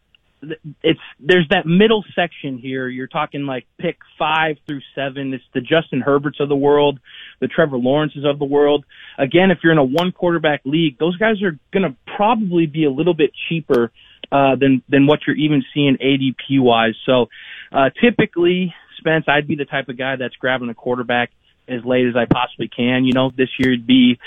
it's 0.84 1.00
there's 1.20 1.48
that 1.50 1.66
middle 1.66 2.04
section 2.16 2.58
here. 2.58 2.88
You're 2.88 3.08
talking 3.08 3.46
like 3.46 3.66
pick 3.80 3.98
five 4.18 4.58
through 4.68 4.82
seven. 4.96 5.34
It's 5.34 5.44
the 5.54 5.62
Justin 5.62 6.02
Herberts 6.02 6.40
of 6.40 6.50
the 6.50 6.56
world, 6.56 7.00
the 7.40 7.48
Trevor 7.48 7.78
Lawrences 7.78 8.26
of 8.26 8.40
the 8.40 8.46
world. 8.46 8.86
Again, 9.18 9.52
if 9.52 9.60
you're 9.64 9.72
in 9.72 9.78
a 9.78 9.84
one 9.84 10.12
quarterback 10.12 10.62
league, 10.66 10.98
those 10.98 11.18
guys 11.18 11.42
are 11.44 11.58
going 11.74 11.84
to 11.84 11.96
probably 12.16 12.66
be 12.66 12.86
a 12.86 12.92
little 12.92 13.14
bit 13.14 13.32
cheaper 13.50 13.92
uh, 14.32 14.56
than 14.56 14.82
than 14.90 15.08
what 15.08 15.20
you're 15.28 15.36
even 15.36 15.64
seeing 15.74 15.98
ADP 15.98 16.62
wise. 16.62 16.96
So 17.06 17.28
uh, 17.72 17.90
typically, 18.02 18.74
Spence, 18.98 19.26
I'd 19.28 19.48
be 19.48 19.56
the 19.56 19.66
type 19.66 19.90
of 19.90 19.98
guy 19.98 20.16
that's 20.16 20.36
grabbing 20.36 20.70
a 20.70 20.74
quarterback 20.74 21.32
as 21.70 21.86
late 21.86 22.08
as 22.08 22.16
I 22.16 22.26
possibly 22.26 22.68
can. 22.68 23.06
You 23.06 23.14
know, 23.14 23.32
this 23.36 23.50
year 23.60 23.72
would 23.72 23.88
be 23.88 24.20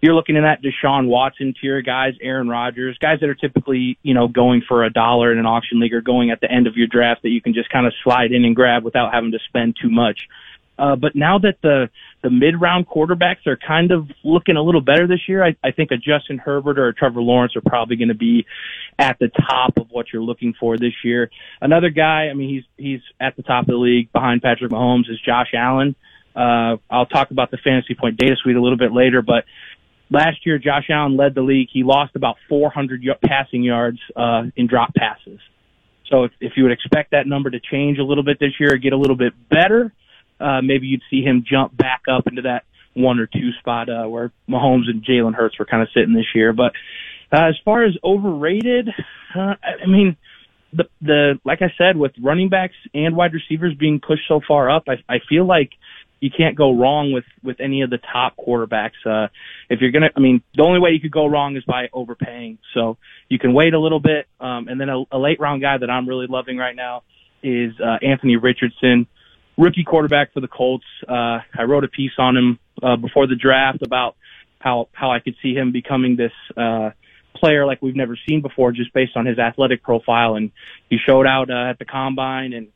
you're 0.00 0.14
looking 0.14 0.36
at 0.36 0.42
that 0.42 0.62
Deshaun 0.62 1.06
Watson 1.06 1.54
tier 1.60 1.80
guys, 1.82 2.14
Aaron 2.20 2.48
Rodgers, 2.48 2.98
guys 2.98 3.20
that 3.20 3.28
are 3.28 3.34
typically 3.34 3.98
you 4.02 4.14
know 4.14 4.28
going 4.28 4.62
for 4.66 4.84
a 4.84 4.90
dollar 4.90 5.32
in 5.32 5.38
an 5.38 5.46
auction 5.46 5.80
league 5.80 5.94
or 5.94 6.00
going 6.00 6.30
at 6.30 6.40
the 6.40 6.50
end 6.50 6.66
of 6.66 6.76
your 6.76 6.86
draft 6.86 7.22
that 7.22 7.30
you 7.30 7.40
can 7.40 7.54
just 7.54 7.70
kind 7.70 7.86
of 7.86 7.92
slide 8.04 8.32
in 8.32 8.44
and 8.44 8.56
grab 8.56 8.84
without 8.84 9.12
having 9.12 9.32
to 9.32 9.38
spend 9.48 9.76
too 9.80 9.90
much. 9.90 10.20
Uh, 10.78 10.94
but 10.94 11.16
now 11.16 11.38
that 11.38 11.56
the 11.62 11.90
the 12.22 12.30
mid 12.30 12.60
round 12.60 12.86
quarterbacks 12.86 13.46
are 13.46 13.56
kind 13.56 13.90
of 13.90 14.08
looking 14.24 14.56
a 14.56 14.62
little 14.62 14.80
better 14.80 15.06
this 15.06 15.28
year, 15.28 15.44
I, 15.44 15.56
I 15.62 15.72
think 15.72 15.90
a 15.90 15.96
Justin 15.96 16.38
Herbert 16.38 16.78
or 16.78 16.88
a 16.88 16.94
Trevor 16.94 17.20
Lawrence 17.20 17.56
are 17.56 17.60
probably 17.60 17.96
going 17.96 18.08
to 18.08 18.14
be 18.14 18.46
at 18.98 19.18
the 19.18 19.28
top 19.28 19.76
of 19.76 19.88
what 19.90 20.06
you're 20.12 20.22
looking 20.22 20.54
for 20.58 20.76
this 20.76 20.94
year. 21.04 21.30
Another 21.60 21.90
guy, 21.90 22.28
I 22.30 22.34
mean, 22.34 22.48
he's 22.48 22.64
he's 22.76 23.00
at 23.20 23.36
the 23.36 23.42
top 23.42 23.62
of 23.62 23.68
the 23.68 23.76
league 23.76 24.12
behind 24.12 24.42
Patrick 24.42 24.70
Mahomes 24.70 25.10
is 25.10 25.20
Josh 25.24 25.52
Allen. 25.54 25.90
Uh, 25.90 26.07
I'll 26.40 27.06
talk 27.06 27.30
about 27.30 27.50
the 27.50 27.58
fantasy 27.58 27.94
point 27.94 28.16
data 28.16 28.36
suite 28.42 28.56
a 28.56 28.62
little 28.62 28.78
bit 28.78 28.92
later, 28.92 29.22
but 29.22 29.44
last 30.10 30.44
year 30.44 30.58
Josh 30.58 30.86
Allen 30.90 31.16
led 31.16 31.34
the 31.34 31.42
league. 31.42 31.68
He 31.72 31.82
lost 31.82 32.16
about 32.16 32.36
400 32.48 33.02
y- 33.04 33.14
passing 33.24 33.62
yards 33.62 33.98
uh, 34.16 34.44
in 34.56 34.66
drop 34.66 34.94
passes. 34.94 35.40
So 36.10 36.24
if, 36.24 36.32
if 36.40 36.52
you 36.56 36.62
would 36.64 36.72
expect 36.72 37.10
that 37.10 37.26
number 37.26 37.50
to 37.50 37.60
change 37.60 37.98
a 37.98 38.04
little 38.04 38.24
bit 38.24 38.38
this 38.40 38.52
year, 38.58 38.76
get 38.76 38.92
a 38.92 38.96
little 38.96 39.16
bit 39.16 39.34
better, 39.50 39.92
uh, 40.40 40.62
maybe 40.62 40.86
you'd 40.86 41.02
see 41.10 41.22
him 41.22 41.44
jump 41.48 41.76
back 41.76 42.02
up 42.10 42.26
into 42.26 42.42
that 42.42 42.64
one 42.94 43.18
or 43.18 43.26
two 43.26 43.50
spot 43.60 43.88
uh, 43.88 44.08
where 44.08 44.32
Mahomes 44.48 44.88
and 44.88 45.04
Jalen 45.04 45.34
Hurts 45.34 45.58
were 45.58 45.66
kind 45.66 45.82
of 45.82 45.88
sitting 45.94 46.14
this 46.14 46.26
year. 46.34 46.52
But 46.52 46.72
uh, 47.32 47.48
as 47.48 47.56
far 47.64 47.84
as 47.84 47.94
overrated, 48.02 48.88
uh, 49.36 49.54
I 49.62 49.86
mean, 49.86 50.16
the 50.72 50.84
the 51.00 51.40
like 51.44 51.60
I 51.62 51.72
said, 51.78 51.96
with 51.96 52.12
running 52.20 52.48
backs 52.48 52.74
and 52.92 53.16
wide 53.16 53.32
receivers 53.32 53.74
being 53.78 54.00
pushed 54.00 54.22
so 54.28 54.40
far 54.46 54.70
up, 54.70 54.84
I, 54.88 54.94
I 55.08 55.18
feel 55.28 55.46
like 55.46 55.70
you 56.20 56.30
can't 56.36 56.56
go 56.56 56.76
wrong 56.76 57.12
with 57.12 57.24
with 57.42 57.60
any 57.60 57.82
of 57.82 57.90
the 57.90 57.98
top 57.98 58.34
quarterbacks. 58.36 58.98
Uh, 59.06 59.28
if 59.70 59.80
you're 59.80 59.90
gonna, 59.90 60.10
I 60.16 60.20
mean, 60.20 60.42
the 60.54 60.62
only 60.62 60.80
way 60.80 60.90
you 60.90 61.00
could 61.00 61.12
go 61.12 61.26
wrong 61.26 61.56
is 61.56 61.64
by 61.64 61.88
overpaying. 61.92 62.58
So 62.74 62.96
you 63.28 63.38
can 63.38 63.52
wait 63.52 63.74
a 63.74 63.78
little 63.78 64.00
bit, 64.00 64.26
um, 64.40 64.68
and 64.68 64.80
then 64.80 64.88
a, 64.88 65.02
a 65.12 65.18
late 65.18 65.40
round 65.40 65.62
guy 65.62 65.78
that 65.78 65.90
I'm 65.90 66.08
really 66.08 66.26
loving 66.28 66.56
right 66.56 66.74
now 66.74 67.02
is 67.42 67.72
uh, 67.80 67.98
Anthony 68.02 68.36
Richardson, 68.36 69.06
rookie 69.56 69.84
quarterback 69.84 70.32
for 70.32 70.40
the 70.40 70.48
Colts. 70.48 70.86
Uh, 71.08 71.38
I 71.56 71.62
wrote 71.66 71.84
a 71.84 71.88
piece 71.88 72.12
on 72.18 72.36
him 72.36 72.58
uh, 72.82 72.96
before 72.96 73.26
the 73.26 73.36
draft 73.36 73.82
about 73.82 74.16
how 74.58 74.88
how 74.92 75.12
I 75.12 75.20
could 75.20 75.36
see 75.42 75.54
him 75.54 75.72
becoming 75.72 76.16
this 76.16 76.32
uh, 76.56 76.90
player 77.36 77.64
like 77.64 77.80
we've 77.80 77.96
never 77.96 78.18
seen 78.28 78.42
before, 78.42 78.72
just 78.72 78.92
based 78.92 79.16
on 79.16 79.26
his 79.26 79.38
athletic 79.38 79.82
profile. 79.82 80.34
And 80.34 80.50
he 80.90 80.98
showed 80.98 81.26
out 81.26 81.50
uh, 81.50 81.70
at 81.70 81.78
the 81.78 81.84
combine, 81.84 82.52
and 82.52 82.68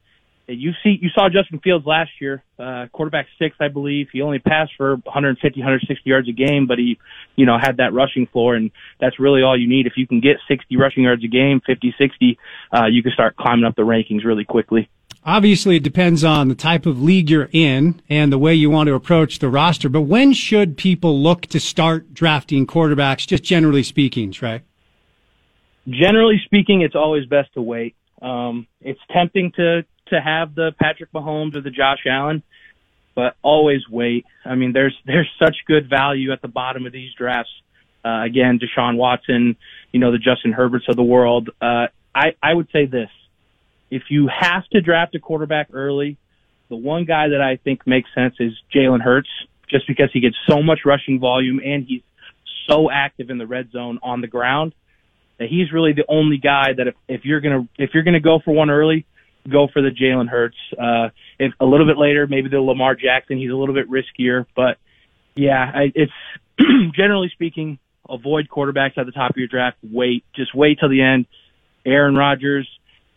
you 0.48 0.72
see 0.82 0.98
you 1.00 1.08
saw 1.14 1.28
Justin 1.28 1.60
Fields 1.60 1.86
last 1.86 2.10
year, 2.20 2.42
uh, 2.58 2.86
quarterback 2.92 3.26
six, 3.38 3.56
I 3.60 3.68
believe. 3.68 4.08
He 4.12 4.22
only 4.22 4.38
passed 4.38 4.72
for 4.76 4.96
150, 4.96 5.60
160 5.60 6.08
yards 6.08 6.28
a 6.28 6.32
game, 6.32 6.66
but 6.66 6.78
he, 6.78 6.98
you 7.36 7.46
know, 7.46 7.58
had 7.58 7.76
that 7.76 7.92
rushing 7.92 8.26
floor, 8.26 8.54
and 8.54 8.70
that's 9.00 9.20
really 9.20 9.42
all 9.42 9.58
you 9.58 9.68
need. 9.68 9.86
If 9.86 9.94
you 9.96 10.06
can 10.06 10.20
get 10.20 10.38
60 10.48 10.76
rushing 10.76 11.04
yards 11.04 11.24
a 11.24 11.28
game, 11.28 11.60
50, 11.64 11.94
60, 11.96 12.38
uh, 12.72 12.86
you 12.86 13.02
can 13.02 13.12
start 13.12 13.36
climbing 13.36 13.64
up 13.64 13.76
the 13.76 13.82
rankings 13.82 14.24
really 14.24 14.44
quickly. 14.44 14.88
Obviously, 15.24 15.76
it 15.76 15.84
depends 15.84 16.24
on 16.24 16.48
the 16.48 16.54
type 16.56 16.84
of 16.84 17.00
league 17.00 17.30
you're 17.30 17.48
in 17.52 18.02
and 18.08 18.32
the 18.32 18.38
way 18.38 18.54
you 18.54 18.70
want 18.70 18.88
to 18.88 18.94
approach 18.94 19.38
the 19.38 19.48
roster. 19.48 19.88
But 19.88 20.02
when 20.02 20.32
should 20.32 20.76
people 20.76 21.20
look 21.20 21.42
to 21.46 21.60
start 21.60 22.12
drafting 22.12 22.66
quarterbacks, 22.66 23.26
just 23.26 23.44
generally 23.44 23.84
speaking, 23.84 24.32
Trey? 24.32 24.62
Generally 25.88 26.42
speaking, 26.44 26.82
it's 26.82 26.96
always 26.96 27.26
best 27.26 27.54
to 27.54 27.62
wait. 27.62 27.94
Um, 28.20 28.66
it's 28.80 29.00
tempting 29.12 29.52
to 29.56 29.84
to 30.12 30.20
have 30.20 30.54
the 30.54 30.72
Patrick 30.80 31.12
Mahomes 31.12 31.56
or 31.56 31.60
the 31.60 31.70
Josh 31.70 32.00
Allen, 32.06 32.42
but 33.14 33.36
always 33.42 33.80
wait. 33.88 34.24
I 34.44 34.54
mean, 34.54 34.72
there's 34.72 34.96
there's 35.06 35.30
such 35.38 35.56
good 35.66 35.88
value 35.88 36.32
at 36.32 36.42
the 36.42 36.48
bottom 36.48 36.86
of 36.86 36.92
these 36.92 37.12
drafts. 37.14 37.50
Uh, 38.04 38.22
again, 38.24 38.58
Deshaun 38.58 38.96
Watson, 38.96 39.56
you 39.92 40.00
know, 40.00 40.10
the 40.10 40.18
Justin 40.18 40.52
Herberts 40.52 40.88
of 40.88 40.96
the 40.96 41.02
world. 41.02 41.50
Uh, 41.60 41.86
I 42.14 42.34
I 42.42 42.54
would 42.54 42.68
say 42.72 42.86
this: 42.86 43.10
if 43.90 44.04
you 44.10 44.28
have 44.28 44.66
to 44.68 44.80
draft 44.80 45.14
a 45.14 45.20
quarterback 45.20 45.68
early, 45.72 46.16
the 46.68 46.76
one 46.76 47.04
guy 47.04 47.28
that 47.28 47.40
I 47.40 47.56
think 47.56 47.86
makes 47.86 48.08
sense 48.14 48.34
is 48.40 48.52
Jalen 48.74 49.02
Hurts, 49.02 49.28
just 49.68 49.86
because 49.86 50.10
he 50.12 50.20
gets 50.20 50.36
so 50.48 50.62
much 50.62 50.80
rushing 50.84 51.20
volume 51.20 51.60
and 51.64 51.84
he's 51.86 52.02
so 52.68 52.90
active 52.90 53.30
in 53.30 53.38
the 53.38 53.46
red 53.46 53.70
zone 53.70 53.98
on 54.02 54.20
the 54.20 54.26
ground 54.26 54.74
that 55.38 55.48
he's 55.48 55.72
really 55.72 55.92
the 55.92 56.04
only 56.08 56.38
guy 56.38 56.72
that 56.76 56.86
if, 56.88 56.94
if 57.08 57.24
you're 57.24 57.40
gonna 57.40 57.68
if 57.76 57.90
you're 57.94 58.04
gonna 58.04 58.20
go 58.20 58.38
for 58.44 58.54
one 58.54 58.70
early, 58.70 59.06
go 59.50 59.68
for 59.72 59.82
the 59.82 59.90
Jalen 59.90 60.28
Hurts. 60.28 60.56
Uh, 60.72 61.08
if 61.38 61.52
a 61.60 61.64
little 61.64 61.86
bit 61.86 61.98
later, 61.98 62.26
maybe 62.26 62.48
the 62.48 62.60
Lamar 62.60 62.94
Jackson. 62.94 63.38
He's 63.38 63.50
a 63.50 63.54
little 63.54 63.74
bit 63.74 63.90
riskier, 63.90 64.46
but 64.54 64.78
yeah, 65.34 65.70
I, 65.74 65.92
it's 65.94 66.12
generally 66.96 67.30
speaking, 67.32 67.78
avoid 68.08 68.48
quarterbacks 68.48 68.98
at 68.98 69.06
the 69.06 69.12
top 69.12 69.30
of 69.30 69.36
your 69.36 69.48
draft. 69.48 69.78
Wait, 69.82 70.24
just 70.34 70.54
wait 70.54 70.78
till 70.78 70.88
the 70.88 71.02
end. 71.02 71.26
Aaron 71.84 72.14
Rodgers, 72.14 72.68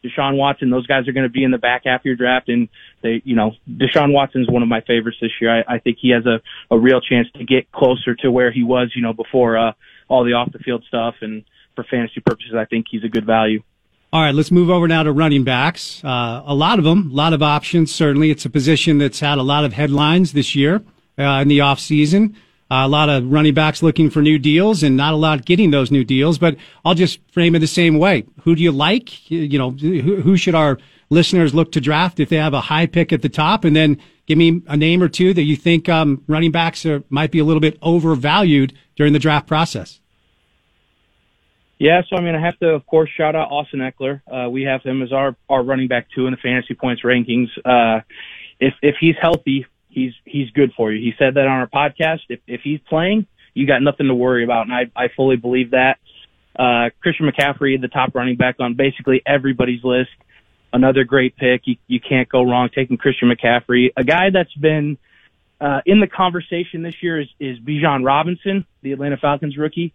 Deshaun 0.04 0.38
Watson, 0.38 0.70
those 0.70 0.88
guys 0.88 1.08
are 1.08 1.12
going 1.12 1.28
to 1.28 1.32
be 1.32 1.44
in 1.44 1.52
the 1.52 1.58
back 1.58 1.84
half 1.86 2.02
of 2.02 2.06
your 2.06 2.16
draft, 2.16 2.50
and 2.50 2.70
they, 3.02 3.22
you 3.24 3.36
know, 3.36 3.52
Deshaun 3.70 4.12
Watson 4.12 4.42
is 4.42 4.50
one 4.50 4.64
of 4.64 4.70
my 4.70 4.82
favorites 4.82 5.18
this 5.22 5.32
year. 5.40 5.60
I, 5.60 5.76
I 5.76 5.80
think 5.80 5.98
he 6.02 6.12
has 6.12 6.26
a 6.26 6.42
a 6.74 6.80
real 6.80 7.02
chance 7.02 7.28
to 7.36 7.44
get 7.44 7.72
closer 7.72 8.16
to 8.16 8.32
where 8.32 8.52
he 8.52 8.64
was, 8.64 8.92
you 8.96 9.02
know, 9.02 9.14
before 9.14 9.58
uh, 9.58 9.74
all 10.08 10.24
the 10.24 10.34
off 10.34 10.52
the 10.52 10.60
field 10.60 10.84
stuff, 10.88 11.16
and 11.22 11.44
for 11.76 11.84
fantasy 11.84 12.22
purposes, 12.22 12.54
I 12.58 12.66
think 12.66 12.86
he's 12.90 13.04
a 13.04 13.10
good 13.10 13.26
value. 13.26 13.62
All 14.16 14.22
right, 14.22 14.34
let's 14.34 14.50
move 14.50 14.70
over 14.70 14.88
now 14.88 15.04
to 15.04 15.12
running 15.12 15.44
backs. 15.44 16.02
Uh, 16.02 16.42
a 16.46 16.56
lot 16.56 16.80
of 16.80 16.86
them, 16.86 17.12
a 17.12 17.14
lot 17.14 17.34
of 17.34 17.44
options. 17.44 17.94
Certainly, 17.94 18.32
it's 18.32 18.46
a 18.46 18.50
position 18.50 18.98
that's 18.98 19.20
had 19.20 19.38
a 19.40 19.44
lot 19.44 19.66
of 19.66 19.74
headlines 19.74 20.32
this 20.32 20.56
year 20.56 20.82
uh, 21.20 21.42
in 21.42 21.50
the 21.50 21.60
off 21.60 21.82
season. 21.82 22.34
Uh, 22.72 22.84
a 22.86 22.88
lot 22.88 23.10
of 23.10 23.30
running 23.30 23.54
backs 23.54 23.84
looking 23.84 24.10
for 24.10 24.22
new 24.22 24.40
deals 24.40 24.84
and 24.84 24.96
not 24.96 25.12
a 25.12 25.18
lot 25.18 25.44
getting 25.44 25.72
those 25.72 25.92
new 25.92 26.06
deals. 26.06 26.38
But 26.38 26.56
I'll 26.86 26.96
just 26.96 27.20
frame 27.34 27.56
it 27.56 27.60
the 27.60 27.68
same 27.68 28.00
way. 28.00 28.24
Who 28.44 28.56
do 28.56 28.64
you 28.64 28.72
like? 28.72 29.30
You 29.30 29.60
know, 29.60 29.72
who, 29.72 30.22
who 30.22 30.38
should 30.38 30.56
our 30.56 30.78
listeners 31.10 31.54
look 31.54 31.74
to 31.74 31.82
draft 31.82 32.22
if 32.22 32.30
they 32.30 32.38
have 32.38 32.54
a 32.54 32.62
high 32.62 32.86
pick 32.86 33.12
at 33.12 33.22
the 33.22 33.28
top? 33.28 33.66
And 33.66 33.76
then 33.76 34.02
give 34.28 34.38
me 34.38 34.62
a 34.68 34.78
name 34.78 35.04
or 35.04 35.10
two 35.10 35.34
that 35.34 35.44
you 35.44 35.58
think 35.58 35.90
um, 35.90 36.24
running 36.28 36.52
backs 36.54 36.86
are, 36.86 37.04
might 37.10 37.32
be 37.32 37.40
a 37.40 37.44
little 37.44 37.60
bit 37.60 37.78
overvalued 37.82 38.72
during 38.96 39.12
the 39.12 39.20
draft 39.20 39.46
process. 39.46 40.00
Yeah, 41.78 42.02
so 42.10 42.16
I 42.16 42.22
mean, 42.22 42.36
I 42.36 42.42
have 42.42 42.58
to, 42.60 42.70
of 42.70 42.86
course, 42.86 43.10
shout 43.18 43.36
out 43.36 43.52
Austin 43.52 43.80
Ekeler. 43.80 44.22
Uh, 44.32 44.50
we 44.50 44.64
have 44.64 44.82
him 44.84 45.02
as 45.02 45.12
our 45.12 45.36
our 45.50 45.62
running 45.62 45.88
back 45.88 46.08
two 46.16 46.26
in 46.26 46.32
the 46.32 46.38
fantasy 46.38 46.74
points 46.74 47.04
rankings. 47.04 47.50
Uh, 47.66 48.02
if 48.60 48.74
if 48.82 48.96
he's 49.00 49.16
healthy, 49.22 49.66
he's 49.90 50.14
he's 50.24 50.50
good 50.52 50.72
for 50.78 50.92
you. 50.92 51.02
He 51.02 51.14
said 51.20 51.34
that 51.34 51.48
on 51.48 51.60
our 51.60 51.68
podcast. 51.68 52.22
If 52.30 52.40
if 52.48 52.62
he's 52.62 52.80
playing, 52.88 53.28
you 53.54 53.68
got 53.68 53.82
nothing 53.82 54.08
to 54.08 54.16
worry 54.16 54.46
about, 54.46 54.68
and 54.68 54.74
I 54.74 54.90
I 54.96 55.10
fully 55.16 55.36
believe 55.36 55.72
that. 55.72 55.98
Uh, 56.58 56.90
Christian 57.02 57.30
McCaffrey, 57.30 57.80
the 57.82 57.90
top 57.90 58.16
running 58.16 58.38
back 58.38 58.56
on 58.62 58.76
basically 58.76 59.22
everybody's 59.26 59.84
list. 59.84 60.12
Another 60.72 61.04
great 61.04 61.36
pick. 61.36 61.64
You 61.66 61.76
you 61.88 62.00
can't 62.00 62.30
go 62.30 62.44
wrong 62.44 62.70
taking 62.74 62.96
Christian 62.96 63.30
McCaffrey. 63.30 63.90
A 63.98 64.06
guy 64.06 64.30
that's 64.30 64.54
been 64.54 64.98
uh, 65.60 65.82
in 65.86 66.00
the 66.00 66.08
conversation 66.08 66.84
this 66.84 67.04
year 67.04 67.20
is 67.20 67.28
is 67.38 67.60
Bijan 67.60 68.06
Robinson, 68.06 68.66
the 68.82 68.94
Atlanta 68.94 69.18
Falcons 69.18 69.58
rookie 69.58 69.94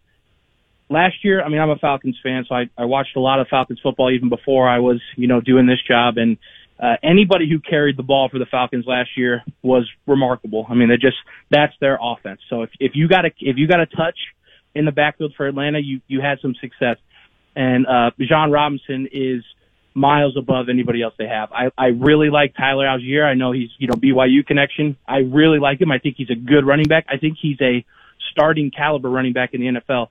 last 0.91 1.25
year, 1.25 1.43
I 1.43 1.49
mean, 1.49 1.61
I'm 1.61 1.71
a 1.71 1.77
Falcons 1.77 2.19
fan, 2.23 2.45
so 2.49 2.55
I, 2.55 2.69
I 2.77 2.85
watched 2.85 3.17
a 3.17 3.21
lot 3.21 3.41
of 3.41 3.49
Falcons 3.49 3.79
football 3.83 4.11
even 4.11 4.29
before 4.29 4.69
I 4.69 4.81
was, 4.81 5.01
you 5.17 5.29
know, 5.29 5.41
doing 5.41 5.67
this 5.67 5.79
job. 5.87 6.19
And 6.19 6.37
uh, 6.79 6.97
anybody 7.03 7.49
who 7.49 7.61
carried 7.61 7.97
the 7.97 8.03
ball 8.03 8.29
for 8.31 8.39
the 8.39 8.47
Falcons 8.47 8.85
last 8.87 9.11
year 9.17 9.43
was 9.63 9.89
remarkable. 10.07 10.67
I 10.69 10.75
mean, 10.75 10.89
they 10.89 10.97
just 10.97 11.17
that's 11.51 11.73
their 11.81 11.99
offense. 12.03 12.41
So 12.51 12.63
if 12.63 12.71
if 12.81 12.93
you 12.95 13.09
got 13.09 13.25
a 13.25 13.31
if 13.39 13.57
you 13.57 13.69
got 13.69 13.81
a 13.81 13.87
touch 13.87 14.19
in 14.75 14.85
the 14.85 14.93
backfield 14.93 15.35
for 15.37 15.47
Atlanta, 15.47 15.79
you 15.79 16.01
you 16.09 16.21
had 16.21 16.39
some 16.43 16.55
success. 16.61 16.97
And 17.55 17.87
uh, 17.87 18.11
Bijan 18.19 18.53
Robinson 18.53 19.09
is 19.13 19.43
miles 19.93 20.37
above 20.39 20.69
anybody 20.69 21.03
else 21.03 21.15
they 21.19 21.27
have. 21.27 21.53
I 21.53 21.71
I 21.77 21.89
really 21.89 22.31
like 22.31 22.55
Tyler 22.57 22.87
Allgeier. 22.87 23.25
I 23.25 23.35
know 23.35 23.53
he's 23.53 23.71
you 23.79 23.87
know 23.87 23.95
BYU 23.95 24.47
connection. 24.47 24.97
I 25.07 25.19
really 25.19 25.59
like 25.59 25.81
him. 25.81 25.91
I 25.91 25.99
think 25.99 26.17
he's 26.17 26.31
a 26.31 26.35
good 26.37 26.67
running 26.67 26.87
back. 26.87 27.07
I 27.09 27.19
think 27.19 27.37
he's 27.41 27.61
a 27.61 27.85
starting 28.33 28.71
caliber 28.71 29.11
running 29.11 29.33
back 29.33 29.53
in 29.53 29.61
the 29.61 29.81
NFL. 29.81 30.09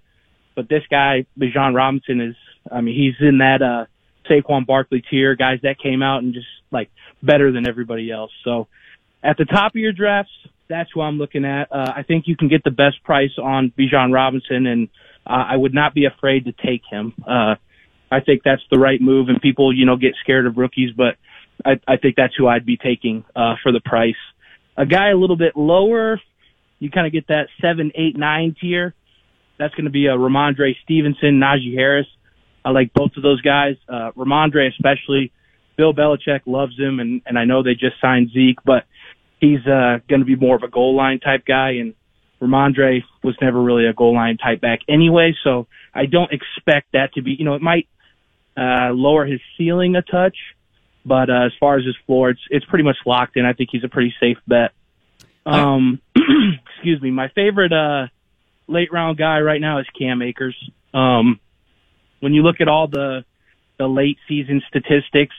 But 0.60 0.68
this 0.68 0.84
guy, 0.92 1.26
Bijan 1.40 1.74
Robinson, 1.74 2.20
is, 2.20 2.36
I 2.70 2.82
mean, 2.82 2.94
he's 2.94 3.26
in 3.26 3.38
that, 3.38 3.62
uh, 3.62 3.86
Saquon 4.30 4.66
Barkley 4.66 5.02
tier, 5.10 5.34
guys 5.34 5.60
that 5.64 5.80
came 5.80 6.04
out 6.04 6.22
and 6.22 6.34
just 6.34 6.48
like 6.70 6.90
better 7.24 7.54
than 7.54 7.66
everybody 7.66 8.12
else. 8.12 8.32
So 8.44 8.68
at 9.24 9.38
the 9.38 9.46
top 9.46 9.72
of 9.72 9.78
your 9.78 9.94
drafts, 9.94 10.34
that's 10.68 10.90
who 10.94 11.00
I'm 11.00 11.18
looking 11.18 11.46
at. 11.46 11.72
Uh, 11.72 11.94
I 11.96 12.04
think 12.04 12.28
you 12.28 12.36
can 12.36 12.50
get 12.50 12.66
the 12.66 12.72
best 12.72 13.02
price 13.06 13.32
on 13.42 13.72
Bijan 13.80 14.14
Robinson 14.14 14.68
and, 14.68 14.90
uh, 15.26 15.46
I 15.48 15.56
would 15.56 15.74
not 15.74 15.94
be 15.94 16.04
afraid 16.04 16.44
to 16.44 16.52
take 16.52 16.82
him. 16.92 17.14
Uh, 17.26 17.56
I 18.12 18.20
think 18.20 18.42
that's 18.44 18.66
the 18.70 18.80
right 18.80 19.00
move 19.00 19.30
and 19.30 19.42
people, 19.42 19.74
you 19.74 19.86
know, 19.86 19.96
get 19.96 20.16
scared 20.22 20.46
of 20.46 20.58
rookies, 20.58 20.92
but 20.92 21.16
I, 21.66 21.80
I 21.88 21.96
think 21.96 22.18
that's 22.18 22.36
who 22.38 22.50
I'd 22.50 22.66
be 22.66 22.76
taking, 22.76 23.24
uh, 23.34 23.56
for 23.64 23.72
the 23.72 23.80
price. 23.80 24.22
A 24.76 24.86
guy 24.86 25.12
a 25.12 25.16
little 25.16 25.38
bit 25.38 25.56
lower, 25.56 26.20
you 26.80 26.92
kind 26.92 27.08
of 27.08 27.14
get 27.14 27.28
that 27.28 27.48
seven, 27.62 27.94
eight, 27.96 28.18
nine 28.18 28.58
tier. 28.60 28.94
That's 29.60 29.76
going 29.76 29.86
to 29.86 29.92
be 29.92 30.08
a 30.08 30.16
uh, 30.16 30.18
Rhamondre 30.18 30.74
Stevenson, 30.84 31.40
Najee 31.40 31.76
Harris. 31.76 32.08
I 32.64 32.72
like 32.72 32.94
both 32.94 33.12
of 33.18 33.24
those 33.24 33.42
guys. 33.42 33.76
Uh, 33.88 34.12
Rhamondre 34.18 34.70
especially. 34.70 35.32
Bill 35.78 35.94
Belichick 35.94 36.42
loves 36.46 36.78
him, 36.78 37.00
and 37.00 37.22
and 37.26 37.38
I 37.38 37.46
know 37.46 37.62
they 37.64 37.74
just 37.74 38.02
signed 38.02 38.32
Zeke, 38.34 38.60
but 38.66 38.86
he's 39.40 39.66
uh, 39.66 40.00
going 40.10 40.20
to 40.20 40.26
be 40.26 40.36
more 40.36 40.56
of 40.56 40.64
a 40.64 40.68
goal 40.68 40.96
line 40.96 41.20
type 41.20 41.46
guy, 41.46 41.72
and 41.80 41.94
Rhamondre 42.42 43.04
was 43.24 43.36
never 43.42 43.62
really 43.62 43.86
a 43.86 43.94
goal 43.94 44.14
line 44.14 44.38
type 44.38 44.62
back 44.62 44.80
anyway. 44.88 45.36
So 45.44 45.68
I 45.94 46.06
don't 46.06 46.32
expect 46.32 46.94
that 46.94 47.14
to 47.14 47.22
be. 47.22 47.36
You 47.38 47.46
know, 47.46 47.56
it 47.56 47.62
might 47.62 47.88
uh, 48.58 48.92
lower 48.92 49.26
his 49.26 49.40
ceiling 49.58 49.96
a 49.96 50.02
touch, 50.02 50.38
but 51.06 51.30
uh, 51.30 51.46
as 51.46 51.52
far 51.60 51.78
as 51.78 51.86
his 51.86 51.96
floor, 52.06 52.30
it's 52.30 52.42
it's 52.50 52.66
pretty 52.66 52.84
much 52.84 52.98
locked 53.06 53.38
in. 53.38 53.46
I 53.46 53.54
think 53.54 53.70
he's 53.72 53.84
a 53.84 53.90
pretty 53.90 54.14
safe 54.20 54.38
bet. 54.48 54.72
Um, 55.46 56.02
excuse 56.76 57.02
me. 57.02 57.12
My 57.12 57.30
favorite 57.30 57.74
uh, 57.74 58.08
late 58.70 58.92
round 58.92 59.18
guy 59.18 59.40
right 59.40 59.60
now 59.60 59.80
is 59.80 59.86
Cam 59.98 60.22
Akers. 60.22 60.56
Um, 60.94 61.40
when 62.20 62.34
you 62.34 62.44
look 62.44 62.62
at 62.62 62.68
all 62.68 62.88
the 62.88 63.26
the 63.78 63.88
late 63.88 64.18
season 64.28 64.62
statistics, 64.68 65.36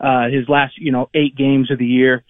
uh, 0.00 0.28
his 0.28 0.48
last 0.48 0.74
you 0.78 0.92
know 0.92 1.08
eight 1.14 1.36
games 1.36 1.70
of 1.70 1.78
the 1.78 1.86
year, 1.86 2.24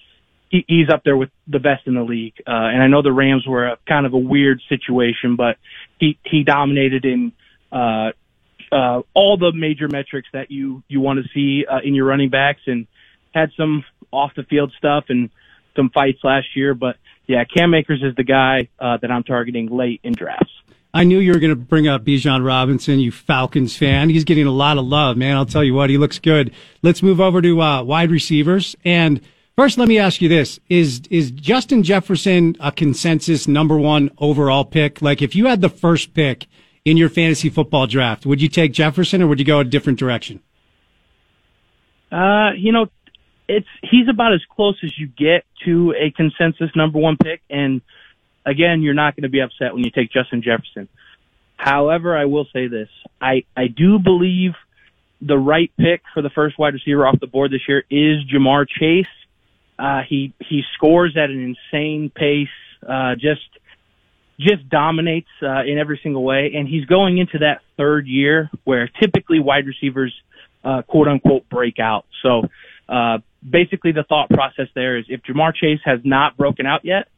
he, 0.51 0.65
he's 0.69 0.89
up 0.93 1.03
there 1.05 1.17
with 1.17 1.31
the 1.47 1.59
best 1.59 1.87
in 1.87 1.95
the 1.95 2.03
league. 2.03 2.35
Uh, 2.47 2.51
and 2.51 2.83
I 2.83 2.87
know 2.89 3.03
the 3.03 3.13
Rams 3.13 3.47
were 3.47 3.67
a, 3.67 3.79
kind 3.89 4.07
of 4.07 4.13
a 4.15 4.19
weird 4.19 4.61
situation, 4.69 5.37
but 5.37 5.57
he 5.99 6.19
he 6.25 6.45
dominated 6.45 7.05
in 7.05 7.33
uh, 7.73 8.11
uh, 8.71 9.03
all 9.15 9.37
the 9.39 9.53
major 9.53 9.89
metrics 9.89 10.29
that 10.33 10.51
you 10.51 10.83
you 10.89 11.01
want 11.01 11.21
to 11.23 11.29
see 11.35 11.67
uh, 11.67 11.81
in 11.83 11.95
your 11.95 12.07
running 12.07 12.31
backs, 12.31 12.63
and 12.67 12.87
had 13.35 13.51
some 13.57 13.85
off 14.13 14.33
the 14.37 14.45
field 14.45 14.73
stuff 14.79 15.05
and 15.09 15.31
some 15.75 15.91
fights 15.91 16.19
last 16.25 16.47
year, 16.55 16.75
but 16.75 16.97
yeah, 17.27 17.45
Cam 17.45 17.75
Akers 17.75 18.03
is 18.03 18.15
the 18.17 18.25
guy 18.25 18.69
uh, 18.79 18.99
that 18.99 19.11
I'm 19.11 19.25
targeting 19.25 19.69
late 19.69 20.01
in 20.03 20.13
drafts. 20.13 20.53
I 20.95 21.05
knew 21.05 21.19
you 21.19 21.33
were 21.33 21.39
going 21.39 21.51
to 21.51 21.57
bring 21.57 21.89
up 21.89 22.05
Bijan 22.05 22.45
Robinson, 22.45 23.01
you 23.01 23.13
Falcons 23.13 23.77
fan. 23.77 24.09
He's 24.09 24.25
getting 24.25 24.47
a 24.47 24.51
lot 24.51 24.79
of 24.79 24.87
love, 24.87 25.17
man. 25.17 25.37
I'll 25.37 25.45
tell 25.45 25.65
you 25.65 25.75
what, 25.75 25.91
he 25.91 25.99
looks 25.99 26.19
good. 26.19 26.53
Let's 26.83 27.03
move 27.03 27.21
over 27.21 27.43
to 27.43 27.61
uh, 27.61 27.83
wide 27.83 28.11
receivers. 28.11 28.75
And 28.85 29.21
first, 29.57 29.77
let 29.77 29.89
me 29.89 29.99
ask 29.99 30.23
you 30.23 30.29
this: 30.31 30.59
Is 30.71 31.03
is 31.11 31.31
Justin 31.33 31.83
Jefferson 31.83 32.57
a 32.61 32.73
consensus 32.73 33.47
number 33.47 33.77
one 33.77 34.11
overall 34.17 34.65
pick? 34.65 35.03
Like, 35.03 35.21
if 35.21 35.35
you 35.35 35.47
had 35.47 35.61
the 35.61 35.69
first 35.69 36.15
pick 36.15 36.47
in 36.87 36.97
your 36.97 37.11
fantasy 37.11 37.51
football 37.51 37.87
draft, 37.87 38.25
would 38.25 38.41
you 38.41 38.49
take 38.49 38.73
Jefferson 38.73 39.21
or 39.21 39.27
would 39.27 39.39
you 39.39 39.45
go 39.45 39.59
a 39.59 39.65
different 39.65 39.99
direction? 39.99 40.41
Uh, 42.11 42.53
you 42.57 42.73
know, 42.73 42.87
it's 43.49 43.67
he's 43.83 44.09
about 44.09 44.35
as 44.35 44.41
close 44.55 44.77
as 44.83 44.93
you 44.99 45.07
get 45.07 45.45
to 45.65 45.95
a 45.99 46.11
consensus 46.11 46.71
number 46.75 46.99
one 46.99 47.17
pick, 47.17 47.41
and 47.49 47.81
again, 48.45 48.83
you're 48.83 48.95
not 48.95 49.17
going 49.17 49.23
to 49.23 49.29
be 49.29 49.41
upset 49.41 49.75
when 49.75 49.85
you 49.85 49.91
take 49.91 50.11
Justin 50.11 50.43
Jefferson. 50.43 50.89
However, 51.57 52.17
I 52.17 52.27
will 52.27 52.47
say 52.53 52.69
this: 52.69 52.89
I 53.21 53.45
I 53.57 53.67
do 53.69 53.99
believe 53.99 54.53
the 55.21 55.39
right 55.39 55.71
pick 55.79 56.03
for 56.13 56.23
the 56.23 56.31
first 56.31 56.59
wide 56.59 56.75
receiver 56.75 57.07
off 57.07 57.19
the 57.21 57.27
board 57.27 57.51
this 57.51 57.63
year 57.67 57.85
is 57.91 58.25
Ja'Marr 58.31 58.67
Chase. 58.69 59.07
Uh, 59.79 60.01
he 60.09 60.33
he 60.41 60.63
scores 60.75 61.17
at 61.17 61.31
an 61.31 61.57
insane 61.73 62.11
pace. 62.15 62.49
Uh, 62.87 63.15
just 63.15 63.41
just 64.39 64.69
dominates 64.69 65.29
uh, 65.43 65.65
in 65.65 65.79
every 65.79 65.99
single 66.03 66.23
way, 66.23 66.53
and 66.55 66.69
he's 66.69 66.85
going 66.85 67.19
into 67.19 67.39
that 67.39 67.61
third 67.77 68.07
year 68.07 68.51
where 68.65 68.89
typically 69.01 69.41
wide 69.41 69.67
receivers, 69.67 70.15
uh, 70.63 70.83
quote 70.83 71.09
unquote, 71.09 71.49
break 71.49 71.79
out. 71.79 72.05
So 72.23 72.43
uh, 72.89 73.19
basically, 73.49 73.93
the 73.93 74.05
thought 74.05 74.29
process 74.29 74.69
there 74.75 74.97
is 74.99 75.07
if 75.09 75.23
Ja'Marr 75.23 75.55
Chase 75.55 75.81
has 75.85 76.01
not 76.05 76.37
broken 76.37 76.67
out 76.67 76.85
yet, 76.85 77.09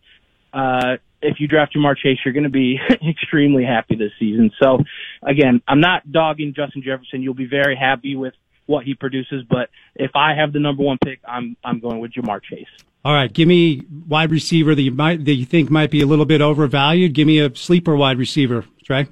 uh, 0.52 0.96
if 1.20 1.40
you 1.40 1.48
draft 1.48 1.74
Ja'Marr 1.74 1.96
Chase, 1.96 2.18
you're 2.24 2.34
going 2.34 2.44
to 2.44 2.50
be 2.50 2.78
extremely 3.08 3.64
happy 3.64 3.96
this 3.96 4.12
season. 4.18 4.50
So 4.62 4.78
again, 5.22 5.62
I'm 5.66 5.80
not 5.80 6.10
dogging 6.10 6.54
Justin 6.54 6.82
Jefferson. 6.82 7.22
You'll 7.22 7.34
be 7.34 7.46
very 7.46 7.76
happy 7.76 8.16
with 8.16 8.34
what 8.66 8.84
he 8.84 8.94
produces, 8.94 9.44
but 9.48 9.70
if 9.94 10.10
I 10.14 10.34
have 10.34 10.52
the 10.52 10.60
number 10.60 10.82
one 10.82 10.98
pick, 11.02 11.20
I'm 11.26 11.56
I'm 11.64 11.80
going 11.80 12.00
with 12.00 12.12
Ja'Marr 12.12 12.42
Chase. 12.42 12.66
All 13.04 13.14
right, 13.14 13.32
give 13.32 13.48
me 13.48 13.82
wide 14.06 14.30
receiver 14.30 14.74
that 14.74 14.82
you 14.82 14.90
might 14.90 15.24
that 15.24 15.34
you 15.34 15.46
think 15.46 15.70
might 15.70 15.90
be 15.90 16.02
a 16.02 16.06
little 16.06 16.26
bit 16.26 16.40
overvalued. 16.40 17.14
Give 17.14 17.26
me 17.26 17.40
a 17.40 17.54
sleeper 17.54 17.96
wide 17.96 18.18
receiver, 18.18 18.64
Trey. 18.84 19.08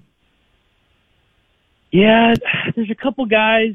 Yeah, 1.93 2.35
there's 2.75 2.91
a 2.91 2.95
couple 2.95 3.25
guys. 3.27 3.75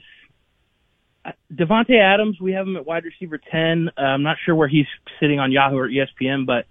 Davante 1.54 2.00
Adams, 2.00 2.40
we 2.42 2.54
have 2.54 2.68
him 2.68 2.76
at 2.76 2.86
wide 2.86 3.04
receiver 3.04 3.40
ten. 3.52 3.90
Uh, 3.98 4.02
I'm 4.02 4.24
not 4.24 4.38
sure 4.44 4.56
where 4.56 4.68
he's 4.68 4.88
sitting 5.20 5.40
on 5.40 5.52
Yahoo 5.52 5.78
or 5.78 5.88
ESPN, 5.88 6.46
but 6.46 6.66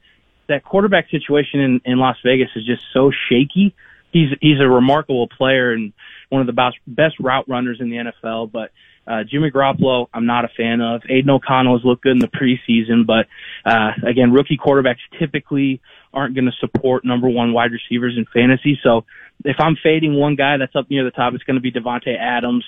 that 0.49 0.65
quarterback 0.65 1.09
situation 1.11 1.61
in, 1.61 1.81
in 1.85 1.99
Las 1.99 2.17
Vegas 2.25 2.49
is 2.57 2.67
just 2.67 2.83
so 2.93 3.13
shaky. 3.29 3.75
He's 4.13 4.31
he's 4.41 4.61
a 4.61 4.69
remarkable 4.69 5.29
player 5.29 5.73
and 5.73 5.93
one 6.29 6.41
of 6.41 6.47
the 6.47 6.53
best 6.53 6.77
best 6.87 7.15
route 7.21 7.49
runners 7.49 7.79
in 7.81 7.91
the 7.91 7.97
NFL. 7.97 8.51
But 8.51 8.73
uh, 9.07 9.23
Jimmy 9.25 9.51
Garoppolo, 9.51 10.09
I'm 10.13 10.27
not 10.27 10.45
a 10.45 10.49
fan 10.49 10.81
of. 10.81 11.03
Aidan 11.09 11.31
O'Connell 11.31 11.79
has 11.79 11.85
looked 11.85 12.03
good 12.03 12.13
in 12.13 12.19
the 12.19 12.29
preseason, 12.29 13.07
but 13.07 13.27
uh, 13.65 13.93
again, 14.07 14.33
rookie 14.33 14.59
quarterbacks 14.59 14.99
typically 15.19 15.81
aren't 16.13 16.35
going 16.35 16.47
to 16.47 16.53
support 16.59 17.05
number 17.05 17.29
one 17.29 17.53
wide 17.53 17.71
receivers 17.71 18.15
in 18.17 18.27
fantasy. 18.33 18.79
So 18.83 19.05
if 19.45 19.57
I'm 19.61 19.77
fading 19.83 20.15
one 20.15 20.35
guy 20.35 20.57
that's 20.57 20.75
up 20.75 20.91
near 20.91 21.05
the 21.05 21.11
top, 21.11 21.35
it's 21.35 21.45
going 21.45 21.57
to 21.57 21.61
be 21.61 21.73
Davante 21.73 22.17
Adams. 22.19 22.65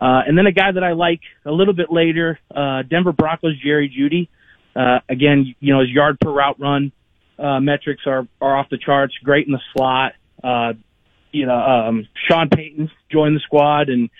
And 0.00 0.36
then 0.36 0.46
a 0.46 0.52
guy 0.52 0.72
that 0.72 0.84
I 0.84 0.92
like 0.92 1.20
a 1.44 1.52
little 1.52 1.74
bit 1.74 1.90
later, 1.90 2.38
uh, 2.54 2.82
Denver 2.82 3.12
Broncos 3.12 3.58
Jerry 3.62 3.88
Jeudy. 3.88 4.28
Uh, 4.74 5.00
again, 5.08 5.54
you 5.58 5.72
know 5.72 5.80
his 5.80 5.90
yard 5.90 6.18
per 6.20 6.30
route 6.30 6.60
run 6.60 6.92
uh, 7.38 7.60
metrics 7.60 8.02
are 8.06 8.26
are 8.40 8.56
off 8.56 8.68
the 8.70 8.78
charts. 8.78 9.14
Great 9.22 9.46
in 9.46 9.52
the 9.52 9.60
slot. 9.74 10.12
Uh, 10.42 10.74
you 11.32 11.46
know, 11.46 11.58
um, 11.58 12.08
Sean 12.28 12.48
Payton 12.48 12.90
joined 13.10 13.36
the 13.36 13.40
squad, 13.40 13.88
and 13.88 14.10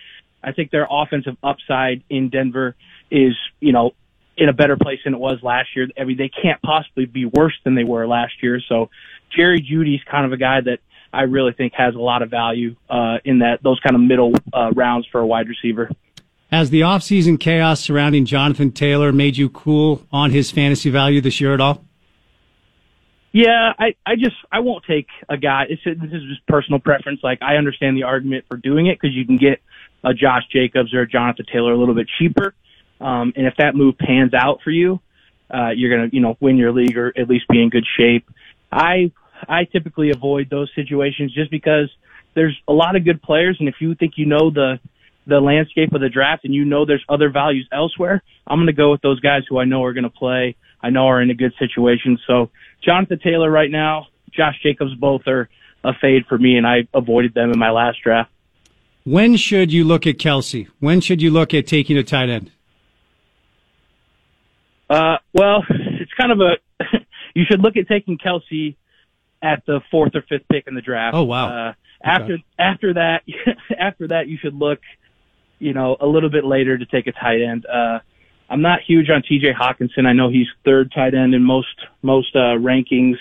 I 0.43 0.53
think 0.53 0.70
their 0.70 0.86
offensive 0.90 1.36
upside 1.43 2.03
in 2.11 2.31
Denver 2.31 2.74
is 3.11 3.35
you 3.61 3.73
know 3.73 3.93
in 4.36 4.48
a 4.48 4.53
better 4.53 4.77
place 4.77 4.98
than 5.05 5.15
it 5.15 5.20
was 5.20 5.39
last 5.43 5.69
year. 5.74 5.89
I 5.98 6.05
mean, 6.05 6.19
they 6.19 6.28
can't 6.28 6.61
possibly 6.61 7.07
be 7.07 7.24
worse 7.24 7.55
than 7.65 7.74
they 7.74 7.85
were 7.85 8.07
last 8.07 8.35
year. 8.43 8.61
So 8.69 8.90
Jerry 9.35 9.62
Jeudy's 9.62 10.03
kind 10.11 10.27
of 10.27 10.32
a 10.32 10.36
guy 10.36 10.61
that 10.61 10.81
I 11.16 11.22
really 11.22 11.52
think 11.52 11.72
has 11.74 11.94
a 11.94 11.98
lot 11.98 12.22
of 12.22 12.30
value 12.30 12.76
uh, 12.90 13.18
in 13.24 13.38
that 13.38 13.62
those 13.62 13.80
kind 13.80 13.97
of 13.97 14.02
middle 14.02 14.34
uh, 14.52 14.70
rounds 14.72 15.06
for 15.10 15.20
a 15.20 15.26
wide 15.26 15.48
receiver. 15.48 15.90
Has 16.52 16.70
the 16.70 16.82
offseason 16.82 17.40
chaos 17.40 17.80
surrounding 17.80 18.24
Jonathan 18.24 18.70
Taylor 18.70 19.12
made 19.12 19.36
you 19.36 19.48
cool 19.48 20.06
on 20.12 20.30
his 20.30 20.51
fantasy 20.51 20.90
value 20.90 21.20
this 21.20 21.40
year 21.40 21.55
at 21.55 21.60
all? 21.60 21.82
Yeah, 23.32 23.72
I, 23.78 23.94
I 24.06 24.14
just 24.16 24.36
I 24.52 24.60
won't 24.60 24.84
take 24.84 25.09
a 25.28 25.36
guy. 25.36 25.64
It's 25.68 25.82
this 25.84 26.12
is 26.12 26.22
just 26.28 26.47
personal 26.47 26.80
preference. 26.80 27.20
Like 27.22 27.43
I 27.43 27.56
understand 27.56 27.97
the 27.97 28.05
argument 28.05 28.44
for 28.48 28.56
doing 28.56 28.86
it 28.86 28.98
because 29.01 29.14
you 29.14 29.26
can 29.26 29.36
get 29.36 29.60
a 30.05 30.14
Josh 30.14 30.44
Jacobs 30.52 30.94
or 30.94 31.02
a 31.02 31.09
Jonathan 31.09 31.47
Taylor 31.52 31.72
a 31.72 31.76
little 31.76 31.94
bit 31.94 32.09
cheaper. 32.18 32.55
Um, 33.01 33.32
and 33.36 33.47
if 33.47 33.55
that 33.59 33.74
move 33.74 33.98
pans 33.98 34.32
out 34.32 34.60
for 34.62 34.70
you, 34.70 35.01
uh, 35.52 35.70
you're 35.70 35.94
gonna 35.94 36.09
you 36.12 36.20
know 36.20 36.36
win 36.40 36.56
your 36.56 36.72
league 36.72 36.97
or 36.97 37.12
at 37.18 37.28
least 37.28 37.47
be 37.48 37.62
in 37.62 37.70
good 37.70 37.84
shape. 37.98 38.30
I 38.70 39.12
I 39.49 39.65
typically 39.65 40.11
avoid 40.11 40.51
those 40.51 40.71
situations 40.75 41.33
just 41.33 41.51
because 41.51 41.91
there's 42.35 42.57
a 42.69 42.73
lot 42.73 42.97
of 42.97 43.05
good 43.05 43.23
players, 43.23 43.57
and 43.59 43.69
if 43.69 43.77
you 43.81 43.95
think 43.95 44.15
you 44.17 44.27
know 44.27 44.51
the 44.51 44.79
the 45.27 45.41
landscape 45.41 45.93
of 45.93 46.01
the 46.01 46.09
draft 46.09 46.45
and 46.45 46.55
you 46.55 46.65
know 46.65 46.85
there's 46.85 47.05
other 47.09 47.31
values 47.31 47.69
elsewhere, 47.73 48.23
I'm 48.47 48.59
going 48.59 48.69
to 48.69 48.73
go 48.73 48.93
with 48.93 49.03
those 49.03 49.19
guys 49.19 49.43
who 49.49 49.59
I 49.59 49.65
know 49.65 49.83
are 49.83 49.93
going 49.93 50.05
to 50.05 50.11
play. 50.11 50.55
I 50.81 50.91
know 50.91 51.09
are 51.09 51.21
in 51.21 51.31
a 51.31 51.35
good 51.35 51.53
situation. 51.59 52.19
So 52.29 52.51
Jonathan 52.85 53.19
Taylor 53.19 53.51
right 53.51 53.71
now, 53.71 54.07
Josh 54.31 54.55
Jacobs, 54.63 54.95
both 54.95 55.23
are 55.27 55.49
a 55.83 55.93
fade 56.01 56.27
for 56.29 56.39
me, 56.39 56.57
and 56.57 56.67
I 56.67 56.87
avoided 56.95 57.35
them 57.35 57.51
in 57.51 57.59
my 57.59 57.71
last 57.71 57.99
draft. 58.05 58.31
When 59.05 59.37
should 59.37 59.73
you 59.73 59.85
look 59.85 60.07
at 60.07 60.19
Kelce? 60.19 60.69
When 60.81 61.01
should 61.01 61.23
you 61.23 61.31
look 61.31 61.55
at 61.55 61.67
taking 61.67 61.97
a 61.97 62.03
tight 62.03 62.29
end? 62.29 62.51
Uh, 64.89 65.17
well, 65.33 65.65
it's 65.71 66.13
kind 66.15 66.33
of 66.33 66.41
a. 66.41 66.85
you 67.35 67.45
should 67.49 67.61
look 67.61 67.77
at 67.77 67.89
taking 67.89 68.19
Kelce 68.19 68.77
at 69.47 69.64
the 69.66 69.81
fourth 69.90 70.14
or 70.14 70.23
fifth 70.28 70.48
pick 70.51 70.66
in 70.66 70.74
the 70.74 70.81
draft. 70.81 71.14
Oh 71.14 71.23
wow! 71.23 71.68
Uh, 71.68 71.73
after 72.02 72.39
after 72.59 72.94
that, 72.94 73.23
after 73.78 74.09
that, 74.09 74.28
you 74.28 74.39
should 74.40 74.55
look, 74.55 74.81
you 75.59 75.73
know, 75.73 75.97
a 76.01 76.06
little 76.06 76.31
bit 76.31 76.44
later 76.44 76.77
to 76.77 76.86
take 76.86 77.06
a 77.06 77.12
tight 77.12 77.43
end. 77.43 77.64
Uh, 77.66 78.01
I'm 78.48 78.62
not 78.62 78.81
huge 78.86 79.10
on 79.10 79.23
T.J. 79.23 79.52
Hockenson. 79.52 80.06
I 80.06 80.12
know 80.12 80.28
he's 80.28 80.47
third 80.64 80.93
tight 80.93 81.14
end 81.14 81.35
in 81.35 81.43
most 81.43 81.77
most 82.02 82.35
uh, 82.35 82.59
rankings. 82.59 83.16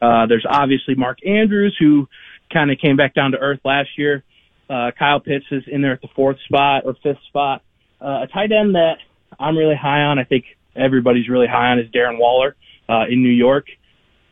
Uh, 0.00 0.26
there's 0.26 0.46
obviously 0.48 0.94
Mark 0.94 1.18
Andrews, 1.26 1.76
who 1.78 2.08
kind 2.52 2.70
of 2.70 2.78
came 2.78 2.96
back 2.96 3.14
down 3.14 3.32
to 3.32 3.38
earth 3.38 3.60
last 3.64 3.90
year. 3.96 4.24
Uh, 4.68 4.92
Kyle 4.98 5.20
Pitts 5.20 5.46
is 5.50 5.64
in 5.66 5.82
there 5.82 5.92
at 5.92 6.00
the 6.00 6.08
fourth 6.14 6.38
spot 6.44 6.84
or 6.86 6.94
fifth 7.02 7.22
spot. 7.28 7.62
Uh, 8.00 8.22
a 8.22 8.26
tight 8.32 8.52
end 8.52 8.76
that 8.76 8.96
I'm 9.38 9.56
really 9.56 9.76
high 9.76 10.02
on, 10.02 10.18
I 10.18 10.24
think 10.24 10.44
everybody's 10.74 11.28
really 11.28 11.48
high 11.48 11.72
on, 11.72 11.78
is 11.78 11.90
Darren 11.90 12.18
Waller 12.18 12.56
uh, 12.88 13.04
in 13.10 13.22
New 13.22 13.32
York. 13.32 13.66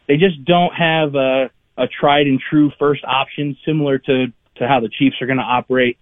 They 0.09 0.16
just 0.16 0.44
don't 0.44 0.72
have 0.74 1.14
a, 1.14 1.51
a 1.76 1.86
tried 1.86 2.26
and 2.26 2.40
true 2.51 2.72
first 2.78 3.05
option, 3.05 3.56
similar 3.64 3.98
to 3.98 4.26
to 4.56 4.66
how 4.66 4.80
the 4.80 4.89
Chiefs 4.89 5.16
are 5.20 5.26
going 5.26 5.39
to 5.39 5.44
operate. 5.44 5.98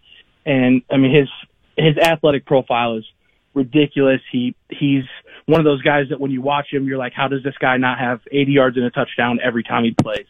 And 0.47 0.83
I 0.91 0.97
mean, 0.97 1.15
his 1.15 1.29
his 1.77 1.99
athletic 1.99 2.47
profile 2.47 2.97
is 2.97 3.05
ridiculous. 3.53 4.21
He 4.31 4.55
he's 4.71 5.05
one 5.47 5.61
of 5.61 5.65
those 5.65 5.83
guys 5.83 6.07
that 6.11 6.21
when 6.21 6.31
you 6.31 6.41
watch 6.41 6.69
him, 6.73 6.87
you're 6.87 6.99
like, 6.99 7.13
how 7.15 7.29
does 7.29 7.43
this 7.43 7.55
guy 7.61 7.77
not 7.77 7.99
have 7.99 8.21
80 8.31 8.53
yards 8.53 8.77
and 8.77 8.87
a 8.87 8.91
touchdown 8.91 9.39
every 9.43 9.63
time 9.63 9.85
he 9.85 9.95
plays? 10.01 10.27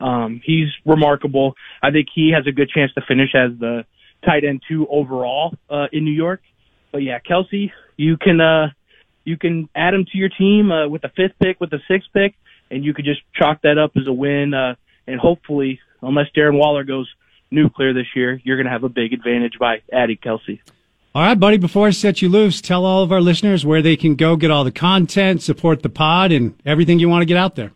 Um, 0.00 0.40
he's 0.44 0.68
remarkable. 0.84 1.54
I 1.82 1.90
think 1.90 2.08
he 2.14 2.32
has 2.34 2.46
a 2.46 2.52
good 2.52 2.70
chance 2.70 2.92
to 2.94 3.02
finish 3.06 3.34
as 3.34 3.58
the 3.58 3.84
tight 4.24 4.44
end 4.44 4.62
two 4.68 4.86
overall 4.88 5.54
uh, 5.70 5.86
in 5.92 6.04
New 6.04 6.12
York. 6.12 6.40
But 6.92 7.02
yeah, 7.02 7.18
Kelce, 7.18 7.70
you 7.96 8.16
can 8.16 8.40
uh, 8.40 8.68
you 9.24 9.36
can 9.36 9.68
add 9.74 9.94
him 9.94 10.06
to 10.12 10.18
your 10.18 10.30
team 10.30 10.70
uh, 10.70 10.88
with 10.88 11.02
the 11.02 11.10
fifth 11.10 11.38
pick, 11.40 11.60
with 11.60 11.70
the 11.70 11.80
sixth 11.88 12.08
pick, 12.14 12.34
and 12.70 12.84
you 12.84 12.94
could 12.94 13.04
just 13.04 13.20
chalk 13.34 13.62
that 13.62 13.78
up 13.78 13.92
as 13.96 14.06
a 14.06 14.12
win. 14.12 14.54
Uh, 14.54 14.74
and 15.06 15.18
hopefully, 15.20 15.80
unless 16.02 16.26
Darren 16.36 16.58
Waller 16.58 16.84
goes 16.84 17.08
nuclear 17.50 17.92
this 17.94 18.06
year, 18.14 18.40
you're 18.44 18.56
going 18.56 18.66
to 18.66 18.72
have 18.72 18.84
a 18.84 18.88
big 18.88 19.12
advantage 19.12 19.58
by 19.58 19.82
adding 19.92 20.18
Kelce. 20.18 20.60
All 21.14 21.22
right, 21.22 21.38
buddy, 21.40 21.56
before 21.56 21.86
I 21.86 21.90
set 21.90 22.20
you 22.22 22.28
loose, 22.28 22.60
tell 22.60 22.84
all 22.84 23.02
of 23.02 23.10
our 23.10 23.20
listeners 23.20 23.64
where 23.64 23.80
they 23.82 23.96
can 23.96 24.14
go 24.14 24.36
get 24.36 24.50
all 24.50 24.62
the 24.62 24.70
content, 24.70 25.42
support 25.42 25.82
the 25.82 25.88
pod, 25.88 26.30
and 26.32 26.54
everything 26.66 26.98
you 26.98 27.08
want 27.08 27.22
to 27.22 27.26
get 27.26 27.36
out 27.38 27.56
there. 27.56 27.72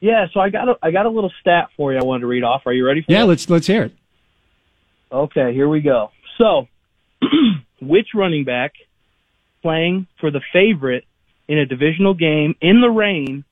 Yeah, 0.00 0.26
so 0.32 0.40
I 0.40 0.50
got 0.50 0.68
a, 0.68 0.76
I 0.82 0.90
got 0.90 1.06
a 1.06 1.08
little 1.08 1.32
stat 1.40 1.68
for 1.76 1.92
you. 1.92 1.98
I 1.98 2.04
wanted 2.04 2.20
to 2.20 2.26
read 2.26 2.44
off. 2.44 2.62
Are 2.66 2.72
you 2.72 2.86
ready 2.86 3.00
for 3.00 3.10
Yeah, 3.10 3.22
it? 3.22 3.26
let's 3.26 3.48
let's 3.48 3.66
hear 3.66 3.84
it. 3.84 3.92
Okay, 5.10 5.54
here 5.54 5.68
we 5.68 5.80
go. 5.80 6.10
So, 6.36 6.68
which 7.80 8.08
running 8.14 8.44
back 8.44 8.74
playing 9.62 10.06
for 10.20 10.30
the 10.30 10.42
favorite 10.52 11.04
in 11.48 11.58
a 11.58 11.66
divisional 11.66 12.14
game 12.14 12.54
in 12.60 12.80
the 12.80 12.90
rain 12.90 13.44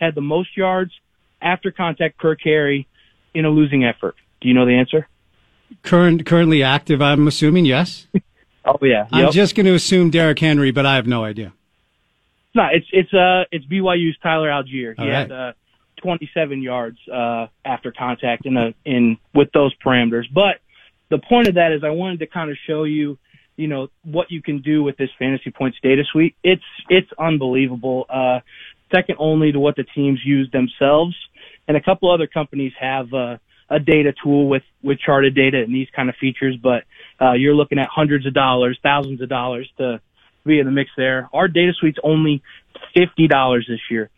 had 0.00 0.14
the 0.14 0.20
most 0.20 0.56
yards 0.56 0.92
after 1.40 1.70
contact 1.70 2.18
per 2.18 2.34
carry 2.34 2.86
in 3.34 3.44
a 3.44 3.50
losing 3.50 3.84
effort? 3.84 4.16
Do 4.40 4.48
you 4.48 4.54
know 4.54 4.66
the 4.66 4.74
answer? 4.74 5.08
Current 5.82 6.24
currently 6.26 6.62
active, 6.62 7.02
I'm 7.02 7.26
assuming. 7.26 7.64
Yes. 7.64 8.06
Oh 8.66 8.78
yeah. 8.82 9.06
I'm 9.12 9.30
just 9.30 9.54
going 9.54 9.66
to 9.66 9.74
assume 9.74 10.10
Derrick 10.10 10.40
Henry, 10.40 10.72
but 10.72 10.84
I 10.84 10.96
have 10.96 11.06
no 11.06 11.22
idea. 11.22 11.52
No, 12.52 12.66
it's 12.72 12.86
it's 12.90 13.14
uh 13.14 13.44
it's 13.52 13.64
BYU's 13.66 14.16
Tyler 14.22 14.48
Allgeier. 14.48 14.94
He 14.96 15.02
All 15.02 15.08
had 15.08 15.30
uh, 15.30 15.52
27 16.02 16.62
yards 16.62 16.98
uh 17.08 17.46
after 17.64 17.92
contact 17.92 18.44
in 18.44 18.56
a 18.56 18.74
in 18.84 19.18
with 19.34 19.52
those 19.52 19.72
parameters. 19.76 20.24
But 20.32 20.56
the 21.10 21.18
point 21.18 21.46
of 21.46 21.54
that 21.54 21.72
is 21.72 21.84
I 21.84 21.90
wanted 21.90 22.18
to 22.20 22.26
kind 22.26 22.50
of 22.50 22.56
show 22.66 22.84
you, 22.84 23.18
you 23.56 23.68
know, 23.68 23.88
what 24.04 24.30
you 24.30 24.42
can 24.42 24.60
do 24.62 24.82
with 24.82 24.96
this 24.96 25.10
fantasy 25.18 25.50
points 25.50 25.78
data 25.82 26.02
suite. 26.12 26.34
It's 26.42 26.62
it's 26.88 27.08
unbelievable. 27.18 28.06
Uh 28.08 28.40
second 28.94 29.16
only 29.18 29.52
to 29.52 29.58
what 29.58 29.76
the 29.76 29.84
teams 29.84 30.20
use 30.24 30.50
themselves. 30.52 31.16
And 31.66 31.76
a 31.76 31.80
couple 31.80 32.10
other 32.12 32.26
companies 32.26 32.72
have 32.80 33.12
uh 33.12 33.38
a 33.68 33.80
data 33.80 34.12
tool 34.22 34.48
with 34.48 34.62
with 34.82 34.98
charted 34.98 35.34
data 35.34 35.58
and 35.62 35.74
these 35.74 35.88
kind 35.96 36.08
of 36.08 36.14
features, 36.16 36.56
but 36.62 36.84
uh 37.20 37.32
you're 37.32 37.54
looking 37.54 37.78
at 37.78 37.88
hundreds 37.88 38.26
of 38.26 38.34
dollars, 38.34 38.78
thousands 38.82 39.20
of 39.20 39.28
dollars 39.28 39.68
to 39.78 40.00
be 40.44 40.60
in 40.60 40.66
the 40.66 40.72
mix 40.72 40.90
there. 40.96 41.28
Our 41.32 41.48
data 41.48 41.72
suite's 41.80 41.98
only 42.04 42.42
fifty 42.94 43.26
dollars 43.26 43.66
this 43.68 43.80
year. 43.90 44.10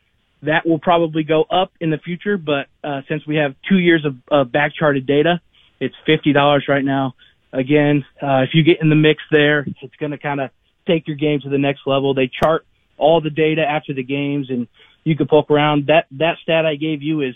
that 0.42 0.66
will 0.66 0.78
probably 0.78 1.24
go 1.24 1.42
up 1.50 1.72
in 1.80 1.90
the 1.90 1.98
future, 1.98 2.36
but 2.38 2.66
uh, 2.84 3.00
since 3.08 3.26
we 3.26 3.36
have 3.36 3.54
two 3.68 3.78
years 3.78 4.04
of, 4.04 4.14
of 4.30 4.52
back 4.52 4.72
charted 4.78 5.06
data, 5.06 5.40
it's 5.80 5.94
fifty 6.06 6.32
dollars 6.32 6.66
right 6.68 6.84
now. 6.84 7.14
Again, 7.52 8.04
uh, 8.22 8.42
if 8.42 8.50
you 8.52 8.62
get 8.62 8.80
in 8.82 8.90
the 8.90 8.96
mix 8.96 9.22
there, 9.30 9.66
it's 9.82 9.96
going 9.96 10.12
to 10.12 10.18
kind 10.18 10.40
of 10.40 10.50
take 10.86 11.06
your 11.06 11.16
game 11.16 11.40
to 11.40 11.48
the 11.48 11.58
next 11.58 11.80
level. 11.86 12.14
They 12.14 12.30
chart 12.42 12.66
all 12.98 13.20
the 13.20 13.30
data 13.30 13.62
after 13.62 13.94
the 13.94 14.02
games, 14.02 14.50
and 14.50 14.68
you 15.04 15.16
can 15.16 15.26
poke 15.26 15.50
around. 15.50 15.86
That 15.86 16.06
that 16.12 16.36
stat 16.42 16.66
I 16.66 16.76
gave 16.76 17.02
you 17.02 17.22
is 17.22 17.34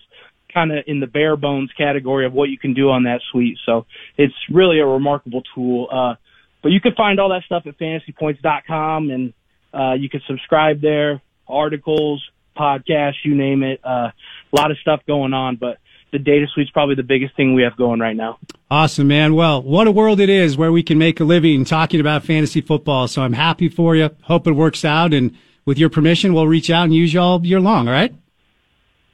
kind 0.53 0.71
of 0.73 0.85
in 0.87 1.01
the 1.01 1.07
bare 1.07 1.37
bones 1.37 1.71
category 1.77 2.27
of 2.27 2.33
what 2.33 2.51
you 2.51 2.59
can 2.59 2.75
do 2.75 2.91
on 2.91 3.05
that 3.05 3.21
suite. 3.31 3.59
So 3.65 3.87
it's 4.19 4.35
really 4.51 4.81
a 4.81 4.87
remarkable 4.87 5.43
tool. 5.55 5.89
Uh, 5.91 6.15
but 6.63 6.71
you 6.71 6.81
can 6.81 6.95
find 6.95 7.19
all 7.19 7.31
that 7.31 7.43
stuff 7.45 7.65
at 7.67 7.79
fantasypoints.com, 7.79 9.11
and 9.11 9.33
uh, 9.73 9.95
you 9.95 10.09
can 10.09 10.21
subscribe 10.27 10.81
there. 10.81 11.23
Articles, 11.49 12.23
podcasts, 12.57 13.25
you 13.25 13.35
name 13.35 13.63
it. 13.63 13.81
Uh, 13.85 14.11
a 14.11 14.57
lot 14.57 14.71
of 14.71 14.79
stuff 14.79 15.01
going 15.07 15.33
on, 15.33 15.57
but 15.57 15.79
the 16.13 16.19
data 16.19 16.47
suite's 16.55 16.71
probably 16.71 16.95
the 16.95 17.03
biggest 17.03 17.35
thing 17.35 17.55
we 17.55 17.63
have 17.63 17.77
going 17.77 17.99
right 17.99 18.15
now. 18.15 18.39
Awesome, 18.71 19.09
man. 19.09 19.35
Well, 19.35 19.63
what 19.63 19.87
a 19.87 19.91
world 19.91 20.21
it 20.21 20.29
is 20.29 20.57
where 20.57 20.71
we 20.71 20.83
can 20.83 20.99
make 20.99 21.19
a 21.21 21.25
living 21.25 21.65
talking 21.65 22.01
about 22.01 22.23
fantasy 22.23 22.61
football. 22.61 23.09
So 23.09 23.23
I'm 23.23 23.33
happy 23.33 23.69
for 23.69 23.97
you. 23.97 24.11
Hope 24.23 24.47
it 24.47 24.53
works 24.53 24.85
out. 24.85 25.15
And 25.15 25.37
with 25.65 25.79
your 25.79 25.89
permission, 25.89 26.35
we'll 26.35 26.47
reach 26.47 26.71
out 26.71 26.85
and 26.85 26.95
use 26.95 27.15
you 27.15 27.21
all 27.21 27.45
year 27.45 27.61
long. 27.61 27.89
All 27.89 27.95
right. 27.95 28.15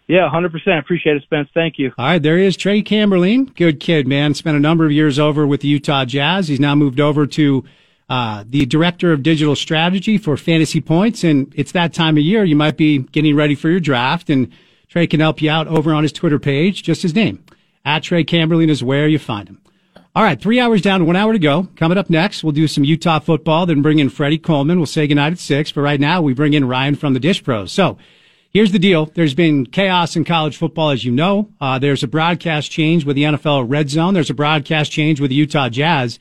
Yeah, 0.08 0.28
100%. 0.32 0.78
Appreciate 0.78 1.16
it, 1.16 1.22
Spence. 1.22 1.48
Thank 1.54 1.78
you. 1.78 1.92
All 1.98 2.06
right. 2.06 2.22
There 2.22 2.38
is 2.38 2.56
Trey 2.56 2.82
Camberline. 2.82 3.54
Good 3.54 3.78
kid, 3.78 4.08
man. 4.08 4.34
Spent 4.34 4.56
a 4.56 4.60
number 4.60 4.84
of 4.84 4.92
years 4.92 5.18
over 5.18 5.46
with 5.46 5.60
the 5.60 5.68
Utah 5.68 6.04
Jazz. 6.04 6.48
He's 6.48 6.58
now 6.58 6.74
moved 6.74 6.98
over 6.98 7.26
to 7.26 7.64
uh, 8.08 8.42
the 8.48 8.64
director 8.64 9.12
of 9.12 9.22
digital 9.22 9.54
strategy 9.54 10.16
for 10.18 10.36
Fantasy 10.36 10.80
Points. 10.80 11.24
And 11.24 11.52
it's 11.56 11.72
that 11.72 11.92
time 11.92 12.16
of 12.16 12.24
year. 12.24 12.42
You 12.42 12.56
might 12.56 12.78
be 12.78 12.98
getting 12.98 13.36
ready 13.36 13.54
for 13.54 13.68
your 13.68 13.80
draft 13.80 14.30
and 14.30 14.50
Trey 14.88 15.06
can 15.06 15.20
help 15.20 15.42
you 15.42 15.50
out 15.50 15.66
over 15.66 15.92
on 15.92 16.02
his 16.02 16.12
Twitter 16.12 16.38
page. 16.38 16.82
Just 16.82 17.02
his 17.02 17.14
name. 17.14 17.44
At 17.84 18.02
Trey 18.02 18.24
Camberline 18.24 18.70
is 18.70 18.82
where 18.82 19.06
you 19.06 19.18
find 19.18 19.48
him. 19.48 19.60
All 20.14 20.22
right. 20.22 20.40
Three 20.40 20.58
hours 20.58 20.82
down, 20.82 21.06
one 21.06 21.14
hour 21.14 21.32
to 21.32 21.38
go. 21.38 21.68
Coming 21.76 21.98
up 21.98 22.10
next, 22.10 22.42
we'll 22.42 22.52
do 22.52 22.66
some 22.66 22.84
Utah 22.84 23.18
football, 23.18 23.66
then 23.66 23.82
bring 23.82 23.98
in 23.98 24.08
Freddie 24.08 24.38
Coleman. 24.38 24.78
We'll 24.78 24.86
say 24.86 25.06
goodnight 25.06 25.32
at 25.32 25.38
six. 25.38 25.70
But 25.70 25.82
right 25.82 26.00
now, 26.00 26.22
we 26.22 26.32
bring 26.32 26.54
in 26.54 26.66
Ryan 26.66 26.96
from 26.96 27.14
the 27.14 27.20
Dish 27.20 27.44
Pros. 27.44 27.70
So 27.70 27.98
here's 28.50 28.72
the 28.72 28.78
deal. 28.78 29.06
There's 29.06 29.34
been 29.34 29.66
chaos 29.66 30.16
in 30.16 30.24
college 30.24 30.56
football, 30.56 30.90
as 30.90 31.04
you 31.04 31.12
know. 31.12 31.50
Uh, 31.60 31.78
there's 31.78 32.02
a 32.02 32.08
broadcast 32.08 32.70
change 32.70 33.04
with 33.04 33.14
the 33.14 33.24
NFL 33.24 33.66
Red 33.68 33.90
Zone. 33.90 34.14
There's 34.14 34.30
a 34.30 34.34
broadcast 34.34 34.90
change 34.90 35.20
with 35.20 35.28
the 35.28 35.36
Utah 35.36 35.68
Jazz. 35.68 36.18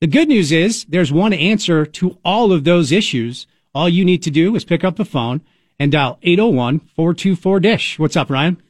The 0.00 0.06
good 0.06 0.28
news 0.28 0.52
is 0.52 0.84
there's 0.84 1.12
one 1.12 1.32
answer 1.32 1.84
to 1.86 2.18
all 2.24 2.52
of 2.52 2.64
those 2.64 2.92
issues. 2.92 3.46
All 3.74 3.88
you 3.88 4.04
need 4.04 4.22
to 4.24 4.30
do 4.30 4.54
is 4.54 4.64
pick 4.64 4.84
up 4.84 4.96
the 4.96 5.04
phone 5.04 5.40
and 5.80 5.90
dial 5.90 6.18
801-424-DISH. 6.22 7.98
What's 7.98 8.14
up, 8.14 8.30
Ryan? 8.30 8.62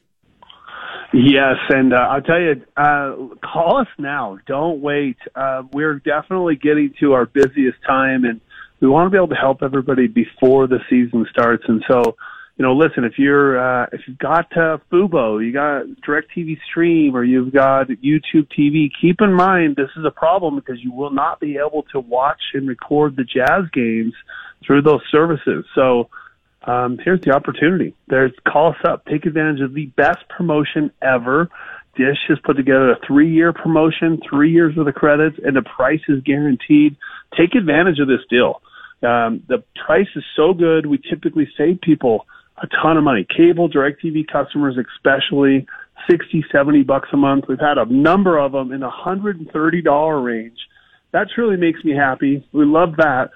Yes, 1.13 1.57
and 1.69 1.93
uh, 1.93 1.97
I'll 1.97 2.21
tell 2.21 2.39
you, 2.39 2.61
uh, 2.77 3.35
call 3.43 3.81
us 3.81 3.87
now. 3.99 4.37
Don't 4.47 4.79
wait. 4.79 5.17
Uh, 5.35 5.63
we're 5.73 5.95
definitely 5.95 6.55
getting 6.55 6.93
to 7.01 7.11
our 7.11 7.25
busiest 7.25 7.77
time, 7.85 8.23
and 8.23 8.39
we 8.79 8.87
want 8.87 9.07
to 9.07 9.11
be 9.11 9.17
able 9.17 9.27
to 9.27 9.35
help 9.35 9.61
everybody 9.61 10.07
before 10.07 10.67
the 10.67 10.79
season 10.89 11.27
starts. 11.29 11.65
And 11.67 11.83
so, 11.85 12.15
you 12.55 12.63
know, 12.63 12.73
listen, 12.73 13.03
if 13.03 13.19
you're 13.19 13.59
uh, 13.59 13.87
if 13.91 13.99
you've 14.07 14.19
got 14.19 14.55
uh, 14.55 14.77
Fubo, 14.89 15.45
you 15.45 15.51
got 15.51 15.83
DirecTV 16.07 16.57
Stream, 16.69 17.13
or 17.13 17.25
you've 17.25 17.51
got 17.51 17.89
YouTube 17.89 18.47
TV, 18.57 18.89
keep 19.01 19.19
in 19.19 19.33
mind 19.33 19.75
this 19.75 19.89
is 19.97 20.05
a 20.05 20.11
problem 20.11 20.55
because 20.55 20.81
you 20.81 20.93
will 20.93 21.11
not 21.11 21.41
be 21.41 21.57
able 21.57 21.83
to 21.91 21.99
watch 21.99 22.41
and 22.53 22.69
record 22.69 23.17
the 23.17 23.25
Jazz 23.25 23.69
games 23.73 24.13
through 24.65 24.83
those 24.83 25.01
services. 25.11 25.65
So 25.75 26.09
um, 26.63 26.99
here's 27.03 27.21
the 27.21 27.31
opportunity. 27.31 27.95
There's 28.07 28.31
call 28.47 28.69
us 28.71 28.77
up. 28.87 29.05
Take 29.05 29.25
advantage 29.25 29.61
of 29.61 29.73
the 29.73 29.87
best 29.97 30.27
promotion 30.29 30.91
ever. 31.01 31.49
Dish 31.95 32.19
has 32.29 32.37
put 32.43 32.55
together 32.55 32.91
a 32.91 32.99
three-year 33.05 33.51
promotion, 33.51 34.19
three 34.29 34.51
years 34.51 34.77
of 34.77 34.93
credits, 34.93 35.37
and 35.43 35.55
the 35.55 35.61
price 35.61 36.01
is 36.07 36.21
guaranteed. 36.23 36.95
Take 37.37 37.55
advantage 37.55 37.99
of 37.99 38.07
this 38.07 38.21
deal. 38.29 38.61
Um, 39.03 39.43
the 39.47 39.63
price 39.85 40.07
is 40.15 40.23
so 40.35 40.53
good. 40.53 40.85
We 40.85 40.99
typically 41.09 41.49
save 41.57 41.81
people 41.81 42.27
a 42.61 42.67
ton 42.67 42.95
of 42.97 43.03
money. 43.03 43.25
Cable, 43.35 43.69
DirecTV 43.69 44.27
customers, 44.31 44.77
especially 44.77 45.67
60, 46.09 46.45
70 46.51 46.83
bucks 46.83 47.09
a 47.11 47.17
month. 47.17 47.45
We've 47.49 47.59
had 47.59 47.77
a 47.77 47.85
number 47.85 48.37
of 48.37 48.51
them 48.51 48.71
in 48.71 48.81
the 48.81 48.89
$130 48.89 50.23
range. 50.23 50.57
That 51.11 51.27
truly 51.33 51.57
makes 51.57 51.83
me 51.83 51.93
happy. 51.93 52.47
We 52.53 52.65
love 52.65 52.97
that 52.97 53.31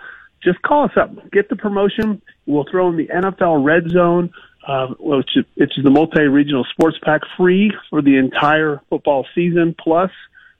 just 0.45 0.61
call 0.61 0.85
us 0.85 0.91
up. 0.95 1.11
Get 1.31 1.49
the 1.49 1.55
promotion. 1.55 2.22
We'll 2.45 2.65
throw 2.69 2.89
in 2.89 2.97
the 2.97 3.07
NFL 3.07 3.65
Red 3.65 3.89
Zone, 3.89 4.31
uh, 4.65 4.88
which, 4.99 5.31
is, 5.35 5.45
is 5.57 5.84
the 5.84 5.89
multi-regional 5.89 6.65
sports 6.72 6.97
pack, 7.03 7.22
free 7.35 7.73
for 7.89 8.01
the 8.01 8.17
entire 8.17 8.81
football 8.89 9.26
season, 9.35 9.76
plus 9.77 10.11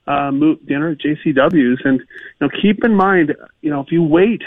uh, 0.08 0.32
dinner 0.66 0.92
at 0.92 0.98
JCW's. 0.98 1.82
And 1.86 2.00
you 2.00 2.06
know, 2.42 2.50
keep 2.62 2.84
in 2.84 2.96
mind, 2.96 3.36
you 3.62 3.70
know, 3.70 3.82
if 3.82 3.92
you 3.92 4.04
wait, 4.04 4.42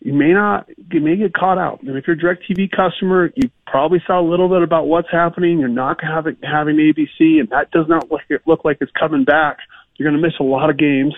you 0.00 0.12
may 0.12 0.32
not, 0.32 0.68
you 0.92 1.00
may 1.00 1.16
get 1.16 1.34
caught 1.34 1.58
out. 1.58 1.82
And 1.82 1.96
if 1.96 2.06
you're 2.06 2.16
a 2.16 2.18
DirecTV 2.18 2.70
customer, 2.70 3.32
you 3.34 3.50
probably 3.66 4.02
saw 4.06 4.20
a 4.20 4.26
little 4.28 4.48
bit 4.48 4.62
about 4.62 4.86
what's 4.86 5.10
happening. 5.10 5.58
You're 5.58 5.68
not 5.68 6.02
having 6.04 6.36
having 6.42 6.76
ABC, 6.76 7.40
and 7.40 7.48
that 7.48 7.70
does 7.70 7.88
not 7.88 8.10
look, 8.10 8.20
look 8.46 8.64
like 8.64 8.78
it's 8.80 8.92
coming 8.92 9.24
back. 9.24 9.58
You're 9.96 10.08
going 10.08 10.20
to 10.20 10.26
miss 10.26 10.38
a 10.38 10.44
lot 10.44 10.70
of 10.70 10.76
games. 10.76 11.14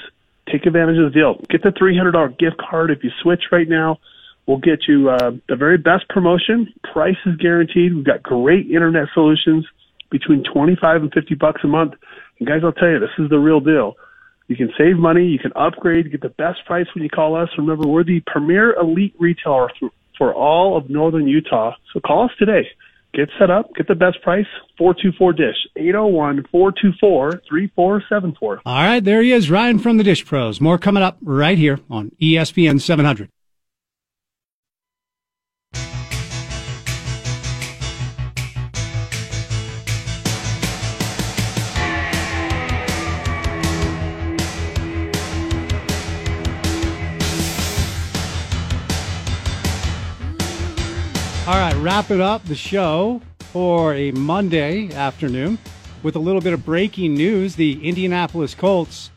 Take 0.50 0.66
advantage 0.66 0.98
of 0.98 1.12
the 1.12 1.18
deal. 1.18 1.34
Get 1.50 1.62
the 1.62 1.70
$300 1.70 2.38
gift 2.38 2.56
card 2.58 2.90
if 2.90 3.04
you 3.04 3.10
switch 3.22 3.44
right 3.52 3.68
now. 3.68 3.98
We'll 4.46 4.58
get 4.58 4.88
you 4.88 5.10
uh, 5.10 5.32
the 5.48 5.56
very 5.56 5.76
best 5.76 6.08
promotion. 6.08 6.72
Price 6.92 7.18
is 7.26 7.36
guaranteed. 7.36 7.94
We've 7.94 8.04
got 8.04 8.22
great 8.22 8.70
internet 8.70 9.08
solutions 9.12 9.66
between 10.10 10.42
25 10.42 11.02
and 11.02 11.12
50 11.12 11.34
bucks 11.34 11.60
a 11.64 11.66
month. 11.66 11.94
And 12.38 12.48
guys, 12.48 12.60
I'll 12.64 12.72
tell 12.72 12.88
you, 12.88 12.98
this 12.98 13.10
is 13.18 13.28
the 13.28 13.38
real 13.38 13.60
deal. 13.60 13.96
You 14.46 14.56
can 14.56 14.70
save 14.78 14.96
money. 14.96 15.26
You 15.26 15.38
can 15.38 15.52
upgrade. 15.54 16.10
get 16.10 16.22
the 16.22 16.30
best 16.30 16.64
price 16.64 16.86
when 16.94 17.04
you 17.04 17.10
call 17.10 17.36
us. 17.36 17.50
Remember, 17.58 17.86
we're 17.86 18.04
the 18.04 18.20
premier 18.26 18.72
elite 18.74 19.14
retailer 19.18 19.70
for 20.16 20.34
all 20.34 20.78
of 20.78 20.88
northern 20.88 21.28
Utah. 21.28 21.74
So 21.92 22.00
call 22.00 22.24
us 22.24 22.30
today. 22.38 22.66
Get 23.14 23.30
set 23.38 23.50
up, 23.50 23.74
get 23.74 23.88
the 23.88 23.94
best 23.94 24.20
price, 24.22 24.46
424 24.76 25.32
Dish, 25.32 25.56
801 25.76 26.44
424 26.50 27.42
3474. 27.48 28.60
All 28.66 28.74
right, 28.74 29.02
there 29.02 29.22
he 29.22 29.32
is, 29.32 29.50
Ryan 29.50 29.78
from 29.78 29.96
the 29.96 30.04
Dish 30.04 30.24
Pros. 30.26 30.60
More 30.60 30.78
coming 30.78 31.02
up 31.02 31.16
right 31.22 31.56
here 31.56 31.80
on 31.90 32.12
ESPN 32.20 32.80
700. 32.80 33.30
All 51.48 51.54
right, 51.54 51.74
wrapping 51.76 52.20
up 52.20 52.44
the 52.44 52.54
show 52.54 53.22
for 53.38 53.94
a 53.94 54.10
Monday 54.10 54.92
afternoon 54.92 55.56
with 56.02 56.14
a 56.14 56.18
little 56.18 56.42
bit 56.42 56.52
of 56.52 56.62
breaking 56.62 57.14
news. 57.14 57.56
The 57.56 57.82
Indianapolis 57.88 58.54
Colts 58.54 59.10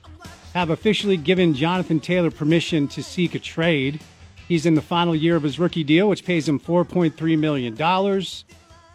have 0.53 0.69
officially 0.69 1.17
given 1.17 1.53
Jonathan 1.53 1.99
Taylor 1.99 2.31
permission 2.31 2.87
to 2.87 3.03
seek 3.03 3.35
a 3.35 3.39
trade. 3.39 3.99
He's 4.47 4.65
in 4.65 4.75
the 4.75 4.81
final 4.81 5.13
year 5.13 5.35
of 5.35 5.43
his 5.43 5.59
rookie 5.59 5.83
deal, 5.83 6.07
which 6.07 6.23
pays 6.23 6.47
him 6.47 6.57
$4.3 6.57 7.37
million. 7.37 7.75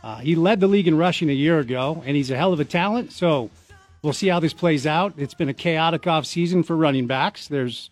Uh, 0.03 0.17
he 0.21 0.35
led 0.35 0.61
the 0.61 0.67
league 0.67 0.89
in 0.89 0.97
rushing 0.97 1.29
a 1.29 1.35
year 1.35 1.59
ago, 1.59 2.03
and 2.07 2.17
he's 2.17 2.31
a 2.31 2.39
hell 2.39 2.55
of 2.55 2.61
a 2.61 2.65
talent. 2.65 3.13
So 3.13 3.51
we'll 4.01 4.15
see 4.15 4.29
how 4.29 4.41
this 4.41 4.55
plays 4.55 4.87
out. 4.87 5.13
It's 5.19 5.35
been 5.35 5.51
a 5.51 5.55
chaotic 5.55 6.05
offseason 6.05 6.65
for 6.65 6.75
running 6.75 7.07
backs. 7.07 7.49
There's 7.49 7.91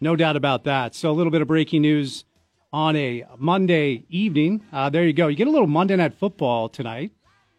no 0.00 0.16
doubt 0.16 0.36
about 0.36 0.64
that. 0.64 0.94
So 0.94 1.10
a 1.10 1.12
little 1.12 1.30
bit 1.30 1.42
of 1.42 1.48
breaking 1.48 1.82
news 1.82 2.24
on 2.72 2.96
a 2.96 3.24
Monday 3.36 4.04
evening. 4.08 4.64
Uh, 4.72 4.90
there 4.90 5.04
you 5.04 5.12
go. 5.12 5.28
You 5.28 5.36
get 5.36 5.46
a 5.46 5.50
little 5.50 5.66
Monday 5.66 5.96
Night 5.96 6.14
Football 6.14 6.68
tonight. 6.68 7.12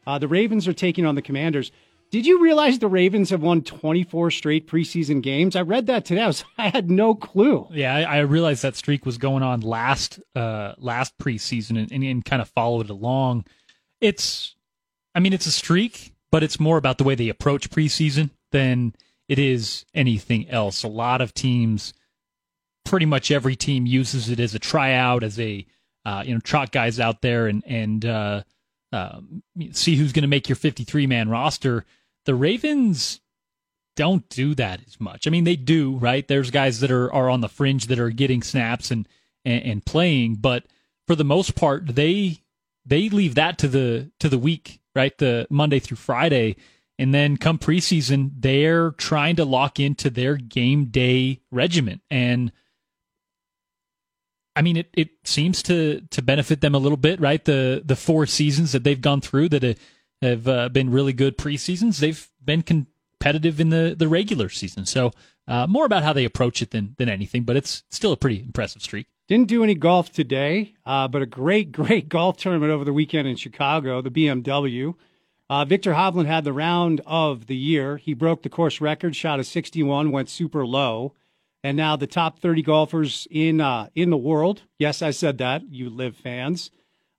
Uh, 0.05 0.19
the 0.19 0.27
Ravens 0.27 0.67
are 0.67 0.73
taking 0.73 1.05
on 1.05 1.15
the 1.15 1.21
Commanders. 1.21 1.71
Did 2.11 2.25
you 2.25 2.41
realize 2.41 2.79
the 2.79 2.87
Ravens 2.87 3.29
have 3.29 3.43
won 3.43 3.61
24 3.61 4.31
straight 4.31 4.67
preseason 4.67 5.21
games? 5.21 5.55
I 5.55 5.61
read 5.61 5.85
that 5.87 6.05
today. 6.05 6.21
I, 6.21 6.27
was, 6.27 6.43
I 6.57 6.69
had 6.69 6.89
no 6.89 7.13
clue. 7.13 7.67
Yeah, 7.71 7.95
I, 7.95 8.01
I, 8.01 8.19
realized 8.21 8.63
that 8.63 8.75
streak 8.75 9.05
was 9.05 9.19
going 9.19 9.43
on 9.43 9.61
last 9.61 10.19
uh, 10.35 10.73
last 10.77 11.17
preseason 11.19 11.77
and, 11.77 11.91
and, 11.91 12.03
and 12.03 12.25
kind 12.25 12.41
of 12.41 12.49
followed 12.49 12.85
it 12.85 12.89
along. 12.89 13.45
It's, 14.01 14.55
I 15.13 15.19
mean, 15.19 15.33
it's 15.33 15.45
a 15.45 15.51
streak, 15.51 16.13
but 16.31 16.41
it's 16.41 16.59
more 16.59 16.77
about 16.77 16.97
the 16.97 17.03
way 17.03 17.13
they 17.13 17.29
approach 17.29 17.69
preseason 17.69 18.31
than 18.51 18.95
it 19.27 19.37
is 19.37 19.85
anything 19.93 20.49
else. 20.49 20.83
A 20.83 20.87
lot 20.87 21.21
of 21.21 21.33
teams 21.35 21.93
pretty 22.89 23.05
much 23.05 23.29
every 23.29 23.55
team 23.55 23.85
uses 23.85 24.29
it 24.29 24.39
as 24.39 24.55
a 24.55 24.59
tryout, 24.59 25.23
as 25.23 25.39
a 25.39 25.65
uh, 26.05 26.23
you 26.25 26.33
know 26.33 26.39
trot 26.39 26.71
guys 26.71 26.99
out 26.99 27.21
there 27.21 27.47
and 27.47 27.63
and 27.65 28.05
uh, 28.05 28.43
uh, 28.91 29.21
see 29.71 29.95
who's 29.95 30.11
going 30.11 30.23
to 30.23 30.27
make 30.27 30.49
your 30.49 30.55
53 30.55 31.07
man 31.07 31.29
roster. 31.29 31.85
The 32.25 32.35
Ravens 32.35 33.21
don't 33.95 34.27
do 34.29 34.55
that 34.55 34.81
as 34.87 34.99
much. 34.99 35.27
I 35.27 35.29
mean, 35.29 35.43
they 35.43 35.55
do, 35.55 35.97
right? 35.97 36.27
There's 36.27 36.51
guys 36.51 36.79
that 36.79 36.91
are 36.91 37.13
are 37.13 37.29
on 37.29 37.41
the 37.41 37.47
fringe 37.47 37.85
that 37.87 37.99
are 37.99 38.09
getting 38.09 38.41
snaps 38.41 38.91
and 38.91 39.07
and, 39.45 39.63
and 39.63 39.85
playing, 39.85 40.35
but 40.35 40.65
for 41.07 41.15
the 41.15 41.23
most 41.23 41.55
part, 41.55 41.95
they 41.95 42.39
they 42.85 43.09
leave 43.09 43.35
that 43.35 43.59
to 43.59 43.67
the 43.67 44.11
to 44.19 44.29
the 44.29 44.39
week, 44.39 44.81
right? 44.95 45.15
The 45.17 45.45
Monday 45.51 45.79
through 45.79 45.97
Friday, 45.97 46.55
and 46.97 47.13
then 47.13 47.37
come 47.37 47.59
preseason, 47.59 48.31
they're 48.35 48.91
trying 48.91 49.35
to 49.35 49.45
lock 49.45 49.79
into 49.79 50.09
their 50.09 50.35
game 50.35 50.85
day 50.85 51.41
regimen. 51.51 52.01
And 52.09 52.51
I 54.55 54.61
mean, 54.61 54.77
it, 54.77 54.89
it 54.93 55.09
seems 55.23 55.63
to 55.63 56.01
to 56.11 56.21
benefit 56.21 56.61
them 56.61 56.75
a 56.75 56.79
little 56.79 56.97
bit, 56.97 57.19
right? 57.19 57.43
The 57.43 57.81
the 57.85 57.95
four 57.95 58.25
seasons 58.25 58.71
that 58.71 58.83
they've 58.83 58.99
gone 58.99 59.21
through 59.21 59.49
that 59.49 59.77
have 60.21 60.47
uh, 60.47 60.69
been 60.69 60.91
really 60.91 61.13
good 61.13 61.37
preseasons, 61.37 61.99
they've 61.99 62.29
been 62.43 62.61
competitive 62.61 63.59
in 63.59 63.69
the 63.69 63.95
the 63.97 64.07
regular 64.07 64.49
season. 64.49 64.85
So 64.85 65.11
uh, 65.47 65.67
more 65.67 65.85
about 65.85 66.03
how 66.03 66.13
they 66.13 66.25
approach 66.25 66.61
it 66.61 66.71
than 66.71 66.95
than 66.97 67.09
anything, 67.09 67.43
but 67.43 67.55
it's 67.55 67.83
still 67.89 68.11
a 68.11 68.17
pretty 68.17 68.39
impressive 68.41 68.81
streak. 68.81 69.07
Didn't 69.29 69.47
do 69.47 69.63
any 69.63 69.75
golf 69.75 70.11
today, 70.11 70.73
uh, 70.87 71.07
but 71.07 71.21
a 71.21 71.27
great, 71.27 71.71
great 71.73 72.09
golf 72.09 72.37
tournament 72.37 72.71
over 72.71 72.83
the 72.83 72.91
weekend 72.91 73.27
in 73.27 73.35
Chicago, 73.35 74.01
the 74.01 74.09
BMW. 74.09 74.95
Uh, 75.47 75.65
Viktor 75.65 75.93
Hovland 75.93 76.25
had 76.25 76.43
the 76.43 76.53
round 76.53 77.01
of 77.05 77.45
the 77.45 77.55
year. 77.55 77.97
He 77.97 78.15
broke 78.15 78.41
the 78.41 78.49
course 78.49 78.81
record, 78.81 79.15
shot 79.15 79.39
a 79.39 79.43
61, 79.43 80.11
went 80.11 80.29
super 80.29 80.65
low, 80.65 81.13
and 81.63 81.75
now 81.75 81.95
the 81.95 82.07
top 82.07 82.39
30 82.39 82.61
golfers 82.61 83.27
in 83.29 83.61
uh, 83.61 83.87
in 83.95 84.09
the 84.09 84.17
world. 84.17 84.63
Yes, 84.77 85.01
I 85.01 85.11
said 85.11 85.37
that. 85.39 85.63
You 85.71 85.89
live 85.89 86.15
fans 86.15 86.71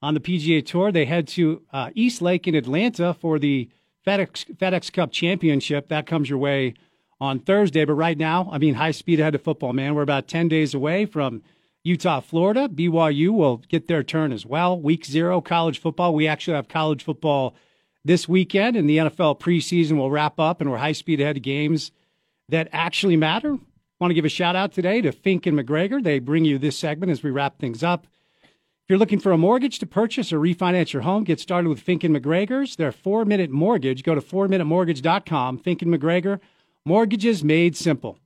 on 0.03 0.15
the 0.15 0.21
PGA 0.21 0.65
Tour. 0.65 0.93
They 0.93 1.05
head 1.05 1.29
to 1.29 1.63
uh, 1.73 1.91
East 1.95 2.23
Lake 2.23 2.47
in 2.47 2.55
Atlanta 2.55 3.15
for 3.15 3.39
the 3.39 3.69
FedEx 4.07 4.57
FedEx 4.57 4.93
Cup 4.93 5.13
Championship. 5.13 5.89
That 5.89 6.07
comes 6.07 6.31
your 6.31 6.39
way 6.39 6.75
on 7.21 7.39
Thursday. 7.39 7.85
But 7.85 7.95
right 7.95 8.17
now, 8.17 8.49
I 8.51 8.59
mean, 8.59 8.75
high 8.75 8.93
speed 8.93 9.21
ahead 9.21 9.35
of 9.35 9.43
football, 9.43 9.73
man. 9.73 9.95
We're 9.95 10.03
about 10.03 10.29
10 10.29 10.49
days 10.49 10.75
away 10.75 11.07
from 11.07 11.43
Utah, 11.83 12.21
Florida. 12.21 12.69
BYU 12.69 13.31
will 13.31 13.59
get 13.59 13.89
their 13.89 14.03
turn 14.03 14.33
as 14.33 14.47
well. 14.47 14.79
Week 14.81 15.05
zero, 15.05 15.41
college 15.41 15.79
football. 15.79 16.15
We 16.15 16.27
actually 16.27 16.55
have 16.55 16.69
college 16.69 17.05
football 17.05 17.55
this 18.05 18.27
weekend, 18.27 18.77
and 18.77 18.89
the 18.89 18.97
NFL 18.97 19.41
preseason 19.41 19.99
will 19.99 20.11
wrap 20.11 20.41
up, 20.41 20.61
and 20.61 20.71
we're 20.71 20.79
high 20.79 20.93
speed 20.93 21.21
ahead 21.21 21.37
of 21.37 21.43
games 21.43 21.91
that 22.49 22.69
actually 22.73 23.17
matter. 23.17 23.59
Want 24.01 24.13
to 24.13 24.15
give 24.15 24.25
a 24.25 24.31
shout 24.31 24.57
out 24.57 24.73
today 24.73 25.03
to 25.03 25.13
Fink 25.13 25.45
and 25.45 25.59
McGregor. 25.59 26.03
They 26.03 26.21
bring 26.21 26.47
you 26.47 26.59
this 26.59 26.79
segment 26.79 27.13
as 27.13 27.23
we 27.23 27.31
wrap 27.31 27.59
things 27.59 27.83
up. 27.83 28.07
If 28.43 28.89
you're 28.89 28.99
looking 28.99 29.21
for 29.21 29.31
a 29.31 29.37
mortgage 29.37 29.79
to 29.81 29.87
purchase 29.87 30.33
or 30.33 30.41
refinance 30.41 30.95
your 30.95 31.03
home, 31.03 31.23
get 31.23 31.39
started 31.39 31.69
with 31.69 31.81
Fink 31.81 32.03
and 32.03 32.17
McGregor's. 32.17 32.77
Their 32.77 32.93
four 32.93 33.27
minute 33.27 33.51
mortgage. 33.51 34.03
Go 34.03 34.15
to 34.15 34.23
4minutemortgage.com. 34.23 35.59
Fink 35.59 35.83
and 35.83 35.93
McGregor. 35.95 36.41
Mortgages 36.87 37.45
made 37.45 37.77
simple. 37.77 38.19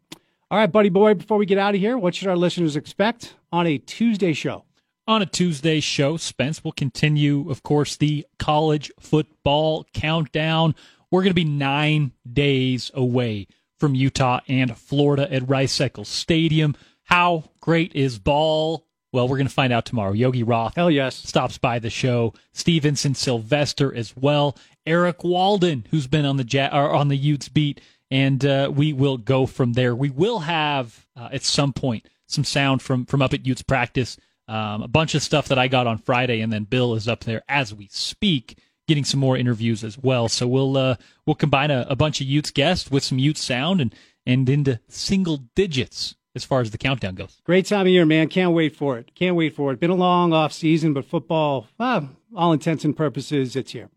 All 0.48 0.58
right, 0.58 0.70
buddy 0.70 0.90
boy, 0.90 1.14
before 1.14 1.38
we 1.38 1.44
get 1.44 1.58
out 1.58 1.74
of 1.74 1.80
here, 1.80 1.98
what 1.98 2.14
should 2.14 2.28
our 2.28 2.36
listeners 2.36 2.76
expect 2.76 3.34
on 3.50 3.66
a 3.66 3.78
Tuesday 3.78 4.32
show? 4.32 4.64
On 5.08 5.22
a 5.22 5.26
Tuesday 5.26 5.80
show, 5.80 6.16
Spence 6.16 6.62
will 6.62 6.72
continue, 6.72 7.50
of 7.50 7.64
course, 7.64 7.96
the 7.96 8.24
college 8.38 8.92
football 9.00 9.86
countdown. 9.92 10.76
We're 11.10 11.22
going 11.22 11.30
to 11.30 11.34
be 11.34 11.44
nine 11.44 12.12
days 12.32 12.92
away 12.94 13.48
from 13.78 13.94
Utah 13.94 14.40
and 14.48 14.76
Florida 14.76 15.32
at 15.32 15.48
Rice 15.48 15.80
Eccles 15.80 16.08
Stadium. 16.08 16.74
How 17.04 17.44
great 17.60 17.94
is 17.94 18.18
ball? 18.18 18.86
Well, 19.12 19.28
we're 19.28 19.36
going 19.36 19.46
to 19.46 19.52
find 19.54 19.72
out 19.72 19.84
tomorrow. 19.84 20.12
Yogi 20.12 20.42
Roth, 20.42 20.74
hell 20.74 20.90
yes, 20.90 21.14
stops 21.14 21.56
by 21.56 21.78
the 21.78 21.90
show. 21.90 22.34
Stevenson 22.52 23.14
Sylvester 23.14 23.94
as 23.94 24.16
well. 24.16 24.56
Eric 24.86 25.22
Walden, 25.22 25.86
who's 25.90 26.06
been 26.06 26.24
on 26.24 26.36
the 26.36 26.44
ja- 26.44 26.68
on 26.70 27.08
the 27.08 27.16
Utes 27.16 27.48
beat, 27.48 27.80
and 28.10 28.44
uh, 28.44 28.70
we 28.74 28.92
will 28.92 29.16
go 29.16 29.46
from 29.46 29.74
there. 29.74 29.94
We 29.94 30.10
will 30.10 30.40
have 30.40 31.06
uh, 31.16 31.28
at 31.32 31.44
some 31.44 31.72
point 31.72 32.08
some 32.26 32.44
sound 32.44 32.82
from 32.82 33.06
from 33.06 33.22
up 33.22 33.32
at 33.32 33.46
Utes 33.46 33.62
practice. 33.62 34.16
Um, 34.46 34.82
a 34.82 34.88
bunch 34.88 35.14
of 35.14 35.22
stuff 35.22 35.48
that 35.48 35.58
I 35.58 35.68
got 35.68 35.86
on 35.86 35.98
Friday, 35.98 36.40
and 36.40 36.52
then 36.52 36.64
Bill 36.64 36.94
is 36.94 37.08
up 37.08 37.24
there 37.24 37.42
as 37.48 37.72
we 37.72 37.88
speak, 37.90 38.58
getting 38.86 39.04
some 39.04 39.20
more 39.20 39.36
interviews 39.36 39.82
as 39.84 39.98
well. 39.98 40.28
So 40.28 40.46
we'll 40.46 40.76
uh, 40.76 40.96
we'll 41.26 41.34
combine 41.34 41.70
a, 41.70 41.86
a 41.88 41.96
bunch 41.96 42.20
of 42.20 42.26
Utes 42.26 42.50
guests 42.50 42.90
with 42.90 43.02
some 43.02 43.18
Utes 43.18 43.42
sound 43.42 43.80
and 43.80 43.94
and 44.26 44.48
into 44.48 44.80
single 44.88 45.38
digits 45.54 46.14
as 46.34 46.44
far 46.44 46.60
as 46.60 46.70
the 46.70 46.78
countdown 46.78 47.14
goes. 47.14 47.40
Great 47.44 47.66
time 47.66 47.82
of 47.82 47.88
year, 47.88 48.04
man. 48.04 48.28
Can't 48.28 48.52
wait 48.52 48.74
for 48.74 48.98
it. 48.98 49.14
Can't 49.14 49.36
wait 49.36 49.54
for 49.54 49.72
it. 49.72 49.80
Been 49.80 49.90
a 49.90 49.94
long 49.94 50.32
off 50.32 50.52
season, 50.52 50.92
but 50.92 51.04
football, 51.04 51.68
well, 51.78 52.10
all 52.34 52.52
intents 52.52 52.84
and 52.84 52.96
purposes, 52.96 53.54
it's 53.54 53.72
here. 53.72 53.88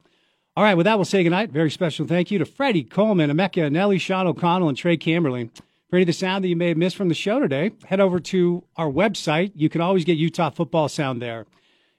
All 0.56 0.64
right, 0.64 0.76
with 0.76 0.86
that, 0.86 0.98
we'll 0.98 1.06
say 1.06 1.24
goodnight. 1.24 1.52
Very 1.52 1.70
special 1.70 2.08
thank 2.08 2.32
you 2.32 2.40
to 2.40 2.46
Freddie 2.46 2.84
Coleman, 2.84 3.30
Emeka 3.30 3.70
Eneli, 3.70 4.00
Sean 4.00 4.28
O'Connell, 4.28 4.70
and 4.70 4.78
Trey 4.78 4.98
Camberley. 4.98 5.50
For 5.90 5.96
any 5.96 6.04
of 6.04 6.08
the 6.08 6.14
sound 6.14 6.44
that 6.44 6.50
you 6.50 6.56
may 6.56 6.70
have 6.70 6.78
missed 6.78 6.96
from 6.96 7.10
the 7.10 7.16
show 7.16 7.40
today, 7.40 7.72
head 7.86 8.00
over 8.00 8.20
to 8.20 8.64
our 8.76 8.90
website. 8.90 9.52
You 9.56 9.70
can 9.70 9.82
always 9.82 10.04
get 10.04 10.18
Utah 10.18 10.50
football 10.50 10.90
sound 10.90 11.22
there. 11.22 11.46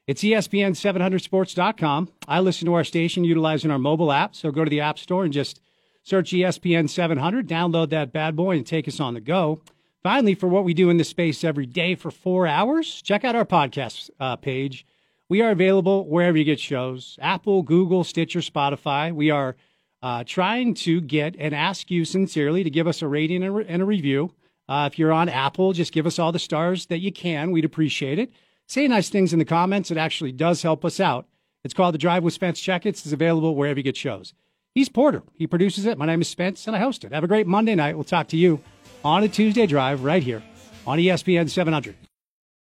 It's 0.08 0.24
E 0.24 0.30
ESPN700sports.com. 0.30 2.08
I 2.26 2.40
listen 2.40 2.64
to 2.64 2.72
our 2.72 2.82
station 2.82 3.24
utilizing 3.24 3.70
our 3.70 3.78
mobile 3.78 4.10
app, 4.10 4.34
so 4.34 4.50
go 4.50 4.64
to 4.64 4.70
the 4.70 4.80
App 4.80 4.98
Store 4.98 5.22
and 5.22 5.34
just 5.34 5.60
search 6.02 6.30
ESPN 6.30 6.88
700, 6.88 7.46
download 7.46 7.90
that 7.90 8.10
bad 8.10 8.34
boy, 8.34 8.56
and 8.56 8.66
take 8.66 8.88
us 8.88 9.00
on 9.00 9.12
the 9.12 9.20
go. 9.20 9.60
Finally, 10.02 10.34
for 10.34 10.46
what 10.46 10.64
we 10.64 10.72
do 10.72 10.88
in 10.88 10.96
this 10.96 11.10
space 11.10 11.44
every 11.44 11.66
day 11.66 11.94
for 11.94 12.10
four 12.10 12.46
hours, 12.46 13.02
check 13.02 13.22
out 13.22 13.36
our 13.36 13.44
podcast 13.44 14.08
uh, 14.18 14.34
page. 14.36 14.86
We 15.28 15.42
are 15.42 15.50
available 15.50 16.08
wherever 16.08 16.38
you 16.38 16.44
get 16.44 16.58
shows 16.58 17.18
Apple, 17.20 17.62
Google, 17.62 18.02
Stitcher, 18.02 18.40
Spotify. 18.40 19.12
We 19.14 19.28
are 19.28 19.56
uh, 20.02 20.24
trying 20.26 20.72
to 20.72 21.02
get 21.02 21.36
and 21.38 21.54
ask 21.54 21.90
you 21.90 22.06
sincerely 22.06 22.64
to 22.64 22.70
give 22.70 22.86
us 22.86 23.02
a 23.02 23.06
rating 23.06 23.42
and 23.42 23.82
a 23.82 23.84
review. 23.84 24.32
Uh, 24.70 24.88
if 24.90 24.98
you're 24.98 25.12
on 25.12 25.28
Apple, 25.28 25.74
just 25.74 25.92
give 25.92 26.06
us 26.06 26.18
all 26.18 26.32
the 26.32 26.38
stars 26.38 26.86
that 26.86 27.00
you 27.00 27.12
can. 27.12 27.50
We'd 27.50 27.66
appreciate 27.66 28.18
it. 28.18 28.32
Say 28.68 28.86
nice 28.86 29.08
things 29.08 29.32
in 29.32 29.38
the 29.38 29.46
comments. 29.46 29.90
It 29.90 29.96
actually 29.96 30.30
does 30.30 30.60
help 30.60 30.84
us 30.84 31.00
out. 31.00 31.26
It's 31.64 31.72
called 31.72 31.94
The 31.94 31.98
Drive 31.98 32.22
with 32.22 32.34
Spence 32.34 32.60
Checketts. 32.60 32.86
It's 32.86 33.12
available 33.12 33.56
wherever 33.56 33.78
you 33.78 33.82
get 33.82 33.96
shows. 33.96 34.34
He's 34.74 34.90
Porter. 34.90 35.22
He 35.32 35.46
produces 35.46 35.86
it. 35.86 35.96
My 35.96 36.04
name 36.04 36.20
is 36.20 36.28
Spence, 36.28 36.66
and 36.66 36.76
I 36.76 36.78
host 36.78 37.02
it. 37.02 37.12
Have 37.12 37.24
a 37.24 37.28
great 37.28 37.46
Monday 37.46 37.74
night. 37.74 37.94
We'll 37.94 38.04
talk 38.04 38.28
to 38.28 38.36
you 38.36 38.60
on 39.02 39.24
a 39.24 39.28
Tuesday 39.28 39.66
drive 39.66 40.04
right 40.04 40.22
here 40.22 40.42
on 40.86 40.98
ESPN 40.98 41.48
700. 41.48 41.96